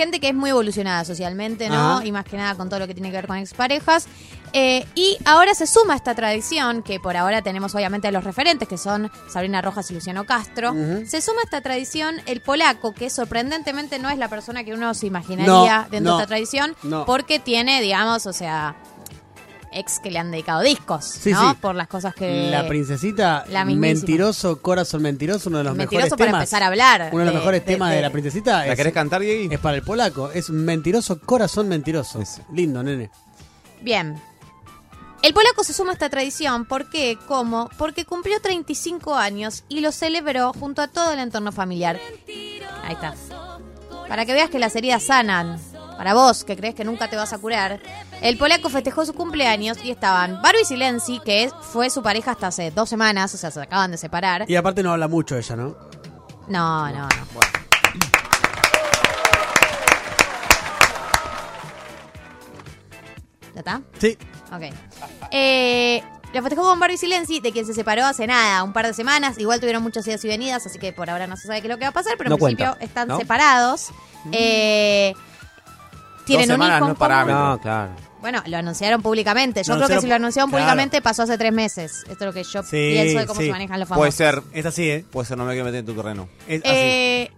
gente 0.00 0.18
que 0.18 0.28
es 0.30 0.34
muy 0.34 0.48
evolucionada 0.48 1.04
socialmente, 1.04 1.68
¿no? 1.68 1.96
Ajá. 1.98 2.06
Y 2.06 2.10
más 2.10 2.24
que 2.24 2.38
nada 2.38 2.54
con 2.54 2.70
todo 2.70 2.80
lo 2.80 2.86
que 2.86 2.94
tiene 2.94 3.10
que 3.10 3.16
ver 3.16 3.26
con 3.26 3.36
exparejas. 3.36 4.06
Eh, 4.54 4.86
y 4.94 5.18
ahora 5.26 5.54
se 5.54 5.66
suma 5.66 5.94
esta 5.94 6.14
tradición, 6.14 6.82
que 6.82 6.98
por 6.98 7.18
ahora 7.18 7.42
tenemos 7.42 7.74
obviamente 7.74 8.08
a 8.08 8.10
los 8.10 8.24
referentes, 8.24 8.66
que 8.66 8.78
son 8.78 9.10
Sabrina 9.28 9.60
Rojas 9.60 9.90
y 9.90 9.94
Luciano 9.94 10.24
Castro. 10.24 10.74
Se 11.06 11.20
suma 11.20 11.42
a 11.42 11.44
esta 11.44 11.60
tradición 11.60 12.16
el 12.24 12.40
polaco, 12.40 12.94
que 12.94 13.10
sorprendentemente 13.10 13.98
no 13.98 14.08
es 14.08 14.16
la 14.16 14.28
persona 14.28 14.64
que 14.64 14.72
uno 14.72 14.94
se 14.94 15.06
imaginaría 15.06 15.82
No, 15.82 15.86
dentro 15.90 16.12
no, 16.12 16.16
de 16.16 16.22
esta 16.22 16.26
tradición, 16.28 16.74
no. 16.82 17.04
porque 17.04 17.38
tiene, 17.38 17.82
digamos, 17.82 18.24
o 18.26 18.32
sea, 18.32 18.74
ex 19.72 20.00
que 20.00 20.10
le 20.10 20.18
han 20.18 20.30
dedicado 20.30 20.60
discos, 20.62 21.04
Sí, 21.04 21.32
¿no? 21.32 21.50
sí. 21.50 21.56
Por 21.60 21.74
las 21.74 21.86
cosas 21.88 22.14
que... 22.14 22.50
La 22.50 22.66
princesita, 22.66 23.44
La 23.48 23.64
mentiroso, 23.64 24.60
corazón 24.60 25.02
mentiroso, 25.02 25.48
uno 25.48 25.58
de 25.58 25.64
los 25.64 25.76
Mentiroso 25.76 26.04
mejores 26.06 26.10
para 26.18 26.26
temas. 26.26 26.40
empezar 26.42 26.62
a 26.62 26.66
hablar 26.66 27.08
Uno 27.12 27.20
de 27.20 27.24
los 27.26 27.34
mejores 27.34 27.60
de- 27.64 27.72
temas 27.72 27.90
de, 27.90 27.96
de- 27.96 28.02
la 28.02 28.10
princesita. 28.10 28.58
¿La 28.66 28.72
es- 28.72 28.76
querés 28.76 28.92
cantar, 28.92 29.20
Diego? 29.20 29.52
Es 29.52 29.60
para 29.60 29.76
el 29.76 29.82
polaco. 29.82 30.30
Es 30.32 30.50
mentiroso, 30.50 31.20
corazón 31.20 31.68
mentiroso. 31.68 32.22
Lindo, 32.52 32.82
nene. 32.82 33.10
Bien. 33.80 34.20
El 35.22 35.34
polaco 35.34 35.62
se 35.64 35.74
suma 35.74 35.90
a 35.90 35.92
esta 35.92 36.08
tradición, 36.08 36.64
¿por 36.64 36.88
qué? 36.88 37.18
¿Cómo? 37.28 37.68
Porque 37.76 38.06
cumplió 38.06 38.40
35 38.40 39.14
años 39.16 39.64
y 39.68 39.80
lo 39.80 39.92
celebró 39.92 40.52
junto 40.54 40.80
a 40.80 40.88
todo 40.88 41.12
el 41.12 41.18
entorno 41.18 41.52
familiar. 41.52 42.00
Ahí 42.84 42.94
está. 42.94 43.14
Para 44.08 44.24
que 44.26 44.32
veas 44.32 44.48
que 44.50 44.58
las 44.58 44.74
heridas 44.76 45.02
sanan. 45.04 45.60
Para 45.98 46.14
vos, 46.14 46.44
que 46.44 46.56
crees 46.56 46.74
que 46.74 46.84
nunca 46.84 47.10
te 47.10 47.16
vas 47.16 47.34
a 47.34 47.38
curar. 47.38 47.80
El 48.20 48.36
polaco 48.36 48.68
festejó 48.68 49.06
su 49.06 49.14
cumpleaños 49.14 49.78
y 49.82 49.90
estaban 49.90 50.42
Barbie 50.42 50.64
Silenzi, 50.64 51.20
que 51.20 51.44
es- 51.44 51.54
fue 51.72 51.88
su 51.88 52.02
pareja 52.02 52.32
hasta 52.32 52.48
hace 52.48 52.70
dos 52.70 52.88
semanas, 52.88 53.34
o 53.34 53.38
sea, 53.38 53.50
se 53.50 53.60
acaban 53.62 53.90
de 53.90 53.96
separar. 53.96 54.44
Y 54.48 54.56
aparte 54.56 54.82
no 54.82 54.92
habla 54.92 55.08
mucho 55.08 55.36
ella, 55.38 55.56
¿no? 55.56 55.76
No, 56.48 56.88
no, 56.90 57.08
no. 57.08 57.08
¿Ya 63.54 63.60
está? 63.60 63.80
Sí. 63.98 64.16
Ok. 64.52 64.62
Eh, 65.32 66.02
lo 66.32 66.42
festejó 66.42 66.62
con 66.62 66.78
Barbie 66.78 66.96
Silenzi, 66.96 67.40
de 67.40 67.52
quien 67.52 67.66
se 67.66 67.74
separó 67.74 68.04
hace 68.04 68.26
nada, 68.26 68.62
un 68.62 68.72
par 68.72 68.86
de 68.86 68.94
semanas. 68.94 69.38
Igual 69.38 69.58
tuvieron 69.60 69.82
muchas 69.82 70.06
idas 70.06 70.24
y 70.24 70.28
venidas, 70.28 70.64
así 70.66 70.78
que 70.78 70.92
por 70.92 71.10
ahora 71.10 71.26
no 71.26 71.36
se 71.36 71.48
sabe 71.48 71.60
qué 71.60 71.66
es 71.66 71.72
lo 71.72 71.78
que 71.78 71.84
va 71.84 71.88
a 71.90 71.92
pasar, 71.92 72.14
pero 72.16 72.30
No 72.30 72.36
en 72.36 72.40
principio 72.40 72.66
cuenta, 72.66 72.84
están 72.84 73.08
¿no? 73.08 73.18
separados. 73.18 73.88
Eh, 74.32 75.14
tienen 76.26 76.46
Dos 76.48 76.54
un 76.56 76.62
semanas 76.62 76.76
hijo 76.76 76.80
no 76.80 76.86
en 76.86 76.92
es 76.92 76.98
común. 76.98 76.98
parámetro. 76.98 77.44
No, 77.48 77.58
claro. 77.60 77.90
Bueno, 78.20 78.42
lo 78.46 78.56
anunciaron 78.56 79.02
públicamente. 79.02 79.62
Yo 79.62 79.76
creo 79.76 79.88
que 79.88 80.00
si 80.00 80.06
lo 80.06 80.14
anunciaron 80.14 80.50
claro. 80.50 80.64
públicamente 80.64 81.00
pasó 81.02 81.22
hace 81.22 81.38
tres 81.38 81.52
meses. 81.52 82.04
Esto 82.08 82.12
es 82.12 82.20
lo 82.26 82.32
que 82.32 82.44
yo 82.44 82.62
Sí, 82.62 82.68
pienso 82.92 83.18
de 83.18 83.26
cómo 83.26 83.40
sí. 83.40 83.46
se 83.46 83.52
manejan 83.52 83.80
los 83.80 83.88
famosos. 83.88 84.00
Puede 84.00 84.12
ser. 84.12 84.42
Es 84.52 84.66
así, 84.66 84.90
¿eh? 84.90 85.04
Puede 85.10 85.26
ser, 85.26 85.38
no 85.38 85.44
me 85.44 85.52
quiero 85.52 85.64
meter 85.64 85.80
en 85.80 85.86
tu 85.86 85.94
terreno. 85.94 86.28
Es 86.46 86.60
Eh, 86.64 87.30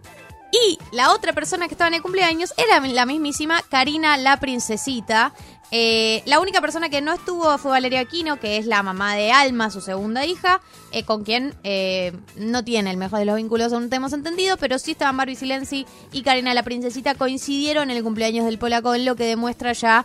y 0.53 0.79
la 0.95 1.13
otra 1.13 1.33
persona 1.33 1.67
que 1.67 1.75
estaba 1.75 1.89
en 1.89 1.95
el 1.95 2.03
cumpleaños 2.03 2.53
era 2.59 2.79
la 2.87 3.07
mismísima 3.07 3.63
Karina 3.71 4.17
la 4.19 4.37
Princesita. 4.39 5.33
Eh, 5.75 6.23
la 6.27 6.39
única 6.39 6.61
persona 6.61 6.91
que 6.91 7.01
no 7.01 7.15
estuvo 7.15 7.57
fue 7.57 7.71
Valeria 7.71 8.01
Aquino, 8.01 8.39
que 8.39 8.59
es 8.59 8.67
la 8.67 8.83
mamá 8.83 9.17
de 9.17 9.33
Alma, 9.33 9.71
su 9.71 9.81
segunda 9.81 10.27
hija, 10.27 10.61
eh, 10.91 11.05
con 11.05 11.25
quien 11.25 11.55
eh, 11.65 12.13
no 12.37 12.63
tiene 12.63 12.91
el 12.91 12.99
mejor 12.99 13.21
de 13.21 13.25
los 13.25 13.37
vínculos, 13.37 13.73
aún 13.73 13.89
tenemos 13.89 14.13
entendido, 14.13 14.59
pero 14.59 14.79
sí 14.79 14.91
estaban 14.91 15.17
Barbie 15.17 15.35
Silenzi 15.35 15.87
y 16.13 16.21
Karina 16.21 16.53
la 16.53 16.63
Princesita 16.63 17.15
coincidieron 17.15 17.91
en 17.91 17.97
el 17.97 18.03
cumpleaños 18.03 18.45
del 18.45 18.59
polaco, 18.59 18.95
lo 18.99 19.17
que 19.17 19.25
demuestra 19.25 19.73
ya 19.73 20.05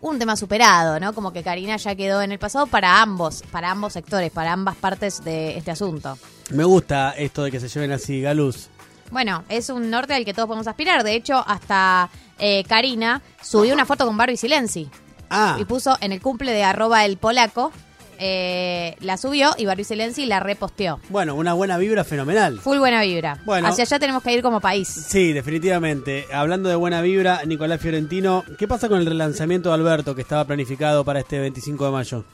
un 0.00 0.18
tema 0.18 0.36
superado, 0.36 0.98
¿no? 0.98 1.12
Como 1.12 1.34
que 1.34 1.42
Karina 1.42 1.76
ya 1.76 1.94
quedó 1.94 2.22
en 2.22 2.32
el 2.32 2.38
pasado 2.38 2.66
para 2.66 3.02
ambos, 3.02 3.42
para 3.52 3.70
ambos 3.70 3.92
sectores, 3.92 4.30
para 4.30 4.54
ambas 4.54 4.76
partes 4.76 5.22
de 5.22 5.58
este 5.58 5.70
asunto. 5.70 6.16
Me 6.50 6.64
gusta 6.64 7.10
esto 7.10 7.44
de 7.44 7.50
que 7.50 7.60
se 7.60 7.68
lleven 7.68 7.92
así, 7.92 8.22
Galuz. 8.22 8.68
Bueno, 9.10 9.44
es 9.48 9.70
un 9.70 9.90
norte 9.90 10.14
al 10.14 10.24
que 10.24 10.34
todos 10.34 10.46
podemos 10.46 10.66
aspirar. 10.66 11.02
De 11.02 11.14
hecho, 11.14 11.42
hasta 11.46 12.10
eh, 12.38 12.64
Karina 12.64 13.22
subió 13.42 13.74
una 13.74 13.86
foto 13.86 14.06
con 14.06 14.16
Barbie 14.16 14.36
Silenzi. 14.36 14.90
Ah. 15.30 15.56
Y 15.60 15.64
puso 15.64 15.96
en 16.00 16.12
el 16.12 16.22
cumple 16.22 16.52
de 16.52 16.64
arroba 16.64 17.04
el 17.04 17.16
polaco. 17.16 17.72
Eh, 18.18 18.96
la 19.00 19.16
subió 19.16 19.50
y 19.56 19.66
Barbie 19.66 19.84
Silenzi 19.84 20.26
la 20.26 20.40
reposteó. 20.40 21.00
Bueno, 21.08 21.34
una 21.34 21.52
buena 21.54 21.78
vibra 21.78 22.04
fenomenal. 22.04 22.60
Full 22.60 22.78
buena 22.78 23.02
vibra. 23.02 23.40
Bueno. 23.44 23.68
Hacia 23.68 23.84
allá 23.84 23.98
tenemos 23.98 24.22
que 24.22 24.32
ir 24.32 24.42
como 24.42 24.60
país. 24.60 24.88
Sí, 24.88 25.32
definitivamente. 25.32 26.26
Hablando 26.32 26.68
de 26.68 26.76
buena 26.76 27.00
vibra, 27.00 27.42
Nicolás 27.46 27.80
Fiorentino, 27.80 28.44
¿qué 28.58 28.66
pasa 28.68 28.88
con 28.88 28.98
el 28.98 29.06
relanzamiento 29.06 29.68
de 29.70 29.74
Alberto 29.76 30.14
que 30.14 30.22
estaba 30.22 30.44
planificado 30.44 31.04
para 31.04 31.20
este 31.20 31.38
25 31.38 31.84
de 31.84 31.90
mayo? 31.90 32.24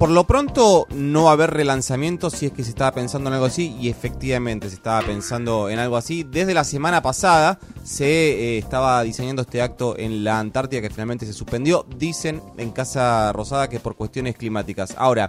Por 0.00 0.08
lo 0.08 0.26
pronto 0.26 0.86
no 0.94 1.24
va 1.24 1.30
a 1.30 1.32
haber 1.34 1.50
relanzamiento 1.50 2.30
si 2.30 2.46
es 2.46 2.52
que 2.52 2.64
se 2.64 2.70
estaba 2.70 2.92
pensando 2.92 3.28
en 3.28 3.34
algo 3.34 3.44
así 3.44 3.76
y 3.78 3.90
efectivamente 3.90 4.70
se 4.70 4.76
estaba 4.76 5.02
pensando 5.02 5.68
en 5.68 5.78
algo 5.78 5.98
así. 5.98 6.22
Desde 6.22 6.54
la 6.54 6.64
semana 6.64 7.02
pasada 7.02 7.58
se 7.84 8.06
eh, 8.06 8.58
estaba 8.58 9.02
diseñando 9.02 9.42
este 9.42 9.60
acto 9.60 9.98
en 9.98 10.24
la 10.24 10.38
Antártida 10.38 10.80
que 10.80 10.88
finalmente 10.88 11.26
se 11.26 11.34
suspendió. 11.34 11.84
Dicen 11.98 12.42
en 12.56 12.70
Casa 12.70 13.30
Rosada 13.34 13.68
que 13.68 13.78
por 13.78 13.94
cuestiones 13.94 14.36
climáticas. 14.36 14.94
Ahora, 14.96 15.19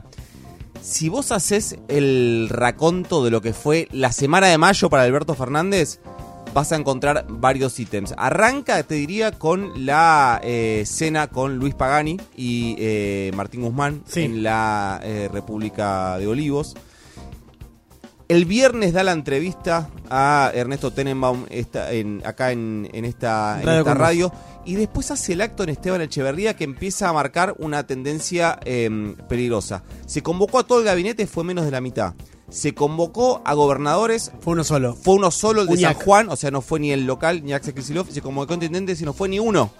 si 0.81 1.09
vos 1.09 1.31
haces 1.31 1.77
el 1.87 2.47
raconto 2.49 3.23
de 3.23 3.31
lo 3.31 3.41
que 3.41 3.53
fue 3.53 3.87
la 3.91 4.11
semana 4.11 4.47
de 4.47 4.57
mayo 4.57 4.89
para 4.89 5.03
Alberto 5.03 5.35
Fernández, 5.35 5.99
vas 6.53 6.71
a 6.71 6.75
encontrar 6.75 7.25
varios 7.29 7.79
ítems. 7.79 8.13
Arranca, 8.17 8.81
te 8.83 8.95
diría, 8.95 9.31
con 9.31 9.85
la 9.85 10.41
eh, 10.43 10.83
cena 10.85 11.27
con 11.27 11.57
Luis 11.57 11.75
Pagani 11.75 12.19
y 12.35 12.75
eh, 12.79 13.31
Martín 13.35 13.61
Guzmán 13.61 14.03
en 14.23 14.43
la 14.43 14.99
eh, 15.03 15.29
República 15.31 16.17
de 16.17 16.27
Olivos. 16.27 16.75
El 18.27 18.45
viernes 18.45 18.93
da 18.93 19.03
la 19.03 19.11
entrevista 19.11 19.89
a 20.09 20.51
Ernesto 20.53 20.91
Tenenbaum 20.91 21.45
esta- 21.49 21.91
en- 21.91 22.21
acá 22.25 22.51
en, 22.53 22.89
en 22.93 23.03
esta, 23.03 23.59
en 23.61 23.65
radio. 23.99 24.31
Y 24.65 24.75
después 24.75 25.09
hace 25.11 25.33
el 25.33 25.41
acto 25.41 25.63
en 25.63 25.69
Esteban 25.69 26.01
Echeverría 26.01 26.55
que 26.55 26.63
empieza 26.63 27.09
a 27.09 27.13
marcar 27.13 27.55
una 27.57 27.87
tendencia 27.87 28.59
eh, 28.63 29.15
peligrosa. 29.27 29.83
Se 30.05 30.21
convocó 30.21 30.59
a 30.59 30.63
todo 30.63 30.79
el 30.79 30.85
gabinete, 30.85 31.25
fue 31.25 31.43
menos 31.43 31.65
de 31.65 31.71
la 31.71 31.81
mitad. 31.81 32.13
Se 32.51 32.75
convocó 32.75 33.41
a 33.45 33.53
gobernadores. 33.53 34.31
Fue 34.41 34.53
uno 34.53 34.63
solo. 34.63 34.93
Fue 34.93 35.15
uno 35.15 35.31
solo, 35.31 35.61
el 35.61 35.67
de 35.67 35.73
Uñac. 35.73 35.95
San 35.95 36.05
Juan. 36.05 36.29
O 36.29 36.35
sea, 36.35 36.51
no 36.51 36.61
fue 36.61 36.79
ni 36.81 36.91
el 36.91 37.05
local 37.05 37.43
ni 37.43 37.53
Axel 37.53 37.73
Kicillof. 37.73 38.11
Se 38.11 38.21
convocó 38.21 38.53
a 38.53 38.55
intendentes 38.55 39.01
y 39.01 39.05
no 39.05 39.13
fue 39.13 39.29
ni 39.29 39.39
uno. 39.39 39.71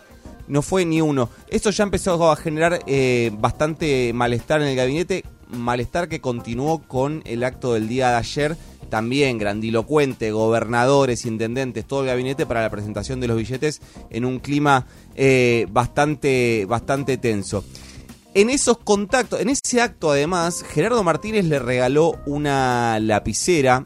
No 0.48 0.62
fue 0.62 0.86
ni 0.86 1.02
uno. 1.02 1.30
Esto 1.50 1.70
ya 1.70 1.84
empezó 1.84 2.32
a 2.32 2.36
generar 2.38 2.80
eh, 2.88 3.32
bastante 3.38 4.14
malestar 4.14 4.62
en 4.62 4.70
el 4.70 4.76
gabinete. 4.78 5.26
Malestar 5.50 6.08
que 6.08 6.22
continuó 6.22 6.82
con 6.88 7.22
el 7.26 7.44
acto 7.44 7.74
del 7.74 7.90
día 7.90 8.12
de 8.12 8.16
ayer. 8.16 8.58
También 8.92 9.38
grandilocuente, 9.38 10.32
gobernadores, 10.32 11.26
intendentes, 11.26 11.86
todo 11.88 12.02
el 12.02 12.08
gabinete 12.08 12.46
para 12.46 12.62
la 12.62 12.70
presentación 12.70 13.22
de 13.22 13.28
los 13.28 13.38
billetes 13.38 13.82
en 14.10 14.26
un 14.26 14.40
clima 14.40 14.86
eh, 15.16 15.66
bastante, 15.72 16.66
bastante 16.68 17.18
tenso. 17.18 17.64
en 18.34 18.50
esos 18.50 18.78
contactos, 18.80 19.40
en 19.40 19.48
ese 19.48 19.80
acto 19.82 20.12
además, 20.12 20.64
Gerardo 20.64 21.04
Martínez 21.04 21.46
le 21.46 21.60
regaló 21.60 22.20
una 22.26 23.00
lapicera 23.00 23.84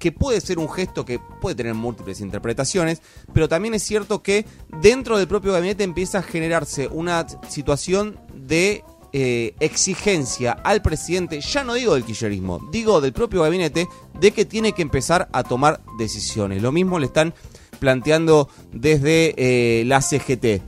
que 0.00 0.10
puede 0.10 0.40
ser 0.40 0.58
un 0.58 0.68
gesto 0.68 1.04
que 1.04 1.20
puede 1.40 1.54
tener 1.54 1.74
múltiples 1.74 2.20
interpretaciones, 2.20 3.02
pero 3.32 3.48
también 3.48 3.74
es 3.74 3.84
cierto 3.84 4.20
que 4.20 4.46
dentro 4.82 5.16
del 5.16 5.28
propio 5.28 5.52
gabinete 5.52 5.84
empieza 5.84 6.18
a 6.18 6.22
generarse 6.22 6.88
una 6.88 7.24
situación 7.48 8.18
de 8.34 8.82
eh, 9.12 9.54
exigencia 9.60 10.52
al 10.52 10.82
presidente, 10.82 11.40
ya 11.40 11.64
no 11.64 11.74
digo 11.74 11.94
del 11.94 12.04
kirchnerismo, 12.04 12.60
digo 12.70 13.00
del 13.00 13.12
propio 13.12 13.42
gabinete, 13.42 13.88
de 14.18 14.30
que 14.32 14.44
tiene 14.44 14.72
que 14.72 14.82
empezar 14.82 15.28
a 15.32 15.42
tomar 15.42 15.80
decisiones. 15.98 16.62
Lo 16.62 16.72
mismo 16.72 16.98
le 16.98 17.06
están 17.06 17.34
planteando 17.78 18.48
desde 18.72 19.34
eh, 19.36 19.84
la 19.86 20.00
CGT 20.02 20.62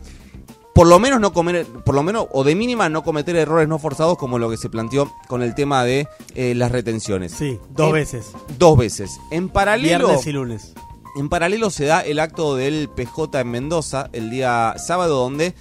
por 0.74 0.86
lo 0.86 0.98
menos 0.98 1.20
no 1.20 1.34
comer, 1.34 1.66
por 1.66 1.94
lo 1.94 2.02
menos, 2.02 2.28
o 2.32 2.44
de 2.44 2.54
mínima 2.54 2.88
no 2.88 3.04
cometer 3.04 3.36
errores 3.36 3.68
no 3.68 3.78
forzados 3.78 4.16
como 4.16 4.38
lo 4.38 4.48
que 4.48 4.56
se 4.56 4.70
planteó 4.70 5.12
con 5.28 5.42
el 5.42 5.54
tema 5.54 5.84
de 5.84 6.08
eh, 6.34 6.54
las 6.54 6.72
retenciones. 6.72 7.32
Sí, 7.32 7.58
dos 7.72 7.88
En- 7.88 7.92
veces. 7.92 8.30
Dos 8.58 8.78
veces. 8.78 9.10
En 9.30 9.50
paralelo. 9.50 10.06
Viernes 10.06 10.26
y 10.26 10.32
lunes. 10.32 10.72
En 11.16 11.28
paralelo 11.28 11.68
se 11.68 11.84
da 11.84 12.00
el 12.00 12.18
acto 12.18 12.56
del 12.56 12.88
PJ 12.88 13.38
en 13.40 13.50
Mendoza 13.50 14.08
el 14.14 14.30
día 14.30 14.74
sábado, 14.78 15.18
donde 15.18 15.54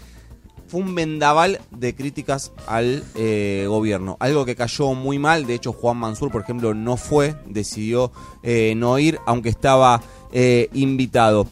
fue 0.71 0.79
un 0.79 0.95
vendaval 0.95 1.59
de 1.69 1.93
críticas 1.93 2.53
al 2.65 3.03
eh, 3.15 3.65
gobierno. 3.67 4.15
Algo 4.21 4.45
que 4.45 4.55
cayó 4.55 4.93
muy 4.93 5.19
mal. 5.19 5.45
De 5.45 5.53
hecho, 5.53 5.73
Juan 5.73 5.97
Mansur, 5.97 6.31
por 6.31 6.43
ejemplo, 6.43 6.73
no 6.73 6.95
fue, 6.95 7.35
decidió 7.45 8.13
eh, 8.41 8.73
no 8.77 8.97
ir, 8.97 9.19
aunque 9.25 9.49
estaba 9.49 10.01
eh, 10.31 10.69
invitado. 10.71 11.45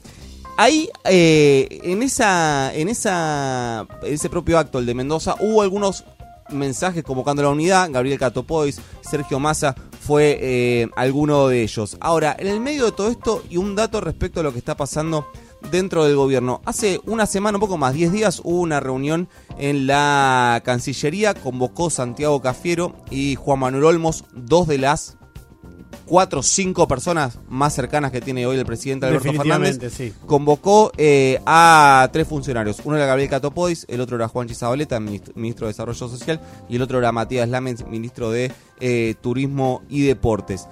Ahí, 0.55 0.89
en 1.03 2.01
esa, 2.03 2.73
en 2.73 2.89
esa, 2.89 3.87
ese 4.03 4.29
propio 4.29 4.57
acto, 4.57 4.79
el 4.79 4.85
de 4.85 4.93
Mendoza, 4.93 5.35
hubo 5.39 5.61
algunos 5.61 6.03
mensajes 6.49 7.03
convocando 7.03 7.41
a 7.41 7.45
la 7.45 7.51
unidad. 7.51 7.89
Gabriel 7.91 8.19
Catopois, 8.19 8.81
Sergio 9.01 9.39
Massa 9.39 9.73
fue 10.01 10.89
alguno 10.97 11.47
de 11.47 11.63
ellos. 11.63 11.95
Ahora, 12.01 12.35
en 12.37 12.47
el 12.47 12.59
medio 12.59 12.85
de 12.85 12.91
todo 12.91 13.09
esto 13.09 13.43
y 13.49 13.55
un 13.55 13.73
dato 13.75 14.01
respecto 14.01 14.41
a 14.41 14.43
lo 14.43 14.51
que 14.51 14.59
está 14.59 14.75
pasando 14.75 15.27
dentro 15.71 16.05
del 16.05 16.15
gobierno. 16.15 16.61
Hace 16.65 16.99
una 17.05 17.25
semana, 17.25 17.57
un 17.57 17.61
poco 17.61 17.77
más, 17.77 17.93
10 17.93 18.11
días, 18.11 18.41
hubo 18.43 18.59
una 18.59 18.79
reunión 18.79 19.29
en 19.57 19.87
la 19.87 20.61
Cancillería. 20.65 21.33
Convocó 21.33 21.89
Santiago 21.89 22.41
Cafiero 22.41 22.95
y 23.09 23.35
Juan 23.35 23.59
Manuel 23.59 23.85
Olmos, 23.85 24.25
dos 24.33 24.67
de 24.67 24.77
las 24.77 25.19
cuatro 26.09 26.39
o 26.39 26.43
cinco 26.43 26.87
personas 26.87 27.39
más 27.47 27.73
cercanas 27.73 28.11
que 28.11 28.19
tiene 28.19 28.45
hoy 28.45 28.57
el 28.57 28.65
presidente 28.65 29.05
Alberto 29.05 29.31
Fernández 29.31 29.93
sí. 29.93 30.11
convocó 30.25 30.91
eh, 30.97 31.39
a 31.45 32.09
tres 32.11 32.27
funcionarios. 32.27 32.81
Uno 32.83 32.97
era 32.97 33.05
Gabriel 33.05 33.29
Catopois, 33.29 33.85
el 33.87 34.01
otro 34.01 34.15
era 34.15 34.27
Juan 34.27 34.47
Chizabaleta, 34.47 34.99
ministro, 34.99 35.33
ministro 35.35 35.67
de 35.67 35.73
Desarrollo 35.73 36.07
Social, 36.07 36.41
y 36.67 36.75
el 36.77 36.81
otro 36.81 36.97
era 36.97 37.11
Matías 37.11 37.47
Lamens, 37.47 37.85
ministro 37.87 38.31
de 38.31 38.51
eh, 38.79 39.15
Turismo 39.21 39.83
y 39.87 40.01
Deportes. 40.01 40.67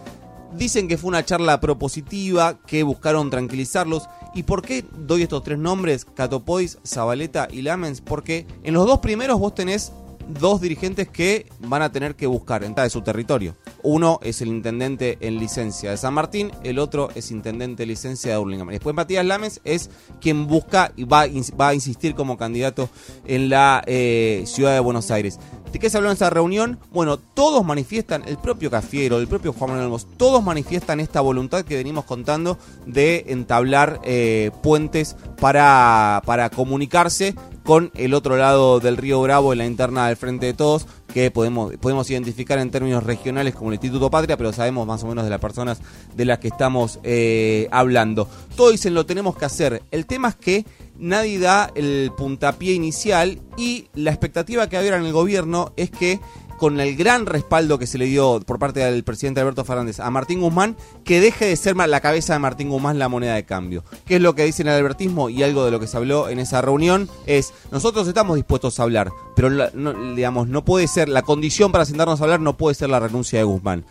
Dicen 0.55 0.87
que 0.87 0.97
fue 0.97 1.09
una 1.09 1.23
charla 1.23 1.59
propositiva, 1.59 2.57
que 2.65 2.81
buscaron 2.81 3.29
tranquilizarlos. 3.29 4.07
¿Y 4.37 4.43
por 4.43 4.61
qué 4.61 4.85
doy 4.95 5.23
estos 5.23 5.43
tres 5.43 5.57
nombres, 5.57 6.05
Catopois, 6.05 6.77
Zabaleta 6.85 7.47
y 7.51 7.63
Lamens? 7.63 8.01
Porque 8.01 8.45
en 8.63 8.75
los 8.75 8.85
dos 8.85 8.99
primeros 8.99 9.39
vos 9.39 9.55
tenés 9.55 9.91
dos 10.27 10.61
dirigentes 10.61 11.07
que 11.07 11.47
van 11.59 11.81
a 11.81 11.91
tener 11.91 12.15
que 12.15 12.27
buscar 12.27 12.63
entrar 12.63 12.85
de 12.85 12.89
su 12.89 13.01
territorio. 13.01 13.55
Uno 13.83 14.19
es 14.23 14.41
el 14.41 14.49
intendente 14.49 15.17
en 15.21 15.39
licencia 15.39 15.91
de 15.91 15.97
San 15.97 16.13
Martín, 16.13 16.51
el 16.63 16.79
otro 16.79 17.09
es 17.15 17.31
intendente 17.31 17.83
en 17.83 17.89
licencia 17.89 18.31
de 18.31 18.37
Hurlingham. 18.37 18.69
Después 18.69 18.95
Matías 18.95 19.25
Lames 19.25 19.61
es 19.63 19.89
quien 20.19 20.47
busca 20.47 20.91
y 20.95 21.03
va, 21.03 21.25
va 21.59 21.69
a 21.69 21.73
insistir 21.73 22.15
como 22.15 22.37
candidato 22.37 22.89
en 23.25 23.49
la 23.49 23.83
eh, 23.85 24.43
ciudad 24.45 24.73
de 24.73 24.79
Buenos 24.79 25.11
Aires. 25.11 25.39
¿De 25.71 25.79
qué 25.79 25.89
se 25.89 25.97
habló 25.97 26.09
en 26.09 26.15
esa 26.15 26.29
reunión? 26.29 26.79
Bueno, 26.91 27.17
todos 27.17 27.65
manifiestan, 27.65 28.23
el 28.25 28.37
propio 28.37 28.71
Cafiero, 28.71 29.19
el 29.19 29.27
propio 29.27 29.51
Juan 29.51 29.71
Manuel 29.71 29.87
Olmos, 29.87 30.07
todos 30.17 30.41
manifiestan 30.43 30.99
esta 30.99 31.19
voluntad 31.19 31.65
que 31.65 31.75
venimos 31.75 32.05
contando 32.05 32.57
de 32.85 33.25
entablar 33.27 33.99
eh, 34.03 34.51
puentes 34.63 35.15
para, 35.39 36.21
para 36.25 36.49
comunicarse 36.49 37.35
con 37.67 37.91
el 37.95 38.13
otro 38.13 38.37
lado 38.37 38.79
del 38.79 38.95
río 38.95 39.21
Bravo 39.21 39.51
en 39.51 39.57
la 39.57 39.65
interna 39.65 40.07
del 40.07 40.15
Frente 40.15 40.45
de 40.45 40.53
Todos, 40.53 40.87
que 41.13 41.31
podemos, 41.31 41.75
podemos 41.75 42.09
identificar 42.09 42.59
en 42.59 42.71
términos 42.71 43.03
regionales 43.03 43.55
como 43.55 43.71
el 43.71 43.73
Instituto 43.73 44.09
Patria, 44.09 44.37
pero 44.37 44.53
sabemos 44.53 44.87
más 44.87 45.03
o 45.03 45.07
menos 45.07 45.25
de 45.25 45.29
las 45.29 45.41
personas 45.41 45.81
de 46.15 46.23
las 46.23 46.39
que 46.39 46.47
estamos 46.47 46.97
eh, 47.03 47.67
hablando. 47.69 48.29
Todos 48.55 48.71
dicen 48.71 48.93
lo 48.93 49.05
tenemos 49.05 49.35
que 49.35 49.43
hacer. 49.43 49.83
El 49.91 50.05
tema 50.05 50.29
es 50.29 50.35
que 50.35 50.65
nadie 50.97 51.39
da 51.39 51.69
el 51.75 52.13
puntapié 52.15 52.73
inicial 52.73 53.41
y 53.57 53.89
la 53.93 54.11
expectativa 54.11 54.69
que 54.69 54.77
había 54.77 54.95
en 54.95 55.03
el 55.03 55.11
gobierno 55.11 55.73
es 55.75 55.91
que 55.91 56.21
con 56.57 56.79
el 56.79 56.95
gran 56.95 57.25
respaldo 57.25 57.79
que 57.79 57.87
se 57.87 57.97
le 57.97 58.05
dio 58.05 58.41
por 58.45 58.59
parte 58.59 58.79
del 58.79 59.03
presidente 59.03 59.39
Alberto 59.39 59.63
Fernández 59.63 59.99
a 59.99 60.09
Martín 60.09 60.41
Guzmán, 60.41 60.75
que 61.03 61.21
deje 61.21 61.45
de 61.45 61.55
ser 61.55 61.77
la 61.77 62.01
cabeza 62.01 62.33
de 62.33 62.39
Martín 62.39 62.69
Guzmán 62.69 62.99
la 62.99 63.09
moneda 63.09 63.35
de 63.35 63.45
cambio. 63.45 63.83
¿Qué 64.05 64.15
es 64.15 64.21
lo 64.21 64.35
que 64.35 64.43
dice 64.43 64.63
en 64.63 64.69
el 64.69 64.75
albertismo? 64.75 65.29
Y 65.29 65.43
algo 65.43 65.63
de 65.63 65.71
lo 65.71 65.79
que 65.79 65.87
se 65.87 65.95
habló 65.97 66.29
en 66.29 66.39
esa 66.39 66.61
reunión 66.61 67.07
es, 67.25 67.53
nosotros 67.71 68.07
estamos 68.07 68.35
dispuestos 68.35 68.79
a 68.79 68.83
hablar, 68.83 69.11
pero 69.35 69.49
no, 69.49 70.15
digamos, 70.15 70.47
no 70.47 70.65
puede 70.65 70.87
ser, 70.87 71.09
la 71.09 71.21
condición 71.21 71.71
para 71.71 71.85
sentarnos 71.85 72.19
a 72.19 72.23
hablar 72.23 72.39
no 72.39 72.57
puede 72.57 72.75
ser 72.75 72.89
la 72.89 72.99
renuncia 72.99 73.39
de 73.39 73.45
Guzmán. 73.45 73.85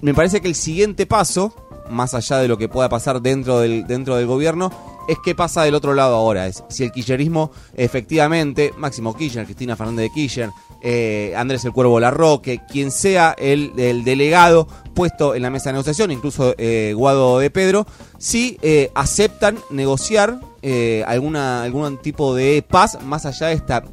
Me 0.00 0.14
parece 0.14 0.40
que 0.40 0.48
el 0.48 0.54
siguiente 0.54 1.06
paso, 1.06 1.54
más 1.90 2.14
allá 2.14 2.38
de 2.38 2.48
lo 2.48 2.58
que 2.58 2.68
pueda 2.68 2.88
pasar 2.88 3.20
dentro 3.20 3.58
del, 3.58 3.86
dentro 3.86 4.16
del 4.16 4.26
gobierno, 4.26 4.70
es 5.08 5.18
qué 5.24 5.34
pasa 5.34 5.62
del 5.62 5.74
otro 5.74 5.94
lado 5.94 6.16
ahora. 6.16 6.46
Es 6.46 6.62
si 6.68 6.84
el 6.84 6.92
kirchnerismo 6.92 7.50
efectivamente, 7.74 8.72
Máximo 8.76 9.16
Kirchner, 9.16 9.44
Cristina 9.44 9.76
Fernández 9.76 10.04
de 10.04 10.14
Kirchner, 10.14 10.50
eh, 10.84 11.32
Andrés 11.36 11.64
el 11.64 11.72
Cuervo 11.72 11.98
Larroque, 11.98 12.60
quien 12.70 12.90
sea 12.90 13.34
el, 13.38 13.72
el 13.78 14.04
delegado 14.04 14.68
puesto 14.94 15.34
en 15.34 15.42
la 15.42 15.50
mesa 15.50 15.70
de 15.70 15.74
negociación, 15.74 16.10
incluso 16.10 16.54
eh, 16.56 16.92
Guado 16.94 17.38
de 17.38 17.50
Pedro, 17.50 17.86
si 18.18 18.58
eh, 18.62 18.90
aceptan 18.94 19.58
negociar 19.70 20.38
eh, 20.62 21.04
alguna, 21.06 21.62
algún 21.62 21.98
tipo 21.98 22.34
de 22.34 22.62
paz 22.62 22.98
más 23.02 23.26
allá 23.26 23.48
de 23.48 23.54
esta 23.54 23.84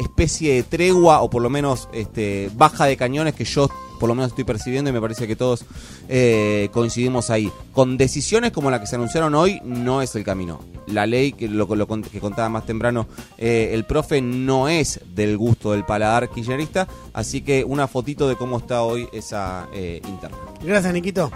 especie 0.00 0.54
de 0.54 0.62
tregua 0.62 1.22
o 1.22 1.30
por 1.30 1.42
lo 1.42 1.48
menos 1.48 1.88
este, 1.92 2.50
baja 2.54 2.84
de 2.86 2.96
cañones 2.96 3.34
que 3.34 3.44
yo 3.44 3.70
por 3.98 4.08
lo 4.08 4.14
menos 4.14 4.30
estoy 4.30 4.44
percibiendo 4.44 4.90
y 4.90 4.92
me 4.92 5.00
parece 5.00 5.26
que 5.26 5.36
todos 5.36 5.64
eh, 6.08 6.68
coincidimos 6.72 7.30
ahí. 7.30 7.50
Con 7.72 7.96
decisiones 7.96 8.52
como 8.52 8.70
la 8.70 8.80
que 8.80 8.86
se 8.86 8.96
anunciaron 8.96 9.34
hoy 9.34 9.60
no 9.64 10.02
es 10.02 10.14
el 10.14 10.24
camino. 10.24 10.60
La 10.86 11.06
ley 11.06 11.32
que 11.32 11.48
lo, 11.48 11.66
que 11.66 12.20
contaba 12.20 12.48
más 12.48 12.64
temprano 12.64 13.06
eh, 13.38 13.70
el 13.72 13.84
profe 13.84 14.20
no 14.20 14.68
es 14.68 15.00
del 15.14 15.36
gusto 15.36 15.72
del 15.72 15.84
paladar 15.84 16.28
kirchnerista, 16.30 16.86
así 17.12 17.40
que 17.40 17.64
una 17.64 17.88
fotito 17.88 18.28
de 18.28 18.36
cómo 18.36 18.58
está 18.58 18.82
hoy 18.82 19.08
esa 19.12 19.68
eh, 19.72 20.00
interna. 20.06 20.36
Gracias, 20.62 20.92
Niquito. 20.92 21.30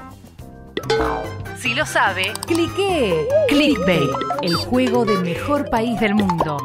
Si 1.59 1.75
lo 1.75 1.85
sabe, 1.85 2.33
clique. 2.47 3.29
Clickbait, 3.49 4.11
el 4.43 4.55
juego 4.55 5.05
de 5.05 5.19
mejor 5.19 5.69
país 5.69 6.01
del 6.01 6.15
mundo. 6.15 6.57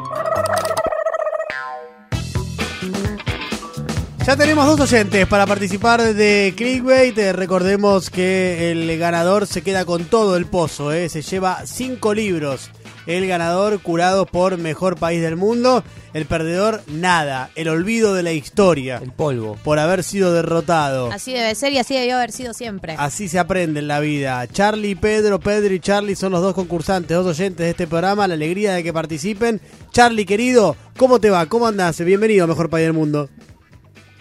Ya 4.26 4.36
tenemos 4.36 4.66
dos 4.66 4.92
oyentes 4.92 5.24
para 5.28 5.46
participar 5.46 6.02
de 6.02 6.52
Clickbait. 6.56 7.16
Recordemos 7.32 8.10
que 8.10 8.72
el 8.72 8.98
ganador 8.98 9.46
se 9.46 9.62
queda 9.62 9.84
con 9.84 10.06
todo 10.06 10.36
el 10.36 10.46
pozo. 10.46 10.92
eh. 10.92 11.08
Se 11.08 11.22
lleva 11.22 11.64
cinco 11.64 12.12
libros. 12.12 12.72
El 13.06 13.28
ganador 13.28 13.80
curado 13.80 14.26
por 14.26 14.58
Mejor 14.58 14.96
País 14.96 15.22
del 15.22 15.36
Mundo. 15.36 15.84
El 16.12 16.26
perdedor, 16.26 16.82
nada. 16.88 17.50
El 17.54 17.68
olvido 17.68 18.14
de 18.14 18.24
la 18.24 18.32
historia. 18.32 18.98
El 19.00 19.12
polvo. 19.12 19.56
Por 19.62 19.78
haber 19.78 20.02
sido 20.02 20.32
derrotado. 20.32 21.12
Así 21.12 21.32
debe 21.32 21.54
ser 21.54 21.72
y 21.72 21.78
así 21.78 21.94
debió 21.94 22.16
haber 22.16 22.32
sido 22.32 22.52
siempre. 22.52 22.96
Así 22.98 23.28
se 23.28 23.38
aprende 23.38 23.78
en 23.78 23.86
la 23.86 24.00
vida. 24.00 24.44
Charlie, 24.48 24.90
y 24.90 24.94
Pedro, 24.96 25.38
Pedro 25.38 25.72
y 25.72 25.78
Charlie 25.78 26.16
son 26.16 26.32
los 26.32 26.42
dos 26.42 26.52
concursantes, 26.52 27.16
dos 27.16 27.26
oyentes 27.28 27.58
de 27.64 27.70
este 27.70 27.86
programa. 27.86 28.26
La 28.26 28.34
alegría 28.34 28.72
de 28.74 28.82
que 28.82 28.92
participen. 28.92 29.60
Charlie, 29.92 30.26
querido, 30.26 30.74
¿cómo 30.96 31.20
te 31.20 31.30
va? 31.30 31.46
¿Cómo 31.46 31.68
andás? 31.68 32.00
Bienvenido 32.00 32.42
a 32.42 32.48
Mejor 32.48 32.68
País 32.68 32.86
del 32.86 32.92
Mundo. 32.92 33.30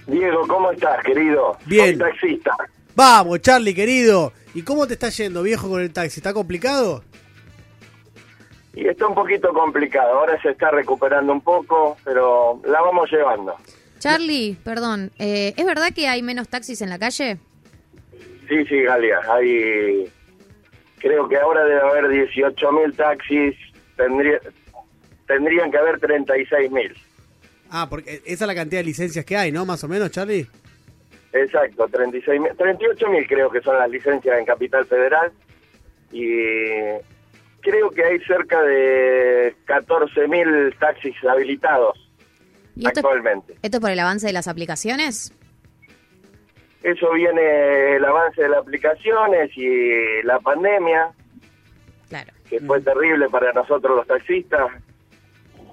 Diego, 0.08 0.48
¿cómo 0.48 0.72
estás, 0.72 1.04
querido? 1.04 1.58
Bien. 1.66 1.98
Soy 1.98 1.98
taxista. 1.98 2.56
Vamos, 2.96 3.42
Charlie, 3.42 3.74
querido. 3.74 4.32
¿Y 4.54 4.62
cómo 4.62 4.88
te 4.88 4.94
está 4.94 5.10
yendo, 5.10 5.44
viejo, 5.44 5.70
con 5.70 5.82
el 5.82 5.92
taxi? 5.92 6.20
¿Está 6.20 6.34
complicado? 6.34 7.04
Y 8.74 8.88
está 8.88 9.08
un 9.08 9.16
poquito 9.16 9.54
complicado. 9.54 10.20
Ahora 10.20 10.42
se 10.42 10.50
está 10.50 10.70
recuperando 10.72 11.34
un 11.34 11.42
poco, 11.42 11.98
pero 12.04 12.62
la 12.66 12.82
vamos 12.82 13.10
llevando. 13.12 13.56
Charlie, 14.00 14.58
perdón, 14.64 15.12
eh, 15.18 15.54
¿es 15.58 15.66
verdad 15.66 15.94
que 15.94 16.08
hay 16.08 16.22
menos 16.22 16.48
taxis 16.50 16.82
en 16.82 16.90
la 16.90 17.00
calle? 17.00 17.38
Sí, 18.48 18.66
sí, 18.66 18.82
Galia. 18.82 19.20
Hay. 19.30 20.10
Creo 21.00 21.28
que 21.28 21.38
ahora 21.38 21.64
debe 21.66 21.82
haber 21.82 22.06
18.000 22.06 22.96
taxis. 22.96 23.56
Tendría, 23.96 24.40
tendrían 25.28 25.72
que 25.72 25.78
haber 25.78 26.00
36.000. 26.00 26.94
Ah, 27.78 27.88
porque 27.90 28.22
esa 28.26 28.46
es 28.46 28.48
la 28.48 28.56
cantidad 28.56 28.80
de 28.80 28.86
licencias 28.86 29.26
que 29.26 29.36
hay, 29.36 29.52
¿no? 29.52 29.66
Más 29.66 29.84
o 29.84 29.88
menos, 29.90 30.10
Charlie. 30.10 30.48
Exacto, 31.34 31.90
36.000. 31.90 32.56
38.000 32.56 33.28
creo 33.28 33.50
que 33.52 33.60
son 33.60 33.78
las 33.78 33.90
licencias 33.90 34.40
en 34.40 34.46
Capital 34.46 34.86
Federal. 34.86 35.30
Y 36.10 36.24
creo 37.60 37.90
que 37.90 38.02
hay 38.06 38.20
cerca 38.20 38.62
de 38.62 39.54
14.000 39.68 40.80
taxis 40.80 41.16
habilitados. 41.30 42.00
¿Y 42.78 42.88
esto, 42.88 43.02
actualmente. 43.02 43.56
esto 43.62 43.78
es 43.78 43.82
por 43.82 43.90
el 43.92 44.00
avance 44.00 44.26
de 44.28 44.32
las 44.34 44.48
aplicaciones? 44.48 45.34
Eso 46.82 47.12
viene 47.12 47.96
el 47.98 48.06
avance 48.06 48.42
de 48.42 48.48
las 48.50 48.60
aplicaciones 48.60 49.50
y 49.58 50.24
la 50.24 50.40
pandemia, 50.40 51.10
Claro. 52.08 52.32
que 52.50 52.62
fue 52.62 52.80
terrible 52.80 53.28
para 53.28 53.52
nosotros 53.52 53.98
los 53.98 54.08
taxistas, 54.08 54.72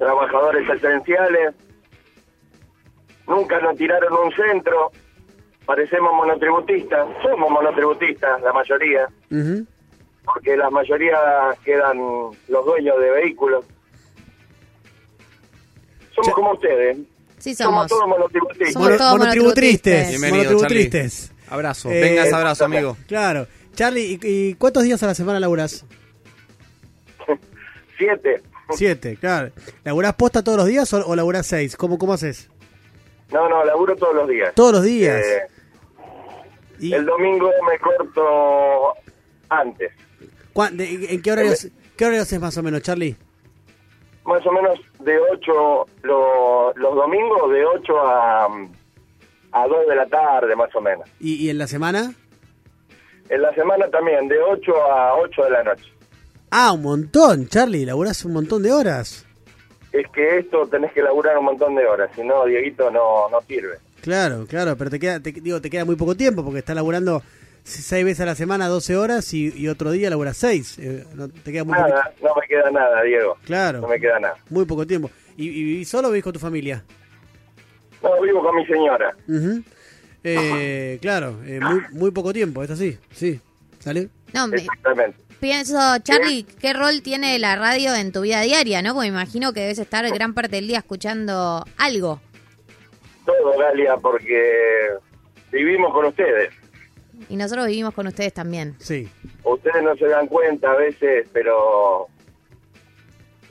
trabajadores 0.01 0.69
esenciales. 0.69 1.55
Nunca 3.27 3.61
nos 3.61 3.77
tiraron 3.77 4.13
un 4.13 4.33
centro, 4.33 4.91
parecemos 5.65 6.13
monotributistas, 6.15 7.07
somos 7.23 7.51
monotributistas 7.51 8.43
la 8.43 8.53
mayoría, 8.53 9.09
porque 10.25 10.57
la 10.57 10.71
mayoría 10.71 11.17
quedan 11.65 11.99
los 12.49 12.65
dueños 12.67 12.99
de 13.01 13.11
vehículos. 13.11 13.65
Somos 16.15 16.35
como 16.35 16.53
ustedes. 16.53 16.99
Sí, 17.39 17.55
somos. 17.55 17.89
somos. 17.89 17.89
todos 17.89 18.09
monotributistas. 18.09 18.73
Somos 18.73 18.97
todos 18.97 19.19
monotributristes. 19.19 20.09
Bienvenido, 20.11 20.45
Monotributristes. 20.53 21.33
Abrazo. 21.49 21.91
Eh, 21.91 22.01
Venga 22.01 22.25
ese 22.25 22.35
abrazo, 22.35 22.65
amigo. 22.65 22.97
Claro. 23.09 23.47
Charlie, 23.75 24.19
¿y, 24.23 24.27
y 24.51 24.55
cuántos 24.55 24.83
días 24.85 25.03
a 25.03 25.07
la 25.07 25.15
semana 25.15 25.41
laburás? 25.41 25.85
Siete. 27.99 28.43
Siete, 28.71 29.17
claro. 29.17 29.51
¿Laburás 29.85 30.15
posta 30.15 30.43
todos 30.43 30.59
los 30.59 30.67
días 30.67 30.93
o, 30.93 31.07
o 31.07 31.17
laburás 31.17 31.47
seis? 31.47 31.77
¿Cómo, 31.77 31.99
¿Cómo 31.99 32.13
haces? 32.13 32.49
No, 33.33 33.49
no, 33.49 33.65
laburo 33.65 33.97
todos 33.97 34.15
los 34.15 34.29
días. 34.29 34.55
Todos 34.55 34.73
los 34.75 34.83
días. 34.85 35.25
Eh, 35.25 35.43
El 36.81 37.07
domingo 37.07 37.51
me 37.71 37.79
corto 37.79 38.95
antes. 39.49 39.93
¿Cuán- 40.53 40.77
de- 40.77 41.07
¿En 41.15 41.23
qué 41.23 41.33
horarios, 41.33 41.69
qué 41.97 42.05
horarios 42.07 42.33
es 42.33 42.41
más 42.41 42.57
o 42.59 42.63
menos, 42.63 42.83
Charlie? 42.83 43.17
Más 44.25 44.45
o 44.47 44.53
menos 44.53 44.79
de 45.01 45.19
8, 45.33 45.87
lo- 46.03 46.73
los 46.75 46.95
domingos 46.95 47.51
de 47.51 47.65
8 47.65 47.99
a, 48.07 48.45
a 49.53 49.67
2 49.67 49.87
de 49.89 49.97
la 49.97 50.07
tarde, 50.07 50.55
más 50.57 50.75
o 50.75 50.81
menos. 50.81 51.09
¿Y, 51.21 51.47
y 51.47 51.51
en 51.51 51.59
la 51.59 51.67
semana? 51.67 52.13
En 53.29 53.41
la 53.43 53.55
semana 53.55 53.89
también, 53.89 54.29
de 54.29 54.39
8 54.41 54.73
a 54.93 55.15
8 55.17 55.45
de 55.45 55.51
la 55.51 55.63
noche. 55.65 55.85
Ah, 56.51 56.73
un 56.73 56.83
montón, 56.83 57.49
Charlie. 57.49 57.87
Laburás 57.87 58.25
un 58.25 58.35
montón 58.35 58.63
de 58.63 58.73
horas. 58.73 59.27
Es 59.93 60.07
que 60.13 60.39
esto 60.39 60.67
tenés 60.69 60.93
que 60.93 61.03
laburar 61.03 61.37
un 61.39 61.45
montón 61.45 61.75
de 61.75 61.85
horas, 61.87 62.11
si 62.15 62.23
no, 62.23 62.45
Dieguito 62.47 62.91
no, 62.91 63.29
no 63.29 63.41
sirve. 63.43 63.77
Claro, 64.01 64.47
claro, 64.49 64.77
pero 64.77 64.91
te 64.91 64.99
queda, 64.99 65.21
te, 65.21 65.33
digo, 65.33 65.61
te 65.61 65.71
queda 65.71 65.85
muy 65.85 65.97
poco 65.97 66.15
tiempo 66.17 66.43
porque 66.43 66.59
estás 66.61 66.75
laburando 66.75 67.23
seis 67.63 68.05
veces 68.05 68.21
a 68.23 68.27
la 68.27 68.35
semana, 68.35 68.67
12 68.69 68.97
horas 68.97 69.33
y, 69.35 69.53
y 69.57 69.69
otro 69.69 69.91
día 69.93 70.11
laburas 70.11 70.37
seis. 70.37 70.79
Eh, 70.79 71.05
no, 71.15 71.29
te 71.29 71.53
queda 71.53 71.65
muy 71.65 71.75
poco 71.75 71.89
Nada, 71.89 72.13
no 72.23 72.31
me 72.35 72.47
queda 72.49 72.71
nada, 72.71 73.03
Diego. 73.03 73.37
Claro. 73.45 73.81
No 73.83 73.89
me 73.89 74.01
queda 74.01 74.19
nada. 74.19 74.37
Muy 74.51 74.65
poco 74.65 74.87
tiempo. 74.87 75.11
¿Y, 75.37 75.49
y 75.49 75.65
vivís 75.65 75.89
solo 75.89 76.09
o 76.09 76.11
vivís 76.11 76.25
con 76.25 76.33
tu 76.33 76.41
familia? 76.41 76.83
No, 78.03 78.21
vivo 78.21 78.43
con 78.43 78.57
mi 78.57 78.67
señora. 78.67 79.15
Ujú. 79.29 79.63
Eh, 80.25 80.99
claro, 81.01 81.39
eh, 81.45 81.61
muy, 81.61 81.83
muy 81.93 82.11
poco 82.11 82.33
tiempo, 82.33 82.63
es 82.63 82.71
así, 82.71 82.99
sí. 83.13 83.41
¿Sale? 83.79 84.09
No, 84.33 84.47
me- 84.49 84.57
Exactamente. 84.57 85.19
Pienso, 85.43 85.77
Charlie, 86.05 86.45
¿qué 86.45 86.73
rol 86.73 87.03
tiene 87.03 87.37
la 87.41 87.57
radio 87.57 87.95
en 87.97 88.13
tu 88.13 88.21
vida 88.21 88.41
diaria, 88.43 88.81
no? 88.81 88.95
Porque 88.95 89.11
me 89.11 89.17
imagino 89.17 89.53
que 89.53 89.61
debes 89.61 89.81
estar 89.81 90.09
gran 90.09 90.35
parte 90.35 90.57
del 90.57 90.69
día 90.69 90.79
escuchando 90.79 91.65
algo. 91.77 92.21
Todo, 93.27 93.59
Galia, 93.59 93.97
porque 93.97 94.93
vivimos 95.51 95.93
con 95.93 96.07
ustedes. 96.07 96.51
Y 97.29 97.37
nosotros 97.37 97.67
vivimos 97.67 97.93
con 97.93 98.07
ustedes 98.07 98.33
también. 98.33 98.77
Sí. 98.79 99.09
Ustedes 99.43 99.83
no 99.83 99.97
se 99.97 100.07
dan 100.07 100.29
cuenta 100.29 100.71
a 100.71 100.77
veces, 100.77 101.29
pero 101.33 102.07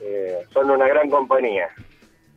eh, 0.00 0.38
son 0.50 0.70
una 0.70 0.88
gran 0.88 1.10
compañía. 1.10 1.68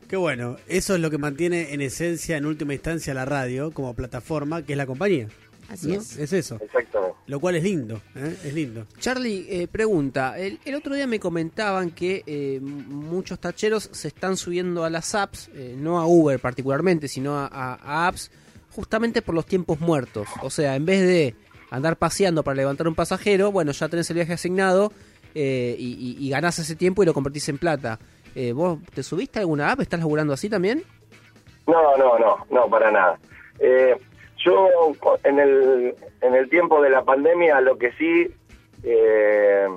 Qué 0.09 0.17
bueno, 0.17 0.57
eso 0.67 0.95
es 0.95 0.99
lo 0.99 1.09
que 1.09 1.17
mantiene 1.17 1.73
en 1.73 1.81
esencia, 1.81 2.35
en 2.35 2.45
última 2.45 2.73
instancia, 2.73 3.13
la 3.13 3.23
radio 3.23 3.71
como 3.71 3.95
plataforma, 3.95 4.63
que 4.63 4.73
es 4.73 4.77
la 4.77 4.85
compañía. 4.85 5.29
Así 5.69 5.87
¿no? 5.87 5.95
es. 5.95 6.17
Es 6.17 6.33
eso. 6.33 6.57
Exactamente. 6.61 7.15
Lo 7.27 7.39
cual 7.39 7.55
es 7.55 7.63
lindo, 7.63 8.01
¿eh? 8.15 8.35
es 8.43 8.53
lindo. 8.53 8.85
Charlie, 8.99 9.47
eh, 9.49 9.67
pregunta, 9.67 10.37
el, 10.37 10.59
el 10.63 10.75
otro 10.75 10.93
día 10.93 11.07
me 11.07 11.19
comentaban 11.19 11.89
que 11.89 12.23
eh, 12.27 12.59
muchos 12.61 13.39
tacheros 13.39 13.89
se 13.91 14.09
están 14.09 14.37
subiendo 14.37 14.83
a 14.85 14.89
las 14.91 15.15
apps, 15.15 15.49
eh, 15.55 15.75
no 15.77 15.99
a 15.99 16.05
Uber 16.05 16.39
particularmente, 16.39 17.07
sino 17.07 17.35
a, 17.37 17.47
a- 17.47 17.79
a 17.81 18.07
apps 18.07 18.29
justamente 18.71 19.21
por 19.23 19.33
los 19.33 19.45
tiempos 19.47 19.79
muertos. 19.79 20.27
O 20.43 20.49
sea, 20.51 20.75
en 20.75 20.85
vez 20.85 21.01
de 21.01 21.35
andar 21.71 21.97
paseando 21.97 22.43
para 22.43 22.55
levantar 22.55 22.87
un 22.87 22.93
pasajero, 22.95 23.51
bueno, 23.51 23.71
ya 23.71 23.89
tenés 23.89 24.07
el 24.11 24.15
viaje 24.17 24.33
asignado 24.33 24.91
eh, 25.33 25.75
y, 25.79 25.93
y- 26.19 26.25
y 26.25 26.29
ganás 26.29 26.59
ese 26.59 26.75
tiempo 26.75 27.01
y 27.01 27.07
lo 27.07 27.13
convertís 27.13 27.49
en 27.49 27.57
plata. 27.57 27.97
Eh, 28.35 28.51
¿Vos 28.51 28.77
te 28.93 29.01
subiste 29.01 29.39
a 29.39 29.41
alguna 29.41 29.71
app? 29.71 29.79
¿Estás 29.81 29.99
laburando 29.99 30.33
así 30.33 30.47
también? 30.47 30.83
No, 31.65 31.97
no, 31.97 32.19
no, 32.19 32.45
no, 32.51 32.69
para 32.69 32.91
nada. 32.91 33.17
Eh, 33.59 33.95
yo 34.45 34.69
en 35.23 35.39
el, 35.39 35.95
en 36.21 36.35
el 36.35 36.49
tiempo 36.49 36.81
de 36.81 36.89
la 36.91 37.03
pandemia 37.03 37.59
lo 37.61 37.77
que 37.77 37.91
sí 37.93 38.27
eh, 38.83 39.67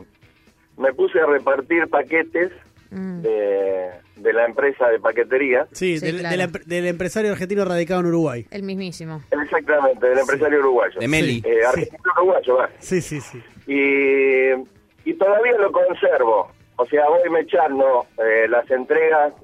me 0.76 0.92
puse 0.92 1.18
a 1.20 1.26
repartir 1.26 1.88
paquetes 1.88 2.52
de, 2.90 3.90
de 4.16 4.32
la 4.32 4.46
empresa 4.46 4.88
de 4.88 4.98
paquetería. 4.98 5.66
Sí, 5.72 5.98
Sí, 5.98 6.06
del, 6.06 6.20
claro. 6.20 6.36
del 6.36 6.48
empre- 6.48 6.64
del 6.64 6.86
empresario 6.86 7.32
argentino 7.32 7.64
radicado 7.64 8.00
en 8.00 8.06
Uruguay. 8.06 8.46
El 8.50 8.62
mismísimo. 8.62 9.22
Exactamente, 9.30 10.06
del 10.08 10.18
empresario 10.18 10.58
uruguayo. 10.60 10.98
De 11.00 11.08
Meli. 11.08 11.42
Eh, 11.44 11.64
argentino 11.66 12.02
uruguayo, 12.16 12.56
va. 12.56 12.70
Sí, 12.78 13.00
sí, 13.02 13.20
sí. 13.20 13.42
Y, 13.66 15.10
y 15.10 15.14
todavía 15.14 15.52
lo 15.58 15.70
conservo. 15.72 16.50
O 16.76 16.86
sea, 16.86 17.08
voy 17.08 17.28
mechando 17.30 18.06
eh, 18.24 18.46
las 18.48 18.70
entregas. 18.70 19.34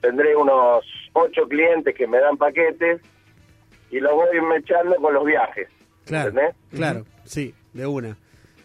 Tendré 0.00 0.36
unos 0.36 0.84
ocho 1.14 1.48
clientes 1.48 1.92
que 1.96 2.06
me 2.06 2.20
dan 2.20 2.36
paquetes 2.36 3.00
y 3.90 4.00
los 4.00 4.12
voy 4.12 4.26
mechando 4.40 4.96
con 4.96 5.14
los 5.14 5.24
viajes. 5.24 5.68
Claro, 6.04 6.30
¿Entendés? 6.30 6.54
claro, 6.74 7.04
sí, 7.24 7.54
de 7.72 7.86
una. 7.86 8.16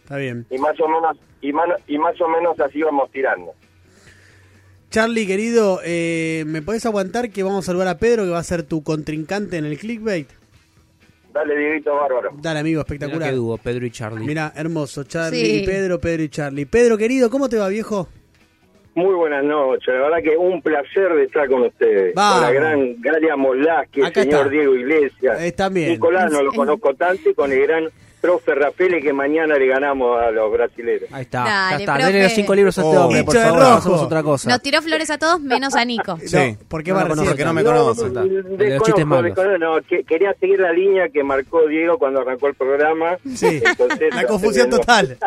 Está 0.04 0.18
bien. 0.18 0.46
Y 0.50 0.58
más 0.58 0.80
o 0.80 0.88
menos 0.88 1.18
y, 1.42 1.52
man- 1.54 1.70
y 1.88 1.98
más 1.98 2.20
o 2.22 2.28
menos 2.28 2.60
así 2.60 2.82
vamos 2.82 3.10
tirando. 3.12 3.54
Charlie, 4.90 5.26
querido, 5.26 5.80
eh, 5.84 6.44
¿me 6.46 6.62
podés 6.62 6.86
aguantar 6.86 7.32
que 7.32 7.42
vamos 7.42 7.66
a 7.66 7.68
saludar 7.68 7.88
a 7.88 7.98
Pedro, 7.98 8.24
que 8.26 8.30
va 8.30 8.40
a 8.40 8.44
ser 8.44 8.64
tu 8.64 8.84
contrincante 8.84 9.58
en 9.58 9.66
el 9.66 9.78
clickbait? 9.80 10.30
Dale, 11.34 11.58
Dieguito 11.58 11.96
Bárbaro. 11.96 12.30
Dale, 12.40 12.60
amigo, 12.60 12.82
Mirá 12.82 12.94
espectacular. 12.96 13.30
qué 13.32 13.36
dúo, 13.36 13.58
Pedro 13.58 13.86
y 13.88 13.92
Charlie. 13.92 14.24
Mira, 14.28 14.54
hermoso, 14.56 15.04
Charlie 15.04 15.44
Sí. 15.46 15.56
y 15.64 15.66
Pedro, 15.66 16.00
Pedro 16.00 16.22
y 16.24 16.30
Charlie. 16.30 16.68
Pedro, 16.68 16.96
querido, 16.96 17.32
¿cómo 17.32 17.50
te 17.50 17.58
va, 17.58 17.70
viejo? 17.70 18.08
Muy 18.96 19.16
buenas 19.16 19.44
noches, 19.44 19.88
la 19.88 20.02
verdad 20.02 20.18
que 20.24 20.38
un 20.38 20.62
placer 20.62 21.14
de 21.16 21.24
estar 21.24 21.48
con 21.50 21.64
ustedes. 21.64 22.14
Vamos. 22.14 22.34
Con 22.36 22.42
la 22.44 22.52
gran 22.52 23.02
Galia 23.02 23.36
Molaski, 23.36 24.02
el 24.02 24.14
señor 24.14 24.42
está. 24.42 24.50
Diego 24.50 24.76
Iglesias. 24.76 25.42
Eh, 25.42 25.52
también. 25.52 25.90
Nicolás 25.90 26.32
no 26.32 26.44
lo 26.44 26.52
conozco 26.52 26.94
tanto 26.94 27.30
y 27.30 27.34
con 27.34 27.52
el 27.52 27.62
gran 27.66 27.90
profe 28.24 28.56
Rafeli 28.56 29.02
que 29.02 29.12
mañana 29.12 29.58
le 29.58 29.68
ganamos 29.68 30.18
a 30.18 30.32
los 30.32 30.50
brasileños. 30.50 31.04
Ahí 31.12 31.24
está, 31.24 31.40
Dale, 31.44 31.72
ya 31.72 31.78
está. 31.80 31.94
profe. 31.96 32.08
Denle 32.08 32.24
los 32.24 32.32
cinco 32.32 32.56
libros 32.56 32.78
a 32.78 32.82
este 32.82 32.98
Oh. 32.98 33.02
hombre, 33.04 33.24
por 33.26 33.36
Hincha 33.36 33.46
de 33.46 33.52
favor, 33.52 33.64
rojo. 33.68 33.78
hacemos 33.80 34.02
otra 34.02 34.24
cosa. 34.24 34.50
Nos 34.50 34.62
tiró 34.62 34.82
flores 34.82 35.10
a 35.10 35.18
todos 35.18 35.42
menos 35.42 35.76
a 35.76 35.84
Nico. 35.84 36.18
Sí. 36.26 36.36
No, 36.38 36.58
¿Por 36.70 36.84
qué 36.84 36.92
No 36.92 36.96
va 36.96 37.04
lo 37.04 37.10
conozco, 37.10 37.44
no 37.46 37.54
me 37.54 37.64
No, 37.64 37.70
conoce. 37.70 38.08
está. 38.08 38.22
El 38.22 38.30
de 38.30 38.36
los 38.44 38.58
desconozco, 38.58 38.86
chistes 38.86 39.06
malos. 39.06 39.26
desconozco, 39.26 39.58
no, 39.58 39.82
que- 39.90 40.04
quería 40.06 40.34
seguir 40.40 40.60
la 40.62 40.72
línea 40.72 41.10
que 41.10 41.22
marcó 41.22 41.68
Diego 41.68 41.98
cuando 41.98 42.22
arrancó 42.22 42.48
el 42.48 42.56
programa. 42.56 43.18
Sí, 43.36 43.62
Entonces, 43.66 44.16
la 44.16 44.26
confusión 44.26 44.70
total. 44.70 45.18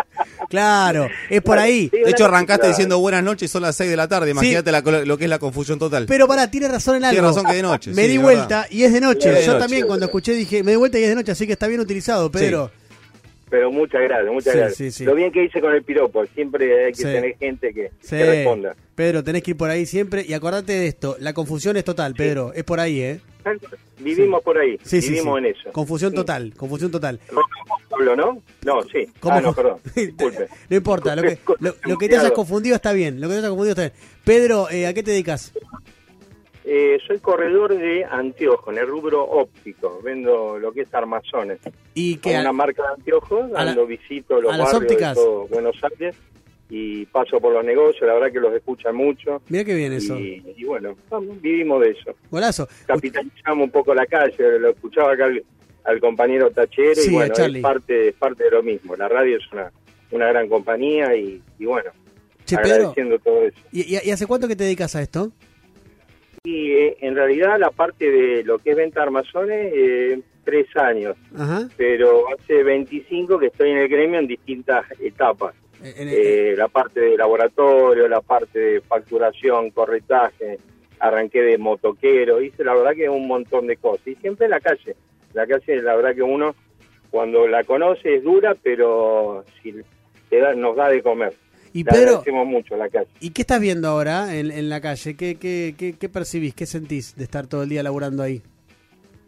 Claro, 0.49 1.09
es 1.29 1.43
por 1.43 1.59
ahí. 1.59 1.89
Sí, 1.93 1.99
De 2.03 2.11
hecho, 2.11 2.25
arrancaste 2.25 2.61
Claro. 2.61 2.69
diciendo 2.73 2.99
buenas 2.99 3.23
noches 3.23 3.51
y 3.51 3.53
son 3.53 3.63
las 3.63 3.77
6 3.77 3.91
de 3.91 3.97
la 3.97 4.09
tarde. 4.09 4.31
Imagínate 4.31 4.73
la- 4.73 4.81
lo 4.81 5.19
que 5.19 5.25
es 5.25 5.31
la 5.31 5.39
confusión 5.39 5.79
total. 5.79 6.07
Pero 6.07 6.27
pará, 6.27 6.51
tiene 6.51 6.69
razón 6.69 6.97
en 6.97 7.05
algo. 7.05 7.13
Tiene 7.15 7.29
razón 7.29 7.45
que 7.45 7.53
de 7.53 7.63
noche, 7.63 7.91
Me 7.93 8.03
sí, 8.05 8.09
di 8.09 8.19
vuelta 8.19 8.47
verdad. 8.63 8.67
y 8.71 8.85
es 8.85 8.93
de 8.93 9.01
noche. 9.01 9.29
Es 9.31 9.35
de 9.41 9.45
Yo 9.45 9.53
noche. 9.53 9.61
también 9.63 9.87
cuando 9.87 10.07
escuché 10.07 10.33
dije, 10.33 10.63
me 10.63 10.71
di 10.73 10.77
vuelta 10.77 10.99
y 10.99 11.03
es 11.03 11.09
de 11.11 11.15
noche, 11.15 11.33
así 11.33 11.47
que 11.47 11.53
está 11.53 11.67
bien 11.67 11.81
utilizado, 11.81 12.31
Pedro. 12.31 12.71
Pero 13.49 13.71
muchas 13.71 14.03
gracias, 14.03 14.33
muchas 14.33 14.53
Sí, 14.53 14.59
gracias. 14.59 14.77
sí, 14.77 14.91
sí. 14.91 15.05
Lo 15.05 15.15
bien 15.15 15.31
que 15.31 15.45
hice 15.45 15.61
con 15.61 15.73
el 15.73 15.83
piropo, 15.83 16.25
siempre 16.27 16.87
hay 16.87 16.93
que 16.93 17.03
tener 17.03 17.37
gente 17.39 17.73
que, 17.73 17.91
responda. 18.11 18.75
Pedro, 18.95 19.23
tenés 19.23 19.43
que 19.43 19.53
ir 19.53 19.57
por 19.57 19.71
ahí 19.71 19.87
siempre 19.87 20.25
y 20.27 20.33
acordate 20.33 20.73
de 20.73 20.87
esto, 20.89 21.17
la 21.21 21.33
confusión 21.33 21.77
es 21.77 21.85
total, 21.85 22.15
Pedro, 22.15 22.53
es 22.55 22.65
por 22.65 22.81
ahí, 22.81 23.01
¿eh? 23.01 23.21
Vivimos 23.99 24.43
por 24.43 24.59
ahí, 24.59 24.79
vivimos 24.91 25.39
en 25.39 25.47
eso. 25.47 25.71
Confusión 25.73 26.13
total, 26.13 26.53
confusión 26.57 26.91
total. 26.91 27.21
Pablo, 27.89 28.17
¿no? 28.17 28.43
No, 28.65 28.83
sí. 28.83 29.07
¿Cómo? 29.21 29.37
Ah, 29.37 29.41
no, 29.41 29.55
perdón. 29.55 29.79
Disculpe. 29.95 30.49
No 30.69 30.77
importa, 30.77 31.15
lo 31.15 31.23
que, 31.23 31.39
lo, 31.61 31.75
lo 31.85 31.97
que 31.97 32.09
te 32.09 32.17
hayas 32.17 32.33
confundido 32.33 32.75
está 32.75 32.93
bien, 32.93 33.21
lo 33.21 33.29
que 33.29 33.35
te 33.35 33.39
hayas 33.39 33.51
confundido 33.51 33.73
está 33.81 33.83
bien. 33.83 33.93
Pedro, 34.25 34.69
eh, 34.71 34.87
¿a 34.89 34.95
qué 34.95 35.03
te 35.05 35.13
dedicas? 35.13 35.53
Eh, 36.69 36.99
soy 37.07 37.21
corredor 37.21 37.77
de 37.79 38.05
anteojos 38.05 38.75
en 38.75 38.81
el 38.81 38.89
rubro 38.89 39.23
óptico. 39.23 40.01
Vendo 40.03 40.59
lo 40.59 40.73
que 40.73 40.81
es 40.83 40.93
armazones. 40.93 41.61
¿Y 41.95 42.17
qué? 42.17 42.37
una 42.41 42.53
marca 42.53 42.83
de 42.83 42.89
anteojos, 42.95 43.45
a 43.55 43.59
la- 43.59 43.65
dando 43.67 43.87
visito 43.87 44.41
los 44.41 44.53
a 44.53 44.57
las 44.57 44.73
barrios 44.73 44.83
ópticas? 44.83 45.15
de 45.17 45.23
todo 45.23 45.47
Buenos 45.47 45.77
Aires 45.85 46.17
y 46.69 47.07
paso 47.07 47.41
por 47.41 47.53
los 47.53 47.65
negocios. 47.65 48.05
La 48.09 48.15
verdad 48.15 48.33
que 48.33 48.41
los 48.41 48.53
escuchan 48.53 48.97
mucho. 48.97 49.41
Mira 49.49 49.65
qué 49.65 49.75
bien 49.75 49.93
eso. 49.93 50.19
Y, 50.19 50.43
y 50.57 50.65
bueno, 50.65 50.97
vivimos 51.41 51.81
de 51.83 51.91
eso. 51.91 52.17
Golazo. 52.33 52.67
Capitalizamos 52.85 53.65
un 53.67 53.71
poco 53.71 53.95
la 53.95 54.07
calle. 54.07 54.59
Lo 54.59 54.71
escuchaba 54.71 55.13
acá 55.13 55.27
al, 55.27 55.45
al 55.85 56.01
compañero 56.01 56.51
Tachero 56.51 56.97
Sí, 57.01 57.11
y 57.11 57.15
bueno, 57.15 57.33
es 57.33 57.63
parte, 57.63 58.09
es 58.09 58.15
parte 58.17 58.43
de 58.43 58.51
lo 58.51 58.65
mismo. 58.65 58.97
La 58.97 59.09
radio 59.09 59.37
es 59.37 59.45
una, 59.53 59.71
una 60.11 60.27
gran 60.27 60.49
compañía 60.49 61.15
y, 61.15 61.41
y 61.61 61.65
bueno, 61.65 61.91
Che, 62.45 62.57
Pedro, 62.59 62.75
agradeciendo 62.75 63.19
todo 63.21 63.43
eso. 63.43 63.59
¿y, 63.71 63.95
y- 63.95 64.01
y 64.05 64.11
hace 64.11 64.27
cuánto 64.27 64.49
que 64.49 64.57
te 64.57 64.65
dedicas 64.65 64.97
a 64.97 65.03
esto? 65.03 65.31
Y 66.47 66.71
eh, 66.73 66.97
en 67.01 67.17
realidad 67.17 67.59
la 67.59 67.71
parte 67.71 68.11
de 68.11 68.45
lo 68.45 68.59
que 68.59 68.71
es 68.71 68.77
venta 68.77 69.01
de 69.01 69.07
armazones, 69.07 69.73
eh, 69.75 70.21
tres 70.45 70.67
años. 70.77 71.17
Ajá. 71.37 71.69
Pero 71.77 72.25
hace 72.33 72.63
25 72.63 73.39
que 73.39 73.47
estoy 73.47 73.71
en 73.71 73.79
el 73.79 73.89
gremio 73.89 74.21
en 74.21 74.29
distintas 74.29 74.85
etapas. 75.01 75.55
Eh, 75.83 76.55
la 76.57 76.69
parte 76.69 77.01
de 77.01 77.17
laboratorio, 77.17 78.09
la 78.09 78.21
parte 78.21 78.59
de 78.59 78.81
facturación, 78.81 79.71
corretaje, 79.71 80.59
arranqué 81.01 81.43
de 81.43 81.59
motoquero, 81.59 82.41
hice 82.41 82.65
la 82.65 82.75
verdad 82.75 82.95
que 82.95 83.09
un 83.09 83.27
montón 83.27 83.67
de 83.67 83.77
cosas. 83.77 84.07
Y 84.07 84.15
siempre 84.15 84.47
en 84.47 84.53
la 84.53 84.61
calle. 84.61 84.95
La 85.35 85.47
calle, 85.47 85.83
la 85.83 85.97
verdad 85.97 86.15
que 86.15 86.23
uno 86.23 86.55
cuando 87.11 87.47
la 87.49 87.65
conoce 87.65 88.17
es 88.17 88.23
dura, 88.23 88.55
pero 88.63 89.45
si 89.63 89.75
te 90.31 90.39
da- 90.39 90.55
nos 90.55 90.77
da 90.77 90.89
de 90.89 91.03
comer. 91.03 91.35
Y 91.77 91.85
Pedro- 91.85 92.23
mucho 92.47 92.77
la 92.77 92.89
calle. 92.89 93.09
¿Y 93.21 93.31
qué 93.31 93.43
estás 93.43 93.61
viendo 93.61 93.89
ahora 93.89 94.35
en, 94.35 94.51
en 94.51 94.69
la 94.69 94.81
calle? 94.81 95.15
¿Qué, 95.17 95.37
qué, 95.37 95.75
qué, 95.77 95.93
qué 95.99 96.09
percibís? 96.09 96.55
¿Qué 96.55 96.65
sentís 96.65 97.15
de 97.17 97.25
estar 97.25 97.47
todo 97.47 97.65
el 97.65 97.69
día 97.69 97.83
laburando 97.83 98.23
ahí? 98.23 98.41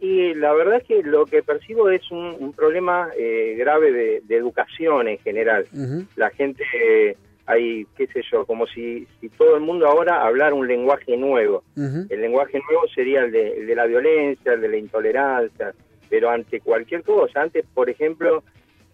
Y 0.01 0.33
la 0.33 0.53
verdad 0.53 0.77
es 0.77 0.83
que 0.87 1.03
lo 1.03 1.25
que 1.25 1.43
percibo 1.43 1.89
es 1.89 2.09
un, 2.09 2.35
un 2.39 2.53
problema 2.53 3.09
eh, 3.17 3.55
grave 3.57 3.91
de, 3.91 4.21
de 4.25 4.35
educación 4.37 5.07
en 5.09 5.17
general. 5.19 5.67
La 6.15 6.29
gente, 6.31 6.63
eh, 6.81 7.15
hay, 7.45 7.85
qué 7.97 8.07
sé 8.07 8.21
yo, 8.31 8.45
como 8.45 8.65
si, 8.65 9.05
si 9.19 9.29
todo 9.29 9.55
el 9.55 9.61
mundo 9.61 9.85
ahora 9.87 10.25
hablara 10.25 10.55
un 10.55 10.67
lenguaje 10.67 11.17
nuevo. 11.17 11.63
El 11.75 12.21
lenguaje 12.21 12.59
nuevo 12.67 12.87
sería 12.95 13.21
el 13.25 13.31
de, 13.31 13.59
el 13.59 13.67
de 13.67 13.75
la 13.75 13.85
violencia, 13.85 14.53
el 14.53 14.61
de 14.61 14.69
la 14.69 14.77
intolerancia, 14.77 15.73
pero 16.09 16.29
ante 16.29 16.61
cualquier 16.61 17.03
cosa. 17.03 17.41
Antes, 17.41 17.65
por 17.73 17.89
ejemplo, 17.89 18.43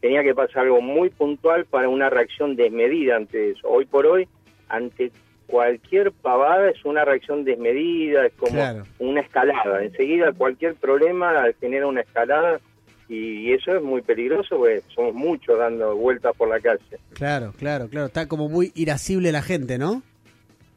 tenía 0.05 0.21
que 0.21 0.35
pasar 0.35 0.65
algo 0.65 0.81
muy 0.81 1.09
puntual 1.09 1.65
para 1.65 1.89
una 1.89 2.11
reacción 2.11 2.55
desmedida 2.55 3.15
ante 3.15 3.49
eso. 3.49 3.67
Hoy 3.67 3.85
por 3.87 4.05
hoy, 4.05 4.27
ante 4.69 5.11
cualquier 5.47 6.11
pavada 6.11 6.69
es 6.69 6.85
una 6.85 7.03
reacción 7.03 7.43
desmedida, 7.43 8.27
es 8.27 8.33
como 8.33 8.51
Claro. 8.51 8.83
una 8.99 9.21
escalada. 9.21 9.83
Enseguida 9.83 10.31
cualquier 10.31 10.75
problema 10.75 11.45
genera 11.59 11.87
una 11.87 12.01
escalada 12.01 12.59
y 13.09 13.51
eso 13.51 13.75
es 13.75 13.81
muy 13.81 14.03
peligroso 14.03 14.57
porque 14.57 14.83
somos 14.93 15.15
muchos 15.15 15.57
dando 15.57 15.95
vueltas 15.95 16.35
por 16.37 16.49
la 16.49 16.59
calle. 16.59 16.83
Claro, 17.13 17.51
claro, 17.57 17.87
claro. 17.89 18.05
Está 18.05 18.27
como 18.27 18.47
muy 18.47 18.71
irascible 18.75 19.31
la 19.31 19.41
gente, 19.41 19.79
¿no? 19.79 20.03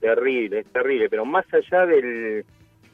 Terrible, 0.00 0.60
es 0.60 0.66
terrible, 0.72 1.10
pero 1.10 1.26
más 1.26 1.44
allá 1.52 1.84
del, 1.84 2.46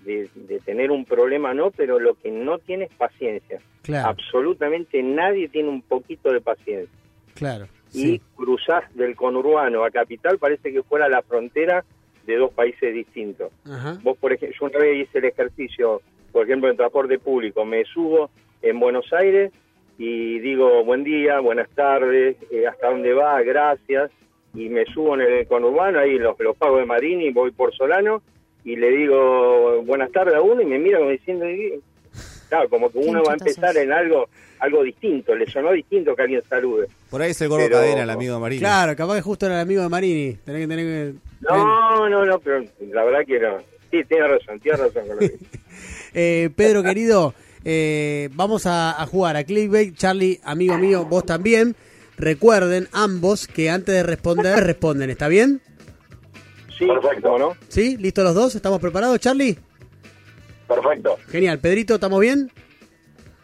de, 0.05 0.29
de 0.35 0.61
tener 0.61 0.91
un 0.91 1.05
problema, 1.05 1.55
no, 1.55 1.71
pero 1.71 1.99
lo 1.99 2.15
que 2.15 2.31
no 2.31 2.59
tiene 2.59 2.85
es 2.85 2.95
paciencia. 2.95 3.61
Claro. 3.83 4.09
Absolutamente 4.09 5.03
nadie 5.03 5.49
tiene 5.49 5.69
un 5.69 5.83
poquito 5.83 6.33
de 6.33 6.41
paciencia. 6.41 6.99
Claro. 7.35 7.67
Y 7.93 8.19
cruzás 8.35 8.93
del 8.95 9.15
conurbano 9.15 9.85
a 9.85 9.91
capital, 9.91 10.39
parece 10.39 10.73
que 10.73 10.83
fuera 10.83 11.09
la 11.09 11.23
frontera 11.23 11.85
de 12.27 12.37
dos 12.37 12.53
países 12.53 12.93
distintos. 12.95 13.53
Ajá. 13.65 13.99
Vos, 14.03 14.17
por 14.19 14.33
ejemplo, 14.33 14.57
yo 14.59 14.67
una 14.67 14.79
vez 14.79 15.07
hice 15.07 15.19
el 15.19 15.27
ejercicio, 15.27 16.01
por 16.33 16.45
ejemplo, 16.45 16.71
en 16.71 16.77
transporte 16.77 17.19
público, 17.19 17.65
me 17.65 17.85
subo 17.85 18.31
en 18.63 18.81
Buenos 18.81 19.13
Aires 19.13 19.53
y 19.99 20.39
digo 20.41 20.83
buen 20.85 21.05
día, 21.05 21.39
buenas 21.41 21.69
tardes, 21.71 22.37
eh, 22.51 22.67
hasta 22.67 22.91
dónde 22.91 23.13
va, 23.13 23.41
gracias, 23.43 24.11
y 24.55 24.69
me 24.69 24.85
subo 24.87 25.15
en 25.15 25.21
el 25.21 25.47
conurbano, 25.47 26.01
ahí 26.01 26.19
los, 26.19 26.39
los 26.41 26.57
pago 26.57 26.79
de 26.79 26.87
Marini, 26.87 27.31
voy 27.31 27.51
por 27.51 27.75
Solano, 27.75 28.23
y 28.65 28.77
le 28.77 28.91
digo 28.91 29.83
buenas 29.85 30.11
tardes 30.13 30.35
a 30.35 30.41
uno 30.41 30.63
y 30.63 30.67
me 30.67 30.79
mira 30.79 30.99
como 30.99 31.11
diciendo, 31.11 31.45
claro, 32.49 32.69
como 32.69 32.91
que 32.91 32.99
uno 33.07 33.23
va 33.23 33.33
a 33.33 33.37
empezar 33.37 33.77
en 33.77 33.93
algo 33.93 34.29
algo 34.61 34.83
distinto, 34.83 35.35
le 35.35 35.51
sonó 35.51 35.73
distinto 35.73 36.15
que 36.17 36.23
alguien 36.23 36.43
salude. 36.49 36.87
Por 37.11 37.21
ahí 37.21 37.33
es 37.33 37.41
el 37.43 37.49
gordo 37.49 37.67
Pero- 37.67 37.77
cadena, 37.81 38.03
el 38.05 38.11
amigo 38.11 38.35
de 38.35 38.41
Marini. 38.41 38.61
Claro, 38.61 38.97
capaz 38.97 39.17
que 39.17 39.21
justo 39.23 39.45
era 39.47 39.57
el 39.57 39.61
amigo 39.61 39.83
de 39.83 39.89
Marini. 39.91 40.39
Tenés 40.45 40.63
que 40.63 40.69
tener 40.69 40.87
que... 40.87 41.15
No, 41.43 42.09
no, 42.09 42.25
no, 42.25 42.39
pero 42.39 42.65
la 42.93 43.05
verdad 43.05 43.21
que 43.27 43.39
no. 43.41 43.59
Sí, 43.91 44.03
tiene 44.09 44.27
razón, 44.27 44.59
tiene 44.61 44.79
razón 44.79 45.07
con 45.07 45.17
lo 45.17 45.19
que 45.19 45.29
dice. 45.29 45.45
Eh, 46.17 46.49
Pedro, 46.55 46.83
querido, 46.85 47.35
eh, 47.65 48.29
vamos 48.35 48.67
a, 48.67 49.03
a 49.03 49.07
jugar 49.07 49.37
a 49.37 49.43
Clickbait. 49.45 49.95
Charlie, 49.97 50.41
amigo 50.45 50.79
mío, 50.79 51.05
vos 51.05 51.27
también. 51.27 51.75
Recuerden 52.17 52.87
ambos 52.93 53.49
que 53.49 53.69
antes 53.69 53.93
de 53.95 54.05
responder, 54.05 54.63
responden. 54.65 55.11
¿Está 55.11 55.27
bien? 55.27 55.61
Sí, 56.79 56.87
perfecto, 56.87 57.39
¿no? 57.39 57.57
¿Sí? 57.69 57.97
¿Listos 57.97 58.25
los 58.25 58.35
dos? 58.35 58.55
¿Estamos 58.55 58.81
preparados, 58.81 59.19
Charlie? 59.21 59.59
Perfecto. 60.67 61.17
Genial. 61.29 61.59
Pedrito, 61.59 61.95
¿estamos 61.95 62.21
bien? 62.21 62.51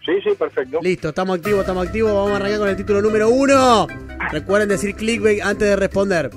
Sí, 0.05 0.12
sí, 0.25 0.31
perfecto. 0.36 0.78
Listo, 0.83 1.10
estamos 1.10 1.39
activos, 1.39 1.60
estamos 1.60 1.86
activos. 1.86 2.12
Vamos 2.12 2.33
a 2.33 2.36
arrancar 2.36 2.59
con 2.59 2.68
el 2.68 2.76
título 2.76 3.02
número 3.02 3.28
uno. 3.28 3.86
Recuerden 4.33 4.68
decir 4.68 4.94
clickbait 4.94 5.42
antes 5.42 5.68
de 5.68 5.76
responder. 5.76 6.31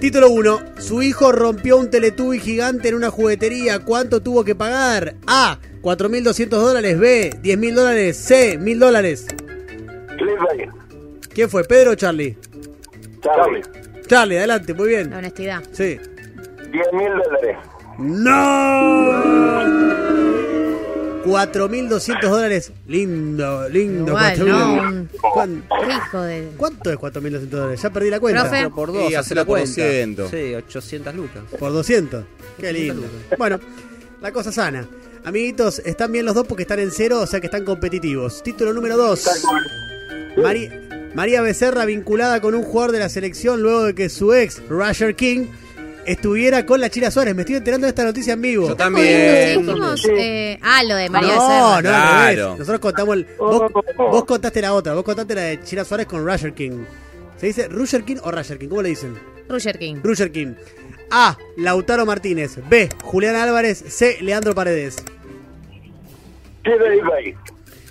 Título 0.00 0.30
1. 0.30 0.60
Su 0.78 1.00
hijo 1.00 1.30
rompió 1.30 1.76
un 1.76 1.88
teletubi 1.88 2.40
gigante 2.40 2.88
en 2.88 2.96
una 2.96 3.10
juguetería. 3.10 3.78
¿Cuánto 3.78 4.20
tuvo 4.20 4.42
que 4.42 4.56
pagar? 4.56 5.14
A. 5.28 5.58
4.200 5.80 6.48
dólares. 6.48 6.98
B. 6.98 7.30
10.000 7.40 7.74
dólares. 7.74 8.16
C. 8.16 8.58
1.000 8.58 8.78
dólares. 8.78 9.26
Clickbait. 10.18 10.70
¿Quién 11.32 11.48
fue? 11.48 11.62
¿Pedro 11.62 11.92
o 11.92 11.94
Charlie? 11.94 12.36
Charlie. 13.22 13.62
Charlie, 14.12 14.36
adelante, 14.36 14.74
muy 14.74 14.88
bien. 14.88 15.08
La 15.08 15.16
honestidad. 15.18 15.62
Sí. 15.72 15.98
10 16.70 16.92
mil 16.92 17.08
dólares. 17.24 17.56
¡No! 17.98 19.12
4.200 21.24 22.20
dólares. 22.28 22.72
Lindo, 22.88 23.68
lindo. 23.70 24.08
Igual, 24.08 24.36
4.000. 24.38 24.46
no, 24.46 25.08
¿Cuán- 25.32 25.64
Hijo 25.88 26.20
de... 26.20 26.50
¿Cuánto 26.58 26.90
es 26.90 26.98
4.200 26.98 27.40
dólares? 27.48 27.80
Ya 27.82 27.88
perdí 27.90 28.10
la 28.10 28.20
cuenta. 28.20 28.42
Profe. 28.42 28.56
Pero 28.58 28.74
por 28.74 28.92
dos, 28.92 29.02
Y 29.04 29.06
hace 29.14 29.16
hacela 29.16 29.40
la 29.40 29.46
por 29.46 29.58
cuenta. 29.60 29.82
200. 29.82 30.30
Sí, 30.30 30.54
800 30.56 31.14
lucas. 31.14 31.42
Por 31.58 31.72
200. 31.72 32.24
Qué 32.60 32.70
lindo. 32.70 33.06
Bueno, 33.38 33.58
la 34.20 34.30
cosa 34.30 34.52
sana. 34.52 34.86
Amiguitos, 35.24 35.78
están 35.86 36.12
bien 36.12 36.26
los 36.26 36.34
dos 36.34 36.46
porque 36.46 36.64
están 36.64 36.80
en 36.80 36.90
cero, 36.90 37.20
o 37.20 37.26
sea 37.26 37.40
que 37.40 37.46
están 37.46 37.64
competitivos. 37.64 38.42
Título 38.42 38.74
número 38.74 38.98
2. 38.98 39.46
María 41.14 41.42
Becerra 41.42 41.84
vinculada 41.84 42.40
con 42.40 42.54
un 42.54 42.62
jugador 42.62 42.92
de 42.92 42.98
la 43.00 43.08
selección 43.08 43.60
luego 43.62 43.84
de 43.84 43.94
que 43.94 44.08
su 44.08 44.32
ex, 44.32 44.62
Roger 44.68 45.14
King, 45.14 45.46
estuviera 46.06 46.64
con 46.64 46.80
la 46.80 46.88
Chira 46.90 47.10
Suárez. 47.10 47.34
Me 47.34 47.42
estoy 47.42 47.56
enterando 47.56 47.84
de 47.86 47.90
esta 47.90 48.04
noticia 48.04 48.32
en 48.32 48.42
vivo. 48.42 48.68
Yo 48.68 48.76
también. 48.76 49.58
Dijimos, 49.66 50.06
eh, 50.10 50.58
ah, 50.62 50.82
lo 50.84 50.96
de 50.96 51.10
María 51.10 51.36
no, 51.36 51.48
Becerra. 51.48 51.74
no. 51.76 51.80
Claro. 51.82 52.50
Nosotros 52.58 52.80
contamos 52.80 53.16
el- 53.16 53.26
vos, 53.38 53.62
vos 53.96 54.24
contaste 54.24 54.62
la 54.62 54.72
otra, 54.72 54.94
vos 54.94 55.04
contaste 55.04 55.34
la 55.34 55.42
de 55.42 55.60
Chira 55.62 55.84
Suárez 55.84 56.06
con 56.06 56.24
Roger 56.24 56.54
King. 56.54 56.84
¿Se 57.38 57.46
dice 57.46 57.68
Roger 57.68 58.04
King 58.04 58.16
o 58.22 58.30
Roger 58.30 58.58
King? 58.58 58.68
¿Cómo 58.68 58.82
le 58.82 58.88
dicen? 58.90 59.18
Roger 59.48 59.78
King. 59.78 59.96
Roger 60.02 60.32
King. 60.32 60.54
A. 61.10 61.36
Lautaro 61.58 62.06
Martínez. 62.06 62.58
B. 62.70 62.88
Julián 63.02 63.36
Álvarez. 63.36 63.84
C. 63.88 64.16
Leandro 64.22 64.54
Paredes. 64.54 64.96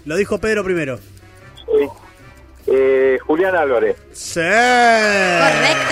Lo 0.06 0.16
dijo 0.16 0.40
Pedro 0.40 0.64
primero. 0.64 0.98
Sí. 1.58 1.88
Eh, 2.68 3.18
Julián 3.26 3.56
Álvarez. 3.56 3.98
Sí. 4.14 4.40
Correcta. 4.40 5.92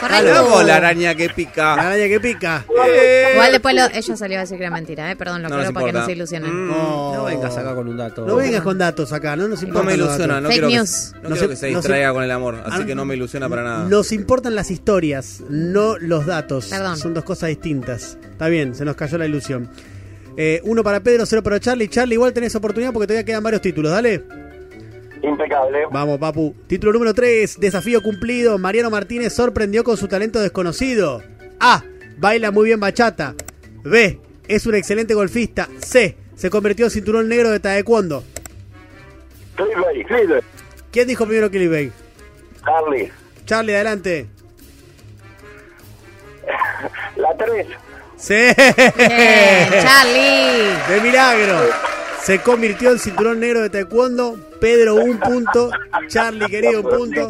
Correcto. 0.00 0.62
La 0.64 0.76
araña 0.76 1.14
que 1.14 1.28
pica. 1.30 1.76
La 1.76 1.82
araña 1.88 2.08
que 2.08 2.20
pica. 2.20 2.64
Igual 3.32 3.52
después 3.52 3.74
lo, 3.74 3.84
ella 3.86 4.16
salió 4.16 4.38
a 4.38 4.40
decir 4.40 4.58
que 4.58 4.64
era 4.64 4.74
mentira, 4.74 5.10
¿eh? 5.10 5.16
Perdón, 5.16 5.42
lo 5.42 5.48
No 5.48 5.54
aclaro 5.56 5.72
para 5.72 5.86
que 5.86 5.92
no 5.92 5.98
importa. 6.00 6.06
se 6.06 6.12
ilusionen. 6.12 6.68
No, 6.68 7.14
No 7.14 7.24
vengas 7.24 7.56
acá 7.56 7.74
con 7.74 7.88
un 7.88 7.96
dato. 7.96 8.26
No 8.26 8.36
vengas 8.36 8.62
con 8.62 8.78
datos 8.78 9.12
acá, 9.12 9.36
no 9.36 9.48
nos 9.48 9.62
No 9.62 9.68
importan 9.68 9.86
me 9.86 9.94
ilusiona, 9.94 10.26
no 10.26 10.34
datos. 10.34 10.50
quiero, 10.50 10.68
que, 10.68 10.74
news. 10.74 11.12
no 11.22 11.28
No 11.28 11.34
quiero 11.36 11.48
que 11.50 11.56
se 11.56 11.66
no 11.66 11.72
se- 11.72 11.76
distraiga 11.78 12.12
con 12.12 12.24
el 12.24 12.30
amor, 12.30 12.62
así 12.66 12.78
Ah, 12.82 12.86
que 12.86 12.94
no 12.94 13.04
me 13.04 13.14
ilusiona 13.14 13.48
para 13.48 13.62
nada. 13.62 13.84
Nos 13.88 14.12
importan 14.12 14.54
las 14.54 14.70
historias, 14.70 15.42
no 15.48 15.96
los 15.98 16.26
datos. 16.26 16.66
Perdón. 16.66 16.96
Son 16.96 17.14
dos 17.14 17.24
cosas 17.24 17.48
distintas. 17.50 18.18
Está 18.30 18.48
bien, 18.48 18.74
se 18.74 18.84
nos 18.84 18.96
cayó 18.96 19.18
la 19.18 19.26
ilusión. 19.26 19.68
Eh, 20.36 20.60
uno 20.64 20.82
para 20.82 21.00
Pedro, 21.00 21.26
cero 21.26 21.42
para 21.44 21.60
Charlie. 21.60 21.88
Charlie, 21.88 22.14
igual 22.14 22.32
tenés 22.32 22.54
oportunidad 22.56 22.92
porque 22.92 23.06
todavía 23.06 23.24
quedan 23.24 23.42
varios 23.42 23.62
títulos. 23.62 23.92
Dale. 23.92 24.24
Impecable. 25.24 25.86
Vamos, 25.90 26.18
papu. 26.18 26.54
Título 26.66 26.92
número 26.92 27.14
3. 27.14 27.58
Desafío 27.58 28.02
cumplido. 28.02 28.58
Mariano 28.58 28.90
Martínez 28.90 29.32
sorprendió 29.32 29.82
con 29.84 29.96
su 29.96 30.08
talento 30.08 30.40
desconocido. 30.40 31.22
A. 31.60 31.82
Baila 32.18 32.50
muy 32.50 32.66
bien 32.66 32.80
bachata. 32.80 33.34
B. 33.82 34.20
Es 34.46 34.66
un 34.66 34.74
excelente 34.74 35.14
golfista. 35.14 35.68
C. 35.78 36.16
Se 36.36 36.50
convirtió 36.50 36.86
en 36.86 36.90
cinturón 36.90 37.28
negro 37.28 37.50
de 37.50 37.60
taekwondo. 37.60 38.22
Clickbait. 39.56 40.06
Clickbait. 40.06 40.44
¿Quién 40.90 41.08
dijo 41.08 41.26
primero 41.26 41.50
Kelly 41.50 41.68
Bay? 41.68 41.92
Charlie. 42.64 43.10
Charlie, 43.46 43.74
adelante. 43.74 44.26
La 47.16 47.36
3. 47.36 47.66
Sí. 48.16 48.34
Bien, 48.34 49.70
Charlie. 49.82 50.76
De 50.88 51.00
milagro. 51.02 51.94
Se 52.24 52.40
convirtió 52.40 52.90
en 52.90 52.98
cinturón 52.98 53.38
negro 53.38 53.60
de 53.60 53.68
taekwondo. 53.68 54.38
Pedro, 54.58 54.94
un 54.94 55.20
punto. 55.20 55.70
Charlie, 56.08 56.46
querido, 56.48 56.80
un 56.80 56.88
punto. 56.88 57.28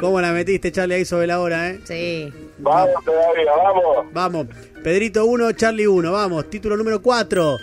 ¿Cómo 0.00 0.18
la 0.18 0.32
metiste, 0.32 0.72
Charlie, 0.72 0.94
ahí 0.94 1.04
sobre 1.04 1.26
la 1.26 1.40
hora, 1.40 1.68
eh? 1.68 1.80
Sí. 1.84 2.32
Vamos 2.56 3.04
todavía, 3.04 3.52
vamos. 3.52 4.06
Vamos. 4.14 4.46
Pedrito 4.82 5.26
1, 5.26 5.52
Charlie 5.52 5.86
1. 5.86 6.10
Vamos. 6.10 6.48
Título 6.48 6.78
número 6.78 7.02
4. 7.02 7.58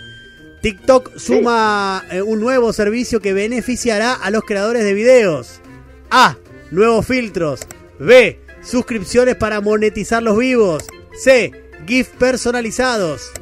TikTok 0.62 1.16
suma 1.16 2.04
eh, 2.12 2.22
un 2.22 2.38
nuevo 2.38 2.72
servicio 2.72 3.18
que 3.18 3.32
beneficiará 3.32 4.14
a 4.14 4.30
los 4.30 4.44
creadores 4.44 4.84
de 4.84 4.94
videos. 4.94 5.60
A. 6.12 6.36
Nuevos 6.70 7.06
filtros. 7.06 7.66
B. 7.98 8.40
Suscripciones 8.62 9.34
para 9.34 9.60
monetizar 9.60 10.22
los 10.22 10.38
vivos. 10.38 10.86
C. 11.12 11.50
GIF 11.88 12.10
personalizados. 12.10 13.32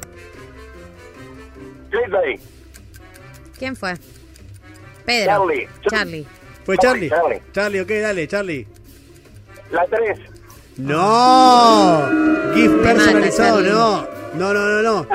Cleveland. 1.90 2.51
¿Quién 3.62 3.76
fue? 3.76 3.94
Pedro. 5.06 5.26
Charlie. 5.26 5.68
Charlie. 5.88 6.26
Fue 6.64 6.76
Charlie. 6.78 7.08
Charlie. 7.08 7.42
Charlie, 7.52 7.80
ok, 7.80 7.90
dale, 7.90 8.26
Charlie. 8.26 8.66
La 9.70 9.86
3. 9.86 10.18
No. 10.78 12.54
GIF 12.54 12.72
personalizado, 12.82 13.60
no. 13.60 14.08
No, 14.34 14.52
no, 14.52 14.68
no, 14.68 14.82
no. 14.82 15.06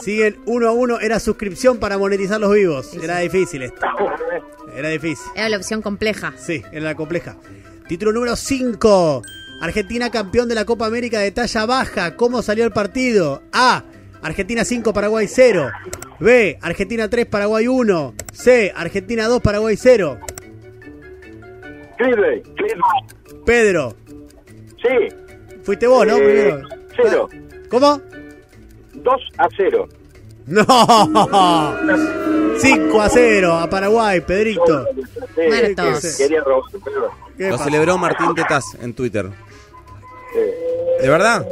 Siguen 0.00 0.40
uno 0.46 0.68
a 0.68 0.72
uno. 0.72 0.98
Era 0.98 1.20
suscripción 1.20 1.76
para 1.76 1.98
monetizar 1.98 2.40
los 2.40 2.54
vivos. 2.54 2.94
Era 2.94 3.18
difícil 3.18 3.64
esto. 3.64 3.86
Era 4.74 4.88
difícil. 4.88 5.30
Era 5.34 5.50
la 5.50 5.58
opción 5.58 5.82
compleja. 5.82 6.32
Sí, 6.38 6.64
era 6.72 6.80
la 6.80 6.94
compleja. 6.94 7.36
Título 7.86 8.12
número 8.12 8.34
5. 8.34 9.22
Argentina 9.60 10.10
campeón 10.10 10.48
de 10.48 10.54
la 10.54 10.64
Copa 10.64 10.86
América 10.86 11.18
de 11.18 11.32
talla 11.32 11.66
baja. 11.66 12.16
¿Cómo 12.16 12.40
salió 12.40 12.64
el 12.64 12.72
partido? 12.72 13.42
A. 13.52 13.84
Argentina 14.22 14.64
5, 14.64 14.90
Paraguay 14.94 15.28
0. 15.28 15.70
B. 16.20 16.58
Argentina 16.60 17.08
3, 17.08 17.26
Paraguay 17.26 17.66
1. 17.66 18.14
C. 18.32 18.72
Argentina 18.74 19.26
2, 19.26 19.40
Paraguay 19.40 19.76
0. 19.76 20.18
Cleveland. 21.96 22.42
Cleveland. 22.54 23.44
Pedro, 23.44 23.94
Sí. 24.82 25.08
fuiste 25.62 25.86
vos, 25.86 26.06
¿no? 26.06 26.16
Eh, 26.16 26.20
Primero. 26.22 26.68
Cero. 26.96 27.28
¿Cómo? 27.68 28.00
2 28.94 29.20
a 29.38 29.48
0. 29.56 29.88
No. 30.46 30.64
5 32.58 33.00
a 33.02 33.08
0 33.08 33.52
a 33.54 33.70
Paraguay, 33.70 34.20
Pedrito. 34.20 34.86
Muertos. 35.36 36.16
Quería 36.16 36.40
robar, 36.42 36.70
pero... 36.84 37.10
¿Qué 37.36 37.48
Lo 37.48 37.58
celebró 37.58 37.96
Martín 37.98 38.34
Tetaz 38.34 38.64
en 38.82 38.92
Twitter. 38.94 39.26
eh, 40.36 40.98
¿De 41.02 41.08
verdad? 41.08 41.46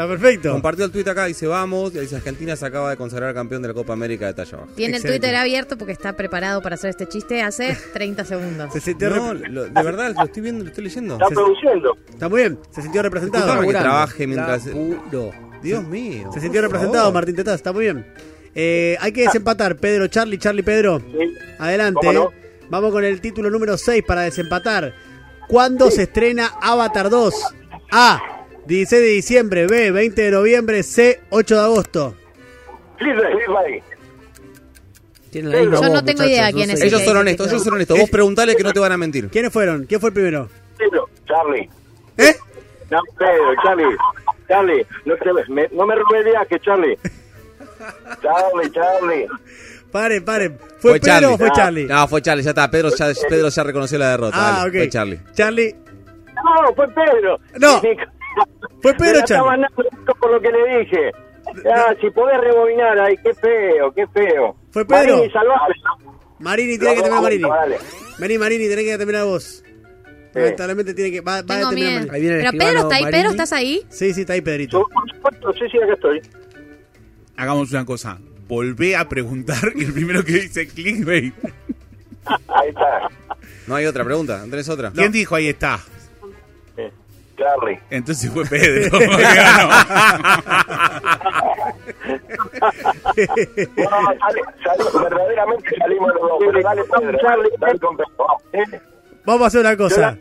Está 0.00 0.08
perfecto. 0.08 0.52
Compartió 0.52 0.86
el 0.86 0.90
tweet 0.90 1.06
acá, 1.08 1.26
dice 1.26 1.46
vamos, 1.46 1.94
y 1.94 1.98
dice 1.98 2.16
Argentina 2.16 2.56
se 2.56 2.64
acaba 2.64 2.88
de 2.88 2.96
consagrar 2.96 3.34
campeón 3.34 3.60
de 3.60 3.68
la 3.68 3.74
Copa 3.74 3.92
América 3.92 4.26
de 4.26 4.32
talla 4.34 4.56
baja. 4.58 4.72
Tiene 4.74 4.96
el 4.96 5.02
Excelente. 5.02 5.20
Twitter 5.26 5.36
abierto 5.36 5.76
porque 5.76 5.92
está 5.92 6.14
preparado 6.14 6.62
para 6.62 6.76
hacer 6.76 6.88
este 6.90 7.06
chiste 7.06 7.42
hace 7.42 7.76
30 7.92 8.24
segundos. 8.24 8.72
Se 8.72 8.80
sintió 8.80 9.10
No, 9.10 9.34
rep- 9.34 9.48
lo- 9.48 9.64
de 9.64 9.82
verdad, 9.82 10.14
lo 10.16 10.24
estoy 10.24 10.42
viendo, 10.42 10.64
lo 10.64 10.70
estoy 10.70 10.84
leyendo. 10.84 11.14
Está 11.14 11.26
produciendo. 11.28 11.96
Está 12.08 12.28
muy 12.30 12.40
bien. 12.40 12.58
Se 12.70 12.80
sintió 12.80 13.02
representado. 13.02 13.44
Disculpame 13.44 13.72
que 13.74 13.78
trabaje 13.78 14.26
mientras... 14.26 14.66
Laburo. 14.66 15.32
Dios 15.62 15.84
mío. 15.84 16.30
Se 16.32 16.40
sintió 16.40 16.62
representado, 16.62 17.04
favor. 17.04 17.14
Martín 17.14 17.36
Tetaz. 17.36 17.56
Está 17.56 17.72
muy 17.74 17.84
bien. 17.84 18.06
Eh, 18.54 18.96
hay 19.00 19.12
que 19.12 19.24
desempatar. 19.24 19.76
Pedro, 19.76 20.06
Charlie, 20.06 20.38
Charlie, 20.38 20.62
Pedro. 20.62 21.00
Sí. 21.00 21.34
Adelante. 21.58 22.00
¿Cómo 22.06 22.12
no? 22.12 22.32
Vamos 22.70 22.90
con 22.92 23.04
el 23.04 23.20
título 23.20 23.50
número 23.50 23.76
6 23.76 24.02
para 24.06 24.22
desempatar. 24.22 24.94
¿Cuándo 25.46 25.90
se 25.90 26.04
estrena 26.04 26.52
Avatar 26.62 27.10
2? 27.10 27.34
A. 27.92 28.39
16 28.70 29.02
de 29.02 29.08
diciembre. 29.08 29.66
B. 29.66 29.90
20 29.90 30.22
de 30.22 30.30
noviembre. 30.30 30.82
C. 30.82 31.20
8 31.30 31.54
de 31.56 31.60
agosto. 31.60 32.14
Tienen 35.30 35.52
la 35.52 35.60
misma 35.60 35.76
Yo 35.80 35.88
no 35.88 36.04
tengo 36.04 36.22
muchachos, 36.22 36.26
idea 36.26 36.52
quién 36.52 36.66
sé. 36.68 36.74
es 36.74 36.82
Ellos 36.82 37.02
son 37.02 37.16
honestos, 37.16 37.48
ellos 37.48 37.62
son 37.64 37.74
honestos. 37.74 37.98
Vos 37.98 38.10
preguntale 38.10 38.56
que 38.56 38.62
no 38.62 38.72
te 38.72 38.80
van 38.80 38.92
a 38.92 38.96
mentir. 38.96 39.28
¿Quiénes 39.32 39.52
fueron? 39.52 39.84
¿Quién 39.86 40.00
fue 40.00 40.10
el 40.10 40.14
primero? 40.14 40.48
Pedro. 40.76 41.08
Charlie. 41.26 41.68
¿Eh? 42.16 42.34
No, 42.90 43.00
Pedro, 43.18 43.54
Charlie. 43.62 43.96
Charlie. 44.48 44.86
No, 45.04 45.14
te- 45.16 45.52
me, 45.52 45.68
no 45.72 45.86
me 45.86 45.94
robé 45.94 46.18
el 46.18 46.24
viaje, 46.24 46.58
Charlie. 46.60 46.98
Charlie, 48.22 48.70
Charlie. 48.72 49.26
Paren, 49.92 50.24
paren. 50.24 50.58
¿Fue, 50.78 50.98
Pedro 51.00 51.34
o 51.34 51.38
fue 51.38 51.50
Charlie? 51.52 51.84
No, 51.86 52.06
fue 52.08 52.22
Charlie, 52.22 52.42
ya 52.44 52.50
está. 52.50 52.70
Pedro 52.70 52.90
ya, 52.90 53.06
Pedro 53.28 53.48
ya 53.48 53.62
reconoció 53.62 53.98
la 53.98 54.10
derrota. 54.10 54.36
Ah, 54.36 54.56
dale, 54.58 54.68
ok. 54.70 54.76
Fue 54.76 54.88
Charlie. 54.88 55.20
Charlie. 55.34 55.74
No, 56.34 56.74
fue 56.74 56.88
Pedro. 56.88 57.38
No. 57.58 57.80
Fue 58.82 58.94
Pedro, 58.94 59.44
mandando 59.44 60.14
por 60.20 60.30
lo 60.30 60.40
que 60.40 60.48
le 60.50 60.78
dije. 60.80 61.12
Ah, 61.74 61.94
si 62.00 62.10
podés 62.10 62.40
rebobinar 62.40 62.98
ahí, 62.98 63.16
qué 63.22 63.34
feo, 63.34 63.92
qué 63.92 64.06
feo. 64.08 64.56
Fue 64.70 64.84
Pedro. 64.84 65.16
Marini, 65.16 65.32
salvame. 65.32 65.74
Marini 66.38 66.78
tiene 66.78 66.94
que 66.94 67.00
terminar 67.02 67.22
Marini. 67.22 67.48
Dale. 67.48 67.78
Vení, 68.18 68.38
Marini, 68.38 68.68
tenés 68.68 68.84
que 68.84 68.98
terminar 68.98 69.24
vos. 69.24 69.64
Lamentablemente 70.32 70.94
tiene 70.94 71.10
que. 71.10 71.20
Va, 71.20 71.42
va 71.42 71.56
a 71.56 71.68
terminar. 71.68 72.06
Marini. 72.06 72.10
Ahí 72.10 72.20
viene 72.20 72.36
el 72.36 72.42
Pero 72.42 72.58
Pedro 72.58 72.80
está 72.82 72.94
ahí. 72.96 73.02
Marini. 73.02 73.18
Pedro, 73.18 73.30
¿estás 73.30 73.52
ahí? 73.52 73.86
Sí, 73.88 74.14
sí, 74.14 74.20
está 74.20 74.32
ahí, 74.34 74.40
Pedrito. 74.40 74.86
Por 74.88 75.10
supuesto, 75.10 75.52
sí, 75.54 75.64
sí, 75.70 75.78
acá 75.82 75.94
estoy. 75.94 76.20
Hagamos 77.36 77.70
una 77.72 77.84
cosa. 77.84 78.18
Volvé 78.46 78.96
a 78.96 79.08
preguntar 79.08 79.72
y 79.76 79.84
el 79.84 79.92
primero 79.92 80.24
que 80.24 80.32
dice 80.32 80.66
clickbait. 80.66 81.34
Ahí 82.48 82.68
está. 82.68 83.08
No 83.66 83.74
hay 83.76 83.86
otra 83.86 84.04
pregunta, 84.04 84.42
¿tenés 84.48 84.68
otra? 84.68 84.90
¿Quién 84.90 85.12
dijo 85.12 85.34
ahí 85.34 85.48
está? 85.48 85.80
Charlie. 87.40 87.80
Entonces 87.90 88.30
fue 88.30 88.44
Pedro. 88.44 88.98
que 88.98 89.22
ganó. 89.22 89.70
No, 93.10 93.90
sale, 94.18 94.40
sale, 94.62 94.84
verdaderamente 95.02 95.76
salimos 95.78 96.10
los 96.14 96.22
dos. 96.22 96.38
Pero 96.40 96.62
dale, 96.62 96.82
Pedro. 96.84 97.18
Charlie, 97.20 97.50
dale 97.58 97.78
con 97.78 97.96
Pedro. 97.96 98.80
Vamos 99.24 99.42
a 99.42 99.46
hacer 99.46 99.60
una 99.60 99.76
cosa. 99.76 100.18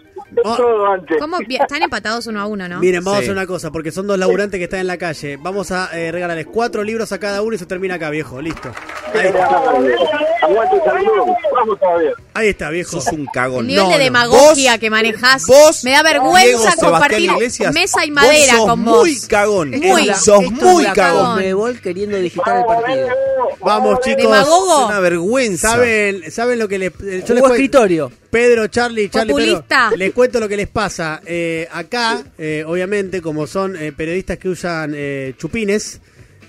Bien, 1.48 1.62
Están 1.62 1.82
empatados 1.82 2.28
uno 2.28 2.42
a 2.42 2.46
uno, 2.46 2.68
¿no? 2.68 2.80
Miren, 2.80 3.04
vamos 3.04 3.20
a 3.20 3.22
hacer 3.22 3.32
una 3.32 3.48
cosa, 3.48 3.72
porque 3.72 3.92
son 3.92 4.08
dos 4.08 4.18
laburantes 4.18 4.58
que 4.58 4.66
están 4.66 4.82
en 4.82 4.88
la 4.88 4.98
calle. 4.98 5.38
Vamos 5.38 5.72
a 5.72 5.90
eh, 5.98 6.12
regalarles 6.12 6.48
cuatro 6.48 6.84
libros 6.84 7.12
a 7.12 7.20
cada 7.20 7.42
uno 7.42 7.56
y 7.56 7.58
se 7.58 7.66
termina 7.66 7.96
acá, 7.96 8.10
viejo. 8.10 8.42
Listo. 8.42 8.72
Ahí 9.14 9.28
está, 9.28 9.46
Aguante, 10.42 10.76
salimos. 10.86 11.30
Vamos 11.54 11.80
todavía. 11.80 12.12
Ahí 12.34 12.48
está 12.50 12.70
viejo. 12.70 12.92
Sos 12.92 13.08
un 13.14 13.22
El 13.22 13.28
cagón. 13.34 13.68
nivel 13.68 13.84
No, 13.84 13.90
de 13.92 13.98
demagogia 14.04 14.72
Vos- 14.72 14.80
que 14.80 14.90
manejás 14.90 15.46
vos, 15.48 15.84
me 15.84 15.92
da 15.92 16.02
Diego 16.04 16.24
vergüenza 16.24 16.58
Sebastián 16.72 16.92
compartir 16.92 17.32
Iglesias, 17.32 17.74
mesa 17.74 18.06
y 18.06 18.10
vos 18.12 18.16
madera 18.24 18.54
sos 18.56 18.66
con 18.70 18.86
vos. 18.86 18.98
muy 19.00 19.20
cagón. 19.28 19.70
Muy. 19.72 20.14
Sos 20.14 20.52
muy 20.52 20.86
cagón. 20.88 21.26
Conmebol 21.36 21.80
queriendo 21.82 22.18
digitar 22.18 22.58
el 22.60 22.66
partido. 22.66 23.08
Vamos, 23.62 24.00
chicos. 24.02 24.24
Demagogo. 24.24 24.80
Es 24.82 24.86
una 24.88 25.00
vergüenza. 25.00 25.70
¿Saben, 25.72 26.32
¿Saben 26.32 26.60
lo 26.60 26.68
que 26.68 26.80
les. 26.80 26.94
Yo 27.26 27.34
les 27.34 27.44
escritorio. 27.44 28.12
Pedro, 28.30 28.68
Charlie, 28.68 29.10
Charlie, 29.10 29.34
Populista. 29.34 29.86
Pedro, 29.90 29.98
les 29.98 30.14
cuento 30.14 30.40
lo 30.40 30.48
que 30.48 30.56
les 30.58 30.68
pasa. 30.68 31.20
Eh, 31.26 31.68
acá, 31.72 32.24
eh, 32.38 32.64
obviamente, 32.66 33.22
como 33.22 33.48
son 33.48 33.76
eh, 33.76 33.92
periodistas 33.92 34.38
que 34.38 34.50
usan 34.50 34.94
eh, 34.96 35.34
chupines, 35.38 36.00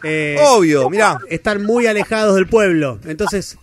eh, 0.04 0.36
Obvio, 0.46 0.88
mirá. 0.90 1.18
están 1.28 1.62
muy 1.64 1.86
alejados 1.86 2.34
del 2.36 2.46
pueblo. 2.46 2.98
Entonces, 3.06 3.58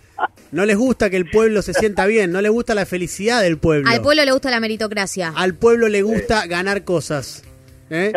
no 0.51 0.65
les 0.65 0.77
gusta 0.77 1.09
que 1.09 1.17
el 1.17 1.29
pueblo 1.29 1.61
se 1.61 1.73
sienta 1.73 2.05
bien, 2.05 2.31
no 2.31 2.41
les 2.41 2.51
gusta 2.51 2.73
la 2.75 2.85
felicidad 2.85 3.41
del 3.41 3.57
pueblo. 3.57 3.89
Al 3.89 4.01
pueblo 4.01 4.23
le 4.25 4.31
gusta 4.31 4.49
la 4.51 4.59
meritocracia. 4.59 5.33
Al 5.35 5.53
pueblo 5.55 5.87
le 5.89 6.01
gusta 6.01 6.45
ganar 6.47 6.83
cosas. 6.83 7.43
¿eh? 7.89 8.11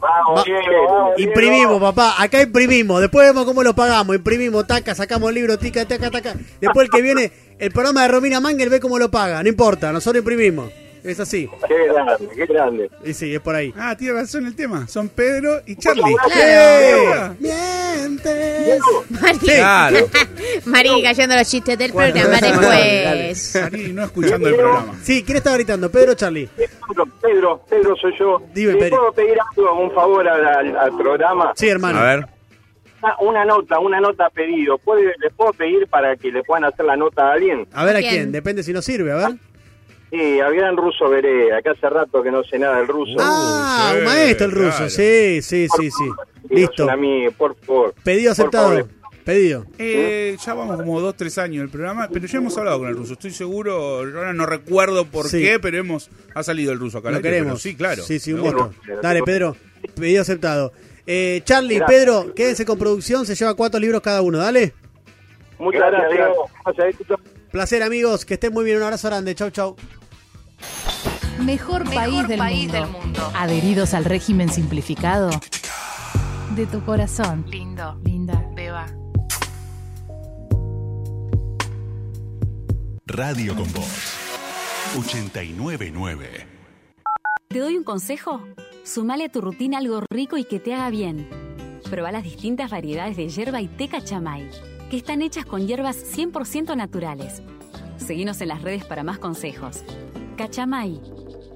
Vamos, 0.00 0.40
Va- 0.40 0.44
Diego, 0.44 0.60
vamos, 0.88 1.16
Diego. 1.16 1.30
Imprimimos, 1.30 1.80
papá. 1.80 2.14
Acá 2.18 2.42
imprimimos. 2.42 3.00
Después 3.00 3.26
vemos 3.26 3.44
cómo 3.44 3.62
lo 3.62 3.74
pagamos. 3.74 4.16
Imprimimos, 4.16 4.66
taca, 4.66 4.94
sacamos 4.94 5.32
libros, 5.32 5.58
tica, 5.58 5.84
taca, 5.86 6.10
taca. 6.10 6.34
Después 6.60 6.86
el 6.86 6.90
que 6.90 7.02
viene, 7.02 7.32
el 7.58 7.70
programa 7.72 8.02
de 8.02 8.08
Romina 8.08 8.40
Mangel 8.40 8.68
ve 8.70 8.80
cómo 8.80 8.98
lo 8.98 9.10
paga. 9.10 9.42
No 9.42 9.48
importa, 9.48 9.92
nosotros 9.92 10.20
imprimimos. 10.20 10.70
Es 11.04 11.18
así. 11.18 11.48
Qué 11.66 11.86
grande, 11.88 12.28
qué 12.34 12.46
grande. 12.46 12.90
Y 13.04 13.12
sí, 13.12 13.34
es 13.34 13.40
por 13.40 13.54
ahí. 13.56 13.74
Ah, 13.76 13.96
tiene 13.96 14.14
razón 14.14 14.46
el 14.46 14.54
tema. 14.54 14.86
Son 14.86 15.08
Pedro 15.08 15.60
y 15.66 15.74
Charlie. 15.76 16.14
Claro. 16.32 17.36
Mientes. 17.40 18.78
Mari, 19.20 19.38
Claro. 19.38 19.96
Mari 20.66 21.02
cayendo 21.02 21.34
los 21.36 21.48
chistes 21.50 21.76
del 21.78 21.92
Bueno, 21.92 22.12
programa 22.12 22.40
después. 22.40 23.52
Charlie 23.52 23.92
no 23.92 24.04
escuchando 24.04 24.48
el 24.48 24.54
programa. 24.56 24.94
Sí, 25.02 25.22
¿quién 25.24 25.36
estaba 25.38 25.56
gritando? 25.56 25.90
¿Pedro 25.90 26.12
o 26.12 26.14
Charlie? 26.14 26.48
Pedro, 27.20 27.60
Pedro, 27.68 27.96
soy 27.96 28.12
yo. 28.18 28.40
Dime, 28.54 28.72
¿Le 28.74 28.78
Pedro. 28.78 28.96
puedo 28.98 29.12
pedir 29.12 29.38
algo, 29.56 29.80
un 29.80 29.90
favor 29.92 30.28
al, 30.28 30.46
al- 30.46 30.76
al 30.76 30.96
programa? 30.96 31.52
Sí, 31.56 31.68
hermano. 31.68 31.98
A 31.98 32.04
ver. 32.04 32.26
Una, 33.02 33.16
una 33.20 33.44
nota, 33.44 33.78
una 33.80 34.00
nota 34.00 34.30
pedido. 34.30 34.78
¿Puede, 34.78 35.12
¿Le 35.18 35.30
puedo 35.30 35.52
pedir 35.52 35.86
para 35.88 36.14
que 36.16 36.30
le 36.30 36.42
puedan 36.44 36.64
hacer 36.64 36.84
la 36.84 36.96
nota 36.96 37.28
a 37.28 37.32
alguien? 37.32 37.66
A 37.72 37.84
ver 37.84 37.96
a 37.96 37.98
¿Quién? 37.98 38.12
quién. 38.12 38.32
Depende 38.32 38.62
si 38.62 38.72
nos 38.72 38.84
sirve, 38.84 39.10
a 39.12 39.16
ver. 39.16 39.36
Sí, 40.12 40.38
al 40.40 40.54
gran 40.54 40.76
ruso 40.76 41.08
Veré. 41.08 41.54
Acá 41.54 41.70
hace 41.70 41.88
rato 41.88 42.22
que 42.22 42.30
no 42.30 42.44
sé 42.44 42.58
nada 42.58 42.76
del 42.76 42.86
ruso. 42.88 43.16
Ah, 43.18 43.92
sí, 43.92 43.98
un 43.98 44.04
maestro 44.04 44.46
el 44.46 44.52
ruso. 44.52 44.70
claro. 44.76 44.90
Sí, 44.90 45.40
sí, 45.40 45.66
sí, 45.74 45.90
sí. 45.90 46.04
Listo. 46.50 46.90
A 46.90 46.96
mí, 46.96 47.28
por 47.30 47.56
favor. 47.56 47.94
Pedido 48.04 48.24
Por 48.24 48.32
aceptado. 48.32 48.68
favor. 48.68 48.88
Pedido. 49.24 49.64
Eh, 49.78 50.36
ya 50.44 50.52
vamos 50.52 50.76
como 50.76 51.00
dos, 51.00 51.16
tres 51.16 51.38
años 51.38 51.62
el 51.62 51.70
programa, 51.70 52.08
pero 52.12 52.26
ya 52.26 52.38
hemos 52.38 52.58
hablado 52.58 52.80
con 52.80 52.88
el 52.88 52.96
ruso. 52.96 53.14
Estoy 53.14 53.30
seguro, 53.30 54.00
ahora 54.00 54.32
no 54.34 54.44
recuerdo 54.46 55.06
por 55.06 55.28
Sí. 55.28 55.40
qué, 55.40 55.58
pero 55.60 55.78
hemos 55.78 56.10
ha 56.34 56.42
salido 56.42 56.72
el 56.72 56.78
ruso 56.78 56.98
acá. 56.98 57.10
Lo 57.10 57.18
pero 57.22 57.32
queremos. 57.34 57.62
Sí, 57.62 57.74
claro. 57.74 58.02
Sí, 58.02 58.18
sí, 58.18 58.32
un 58.34 58.40
gusto. 58.42 58.72
Dale, 59.00 59.22
Pedro. 59.22 59.56
Pedido 59.94 60.22
aceptado. 60.22 60.72
Eh, 61.06 61.40
Charlie, 61.44 61.76
Gracias. 61.78 61.98
Pedro, 62.00 62.34
quédense 62.34 62.66
con 62.66 62.78
producción. 62.78 63.24
Se 63.24 63.34
lleva 63.34 63.54
cuatro 63.54 63.80
libros 63.80 64.02
cada 64.02 64.20
uno. 64.22 64.38
Dale. 64.38 64.74
Muchas 65.58 65.80
gracias. 65.90 66.10
Diego. 66.10 66.50
Gracias. 66.76 67.20
Placer, 67.50 67.82
amigos. 67.82 68.24
Que 68.26 68.34
estén 68.34 68.52
muy 68.52 68.64
bien. 68.64 68.76
Un 68.76 68.82
abrazo 68.82 69.08
grande. 69.08 69.34
Chau, 69.34 69.50
chau. 69.50 69.76
Mejor, 71.40 71.84
país, 71.92 72.28
del, 72.28 72.38
país 72.38 72.72
mundo. 72.72 72.80
del 72.80 72.90
mundo. 72.90 73.32
Adheridos 73.34 73.94
al 73.94 74.04
régimen 74.04 74.48
simplificado 74.48 75.30
de 76.54 76.66
tu 76.66 76.84
corazón. 76.84 77.44
Lindo, 77.48 77.98
linda, 78.04 78.46
beba. 78.54 78.86
Radio 83.06 83.54
con 83.54 83.72
Voz 83.72 84.18
899. 84.98 86.46
¿Te 87.48 87.58
doy 87.58 87.76
un 87.76 87.84
consejo? 87.84 88.42
Sumale 88.84 89.24
a 89.24 89.28
tu 89.28 89.40
rutina 89.40 89.78
algo 89.78 90.02
rico 90.10 90.36
y 90.36 90.44
que 90.44 90.60
te 90.60 90.74
haga 90.74 90.90
bien. 90.90 91.28
Proba 91.90 92.12
las 92.12 92.24
distintas 92.24 92.70
variedades 92.70 93.16
de 93.16 93.28
yerba 93.28 93.60
y 93.60 93.68
té 93.68 93.88
cachamay, 93.88 94.48
que 94.90 94.96
están 94.96 95.22
hechas 95.22 95.44
con 95.44 95.66
hierbas 95.66 95.96
100% 95.96 96.76
naturales. 96.76 97.42
Seguinos 97.96 98.40
en 98.40 98.48
las 98.48 98.62
redes 98.62 98.84
para 98.84 99.04
más 99.04 99.18
consejos. 99.18 99.84
Cachamay, 100.36 101.00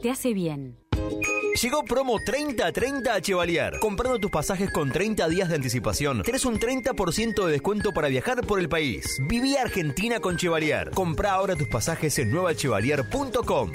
te 0.03 0.11
hace 0.11 0.33
bien. 0.35 0.77
Llegó 1.61 1.85
promo 1.85 2.19
30-30 2.19 3.09
a 3.09 3.21
Chevalier. 3.21 3.79
Comprando 3.81 4.19
tus 4.19 4.31
pasajes 4.31 4.71
con 4.71 4.93
30 4.93 5.27
días 5.29 5.49
de 5.49 5.55
anticipación, 5.55 6.23
tenés 6.23 6.45
un 6.45 6.59
30% 6.61 7.47
de 7.47 7.53
descuento 7.53 7.93
para 7.93 8.09
viajar 8.09 8.47
por 8.47 8.61
el 8.61 8.69
país. 8.69 9.19
Viví 9.27 9.57
Argentina 9.57 10.21
con 10.21 10.37
Chevalier. 10.37 10.91
Compra 10.91 11.33
ahora 11.33 11.57
tus 11.57 11.69
pasajes 11.69 12.19
en 12.19 12.31
nuevachevalier.com. 12.31 13.73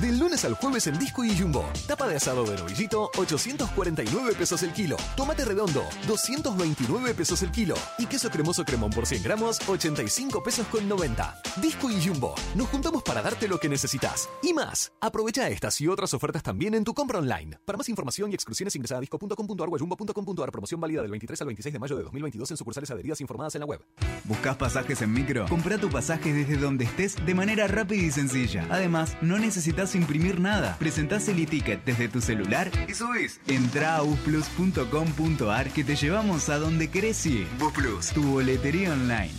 Del 0.00 0.16
lunes 0.16 0.44
al 0.44 0.54
jueves 0.54 0.86
en 0.86 0.96
Disco 0.96 1.24
y 1.24 1.36
Jumbo. 1.36 1.68
Tapa 1.88 2.06
de 2.06 2.14
asado 2.14 2.44
de 2.44 2.56
novillito, 2.56 3.10
849 3.16 4.34
pesos 4.34 4.62
el 4.62 4.72
kilo. 4.72 4.96
Tomate 5.16 5.44
redondo, 5.44 5.82
229 6.06 7.14
pesos 7.14 7.42
el 7.42 7.50
kilo. 7.50 7.74
Y 7.98 8.06
queso 8.06 8.30
cremoso 8.30 8.64
cremón 8.64 8.90
por 8.90 9.06
100 9.06 9.24
gramos, 9.24 9.58
85 9.68 10.40
pesos 10.44 10.68
con 10.68 10.88
90. 10.88 11.42
Disco 11.60 11.90
y 11.90 12.00
Jumbo. 12.00 12.36
Nos 12.54 12.68
juntamos 12.68 13.02
para 13.02 13.22
darte 13.22 13.48
lo 13.48 13.58
que 13.58 13.68
necesitas. 13.68 14.28
Y 14.40 14.52
más. 14.52 14.92
Aprovecha 15.00 15.48
estas 15.48 15.80
y 15.80 15.88
otras 15.88 16.14
ofertas 16.14 16.44
también 16.44 16.74
en 16.74 16.84
tu 16.84 16.94
compra 16.94 17.18
online. 17.18 17.58
Para 17.64 17.76
más 17.76 17.88
información 17.88 18.30
y 18.30 18.34
exclusiones 18.34 18.76
ingresa 18.76 18.98
a 18.98 19.00
disco.com.ar 19.00 19.68
o 19.68 19.78
jumbo.com.ar. 19.78 20.52
Promoción 20.52 20.80
válida 20.80 21.02
del 21.02 21.10
23 21.10 21.40
al 21.40 21.46
26 21.48 21.72
de 21.72 21.78
mayo 21.80 21.96
de 21.96 22.04
2022 22.04 22.52
en 22.52 22.56
sucursales 22.56 22.90
adheridas 22.92 23.20
informadas 23.20 23.56
en 23.56 23.60
la 23.60 23.66
web. 23.66 23.84
¿Buscas 24.22 24.56
pasajes 24.56 25.02
en 25.02 25.12
micro? 25.12 25.46
Compra 25.48 25.76
tu 25.76 25.90
pasaje 25.90 26.32
desde 26.32 26.56
donde 26.56 26.84
estés 26.84 27.16
de 27.26 27.34
manera 27.34 27.66
rápida 27.66 28.04
y 28.04 28.12
sencilla. 28.12 28.64
Además, 28.70 29.16
no 29.22 29.40
necesitas 29.40 29.87
imprimir 29.94 30.40
nada. 30.40 30.76
Presentás 30.78 31.28
el 31.28 31.40
e-ticket 31.40 31.84
desde 31.84 32.08
tu 32.08 32.20
celular 32.20 32.70
y 32.88 32.94
subís. 32.94 33.40
Entra 33.46 33.96
a 33.96 34.02
busplus.com.ar 34.02 35.70
que 35.70 35.84
te 35.84 35.96
llevamos 35.96 36.48
a 36.48 36.58
donde 36.58 36.90
querés 36.90 37.24
ir. 37.26 37.46
Busplus, 37.58 38.12
tu 38.12 38.22
boletería 38.22 38.92
online. 38.92 39.32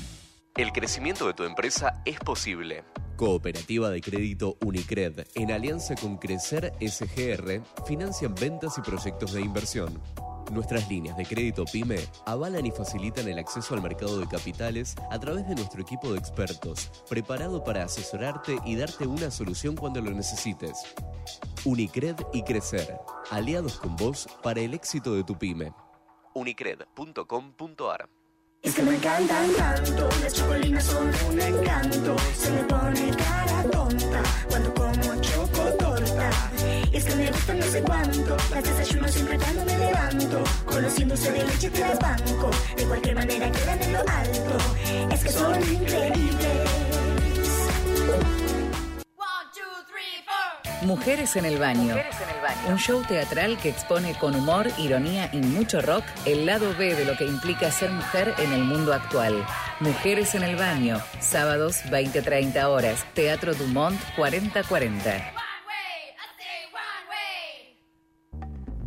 El 0.55 0.71
crecimiento 0.71 1.27
de 1.27 1.33
tu 1.33 1.43
empresa 1.43 2.01
es 2.05 2.19
posible. 2.19 2.83
Cooperativa 3.15 3.89
de 3.89 4.01
Crédito 4.01 4.57
Unicred, 4.65 5.27
en 5.35 5.51
alianza 5.51 5.95
con 5.95 6.17
Crecer 6.17 6.73
SGR, 6.79 7.61
financian 7.85 8.33
ventas 8.33 8.77
y 8.77 8.81
proyectos 8.81 9.33
de 9.33 9.41
inversión. 9.41 10.01
Nuestras 10.51 10.89
líneas 10.89 11.15
de 11.15 11.25
crédito 11.25 11.65
PYME 11.65 11.99
avalan 12.25 12.65
y 12.65 12.71
facilitan 12.71 13.27
el 13.27 13.37
acceso 13.37 13.75
al 13.75 13.81
mercado 13.81 14.19
de 14.19 14.27
capitales 14.27 14.95
a 15.11 15.19
través 15.19 15.47
de 15.47 15.55
nuestro 15.55 15.81
equipo 15.81 16.11
de 16.11 16.17
expertos, 16.17 16.91
preparado 17.07 17.63
para 17.63 17.83
asesorarte 17.83 18.57
y 18.65 18.75
darte 18.75 19.05
una 19.05 19.29
solución 19.29 19.75
cuando 19.75 20.01
lo 20.01 20.11
necesites. 20.11 20.83
Unicred 21.65 22.15
y 22.33 22.43
Crecer, 22.43 22.97
aliados 23.29 23.79
con 23.79 23.95
vos 23.95 24.27
para 24.41 24.61
el 24.61 24.73
éxito 24.73 25.13
de 25.13 25.23
tu 25.23 25.37
PYME. 25.37 25.71
unicred.com.ar 26.33 28.09
Es 28.63 28.75
que 28.75 28.81
me 28.81 28.95
encantan 28.95 29.53
tanto, 29.53 30.09
las 30.23 30.33
chocolinas 30.33 30.83
son 30.83 31.11
un 31.29 31.39
encanto. 31.39 32.15
Se 32.35 32.51
me 32.51 32.63
pone 32.63 33.11
cara 33.15 33.63
tonta 33.69 34.23
cuando 34.49 34.73
como 34.73 35.21
chocotorta. 35.21 35.88
Y 36.91 36.97
es 36.97 37.05
que 37.05 37.15
me 37.15 37.31
gusta 37.31 37.53
no 37.53 37.63
sé 37.63 37.81
cuánto, 37.81 38.37
las 38.51 38.63
desayuno 38.63 39.07
siempre 39.07 39.37
cuando 39.37 39.65
me 39.65 39.77
levanto. 39.77 40.43
Conociéndose 40.65 41.31
de 41.31 41.45
leche 41.45 41.69
te 41.69 41.79
las 41.79 41.99
banco, 41.99 42.51
de 42.75 42.83
cualquier 42.85 43.15
manera 43.15 43.51
quedan 43.51 43.83
en 43.83 43.93
lo 43.93 43.99
alto. 43.99 45.13
Es 45.13 45.23
que 45.23 45.29
son 45.29 45.55
increíbles. 45.61 46.79
Mujeres 50.81 51.35
en 51.35 51.45
el 51.45 51.57
baño. 51.59 51.95
Un 52.69 52.77
show 52.77 53.03
teatral 53.03 53.57
que 53.57 53.69
expone 53.69 54.15
con 54.17 54.33
humor, 54.33 54.67
ironía 54.77 55.29
y 55.33 55.37
mucho 55.37 55.81
rock 55.81 56.03
el 56.25 56.45
lado 56.45 56.73
B 56.77 56.95
de 56.95 57.03
lo 57.03 57.17
que 57.17 57.25
implica 57.25 57.69
ser 57.69 57.91
mujer 57.91 58.33
en 58.37 58.53
el 58.53 58.63
mundo 58.63 58.93
actual. 58.93 59.45
Mujeres 59.81 60.35
en 60.35 60.43
el 60.43 60.55
baño, 60.55 61.01
sábados 61.19 61.83
20-30 61.89 62.63
horas, 62.65 63.05
Teatro 63.13 63.53
Dumont 63.55 63.99
4040. 64.15 65.48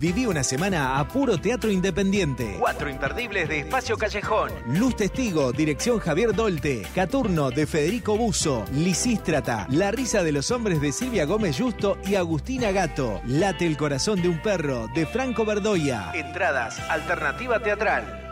Viví 0.02 0.26
una 0.26 0.42
semana 0.42 0.98
a 0.98 1.06
puro 1.06 1.38
teatro 1.38 1.70
independiente. 1.70 2.56
Cuatro 2.58 2.90
imperdibles 2.90 3.48
de 3.48 3.60
Espacio 3.60 3.96
Callejón. 3.96 4.50
Luz 4.66 4.96
Testigo, 4.96 5.52
dirección 5.52 6.00
Javier 6.00 6.34
Dolte. 6.34 6.82
Caturno 6.92 7.52
de 7.52 7.68
Federico 7.68 8.16
Buzo. 8.16 8.64
Lisístrata, 8.72 9.64
La 9.70 9.92
risa 9.92 10.24
de 10.24 10.32
los 10.32 10.50
hombres 10.50 10.80
de 10.80 10.90
Silvia 10.90 11.24
Gómez 11.24 11.56
Justo 11.56 11.98
y 12.04 12.16
Agustina 12.16 12.72
Gato. 12.72 13.20
Late 13.26 13.64
el 13.64 13.76
corazón 13.76 14.20
de 14.20 14.28
un 14.28 14.42
perro 14.42 14.88
de 14.92 15.06
Franco 15.06 15.44
Verdoya. 15.44 16.10
Entradas, 16.14 16.80
alternativa 16.90 17.60
teatral. 17.60 18.31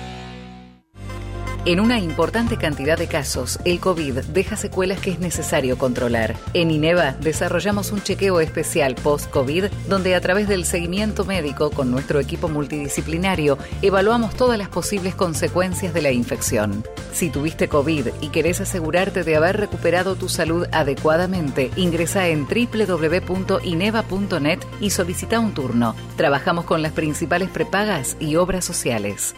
En 1.63 1.79
una 1.79 1.99
importante 1.99 2.57
cantidad 2.57 2.97
de 2.97 3.05
casos, 3.05 3.59
el 3.65 3.79
COVID 3.79 4.21
deja 4.33 4.55
secuelas 4.55 4.99
que 4.99 5.11
es 5.11 5.19
necesario 5.19 5.77
controlar. 5.77 6.35
En 6.55 6.71
INEVA 6.71 7.11
desarrollamos 7.21 7.91
un 7.91 8.01
chequeo 8.01 8.39
especial 8.39 8.95
post-COVID 8.95 9.65
donde 9.87 10.15
a 10.15 10.21
través 10.21 10.47
del 10.47 10.65
seguimiento 10.65 11.23
médico 11.23 11.69
con 11.69 11.91
nuestro 11.91 12.19
equipo 12.19 12.49
multidisciplinario 12.49 13.59
evaluamos 13.83 14.33
todas 14.33 14.57
las 14.57 14.69
posibles 14.69 15.13
consecuencias 15.13 15.93
de 15.93 16.01
la 16.01 16.11
infección. 16.11 16.83
Si 17.13 17.29
tuviste 17.29 17.67
COVID 17.67 18.07
y 18.21 18.29
querés 18.29 18.59
asegurarte 18.59 19.23
de 19.23 19.35
haber 19.35 19.57
recuperado 19.57 20.15
tu 20.15 20.29
salud 20.29 20.65
adecuadamente, 20.71 21.69
ingresa 21.75 22.27
en 22.27 22.47
www.ineva.net 22.47 23.19
y 24.79 24.89
solicita 24.89 25.39
un 25.39 25.53
turno. 25.53 25.95
Trabajamos 26.17 26.65
con 26.65 26.81
las 26.81 26.93
principales 26.93 27.51
prepagas 27.51 28.17
y 28.19 28.35
obras 28.37 28.65
sociales. 28.65 29.35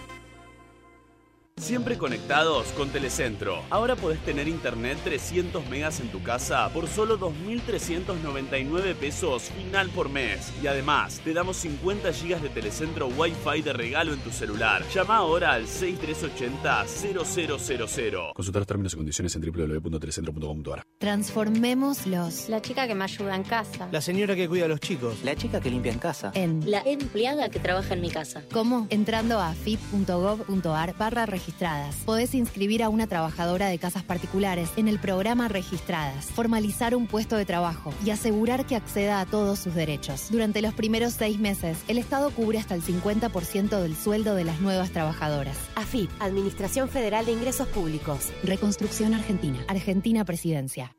Siempre 1.57 1.97
conectados 1.97 2.67
con 2.73 2.89
Telecentro. 2.89 3.63
Ahora 3.69 3.95
podés 3.95 4.19
tener 4.19 4.49
internet 4.49 4.97
300 5.03 5.67
megas 5.69 5.99
en 6.01 6.09
tu 6.09 6.21
casa 6.21 6.69
por 6.73 6.87
solo 6.87 7.17
2.399 7.19 8.95
pesos 8.95 9.43
final 9.43 9.89
por 9.89 10.09
mes. 10.09 10.51
Y 10.61 10.67
además, 10.67 11.21
te 11.23 11.33
damos 11.33 11.55
50 11.57 12.11
gigas 12.11 12.41
de 12.41 12.49
Telecentro 12.49 13.07
Wi-Fi 13.07 13.61
de 13.61 13.71
regalo 13.71 14.11
en 14.13 14.19
tu 14.19 14.31
celular. 14.31 14.83
Llama 14.93 15.15
ahora 15.17 15.53
al 15.53 15.67
6380-0000. 15.67 18.33
Consultar 18.33 18.59
los 18.59 18.67
términos 18.67 18.93
y 18.93 18.97
condiciones 18.97 19.33
en 19.35 19.41
www.telecentro.com.ar. 19.43 20.83
Transformémoslos. 20.97 22.49
La 22.49 22.61
chica 22.61 22.87
que 22.87 22.95
me 22.95 23.05
ayuda 23.05 23.35
en 23.35 23.43
casa. 23.43 23.87
La 23.91 24.01
señora 24.01 24.35
que 24.35 24.49
cuida 24.49 24.65
a 24.65 24.67
los 24.67 24.79
chicos. 24.81 25.23
La 25.23 25.35
chica 25.35 25.61
que 25.61 25.69
limpia 25.69 25.93
en 25.93 25.99
casa. 25.99 26.31
En 26.33 26.69
la 26.69 26.81
empleada 26.81 27.47
que 27.49 27.59
trabaja 27.59 27.93
en 27.93 28.01
mi 28.01 28.09
casa. 28.09 28.41
¿Cómo? 28.51 28.87
Entrando 28.89 29.39
a 29.39 29.51
afip.gov.ar 29.51 30.95
barra 30.97 31.25
registradas. 31.43 31.95
Podés 32.05 32.33
inscribir 32.35 32.83
a 32.83 32.89
una 32.89 33.07
trabajadora 33.07 33.67
de 33.67 33.77
casas 33.77 34.03
particulares 34.03 34.69
en 34.77 34.87
el 34.87 34.97
programa 34.97 35.49
Registradas, 35.49 36.25
formalizar 36.27 36.95
un 36.95 37.05
puesto 37.05 37.35
de 37.35 37.45
trabajo 37.45 37.93
y 38.05 38.11
asegurar 38.11 38.65
que 38.65 38.77
acceda 38.77 39.19
a 39.19 39.25
todos 39.25 39.59
sus 39.59 39.75
derechos. 39.75 40.27
Durante 40.29 40.61
los 40.61 40.73
primeros 40.73 41.13
seis 41.13 41.39
meses, 41.39 41.77
el 41.89 41.97
Estado 41.97 42.31
cubre 42.31 42.59
hasta 42.59 42.75
el 42.75 42.81
50% 42.81 43.81
del 43.81 43.95
sueldo 43.95 44.35
de 44.35 44.45
las 44.45 44.61
nuevas 44.61 44.91
trabajadoras. 44.91 45.57
AFIP, 45.75 46.09
Administración 46.19 46.87
Federal 46.87 47.25
de 47.25 47.33
Ingresos 47.33 47.67
Públicos. 47.67 48.31
Reconstrucción 48.43 49.13
Argentina. 49.13 49.59
Argentina 49.67 50.23
Presidencia. 50.23 50.95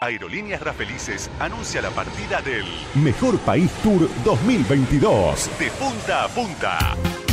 Aerolíneas 0.00 0.60
Rafelices 0.60 1.30
anuncia 1.38 1.80
la 1.80 1.90
partida 1.90 2.40
del 2.42 2.64
Mejor 2.94 3.38
País 3.40 3.70
Tour 3.82 4.08
2022. 4.24 5.50
De 5.58 5.70
punta 5.70 6.24
a 6.24 6.28
punta. 6.28 7.23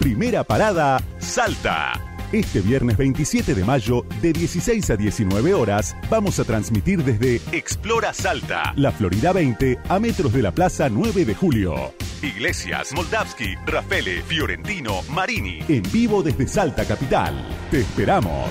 Primera 0.00 0.42
parada, 0.44 0.98
Salta. 1.18 1.92
Este 2.32 2.62
viernes 2.62 2.96
27 2.96 3.54
de 3.54 3.64
mayo, 3.64 4.06
de 4.22 4.32
16 4.32 4.88
a 4.88 4.96
19 4.96 5.52
horas, 5.52 5.94
vamos 6.08 6.38
a 6.40 6.44
transmitir 6.44 7.04
desde 7.04 7.36
Explora 7.52 8.14
Salta, 8.14 8.72
la 8.76 8.92
Florida 8.92 9.34
20, 9.34 9.78
a 9.90 9.98
metros 10.00 10.32
de 10.32 10.40
la 10.40 10.52
Plaza 10.52 10.88
9 10.88 11.26
de 11.26 11.34
Julio. 11.34 11.92
Iglesias, 12.22 12.94
Moldavski, 12.94 13.56
Rafele, 13.66 14.22
Fiorentino, 14.22 15.02
Marini. 15.10 15.58
En 15.68 15.82
vivo 15.92 16.22
desde 16.22 16.48
Salta 16.48 16.86
Capital. 16.86 17.34
Te 17.70 17.80
esperamos. 17.80 18.48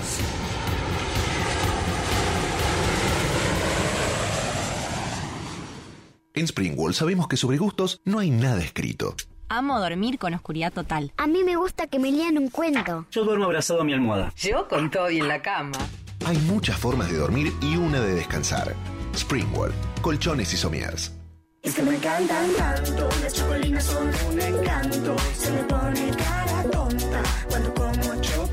En 6.36 6.48
Springwall 6.48 6.94
sabemos 6.94 7.28
que 7.28 7.38
sobre 7.38 7.58
gustos 7.58 8.02
no 8.06 8.20
hay 8.20 8.30
nada 8.30 8.62
escrito. 8.62 9.16
Amo 9.52 9.80
dormir 9.80 10.20
con 10.20 10.36
oscuridad 10.36 10.72
total. 10.72 11.12
A 11.18 11.26
mí 11.26 11.44
me 11.44 11.56
gusta 11.56 11.88
que 11.88 11.98
me 11.98 12.12
lean 12.12 12.38
un 12.38 12.50
cuento. 12.50 13.08
Yo 13.10 13.24
duermo 13.24 13.46
abrazado 13.46 13.82
a 13.82 13.84
mi 13.84 13.94
almohada. 13.94 14.32
Yo 14.38 14.68
con 14.68 14.92
Toby 14.92 15.18
en 15.20 15.28
la 15.28 15.42
cama. 15.42 15.78
Hay 16.26 16.38
muchas 16.38 16.78
formas 16.78 17.10
de 17.10 17.18
dormir 17.18 17.52
y 17.60 17.76
una 17.76 18.00
de 18.00 18.14
descansar. 18.14 18.76
Springwall, 19.16 19.74
colchones 20.04 20.54
y 20.54 20.58
somiers. 20.58 21.16
Es 21.64 21.74
que 21.74 21.82
me 21.82 21.96
encantan 21.96 22.54
tanto, 22.54 23.10
las 23.24 23.34
chocolinas 23.34 23.84
son 23.84 24.12
un 24.32 24.40
encanto. 24.40 25.16
Se 25.36 25.52
me 25.52 25.64
pone 25.64 26.12
cara 26.12 26.64
tonta 26.72 27.24
cuando 27.50 27.74
como 27.74 28.22
chocotorta. 28.22 28.49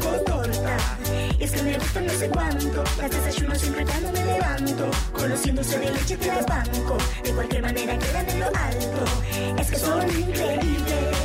Es 1.39 1.53
que 1.53 1.63
me 1.63 1.79
gustan 1.79 2.07
no 2.07 2.13
sé 2.13 2.29
cuánto, 2.31 2.85
las 2.99 3.11
desayuno 3.11 3.55
siempre 3.55 3.85
cuando 3.85 4.13
me 4.13 4.25
levanto. 4.25 4.91
Conociéndose 5.13 5.79
de 5.79 5.93
leche 5.93 6.17
te 6.17 6.27
las 6.29 6.47
banco, 6.47 6.97
de 7.23 7.31
cualquier 7.33 7.63
manera 7.63 7.99
quedan 7.99 8.31
en 8.31 8.41
lo 8.41 8.47
alto. 8.47 9.61
Es 9.61 9.71
que 9.71 9.77
son 9.77 10.03
increíbles. 10.09 11.17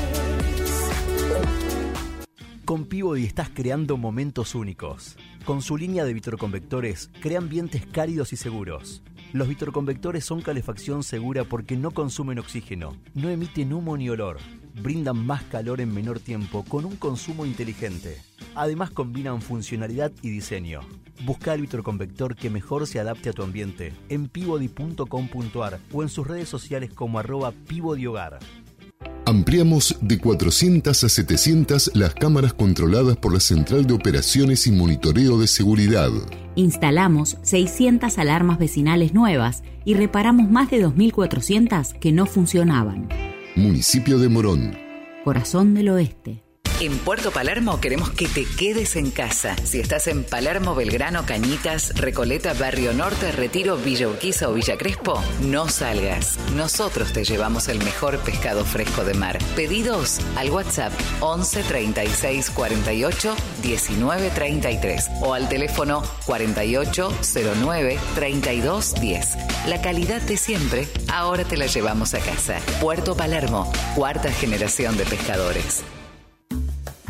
Con 2.65 2.85
Peabody 2.85 3.25
estás 3.25 3.49
creando 3.53 3.97
momentos 3.97 4.53
únicos. 4.53 5.17
Con 5.45 5.61
su 5.61 5.77
línea 5.77 6.03
de 6.05 6.13
vitroconvectores, 6.13 7.09
crea 7.21 7.39
ambientes 7.39 7.85
cálidos 7.85 8.33
y 8.33 8.37
seguros. 8.37 9.01
Los 9.33 9.47
vitroconvectores 9.47 10.25
son 10.25 10.41
calefacción 10.41 11.03
segura 11.03 11.45
porque 11.45 11.77
no 11.77 11.91
consumen 11.91 12.37
oxígeno, 12.37 12.97
no 13.13 13.29
emiten 13.29 13.71
humo 13.71 13.95
ni 13.95 14.09
olor, 14.09 14.39
brindan 14.75 15.25
más 15.25 15.43
calor 15.43 15.81
en 15.81 15.93
menor 15.93 16.19
tiempo 16.19 16.63
con 16.67 16.85
un 16.85 16.95
consumo 16.95 17.45
inteligente. 17.45 18.21
Además 18.55 18.91
combinan 18.91 19.41
funcionalidad 19.41 20.11
y 20.21 20.29
diseño. 20.29 20.81
Busca 21.25 21.53
el 21.53 21.61
vitroconvector 21.61 22.35
que 22.35 22.49
mejor 22.49 22.87
se 22.87 22.99
adapte 22.99 23.29
a 23.29 23.33
tu 23.33 23.43
ambiente 23.43 23.93
en 24.09 24.27
pivody.com.ar 24.27 25.79
o 25.93 26.03
en 26.03 26.09
sus 26.09 26.27
redes 26.27 26.49
sociales 26.49 26.91
como 26.93 27.19
arroba 27.19 27.51
pivodihogar. 27.51 28.39
Ampliamos 29.25 29.97
de 30.01 30.17
400 30.17 31.03
a 31.03 31.09
700 31.09 31.91
las 31.95 32.15
cámaras 32.15 32.53
controladas 32.53 33.17
por 33.17 33.33
la 33.33 33.39
Central 33.39 33.85
de 33.85 33.93
Operaciones 33.93 34.67
y 34.67 34.71
Monitoreo 34.71 35.37
de 35.37 35.47
Seguridad. 35.47 36.09
Instalamos 36.55 37.37
600 37.43 38.17
alarmas 38.17 38.57
vecinales 38.57 39.13
nuevas 39.13 39.63
y 39.85 39.93
reparamos 39.93 40.49
más 40.49 40.69
de 40.69 40.85
2.400 40.85 41.99
que 41.99 42.11
no 42.11 42.25
funcionaban. 42.25 43.07
Municipio 43.55 44.17
de 44.17 44.29
Morón. 44.29 44.77
Corazón 45.25 45.73
del 45.73 45.89
Oeste. 45.89 46.41
En 46.81 46.97
Puerto 46.97 47.29
Palermo 47.29 47.79
queremos 47.79 48.09
que 48.09 48.27
te 48.27 48.43
quedes 48.43 48.95
en 48.95 49.11
casa. 49.11 49.55
Si 49.63 49.79
estás 49.79 50.07
en 50.07 50.23
Palermo, 50.23 50.73
Belgrano, 50.73 51.27
Cañitas, 51.27 51.93
Recoleta, 51.93 52.55
Barrio 52.55 52.91
Norte, 52.91 53.31
Retiro, 53.31 53.77
Villa 53.77 54.07
Urquiza 54.07 54.49
o 54.49 54.53
Villa 54.53 54.79
Crespo, 54.79 55.21
no 55.41 55.69
salgas. 55.69 56.39
Nosotros 56.55 57.13
te 57.13 57.23
llevamos 57.23 57.67
el 57.67 57.77
mejor 57.83 58.17
pescado 58.21 58.65
fresco 58.65 59.03
de 59.03 59.13
mar. 59.13 59.37
Pedidos 59.55 60.21
al 60.35 60.49
WhatsApp 60.49 60.91
11 61.19 61.61
36 61.61 62.49
48 62.49 63.35
19 63.61 64.29
33 64.31 65.09
o 65.21 65.35
al 65.35 65.47
teléfono 65.49 66.01
48 66.25 67.13
09 67.63 67.99
32 68.15 68.95
10. 68.95 69.27
La 69.67 69.83
calidad 69.83 70.21
de 70.23 70.35
siempre, 70.35 70.87
ahora 71.13 71.43
te 71.43 71.57
la 71.57 71.67
llevamos 71.67 72.15
a 72.15 72.19
casa. 72.21 72.57
Puerto 72.81 73.15
Palermo, 73.15 73.71
cuarta 73.95 74.31
generación 74.31 74.97
de 74.97 75.05
pescadores. 75.05 75.83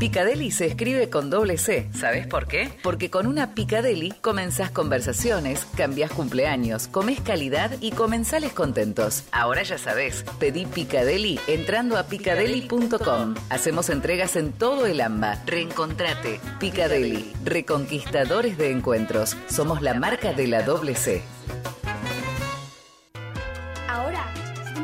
Picadeli 0.02 0.50
se 0.50 0.66
escribe 0.66 1.12
con 1.12 1.30
doble 1.30 1.60
C. 1.60 1.88
¿Sabes 1.94 2.26
por 2.26 2.48
qué? 2.48 2.74
Porque 2.82 3.12
con 3.12 3.28
una 3.28 3.54
Picadeli 3.54 4.12
comenzás 4.22 4.72
conversaciones, 4.72 5.68
cambiás 5.78 6.10
cumpleaños, 6.10 6.88
comes 6.88 7.22
calidad 7.22 7.70
y 7.82 7.92
comensales 7.92 8.52
contentos. 8.52 9.26
Ahora 9.32 9.62
ya 9.62 9.78
sabes, 9.78 10.26
pedí 10.40 10.66
Picadeli 10.66 11.40
entrando 11.46 11.98
a 11.98 12.08
picadeli.com. 12.08 13.36
Hacemos 13.52 13.92
entregas 13.92 14.36
en 14.38 14.54
todo 14.54 14.88
el 14.88 15.02
AMBA. 15.02 15.44
Reencontrate. 15.46 16.40
Picadeli, 16.60 17.32
reconquistadores 17.46 18.58
de 18.58 18.72
encuentros. 18.72 19.38
Somos 19.50 19.84
la 19.84 19.94
marca 19.94 20.34
de 20.34 20.48
la 20.48 20.64
doble 20.64 20.96
C. 20.96 21.22
Ahora, 23.88 24.26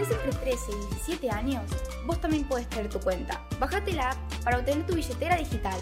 tenés 0.07 0.25
entre 0.25 0.39
13 0.39 0.71
y 0.71 0.95
17 0.95 1.31
años, 1.31 1.63
vos 2.05 2.19
también 2.19 2.43
puedes 2.45 2.67
tener 2.69 2.89
tu 2.89 2.99
cuenta. 2.99 3.41
Bájate 3.59 3.93
la 3.93 4.11
app 4.11 4.43
para 4.43 4.59
obtener 4.59 4.85
tu 4.85 4.95
billetera 4.95 5.37
digital, 5.37 5.79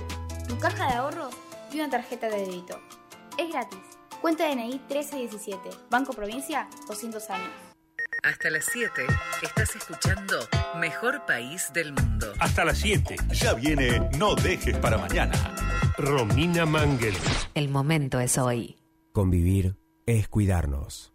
tu 0.47 0.57
caja 0.59 0.87
de 0.87 0.93
ahorros 0.93 1.35
y 1.71 1.79
una 1.79 1.89
tarjeta 1.89 2.29
de 2.29 2.45
débito. 2.45 2.79
Es 3.37 3.51
gratis. 3.51 3.79
Cuenta 4.21 4.47
DNI 4.47 4.79
1317, 4.89 5.69
Banco 5.89 6.13
Provincia, 6.13 6.67
200 6.87 7.29
años. 7.29 7.51
Hasta 8.23 8.49
las 8.49 8.65
7 8.65 9.05
estás 9.43 9.75
escuchando 9.75 10.39
Mejor 10.79 11.25
País 11.27 11.71
del 11.73 11.93
Mundo. 11.93 12.33
Hasta 12.39 12.65
las 12.65 12.79
7. 12.79 13.17
Ya 13.33 13.53
viene 13.53 14.09
No 14.17 14.33
dejes 14.33 14.77
para 14.77 14.97
mañana. 14.97 15.35
Romina 15.97 16.65
Mangel. 16.65 17.13
El 17.53 17.69
momento 17.69 18.19
es 18.19 18.39
hoy. 18.39 18.77
Convivir 19.11 19.75
es 20.07 20.27
cuidarnos. 20.27 21.14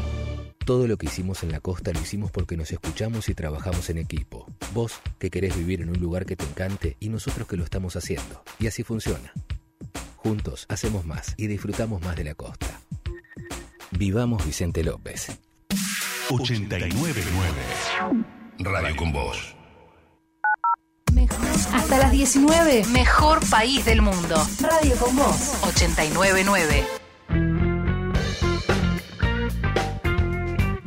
Todo 0.65 0.87
lo 0.87 0.97
que 0.97 1.07
hicimos 1.07 1.43
en 1.43 1.51
la 1.51 1.59
costa 1.59 1.91
lo 1.91 1.99
hicimos 1.99 2.31
porque 2.31 2.55
nos 2.55 2.71
escuchamos 2.71 3.29
y 3.29 3.33
trabajamos 3.33 3.89
en 3.89 3.97
equipo. 3.97 4.45
Vos 4.73 4.93
que 5.17 5.29
querés 5.29 5.57
vivir 5.57 5.81
en 5.81 5.89
un 5.89 5.99
lugar 5.99 6.25
que 6.25 6.35
te 6.35 6.45
encante 6.45 6.97
y 6.99 7.09
nosotros 7.09 7.47
que 7.47 7.57
lo 7.57 7.63
estamos 7.63 7.95
haciendo. 7.95 8.43
Y 8.59 8.67
así 8.67 8.83
funciona. 8.83 9.33
Juntos 10.17 10.65
hacemos 10.69 11.05
más 11.05 11.33
y 11.37 11.47
disfrutamos 11.47 12.01
más 12.03 12.15
de 12.15 12.25
la 12.25 12.35
costa. 12.35 12.79
Vivamos 13.91 14.45
Vicente 14.45 14.83
López. 14.83 15.39
899 16.29 17.21
Radio 18.59 18.95
con 18.95 19.11
Voz. 19.11 19.55
Hasta 21.73 21.97
las 21.97 22.11
19, 22.11 22.85
mejor 22.93 23.39
país 23.49 23.83
del 23.85 24.01
mundo. 24.01 24.35
Radio 24.59 24.95
con 24.95 25.15
Voz 25.15 25.57
899. 25.63 27.70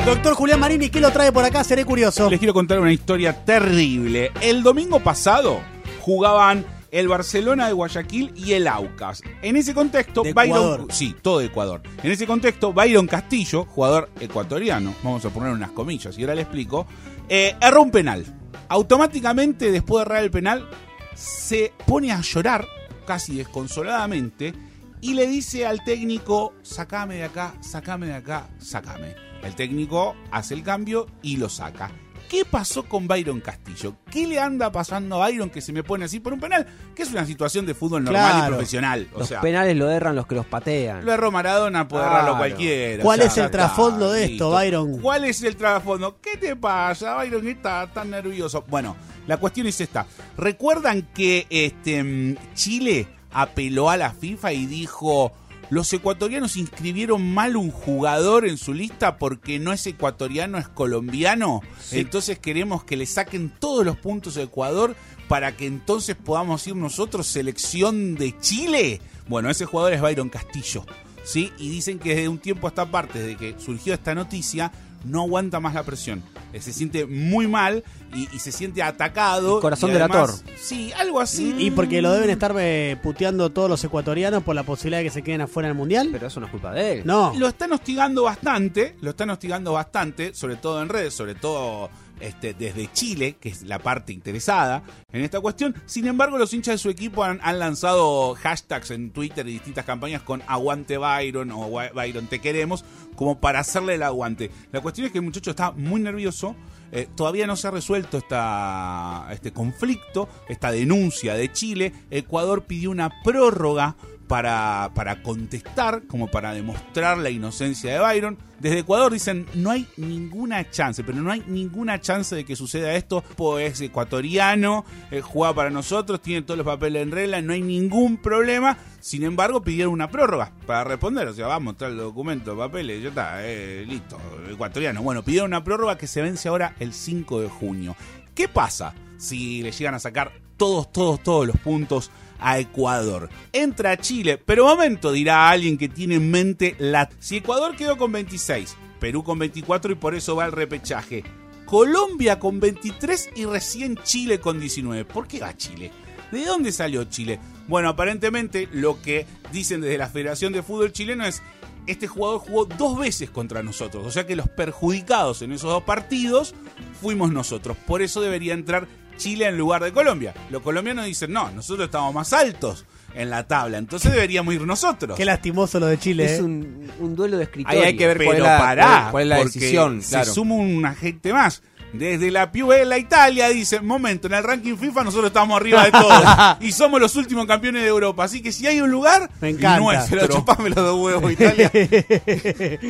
Doctor 0.04 0.34
Julián 0.34 0.60
Marini, 0.60 0.90
¿qué 0.90 1.00
lo 1.00 1.10
trae 1.10 1.32
por 1.32 1.46
acá? 1.46 1.64
Seré 1.64 1.86
curioso. 1.86 2.28
Les 2.28 2.38
quiero 2.38 2.52
contar 2.52 2.78
una 2.78 2.92
historia 2.92 3.42
terrible. 3.42 4.32
El 4.42 4.62
domingo 4.62 5.00
pasado 5.00 5.62
jugaban 6.02 6.66
el 6.90 7.08
Barcelona 7.08 7.68
de 7.68 7.72
Guayaquil 7.72 8.32
y 8.36 8.52
el 8.52 8.68
Aucas. 8.68 9.22
En 9.40 9.56
ese 9.56 9.72
contexto, 9.72 10.22
De 10.22 10.34
Byron. 10.34 10.58
Ecuador. 10.58 10.86
Sí, 10.90 11.16
todo 11.22 11.40
Ecuador. 11.40 11.80
En 12.02 12.12
ese 12.12 12.26
contexto, 12.26 12.74
Byron 12.74 13.06
Castillo, 13.06 13.64
jugador 13.64 14.10
ecuatoriano, 14.20 14.94
vamos 15.02 15.24
a 15.24 15.30
poner 15.30 15.52
unas 15.52 15.70
comillas 15.70 16.18
y 16.18 16.20
ahora 16.20 16.34
le 16.34 16.42
explico, 16.42 16.86
eh, 17.30 17.56
erró 17.62 17.82
un 17.82 17.90
penal. 17.90 18.26
Automáticamente, 18.68 19.72
después 19.72 20.04
de 20.04 20.10
errar 20.10 20.22
el 20.22 20.30
penal, 20.30 20.68
se 21.14 21.72
pone 21.86 22.12
a 22.12 22.20
llorar, 22.20 22.68
casi 23.06 23.36
desconsoladamente, 23.36 24.52
y 25.00 25.14
le 25.14 25.26
dice 25.26 25.66
al 25.66 25.82
técnico: 25.82 26.52
sacame 26.62 27.16
de 27.16 27.24
acá, 27.24 27.54
sacame 27.62 28.06
de 28.06 28.14
acá, 28.14 28.48
sacame. 28.58 29.14
El 29.44 29.54
técnico 29.54 30.14
hace 30.30 30.54
el 30.54 30.62
cambio 30.62 31.06
y 31.22 31.36
lo 31.36 31.48
saca. 31.48 31.90
¿Qué 32.28 32.44
pasó 32.46 32.84
con 32.84 33.06
Byron 33.06 33.40
Castillo? 33.40 33.94
¿Qué 34.10 34.26
le 34.26 34.40
anda 34.40 34.72
pasando 34.72 35.22
a 35.22 35.26
Byron 35.28 35.50
que 35.50 35.60
se 35.60 35.72
me 35.72 35.84
pone 35.84 36.06
así 36.06 36.18
por 36.20 36.32
un 36.32 36.40
penal? 36.40 36.66
Que 36.94 37.02
es 37.02 37.10
una 37.10 37.26
situación 37.26 37.66
de 37.66 37.74
fútbol 37.74 38.02
normal 38.02 38.44
y 38.44 38.48
profesional. 38.48 39.06
O 39.14 39.18
Los 39.20 39.28
sea, 39.28 39.40
penales 39.42 39.76
lo 39.76 39.90
erran 39.90 40.16
los 40.16 40.26
que 40.26 40.34
los 40.34 40.46
patean. 40.46 41.04
lo 41.04 41.12
erró 41.12 41.30
Maradona, 41.30 41.86
puede 41.86 42.02
Claro. 42.04 42.16
errarlo 42.18 42.38
cualquiera. 42.38 43.02
¿Cuál 43.02 43.20
o 43.20 43.22
sea, 43.24 43.30
es 43.30 43.38
el 43.38 43.50
trasfondo 43.50 44.10
de 44.10 44.24
esto. 44.24 44.50
Byron? 44.50 44.98
¿Cuál 45.00 45.24
es 45.26 45.42
el 45.42 45.54
trasfondo? 45.56 46.16
¿Qué 46.20 46.38
te 46.38 46.56
pasa, 46.56 47.14
Byron? 47.16 47.42
que 47.42 47.50
está 47.50 47.86
tan 47.92 48.10
nervioso? 48.10 48.64
Bueno, 48.68 48.96
la 49.26 49.36
cuestión 49.36 49.66
es 49.66 49.78
esta. 49.80 50.06
¿Recuerdan 50.38 51.02
que 51.14 51.46
este 51.50 52.02
mm, 52.02 52.36
Chile 52.54 53.06
apeló 53.32 53.90
a 53.90 53.96
la 53.98 54.12
FIFA 54.12 54.52
y 54.54 54.66
dijo... 54.66 55.30
Los 55.70 55.92
ecuatorianos 55.92 56.56
inscribieron 56.56 57.32
mal 57.32 57.56
un 57.56 57.70
jugador 57.70 58.46
en 58.46 58.58
su 58.58 58.74
lista 58.74 59.18
porque 59.18 59.58
no 59.58 59.72
es 59.72 59.86
ecuatoriano, 59.86 60.58
es 60.58 60.68
colombiano. 60.68 61.62
Sí. 61.80 62.00
Entonces 62.00 62.38
queremos 62.38 62.84
que 62.84 62.96
le 62.96 63.06
saquen 63.06 63.50
todos 63.58 63.84
los 63.84 63.96
puntos 63.96 64.36
a 64.36 64.42
Ecuador 64.42 64.94
para 65.28 65.56
que 65.56 65.66
entonces 65.66 66.16
podamos 66.16 66.66
ir 66.66 66.76
nosotros 66.76 67.26
selección 67.26 68.14
de 68.14 68.38
Chile. 68.38 69.00
Bueno, 69.26 69.50
ese 69.50 69.64
jugador 69.64 69.94
es 69.94 70.02
Byron 70.02 70.28
Castillo. 70.28 70.84
¿sí? 71.24 71.52
Y 71.58 71.70
dicen 71.70 71.98
que 71.98 72.10
desde 72.10 72.28
un 72.28 72.38
tiempo 72.38 72.66
a 72.66 72.70
esta 72.70 72.86
parte, 72.90 73.18
desde 73.18 73.36
que 73.36 73.58
surgió 73.58 73.94
esta 73.94 74.14
noticia, 74.14 74.70
no 75.04 75.22
aguanta 75.22 75.60
más 75.60 75.74
la 75.74 75.82
presión. 75.82 76.22
Eh, 76.52 76.60
Se 76.60 76.72
siente 76.72 77.06
muy 77.06 77.46
mal 77.46 77.84
y, 78.14 78.28
y 78.34 78.38
se 78.38 78.52
siente 78.52 78.82
atacado. 78.82 79.56
El 79.56 79.62
corazón 79.62 79.90
y 79.90 79.92
delator. 79.94 80.30
además- 80.30 80.44
Sí, 80.60 80.92
algo 80.98 81.20
así. 81.20 81.54
Y 81.58 81.70
porque 81.70 82.00
lo 82.02 82.12
deben 82.12 82.30
estar 82.30 82.54
eh, 82.58 82.96
puteando 83.02 83.50
todos 83.50 83.68
los 83.68 83.82
ecuatorianos 83.84 84.42
por 84.42 84.54
la 84.54 84.62
posibilidad 84.62 84.98
de 85.00 85.04
que 85.04 85.10
se 85.10 85.22
queden 85.22 85.40
afuera 85.42 85.68
del 85.68 85.76
mundial. 85.76 86.08
Pero 86.12 86.26
eso 86.28 86.40
no 86.40 86.46
es 86.46 86.52
culpa 86.52 86.72
de 86.72 86.92
él. 86.94 87.02
No. 87.04 87.32
Lo 87.36 87.48
están 87.48 87.72
hostigando 87.72 88.22
bastante, 88.24 88.96
lo 89.00 89.10
están 89.10 89.30
hostigando 89.30 89.72
bastante, 89.72 90.34
sobre 90.34 90.56
todo 90.56 90.80
en 90.82 90.88
redes, 90.88 91.12
sobre 91.14 91.34
todo 91.34 91.90
este, 92.20 92.54
desde 92.54 92.90
Chile, 92.92 93.36
que 93.40 93.48
es 93.48 93.62
la 93.62 93.78
parte 93.78 94.12
interesada 94.12 94.82
en 95.12 95.22
esta 95.22 95.40
cuestión. 95.40 95.74
Sin 95.86 96.06
embargo, 96.06 96.38
los 96.38 96.52
hinchas 96.52 96.74
de 96.74 96.78
su 96.78 96.90
equipo 96.90 97.24
han, 97.24 97.40
lanzado 97.58 98.34
hashtags 98.34 98.90
en 98.90 99.10
Twitter 99.10 99.46
y 99.48 99.52
distintas 99.52 99.84
campañas 99.84 100.22
con 100.22 100.42
Aguante 100.46 100.98
Byron 100.98 101.50
o 101.52 101.70
Byron 101.94 102.26
Te 102.26 102.40
Queremos, 102.40 102.84
como 103.16 103.38
para 103.40 103.60
hacerle 103.60 103.94
el 103.94 104.02
aguante. 104.02 104.50
La 104.72 104.80
cuestión 104.80 105.06
es 105.06 105.12
que 105.12 105.18
el 105.18 105.24
muchacho 105.24 105.50
está 105.50 105.72
muy 105.72 106.00
nervioso. 106.00 106.56
eh, 106.92 107.08
todavía 107.16 107.46
no 107.46 107.56
se 107.56 107.66
ha 107.66 107.70
resuelto 107.72 108.18
esta, 108.18 109.28
este 109.32 109.52
conflicto, 109.52 110.28
esta 110.48 110.70
denuncia 110.70 111.34
de 111.34 111.50
Chile. 111.50 111.92
Ecuador 112.10 112.64
pidió 112.64 112.90
una 112.90 113.10
prórroga 113.22 113.96
para, 114.26 114.90
para 114.94 115.22
contestar, 115.22 116.02
como 116.06 116.28
para 116.28 116.52
demostrar 116.52 117.18
la 117.18 117.30
inocencia 117.30 117.92
de 117.92 117.98
Byron. 117.98 118.38
Desde 118.58 118.78
Ecuador 118.78 119.12
dicen, 119.12 119.46
no 119.54 119.70
hay 119.70 119.86
ninguna 119.96 120.70
chance, 120.70 121.04
pero 121.04 121.20
no 121.20 121.30
hay 121.30 121.42
ninguna 121.46 122.00
chance 122.00 122.34
de 122.34 122.44
que 122.44 122.56
suceda 122.56 122.94
esto, 122.94 123.22
pues 123.36 123.72
es 123.72 123.80
ecuatoriano, 123.82 124.84
eh, 125.10 125.20
juega 125.20 125.54
para 125.54 125.70
nosotros, 125.70 126.22
tiene 126.22 126.42
todos 126.42 126.58
los 126.58 126.66
papeles 126.66 127.02
en 127.02 127.10
regla, 127.10 127.42
no 127.42 127.52
hay 127.52 127.62
ningún 127.62 128.16
problema. 128.16 128.78
Sin 129.00 129.22
embargo, 129.24 129.62
pidieron 129.62 129.92
una 129.92 130.10
prórroga 130.10 130.52
para 130.66 130.84
responder, 130.84 131.28
o 131.28 131.34
sea, 131.34 131.46
va 131.46 131.56
a 131.56 131.60
mostrar 131.60 131.90
el 131.90 131.98
documento, 131.98 132.56
papeles, 132.56 133.02
ya 133.02 133.08
está, 133.10 133.46
eh, 133.46 133.84
listo, 133.86 134.18
ecuatoriano. 134.50 135.02
Bueno, 135.02 135.22
pidieron 135.22 135.50
una 135.50 135.62
prórroga 135.62 135.98
que 135.98 136.06
se 136.06 136.22
vence 136.22 136.48
ahora 136.48 136.74
el 136.78 136.94
5 136.94 137.42
de 137.42 137.48
junio. 137.48 137.96
¿Qué 138.34 138.48
pasa 138.48 138.94
si 139.18 139.62
le 139.62 139.72
llegan 139.72 139.94
a 139.94 139.98
sacar 139.98 140.32
todos, 140.56 140.90
todos, 140.92 141.22
todos 141.22 141.46
los 141.46 141.56
puntos 141.58 142.10
a 142.44 142.58
Ecuador. 142.58 143.30
Entra 143.52 143.92
a 143.92 143.96
Chile, 143.96 144.38
pero 144.38 144.66
momento, 144.66 145.10
dirá 145.10 145.48
alguien 145.48 145.78
que 145.78 145.88
tiene 145.88 146.16
en 146.16 146.30
mente 146.30 146.76
la... 146.78 147.08
Si 147.18 147.38
Ecuador 147.38 147.74
quedó 147.74 147.96
con 147.96 148.12
26, 148.12 148.76
Perú 149.00 149.24
con 149.24 149.38
24 149.38 149.92
y 149.92 149.94
por 149.96 150.14
eso 150.14 150.36
va 150.36 150.44
al 150.44 150.52
repechaje. 150.52 151.24
Colombia 151.64 152.38
con 152.38 152.60
23 152.60 153.30
y 153.36 153.46
recién 153.46 153.96
Chile 154.04 154.38
con 154.38 154.60
19. 154.60 155.06
¿Por 155.06 155.26
qué 155.26 155.40
va 155.40 155.56
Chile? 155.56 155.90
¿De 156.30 156.44
dónde 156.44 156.70
salió 156.70 157.04
Chile? 157.04 157.40
Bueno, 157.66 157.88
aparentemente 157.88 158.68
lo 158.72 159.00
que 159.00 159.26
dicen 159.50 159.80
desde 159.80 159.96
la 159.96 160.08
Federación 160.08 160.52
de 160.52 160.62
Fútbol 160.62 160.92
Chileno 160.92 161.24
es 161.24 161.42
este 161.86 162.06
jugador 162.06 162.40
jugó 162.40 162.64
dos 162.64 162.98
veces 162.98 163.30
contra 163.30 163.62
nosotros, 163.62 164.06
o 164.06 164.10
sea 164.10 164.26
que 164.26 164.36
los 164.36 164.48
perjudicados 164.48 165.42
en 165.42 165.52
esos 165.52 165.70
dos 165.70 165.82
partidos 165.82 166.54
fuimos 167.00 167.30
nosotros. 167.30 167.76
Por 167.86 168.02
eso 168.02 168.20
debería 168.22 168.54
entrar 168.54 168.88
Chile 169.16 169.46
en 169.46 169.56
lugar 169.58 169.82
de 169.82 169.92
Colombia. 169.92 170.34
Los 170.50 170.62
colombianos 170.62 171.06
dicen, 171.06 171.32
no, 171.32 171.50
nosotros 171.50 171.86
estamos 171.86 172.14
más 172.14 172.32
altos 172.32 172.84
en 173.14 173.30
la 173.30 173.46
tabla, 173.46 173.78
entonces 173.78 174.10
deberíamos 174.12 174.52
ir 174.54 174.62
nosotros. 174.62 175.16
Qué 175.16 175.24
lastimoso 175.24 175.78
lo 175.78 175.86
de 175.86 175.98
Chile. 175.98 176.24
Es 176.24 176.40
¿eh? 176.40 176.42
un, 176.42 176.90
un 176.98 177.14
duelo 177.14 177.36
de 177.38 177.44
escritorio. 177.44 177.80
Ahí 177.80 177.86
hay 177.86 177.96
que 177.96 178.06
ver 178.08 178.24
cuál 178.24 178.36
es 178.38 178.42
la- 178.42 178.58
pará, 178.58 179.08
cuál 179.12 179.22
es 179.22 179.28
la 179.28 179.36
porque 179.36 179.52
decisión, 179.60 180.02
se 180.02 180.10
claro. 180.10 180.32
suma 180.34 180.54
un 180.56 180.84
agente 180.84 181.32
más. 181.32 181.62
Desde 181.94 182.30
la 182.32 182.50
Piuela 182.50 182.98
Italia 182.98 183.48
dice, 183.48 183.80
momento, 183.80 184.26
en 184.26 184.34
el 184.34 184.42
ranking 184.42 184.76
FIFA 184.76 185.04
nosotros 185.04 185.28
estamos 185.28 185.56
arriba 185.56 185.84
de 185.84 185.92
todos 185.92 186.24
y 186.60 186.72
somos 186.72 187.00
los 187.00 187.14
últimos 187.16 187.46
campeones 187.46 187.82
de 187.82 187.88
Europa. 187.88 188.24
Así 188.24 188.42
que 188.42 188.50
si 188.50 188.66
hay 188.66 188.80
un 188.80 188.90
lugar, 188.90 189.30
Me 189.40 189.50
encanta. 189.50 189.78
nuestro, 189.78 190.26
chupame 190.26 190.70
los 190.70 190.76
dos 190.84 191.00
huevos 191.00 191.32
Italia. 191.32 191.70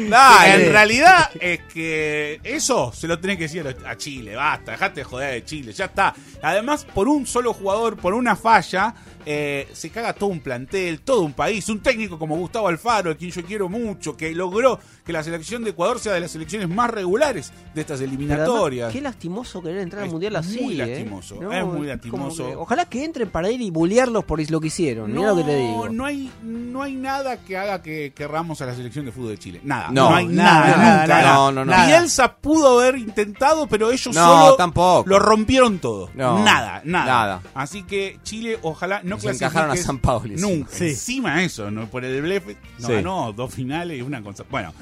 Nah, 0.09 0.47
en 0.47 0.73
realidad 0.73 1.31
es 1.39 1.61
que 1.73 2.41
eso 2.43 2.93
se 2.93 3.07
lo 3.07 3.19
tenés 3.19 3.37
que 3.37 3.45
decir 3.45 3.77
a 3.87 3.97
Chile, 3.97 4.37
basta, 4.37 4.73
dejate 4.73 5.01
de 5.01 5.05
joder 5.05 5.33
de 5.35 5.45
Chile, 5.45 5.73
ya 5.73 5.85
está. 5.87 6.15
Además, 6.43 6.87
por 6.95 7.09
un 7.09 7.27
solo 7.27 7.53
jugador, 7.53 7.97
por 7.97 8.15
una 8.15 8.37
falla, 8.37 8.95
eh, 9.27 9.69
se 9.73 9.91
caga 9.91 10.13
todo 10.13 10.31
un 10.31 10.41
plantel, 10.41 11.01
todo 11.01 11.23
un 11.23 11.33
país, 11.33 11.69
un 11.69 11.81
técnico 11.81 12.19
como 12.19 12.37
Gustavo 12.37 12.69
Alfaro, 12.69 13.11
a 13.11 13.15
quien 13.15 13.31
yo 13.31 13.45
quiero 13.45 13.69
mucho, 13.69 14.17
que 14.17 14.33
logró 14.35 14.79
que 15.05 15.13
la 15.13 15.23
selección 15.23 15.65
de 15.65 15.71
Ecuador 15.71 15.99
sea 15.99 16.13
de 16.13 16.21
las 16.21 16.31
selecciones 16.31 16.69
más 16.69 16.91
regulares 16.91 17.53
de 17.75 17.81
estas 17.81 17.99
además, 18.01 18.15
eliminatorias. 18.19 18.93
Qué 18.93 19.01
lastimoso 19.01 19.63
querer 19.63 19.79
entrar 19.81 20.05
al 20.05 20.11
mundial 20.11 20.37
así. 20.37 20.61
muy 20.61 20.81
¿eh? 20.81 20.87
lastimoso, 20.87 21.37
No, 21.41 21.53
es 21.53 21.65
muy 21.65 21.87
lastimoso. 21.87 22.47
que- 22.47 22.57
ojalá 22.57 22.85
que 22.87 23.05
entren 23.05 23.29
para 23.31 23.51
ir 23.51 23.61
y 23.61 23.71
bullearlos 23.71 24.25
por 24.25 24.41
lo 24.51 24.61
que 24.61 24.67
hicieron. 24.69 25.13
Mira 25.13 25.29
lo 25.29 25.37
que 25.37 25.45
te 25.45 25.57
digo. 25.57 25.89
No 25.89 26.05
hay, 26.05 26.31
no 26.43 26.83
hay 26.83 26.95
nada 26.95 27.37
que 27.39 27.57
haga 27.57 27.83
que 27.83 28.13
querramos 28.15 28.61
a 28.61 28.67
la 28.67 28.75
selección 28.75 29.05
de 29.05 29.13
fútbol 29.13 29.31
de 29.31 29.39
Chile. 29.39 29.61
Nada. 29.65 29.89
No, 29.91 30.11
No, 30.11 30.17
hay 30.17 30.27
nada, 30.27 30.61
nada. 30.61 30.77
nunca, 30.77 30.85
nada. 30.87 31.07
nada. 31.07 31.35
No, 31.35 31.53
no, 31.53 31.65
no. 31.65 31.87
Bielsa 31.87 32.37
pudo 32.37 32.81
haber 32.81 32.97
intentado, 32.99 33.67
pero 33.67 33.91
ellos 33.91 34.15
No, 34.15 34.25
solo 34.25 34.57
tampoco. 34.57 35.09
lo 35.09 35.19
rompieron 35.19 35.79
todo. 35.79 36.11
No, 36.15 36.43
nada, 36.45 36.83
nada, 36.85 37.07
nada. 37.07 37.43
Así 37.55 37.83
que 37.85 38.19
Chile, 38.23 38.59
ojalá 38.63 39.01
no 39.03 39.14
Nos 39.15 39.23
clasifique. 39.23 39.45
encajaron 39.47 39.71
a 39.71 39.77
San 39.77 39.99
Paoli, 39.99 40.37
Nunca. 40.37 40.71
sí. 40.73 40.89
Encima 40.91 41.43
eso, 41.43 41.71
¿no? 41.71 41.89
Por 41.91 42.05
el 42.05 42.21
blefe. 42.23 42.57
No 42.79 42.87
Sí. 42.89 42.93
ganó 42.95 43.33
dos 43.33 43.53
finales 43.55 43.99
y 43.99 44.03
una 44.03 44.23
cosa. 44.23 44.45
Bueno, 44.51 44.73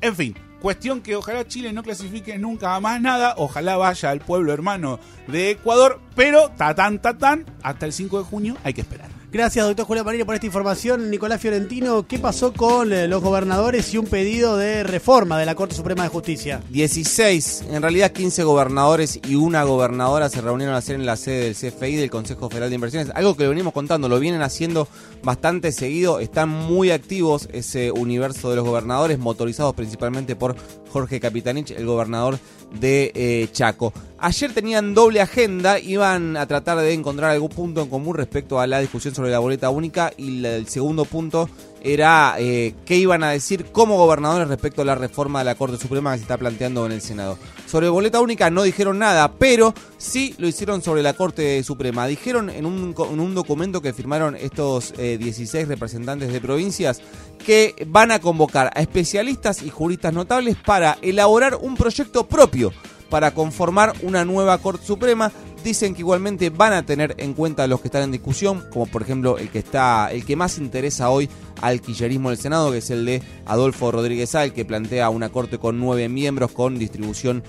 en 0.00 0.14
fin. 0.16 0.34
Cuestión 0.60 1.02
que 1.02 1.14
ojalá 1.14 1.46
Chile 1.46 1.72
no 1.72 1.84
clasifique 1.84 2.36
nunca 2.36 2.78
más 2.80 3.00
nada. 3.00 3.34
Ojalá 3.36 3.76
vaya 3.76 4.10
al 4.10 4.18
pueblo 4.20 4.52
hermano 4.52 4.98
de 5.28 5.52
Ecuador. 5.52 6.00
Pero, 6.16 6.50
tatán, 6.56 7.00
tatán, 7.00 7.46
hasta 7.62 7.86
el 7.86 7.92
5 7.92 8.18
de 8.18 8.24
junio 8.24 8.56
hay 8.64 8.74
que 8.74 8.80
esperar. 8.80 9.08
Gracias, 9.30 9.66
doctor 9.66 9.84
Julián 9.84 10.06
Marini, 10.06 10.24
por 10.24 10.34
esta 10.34 10.46
información. 10.46 11.10
Nicolás 11.10 11.38
Fiorentino, 11.38 12.06
¿qué 12.06 12.18
pasó 12.18 12.54
con 12.54 12.94
eh, 12.94 13.06
los 13.08 13.22
gobernadores 13.22 13.92
y 13.92 13.98
un 13.98 14.06
pedido 14.06 14.56
de 14.56 14.84
reforma 14.84 15.38
de 15.38 15.44
la 15.44 15.54
Corte 15.54 15.74
Suprema 15.74 16.02
de 16.02 16.08
Justicia? 16.08 16.62
16, 16.70 17.66
en 17.70 17.82
realidad 17.82 18.10
15 18.10 18.42
gobernadores 18.44 19.20
y 19.28 19.34
una 19.34 19.64
gobernadora 19.64 20.30
se 20.30 20.40
reunieron 20.40 20.74
ayer 20.74 20.96
en 20.96 21.04
la 21.04 21.16
sede 21.16 21.44
del 21.44 21.54
CFI, 21.54 21.96
del 21.96 22.08
Consejo 22.08 22.48
Federal 22.48 22.70
de 22.70 22.76
Inversiones. 22.76 23.12
Algo 23.14 23.36
que 23.36 23.42
lo 23.42 23.50
venimos 23.50 23.74
contando, 23.74 24.08
lo 24.08 24.18
vienen 24.18 24.40
haciendo 24.40 24.88
bastante 25.22 25.72
seguido. 25.72 26.20
Están 26.20 26.48
muy 26.48 26.90
activos 26.90 27.50
ese 27.52 27.90
universo 27.90 28.48
de 28.48 28.56
los 28.56 28.64
gobernadores, 28.64 29.18
motorizados 29.18 29.74
principalmente 29.74 30.36
por 30.36 30.56
Jorge 30.92 31.20
Capitanich, 31.20 31.70
el 31.70 31.86
gobernador 31.86 32.38
de 32.80 33.12
eh, 33.14 33.48
Chaco. 33.52 33.92
Ayer 34.18 34.52
tenían 34.52 34.94
doble 34.94 35.20
agenda, 35.20 35.78
iban 35.78 36.36
a 36.36 36.46
tratar 36.46 36.78
de 36.78 36.92
encontrar 36.92 37.30
algún 37.30 37.50
punto 37.50 37.82
en 37.82 37.88
común 37.88 38.16
respecto 38.16 38.60
a 38.60 38.66
la 38.66 38.80
discusión 38.80 39.14
sobre 39.14 39.30
la 39.30 39.38
boleta 39.38 39.70
única 39.70 40.12
y 40.16 40.44
el 40.44 40.66
segundo 40.68 41.04
punto 41.04 41.48
era 41.82 42.34
eh, 42.38 42.74
qué 42.84 42.96
iban 42.96 43.22
a 43.22 43.30
decir 43.30 43.66
como 43.66 43.96
gobernadores 43.96 44.48
respecto 44.48 44.82
a 44.82 44.84
la 44.84 44.94
reforma 44.94 45.40
de 45.40 45.46
la 45.46 45.54
Corte 45.54 45.78
Suprema 45.78 46.12
que 46.12 46.18
se 46.18 46.22
está 46.22 46.36
planteando 46.36 46.86
en 46.86 46.92
el 46.92 47.00
Senado. 47.00 47.38
Sobre 47.66 47.88
boleta 47.88 48.20
única 48.20 48.50
no 48.50 48.62
dijeron 48.62 48.98
nada, 48.98 49.32
pero 49.32 49.74
sí 49.96 50.34
lo 50.38 50.48
hicieron 50.48 50.82
sobre 50.82 51.02
la 51.02 51.14
Corte 51.14 51.62
Suprema. 51.62 52.06
Dijeron 52.06 52.50
en 52.50 52.66
un, 52.66 52.94
en 52.98 53.20
un 53.20 53.34
documento 53.34 53.80
que 53.80 53.92
firmaron 53.92 54.36
estos 54.36 54.94
eh, 54.98 55.18
16 55.18 55.68
representantes 55.68 56.32
de 56.32 56.40
provincias 56.40 57.00
que 57.44 57.74
van 57.86 58.10
a 58.10 58.20
convocar 58.20 58.70
a 58.74 58.80
especialistas 58.80 59.62
y 59.62 59.70
juristas 59.70 60.12
notables 60.12 60.56
para 60.56 60.98
elaborar 61.02 61.56
un 61.60 61.76
proyecto 61.76 62.26
propio 62.26 62.72
para 63.08 63.32
conformar 63.32 63.94
una 64.02 64.24
nueva 64.24 64.58
Corte 64.58 64.86
Suprema. 64.86 65.32
Dicen 65.64 65.94
que 65.94 66.00
igualmente 66.00 66.50
van 66.50 66.72
a 66.72 66.84
tener 66.86 67.14
en 67.18 67.34
cuenta 67.34 67.66
los 67.66 67.80
que 67.80 67.88
están 67.88 68.02
en 68.02 68.12
discusión, 68.12 68.64
como 68.72 68.86
por 68.86 69.02
ejemplo 69.02 69.38
el 69.38 69.50
que 69.50 69.58
está, 69.58 70.10
el 70.12 70.24
que 70.24 70.36
más 70.36 70.58
interesa 70.58 71.10
hoy 71.10 71.28
al 71.60 71.80
quillerismo 71.80 72.30
del 72.30 72.38
Senado, 72.38 72.72
que 72.72 72.78
es 72.78 72.90
el 72.90 73.04
de 73.04 73.22
Adolfo 73.46 73.90
Rodríguez 73.90 74.28
el 74.34 74.52
que 74.52 74.64
plantea 74.64 75.10
una 75.10 75.30
corte 75.30 75.58
con 75.58 75.78
nueve 75.78 76.08
miembros, 76.08 76.50
con 76.50 76.78
distribución 76.78 77.42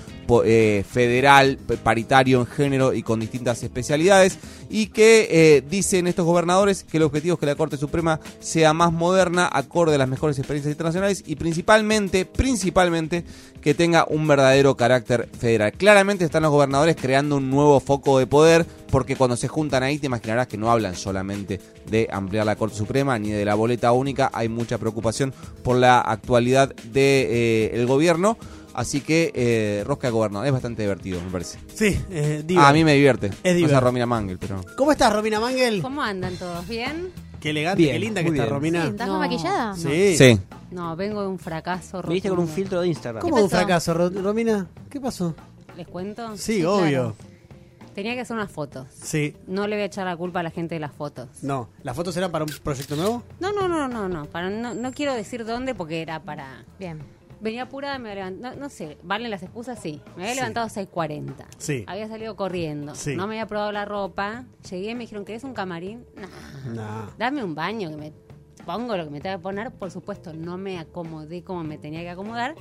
eh, 0.46 0.84
federal, 0.90 1.58
paritario 1.84 2.40
en 2.40 2.46
género 2.46 2.94
y 2.94 3.02
con 3.02 3.20
distintas 3.20 3.64
especialidades, 3.64 4.38
y 4.70 4.88
que 4.88 5.28
eh, 5.32 5.64
dicen 5.68 6.08
estos 6.08 6.26
gobernadores 6.26 6.84
que 6.84 6.98
el 6.98 7.04
objetivo 7.04 7.34
es 7.34 7.40
que 7.40 7.46
la 7.46 7.56
Corte 7.56 7.78
Suprema 7.78 8.20
sea 8.40 8.74
más 8.74 8.94
moderna, 8.94 9.50
acorde 9.52 9.96
a 9.96 9.98
las 9.98 10.08
mejores 10.08 10.38
experiencias 10.38 10.72
internacionales 10.72 11.24
y 11.26 11.36
principalmente, 11.36 12.26
principalmente, 12.26 13.24
que 13.62 13.74
tenga 13.74 14.06
un 14.08 14.28
verdadero 14.28 14.76
carácter 14.76 15.28
federal. 15.38 15.74
Claramente 15.74 16.24
están 16.24 16.44
los 16.44 16.52
gobernadores 16.52 16.96
creando 16.96 17.38
un 17.38 17.50
nuevo 17.50 17.80
foco 17.80 18.20
de 18.20 18.28
poder, 18.28 18.66
porque 18.92 19.16
cuando 19.16 19.36
se 19.38 19.48
juntan 19.48 19.84
ahí 19.84 19.98
te 20.00 20.08
imaginarás 20.08 20.48
que 20.48 20.58
no 20.58 20.72
hablan 20.72 20.96
solamente 20.96 21.60
de 21.90 22.08
ampliar 22.12 22.46
la 22.46 22.56
Corte 22.56 22.76
Suprema 22.76 23.18
ni 23.20 23.30
de 23.32 23.46
la 23.46 23.56
boleta 23.56 23.92
única, 23.92 24.30
hay 24.34 24.50
mucha 24.50 24.78
preocupación 24.78 25.34
por 25.64 25.78
la 25.78 26.00
actualidad 26.02 26.74
del 26.76 27.86
gobierno. 27.86 28.38
Así 28.74 29.02
que 29.02 29.32
eh, 29.36 29.84
Rosca 29.86 30.08
de 30.08 30.12
Gobernador 30.12 30.46
es 30.48 30.54
bastante 30.54 30.84
divertido, 30.84 31.20
me 31.22 31.30
parece. 31.32 31.58
Sí, 31.74 32.00
eh. 32.12 32.44
Ah, 32.56 32.70
a 32.70 32.74
mí 32.74 32.84
me 32.84 32.94
divierte. 32.94 33.28
Es 33.28 33.34
No 33.34 33.42
sé 33.44 33.50
a 33.50 33.54
divertido. 33.56 33.82
Romina 33.82 34.06
Mangel, 34.06 34.38
pero. 34.38 34.62
¿Cómo 34.78 34.92
estás, 34.92 35.12
Romina 35.12 35.40
Mangel? 35.40 35.82
¿Cómo 35.82 36.02
andan 36.02 36.36
todos? 36.38 36.66
¿Bien? 36.68 37.10
Qué 37.42 37.50
elegante, 37.50 37.82
Bien, 37.82 37.94
qué 37.94 38.00
linda 38.00 38.24
que 38.24 38.30
está. 38.30 38.46
Romina. 38.46 38.86
¿Estás 38.88 39.10
muy 39.10 39.18
maquillada? 39.20 39.76
Sí. 39.76 40.16
Sí. 40.18 40.40
No, 40.72 40.96
vengo 40.96 41.22
de 41.24 41.28
un 41.28 41.40
fracaso. 41.40 42.02
Me 42.08 42.14
viste 42.14 42.30
con 42.30 42.38
un 42.38 42.46
rotundo. 42.46 42.56
filtro 42.56 42.82
de 42.82 42.88
Instagram. 42.90 43.22
¿Cómo 43.22 43.36
¿Qué 43.38 43.42
un 43.44 43.50
fracaso, 43.50 43.94
Ro- 43.94 44.10
Romina? 44.10 44.68
¿Qué 44.90 45.02
pasó? 45.02 45.36
¿Les 45.76 45.88
cuento? 45.88 46.38
Sí, 46.38 46.64
obvio. 46.64 47.16
claro. 47.16 47.29
Tenía 47.96 48.14
que 48.14 48.22
hacer 48.22 48.36
unas 48.36 48.52
fotos. 48.52 48.88
Sí. 48.94 49.36
No 49.48 49.68
le 49.68 49.76
voy 49.76 49.84
a 49.84 49.86
echar 49.86 50.06
la 50.06 50.16
culpa 50.16 50.40
a 50.40 50.44
la 50.44 50.52
gente 50.52 50.76
de 50.76 50.80
las 50.80 50.94
fotos. 50.94 51.28
No, 51.44 51.70
¿las 51.84 51.96
fotos 51.96 52.16
eran 52.18 52.32
para 52.32 52.46
un 52.46 52.52
proyecto 52.64 52.96
nuevo? 52.96 53.24
No, 53.40 53.52
no, 53.52 53.68
no, 53.68 53.88
no, 53.88 54.08
no. 54.08 54.26
Para, 54.26 54.50
no, 54.50 54.74
no 54.74 54.92
quiero 54.92 55.14
decir 55.14 55.46
dónde 55.46 55.76
porque 55.76 56.02
era 56.02 56.22
para... 56.22 56.66
Bien. 56.80 57.00
Venía 57.42 57.64
apurada, 57.64 57.98
me 58.00 58.12
había 58.12 58.26
levantado... 58.26 58.56
No, 58.56 58.62
no 58.62 58.70
sé, 58.70 58.98
¿valen 59.04 59.32
las 59.32 59.44
excusas? 59.44 59.80
Sí. 59.82 60.02
Me 60.18 60.24
había 60.24 60.34
Sí. 60.34 60.40
levantado 60.42 60.66
a 60.68 60.70
6.40. 60.70 61.34
Sí. 61.58 61.84
Había 61.88 62.08
salido 62.08 62.36
corriendo. 62.36 62.96
Sí. 62.96 63.16
No 63.16 63.28
me 63.28 63.36
había 63.36 63.48
probado 63.48 63.72
la 63.72 63.86
ropa. 63.86 64.44
Llegué 64.70 64.92
y 64.92 64.96
me 64.96 65.02
dijeron, 65.02 65.26
¿querés 65.26 65.44
un 65.44 65.54
camarín? 65.54 66.06
No. 66.16 66.74
No. 66.74 67.12
Dame 67.18 67.44
un 67.44 67.56
baño 67.56 67.90
que 67.90 67.96
me 67.98 68.14
pongo 68.66 68.96
lo 68.98 69.06
que 69.06 69.10
me 69.10 69.22
tenga 69.22 69.38
que 69.38 69.42
poner. 69.44 69.72
Por 69.72 69.90
supuesto, 69.90 70.34
no 70.34 70.58
me 70.58 70.80
acomodé 70.80 71.44
como 71.44 71.64
me 71.64 71.78
tenía 71.78 72.02
que 72.02 72.10
acomodar. 72.10 72.56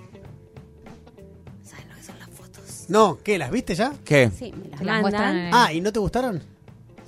No, 2.88 3.18
¿qué? 3.22 3.38
¿Las 3.38 3.50
viste 3.50 3.74
ya? 3.74 3.92
¿Qué? 4.04 4.30
Sí, 4.36 4.52
me 4.52 4.68
las 4.84 5.00
muestran 5.02 5.34
mandan. 5.36 5.50
Ah, 5.54 5.72
¿y 5.72 5.80
no 5.80 5.92
te 5.92 5.98
gustaron? 5.98 6.42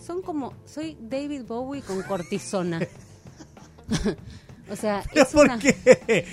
Son 0.05 0.23
como, 0.23 0.53
soy 0.67 0.97
David 1.01 1.43
Bowie 1.47 1.83
con 1.83 2.03
cortisona. 2.03 2.81
o 4.71 4.77
sea, 4.77 5.03
¿Pero 5.13 5.23
es 5.27 5.33
por 5.33 5.45
una- 5.47 5.59
qué? 5.59 6.27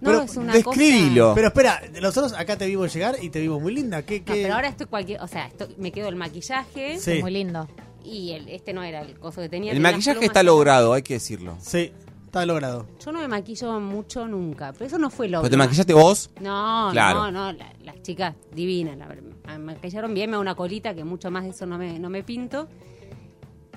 No, 0.00 0.10
Pero 0.10 0.22
es 0.22 0.36
una 0.36 0.52
describilo. 0.52 1.32
Pero 1.34 1.48
espera, 1.48 1.82
nosotros 2.00 2.32
acá 2.34 2.56
te 2.56 2.66
vimos 2.66 2.92
llegar 2.94 3.16
y 3.20 3.30
te 3.30 3.40
vimos 3.40 3.60
muy 3.60 3.74
linda. 3.74 4.02
¿Qué, 4.02 4.20
No, 4.20 4.24
qué? 4.26 4.42
pero 4.42 4.54
ahora 4.54 4.68
estoy 4.68 4.86
cualquier, 4.86 5.20
o 5.20 5.26
sea, 5.26 5.46
estoy- 5.48 5.74
me 5.78 5.90
quedo 5.90 6.08
el 6.08 6.16
maquillaje 6.16 6.98
Sí. 6.98 7.20
Muy 7.20 7.32
lindo. 7.32 7.68
y 8.04 8.32
el, 8.32 8.48
este 8.48 8.72
no 8.72 8.82
era 8.82 9.02
el 9.02 9.18
coso 9.18 9.40
que 9.42 9.48
tenía. 9.48 9.72
El 9.72 9.78
tenía 9.78 9.90
las 9.90 9.92
maquillaje 9.98 10.18
plumas 10.20 10.28
está 10.30 10.42
y- 10.42 10.46
logrado, 10.46 10.92
hay 10.92 11.02
que 11.02 11.14
decirlo. 11.14 11.56
Sí, 11.60 11.92
está 12.40 12.46
logrado. 12.46 12.86
Yo 13.04 13.12
no 13.12 13.20
me 13.20 13.28
maquillo 13.28 13.78
mucho 13.80 14.26
nunca, 14.26 14.72
pero 14.72 14.86
eso 14.86 14.98
no 14.98 15.10
fue 15.10 15.28
lo 15.28 15.40
¿Pero 15.42 15.50
te 15.50 15.56
maquillaste 15.56 15.94
vos? 15.94 16.30
No, 16.40 16.88
Claro. 16.92 17.20
no, 17.24 17.32
no, 17.32 17.52
la- 17.52 17.72
las 17.84 18.02
chicas 18.02 18.34
divinas, 18.54 18.96
la 18.98 19.06
verdad, 19.08 19.24
me 19.46 19.58
maquillaron 19.58 20.14
bien, 20.14 20.30
me 20.30 20.34
hago 20.36 20.42
una 20.42 20.54
colita 20.54 20.94
que 20.94 21.04
mucho 21.04 21.30
más 21.30 21.44
de 21.44 21.50
eso 21.50 21.66
no 21.66 21.78
me, 21.78 21.98
no 21.98 22.08
me 22.10 22.22
pinto. 22.22 22.68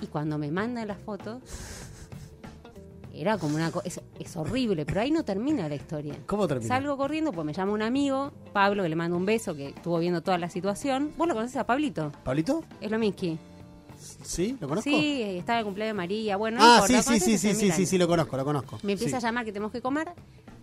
Y 0.00 0.06
cuando 0.06 0.36
me 0.38 0.50
mandan 0.50 0.88
las 0.88 0.98
fotos, 0.98 1.40
era 3.14 3.36
como 3.38 3.56
una 3.56 3.70
cosa, 3.70 3.86
es, 3.86 4.00
es 4.18 4.36
horrible, 4.36 4.86
pero 4.86 5.02
ahí 5.02 5.10
no 5.10 5.22
termina 5.22 5.68
la 5.68 5.74
historia. 5.74 6.16
¿Cómo 6.26 6.48
termina? 6.48 6.66
Salgo 6.68 6.96
corriendo, 6.96 7.30
pues 7.30 7.44
me 7.44 7.52
llama 7.52 7.72
un 7.72 7.82
amigo, 7.82 8.32
Pablo, 8.52 8.82
que 8.82 8.88
le 8.88 8.96
mando 8.96 9.16
un 9.16 9.26
beso, 9.26 9.54
que 9.54 9.68
estuvo 9.68 9.98
viendo 9.98 10.22
toda 10.22 10.38
la 10.38 10.48
situación. 10.48 11.12
¿Vos 11.18 11.28
lo 11.28 11.34
conoces 11.34 11.56
a 11.56 11.64
Pablito? 11.64 12.10
¿Pablito? 12.24 12.64
Es 12.80 12.90
lo 12.90 12.98
mismo. 12.98 13.38
¿Sí? 14.22 14.56
¿Lo 14.60 14.68
conozco? 14.68 14.90
Sí, 14.90 15.22
estaba 15.22 15.60
el 15.60 15.64
cumpleaños 15.64 15.94
de 15.94 15.96
María, 15.96 16.36
bueno. 16.36 16.58
no 16.58 16.64
ah, 16.64 16.74
importa, 16.82 17.02
sí, 17.02 17.20
sí, 17.20 17.38
sí, 17.38 17.38
sí, 17.38 17.54
sí, 17.54 17.70
sí, 17.72 17.86
sí, 17.86 17.98
lo 17.98 18.08
conozco, 18.08 18.36
lo 18.36 18.44
conozco. 18.44 18.78
Me 18.82 18.92
empieza 18.92 19.20
Sí. 19.20 19.26
a 19.26 19.28
llamar 19.28 19.44
que 19.44 19.52
tenemos 19.52 19.72
que 19.72 19.80
comer. 19.80 20.12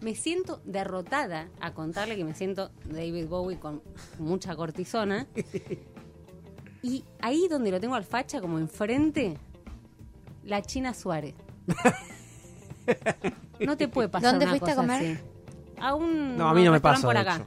Me 0.01 0.15
siento 0.15 0.61
derrotada 0.65 1.49
a 1.59 1.73
contarle 1.73 2.15
que 2.15 2.23
me 2.23 2.33
siento 2.35 2.71
David 2.85 3.27
Bowie 3.27 3.59
con 3.59 3.81
mucha 4.17 4.55
cortisona. 4.55 5.27
y 6.81 7.03
ahí 7.21 7.47
donde 7.49 7.71
lo 7.71 7.79
tengo 7.79 7.95
al 7.95 8.05
facha, 8.05 8.39
como 8.41 8.59
enfrente, 8.59 9.37
la 10.45 10.61
China 10.61 10.93
Suárez. 10.93 11.35
No 13.59 13.77
te 13.77 13.87
puede 13.87 14.09
pasar 14.09 14.31
¿Dónde 14.31 14.45
una 14.45 14.51
fuiste 14.53 14.71
a 14.71 14.75
comer? 14.75 14.97
así. 15.13 15.23
A 15.79 15.95
un 15.95 16.37
No, 16.37 16.49
a 16.49 16.53
mí 16.53 16.63
no 16.63 16.71
me 16.71 16.79
pasa, 16.81 17.05
por 17.05 17.15
acá. 17.17 17.45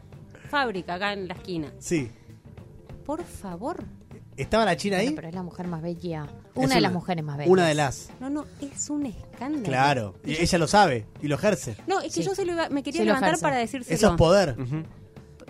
Fábrica, 0.48 0.94
acá 0.94 1.12
en 1.14 1.28
la 1.28 1.34
esquina. 1.34 1.72
Sí. 1.78 2.10
Por 3.06 3.24
favor. 3.24 3.82
¿Estaba 4.36 4.64
la 4.64 4.76
China 4.76 4.96
ahí? 4.98 5.06
Bueno, 5.06 5.16
pero 5.16 5.28
es 5.28 5.34
la 5.34 5.42
mujer 5.42 5.66
más 5.68 5.82
bella. 5.82 6.26
Una 6.54 6.74
de 6.76 6.80
las 6.80 6.92
mujeres 6.92 7.22
más 7.24 7.36
bellas. 7.36 7.50
Una 7.50 7.66
de 7.66 7.74
las. 7.74 8.10
No, 8.20 8.30
no, 8.30 8.46
es 8.60 8.88
un 8.90 9.06
escándalo. 9.06 9.64
Claro. 9.64 10.14
Y 10.24 10.40
ella 10.40 10.58
lo 10.58 10.66
sabe 10.66 11.06
y 11.20 11.28
lo 11.28 11.34
ejerce. 11.34 11.76
No, 11.86 12.00
es 12.00 12.14
que 12.14 12.22
yo 12.22 12.34
se 12.34 12.44
lo 12.46 12.52
iba- 12.52 12.68
me 12.70 12.82
quería 12.82 13.04
levantar 13.04 13.38
para 13.40 13.56
decírselo. 13.56 13.94
Eso 13.94 14.10
es 14.10 14.16
poder. 14.16 14.56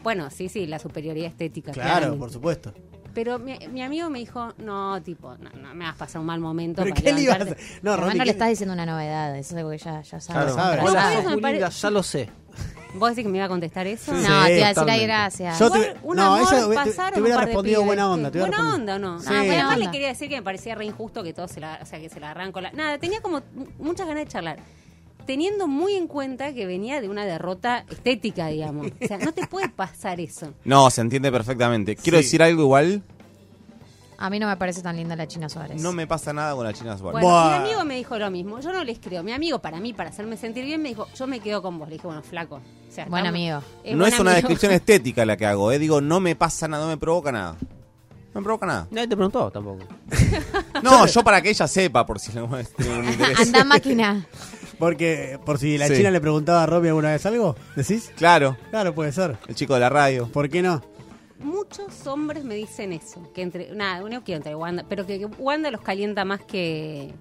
Bueno, 0.03 0.31
sí, 0.31 0.49
sí, 0.49 0.67
la 0.67 0.79
superioridad 0.81 1.29
estética. 1.29 1.71
Claro, 1.73 1.89
claramente. 1.91 2.19
por 2.19 2.31
supuesto. 2.33 2.75
Pero 3.15 3.39
mi, 3.39 3.57
mi 3.71 3.83
amigo 3.83 4.09
me 4.09 4.19
dijo, 4.21 4.55
no, 4.59 5.01
tipo, 5.03 5.37
no, 5.37 5.51
no 5.51 5.75
me 5.75 5.85
vas 5.85 5.95
a 5.95 5.99
pasar 5.99 6.21
un 6.21 6.27
mal 6.27 6.41
momento. 6.41 6.83
¿Pero 6.83 6.95
para 6.95 7.05
qué 7.05 7.13
le 7.13 7.21
ibas 7.21 7.37
a 7.37 7.39
levantarte". 7.41 7.63
hacer? 7.65 7.81
No, 7.85 7.97
Ronnie, 7.97 8.15
no 8.15 8.21
¿qué- 8.21 8.25
le 8.25 8.31
estás 8.33 8.49
diciendo 8.49 8.73
una 8.73 8.87
novedad, 8.87 9.37
eso 9.39 9.55
es 9.55 9.59
algo 9.59 9.71
que 9.71 9.79
ya, 9.79 10.01
ya 10.01 10.19
sabes. 10.19 10.55
Claro. 10.55 10.71
Pero- 10.81 10.91
Hola, 10.91 11.13
sos 11.23 11.25
muy 11.41 11.53
linda, 11.53 11.69
ya 11.69 11.91
lo 11.91 12.03
sé. 12.03 12.31
¿Vos 12.95 13.11
decís 13.11 13.25
que 13.25 13.29
me 13.31 13.39
iba 13.39 13.47
a 13.47 13.49
contestar 13.49 13.87
eso? 13.87 14.13
No, 14.13 14.21
te 14.21 14.27
iba 14.59 14.67
a 14.67 14.75
decir, 14.75 14.85
ay, 14.89 15.03
gracias. 15.07 15.59
Yo 15.59 15.71
te- 15.71 15.95
un 16.03 16.17
no, 16.17 16.35
amor, 16.35 16.41
ella 16.53 16.63
te- 16.65 16.69
te, 16.69 16.75
pasaron 16.75 17.15
te 17.15 17.21
hubiera 17.23 17.37
un 17.37 17.41
par 17.41 17.47
de 17.49 17.53
respondido 17.53 17.85
buena 17.85 18.11
onda. 18.11 18.31
te 18.31 18.39
buena 18.39 18.57
respondido- 18.57 18.75
onda 18.75 18.97
o 18.97 18.99
no. 18.99 19.21
Sí. 19.21 19.27
Ah, 19.31 19.39
además 19.41 19.79
le 19.79 19.91
quería 19.91 20.09
decir 20.09 20.29
que 20.29 20.37
me 20.37 20.43
parecía 20.43 20.75
re 20.75 20.85
injusto 20.85 21.23
que 21.23 21.33
todo 21.33 21.49
se 21.49 21.61
la, 21.61 21.79
o 21.83 21.87
sea, 21.87 21.99
que 22.01 22.11
se 22.11 22.21
la 22.21 22.33
arranco 22.33 22.61
la... 22.61 22.71
Nada, 22.73 22.99
tenía 22.99 23.21
como 23.23 23.41
muchas 23.79 24.07
ganas 24.07 24.25
de 24.25 24.31
charlar. 24.31 24.59
Teniendo 25.27 25.69
muy 25.69 25.95
en 25.95 26.09
cuenta 26.09 26.53
que 26.53 26.67
venía 26.67 27.01
de 27.01 27.09
una 27.09 27.25
derrota 27.25 27.85
estética, 27.89 28.49
digamos. 28.49 28.89
O 29.03 29.07
sea, 29.07 29.19
no 29.19 29.33
te 29.33 29.47
puede 29.47 29.69
pasar 29.69 30.21
eso. 30.21 30.53
No, 30.65 30.91
se 30.91 31.01
entiende 31.01 31.31
perfectamente. 31.31 31.95
Quiero 31.97 32.19
Sí. 32.19 32.25
decir 32.25 32.43
algo 32.43 32.63
igual. 32.63 33.03
A 34.25 34.31
mí 34.31 34.39
no 34.39 34.47
me 34.47 34.57
parece 34.57 34.83
tan 34.83 34.97
linda 34.97 35.17
la 35.17 35.27
China 35.27 35.49
Suárez. 35.49 35.83
No 35.83 35.93
me 35.93 36.07
pasa 36.07 36.33
nada 36.33 36.55
con 36.55 36.65
la 36.65 36.73
China 36.73 36.97
Suárez. 36.97 37.21
Bueno, 37.21 37.29
Buah. 37.29 37.59
mi 37.59 37.65
amigo 37.67 37.85
me 37.85 37.97
dijo 37.97 38.17
lo 38.19 38.31
mismo. 38.31 38.61
Yo 38.61 38.73
no 38.73 38.85
les 38.85 38.99
creo. 39.01 39.23
Mi 39.23 39.33
amigo, 39.33 39.59
para 39.61 39.81
mí, 39.81 39.93
para 39.93 40.11
hacerme 40.11 40.37
sentir 40.37 40.65
bien, 40.65 40.81
me 40.81 40.91
dijo, 40.91 41.09
yo 41.17 41.27
me 41.27 41.41
quedo 41.41 41.61
con 41.61 41.79
vos. 41.79 41.89
Le 41.89 41.95
dije, 41.97 42.07
bueno, 42.07 42.23
flaco. 42.23 42.57
O 42.57 42.93
sea, 42.93 43.07
Buen 43.07 43.27
estamos- 43.27 43.29
amigo. 43.29 43.63
eh, 43.83 43.93
no 43.95 43.99
buen 44.01 44.13
es 44.15 44.21
una 44.21 44.31
amigo. 44.33 44.49
descripción 44.49 44.73
estética 44.81 45.25
la 45.27 45.37
que 45.37 45.45
hago, 45.47 45.73
eh. 45.73 45.79
Digo, 45.81 46.01
no 46.01 46.21
me 46.21 46.37
pasa 46.37 46.69
nada, 46.69 46.85
no 46.85 46.91
me 46.91 46.99
provoca 46.99 47.33
nada. 47.33 47.57
No 48.35 48.41
me 48.41 48.45
provoca 48.45 48.65
nada. 48.67 48.87
Nadie 48.93 49.09
te 49.09 49.17
preguntó 49.17 49.51
tampoco. 49.51 49.85
No, 50.83 51.07
yo 51.07 51.23
para 51.23 51.41
que 51.43 51.51
ella 51.51 51.67
sepa, 51.69 52.05
por 52.07 52.19
si 52.19 52.33
no 52.33 52.45
un 52.47 52.59
interés. 53.05 53.39
Anda 53.41 53.65
máquina. 53.65 54.27
Porque, 54.79 55.39
por 55.45 55.59
si 55.59 55.79
la 55.79 55.87
Sí. 55.89 55.97
China 55.97 56.11
le 56.11 56.21
preguntaba 56.21 56.63
a 56.63 56.67
Robbie 56.67 56.89
alguna 56.89 57.11
vez 57.13 57.25
algo, 57.27 57.55
¿decís? 57.77 58.11
Claro, 58.17 58.57
Claro, 58.71 58.95
puede 58.95 59.13
ser. 59.13 59.37
el 59.49 59.55
chico 59.55 59.75
de 59.75 59.81
la 59.81 59.89
radio. 59.89 60.27
¿Por 60.29 60.49
qué 60.49 60.63
no? 60.63 60.83
Muchos 61.43 62.07
hombres 62.07 62.45
me 62.45 62.55
dicen 62.55 62.93
eso. 62.93 63.23
Que 63.33 63.43
entre. 63.43 63.73
Nada, 63.75 64.01
no 64.09 64.23
quiero 64.25 64.37
entre 64.39 64.55
Wanda. 64.55 64.85
Pero 64.89 65.07
que, 65.07 65.19
que 65.19 65.27
Wanda 65.27 65.71
los 65.71 65.81
calienta 65.81 66.25
más 66.25 66.41
que. 66.43 67.15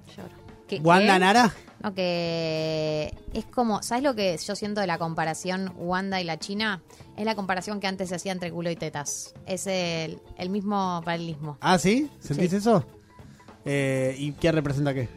que 0.68 0.78
¿Wanda 0.80 1.14
que- 1.14 1.20
Nara? 1.20 1.54
No, 1.84 1.96
que 1.96 3.12
es 3.34 3.46
como, 3.46 3.82
¿sabes 3.82 4.04
lo 4.04 4.14
que 4.14 4.38
yo 4.38 4.56
siento 4.56 4.82
de 4.82 4.88
la 4.88 5.00
comparación 5.00 5.74
Wanda 5.78 6.22
y 6.22 6.24
la 6.24 6.38
China? 6.38 6.82
Es 7.18 7.26
la 7.26 7.34
comparación 7.36 7.80
que 7.80 7.88
antes 7.88 8.10
se 8.10 8.16
hacía 8.16 8.32
entre 8.32 8.52
culo 8.52 8.70
y 8.70 8.76
tetas. 8.76 9.34
Es 9.48 9.66
el, 9.66 10.20
el 10.38 10.50
mismo 10.52 11.02
paralelismo. 11.04 11.58
¿Ah, 11.60 11.80
sí? 11.80 12.10
¿Sentís 12.20 12.52
Sí. 12.52 12.58
eso? 12.58 12.86
Eh, 13.66 14.16
¿Y 14.20 14.34
qué 14.34 14.52
representa 14.52 14.94
qué? 14.94 15.10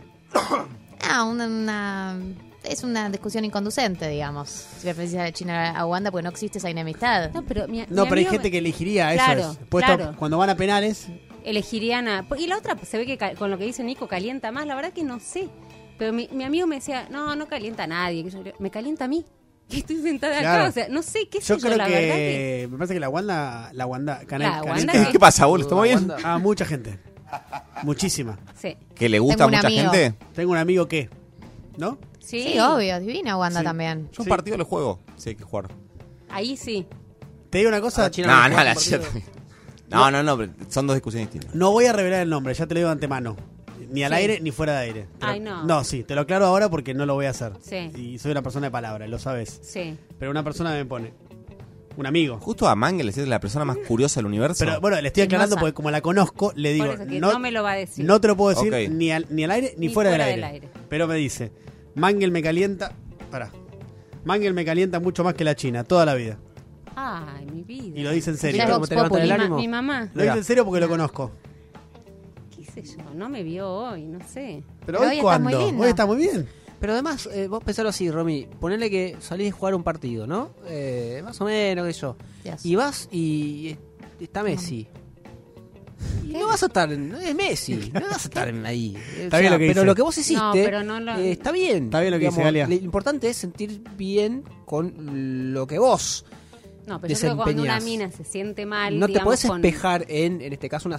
Ah, 1.06 1.24
una, 1.24 1.46
una- 1.46 2.18
es 2.64 2.82
una 2.84 3.08
discusión 3.10 3.44
inconducente, 3.44 4.08
digamos. 4.08 4.48
Si 4.50 4.86
le 4.86 4.94
precisas 4.94 5.28
a 5.28 5.32
China 5.32 5.70
a 5.78 5.86
Wanda, 5.86 6.10
porque 6.10 6.22
no 6.24 6.30
existe 6.30 6.58
esa 6.58 6.70
enemistad. 6.70 7.30
No, 7.32 7.42
pero 7.44 7.66
mi- 7.68 7.84
No, 7.88 8.04
mi 8.04 8.08
pero 8.08 8.18
hay 8.20 8.24
gente 8.26 8.50
que 8.50 8.58
elegiría 8.58 9.12
Claro, 9.14 9.40
eso. 9.40 9.52
es. 9.52 9.58
Puesto 9.68 9.96
claro. 9.96 10.16
Cuando 10.16 10.38
van 10.38 10.50
a 10.50 10.56
penales, 10.56 11.06
elegirían 11.44 12.08
a. 12.08 12.26
Y 12.38 12.46
la 12.46 12.56
otra, 12.58 12.74
pues, 12.74 12.88
se 12.88 12.98
ve 12.98 13.06
que 13.06 13.18
con 13.36 13.50
lo 13.50 13.58
que 13.58 13.64
dice 13.64 13.82
Nico, 13.84 14.08
calienta 14.08 14.50
más. 14.52 14.66
La 14.66 14.74
verdad 14.74 14.92
que 14.92 15.04
no 15.04 15.20
sé. 15.20 15.48
Pero 15.98 16.12
mi, 16.12 16.28
mi 16.32 16.42
amigo 16.44 16.66
me 16.66 16.76
decía, 16.76 17.06
no, 17.10 17.36
no 17.36 17.46
calienta 17.46 17.84
a 17.84 17.86
nadie. 17.86 18.24
yo- 18.28 18.42
me 18.58 18.70
calienta 18.70 19.04
a 19.04 19.08
mí. 19.08 19.24
Que 19.68 19.78
estoy 19.78 19.96
sentada 20.02 20.38
Claro. 20.40 20.60
acá. 20.64 20.68
O 20.68 20.72
sea, 20.72 20.88
no 20.88 21.02
sé 21.02 21.26
qué 21.30 21.40
sé 21.40 21.46
yo 21.48 21.56
yo, 21.56 21.60
creo 21.62 21.76
la 21.78 21.86
que, 21.86 21.92
verdad 21.92 22.14
que. 22.16 22.68
Me 22.70 22.76
parece 22.78 22.94
que 22.94 23.00
la 23.00 23.08
Wanda. 23.08 23.70
La 23.72 23.86
Wanda. 23.86 24.20
Canel, 24.26 24.48
La 24.50 24.60
Canel- 24.60 24.68
Wanda 24.68 24.92
Canel- 24.92 25.06
que- 25.06 25.12
¿Qué 25.12 25.18
pasa, 25.18 25.46
boludo? 25.46 25.66
¿Estamos 25.66 25.84
bien? 25.84 26.24
A 26.24 26.36
mucha 26.38 26.64
gente. 26.66 26.98
Muchísima. 27.82 28.38
Sí. 28.60 28.76
¿Que 28.94 29.08
le 29.08 29.18
gusta 29.18 29.44
a 29.44 29.48
mucha 29.48 29.66
amigo. 29.66 29.90
gente? 29.90 30.14
Tengo 30.34 30.52
un 30.52 30.58
amigo 30.58 30.86
que. 30.86 31.08
¿No? 31.78 31.98
Sí, 32.24 32.42
Sí, 32.42 32.58
obvio, 32.58 32.98
divina 33.00 33.36
Wanda 33.36 33.60
Sí. 33.60 33.64
también. 33.64 34.08
Yo 34.12 34.22
un 34.22 34.24
Sí. 34.24 34.30
partido 34.30 34.56
le 34.56 34.64
juego. 34.64 34.98
Sí, 35.16 35.30
hay 35.30 35.34
que 35.36 35.44
jugar. 35.44 35.68
Ahí 36.30 36.56
sí. 36.56 36.86
Te 37.50 37.58
digo 37.58 37.68
una 37.68 37.80
cosa. 37.80 38.06
Ah, 38.06 38.10
China 38.10 38.28
No, 38.28 38.48
no 38.48 38.56
no, 38.56 38.64
la. 38.64 38.74
China- 38.76 39.00
No, 39.90 40.10
no, 40.10 40.22
no, 40.22 40.36
pero 40.36 40.52
son 40.68 40.86
dos 40.86 40.96
discusiones 40.96 41.30
distintas. 41.30 41.54
No 41.54 41.70
voy 41.70 41.84
a 41.86 41.92
revelar 41.92 42.22
el 42.22 42.30
nombre, 42.30 42.54
ya 42.54 42.66
te 42.66 42.74
lo 42.74 42.78
digo 42.80 42.88
de 42.88 42.92
antemano. 42.92 43.36
Ni 43.90 44.02
al 44.02 44.12
Sí. 44.12 44.16
aire 44.18 44.40
ni 44.40 44.50
fuera 44.50 44.72
de 44.72 44.78
aire. 44.86 45.06
Te 45.18 45.26
lo- 45.26 45.32
Ay, 45.32 45.40
no. 45.40 45.64
No, 45.64 45.84
sí, 45.84 46.02
te 46.02 46.14
lo 46.14 46.22
aclaro 46.22 46.46
ahora 46.46 46.68
porque 46.70 46.94
no 46.94 47.06
lo 47.06 47.14
voy 47.14 47.26
a 47.26 47.30
hacer. 47.30 47.52
Sí. 47.60 47.90
Y 47.96 48.18
soy 48.18 48.32
una 48.32 48.42
persona 48.42 48.66
de 48.66 48.70
palabra, 48.72 49.06
lo 49.06 49.18
sabes. 49.18 49.60
Sí. 49.62 49.96
Pero 50.18 50.30
una 50.30 50.42
persona 50.42 50.72
me 50.72 50.84
pone. 50.84 51.12
Un 51.96 52.06
amigo. 52.06 52.38
Justo 52.40 52.66
a 52.66 52.74
Mangel 52.74 53.08
es 53.10 53.16
la 53.18 53.38
persona 53.38 53.64
más 53.64 53.76
curiosa 53.86 54.18
del 54.18 54.26
universo. 54.26 54.64
Pero 54.64 54.80
bueno, 54.80 55.00
le 55.00 55.06
estoy 55.08 55.22
aclarando 55.24 55.54
Chismosa. 55.54 55.60
porque 55.60 55.74
como 55.74 55.90
la 55.92 56.00
conozco, 56.00 56.52
le 56.56 56.72
digo. 56.72 56.86
Por 56.86 56.94
eso 56.96 57.06
que 57.06 57.20
no, 57.20 57.38
me 57.38 57.52
lo 57.52 57.62
va 57.62 57.72
a 57.72 57.76
decir. 57.76 58.04
no 58.04 58.20
te 58.20 58.26
lo 58.26 58.36
puedo 58.36 58.50
decir 58.58 58.74
Ok. 58.74 58.90
ni, 58.92 59.12
al, 59.12 59.26
ni 59.30 59.44
al 59.44 59.50
aire 59.52 59.74
ni, 59.76 59.86
Ni 59.86 59.94
fuera, 59.94 60.10
fuera 60.10 60.26
del, 60.26 60.36
del 60.36 60.44
aire. 60.44 60.66
aire. 60.66 60.80
Pero 60.88 61.06
me 61.06 61.14
dice: 61.14 61.52
Mangel 61.94 62.30
me 62.30 62.42
calienta. 62.42 62.92
Pará. 63.30 63.50
Mangel 64.24 64.54
me 64.54 64.64
calienta 64.64 65.00
mucho 65.00 65.22
más 65.24 65.34
que 65.34 65.44
la 65.44 65.54
China, 65.54 65.84
toda 65.84 66.04
la 66.06 66.14
vida. 66.14 66.38
Ay, 66.96 67.46
mi 67.46 67.62
vida. 67.62 67.98
Y 67.98 68.02
lo 68.02 68.10
dice 68.10 68.30
en 68.30 68.36
serio. 68.36 68.62
¿Cómo 68.72 68.86
te 68.86 68.94
levanta 68.94 69.18
el. 69.22 69.24
Mi, 69.24 69.28
ma- 69.28 69.34
ánimo? 69.34 69.56
mi 69.58 69.68
mamá, 69.68 70.10
Lo 70.14 70.22
dice 70.22 70.38
en 70.38 70.44
serio 70.44 70.64
porque 70.64 70.80
lo 70.80 70.88
conozco. 70.88 71.30
qué 72.56 72.64
sé 72.64 72.82
yo, 72.96 73.02
no 73.14 73.28
me 73.28 73.42
vio 73.42 73.68
hoy, 73.68 74.04
no 74.06 74.18
sé. 74.26 74.62
Pero, 74.86 74.98
Pero 74.98 75.00
hoy 75.00 75.06
hoy 75.08 75.16
está 75.18 75.38
muy 75.38 75.52
cuándo? 75.52 75.66
lindo. 75.66 75.82
Hoy 75.82 75.88
está 75.88 76.06
muy 76.06 76.16
bien. 76.18 76.46
Pero 76.80 76.92
además, 76.92 77.28
eh, 77.32 77.48
vos 77.48 77.62
pensalo 77.64 77.88
así, 77.88 78.10
Romy. 78.10 78.46
Ponele 78.60 78.90
que 78.90 79.16
salís 79.20 79.52
a 79.52 79.56
jugar 79.56 79.74
un 79.74 79.82
partido, 79.82 80.26
¿no? 80.26 80.50
Eh, 80.66 81.20
más 81.24 81.40
o 81.40 81.44
menos, 81.46 81.86
qué 81.86 81.92
sé 81.94 82.00
yo. 82.00 82.16
Y 82.62 82.74
vas 82.76 83.08
y 83.10 83.68
eh, 83.70 83.78
está 84.20 84.42
Messi. 84.42 84.86
No 86.24 86.46
vas 86.48 86.62
a 86.62 86.66
estar, 86.66 86.90
es 86.92 87.34
Messi, 87.34 87.90
no 87.92 88.00
vas 88.00 88.24
a 88.24 88.28
estar 88.28 88.48
en 88.48 88.66
ahí. 88.66 88.96
O 89.18 89.22
Está 89.22 89.38
bien 89.38 89.52
lo 89.52 89.58
que 89.58 89.66
pero 89.68 89.80
dice. 89.82 89.86
lo 89.86 89.94
que 89.94 90.02
vos 90.02 90.18
hiciste 90.18 90.42
No, 90.42 90.52
pero 90.52 90.82
no 90.82 90.98
lo- 91.00 91.16
eh, 91.16 91.32
está 91.32 91.52
bien. 91.52 91.84
Está 91.84 92.00
bien 92.00 92.12
lo 92.12 92.18
que 92.18 92.26
dice 92.26 92.42
Galia. 92.42 92.66
Lo 92.66 92.74
importante 92.74 93.28
es 93.28 93.36
sentir 93.36 93.82
bien 93.96 94.42
con 94.64 95.52
lo 95.54 95.66
que 95.66 95.78
vos 95.78 96.24
No, 96.86 97.00
pero 97.00 97.14
yo 97.14 97.18
creo 97.20 97.36
que 97.36 97.42
cuando 97.42 97.62
una 97.62 97.80
mina 97.80 98.10
se 98.10 98.24
siente 98.24 98.66
mal, 98.66 98.98
no 98.98 99.06
te 99.06 99.12
digamos, 99.14 99.42
con- 99.46 99.64
espejar 99.64 100.04
en, 100.08 100.40
en 100.42 100.52
este 100.52 100.68
caso, 100.68 100.88
una, 100.88 100.98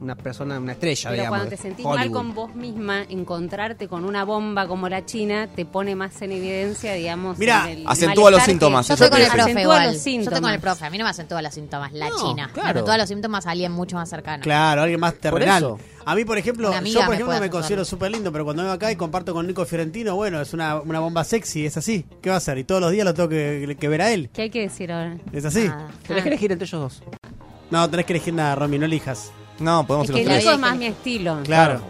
una 0.00 0.16
persona, 0.16 0.58
una 0.58 0.72
estrella, 0.72 1.10
Pero 1.10 1.22
digamos. 1.22 1.38
cuando 1.38 1.56
te 1.56 1.62
sentís 1.62 1.84
mal 1.86 1.98
Hollywood. 1.98 2.12
con 2.16 2.34
vos 2.34 2.54
misma, 2.54 3.02
encontrarte 3.08 3.86
con 3.88 4.04
una 4.04 4.24
bomba 4.24 4.66
como 4.66 4.88
la 4.88 5.04
China 5.06 5.48
te 5.54 5.64
pone 5.64 5.94
más 5.94 6.20
en 6.22 6.32
evidencia, 6.32 6.94
digamos. 6.94 7.38
El 7.40 7.84
acentúa 7.86 8.30
los 8.30 8.42
síntomas, 8.42 8.88
Yo 8.88 8.94
estoy 8.94 9.10
con 9.10 9.20
el 9.20 9.26
profe 9.28 9.40
Acentúa 9.42 9.62
igual. 9.62 9.92
los 9.92 10.04
Yo 10.04 10.10
estoy 10.20 10.40
con 10.40 10.50
el 10.50 10.60
profe. 10.60 10.84
A 10.86 10.90
mí 10.90 10.98
no 10.98 11.04
me 11.04 11.10
acentúa 11.10 11.42
los 11.42 11.54
síntomas. 11.54 11.92
La 11.92 12.08
No, 12.08 12.16
China. 12.16 12.50
claro. 12.52 12.64
Me 12.66 12.70
acentúa 12.70 12.98
los 12.98 13.08
síntomas 13.08 13.46
a 13.46 13.50
alguien 13.52 13.72
mucho 13.72 13.96
más 13.96 14.08
cercano. 14.10 14.42
Claro, 14.42 14.82
alguien 14.82 14.98
más 15.00 15.14
terrenal. 15.14 15.76
Eso. 16.00 16.08
A 16.10 16.14
mí, 16.14 16.24
por 16.24 16.38
ejemplo, 16.38 16.68
yo 16.70 16.72
por 16.72 16.82
me 16.82 16.88
ejemplo 16.88 17.08
me 17.26 17.32
asesorar. 17.34 17.50
considero 17.50 17.84
súper 17.84 18.10
lindo, 18.10 18.32
pero 18.32 18.44
cuando 18.44 18.62
vengo 18.62 18.74
acá 18.74 18.90
y 18.90 18.96
comparto 18.96 19.32
con 19.32 19.46
Nico 19.46 19.64
Fiorentino, 19.64 20.16
bueno, 20.16 20.40
es 20.40 20.52
una, 20.54 20.80
una 20.80 21.00
bomba 21.00 21.24
sexy, 21.24 21.66
es 21.66 21.76
así. 21.76 22.04
¿Qué 22.22 22.28
va 22.30 22.36
a 22.36 22.38
hacer? 22.38 22.58
Y 22.58 22.64
todos 22.64 22.80
los 22.80 22.90
días 22.92 23.04
lo 23.04 23.14
tengo 23.14 23.28
que, 23.28 23.76
que 23.78 23.88
ver 23.88 24.02
a 24.02 24.10
él. 24.12 24.30
¿Qué 24.32 24.42
hay 24.42 24.50
que 24.50 24.60
decir 24.62 24.90
ahora? 24.92 25.16
¿Es 25.32 25.44
así? 25.44 25.68
Nada. 25.68 25.88
Tenés 26.06 26.22
que 26.22 26.28
elegir 26.28 26.52
entre 26.52 26.66
ellos 26.66 26.80
dos. 26.80 27.02
No, 27.70 27.88
tenés 27.88 28.06
que 28.06 28.12
elegir 28.14 28.34
nada, 28.34 28.54
Romy, 28.56 28.78
no 28.78 28.86
elijas. 28.86 29.30
No, 29.60 29.86
podemos 29.86 30.08
Es 30.08 30.14
que 30.14 30.22
ir 30.22 30.26
los 30.26 30.36
Nico 30.38 30.44
tres. 30.46 30.54
es 30.54 30.60
más 30.60 30.76
mi 30.76 30.86
estilo. 30.86 31.38
Claro. 31.44 31.80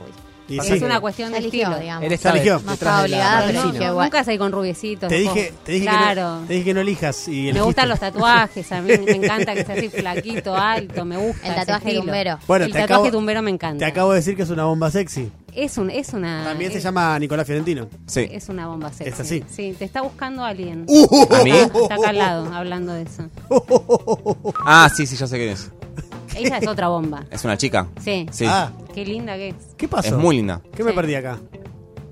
Y 0.50 0.58
Es 0.58 0.82
una 0.82 1.00
cuestión 1.00 1.32
de 1.32 1.38
eligió, 1.38 1.62
estilo. 1.62 1.80
digamos. 1.80 2.04
Él 2.10 2.18
Ya 2.18 2.30
eligió. 2.30 2.58
Detrás 2.58 2.78
de 2.80 2.84
la- 2.86 3.02
obligada, 3.02 3.46
pero 3.46 3.64
No, 3.94 4.02
nunca 4.02 4.24
salí 4.24 4.36
con 4.38 4.52
rubiecitos. 4.52 5.08
Te 5.08 5.14
dije, 5.14 5.52
te, 5.64 5.72
dije 5.72 5.84
que 5.86 5.90
claro. 5.90 6.40
no, 6.40 6.46
te 6.46 6.52
dije 6.54 6.64
que 6.64 6.74
no 6.74 6.80
elijas 6.80 7.28
y 7.28 7.52
Me 7.52 7.60
gustan 7.62 7.88
los 7.88 8.00
tatuajes, 8.00 8.70
a 8.72 8.80
mí 8.82 8.92
me 8.98 9.12
encanta 9.16 9.54
que 9.54 9.64
sea 9.64 9.74
así 9.76 9.88
flaquito, 9.88 10.54
alto, 10.56 11.04
me 11.04 11.16
gusta. 11.16 11.46
El 11.48 11.54
tatuaje 11.54 11.94
tumbero. 11.94 12.38
Bueno, 12.46 12.64
el 12.66 12.72
te 12.72 12.78
tatuaje 12.80 13.02
acabo- 13.08 13.10
tumbero 13.12 13.42
me 13.42 13.50
encanta. 13.50 13.78
Te 13.78 13.90
acabo 13.90 14.10
de 14.10 14.16
decir 14.16 14.36
que 14.36 14.42
es 14.42 14.50
una 14.50 14.64
bomba 14.64 14.90
sexy. 14.90 15.30
Es, 15.54 15.78
un, 15.78 15.90
es 15.90 16.12
una. 16.12 16.44
También 16.44 16.70
se 16.72 16.80
llama 16.80 17.18
Nicolás 17.18 17.44
Fiorentino. 17.46 17.88
Sí. 18.06 18.28
Es 18.30 18.48
una 18.48 18.66
bomba 18.68 18.92
sexy. 18.92 19.10
Es 19.12 19.18
así. 19.20 19.44
Sí, 19.50 19.74
te 19.78 19.84
está 19.84 20.00
buscando 20.02 20.44
alguien. 20.44 20.84
Uh, 20.86 21.26
¿A 21.34 21.42
mí? 21.42 21.50
Está 21.50 21.94
acá 21.96 22.08
al 22.10 22.18
lado, 22.18 22.54
hablando 22.54 22.92
de 22.92 23.02
eso. 23.02 23.28
Ah, 24.66 24.88
sí, 24.94 25.06
sí, 25.06 25.16
ya 25.16 25.26
sé 25.26 25.36
quién 25.38 25.50
es. 25.50 25.70
Ella 26.36 26.58
es 26.58 26.66
otra 26.66 26.88
bomba. 26.88 27.24
Es 27.30 27.44
una 27.44 27.56
chica. 27.56 27.88
Sí. 28.02 28.26
Sí. 28.30 28.44
Ah, 28.48 28.72
Qué 28.94 29.04
linda 29.04 29.34
que 29.36 29.48
es. 29.50 29.54
¿qué 29.76 29.88
pasó? 29.88 30.08
Es 30.08 30.14
muy 30.14 30.36
linda. 30.36 30.60
¿Qué 30.74 30.82
me 30.84 30.90
Sí. 30.90 30.96
perdí 30.96 31.14
acá? 31.14 31.38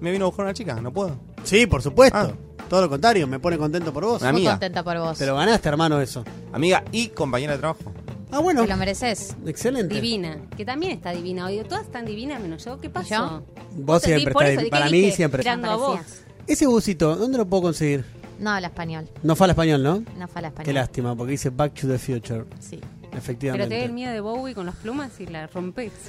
Me 0.00 0.12
vino 0.12 0.24
a 0.26 0.28
buscar 0.28 0.44
una 0.47 0.55
chica, 0.55 0.80
no 0.80 0.92
puedo. 0.92 1.16
Sí, 1.44 1.66
por 1.66 1.82
supuesto. 1.82 2.16
Ah. 2.18 2.32
Todo 2.68 2.82
lo 2.82 2.88
contrario, 2.90 3.26
me 3.26 3.40
pone 3.40 3.56
contento 3.56 3.92
por 3.92 4.05
vos. 4.05 4.20
Una 4.20 4.30
Muy 4.32 4.40
amiga. 4.40 4.52
contenta 4.52 4.82
por 4.84 4.98
vos. 4.98 5.16
Te 5.18 5.26
lo 5.26 5.36
ganaste, 5.36 5.68
hermano, 5.68 6.00
eso. 6.00 6.22
Amiga 6.52 6.84
y 6.92 7.08
compañera 7.08 7.55
de 7.55 7.58
trabajo. 7.60 7.92
Ah, 8.30 8.40
bueno. 8.40 8.62
Te 8.62 8.68
lo 8.68 8.76
mereces. 8.76 9.34
Excelente. 9.47 9.94
Divina. 9.94 10.36
Que 10.55 10.64
también 10.66 10.92
está 10.92 11.12
divina. 11.12 11.47
Oye, 11.47 11.64
todas 11.64 11.84
están 11.84 12.05
divinas 12.05 12.40
menos 12.42 12.62
yo. 12.64 12.78
¿Qué 12.78 12.90
pasó? 12.90 13.08
yo? 13.08 13.42
Vos 13.78 14.02
Te 14.02 14.08
siempre 14.08 14.34
por 14.34 14.42
estás 14.42 14.52
eso, 14.52 14.60
divi- 14.60 14.64
¿de 14.64 14.64
qué 14.66 14.70
Para 14.70 14.90
mí 14.90 15.00
dije? 15.00 15.16
siempre. 15.16 15.38
Mirando 15.38 15.70
a 15.70 15.76
vos. 15.76 16.00
Ese 16.47 16.66
busito, 16.66 17.16
¿dónde 17.16 17.38
lo 17.38 17.47
puedo 17.47 17.62
conseguir? 17.64 18.05
No 18.38 18.50
habla 18.50 18.68
español. 18.68 19.08
No 19.22 19.34
fue 19.34 19.47
al 19.47 19.50
español, 19.50 19.82
¿no? 19.82 20.02
No 20.18 20.28
fue 20.28 20.40
al 20.40 20.44
español. 20.47 20.64
Qué 20.66 20.72
lástima, 20.74 21.16
porque 21.16 21.32
dice 21.32 21.48
Back 21.50 21.72
to 21.80 21.88
the 21.88 21.98
Future. 21.98 22.44
Sí. 22.60 22.78
Pero 23.26 23.68
te 23.68 23.78
da 23.78 23.84
el 23.84 23.92
miedo 23.92 24.12
de 24.12 24.20
Bowie 24.20 24.55
con 24.55 24.66
las 24.66 24.76
plumas 24.76 25.18
y 25.20 25.26
la 25.26 25.47
rompes. 25.48 25.92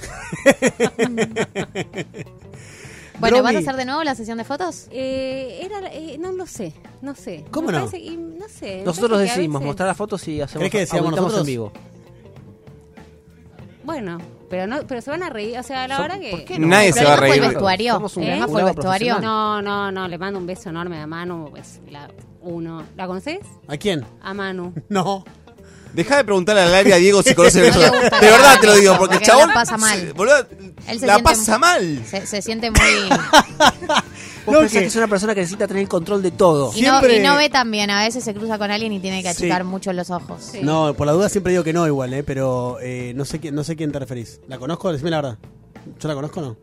Bueno, 3.19 3.43
¿vas 3.43 3.53
a 3.53 3.57
hacer 3.59 3.75
de 3.75 3.83
nuevo 3.83 4.01
la 4.05 4.15
sesión 4.15 4.37
de 4.37 4.45
fotos? 4.45 4.87
Eh, 4.91 5.59
era, 5.63 5.89
eh, 5.91 6.17
no 6.17 6.31
lo 6.31 6.45
sé, 6.45 6.73
no 7.01 7.13
sé. 7.15 7.43
¿Cómo 7.51 7.69
no? 7.69 7.79
parece- 7.79 7.97
y 7.99 8.15
no 8.15 8.47
sé. 8.47 8.81
Nosotros 8.85 9.19
decidimos 9.19 9.59
veces- 9.59 9.67
mostrar 9.67 9.87
las 9.89 9.97
fotos 9.97 10.25
y 10.29 10.39
hacemos 10.39 10.59
¿Querés 10.59 10.71
que 10.71 10.79
decíamos 10.79 11.11
nosotros? 11.11 11.39
en 11.41 11.45
vivo. 11.45 11.71
Bueno, 13.83 14.19
pero 14.49 14.67
no, 14.67 14.87
pero 14.87 15.01
se 15.01 15.09
van 15.11 15.23
a 15.23 15.29
reír. 15.29 15.57
O 15.59 15.63
sea, 15.63 15.85
la 15.89 15.97
Son- 15.97 16.03
verdad 16.07 16.19
que. 16.21 16.31
¿por 16.31 16.45
qué 16.45 16.59
no? 16.59 16.67
Nadie 16.67 16.93
se 16.93 17.03
va 17.03 17.15
a 17.15 17.17
fue 17.17 17.27
reír. 17.27 17.43
el 17.43 17.49
vestuario. 17.49 17.95
El 17.95 18.09
fue 18.09 18.23
el 18.23 18.65
vestuario. 18.67 18.73
profesional. 18.75 19.21
No, 19.21 19.61
no, 19.61 19.91
no, 19.91 20.07
le 20.07 20.17
mando 20.17 20.39
un 20.39 20.45
beso 20.45 20.69
enorme 20.69 20.97
a 21.01 21.07
Manu. 21.07 21.51
Es 21.57 21.81
la 21.89 22.09
uno. 22.41 22.83
¿La 22.95 23.05
conoces? 23.07 23.39
¿A 23.67 23.75
quién? 23.75 24.05
A 24.21 24.33
Manu. 24.33 24.73
No. 24.89 25.25
Deja 25.93 26.17
de 26.17 26.23
preguntarle 26.23 26.61
a 26.61 26.65
Larry 26.67 26.91
a 26.91 26.97
Diego 26.97 27.21
si 27.23 27.33
conoce 27.33 27.65
gusta 27.65 27.89
De 27.91 28.27
verdad 28.29 28.59
te 28.61 28.67
lo 28.67 28.75
digo, 28.75 28.97
porque 28.97 29.15
el 29.15 29.19
porque 29.21 29.25
chabón. 29.25 29.47
la 29.49 29.53
pasa 29.53 29.77
mal. 29.77 29.99
se- 29.99 30.13
boludo, 30.13 30.35
Él 30.87 30.99
se 30.99 31.07
la 31.07 31.13
siente- 31.15 31.23
pasa 31.23 31.57
mal. 31.59 32.03
Se, 32.09 32.25
se 32.27 32.41
siente 32.41 32.69
muy... 32.71 32.79
Vos 34.45 34.53
No, 34.55 34.59
pensás 34.61 34.71
que- 34.73 34.79
que 34.79 34.85
es 34.85 34.95
una 34.95 35.07
persona 35.07 35.35
que 35.35 35.41
necesita 35.41 35.67
tener 35.67 35.83
el 35.83 35.89
control 35.89 36.21
de 36.23 36.31
todo. 36.31 36.71
Y 36.75 36.81
no, 36.81 37.05
y 37.07 37.19
no 37.19 37.35
ve 37.35 37.49
tan 37.49 37.69
bien. 37.69 37.89
A 37.91 38.03
veces 38.03 38.23
se 38.23 38.33
cruza 38.33 38.57
con 38.57 38.71
alguien 38.71 38.91
y 38.93 38.99
tiene 38.99 39.21
que 39.21 39.29
Sí. 39.33 39.43
achicar 39.43 39.63
mucho 39.63 39.91
los 39.93 40.09
ojos. 40.09 40.41
Sí. 40.51 40.59
No, 40.63 40.93
por 40.95 41.05
la 41.07 41.13
duda 41.13 41.29
siempre 41.29 41.51
digo 41.51 41.63
que 41.63 41.73
no 41.73 41.85
igual, 41.85 42.13
¿eh? 42.13 42.23
Pero 42.23 42.77
eh, 42.81 43.13
no 43.15 43.25
sé 43.25 43.39
quién, 43.39 43.53
no 43.53 43.63
sé 43.63 43.75
quién 43.75 43.91
te 43.91 43.99
referís. 43.99 44.39
¿La 44.47 44.57
conozco? 44.57 44.91
Decime 44.91 45.11
la 45.11 45.17
verdad. 45.21 45.37
¿Yo 45.99 46.07
la 46.07 46.13
conozco 46.15 46.39
o 46.39 46.43
no? 46.43 46.57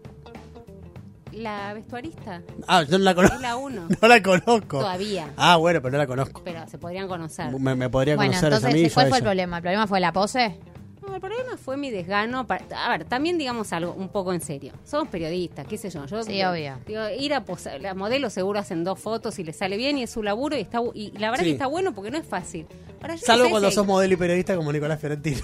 La 1.36 1.74
vestuarista. 1.74 2.42
Ah, 2.66 2.82
yo 2.84 2.98
no 2.98 3.04
la 3.04 3.10
Es 3.10 3.16
conozco. 3.16 3.38
la 3.40 3.56
uno. 3.56 3.88
No 4.02 4.08
la 4.08 4.22
conozco. 4.22 4.78
Todavía. 4.78 5.30
Ah, 5.36 5.56
bueno, 5.56 5.80
pero 5.82 5.92
no 5.92 5.98
la 5.98 6.06
conozco. 6.06 6.40
Pero 6.44 6.66
se 6.68 6.78
podrían 6.78 7.08
conocer. 7.08 7.50
Me, 7.58 7.74
me 7.74 7.90
podría 7.90 8.16
Bueno, 8.16 8.32
conocer 8.32 8.52
esa 8.54 8.66
a 8.68 8.70
mí. 8.70 8.76
entonces, 8.78 8.94
¿cuál 8.94 9.08
fue 9.08 9.18
el 9.18 9.24
problema? 9.24 9.56
¿El 9.58 9.62
problema 9.62 9.86
fue 9.86 10.00
la 10.00 10.12
pose? 10.12 10.58
No, 11.06 11.14
el 11.14 11.20
problema 11.20 11.56
fue 11.56 11.76
mi 11.76 11.90
desgano. 11.90 12.46
para- 12.46 12.64
a 12.84 12.88
ver, 12.90 13.04
también 13.04 13.38
digamos 13.38 13.72
algo 13.72 13.92
un 13.92 14.08
poco 14.08 14.32
en 14.32 14.40
serio. 14.40 14.72
Somos 14.84 15.08
periodistas, 15.08 15.66
qué 15.66 15.76
sé 15.78 15.88
yo. 15.90 16.04
yo 16.06 16.22
Sí, 16.24 16.42
obvio. 16.42 16.78
Digo, 16.86 17.02
ir 17.16 17.32
a 17.34 17.44
posar, 17.44 17.80
la 17.80 17.94
modelo 17.94 18.28
seguro 18.30 18.58
hacen 18.58 18.82
dos 18.82 18.98
fotos 18.98 19.38
y 19.38 19.44
le 19.44 19.52
sale 19.52 19.76
bien 19.76 19.98
y 19.98 20.02
es 20.04 20.10
su 20.10 20.22
laburo 20.22 20.56
y 20.56 20.60
está 20.62 20.80
bu- 20.80 20.92
y 20.94 21.12
la 21.18 21.30
verdad 21.30 21.44
Sí. 21.44 21.50
que 21.50 21.52
está 21.52 21.66
bueno 21.68 21.94
porque 21.94 22.10
no 22.10 22.18
es 22.18 22.26
fácil. 22.26 22.66
Ahora, 23.02 23.14
yo 23.14 23.20
no 23.20 23.26
Salvo 23.26 23.44
sé 23.44 23.50
cuando 23.50 23.68
si- 23.68 23.74
sos 23.76 23.86
modelo 23.86 24.14
y 24.14 24.16
periodista 24.16 24.56
como 24.56 24.72
Nicolás 24.72 24.98
Fiorentino. 24.98 25.42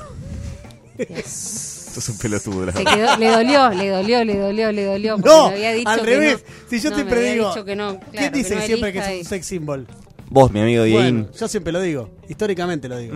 Sos 1.92 2.08
un 2.08 2.18
pelotudo, 2.18 2.66
la 2.66 2.72
quedó- 2.72 3.16
le 3.18 3.28
dolió, 3.30 3.68
le 3.70 3.88
dolió, 3.90 4.24
le 4.24 4.36
dolió, 4.38 4.72
le 4.72 4.84
dolió. 4.84 5.16
No, 5.18 5.48
me 5.50 5.54
había 5.56 5.72
dicho 5.72 5.90
al 5.90 6.00
revés. 6.00 6.42
no. 6.46 6.54
Si 6.70 6.80
yo 6.80 6.90
No, 6.90 6.96
siempre 6.96 7.32
digo. 7.32 7.48
dicho 7.50 7.64
que 7.64 7.76
no, 7.76 7.98
¿Quién 8.00 8.10
claro, 8.12 8.36
dice 8.36 8.54
no 8.56 8.62
siempre 8.62 8.92
que 8.92 8.98
es 9.00 9.06
un 9.08 9.12
y- 9.14 9.24
sex 9.24 9.46
symbol? 9.46 9.86
Vos, 10.30 10.50
mi 10.50 10.60
amigo 10.60 10.84
Dieguín. 10.84 11.22
Bueno, 11.24 11.32
yo 11.38 11.48
siempre 11.48 11.72
lo 11.72 11.80
digo. 11.82 12.08
Históricamente 12.28 12.88
lo 12.88 12.96
digo. 12.98 13.14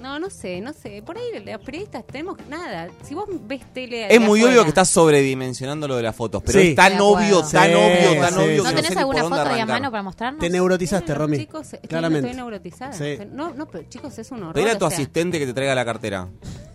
No, 0.00 0.18
no 0.18 0.30
sé, 0.30 0.60
no 0.60 0.72
sé. 0.72 1.02
Por 1.04 1.16
ahí 1.18 1.24
los 1.44 1.60
periodistas 1.62 2.06
tenemos 2.06 2.36
nada. 2.48 2.88
Si 3.02 3.14
vos 3.14 3.26
ves 3.46 3.62
tele. 3.72 4.06
Es 4.14 4.20
muy 4.20 4.38
afuera- 4.40 4.54
obvio 4.54 4.62
que 4.64 4.68
estás 4.68 4.88
sobredimensionando 4.88 5.88
lo 5.88 5.96
de 5.96 6.02
las 6.04 6.14
fotos, 6.16 6.42
pero 6.44 6.60
Sí. 6.60 6.68
es 6.68 6.74
tan 6.76 6.90
De 6.90 6.94
acuerdo. 6.96 7.16
obvio, 7.16 7.40
tan 7.40 7.48
Sí, 7.68 7.74
obvio, 7.74 8.20
tan 8.20 8.32
sí, 8.32 8.38
obvio 8.38 8.46
sí. 8.48 8.56
¿No 8.56 8.62
que 8.62 8.62
no 8.62 8.64
tenés 8.74 8.86
sé 8.86 8.94
ni 8.94 9.00
alguna 9.00 9.20
por 9.20 9.22
dónde 9.22 9.36
foto 9.38 9.40
ahí 9.40 9.46
a 9.48 9.62
arrancar. 9.62 9.80
mano 9.80 9.90
para 9.90 10.02
mostrarnos? 10.02 10.40
Te 10.40 10.50
neurotizaste, 10.50 11.14
Romy. 11.14 11.38
Chicos, 11.38 11.72
estoy, 11.74 11.88
Claramente. 11.88 12.28
estoy 12.28 12.36
neurotizada. 12.42 12.92
Sí. 12.92 13.18
No, 13.32 13.52
no, 13.54 13.66
pero 13.66 13.84
chicos, 13.88 14.18
es 14.18 14.30
un 14.30 14.42
horror. 14.42 14.54
Pedile 14.54 14.70
a 14.70 14.74
o 14.74 14.78
tu 14.78 14.86
sea, 14.88 14.96
asistente 14.96 15.38
que 15.38 15.46
te 15.46 15.52
traiga 15.54 15.74
la 15.74 15.84
cartera. 15.84 16.28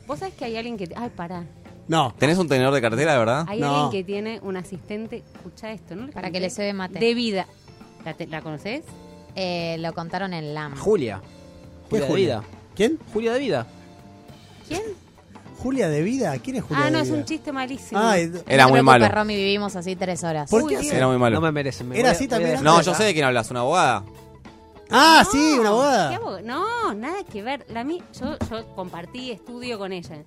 Vos 0.06 0.19
sabés 0.19 0.34
que 0.35 0.45
hay 0.45 0.58
alguien 0.58 0.77
que. 0.77 0.90
Ay, 0.95 1.10
pará. 1.16 1.43
No. 1.88 2.14
¿Tenés 2.18 2.38
un 2.38 2.48
tenedor 2.48 2.74
de 2.74 2.82
cartera, 2.82 3.14
de 3.14 3.18
verdad? 3.19 3.45
Hay 3.48 3.60
No. 3.60 3.84
alguien 3.85 3.92
que 3.92 4.03
tiene 4.06 4.40
un 4.43 4.58
asistente. 4.58 5.24
Escucha 5.35 5.72
esto, 5.72 5.95
¿no? 5.95 6.10
Para 6.11 6.30
que 6.32 6.40
le 6.40 6.50
se 6.50 6.72
mate. 6.74 7.00
De 7.00 7.14
vida. 7.14 7.48
¿La, 8.06 8.14
te- 8.14 8.27
la 8.27 8.42
conoces? 8.42 8.84
Eh, 9.35 9.77
lo 9.80 9.93
contaron 9.93 10.34
en 10.34 10.53
LAM. 10.53 10.76
Julia. 10.77 11.22
¿Qué 11.90 11.90
Julia 11.90 12.06
de 12.06 12.08
Julia? 12.11 12.40
vida. 12.40 12.43
¿Quién? 12.76 13.00
Julia 13.14 13.34
de 13.34 13.40
vida. 13.40 13.68
¿Quién? 14.68 14.82
¿Julia 15.60 15.88
de 15.90 16.02
vida? 16.02 16.38
¿Quién 16.40 16.58
es 16.58 16.64
Julia 16.64 16.84
Ah, 16.84 16.85
de 16.88 16.92
no, 16.92 17.00
es 17.00 17.10
un 17.10 17.24
chiste 17.26 17.52
malísimo. 17.52 18.00
Ay, 18.02 18.32
Era 18.48 18.68
muy 18.68 18.82
malo. 18.82 19.08
Romy, 19.08 19.35
vivimos 19.35 19.76
así 19.76 19.95
tres 19.95 20.24
horas. 20.24 20.50
¿Por 20.50 20.68
qué? 20.68 20.76
Era 20.95 21.08
muy 21.08 21.18
malo. 21.18 21.35
No 21.35 21.42
me 21.42 21.52
merecen. 21.52 21.88
me 21.90 21.95
Era 22.00 22.10
voy 22.10 22.16
así 22.16 22.27
también. 22.27 22.64
No, 22.64 22.82
yo 22.82 22.93
sé 22.93 23.03
de 23.03 23.14
quién 23.14 23.26
hablas, 23.26 23.50
una 23.52 23.61
abogada. 23.61 24.03
Ah, 24.90 25.24
No, 25.26 25.32
sí, 25.32 25.38
una 25.53 25.61
¿qué 25.61 25.68
abogada. 25.68 26.16
abogada? 26.16 26.42
No, 26.42 26.93
nada 26.93 27.24
que 27.32 27.42
ver. 27.42 27.66
La 27.69 27.84
mi- 27.84 28.03
yo, 28.19 28.38
yo 28.50 28.68
compartí 28.76 29.32
estudio 29.32 29.77
con 29.80 29.93
ella. 29.93 30.24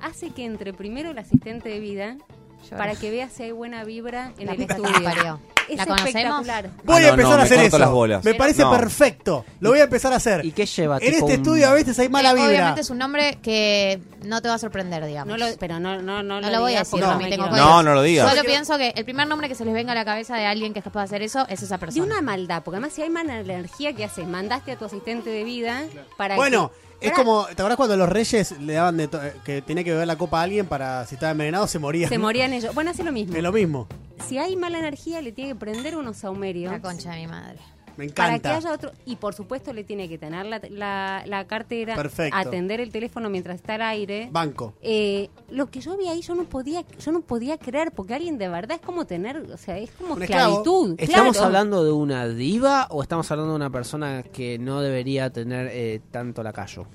Hace 0.00 0.30
que 0.30 0.44
entre 0.44 0.72
primero 0.72 1.10
el 1.10 1.18
asistente 1.18 1.68
de 1.68 1.80
vida 1.80 2.16
Lloro. 2.64 2.76
para 2.76 2.94
que 2.94 3.10
vea 3.10 3.28
si 3.28 3.44
hay 3.44 3.52
buena 3.52 3.84
vibra 3.84 4.32
en 4.38 4.46
La 4.46 4.52
el 4.54 4.62
estudio. 4.62 5.40
Es 5.66 5.78
¿La 5.78 5.86
conocemos? 5.86 6.46
Voy 6.84 7.02
a 7.04 7.08
empezar 7.08 7.36
no, 7.36 7.40
a 7.40 7.42
hacer 7.44 7.58
eso. 7.60 7.78
las 7.78 7.90
bolas. 7.90 8.22
Me 8.22 8.34
parece 8.34 8.60
No. 8.62 8.70
perfecto. 8.70 9.46
Lo 9.60 9.70
voy 9.70 9.78
a 9.78 9.84
empezar 9.84 10.12
a 10.12 10.16
hacer. 10.16 10.44
¿Y 10.44 10.52
qué 10.52 10.66
lleva? 10.66 10.98
En 10.98 11.12
este 11.14 11.24
un- 11.24 11.30
estudio 11.30 11.68
a 11.68 11.72
veces 11.72 11.98
hay 11.98 12.10
mala 12.10 12.32
Eh, 12.32 12.34
vibra. 12.34 12.48
Obviamente 12.48 12.80
es 12.82 12.90
un 12.90 12.98
nombre 12.98 13.38
que 13.42 13.98
no 14.24 14.42
te 14.42 14.48
va 14.48 14.54
a 14.54 14.58
sorprender, 14.58 15.06
digamos. 15.06 15.26
No 15.26 15.38
lo, 15.38 15.56
pero 15.58 15.80
no, 15.80 16.02
no, 16.02 16.22
no, 16.22 16.42
No 16.42 16.50
lo 16.50 16.60
voy 16.60 16.74
a 16.74 16.80
decir, 16.80 17.00
no, 17.00 17.16
me 17.18 17.30
tengo. 17.30 17.46
No, 17.48 17.82
no 17.82 17.94
lo 17.94 18.02
digas. 18.02 18.28
Solo 18.28 18.42
pienso 18.44 18.76
que 18.76 18.92
el 18.94 19.04
primer 19.06 19.26
nombre 19.26 19.48
que 19.48 19.54
se 19.54 19.64
les 19.64 19.72
venga 19.72 19.92
a 19.92 19.94
la 19.94 20.04
cabeza 20.04 20.36
de 20.36 20.44
alguien 20.44 20.74
que 20.74 20.80
es 20.80 20.84
capaz 20.84 21.00
de 21.00 21.04
hacer 21.06 21.22
eso 21.22 21.46
es 21.48 21.62
esa 21.62 21.76
De 21.76 21.78
persona. 21.78 22.04
una 22.04 22.20
maldad, 22.20 22.62
porque 22.62 22.76
además 22.76 22.92
si 22.92 23.00
hay 23.00 23.08
mala 23.08 23.38
energía, 23.40 23.94
¿qué 23.94 24.04
haces? 24.04 24.26
Mandaste 24.26 24.72
a 24.72 24.76
tu 24.76 24.84
asistente 24.84 25.30
de 25.30 25.44
vida 25.44 25.84
para 26.18 26.36
Bueno, 26.36 26.68
que... 26.70 26.83
es 27.06 27.12
Pará, 27.12 27.24
como, 27.24 27.44
¿te 27.46 27.52
acuerdas 27.52 27.76
cuando 27.76 27.96
los 27.96 28.08
reyes 28.08 28.58
le 28.60 28.72
daban 28.74 28.96
de 28.96 29.08
to- 29.08 29.22
eh, 29.22 29.34
que 29.44 29.62
tenía 29.62 29.84
que 29.84 29.92
beber 29.92 30.06
la 30.06 30.16
copa 30.16 30.40
a 30.40 30.42
alguien 30.44 30.66
para 30.66 31.06
si 31.06 31.14
estaba 31.14 31.32
envenenado 31.32 31.66
se 31.66 31.78
moría? 31.78 32.08
Se 32.08 32.18
morían 32.18 32.52
ellos. 32.52 32.74
Bueno, 32.74 32.90
hace 32.90 33.02
lo 33.04 33.12
mismo. 33.12 33.36
Es 33.36 33.42
lo 33.42 33.52
mismo. 33.52 33.86
Si 34.28 34.38
hay 34.38 34.56
mala 34.56 34.78
energía, 34.78 35.20
le 35.20 35.32
tiene 35.32 35.52
que 35.52 35.56
prender 35.58 35.96
unos 35.96 36.16
saumerios. 36.18 36.72
La 36.72 36.80
concha 36.80 37.12
de 37.12 37.20
mi 37.20 37.26
madre. 37.26 37.58
Me 37.96 38.08
Para 38.08 38.30
que 38.30 38.34
encanta. 38.36 38.56
haya 38.56 38.72
otro. 38.72 38.92
Y 39.06 39.16
por 39.16 39.34
supuesto, 39.34 39.72
le 39.72 39.84
tiene 39.84 40.08
que 40.08 40.18
tener 40.18 40.46
la, 40.46 40.60
la- 40.70 41.22
la 41.26 41.46
cartera, 41.46 41.94
Perfecto. 41.94 42.36
atender 42.36 42.80
el 42.80 42.90
teléfono 42.90 43.30
mientras 43.30 43.54
está 43.56 43.74
al 43.76 43.82
aire. 43.82 44.28
Banco. 44.32 44.74
Eh, 44.82 45.30
lo 45.50 45.66
que 45.70 45.80
yo 45.80 45.96
vi 45.96 46.08
ahí, 46.08 46.20
yo 46.20 46.34
no 46.34 46.44
podía, 46.44 46.84
yo 46.98 47.12
no 47.12 47.20
podía 47.20 47.56
creer, 47.56 47.92
porque 47.92 48.14
alguien 48.14 48.36
de 48.36 48.48
verdad 48.48 48.78
es 48.80 48.84
como 48.84 49.06
tener, 49.06 49.36
o 49.36 49.56
sea, 49.56 49.78
es 49.78 49.90
como 49.92 50.18
esclavitud. 50.18 50.96
¿Estamos 50.98 51.32
claro. 51.34 51.46
hablando 51.46 51.84
de 51.84 51.92
una 51.92 52.26
diva 52.28 52.88
o 52.90 53.02
estamos 53.02 53.30
hablando 53.30 53.52
de 53.52 53.56
una 53.56 53.70
persona 53.70 54.22
que 54.24 54.58
no 54.58 54.80
debería 54.80 55.30
tener 55.30 55.68
eh, 55.72 56.00
tanto 56.10 56.42
lacayo? 56.42 56.86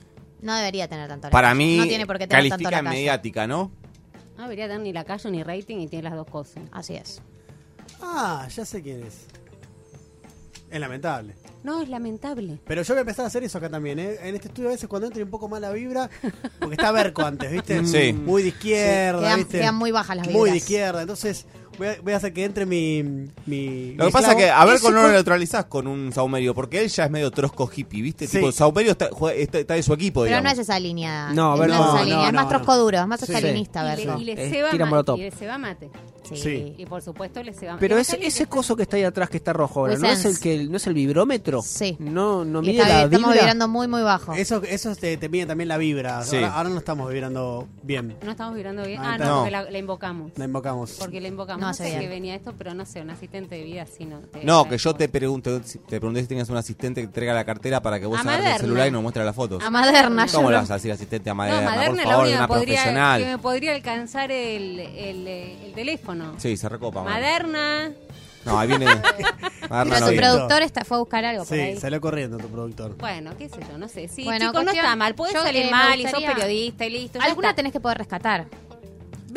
No 0.41 0.55
debería 0.55 0.87
tener 0.87 1.07
tanto 1.07 1.27
la 1.27 1.31
Para 1.31 1.53
mí, 1.53 1.77
No 1.77 1.85
tiene 1.87 2.05
por 2.05 2.17
qué 2.17 2.27
tener 2.27 2.43
tanto 2.49 2.63
califica 2.63 2.71
la 2.71 2.83
calle. 2.83 2.97
mediática, 2.97 3.47
¿no? 3.47 3.71
No 4.37 4.43
debería 4.43 4.67
tener 4.67 4.81
ni 4.81 4.93
la 4.93 5.03
callo 5.05 5.29
ni 5.31 5.43
rating 5.43 5.77
y 5.79 5.87
tiene 5.87 6.03
las 6.09 6.15
dos 6.17 6.27
cosas. 6.27 6.63
Así 6.71 6.95
es. 6.95 7.21
Ah, 8.01 8.47
ya 8.49 8.63
sé 8.65 8.81
quién 8.81 9.03
es. 9.03 9.25
Es 10.71 10.79
lamentable. 10.79 11.35
No, 11.63 11.81
es 11.81 11.89
lamentable. 11.89 12.57
Pero 12.65 12.83
yo 12.83 12.93
voy 12.93 12.99
a 12.99 13.01
empezar 13.01 13.25
a 13.25 13.27
hacer 13.27 13.43
eso 13.43 13.57
acá 13.57 13.69
también, 13.69 13.99
¿eh? 13.99 14.17
En 14.23 14.35
este 14.35 14.47
estudio 14.47 14.69
a 14.69 14.71
veces 14.71 14.87
cuando 14.87 15.07
entra 15.07 15.19
y 15.19 15.23
un 15.23 15.29
poco 15.29 15.49
mala 15.49 15.71
vibra, 15.71 16.09
porque 16.59 16.75
está 16.75 16.91
Berco 16.91 17.23
antes, 17.23 17.51
¿viste? 17.51 17.83
Sí. 17.85 18.13
Muy 18.13 18.43
de 18.43 18.49
izquierda, 18.49 19.19
Quedan, 19.19 19.39
¿viste? 19.39 19.59
quedan 19.59 19.75
muy 19.75 19.91
bajas 19.91 20.15
las 20.17 20.27
Muy 20.27 20.33
de 20.35 20.39
vibras. 20.43 20.57
izquierda, 20.57 21.01
entonces 21.01 21.45
voy 21.77 21.87
a, 21.87 21.97
voy 22.01 22.13
a 22.13 22.17
hacer 22.17 22.31
que 22.33 22.45
entre 22.45 22.65
mi... 22.65 23.03
mi 23.45 23.93
Lo 23.95 24.05
que 24.05 24.11
pasa 24.11 24.31
es 24.31 24.37
que 24.37 24.49
a 24.49 24.65
con 24.81 24.93
no 24.93 25.01
lo 25.01 25.09
neutralizás 25.11 25.65
con 25.65 25.87
un 25.87 26.13
Saumerio, 26.13 26.53
porque 26.55 26.81
él 26.81 26.87
ya 26.87 27.05
es 27.05 27.11
medio 27.11 27.29
trosco 27.31 27.69
hippie, 27.73 28.01
¿viste? 28.03 28.27
Sí. 28.27 28.37
Tipo, 28.37 28.51
Saumerio 28.53 28.91
está, 28.93 29.09
juega- 29.11 29.37
está, 29.37 29.59
está 29.59 29.73
de 29.73 29.83
su 29.83 29.91
equipo, 29.93 30.23
Pero 30.23 30.41
no 30.41 30.49
es 30.49 30.59
esa 30.59 30.79
línea. 30.79 31.29
No, 31.33 31.55
no, 31.55 31.57
Berco, 31.57 31.73
es 31.75 31.79
esa 31.81 31.93
no, 31.97 32.03
línea. 32.03 32.17
no, 32.17 32.27
es 32.27 32.33
más 32.33 32.43
no, 32.45 32.49
trosco 32.49 32.71
no. 32.75 32.77
duro, 32.83 32.99
es 32.99 33.07
más 33.07 33.19
Sí. 33.19 33.31
escalinista, 33.33 33.81
Y 33.81 33.97
le, 33.97 34.05
Berco. 34.05 34.21
y 34.21 34.25
le 34.25 34.35
Sí. 36.23 36.75
Y 36.77 36.85
por 36.85 37.01
supuesto 37.01 37.41
les 37.43 37.61
va 37.63 37.77
Pero 37.79 37.97
es, 37.97 38.13
ese 38.13 38.45
coso 38.47 38.75
que 38.75 38.83
está 38.83 38.97
ahí 38.97 39.03
atrás 39.03 39.29
que 39.29 39.37
está 39.37 39.53
rojo 39.53 39.81
ahora, 39.81 39.97
¿no 39.97 40.07
es 40.07 40.25
el 40.25 40.39
que 40.39 40.65
no 40.65 40.77
es 40.77 40.87
el 40.87 40.93
vibrómetro? 40.93 41.61
Sí. 41.61 41.95
No 41.99 42.45
no 42.45 42.61
mide 42.61 42.79
la 42.79 43.05
vibra. 43.05 43.17
Estamos 43.17 43.33
vibrando 43.33 43.67
muy 43.67 43.87
muy 43.87 44.01
bajo. 44.01 44.33
Eso 44.33 44.61
eso 44.63 44.95
te, 44.95 45.17
te 45.17 45.29
mide 45.29 45.45
también 45.45 45.67
la 45.67 45.77
vibra. 45.77 46.19
Ahora, 46.19 46.69
no 46.69 46.77
estamos 46.77 47.09
vibrando 47.11 47.67
bien. 47.83 48.17
No 48.23 48.31
estamos 48.31 48.55
vibrando 48.55 48.83
bien. 48.83 48.99
Ah, 49.01 49.17
no, 49.17 49.45
no. 49.45 49.49
La, 49.49 49.77
invocamos. 49.77 50.31
La 50.35 50.45
invocamos. 50.45 50.91
Porque 50.99 51.21
la 51.21 51.27
invocamos. 51.27 51.61
No 51.61 51.73
sé 51.73 51.97
que 51.99 52.07
venía 52.07 52.35
esto, 52.35 52.53
pero 52.57 52.73
no 52.73 52.85
sé, 52.85 53.01
un 53.01 53.09
asistente 53.09 53.55
de 53.55 53.63
vida 53.63 53.85
sí 53.85 54.05
no. 54.05 54.21
No, 54.43 54.67
que 54.67 54.77
yo 54.77 54.93
te 54.93 55.09
pregunto, 55.09 55.61
te 55.61 55.99
pregunté 55.99 56.21
si 56.21 56.27
tenías 56.27 56.49
un 56.49 56.57
asistente 56.57 57.01
que 57.01 57.05
entrega 57.05 57.33
la 57.33 57.45
cartera 57.45 57.81
para 57.81 57.99
que 57.99 58.05
vos 58.05 58.19
agarres 58.19 58.55
el 58.55 58.61
celular 58.61 58.87
y 58.87 58.91
nos 58.91 59.01
muestres 59.01 59.25
las 59.25 59.35
fotos. 59.35 59.63
A 59.63 59.69
Maderna. 59.69 60.27
¿Cómo 60.31 60.51
las 60.51 60.69
así 60.71 60.89
asistente 60.89 61.29
a 61.29 61.33
Maderna? 61.33 61.85
Por 61.85 61.97
favor, 62.01 62.27
la 62.27 62.37
una 62.37 62.47
podría, 62.47 62.75
profesional. 62.75 63.21
que 63.21 63.27
me 63.27 63.37
podría 63.37 63.75
alcanzar 63.75 64.31
el, 64.31 64.79
el, 64.79 65.27
el 65.27 65.73
teléfono. 65.73 66.08
Sí, 66.37 66.57
se 66.57 66.69
recopa. 66.69 67.03
Maderna. 67.03 67.91
No, 68.45 68.57
ahí 68.57 68.67
viene. 68.67 68.85
Pero 69.69 70.09
tu 70.09 70.15
productor 70.15 70.61
está, 70.63 70.83
fue 70.83 70.97
a 70.97 70.99
buscar 70.99 71.25
algo 71.25 71.45
por 71.45 71.57
Sí, 71.57 71.75
salió 71.77 72.01
corriendo 72.01 72.37
tu 72.37 72.47
productor. 72.47 72.95
Bueno, 72.97 73.31
qué 73.37 73.49
sé 73.49 73.59
yo, 73.69 73.77
no 73.77 73.87
sé. 73.87 74.07
Sí, 74.07 74.23
Bueno, 74.23 74.47
chicos, 74.47 74.63
no 74.63 74.71
está 74.71 74.95
mal. 74.95 75.15
Puede 75.15 75.33
salir 75.33 75.65
eh, 75.65 75.71
mal 75.71 75.99
y 75.99 76.07
sos 76.07 76.23
periodista 76.23 76.85
y 76.85 76.89
listo. 76.89 77.19
Alguna 77.21 77.53
tenés 77.53 77.71
que 77.71 77.79
poder 77.79 77.97
rescatar. 77.97 78.47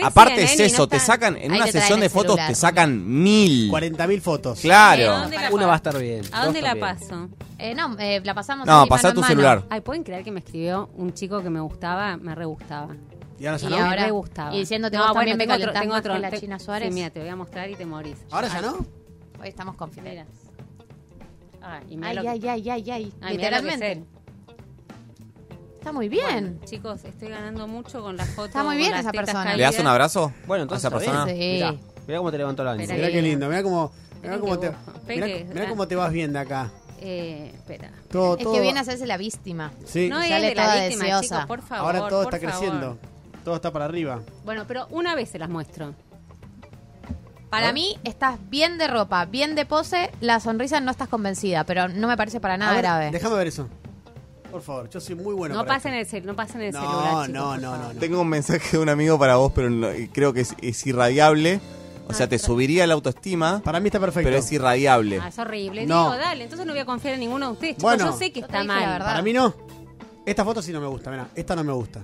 Aparte 0.02 0.42
es 0.42 0.58
eso, 0.58 0.86
te 0.86 0.98
sacan, 0.98 1.36
en 1.36 1.52
una 1.52 1.66
sesión 1.66 2.00
de 2.00 2.08
fotos 2.08 2.38
te 2.46 2.54
sacan 2.54 3.22
mil. 3.22 3.70
40.000 3.70 4.20
fotos. 4.20 4.60
Claro. 4.60 5.28
Una 5.50 5.66
va 5.66 5.74
a 5.74 5.76
estar 5.76 5.98
bien. 5.98 6.22
¿A 6.32 6.44
dónde 6.46 6.62
la 6.62 6.74
paso? 6.76 7.28
Eh, 7.58 7.74
no, 7.74 7.96
eh, 7.98 8.20
la 8.24 8.34
pasamos. 8.34 8.66
No, 8.66 8.86
ahí 8.90 9.14
tu 9.14 9.22
celular. 9.22 9.64
Ay, 9.70 9.80
¿pueden 9.82 10.02
creer 10.02 10.24
que 10.24 10.30
me 10.30 10.40
escribió 10.40 10.90
un 10.96 11.14
chico 11.14 11.42
que 11.42 11.50
me 11.50 11.60
gustaba? 11.60 12.16
Me 12.16 12.34
re 12.34 12.44
gustaba. 12.44 12.88
¿Y 13.42 13.46
ahora 13.46 13.58
ya 13.58 13.70
no? 13.70 14.06
Me 14.06 14.10
gustaba. 14.12 14.54
Y 14.54 14.60
diciéndote, 14.60 14.96
no, 14.96 15.12
bueno, 15.12 15.30
también 15.30 15.50
otro, 15.50 15.72
tengo 15.72 15.94
otro, 15.96 16.16
la 16.16 16.30
te, 16.30 16.38
China 16.38 16.60
Suárez. 16.60 16.94
Mira, 16.94 17.10
te 17.10 17.18
voy 17.18 17.28
a 17.28 17.34
mostrar 17.34 17.68
y 17.68 17.74
te 17.74 17.84
morís. 17.84 18.18
¿Ahora 18.30 18.46
ya, 18.46 18.60
no? 18.62 18.86
Hoy 19.40 19.48
estamos 19.48 19.74
confiteras. 19.74 20.28
Ah, 21.60 21.80
ay, 22.02 22.18
ay, 22.18 22.48
ay, 22.48 22.70
ay, 22.70 22.90
ay, 22.90 23.12
Literalmente. 23.30 24.04
Está 25.78 25.92
muy 25.92 26.08
bien. 26.08 26.60
Chicos, 26.64 27.04
estoy 27.04 27.30
ganando 27.30 27.66
mucho 27.66 28.00
con 28.00 28.16
las 28.16 28.28
fotos. 28.28 28.50
Está 28.50 28.62
muy 28.62 28.76
bien 28.76 28.94
esa 28.94 29.10
persona. 29.10 29.56
¿Le 29.56 29.62
das 29.64 29.78
un 29.80 29.88
abrazo? 29.88 30.32
Bueno, 30.46 30.62
entonces. 30.62 30.84
¿A 30.84 30.88
esa 30.88 30.96
persona. 30.96 31.26
Sí. 31.26 31.32
Mirá, 31.32 31.74
mirá, 32.06 32.18
cómo 32.18 32.30
te 32.30 32.38
levantó 32.38 32.62
la 32.62 32.74
mira 32.74 32.94
qué 32.94 33.22
lindo. 33.22 33.48
Mirá 33.48 33.64
cómo, 33.64 33.92
mirá 34.22 34.38
cómo, 34.38 34.58
te, 34.60 34.72
mirá, 35.08 35.26
mirá 35.52 35.68
cómo 35.68 35.88
te 35.88 35.96
vas 35.96 36.12
viendo 36.12 36.38
acá. 36.38 36.70
Eh, 37.00 37.50
espera. 37.52 37.90
Es 38.38 38.46
que 38.46 38.60
viene 38.60 38.78
a 38.78 38.82
hacerse 38.82 39.06
la 39.06 39.16
víctima. 39.16 39.72
Sí. 39.84 40.08
No 40.08 40.22
es 40.22 40.30
de 40.30 40.54
la 40.54 40.86
víctima, 40.86 41.20
chicos, 41.20 41.46
por 41.46 41.62
favor. 41.62 41.96
Ahora 41.96 42.08
todo 42.08 42.22
está 42.22 42.38
creciendo. 42.38 42.98
Todo 43.44 43.56
está 43.56 43.72
para 43.72 43.84
arriba. 43.86 44.22
Bueno, 44.44 44.64
pero 44.66 44.86
una 44.90 45.14
vez 45.14 45.30
se 45.30 45.38
las 45.38 45.48
muestro. 45.48 45.94
Para 47.50 47.74
mí 47.74 47.98
estás 48.02 48.38
bien 48.48 48.78
de 48.78 48.88
ropa, 48.88 49.26
bien 49.26 49.54
de 49.54 49.66
pose, 49.66 50.10
la 50.22 50.40
sonrisa 50.40 50.80
no 50.80 50.90
estás 50.90 51.08
convencida, 51.08 51.64
pero 51.64 51.86
no 51.86 52.08
me 52.08 52.16
parece 52.16 52.40
para 52.40 52.56
nada 52.56 52.74
grave. 52.78 53.10
Déjame 53.10 53.36
ver 53.36 53.48
eso. 53.48 53.68
Por 54.50 54.62
favor, 54.62 54.88
yo 54.88 55.00
soy 55.00 55.16
muy 55.16 55.34
bueno. 55.34 55.54
No 55.54 55.60
para 55.60 55.74
pasen 55.74 55.92
esto. 55.92 56.16
el, 56.16 56.26
no 56.26 56.34
pasen 56.34 56.62
el 56.62 56.72
no, 56.72 56.80
celular. 56.80 57.30
No, 57.30 57.56
no, 57.58 57.76
no, 57.76 57.92
no, 57.92 58.00
Tengo 58.00 58.22
un 58.22 58.28
mensaje 58.28 58.76
de 58.76 58.82
un 58.82 58.88
amigo 58.88 59.18
para 59.18 59.36
vos, 59.36 59.52
pero 59.54 59.68
creo 60.12 60.32
que 60.32 60.40
es, 60.40 60.86
irradiable. 60.86 61.60
O 62.06 62.10
ah, 62.10 62.14
sea, 62.14 62.26
te 62.26 62.38
subiría 62.38 62.86
la 62.86 62.94
autoestima. 62.94 63.60
Para 63.62 63.80
mí 63.80 63.88
está 63.88 64.00
perfecto. 64.00 64.26
Pero 64.26 64.38
es 64.38 64.50
irradiable. 64.50 65.20
Ah, 65.22 65.28
es 65.28 65.38
horrible. 65.38 65.86
No. 65.86 66.04
Digo, 66.04 66.16
dale, 66.16 66.44
entonces 66.44 66.66
no 66.66 66.72
voy 66.72 66.80
a 66.80 66.86
confiar 66.86 67.14
en 67.14 67.20
ninguno 67.20 67.46
de 67.48 67.52
ustedes. 67.52 67.76
Bueno, 67.78 68.06
yo 68.06 68.16
sé 68.16 68.32
que 68.32 68.40
está 68.40 68.64
mal. 68.64 68.80
¿verdad? 68.80 69.06
Para 69.06 69.22
mí 69.22 69.32
no. 69.34 69.54
Esta 70.24 70.42
foto 70.42 70.62
sí 70.62 70.72
no 70.72 70.80
me 70.80 70.86
gusta, 70.86 71.10
mira, 71.10 71.28
esta 71.34 71.54
no 71.54 71.64
me 71.64 71.72
gusta. 71.72 72.02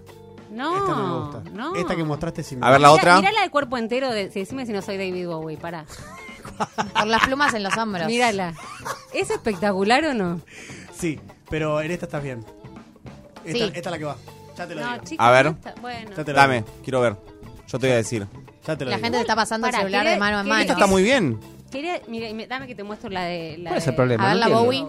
No, 0.58 0.76
Esta 0.76 0.94
me 0.96 1.18
gusta. 1.20 1.50
no. 1.52 1.74
Esta 1.76 1.94
que 1.96 2.02
mostraste 2.04 2.42
sin 2.42 2.62
A 2.64 2.70
ver 2.70 2.80
la 2.80 2.90
otra. 2.90 3.18
Mirá 3.20 3.30
la 3.32 3.42
de 3.42 3.50
cuerpo 3.50 3.78
entero. 3.78 4.10
De, 4.10 4.30
sí, 4.30 4.40
decime 4.40 4.66
si 4.66 4.72
no 4.72 4.82
soy 4.82 4.96
David 4.96 5.28
Bowie, 5.28 5.56
pará. 5.56 5.84
Por 6.94 7.06
las 7.06 7.22
plumas 7.24 7.54
en 7.54 7.62
los 7.62 7.76
hombros. 7.76 8.06
Mírala. 8.08 8.54
¿Es 9.14 9.30
espectacular 9.30 10.04
o 10.04 10.14
no? 10.14 10.40
Sí, 10.92 11.20
pero 11.48 11.80
en 11.80 11.92
esta 11.92 12.06
estás 12.06 12.22
bien. 12.22 12.44
Esta, 13.44 13.78
es 13.78 13.86
la 13.86 13.98
que 13.98 14.04
va. 14.04 14.16
Ya 14.56 14.66
te 14.66 14.74
lo 14.74 14.80
digo. 14.80 15.22
A 15.22 15.30
ver. 15.30 15.54
bueno. 15.80 16.10
Dame, 16.24 16.64
quiero 16.82 17.00
ver. 17.00 17.16
Yo 17.68 17.78
te 17.78 17.86
voy 17.86 17.94
a 17.94 17.96
decir. 17.96 18.26
Ya 18.66 18.76
te 18.76 18.84
lo 18.84 18.90
La 18.90 18.98
gente 18.98 19.18
te 19.18 19.20
está 19.22 19.36
pasando 19.36 19.66
Pará, 19.66 19.78
el 19.78 19.84
celular 19.84 20.06
de 20.06 20.18
mano 20.18 20.40
en 20.40 20.46
querés- 20.46 20.48
mano. 20.48 20.60
Esta 20.62 20.72
está 20.72 20.86
muy 20.86 21.02
bien. 21.04 21.38
Mira, 22.08 22.46
dame 22.48 22.66
que 22.66 22.74
te 22.74 22.82
muestro 22.82 23.10
la 23.10 23.22
de. 23.24 23.58
La 23.58 23.70
¿Cuál 23.70 23.78
es 23.78 23.86
el 23.86 23.94
problema? 23.94 24.24
A 24.24 24.34
ver, 24.34 24.36
la. 24.36 24.48
Bowie 24.48 24.84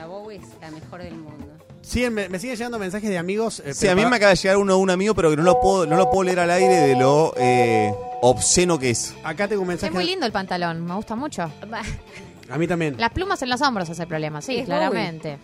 encanta. 0.00 0.06
Bowie 0.06 0.38
es 0.38 0.60
la 0.60 0.70
mejor 0.70 1.02
del 1.02 1.14
mundo. 1.14 1.46
Sí, 1.82 2.08
me, 2.10 2.28
me 2.28 2.38
siguen 2.38 2.56
llegando 2.56 2.78
mensajes 2.78 3.08
de 3.08 3.18
amigos. 3.18 3.60
Eh, 3.64 3.72
sí, 3.72 3.86
a 3.88 3.94
mí 3.94 4.04
me 4.04 4.16
acaba 4.16 4.30
de 4.30 4.36
llegar 4.36 4.56
uno 4.56 4.76
un 4.76 4.90
amigo, 4.90 5.14
pero 5.14 5.30
que 5.30 5.36
no 5.36 5.42
lo 5.42 5.60
puedo, 5.60 5.86
no 5.86 5.96
lo 5.96 6.10
puedo 6.10 6.24
leer 6.24 6.40
al 6.40 6.50
aire 6.50 6.74
de 6.74 6.96
lo 6.96 7.32
eh, 7.36 7.94
obsceno 8.22 8.78
que 8.78 8.90
es. 8.90 9.14
Acá 9.22 9.46
tengo 9.46 9.62
un 9.62 9.68
mensaje. 9.68 9.88
Es 9.88 9.94
muy 9.94 10.04
lindo 10.04 10.26
el 10.26 10.32
pantalón, 10.32 10.84
me 10.84 10.94
gusta 10.94 11.14
mucho. 11.14 11.42
a 12.50 12.58
mí 12.58 12.66
también. 12.66 12.96
Las 12.98 13.12
plumas 13.12 13.40
en 13.42 13.50
los 13.50 13.60
hombros 13.62 13.88
es 13.88 13.98
el 14.00 14.08
problema, 14.08 14.42
sí, 14.42 14.64
claramente. 14.64 15.38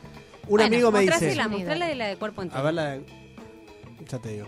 Un 0.49 0.61
amigo 0.61 0.91
me 0.91 1.01
dice. 1.01 1.37
La, 1.37 1.47
de 1.49 1.95
la 1.95 2.07
de 2.09 2.17
cuerpo 2.17 2.43
entero. 2.43 2.61
A 2.61 2.65
ver 2.65 2.75
la 2.75 2.85
de... 2.91 3.05
Ya 4.09 4.19
digo. 4.19 4.47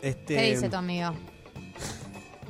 Este... 0.00 0.36
¿Qué 0.36 0.42
dice 0.54 0.68
tu 0.70 0.76
amigo? 0.76 1.12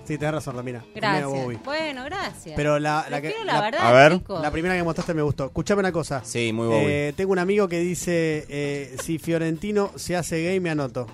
Sí, 0.06 0.18
tenés 0.18 0.34
razón, 0.34 0.56
Romina. 0.56 0.84
Gracias. 0.94 1.28
Bueno, 1.64 2.04
gracias. 2.04 2.54
Pero 2.56 2.78
la, 2.78 3.06
la 3.10 3.20
que. 3.20 3.34
La, 3.44 4.20
La 4.40 4.50
primera 4.50 4.76
que 4.76 4.82
mostraste 4.82 5.14
me 5.14 5.22
gustó. 5.22 5.46
Escuchame 5.46 5.80
una 5.80 5.92
cosa. 5.92 6.22
Sí, 6.24 6.52
muy 6.52 6.66
Bowie. 6.68 7.08
Eh, 7.08 7.12
tengo 7.16 7.32
un 7.32 7.38
amigo 7.38 7.66
que 7.68 7.80
dice: 7.80 8.46
eh, 8.48 8.96
Si 9.02 9.18
Fiorentino 9.18 9.90
se 9.96 10.16
hace 10.16 10.42
gay, 10.42 10.60
me 10.60 10.70
anoto. 10.70 11.06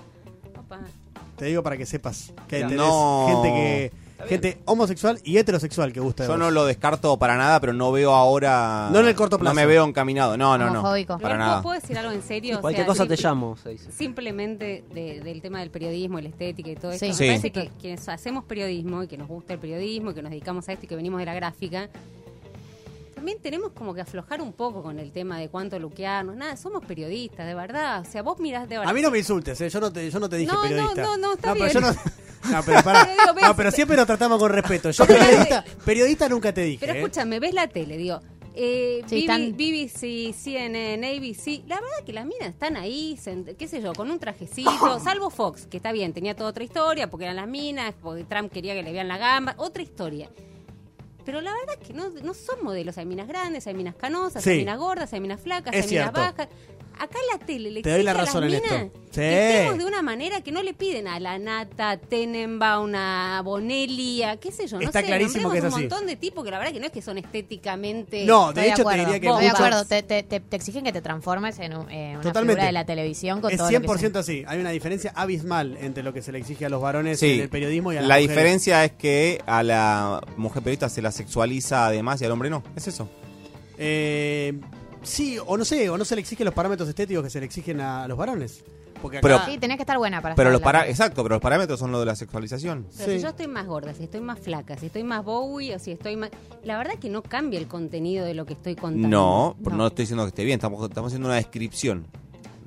Opa. 0.59 0.79
Te 1.37 1.45
digo 1.45 1.63
para 1.63 1.77
que 1.77 1.85
sepas 1.85 2.31
que 2.47 2.57
tenés 2.59 2.77
No. 2.77 3.25
gente 3.29 3.49
que 3.49 3.91
gente 4.27 4.57
homosexual 4.65 5.19
y 5.23 5.37
heterosexual 5.37 5.91
que 5.93 5.99
gusta. 5.99 6.23
de 6.23 6.29
Yo 6.29 6.37
no 6.37 6.51
lo 6.51 6.65
descarto 6.65 7.17
para 7.17 7.37
nada, 7.37 7.59
pero 7.59 7.73
no 7.73 7.91
veo 7.91 8.13
ahora. 8.13 8.89
No 8.91 8.99
en 8.99 9.07
el 9.07 9.15
corto 9.15 9.37
plazo. 9.37 9.53
No 9.53 9.55
me 9.55 9.65
veo 9.65 9.85
encaminado. 9.85 10.37
No, 10.37 10.57
no, 10.57 10.69
no. 10.69 10.81
Para 10.83 11.17
Pero, 11.19 11.37
nada. 11.37 11.61
¿Puedo 11.61 11.79
decir 11.79 11.97
algo 11.97 12.11
en 12.11 12.21
serio? 12.21 12.61
Cualquier 12.61 12.85
cosa 12.85 13.05
te 13.07 13.15
llamo. 13.15 13.55
Simplemente 13.95 14.83
de- 14.93 15.21
del 15.21 15.41
tema 15.41 15.59
del 15.59 15.69
periodismo, 15.71 16.19
la 16.19 16.29
estética 16.29 16.69
y 16.69 16.75
todo 16.75 16.91
esto. 16.91 17.05
Sí. 17.13 17.23
Me 17.23 17.27
parece 17.29 17.51
que 17.51 17.69
quienes 17.79 18.07
hacemos 18.09 18.43
periodismo 18.45 19.03
y 19.03 19.07
que 19.07 19.17
nos 19.17 19.27
gusta 19.27 19.53
el 19.53 19.59
periodismo 19.59 20.11
y 20.11 20.13
que 20.13 20.21
nos 20.21 20.31
dedicamos 20.31 20.67
a 20.69 20.73
esto 20.73 20.85
y 20.85 20.89
que 20.89 20.95
venimos 20.95 21.19
de 21.19 21.25
la 21.25 21.33
gráfica, 21.33 21.89
también 23.23 23.39
tenemos 23.39 23.71
como 23.71 23.93
que 23.93 24.01
aflojar 24.01 24.41
un 24.41 24.51
poco 24.51 24.83
con 24.83 24.99
el 24.99 25.13
tema 25.13 25.39
de 25.39 25.47
cuánto 25.47 25.79
luquearnos, 25.79 26.35
nada, 26.35 26.57
somos 26.57 26.83
periodistas, 26.85 27.47
de 27.47 27.55
verdad. 27.55 28.01
O 28.01 28.03
sea, 28.03 28.21
vos 28.21 28.37
mirás 28.37 28.67
de 28.67 28.77
verdad. 28.77 28.91
A 28.91 28.93
mí 28.93 29.01
no 29.01 29.09
me 29.11 29.19
insultes, 29.19 29.61
eh, 29.61 29.69
yo, 29.69 29.79
no 29.79 29.93
te, 29.93 30.11
yo 30.11 30.19
no 30.19 30.27
te 30.27 30.35
dije 30.35 30.51
no, 30.51 30.61
periodista. 30.61 31.03
No, 31.03 31.15
no, 31.15 31.27
no, 31.27 31.33
está 31.35 31.53
bien. 31.53 31.71
No... 31.73 32.61
pero, 32.65 32.83
para... 32.83 33.07
no, 33.41 33.55
pero 33.55 33.71
siempre 33.71 33.95
nos 33.95 34.07
tratamos 34.07 34.37
con 34.39 34.51
respeto. 34.51 34.91
Yo 34.91 35.05
periodista, 35.07 35.63
periodista 35.85 36.27
nunca 36.27 36.53
te 36.53 36.63
dije. 36.63 36.79
Pero 36.81 36.95
eh. 36.95 36.97
escúchame, 36.97 37.39
ves 37.39 37.53
la 37.53 37.69
tele, 37.69 37.95
digo, 37.95 38.19
eh, 38.55 39.05
sí, 39.07 39.25
BBC, 39.25 40.35
CNN, 40.35 41.07
ABC, 41.07 41.65
la 41.65 41.79
verdad 41.79 42.03
que 42.05 42.11
las 42.11 42.25
minas 42.25 42.49
están 42.49 42.75
ahí, 42.75 43.17
qué 43.57 43.69
sé 43.69 43.81
yo, 43.81 43.93
con 43.93 44.11
un 44.11 44.19
trajecito, 44.19 44.99
salvo 45.01 45.29
Fox, 45.29 45.65
que 45.65 45.77
está 45.77 45.93
bien, 45.93 46.11
tenía 46.11 46.35
toda 46.35 46.49
otra 46.49 46.65
historia, 46.65 47.09
porque 47.09 47.23
eran 47.23 47.37
las 47.37 47.47
minas, 47.47 47.95
porque 48.01 48.25
Trump 48.25 48.51
quería 48.51 48.73
que 48.73 48.83
le 48.83 48.91
vean 48.91 49.07
la 49.07 49.17
gamba, 49.17 49.55
otra 49.55 49.81
historia. 49.81 50.29
Pero 51.25 51.41
la 51.41 51.53
verdad 51.53 51.75
es 51.79 51.87
que 51.87 51.93
no, 51.93 52.09
no 52.09 52.33
son 52.33 52.63
modelos. 52.63 52.97
Hay 52.97 53.05
minas 53.05 53.27
grandes, 53.27 53.65
hay 53.67 53.73
minas 53.73 53.95
canosas, 53.95 54.45
hay 54.45 54.59
minas 54.59 54.77
gordas, 54.77 55.13
hay 55.13 55.19
minas 55.19 55.39
flacas, 55.41 55.73
hay 55.73 55.87
minas 55.87 56.11
bajas 56.11 56.47
acá 56.99 57.17
la 57.31 57.45
tele 57.45 57.71
le 57.71 57.81
Te 57.81 57.89
doy 57.89 58.03
la 58.03 58.13
razón 58.13 58.43
a 58.43 58.47
las 58.47 58.61
minas 58.61 58.81
esto. 58.83 58.99
Sí. 59.11 59.21
Que 59.21 59.59
estemos 59.59 59.77
de 59.77 59.85
una 59.85 60.01
manera 60.01 60.41
que 60.41 60.51
no 60.51 60.63
le 60.63 60.73
piden 60.73 61.07
a 61.07 61.19
la 61.19 61.37
Nata, 61.37 61.97
Tenenbaum, 61.97 62.93
a 62.95 63.41
Bonelli, 63.43 64.23
a 64.23 64.37
qué 64.37 64.51
sé 64.51 64.65
yo, 64.65 64.79
no 64.79 64.87
Está 64.87 65.01
sé, 65.01 65.05
clarísimo 65.05 65.51
que 65.51 65.59
es 65.59 65.63
así. 65.63 65.75
un 65.75 65.81
montón 65.81 66.07
de 66.07 66.15
tipos 66.15 66.43
que 66.43 66.49
la 66.49 66.57
verdad 66.57 66.73
que 66.73 66.79
no 66.79 66.87
es 66.87 66.91
que 66.91 67.01
son 67.03 67.19
estéticamente 67.19 68.25
No, 68.25 68.53
de 68.53 68.69
hecho 68.69 68.83
te 68.83 68.97
diría 68.97 69.19
que 69.19 69.27
muchos... 69.27 69.41
de 69.41 69.49
acuerdo, 69.49 69.85
te, 69.85 70.41
exigen 70.51 70.83
que 70.83 70.91
te 70.91 71.01
transformes 71.01 71.59
en 71.59 71.73
una 71.75 72.21
Totalmente. 72.21 72.53
figura 72.53 72.65
de 72.65 72.71
la 72.71 72.85
televisión 72.85 73.39
con 73.39 73.51
es 73.51 73.59
100% 73.59 74.15
así, 74.15 74.43
hay 74.47 74.59
una 74.59 74.71
diferencia 74.71 75.11
abismal 75.15 75.77
entre 75.79 76.01
lo 76.01 76.11
que 76.11 76.21
se 76.21 76.31
le 76.31 76.39
exige 76.39 76.65
a 76.65 76.69
los 76.69 76.81
varones 76.81 77.21
en 77.21 77.41
el 77.41 77.49
periodismo 77.49 77.93
y 77.93 77.97
a 77.97 78.01
las 78.01 78.07
La 78.07 78.15
diferencia 78.17 78.83
es 78.83 78.93
que 78.93 79.41
a 79.45 79.61
la 79.61 80.21
mujer 80.37 80.63
periodista 80.63 80.89
se 80.89 81.01
la 81.01 81.11
sexualiza 81.11 81.85
además 81.85 82.21
y 82.21 82.25
al 82.25 82.31
hombre 82.31 82.49
no, 82.49 82.63
es 82.75 82.87
eso. 82.87 83.07
Eh, 83.77 84.53
Sí, 85.03 85.37
o 85.45 85.57
no 85.57 85.65
sé, 85.65 85.89
o 85.89 85.97
no 85.97 86.05
se 86.05 86.15
le 86.15 86.21
exigen 86.21 86.45
los 86.45 86.53
parámetros 86.53 86.87
estéticos 86.89 87.23
que 87.23 87.29
se 87.29 87.39
le 87.39 87.45
exigen 87.45 87.81
a 87.81 88.07
los 88.07 88.17
varones. 88.17 88.63
Porque 89.01 89.17
acá... 89.17 89.27
Pero- 89.27 89.39
Sí, 89.45 89.57
tenés 89.57 89.75
que 89.77 89.83
estar 89.83 89.97
buena 89.97 90.21
para 90.21 90.33
Pero 90.35 90.49
los 90.49 90.61
para, 90.61 90.87
exacto, 90.87 91.23
pero 91.23 91.35
los 91.35 91.41
parámetros 91.41 91.77
son 91.77 91.91
lo 91.91 91.99
de 91.99 92.05
la 92.05 92.15
sexualización. 92.15 92.87
Pero 92.97 93.11
si 93.11 93.19
yo 93.19 93.29
estoy 93.29 93.47
más 93.47 93.67
gorda, 93.67 93.93
si 93.93 94.03
estoy 94.05 94.21
más 94.21 94.39
flaca, 94.39 94.77
si 94.77 94.85
estoy 94.85 95.03
más 95.03 95.25
Bowie 95.25 95.75
o 95.75 95.79
si 95.79 95.91
estoy 95.91 96.15
más... 96.15 96.29
La 96.63 96.77
verdad 96.77 96.93
es 96.93 96.99
que 97.01 97.09
no 97.09 97.21
cambia 97.21 97.59
el 97.59 97.67
contenido 97.67 98.25
de 98.25 98.33
lo 98.33 98.45
que 98.45 98.53
estoy 98.53 98.75
contando. 98.75 99.09
No, 99.09 99.57
pero 99.61 99.75
no 99.75 99.87
estoy 99.87 100.03
diciendo 100.03 100.23
que 100.23 100.29
esté 100.29 100.45
bien, 100.45 100.55
estamos, 100.55 100.81
estamos 100.87 101.09
haciendo 101.09 101.27
una 101.27 101.35
descripción, 101.35 102.07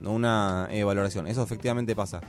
no 0.01 0.13
una 0.13 0.69
eh, 0.71 0.85
valoración. 0.85 1.27
Eso 1.27 1.43
efectivamente 1.43 1.97
pasa. 1.97 2.21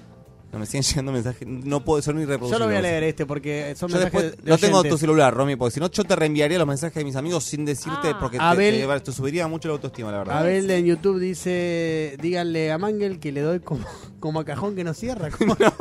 Me 0.60 0.66
siguen 0.66 0.84
llegando 0.90 1.12
mensajes. 1.12 1.48
No 1.48 1.84
puedo, 1.84 2.02
son 2.02 2.20
irreproducibles. 2.20 2.60
Yo 2.60 2.60
no 2.60 2.66
voy 2.66 2.76
a 2.76 2.82
leer 2.82 3.04
este 3.04 3.26
porque 3.26 3.76
son 3.78 3.92
mensajes. 3.92 4.38
De 4.38 4.50
no 4.50 4.58
tengo 4.58 4.84
tu 4.84 4.98
celular, 4.98 5.34
Romy, 5.34 5.56
porque 5.56 5.76
si 5.76 5.80
no, 5.80 5.90
yo 5.90 6.04
te 6.04 6.16
reenviaría 6.16 6.58
los 6.58 6.68
mensajes 6.68 6.96
de 6.96 7.04
mis 7.04 7.16
amigos 7.16 7.44
sin 7.44 7.66
decirte, 7.66 8.10
ah, 8.10 8.18
porque 8.20 8.38
Abel, 8.40 8.86
te, 8.88 9.00
te, 9.00 9.12
subiría 9.12 9.48
mucho 9.48 9.68
la 9.68 9.74
autoestima, 9.76 10.12
la 10.12 10.20
verdad. 10.20 10.38
Abel 10.40 10.70
en 10.70 10.86
YouTube 10.86 11.20
dice: 11.20 12.18
díganle 12.22 12.72
a 12.72 12.78
Mangel 12.78 13.20
que 13.20 13.32
le 13.32 13.42
doy 13.42 13.60
como, 13.60 13.86
como 14.20 14.40
a 14.40 14.46
cajón 14.46 14.76
que 14.76 14.84
no 14.84 14.94
cierra. 14.94 15.30
Como, 15.30 15.56
no. 15.60 15.74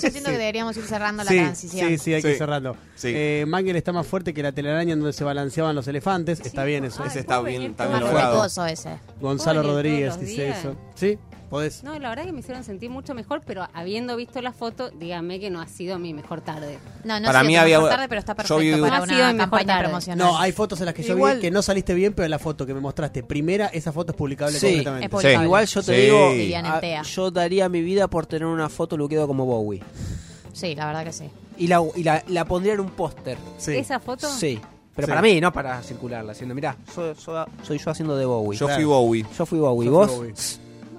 Yo 0.00 0.10
siento 0.10 0.30
que 0.30 0.38
deberíamos 0.38 0.76
ir 0.76 0.84
cerrando 0.84 1.24
la 1.24 1.30
transición. 1.30 1.88
Sí, 1.88 1.98
sí, 1.98 2.14
hay 2.14 2.22
que 2.22 2.32
ir 2.32 2.38
cerrando. 2.38 2.76
Sí. 2.94 3.12
Eh, 3.14 3.44
Mangel 3.46 3.76
está 3.76 3.92
más 3.92 4.06
fuerte 4.06 4.32
que 4.32 4.42
la 4.42 4.52
telaraña 4.52 4.94
en 4.94 5.00
donde 5.00 5.12
se 5.12 5.24
balanceaban 5.24 5.74
los 5.74 5.86
elefantes. 5.88 6.40
Está 6.40 6.64
bien 6.64 6.84
eso. 6.84 7.04
Ese 7.04 7.20
está 7.20 7.40
bien, 7.42 7.62
está 7.62 7.86
bien 7.86 8.00
logrado. 8.00 8.44
ese. 8.66 8.98
Gonzalo 9.20 9.62
Rodríguez 9.62 10.18
dice 10.20 10.50
eso. 10.50 10.76
Sí, 10.94 11.18
¿Podés? 11.50 11.82
No, 11.82 11.98
la 11.98 12.08
verdad 12.10 12.24
que 12.26 12.32
me 12.32 12.38
hicieron 12.40 12.62
sentir 12.62 12.88
mucho 12.90 13.12
mejor, 13.12 13.42
pero 13.44 13.66
habiendo 13.74 14.14
visto 14.16 14.40
la 14.40 14.52
foto, 14.52 14.88
dígame 14.90 15.40
que 15.40 15.50
no 15.50 15.60
ha 15.60 15.66
sido 15.66 15.98
mi 15.98 16.14
mejor 16.14 16.40
tarde. 16.42 16.78
No, 17.02 17.18
no 17.18 17.26
Para 17.26 17.40
sé 17.40 17.46
mí 17.48 17.56
había- 17.56 17.78
mejor 17.78 17.90
tarde, 17.90 18.08
pero 18.08 18.20
está 18.20 18.32
yo 18.34 18.36
perfecto 18.36 18.76
vi- 18.76 18.80
para 18.80 18.96
Ha 18.98 19.06
sido 19.06 19.16
una 19.18 19.26
mi 19.28 19.34
mejor 19.34 19.50
campaña 19.50 19.66
tarde. 19.66 19.84
promocional. 19.88 20.18
No, 20.28 20.38
hay 20.38 20.52
fotos 20.52 20.78
en 20.78 20.86
las 20.86 20.94
que 20.94 21.02
yo 21.02 21.14
Igual- 21.16 21.34
vi 21.36 21.40
que 21.42 21.50
no 21.50 21.60
saliste 21.60 21.92
bien, 21.92 22.12
pero 22.12 22.28
la 22.28 22.38
foto 22.38 22.64
que 22.64 22.72
me 22.72 22.78
mostraste 22.80 23.24
primera, 23.24 23.66
esa 23.66 23.90
foto 23.92 24.12
es 24.12 24.16
publicable 24.16 24.58
Sí, 24.60 24.66
completamente. 24.66 25.06
es 25.06 25.10
publicable. 25.10 25.44
Igual 25.44 25.66
yo 25.66 25.82
te 25.82 25.94
Sí. 25.96 26.00
digo, 26.02 26.30
Lilian 26.30 26.66
a- 26.66 26.74
Entea. 26.76 27.02
yo 27.02 27.30
daría 27.32 27.68
mi 27.68 27.82
vida 27.82 28.06
por 28.08 28.26
tener 28.26 28.46
una 28.46 28.68
foto 28.68 28.96
luqueado 28.96 29.26
como 29.26 29.44
Bowie. 29.44 29.82
Sí, 30.52 30.74
la 30.76 30.86
verdad 30.86 31.04
que 31.04 31.12
sí. 31.12 31.24
Y 31.58 31.66
la, 31.66 31.82
y 31.96 32.04
la, 32.04 32.22
la 32.28 32.44
pondría 32.44 32.74
en 32.74 32.80
un 32.80 32.90
póster. 32.90 33.36
Sí. 33.58 33.72
¿Esa 33.76 33.98
foto? 33.98 34.28
Sí. 34.28 34.60
Pero 34.94 35.06
Sí. 35.06 35.10
para 35.10 35.22
mí, 35.22 35.40
no 35.40 35.52
para 35.52 35.82
circularla. 35.82 36.32
Haciendo, 36.32 36.54
mirá, 36.54 36.76
soy, 36.94 37.14
soy- 37.16 37.44
soy 37.64 37.78
yo 37.78 37.90
haciendo 37.90 38.16
de 38.16 38.24
Bowie. 38.26 38.56
Yo 38.58 38.68
fui. 38.68 38.84
Bowie. 38.84 39.26
Yo 39.36 39.46
fui 39.46 39.58
Bowie. 39.58 39.86
Yo 39.86 39.92
¿Vos? 39.92 40.10
fui 40.10 40.16
Bowie. 40.28 40.34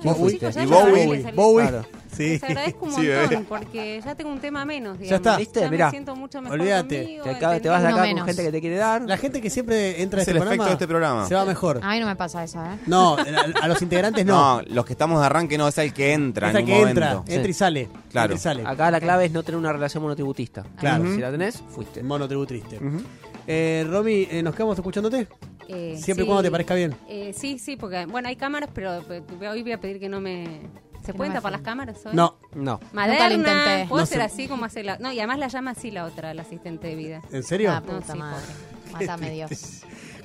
¿Quién 0.01 0.13
Bowie. 0.13 0.39
fuiste? 0.39 0.51
Ya 0.51 0.63
Y 0.63 0.65
Bowie. 0.67 1.31
Bowie. 1.33 1.67
Claro. 1.67 1.85
Sí. 2.11 2.23
Les 2.31 2.43
agradezco 2.43 2.85
un 2.85 2.91
Sí, 2.91 2.97
montón 3.07 3.29
bebé. 3.29 3.45
porque 3.47 4.01
ya 4.03 4.15
tengo 4.15 4.31
un 4.31 4.39
tema 4.41 4.65
menos. 4.65 4.97
Ya 4.97 5.03
Digamos. 5.03 5.19
está. 5.27 5.37
¿Viste? 5.37 5.61
me 5.61 5.69
Mirá. 5.69 5.89
siento 5.91 6.13
mucho 6.15 6.41
mejor 6.41 6.59
Olvídate. 6.59 7.01
conmigo, 7.03 7.23
Te, 7.23 7.29
acá- 7.29 7.59
te 7.61 7.69
vas 7.69 7.81
de 7.81 7.87
Uno 7.87 7.95
acá 7.95 8.03
menos. 8.05 8.19
con 8.19 8.27
gente 8.27 8.43
que 8.43 8.51
te 8.51 8.61
quiere 8.61 8.75
dar. 8.75 9.01
La 9.03 9.17
gente 9.17 9.41
que 9.41 9.49
siempre 9.49 10.01
entra 10.01 10.19
a 10.19 10.21
Es 10.23 10.27
este 10.27 10.31
el 10.31 10.37
efecto 10.37 10.49
programa, 10.49 10.65
de 10.67 10.73
este 10.73 10.87
programa. 10.87 11.27
se 11.27 11.35
va 11.35 11.45
mejor. 11.45 11.79
A 11.81 11.91
mí 11.91 11.99
no 12.01 12.07
me 12.07 12.15
pasa 12.17 12.43
eso, 12.43 12.59
¿eh? 12.63 12.77
No, 12.85 13.15
a, 13.15 13.21
a 13.63 13.67
los 13.69 13.81
integrantes 13.81 14.25
no. 14.25 14.57
No, 14.57 14.61
los 14.67 14.85
que 14.85 14.91
estamos 14.93 15.19
de 15.21 15.25
arranque 15.25 15.57
no, 15.57 15.69
es 15.69 15.77
el 15.77 15.93
que 15.93 16.11
entra 16.11 16.49
Esa 16.49 16.59
en 16.59 16.65
un 16.65 16.69
que 16.71 16.81
entra, 16.81 17.09
momento. 17.13 17.31
entra 17.31 17.49
y 17.49 17.53
sale. 17.53 17.89
Claro. 18.11 18.33
Entra 18.33 18.35
y 18.35 18.39
sale. 18.57 18.63
Acá 18.69 18.91
la 18.91 18.99
clave 18.99 19.25
es 19.25 19.31
no 19.31 19.43
tener 19.43 19.57
una 19.57 19.71
relación 19.71 20.03
monotributista. 20.03 20.63
Claro. 20.77 21.05
Si 21.13 21.17
la 21.21 21.31
tenés, 21.31 21.63
fuiste. 21.69 22.03
Monotribu 22.03 22.45
triste. 22.45 22.75
Ujú. 22.75 23.01
Eh, 23.47 23.85
Romy, 23.89 24.27
eh, 24.29 24.41
¿nos 24.43 24.53
quedamos 24.55 24.77
escuchándote? 24.77 25.27
Eh, 25.67 25.97
Siempre 26.01 26.23
y 26.23 26.25
sí. 26.25 26.27
cuando 26.27 26.43
te 26.43 26.51
parezca 26.51 26.75
bien. 26.75 26.95
Eh, 27.07 27.33
sí, 27.37 27.57
sí, 27.59 27.75
porque 27.77 28.05
bueno, 28.05 28.27
hay 28.27 28.35
cámaras, 28.35 28.69
pero 28.73 28.99
eh, 29.11 29.23
hoy 29.49 29.61
voy 29.63 29.71
a 29.71 29.79
pedir 29.79 29.99
que 29.99 30.09
no 30.09 30.19
me... 30.19 30.61
¿Se 31.03 31.13
no 31.13 31.17
pueden 31.17 31.33
me 31.33 31.39
tapar 31.39 31.51
las 31.53 31.61
cámaras 31.61 32.05
hoy? 32.05 32.11
No. 32.13 32.37
No. 32.53 32.79
Maderna, 32.93 33.13
Nunca 33.13 33.29
lo 33.29 33.35
intenté. 33.35 33.89
¿Puedo 33.89 34.01
No 34.03 34.05
ser 34.05 34.17
sé. 34.19 34.23
así 34.23 34.47
como 34.47 34.65
hace 34.65 34.83
la...? 34.83 34.97
No, 34.99 35.11
y 35.11 35.17
además 35.19 35.39
la 35.39 35.47
llama 35.47 35.71
así 35.71 35.89
la 35.91 36.05
otra, 36.05 36.33
la 36.33 36.43
asistente 36.43 36.87
de 36.89 36.95
vida. 36.95 37.21
¿En 37.31 37.41
serio? 37.43 37.71
Ah, 37.71 37.81
No, 37.85 37.93
puta 37.99 38.13
sí, 38.13 38.19
madre. 38.19 38.45
Mátame 38.91 39.31
Dios. 39.31 39.49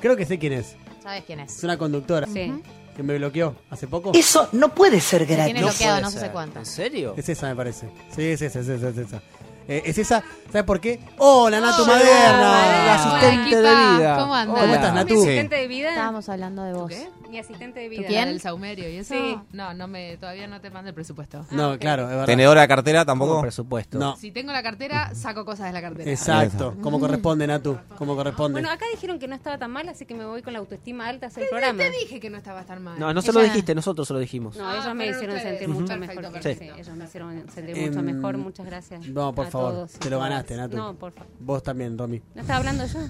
Creo 0.00 0.16
que 0.16 0.26
sé 0.26 0.38
quién 0.38 0.52
es. 0.52 0.76
¿Sabes 1.02 1.24
quién 1.24 1.40
Es 1.40 1.56
es? 1.58 1.64
una 1.64 1.78
conductora 1.78 2.26
Sí. 2.26 2.52
que 2.94 3.02
me 3.02 3.16
bloqueó 3.16 3.54
hace 3.70 3.86
poco. 3.86 4.10
Eso 4.14 4.48
no 4.52 4.74
puede 4.74 5.00
ser 5.00 5.24
gratis. 5.24 5.44
tiene 5.46 5.60
bloqueado 5.62 6.00
no 6.02 6.10
sé 6.10 6.28
cuánto. 6.30 6.58
¿En 6.58 6.66
serio? 6.66 7.14
Es 7.16 7.28
esa, 7.28 7.48
me 7.48 7.54
parece. 7.56 7.88
Sí, 8.14 8.22
es 8.24 8.42
esa, 8.42 8.60
es 8.60 8.68
esa, 8.68 8.88
es 8.88 8.98
esa. 8.98 9.22
Eh, 9.68 9.82
es 9.84 9.98
esa, 9.98 10.22
¿sabes 10.52 10.62
por 10.64 10.80
qué? 10.80 11.00
¡Hola, 11.18 11.60
Natu 11.60 11.82
Hola, 11.82 11.92
Maderna! 11.94 12.86
La 12.86 12.94
asistente 12.94 13.56
Hola, 13.56 13.70
de 13.70 13.96
vida. 13.98 14.16
¿Cómo 14.18 14.34
andás? 14.34 14.60
¿Cómo 14.60 14.74
estás, 14.74 14.92
Mi 14.92 14.98
Natu? 15.00 15.14
asistente 15.14 15.56
de 15.56 15.66
vida. 15.66 15.88
Estábamos 15.88 16.28
hablando 16.28 16.62
de 16.62 16.72
vos. 16.72 16.88
¿Qué? 16.88 17.10
Mi 17.36 17.40
asistente 17.40 17.80
de 17.80 17.88
vida. 17.90 18.02
¿Tú 18.02 18.08
quién? 18.08 18.28
¿Del 18.28 18.40
saumerio 18.40 18.88
y 18.88 18.96
eso? 18.96 19.12
Sí. 19.12 19.38
No, 19.52 19.74
no 19.74 19.86
me, 19.88 20.16
todavía 20.16 20.46
no 20.46 20.58
te 20.62 20.70
mandé 20.70 20.88
el 20.88 20.94
presupuesto. 20.94 21.44
No, 21.50 21.78
claro, 21.78 22.04
es 22.04 22.08
verdad. 22.08 22.24
Tenedora 22.24 22.62
de 22.62 22.68
cartera 22.68 23.04
¿Cómo 23.04 23.24
tampoco. 23.24 23.40
presupuesto? 23.42 23.98
No, 23.98 24.16
Si 24.16 24.30
tengo 24.30 24.52
la 24.52 24.62
cartera, 24.62 25.14
saco 25.14 25.44
cosas 25.44 25.66
de 25.66 25.72
la 25.74 25.82
cartera. 25.82 26.10
exacto. 26.10 26.74
Como 26.80 26.98
corresponde, 26.98 27.46
Natu. 27.46 27.76
Como 27.98 28.16
corresponde. 28.16 28.52
Bueno, 28.54 28.70
acá 28.70 28.86
dijeron 28.90 29.18
que 29.18 29.28
no 29.28 29.34
estaba 29.34 29.58
tan 29.58 29.70
mal, 29.70 29.86
así 29.90 30.06
que 30.06 30.14
me 30.14 30.24
voy 30.24 30.40
con 30.40 30.54
la 30.54 30.60
autoestima 30.60 31.08
alta 31.08 31.26
a 31.26 31.28
hacer 31.28 31.42
el 31.42 31.48
programa. 31.50 31.78
te 31.78 31.90
dije 31.90 32.20
que 32.20 32.30
no 32.30 32.38
estaba 32.38 32.62
tan 32.64 32.82
mal. 32.82 32.98
No, 32.98 33.12
no 33.12 33.20
se 33.20 33.34
lo 33.34 33.40
Ella- 33.40 33.50
dijiste, 33.50 33.74
nosotros 33.74 34.08
se 34.08 34.14
lo 34.14 34.18
dijimos. 34.20 34.56
No, 34.56 34.66
Ah, 34.66 34.72
ellos 34.72 34.86
me 34.94 35.04
fueron 35.04 35.14
hicieron 35.14 35.36
ustedes. 35.36 35.58
sentir 35.58 35.68
mucho 35.68 35.86
Perfecto, 35.88 36.06
mejor. 36.16 36.24
que- 36.24 36.40
perfecto. 36.40 36.74
sí, 36.74 36.80
ellos 36.80 36.96
me 36.96 37.04
hicieron 37.04 37.50
sentir 37.50 37.76
Em, 37.76 37.88
mucho 37.90 38.02
mejor. 38.02 38.36
Muchas 38.38 38.64
gracias. 38.64 39.06
No, 39.08 39.34
por 39.34 39.46
a 39.46 39.50
favor. 39.50 39.72
todos 39.72 39.94
y 39.94 39.98
Te 39.98 40.08
lo 40.08 40.16
todas. 40.16 40.30
ganaste, 40.30 40.56
Natu. 40.56 40.76
No, 40.78 40.94
por 40.94 41.12
favor. 41.12 41.28
Vos 41.38 41.62
también, 41.62 41.98
Romy. 41.98 42.22
¿No 42.34 42.40
estaba 42.40 42.60
hablando 42.60 42.86
yo? 42.86 43.00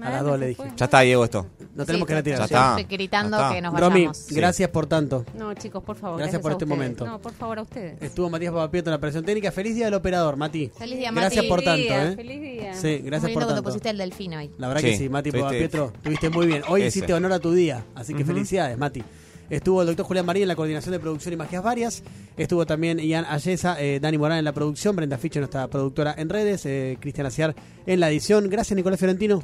A 0.00 0.10
las 0.10 0.22
dos 0.24 0.38
le 0.38 0.46
dije. 0.48 0.62
Ya 0.76 0.84
está, 0.86 1.00
Diego, 1.00 1.24
esto. 1.24 1.46
No 1.74 1.84
tenemos 1.86 2.06
que 2.06 2.12
Ya 2.14 2.18
retirar. 2.18 2.42
está. 2.42 2.70
Estoy 2.80 2.96
gritando 2.96 3.36
Ya 3.36 3.42
está. 3.44 3.54
que 3.54 3.60
nos 3.62 3.78
Romy, 3.80 3.94
vayamos. 4.00 4.26
gracias 4.30 4.68
por 4.70 4.86
tanto. 4.86 5.24
No, 5.38 5.52
chicos, 5.54 5.82
por 5.82 5.96
favor. 5.96 6.18
Gracias 6.18 6.40
por 6.40 6.50
a 6.50 6.54
este 6.54 6.64
ustedes. 6.64 6.78
momento. 6.78 7.06
No, 7.06 7.20
por 7.20 7.32
favor, 7.32 7.58
a 7.58 7.62
ustedes. 7.62 8.00
Estuvo 8.02 8.28
Matías 8.30 8.52
Papapietro 8.52 8.90
en 8.90 8.92
la 8.92 8.96
operación 8.96 9.24
técnica. 9.24 9.52
Feliz 9.52 9.74
día 9.74 9.86
del 9.86 9.94
operador, 9.94 10.36
Mati. 10.36 10.70
Feliz 10.78 10.98
día, 10.98 11.10
Gracias 11.12 11.36
Mati. 11.44 11.48
por 11.48 11.60
Feliz 11.62 11.88
tanto, 11.88 11.94
día, 12.04 12.12
¿eh? 12.12 12.16
feliz 12.16 12.40
día. 12.40 12.74
Sí, 12.74 12.98
gracias 12.98 13.22
Muy 13.22 13.30
lindo 13.30 13.34
por 13.34 13.42
que 13.42 13.46
te 13.46 13.46
tanto. 13.54 13.62
pusiste 13.64 13.90
el 13.90 13.98
delfín 13.98 14.34
hoy. 14.34 14.50
La 14.58 14.68
verdad 14.68 14.80
que 14.82 14.92
Sí, 14.92 14.98
sí, 15.04 15.08
Mati 15.08 15.30
tuviste- 15.30 15.40
Papapietro, 15.44 15.92
tuviste 16.02 16.30
muy 16.30 16.46
bien. 16.46 16.62
Hoy 16.68 16.80
Ese. 16.82 16.88
hiciste 16.98 17.14
honor 17.14 17.32
a 17.32 17.38
tu 17.38 17.52
día, 17.52 17.84
así 17.94 18.14
que 18.14 18.24
felicidades, 18.24 18.76
Mati. 18.78 19.02
Estuvo 19.50 19.82
el 19.82 19.86
doctor 19.88 20.06
Julián 20.06 20.24
Marín 20.24 20.42
en 20.42 20.48
la 20.48 20.56
coordinación 20.56 20.92
de 20.92 20.98
producción 21.00 21.34
y 21.34 21.36
magias 21.36 21.62
varias. 21.62 22.02
Estuvo 22.38 22.64
también 22.64 22.98
Ian 22.98 23.26
Ayesa, 23.26 23.76
eh, 23.78 23.98
Dani 24.00 24.16
Morán 24.16 24.38
en 24.38 24.44
la 24.46 24.52
producción, 24.52 24.96
Brenda 24.96 25.18
Ficho, 25.18 25.40
nuestra 25.40 25.68
productora 25.68 26.14
en 26.16 26.30
redes, 26.30 26.64
eh, 26.64 26.96
Cristian 27.00 27.26
Aciar 27.26 27.54
en 27.84 28.00
la 28.00 28.08
edición. 28.10 28.48
Gracias, 28.48 28.74
Nicolás 28.74 28.98
Fiorentino. 28.98 29.42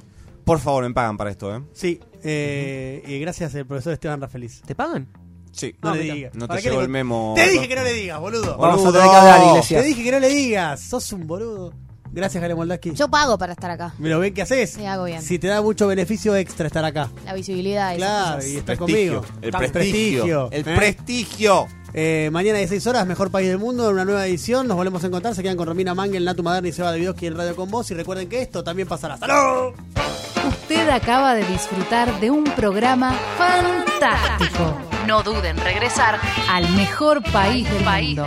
Por 0.49 0.61
favor, 0.61 0.83
me 0.89 0.93
pagan 0.95 1.17
para 1.17 1.31
esto, 1.31 1.55
¿eh? 1.55 1.63
Sí, 1.73 2.01
eh, 2.25 3.03
y 3.07 3.19
gracias 3.21 3.55
al 3.55 3.67
profesor 3.67 3.93
Esteban 3.93 4.21
Rafeliz. 4.21 4.63
¿Te 4.63 4.75
pagan? 4.75 5.07
Sí. 5.53 5.75
No 5.83 5.95
le 5.95 6.03
mira. 6.03 6.15
digas. 6.15 6.35
No 6.35 6.41
te 6.45 6.49
¿Para 6.49 6.61
qué 6.61 6.69
llegó 6.69 6.81
le- 6.81 6.85
el 6.87 6.91
memo. 6.91 7.35
Te 7.37 7.49
dije 7.51 7.69
que 7.69 7.77
no 7.77 7.83
le 7.83 7.93
digas, 7.93 8.19
boludo. 8.21 8.57
Vamos 8.57 8.81
a 8.87 8.93
tener 8.93 9.09
que 9.11 9.17
hablar, 9.17 9.41
Iglesias. 9.51 9.83
Te 9.83 9.89
dije 9.89 10.05
que 10.05 10.11
no 10.13 10.21
le 10.21 10.29
digas. 10.29 10.81
Sos 10.81 11.13
un 11.13 11.27
boludo. 11.27 11.73
Gracias, 12.11 12.41
Jale 12.41 12.55
Moldaski. 12.55 12.93
Yo 12.95 13.09
pago 13.09 13.37
para 13.37 13.53
estar 13.53 13.71
acá. 13.71 13.93
¿Me 13.99 14.09
lo 14.09 14.19
ven 14.19 14.33
que 14.33 14.41
haces? 14.43 14.71
Sí, 14.71 14.87
hago 14.87 15.05
bien. 15.05 15.21
Si 15.21 15.39
te 15.39 15.47
da 15.49 15.61
mucho 15.61 15.87
beneficio 15.87 16.35
extra 16.37 16.67
estar 16.67 16.85
acá. 16.85 17.11
La 17.27 17.35
visibilidad 17.35 17.93
y 17.93 17.97
esas 17.97 18.09
Claro, 18.09 18.37
cosas. 18.37 18.51
y 18.51 18.57
estar 18.57 18.77
Prestigio. 18.79 19.21
conmigo. 19.21 19.39
El 19.43 19.51
prestigio. 19.53 20.49
El 20.51 20.61
¿eh? 20.61 20.75
prestigio. 20.77 21.67
Eh, 21.93 22.31
mañana 22.33 22.59
de 22.59 22.69
6 22.69 22.87
horas, 22.87 23.07
Mejor 23.07 23.31
País 23.31 23.49
del 23.49 23.59
Mundo, 23.59 23.87
en 23.89 23.95
una 23.95 24.05
nueva 24.07 24.27
edición. 24.27 24.67
Nos 24.69 24.77
volvemos 24.79 25.05
a 25.05 25.09
encontrar. 25.09 25.35
Se 25.35 25.43
quedan 25.43 25.57
con 25.59 25.67
Romina 25.67 25.95
Mangel, 25.95 26.25
Natu 26.25 26.43
Maderna 26.43 26.69
y 26.69 26.73
Seba 26.73 26.93
de 26.93 26.99
Videoski 26.99 27.27
en 27.27 27.37
Radio 27.37 27.55
con 27.55 27.71
Vos. 27.71 27.91
Y 27.91 27.95
recuerden 27.95 28.29
que 28.29 28.41
esto 28.41 28.65
también 28.65 28.89
pasará. 28.89 29.19
¡Salud! 29.19 29.75
Usted 30.49 30.89
acaba 30.89 31.35
de 31.35 31.45
disfrutar 31.45 32.21
de 32.21 32.31
un 32.31 32.45
programa 32.45 33.13
fantástico. 33.37 34.81
No 35.07 35.23
duden 35.23 35.59
en 35.59 35.63
regresar 35.63 36.19
al 36.49 36.67
mejor 36.71 37.23
país 37.23 37.69
del 37.71 37.85
mundo. 37.85 38.27